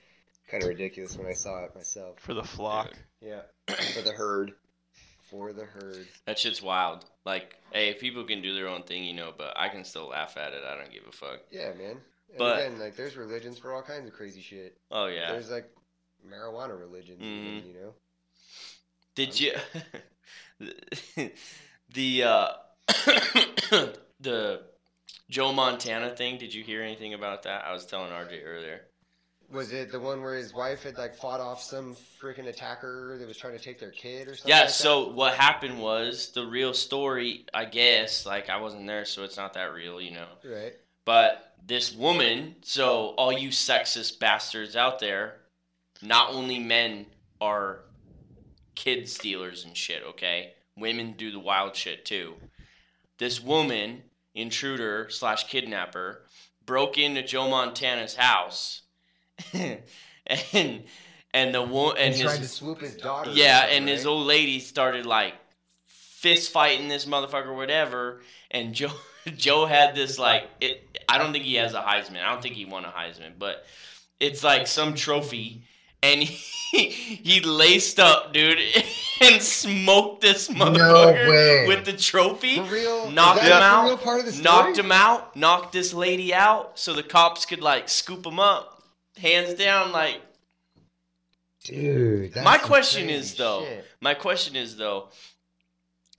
kind 0.49 0.63
of 0.63 0.69
ridiculous 0.69 1.15
when 1.17 1.27
I 1.27 1.33
saw 1.33 1.63
it 1.65 1.75
myself. 1.75 2.19
For 2.19 2.33
the 2.33 2.43
flock. 2.43 2.91
Yeah, 3.21 3.41
for 3.67 4.01
the 4.01 4.11
herd, 4.11 4.53
for 5.29 5.53
the 5.53 5.65
herd. 5.65 6.07
That 6.25 6.37
shit's 6.39 6.61
wild. 6.61 7.05
Like, 7.25 7.55
hey, 7.71 7.93
people 7.93 8.23
can 8.25 8.41
do 8.41 8.53
their 8.53 8.67
own 8.67 8.83
thing, 8.83 9.03
you 9.05 9.13
know, 9.13 9.31
but 9.37 9.53
I 9.57 9.69
can 9.69 9.83
still 9.85 10.07
laugh 10.09 10.35
at 10.37 10.53
it. 10.53 10.61
I 10.67 10.75
don't 10.75 10.91
give 10.91 11.03
a 11.07 11.11
fuck. 11.11 11.39
Yeah, 11.51 11.71
man. 11.77 11.97
And 12.29 12.37
But- 12.37 12.59
again, 12.59 12.79
like 12.79 12.95
there's 12.95 13.15
religions 13.15 13.57
for 13.59 13.73
all 13.73 13.81
kinds 13.81 14.07
of 14.07 14.13
crazy 14.13 14.41
shit. 14.41 14.77
Oh 14.91 15.05
yeah. 15.07 15.31
There's 15.31 15.49
like 15.51 15.69
marijuana 16.27 16.77
religions, 16.77 17.21
even, 17.21 17.61
Mhm. 17.61 17.67
you 17.67 17.73
know. 17.79 17.93
Did 19.17 19.39
you 19.39 19.51
the 21.93 22.23
uh 22.23 22.47
the 24.19 24.61
Joe 25.27 25.51
Montana 25.51 26.15
thing? 26.15 26.37
Did 26.37 26.53
you 26.53 26.63
hear 26.63 26.83
anything 26.83 27.15
about 27.15 27.41
that? 27.43 27.65
I 27.65 27.73
was 27.73 27.87
telling 27.87 28.11
RJ 28.11 28.45
earlier. 28.45 28.81
Was 29.51 29.73
it 29.73 29.91
the 29.91 29.99
one 29.99 30.21
where 30.21 30.35
his 30.35 30.53
wife 30.53 30.83
had 30.83 30.99
like 30.99 31.15
fought 31.15 31.39
off 31.39 31.63
some 31.63 31.95
freaking 32.21 32.45
attacker 32.45 33.17
that 33.17 33.27
was 33.27 33.37
trying 33.37 33.57
to 33.57 33.63
take 33.63 33.79
their 33.79 33.89
kid 33.89 34.27
or 34.27 34.35
something? 34.35 34.49
Yeah, 34.49 34.59
like 34.59 34.67
that? 34.67 34.73
so 34.73 35.09
what 35.09 35.33
happened 35.33 35.81
was 35.81 36.31
the 36.33 36.45
real 36.45 36.75
story, 36.75 37.47
I 37.55 37.65
guess, 37.65 38.23
like 38.23 38.51
I 38.51 38.57
wasn't 38.57 38.85
there 38.85 39.05
so 39.05 39.23
it's 39.23 39.37
not 39.37 39.55
that 39.55 39.73
real, 39.73 39.99
you 39.99 40.11
know. 40.11 40.27
right. 40.45 40.73
But 41.05 41.55
this 41.65 41.91
woman, 41.91 42.57
so 42.61 43.15
all 43.17 43.31
you 43.31 43.49
sexist 43.49 44.19
bastards 44.19 44.75
out 44.75 44.99
there, 44.99 45.37
not 46.03 46.33
only 46.35 46.59
men 46.59 47.07
are 47.41 47.79
kid 48.77 49.09
stealers 49.09 49.65
and 49.65 49.75
shit, 49.75 50.03
okay? 50.03 50.53
Women 50.77 51.15
do 51.17 51.31
the 51.31 51.39
wild 51.39 51.75
shit 51.75 52.05
too. 52.05 52.35
This 53.17 53.41
woman, 53.41 54.03
intruder 54.35 55.07
slash 55.09 55.47
kidnapper, 55.47 56.21
broke 56.65 56.97
into 56.99 57.23
Joe 57.23 57.49
Montana's 57.49 58.15
house, 58.15 58.83
and 59.53 60.83
and 61.33 61.53
the 61.53 61.61
wo- 61.63 61.91
and 61.91 61.99
And 61.99 62.13
his 62.13 62.21
tried 62.23 62.37
to 62.41 62.47
swoop 62.47 62.81
his 62.81 62.95
daughter. 62.95 63.31
yeah, 63.33 63.65
and 63.69 63.87
his 63.89 64.05
old 64.05 64.27
lady 64.27 64.59
started 64.59 65.05
like 65.07 65.33
fist 65.85 66.51
fighting 66.51 66.87
this 66.87 67.05
motherfucker, 67.05 67.55
whatever. 67.55 68.21
And 68.51 68.73
Joe, 68.73 68.91
Joe 69.35 69.65
had 69.65 69.95
this 69.95 70.19
like, 70.19 70.43
it. 70.61 70.83
I 71.09 71.17
don't 71.17 71.31
think 71.31 71.45
he 71.45 71.55
has 71.55 71.73
a 71.73 71.81
Heisman. 71.81 72.21
I 72.23 72.31
don't 72.31 72.41
think 72.43 72.55
he 72.55 72.65
won 72.65 72.85
a 72.85 72.89
Heisman, 72.89 73.33
but 73.39 73.65
it's 74.19 74.43
like 74.43 74.67
some 74.67 74.93
trophy, 74.93 75.63
and 76.03 76.21
he, 76.23 76.89
he 76.89 77.41
laced 77.41 77.99
up, 77.99 78.33
dude, 78.33 78.59
and 79.21 79.41
smoked 79.41 80.21
this 80.21 80.47
motherfucker 80.49 81.29
way. 81.29 81.65
with 81.67 81.85
the 81.85 81.93
trophy. 81.93 82.57
For 82.57 82.63
real? 82.73 83.11
knocked 83.11 83.39
Is 83.39 83.45
him 83.45 83.49
the 83.51 83.63
out, 83.63 83.85
real 83.85 83.97
part 83.97 84.19
of 84.19 84.25
the 84.25 84.31
story? 84.33 84.43
Knocked 84.43 84.77
him 84.77 84.91
out, 84.91 85.35
knocked 85.35 85.73
this 85.73 85.93
lady 85.93 86.33
out, 86.33 86.77
so 86.79 86.93
the 86.93 87.03
cops 87.03 87.45
could 87.45 87.61
like 87.61 87.89
scoop 87.89 88.25
him 88.25 88.39
up, 88.39 88.83
hands 89.17 89.53
down, 89.55 89.91
like 89.91 90.21
Dude, 91.63 92.33
that's 92.33 92.45
My 92.45 92.57
question 92.57 93.09
is, 93.09 93.35
though, 93.35 93.63
shit. 93.65 93.85
My 93.99 94.13
question 94.13 94.55
is 94.55 94.77
though, 94.77 95.09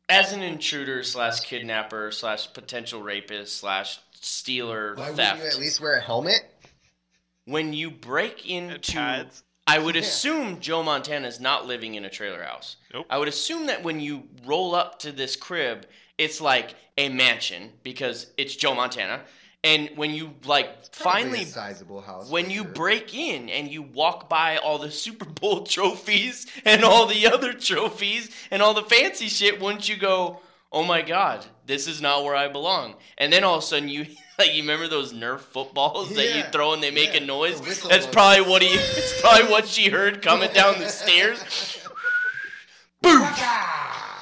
as 0.09 0.33
an 0.33 0.43
intruder 0.43 1.03
slash 1.03 1.41
kidnapper 1.41 2.11
slash 2.11 2.53
potential 2.53 3.01
rapist 3.03 3.57
slash 3.57 3.99
stealer 4.21 4.95
Why 4.95 5.11
wouldn't 5.11 5.17
theft, 5.17 5.43
you 5.43 5.49
at 5.49 5.59
least 5.59 5.81
wear 5.81 5.95
a 5.97 6.01
helmet? 6.03 6.43
when 7.47 7.73
you 7.73 7.91
break 7.91 8.45
And 8.51 8.73
into, 8.73 8.93
pads. 8.93 9.43
I 9.69 9.79
would 9.79 9.95
Yeah. 9.95 10.01
assume 10.01 10.61
Joe 10.61 10.83
Montana 10.83 11.29
is 11.29 11.39
not 11.41 11.67
living 11.67 11.95
in 11.95 12.05
a 12.05 12.11
trailer 12.11 12.43
house. 12.43 12.77
Nope. 12.93 13.07
I 13.11 13.19
would 13.19 13.29
assume 13.29 13.67
that 13.67 13.83
when 13.83 14.01
you 14.01 14.27
roll 14.45 14.75
up 14.75 14.99
to 15.01 15.13
this 15.13 15.37
crib, 15.37 15.87
it's 16.17 16.41
like 16.41 16.75
a 16.97 17.09
mansion 17.11 17.73
because 17.85 18.27
it's 18.37 18.57
Joe 18.57 18.75
Montana. 18.75 19.21
And 19.63 19.91
when 19.97 20.13
you 20.15 20.35
like 20.45 20.91
Probably 20.93 21.23
finally 21.23 21.43
a 21.43 21.47
sizable 21.47 22.01
house. 22.01 22.31
when 22.31 22.49
you 22.49 22.63
sure. 22.63 22.73
break 22.73 23.13
in 23.15 23.49
and 23.51 23.69
you 23.71 23.83
walk 23.83 24.29
by 24.29 24.57
all 24.57 24.79
the 24.79 24.91
Super 25.05 25.27
Bowl 25.27 25.65
trophies 25.65 26.47
and 26.65 26.83
all 26.85 27.07
the 27.07 27.27
other 27.27 27.53
trophies 27.53 28.31
and 28.51 28.63
all 28.63 28.73
the 28.73 28.85
fancy 28.85 29.29
shit, 29.29 29.61
wouldn't 29.61 29.89
you 29.89 29.97
go, 29.97 30.41
"Oh 30.73 30.85
my 30.85 31.03
God, 31.03 31.45
this 31.67 31.87
is 31.89 32.01
not 32.01 32.25
where 32.25 32.37
I 32.37 32.49
belong"? 32.49 32.95
And 33.19 33.33
then 33.33 33.45
all 33.45 33.57
of 33.59 33.63
a 33.65 33.67
sudden 33.67 33.89
you 33.89 34.07
like 34.41 34.55
you 34.55 34.63
remember 34.63 34.89
those 34.89 35.13
Nerf 35.13 35.41
footballs 35.41 36.15
that 36.15 36.37
you 36.37 36.43
throw 36.53 36.73
and 36.73 36.83
they 36.83 36.91
make 36.91 37.15
yeah, 37.15 37.23
a 37.23 37.27
noise. 37.27 37.61
That's 37.61 37.85
noise. 37.85 38.07
probably 38.07 38.43
what 38.49 38.63
he. 38.63 38.69
It's 38.69 39.21
probably 39.21 39.51
what 39.51 39.67
she 39.67 39.89
heard 39.91 40.23
coming 40.23 40.53
down 40.53 40.79
the 40.79 40.89
stairs. 40.89 41.81
Boom! 43.03 43.27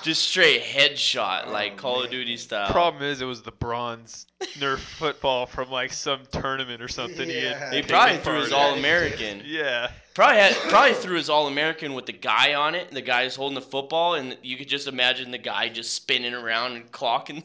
Just 0.03 0.23
straight 0.29 0.63
headshot, 0.63 1.51
like 1.51 1.73
Oh, 1.73 1.77
Call 1.77 2.03
of. 2.05 2.11
Duty 2.11 2.37
style. 2.37 2.71
Problem 2.71 3.03
is, 3.03 3.21
it 3.21 3.25
was 3.25 3.43
the 3.43 3.51
bronze 3.53 4.27
Nerf 4.59 4.79
football 4.79 5.47
from 5.47 5.71
like 5.71 5.93
some 5.93 6.21
tournament 6.31 6.81
or 6.83 6.89
something. 6.89 7.29
He, 7.29 7.43
Yeah. 7.43 7.59
had 7.59 7.73
he 7.75 7.83
probably 7.83 8.19
threw 8.19 8.41
his. 8.41 8.53
All 8.53 8.75
American. 8.75 9.43
Yeah. 9.47 9.91
Probably 10.15 10.37
had 10.39 10.55
probably 10.71 10.95
threw 10.95 11.17
his 11.17 11.29
All 11.29 11.47
American 11.47 11.93
with 11.95 12.07
the 12.07 12.13
guy 12.13 12.55
on 12.55 12.75
it. 12.75 12.91
The 12.91 13.03
guy's 13.03 13.37
holding 13.37 13.55
the 13.55 13.61
football, 13.61 14.15
and 14.15 14.37
you 14.43 14.57
could 14.57 14.69
just 14.69 14.87
imagine 14.87 15.31
the 15.31 15.39
guy 15.39 15.69
just 15.69 15.93
spinning 15.95 16.33
around 16.35 16.73
and 16.73 16.91
clocking. 16.91 17.43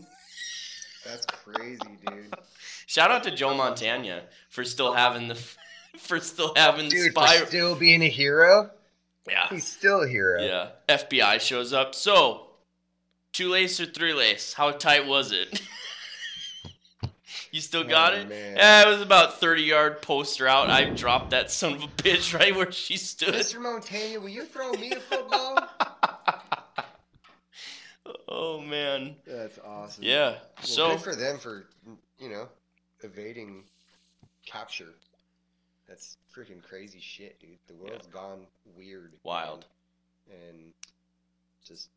That's 1.06 1.26
crazy, 1.26 1.80
dude. 2.06 2.34
Shout 2.86 3.12
out 3.12 3.24
to 3.24 3.32
Joe 3.32 3.56
Montana 3.56 4.24
for 4.50 4.64
still 4.64 4.94
having 4.94 5.28
the 5.28 5.36
for 5.98 6.20
still 6.20 6.54
having 6.56 6.86
the 6.90 6.96
Dude, 6.96 7.14
for 7.14 7.28
still 7.48 7.76
being 7.76 8.02
a 8.02 8.08
hero, 8.10 8.70
Yeah, 9.28 9.48
he's 9.50 9.66
still 9.68 10.04
a 10.04 10.08
hero. 10.08 10.42
yeah. 10.42 10.70
FBI 10.88 11.40
shows 11.42 11.74
up. 11.74 11.96
So, 11.96 12.48
two 13.34 13.50
lace 13.50 13.80
or 13.80 13.86
three 13.86 14.14
lace? 14.14 14.54
How 14.54 14.72
tight 14.72 15.06
was 15.08 15.32
it? 15.32 15.62
you 17.52 17.62
still 17.62 17.82
oh, 17.82 17.86
got 17.90 18.14
Oh, 18.14 18.18
it? 18.18 18.30
man. 18.30 18.56
Yeah, 18.58 18.84
it 18.88 18.88
was 18.92 19.02
about 19.02 19.40
thirty 19.40 19.64
yard 19.64 20.02
poster 20.02 20.48
out. 20.48 20.70
I 20.70 20.86
dropped 20.86 21.32
that 21.32 21.52
son 21.52 21.74
of 21.74 21.84
a 21.84 21.88
bitch 21.98 22.38
right 22.38 22.56
where 22.56 22.72
she 22.72 22.98
stood. 22.98 23.34
Mr. 23.34 23.60
Montana, 23.62 24.20
will 24.20 24.30
you 24.30 24.46
throw 24.46 24.72
me 24.74 24.92
a 24.92 25.00
football? 25.00 25.58
Oh 28.32 28.62
man. 28.62 29.16
That's 29.26 29.60
awesome. 29.60 30.04
Yeah. 30.04 30.30
Well, 30.32 30.40
So 30.62 30.90
good 30.92 31.02
for 31.02 31.16
them 31.16 31.38
for 31.38 31.66
you 32.20 32.30
know 32.30 32.48
evading 33.02 33.64
capture. 34.46 34.94
That's 35.88 36.18
freaking 36.36 36.64
crazy 36.64 37.00
shit, 37.02 37.40
dude. 37.42 37.58
The 37.68 37.74
world's 37.74 38.08
gone 38.08 38.46
weird, 38.78 39.14
wild. 39.24 39.66
and 40.30 40.72
just 41.66 41.90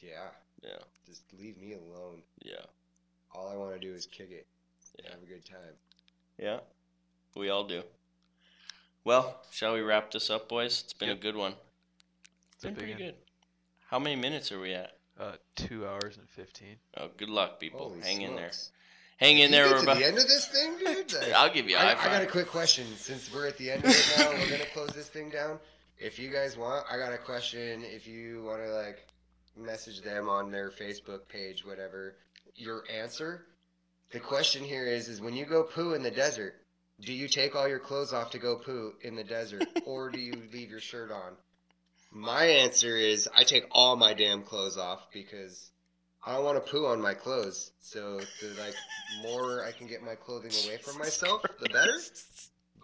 yeah, 0.00 0.28
Yeah. 0.62 0.78
just 1.06 1.22
leave 1.38 1.56
me 1.58 1.72
alone. 1.74 2.22
Yeah. 2.42 2.64
All 3.34 3.48
I 3.48 3.56
want 3.56 3.72
to 3.72 3.78
do 3.80 3.92
is 3.94 4.06
kick 4.06 4.30
it, 4.30 4.46
Yeah. 5.02 5.10
have 5.12 5.22
a 5.22 5.26
good 5.26 5.44
time. 5.44 5.74
Yeah. 6.38 6.60
We 7.34 7.48
all 7.50 7.64
do. 7.64 7.82
Well, 9.04 9.40
shall 9.50 9.72
we 9.74 9.80
wrap 9.80 10.10
this 10.12 10.30
up, 10.30 10.48
boys? 10.48 10.82
It's 10.84 10.92
been 10.92 11.08
a 11.08 11.14
good 11.16 11.34
one. 11.34 11.54
It's 12.54 12.62
been 12.62 12.74
big 12.74 12.84
pretty 12.84 12.92
one. 12.92 13.02
good. 13.12 13.14
How 13.88 13.98
many 13.98 14.14
minutes 14.16 14.52
are 14.52 14.60
we 14.60 14.72
at? 14.74 14.96
Uh, 15.18 15.32
two 15.56 15.86
hours 15.86 16.16
and 16.16 16.28
fifteen. 16.30 16.76
Oh, 16.96 17.08
good 17.16 17.28
luck, 17.28 17.60
people. 17.60 17.80
Holy 17.90 18.00
Hang 18.00 18.22
in 18.22 18.34
there. 18.34 18.50
smokes. 18.52 18.70
Hang 19.18 19.38
in 19.38 19.50
You 19.50 19.56
there. 19.56 19.64
get 19.66 19.72
We're 19.72 19.76
to 19.78 19.82
about. 19.84 19.98
the 19.98 20.06
end 20.06 20.18
of 20.18 20.26
this 20.26 20.48
thing, 20.48 20.72
dude. 20.78 21.12
Like, 21.22 21.32
I'll 21.34 21.52
give 21.52 21.68
you. 21.68 21.76
a 21.76 21.80
I, 21.80 21.94
high 21.94 22.08
I 22.08 22.12
got 22.18 22.22
a 22.22 22.26
quick 22.26 22.48
question. 22.48 22.86
Since 22.96 23.32
we're 23.32 23.46
at 23.46 23.56
the 23.58 23.70
end 23.70 23.84
of 23.84 23.90
it 23.90 24.14
now, 24.18 24.30
we're 24.30 24.50
gonna 24.50 24.64
close 24.72 24.88
this 24.90 25.08
thing 25.08 25.28
down. 25.30 25.58
If 25.98 26.18
you 26.18 26.30
guys 26.30 26.56
want, 26.56 26.86
I 26.90 26.96
got 26.96 27.12
a 27.12 27.18
question. 27.18 27.82
If 27.84 28.06
you 28.08 28.42
want 28.44 28.62
to 28.64 28.70
like 28.72 29.06
message 29.56 30.00
them 30.00 30.28
on 30.28 30.50
their 30.50 30.70
Facebook 30.70 31.28
page, 31.28 31.64
whatever, 31.64 32.16
your 32.56 32.84
answer. 32.92 33.46
The 34.10 34.18
question 34.20 34.64
here 34.64 34.86
is: 34.86 35.08
is 35.08 35.20
when 35.20 35.34
you 35.36 35.44
go 35.44 35.62
poo 35.62 35.92
in 35.94 36.02
the 36.02 36.10
desert, 36.10 36.54
do 37.00 37.12
you 37.12 37.28
take 37.28 37.54
all 37.54 37.68
your 37.68 37.78
clothes 37.78 38.12
off 38.12 38.30
to 38.30 38.38
go 38.38 38.56
poo 38.56 38.94
in 39.02 39.14
the 39.14 39.24
desert, 39.24 39.64
or 39.86 40.10
do 40.10 40.18
you 40.18 40.32
leave 40.52 40.70
your 40.70 40.80
shirt 40.80 41.12
on? 41.12 41.34
My 42.14 42.44
answer 42.44 42.96
is 42.96 43.28
I 43.36 43.42
take 43.44 43.64
all 43.70 43.96
my 43.96 44.12
damn 44.12 44.42
clothes 44.42 44.76
off 44.76 45.06
because 45.12 45.70
I 46.24 46.34
don't 46.34 46.44
want 46.44 46.64
to 46.64 46.70
poo 46.70 46.86
on 46.86 47.00
my 47.00 47.14
clothes. 47.14 47.72
So 47.80 48.20
the 48.40 48.48
like 48.60 48.74
more 49.22 49.64
I 49.64 49.72
can 49.72 49.86
get 49.86 50.02
my 50.02 50.14
clothing 50.14 50.52
away 50.66 50.76
from 50.78 50.98
myself, 50.98 51.42
the 51.60 51.68
better. 51.70 51.94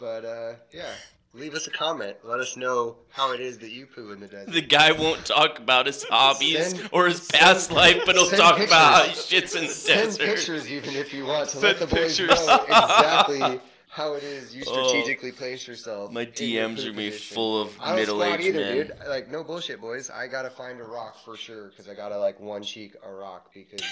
But 0.01 0.25
uh, 0.25 0.53
yeah, 0.73 0.93
leave 1.35 1.55
us 1.55 1.67
a 1.67 1.71
comment. 1.71 2.17
Let 2.25 2.41
us 2.41 2.57
know 2.57 2.97
how 3.11 3.33
it 3.33 3.41
is 3.41 3.59
that 3.59 3.71
you 3.71 3.87
poo 3.87 4.13
in 4.13 4.21
the 4.21 4.29
desert. 4.29 4.53
The 4.53 4.63
guy 4.63 4.93
won't 4.93 5.27
talk 5.27 5.59
about 5.59 5.87
his 5.87 6.05
hobbies 6.05 6.71
Send- 6.71 6.89
or 6.93 7.09
his 7.09 7.19
send- 7.23 7.41
past 7.43 7.71
life, 7.71 8.03
but 8.07 8.15
he'll 8.15 8.27
send 8.27 8.41
talk 8.41 8.59
about 8.61 8.95
how 8.95 9.03
he 9.05 9.11
shits 9.15 9.55
in 9.57 9.67
the 9.67 9.73
Send 9.73 10.05
desert. 10.17 10.25
pictures 10.27 10.71
even 10.71 10.95
if 10.97 11.13
you 11.13 11.27
want 11.27 11.51
to 11.51 11.57
Send 11.59 11.63
let 11.65 11.79
the 11.81 11.87
boys 11.95 12.17
pictures. 12.17 12.47
know 12.47 12.65
exactly 12.65 13.61
how 13.99 14.15
it 14.15 14.23
is 14.23 14.55
you 14.55 14.63
Oh. 14.67 14.89
strategically 14.89 15.33
place 15.33 15.67
yourself. 15.67 16.13
My 16.13 16.21
in 16.23 16.27
your 16.29 16.69
DMs 16.69 16.83
poo 16.85 16.91
are 16.91 16.93
me 16.93 17.11
position. 17.11 17.35
full 17.35 17.61
of 17.63 17.81
I 17.81 17.87
don't 17.89 17.97
middle 17.97 18.21
squat 18.21 18.39
aged 18.41 18.49
either, 18.49 18.61
men. 18.61 18.75
dude. 18.77 18.93
Like 19.09 19.29
no 19.29 19.43
bullshit, 19.43 19.81
boys. 19.81 20.09
I 20.09 20.29
gotta 20.29 20.51
find 20.51 20.81
a 20.81 20.85
rock 20.85 21.17
for 21.25 21.37
sure 21.37 21.69
because 21.71 21.89
I 21.89 21.95
gotta 21.95 22.17
like 22.19 22.39
one 22.39 22.63
cheek 22.63 22.95
a 23.05 23.13
rock 23.13 23.51
because 23.53 23.83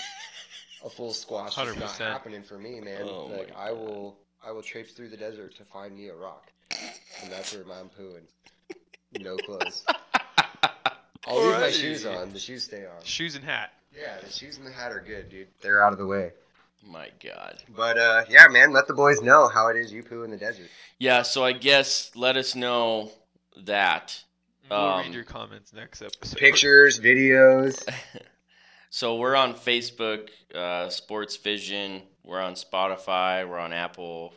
a 0.84 0.88
full 0.90 1.12
squash 1.12 1.58
is 1.58 1.76
not 1.76 1.88
100%. 1.90 1.98
happening 1.98 2.42
for 2.44 2.56
me, 2.56 2.80
man. 2.80 3.02
Oh 3.02 3.26
like 3.26 3.50
I 3.56 3.72
will, 3.72 4.16
I 4.46 4.52
will 4.52 4.62
traipse 4.62 4.92
through 4.92 5.08
the 5.08 5.16
desert 5.16 5.56
to 5.56 5.64
find 5.64 5.96
me 5.96 6.06
a 6.08 6.14
rock, 6.14 6.52
and 7.22 7.30
that's 7.32 7.52
where 7.52 7.64
I'm 7.76 7.90
pooing. 7.90 8.22
No 9.20 9.36
clothes. 9.38 9.84
I'll 11.26 11.42
leave 11.44 11.58
my 11.60 11.70
shoes 11.72 12.06
on. 12.06 12.32
The 12.32 12.38
shoes 12.38 12.62
stay 12.64 12.86
on. 12.86 13.02
Shoes 13.02 13.34
and 13.34 13.44
hat. 13.44 13.72
Yeah, 13.92 14.18
the 14.22 14.30
shoes 14.30 14.58
and 14.58 14.66
the 14.66 14.70
hat 14.70 14.92
are 14.92 15.00
good, 15.00 15.28
dude. 15.30 15.48
They're 15.60 15.82
out 15.82 15.92
of 15.92 15.98
the 15.98 16.06
way. 16.06 16.32
My 16.86 17.08
God. 17.22 17.62
But 17.74 17.98
uh, 17.98 18.24
yeah, 18.28 18.46
man, 18.48 18.72
let 18.72 18.86
the 18.86 18.94
boys 18.94 19.20
know 19.20 19.48
how 19.48 19.68
it 19.68 19.76
is 19.76 19.92
you 19.92 20.02
poo 20.02 20.22
in 20.22 20.30
the 20.30 20.36
desert. 20.36 20.68
Yeah, 20.98 21.22
so 21.22 21.44
I 21.44 21.52
guess 21.52 22.10
let 22.14 22.36
us 22.36 22.54
know 22.54 23.10
that. 23.64 24.22
We'll 24.70 24.78
Um, 24.78 25.04
read 25.06 25.14
your 25.14 25.24
comments 25.24 25.72
next 25.72 26.02
episode. 26.02 26.38
Pictures, 26.38 26.98
videos. 27.00 27.82
So 28.88 29.16
we're 29.16 29.36
on 29.36 29.52
Facebook, 29.54 30.28
uh, 30.54 30.88
Sports 30.88 31.36
Vision. 31.36 32.00
We're 32.24 32.40
on 32.40 32.54
Spotify. 32.54 33.46
We're 33.46 33.58
on 33.58 33.74
Apple 33.74 34.32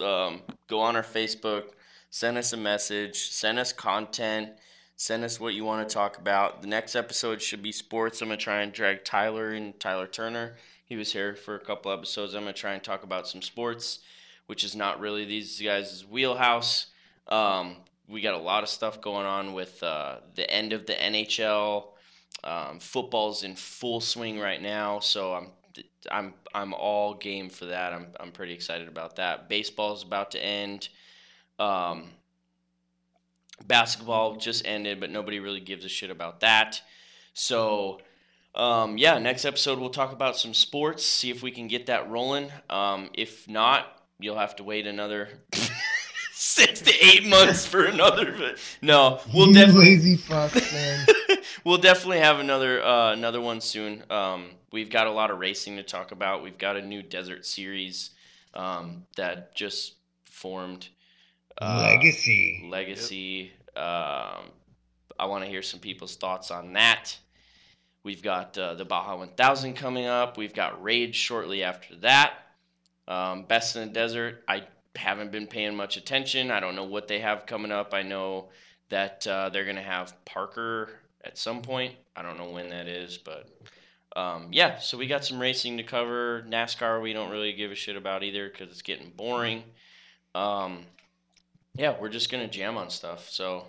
Um, 0.00 0.40
go 0.68 0.80
on 0.80 0.96
our 0.96 1.02
Facebook, 1.02 1.64
send 2.08 2.38
us 2.38 2.54
a 2.54 2.56
message, 2.56 3.16
send 3.30 3.58
us 3.58 3.74
content, 3.74 4.50
send 4.96 5.22
us 5.22 5.38
what 5.38 5.52
you 5.52 5.64
want 5.66 5.86
to 5.86 5.92
talk 5.92 6.16
about. 6.16 6.62
The 6.62 6.68
next 6.68 6.96
episode 6.96 7.42
should 7.42 7.62
be 7.62 7.72
sports. 7.72 8.22
I'm 8.22 8.28
gonna 8.28 8.38
try 8.38 8.62
and 8.62 8.72
drag 8.72 9.04
Tyler 9.04 9.50
and 9.50 9.78
Tyler 9.78 10.06
Turner. 10.06 10.56
He 10.90 10.96
was 10.96 11.12
here 11.12 11.36
for 11.36 11.54
a 11.54 11.60
couple 11.60 11.92
episodes. 11.92 12.34
I'm 12.34 12.42
gonna 12.42 12.52
try 12.52 12.72
and 12.74 12.82
talk 12.82 13.04
about 13.04 13.28
some 13.28 13.42
sports, 13.42 14.00
which 14.46 14.64
is 14.64 14.74
not 14.74 14.98
really 14.98 15.24
these 15.24 15.62
guys' 15.62 16.04
wheelhouse. 16.04 16.86
Um, 17.28 17.76
we 18.08 18.20
got 18.20 18.34
a 18.34 18.38
lot 18.38 18.64
of 18.64 18.68
stuff 18.68 19.00
going 19.00 19.24
on 19.24 19.52
with 19.52 19.80
uh, 19.84 20.16
the 20.34 20.50
end 20.50 20.72
of 20.72 20.86
the 20.86 20.94
NHL. 20.94 21.90
Um, 22.42 22.80
football's 22.80 23.44
in 23.44 23.54
full 23.54 24.00
swing 24.00 24.40
right 24.40 24.60
now, 24.60 24.98
so 24.98 25.32
I'm 25.32 25.52
I'm 26.10 26.34
I'm 26.52 26.74
all 26.74 27.14
game 27.14 27.50
for 27.50 27.66
that. 27.66 27.92
I'm 27.92 28.08
I'm 28.18 28.32
pretty 28.32 28.52
excited 28.52 28.88
about 28.88 29.14
that. 29.14 29.48
Baseball's 29.48 30.02
about 30.02 30.32
to 30.32 30.44
end. 30.44 30.88
Um, 31.60 32.10
basketball 33.64 34.34
just 34.34 34.66
ended, 34.66 34.98
but 34.98 35.10
nobody 35.10 35.38
really 35.38 35.60
gives 35.60 35.84
a 35.84 35.88
shit 35.88 36.10
about 36.10 36.40
that. 36.40 36.82
So, 37.32 38.00
um, 38.54 38.98
yeah, 38.98 39.18
next 39.18 39.44
episode 39.44 39.78
we'll 39.78 39.90
talk 39.90 40.12
about 40.12 40.36
some 40.36 40.54
sports, 40.54 41.04
see 41.04 41.30
if 41.30 41.42
we 41.42 41.50
can 41.50 41.68
get 41.68 41.86
that 41.86 42.10
rolling. 42.10 42.50
Um, 42.68 43.10
if 43.14 43.48
not, 43.48 43.86
you'll 44.18 44.38
have 44.38 44.56
to 44.56 44.64
wait 44.64 44.86
another 44.86 45.28
six 46.32 46.80
to 46.80 46.92
eight 47.04 47.26
months 47.26 47.64
for 47.64 47.84
another. 47.84 48.34
But 48.36 48.58
no, 48.82 49.20
we'll 49.32 49.48
you 49.48 49.54
definitely 49.54 49.96
lazy 49.96 50.16
fuck, 50.16 50.54
man. 50.72 51.06
we'll 51.64 51.78
definitely 51.78 52.18
have 52.18 52.40
another 52.40 52.82
uh, 52.82 53.12
another 53.12 53.40
one 53.40 53.60
soon. 53.60 54.02
Um, 54.10 54.50
we've 54.72 54.90
got 54.90 55.06
a 55.06 55.12
lot 55.12 55.30
of 55.30 55.38
racing 55.38 55.76
to 55.76 55.82
talk 55.82 56.10
about. 56.12 56.42
We've 56.42 56.58
got 56.58 56.76
a 56.76 56.82
new 56.82 57.02
desert 57.02 57.46
series 57.46 58.10
um, 58.54 59.06
that 59.16 59.54
just 59.54 59.94
formed. 60.24 60.88
Uh, 61.60 61.84
Legacy. 61.86 62.66
Legacy. 62.68 63.52
Um, 63.76 64.50
I 65.18 65.26
want 65.26 65.44
to 65.44 65.50
hear 65.50 65.62
some 65.62 65.78
people's 65.78 66.16
thoughts 66.16 66.50
on 66.50 66.72
that. 66.72 67.16
We've 68.02 68.22
got 68.22 68.56
uh, 68.56 68.74
the 68.74 68.84
Baja 68.84 69.16
1000 69.16 69.74
coming 69.74 70.06
up. 70.06 70.38
We've 70.38 70.54
got 70.54 70.82
Rage 70.82 71.16
shortly 71.16 71.62
after 71.62 71.96
that. 71.96 72.34
Um, 73.06 73.44
Best 73.44 73.76
in 73.76 73.88
the 73.88 73.92
Desert. 73.92 74.42
I 74.48 74.64
haven't 74.96 75.32
been 75.32 75.46
paying 75.46 75.76
much 75.76 75.96
attention. 75.96 76.50
I 76.50 76.60
don't 76.60 76.76
know 76.76 76.84
what 76.84 77.08
they 77.08 77.20
have 77.20 77.46
coming 77.46 77.72
up. 77.72 77.92
I 77.92 78.02
know 78.02 78.48
that 78.88 79.26
uh, 79.26 79.50
they're 79.50 79.64
going 79.64 79.76
to 79.76 79.82
have 79.82 80.14
Parker 80.24 80.90
at 81.24 81.36
some 81.36 81.62
point. 81.62 81.94
I 82.16 82.22
don't 82.22 82.38
know 82.38 82.50
when 82.50 82.70
that 82.70 82.86
is, 82.86 83.18
but 83.18 83.48
um, 84.16 84.48
yeah. 84.50 84.78
So 84.78 84.98
we 84.98 85.06
got 85.06 85.24
some 85.24 85.38
racing 85.38 85.76
to 85.76 85.82
cover. 85.82 86.44
NASCAR 86.48 87.00
we 87.02 87.12
don't 87.12 87.30
really 87.30 87.52
give 87.52 87.70
a 87.70 87.74
shit 87.74 87.96
about 87.96 88.22
either 88.22 88.48
because 88.48 88.72
it's 88.72 88.82
getting 88.82 89.10
boring. 89.10 89.62
Um, 90.34 90.84
yeah, 91.74 91.94
we're 92.00 92.08
just 92.08 92.30
gonna 92.30 92.48
jam 92.48 92.76
on 92.76 92.90
stuff. 92.90 93.28
So 93.30 93.66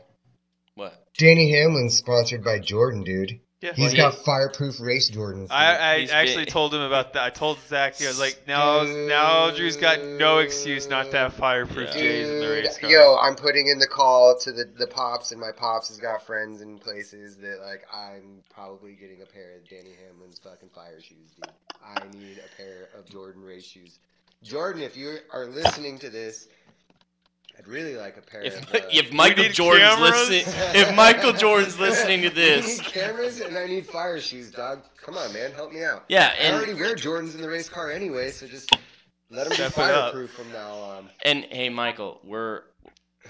what? 0.76 1.08
Danny 1.18 1.52
Hamlin's 1.52 1.98
sponsored 1.98 2.44
by 2.44 2.60
Jordan, 2.60 3.04
dude. 3.04 3.40
Yeah. 3.62 3.74
He's 3.76 3.94
Well, 3.94 4.12
got 4.12 4.26
fireproof 4.26 4.80
race 4.80 5.10
Jordans. 5.12 5.48
I, 5.52 5.76
I 5.76 6.08
actually 6.12 6.46
big. 6.46 6.54
told 6.54 6.74
him 6.74 6.82
about 6.82 7.14
that. 7.14 7.24
I 7.24 7.30
told 7.30 7.60
Zach, 7.68 8.02
I 8.02 8.08
was 8.08 8.20
like, 8.20 8.42
now, 8.48 8.84
now 8.84 9.52
Drew's 9.52 9.78
got 9.78 10.04
no 10.04 10.40
excuse 10.40 10.90
not 10.90 11.12
to 11.12 11.18
have 11.18 11.34
fireproof 11.36 11.90
Yeah. 11.90 12.02
J's 12.02 12.30
in 12.30 12.40
the 12.40 12.48
race 12.50 12.78
car. 12.80 12.90
Yo, 12.90 13.18
I'm 13.22 13.36
putting 13.36 13.68
in 13.68 13.78
the 13.78 13.86
call 13.88 14.36
to 14.40 14.52
the, 14.52 14.66
the 14.78 14.88
pops, 14.88 15.32
and 15.32 15.40
my 15.40 15.52
pops 15.52 15.90
has 15.90 16.00
got 16.00 16.26
friends 16.26 16.62
in 16.62 16.80
places 16.80 17.38
that 17.38 17.60
like 17.64 17.86
I'm 17.94 18.42
probably 18.50 18.94
getting 18.94 19.22
a 19.22 19.26
pair 19.28 19.58
of 19.58 19.70
Danny 19.70 19.92
Hamlin's 20.08 20.40
fucking 20.40 20.70
fire 20.70 21.00
shoes, 21.00 21.30
dude. 21.36 21.52
I 21.86 22.04
need 22.18 22.40
a 22.40 22.56
pair 22.58 22.90
of 22.98 23.08
Jordan 23.10 23.44
race 23.44 23.66
shoes. 23.66 24.00
Jordan, 24.44 24.82
if 24.82 24.98
you 24.98 25.18
are 25.32 25.46
listening 25.46 26.00
to 26.00 26.10
this, 26.10 26.48
I'd 27.62 27.68
really 27.68 27.96
like 27.96 28.18
a 28.18 28.22
pair 28.22 28.42
If 28.42 28.58
of. 28.58 28.76
Uh, 28.76 28.80
if 28.92 29.12
Michael 29.14 29.50
Jordan's 29.50 29.96
cameras? 29.96 30.30
listening, 30.30 30.56
if 30.76 30.96
Michael 30.96 31.34
Jordan's 31.34 31.78
listening 31.80 32.22
to 32.22 32.28
I 32.32 32.32
this, 32.32 32.78
need 32.80 32.86
cameras 32.88 33.40
and 33.40 33.56
I 33.58 33.68
need 33.68 33.86
fire 33.86 34.20
shoes, 34.20 34.50
dog. 34.52 34.82
Come 34.98 35.16
on, 35.18 35.32
man, 35.34 35.52
help 35.52 35.72
me 35.72 35.84
out. 35.84 36.06
yeah, 36.10 36.34
and, 36.40 36.56
I 36.56 36.58
already 36.58 36.74
wear 36.74 36.96
Jordans 36.96 37.36
in 37.36 37.42
the 37.42 37.50
race 37.50 37.70
car 37.70 37.92
anyway, 37.92 38.32
so 38.32 38.48
just 38.48 38.76
let 39.30 39.44
them 39.44 39.50
be 39.52 39.56
Step 39.56 39.68
up. 39.68 39.74
fireproof 39.74 40.32
from 40.32 40.52
now 40.52 40.72
on. 40.74 41.10
and 41.24 41.44
hey, 41.52 41.70
Michael, 41.70 42.20
we're 42.24 42.64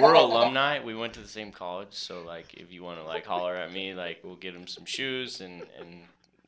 we're 0.00 0.14
alumni. 0.14 0.82
We 0.82 0.94
went 0.94 1.12
to 1.14 1.20
the 1.20 1.28
same 1.28 1.52
college, 1.52 1.88
so 1.92 2.22
like, 2.22 2.54
if 2.54 2.72
you 2.72 2.82
want 2.82 2.98
to 3.00 3.04
like 3.04 3.26
holler 3.26 3.54
at 3.54 3.72
me, 3.72 3.92
like, 3.94 4.20
we'll 4.24 4.36
get 4.36 4.54
him 4.54 4.66
some 4.66 4.84
shoes 4.86 5.40
and 5.40 5.62
and 5.78 6.00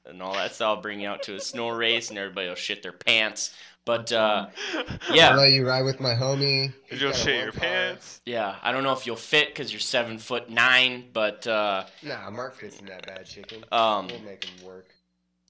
and 0.07 0.23
all 0.23 0.33
that 0.35 0.55
stuff. 0.55 0.77
I'll 0.77 0.83
bring 0.83 1.01
you 1.01 1.09
out 1.09 1.23
to 1.25 1.35
a 1.35 1.41
Snore 1.41 1.77
race, 1.77 2.09
and 2.09 2.19
everybody 2.19 2.49
will 2.49 2.55
shit 2.55 2.83
their 2.83 2.93
pants. 2.93 3.55
But 3.89 4.13
uh, 4.13 4.49
I'll 5.09 5.17
yeah, 5.17 5.35
let 5.35 5.51
you 5.53 5.67
ride 5.67 5.81
with 5.83 5.99
my 5.99 6.13
homie. 6.15 6.75
He's 6.91 7.01
You'll 7.01 7.13
shit 7.13 7.37
one 7.37 7.43
your 7.45 7.53
car. 7.53 7.61
pants. 7.63 8.21
yeah. 8.27 8.57
I 8.63 8.71
don't 8.71 8.83
know 8.85 8.93
if 8.93 9.07
you'll 9.07 9.17
fit 9.17 9.49
because 9.49 9.73
you're 9.73 9.81
seven 9.81 10.19
foot 10.19 10.51
nine, 10.51 11.07
but 11.15 11.47
uh, 11.47 11.85
Nah, 12.03 12.29
Mark 12.29 12.55
fits 12.57 12.81
in 12.81 12.87
that 12.87 13.07
bad 13.07 13.25
chicken. 13.25 13.65
um, 13.73 14.09
we'll 14.09 14.21
make 14.21 14.45
him 14.45 14.67
work. 14.67 14.89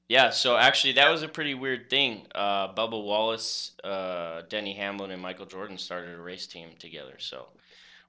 Yeah, 0.08 0.30
so 0.30 0.56
actually, 0.56 0.92
that 0.94 1.10
was 1.10 1.22
a 1.24 1.28
pretty 1.28 1.54
weird 1.54 1.90
thing. 1.90 2.26
Uh, 2.32 2.72
Bubba 2.72 3.02
Wallace, 3.02 3.72
uh, 3.82 4.42
Denny 4.48 4.72
Hamlin, 4.74 5.10
and 5.10 5.20
Michael 5.20 5.44
Jordan 5.46 5.76
started 5.76 6.14
a 6.16 6.22
race 6.22 6.46
team 6.46 6.68
together. 6.78 7.14
So 7.18 7.46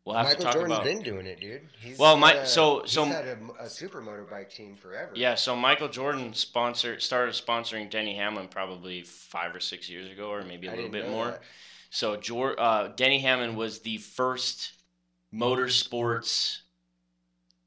we'll 0.05 0.15
have 0.15 0.25
Michael 0.25 0.39
to 0.39 0.43
talk 0.45 0.53
Jordan's 0.53 0.73
about. 0.77 0.83
been 0.85 1.01
doing 1.03 1.25
it, 1.25 1.39
dude. 1.39 1.69
He's 1.79 1.97
Well, 1.97 2.17
my- 2.17 2.33
a- 2.33 2.45
so- 2.45 2.81
he's 2.81 2.91
so- 2.91 3.05
had 3.05 3.25
a, 3.25 3.37
a 3.59 3.69
super 3.69 4.01
motorbike 4.01 4.49
team 4.53 4.75
forever. 4.75 5.11
Yeah, 5.15 5.35
so 5.35 5.55
Michael 5.55 5.89
Jordan 5.89 6.33
sponsored 6.33 7.01
started 7.01 7.33
sponsoring 7.35 7.89
Denny 7.89 8.15
Hamlin 8.15 8.47
probably 8.47 9.01
five 9.03 9.55
or 9.55 9.59
six 9.59 9.89
years 9.89 10.09
ago, 10.11 10.29
or 10.31 10.43
maybe 10.43 10.67
a 10.67 10.71
I 10.71 10.75
little 10.75 10.89
bit 10.91 11.09
more. 11.09 11.31
that. 11.31 11.41
So 11.91 12.13
uh, 12.13 12.89
Denny 12.95 13.19
Hamlin 13.19 13.55
was 13.55 13.79
the 13.79 13.97
first 13.97 14.73
motorsports 15.33 16.59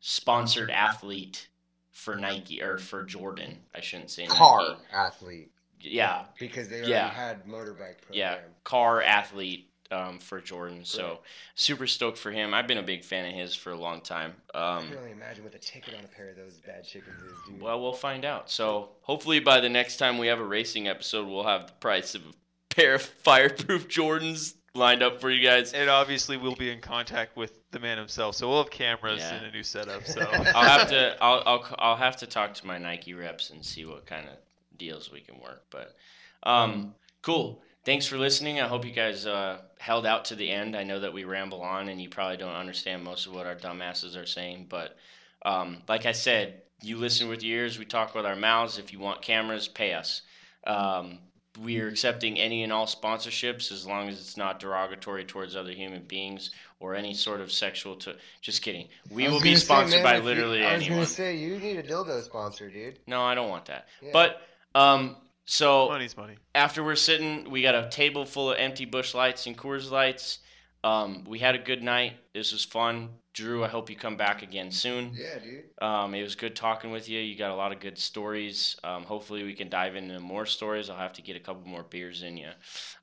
sponsored 0.00 0.70
athlete 0.70 1.48
for 1.90 2.16
Nike 2.16 2.62
or 2.62 2.78
for 2.78 3.04
Jordan. 3.04 3.58
I 3.74 3.80
shouldn't 3.80 4.10
say 4.10 4.26
car 4.26 4.60
Nike. 4.60 4.80
athlete 4.92 5.50
Yeah, 5.80 6.24
because 6.38 6.68
they 6.68 6.76
already 6.76 6.92
Yeah. 6.92 7.08
had 7.10 7.44
motorbike 7.46 8.00
program. 8.02 8.12
yeah, 8.12 8.38
car 8.64 9.02
athlete 9.02 9.68
um, 9.92 10.18
for 10.18 10.40
Jordan. 10.40 10.84
So 10.84 11.18
super 11.54 11.86
stoked 11.86 12.18
for 12.18 12.30
him. 12.32 12.54
I've 12.54 12.66
been 12.66 12.78
a 12.78 12.82
big 12.82 13.04
fan 13.04 13.26
of 13.28 13.34
his 13.34 13.54
for 13.54 13.70
a 13.72 13.76
long 13.76 14.00
time. 14.00 14.32
I 14.54 14.78
Um, 14.78 14.88
can 14.88 14.98
only 14.98 15.12
imagine 15.12 15.44
what 15.44 15.52
the 15.52 15.58
ticket 15.58 15.94
on 15.94 16.04
a 16.04 16.08
pair 16.08 16.30
of 16.30 16.36
those 16.36 16.54
bad 16.66 16.84
chickens 16.86 17.22
is, 17.22 17.32
dude. 17.46 17.60
well, 17.60 17.80
we'll 17.80 17.92
find 17.92 18.24
out. 18.24 18.50
So 18.50 18.90
hopefully 19.02 19.38
by 19.40 19.60
the 19.60 19.68
next 19.68 19.98
time 19.98 20.18
we 20.18 20.26
have 20.28 20.40
a 20.40 20.44
racing 20.44 20.88
episode, 20.88 21.28
we'll 21.28 21.44
have 21.44 21.66
the 21.66 21.72
price 21.74 22.14
of 22.14 22.22
a 22.22 22.74
pair 22.74 22.94
of 22.94 23.02
fireproof 23.24 23.86
Jordans 23.88 24.54
lined 24.74 25.02
up 25.02 25.20
for 25.20 25.30
you 25.30 25.46
guys. 25.46 25.74
And 25.74 25.90
obviously, 25.90 26.36
we'll 26.38 26.54
be 26.56 26.70
in 26.70 26.80
contact 26.80 27.36
with 27.36 27.52
the 27.72 27.78
man 27.78 27.98
himself, 27.98 28.34
so 28.34 28.48
we'll 28.48 28.62
have 28.62 28.70
cameras 28.70 29.20
Yeah. 29.20 29.34
and 29.34 29.46
a 29.46 29.50
new 29.50 29.62
setup. 29.62 30.06
So 30.06 30.20
I'll 30.54 30.78
have 30.78 30.88
to 30.90 31.16
I'll, 31.22 31.42
I'll 31.46 31.74
I'll 31.78 31.96
have 31.96 32.16
to 32.18 32.26
talk 32.26 32.54
to 32.54 32.66
my 32.66 32.78
Nike 32.78 33.12
reps 33.14 33.50
and 33.50 33.64
see 33.64 33.84
what 33.84 34.06
kind 34.06 34.26
of 34.28 34.34
deals 34.78 35.10
we 35.12 35.20
can 35.20 35.38
work. 35.40 35.64
But 35.70 35.94
um, 36.42 36.94
cool. 37.22 37.62
Thanks 37.84 38.06
for 38.06 38.16
listening. 38.16 38.60
I 38.60 38.68
hope 38.68 38.84
you 38.84 38.92
guys 38.92 39.26
uh, 39.26 39.58
held 39.82 40.06
out 40.06 40.24
to 40.26 40.36
the 40.36 40.48
end. 40.48 40.76
I 40.76 40.84
know 40.84 41.00
that 41.00 41.12
we 41.12 41.24
ramble 41.24 41.60
on 41.60 41.88
and 41.88 42.00
you 42.00 42.08
probably 42.08 42.36
don't 42.36 42.54
understand 42.54 43.02
most 43.02 43.26
of 43.26 43.34
what 43.34 43.46
our 43.46 43.56
dumbasses 43.56 44.16
are 44.16 44.26
saying, 44.26 44.66
but 44.68 44.96
um, 45.44 45.78
like 45.88 46.06
I 46.06 46.12
said, 46.12 46.62
you 46.82 46.96
listen 46.98 47.28
with 47.28 47.42
your 47.42 47.58
ears. 47.58 47.80
We 47.80 47.84
talk 47.84 48.14
with 48.14 48.24
our 48.24 48.36
mouths. 48.36 48.78
If 48.78 48.92
you 48.92 49.00
want 49.00 49.22
cameras, 49.22 49.66
pay 49.66 49.92
us. 49.94 50.22
Um, 50.66 51.18
we 51.60 51.80
are 51.80 51.88
accepting 51.88 52.38
any 52.38 52.62
and 52.62 52.72
all 52.72 52.86
sponsorships 52.86 53.72
as 53.72 53.84
long 53.84 54.08
as 54.08 54.20
it's 54.20 54.36
not 54.36 54.60
derogatory 54.60 55.24
towards 55.24 55.56
other 55.56 55.72
human 55.72 56.02
beings 56.04 56.50
or 56.80 56.94
any 56.94 57.12
sort 57.12 57.40
of 57.40 57.50
sexual. 57.52 57.96
To 57.96 58.14
just 58.40 58.62
kidding. 58.62 58.86
We 59.10 59.24
will 59.28 59.40
be 59.40 59.48
gonna 59.50 59.58
say, 59.58 59.64
sponsored 59.64 60.02
man, 60.02 60.04
by 60.04 60.12
if 60.16 60.22
you- 60.22 60.28
literally 60.30 60.64
I 60.64 60.74
was 60.74 60.82
anyone. 60.82 60.98
gonna 60.98 61.06
say 61.06 61.36
you 61.36 61.58
need 61.58 61.76
a 61.78 61.82
dildo 61.82 62.22
sponsor, 62.22 62.70
dude. 62.70 63.00
No, 63.08 63.22
I 63.22 63.34
don't 63.34 63.50
want 63.50 63.64
that. 63.66 63.88
Yeah. 64.00 64.10
But 64.12 64.40
um, 64.74 65.16
so 65.44 65.88
money's 65.88 66.16
money. 66.16 66.36
after 66.54 66.82
we're 66.82 66.96
sitting, 66.96 67.50
we 67.50 67.62
got 67.62 67.74
a 67.74 67.88
table 67.88 68.24
full 68.24 68.52
of 68.52 68.58
empty 68.58 68.84
Busch 68.84 69.14
lights 69.14 69.46
and 69.46 69.56
Coors 69.56 69.90
lights. 69.90 70.38
Um, 70.84 71.24
we 71.26 71.38
had 71.38 71.54
a 71.54 71.58
good 71.58 71.82
night. 71.82 72.14
This 72.34 72.52
was 72.52 72.64
fun. 72.64 73.10
Drew, 73.34 73.64
I 73.64 73.68
hope 73.68 73.88
you 73.88 73.96
come 73.96 74.16
back 74.16 74.42
again 74.42 74.70
soon. 74.70 75.12
Yeah, 75.14 75.38
dude. 75.38 75.64
Um, 75.80 76.14
it 76.14 76.22
was 76.22 76.34
good 76.34 76.54
talking 76.54 76.90
with 76.90 77.08
you. 77.08 77.18
You 77.18 77.36
got 77.36 77.50
a 77.50 77.54
lot 77.54 77.72
of 77.72 77.80
good 77.80 77.96
stories. 77.96 78.76
Um, 78.84 79.04
hopefully, 79.04 79.42
we 79.44 79.54
can 79.54 79.68
dive 79.68 79.96
into 79.96 80.20
more 80.20 80.44
stories. 80.44 80.90
I'll 80.90 80.98
have 80.98 81.14
to 81.14 81.22
get 81.22 81.36
a 81.36 81.40
couple 81.40 81.66
more 81.66 81.84
beers 81.84 82.22
in 82.22 82.36
you. 82.36 82.50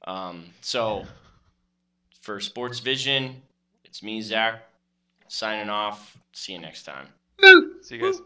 Um, 0.06 0.46
so, 0.62 1.06
for 2.22 2.40
Sports 2.40 2.80
Vision, 2.80 3.42
it's 3.86 4.04
me, 4.04 4.22
Zach, 4.22 4.62
signing 5.28 5.70
off. 5.70 6.18
See 6.34 6.54
you 6.54 6.60
next 6.60 6.84
time. 6.84 7.08
See 7.82 7.96
you 7.96 8.02
guys. 8.02 8.22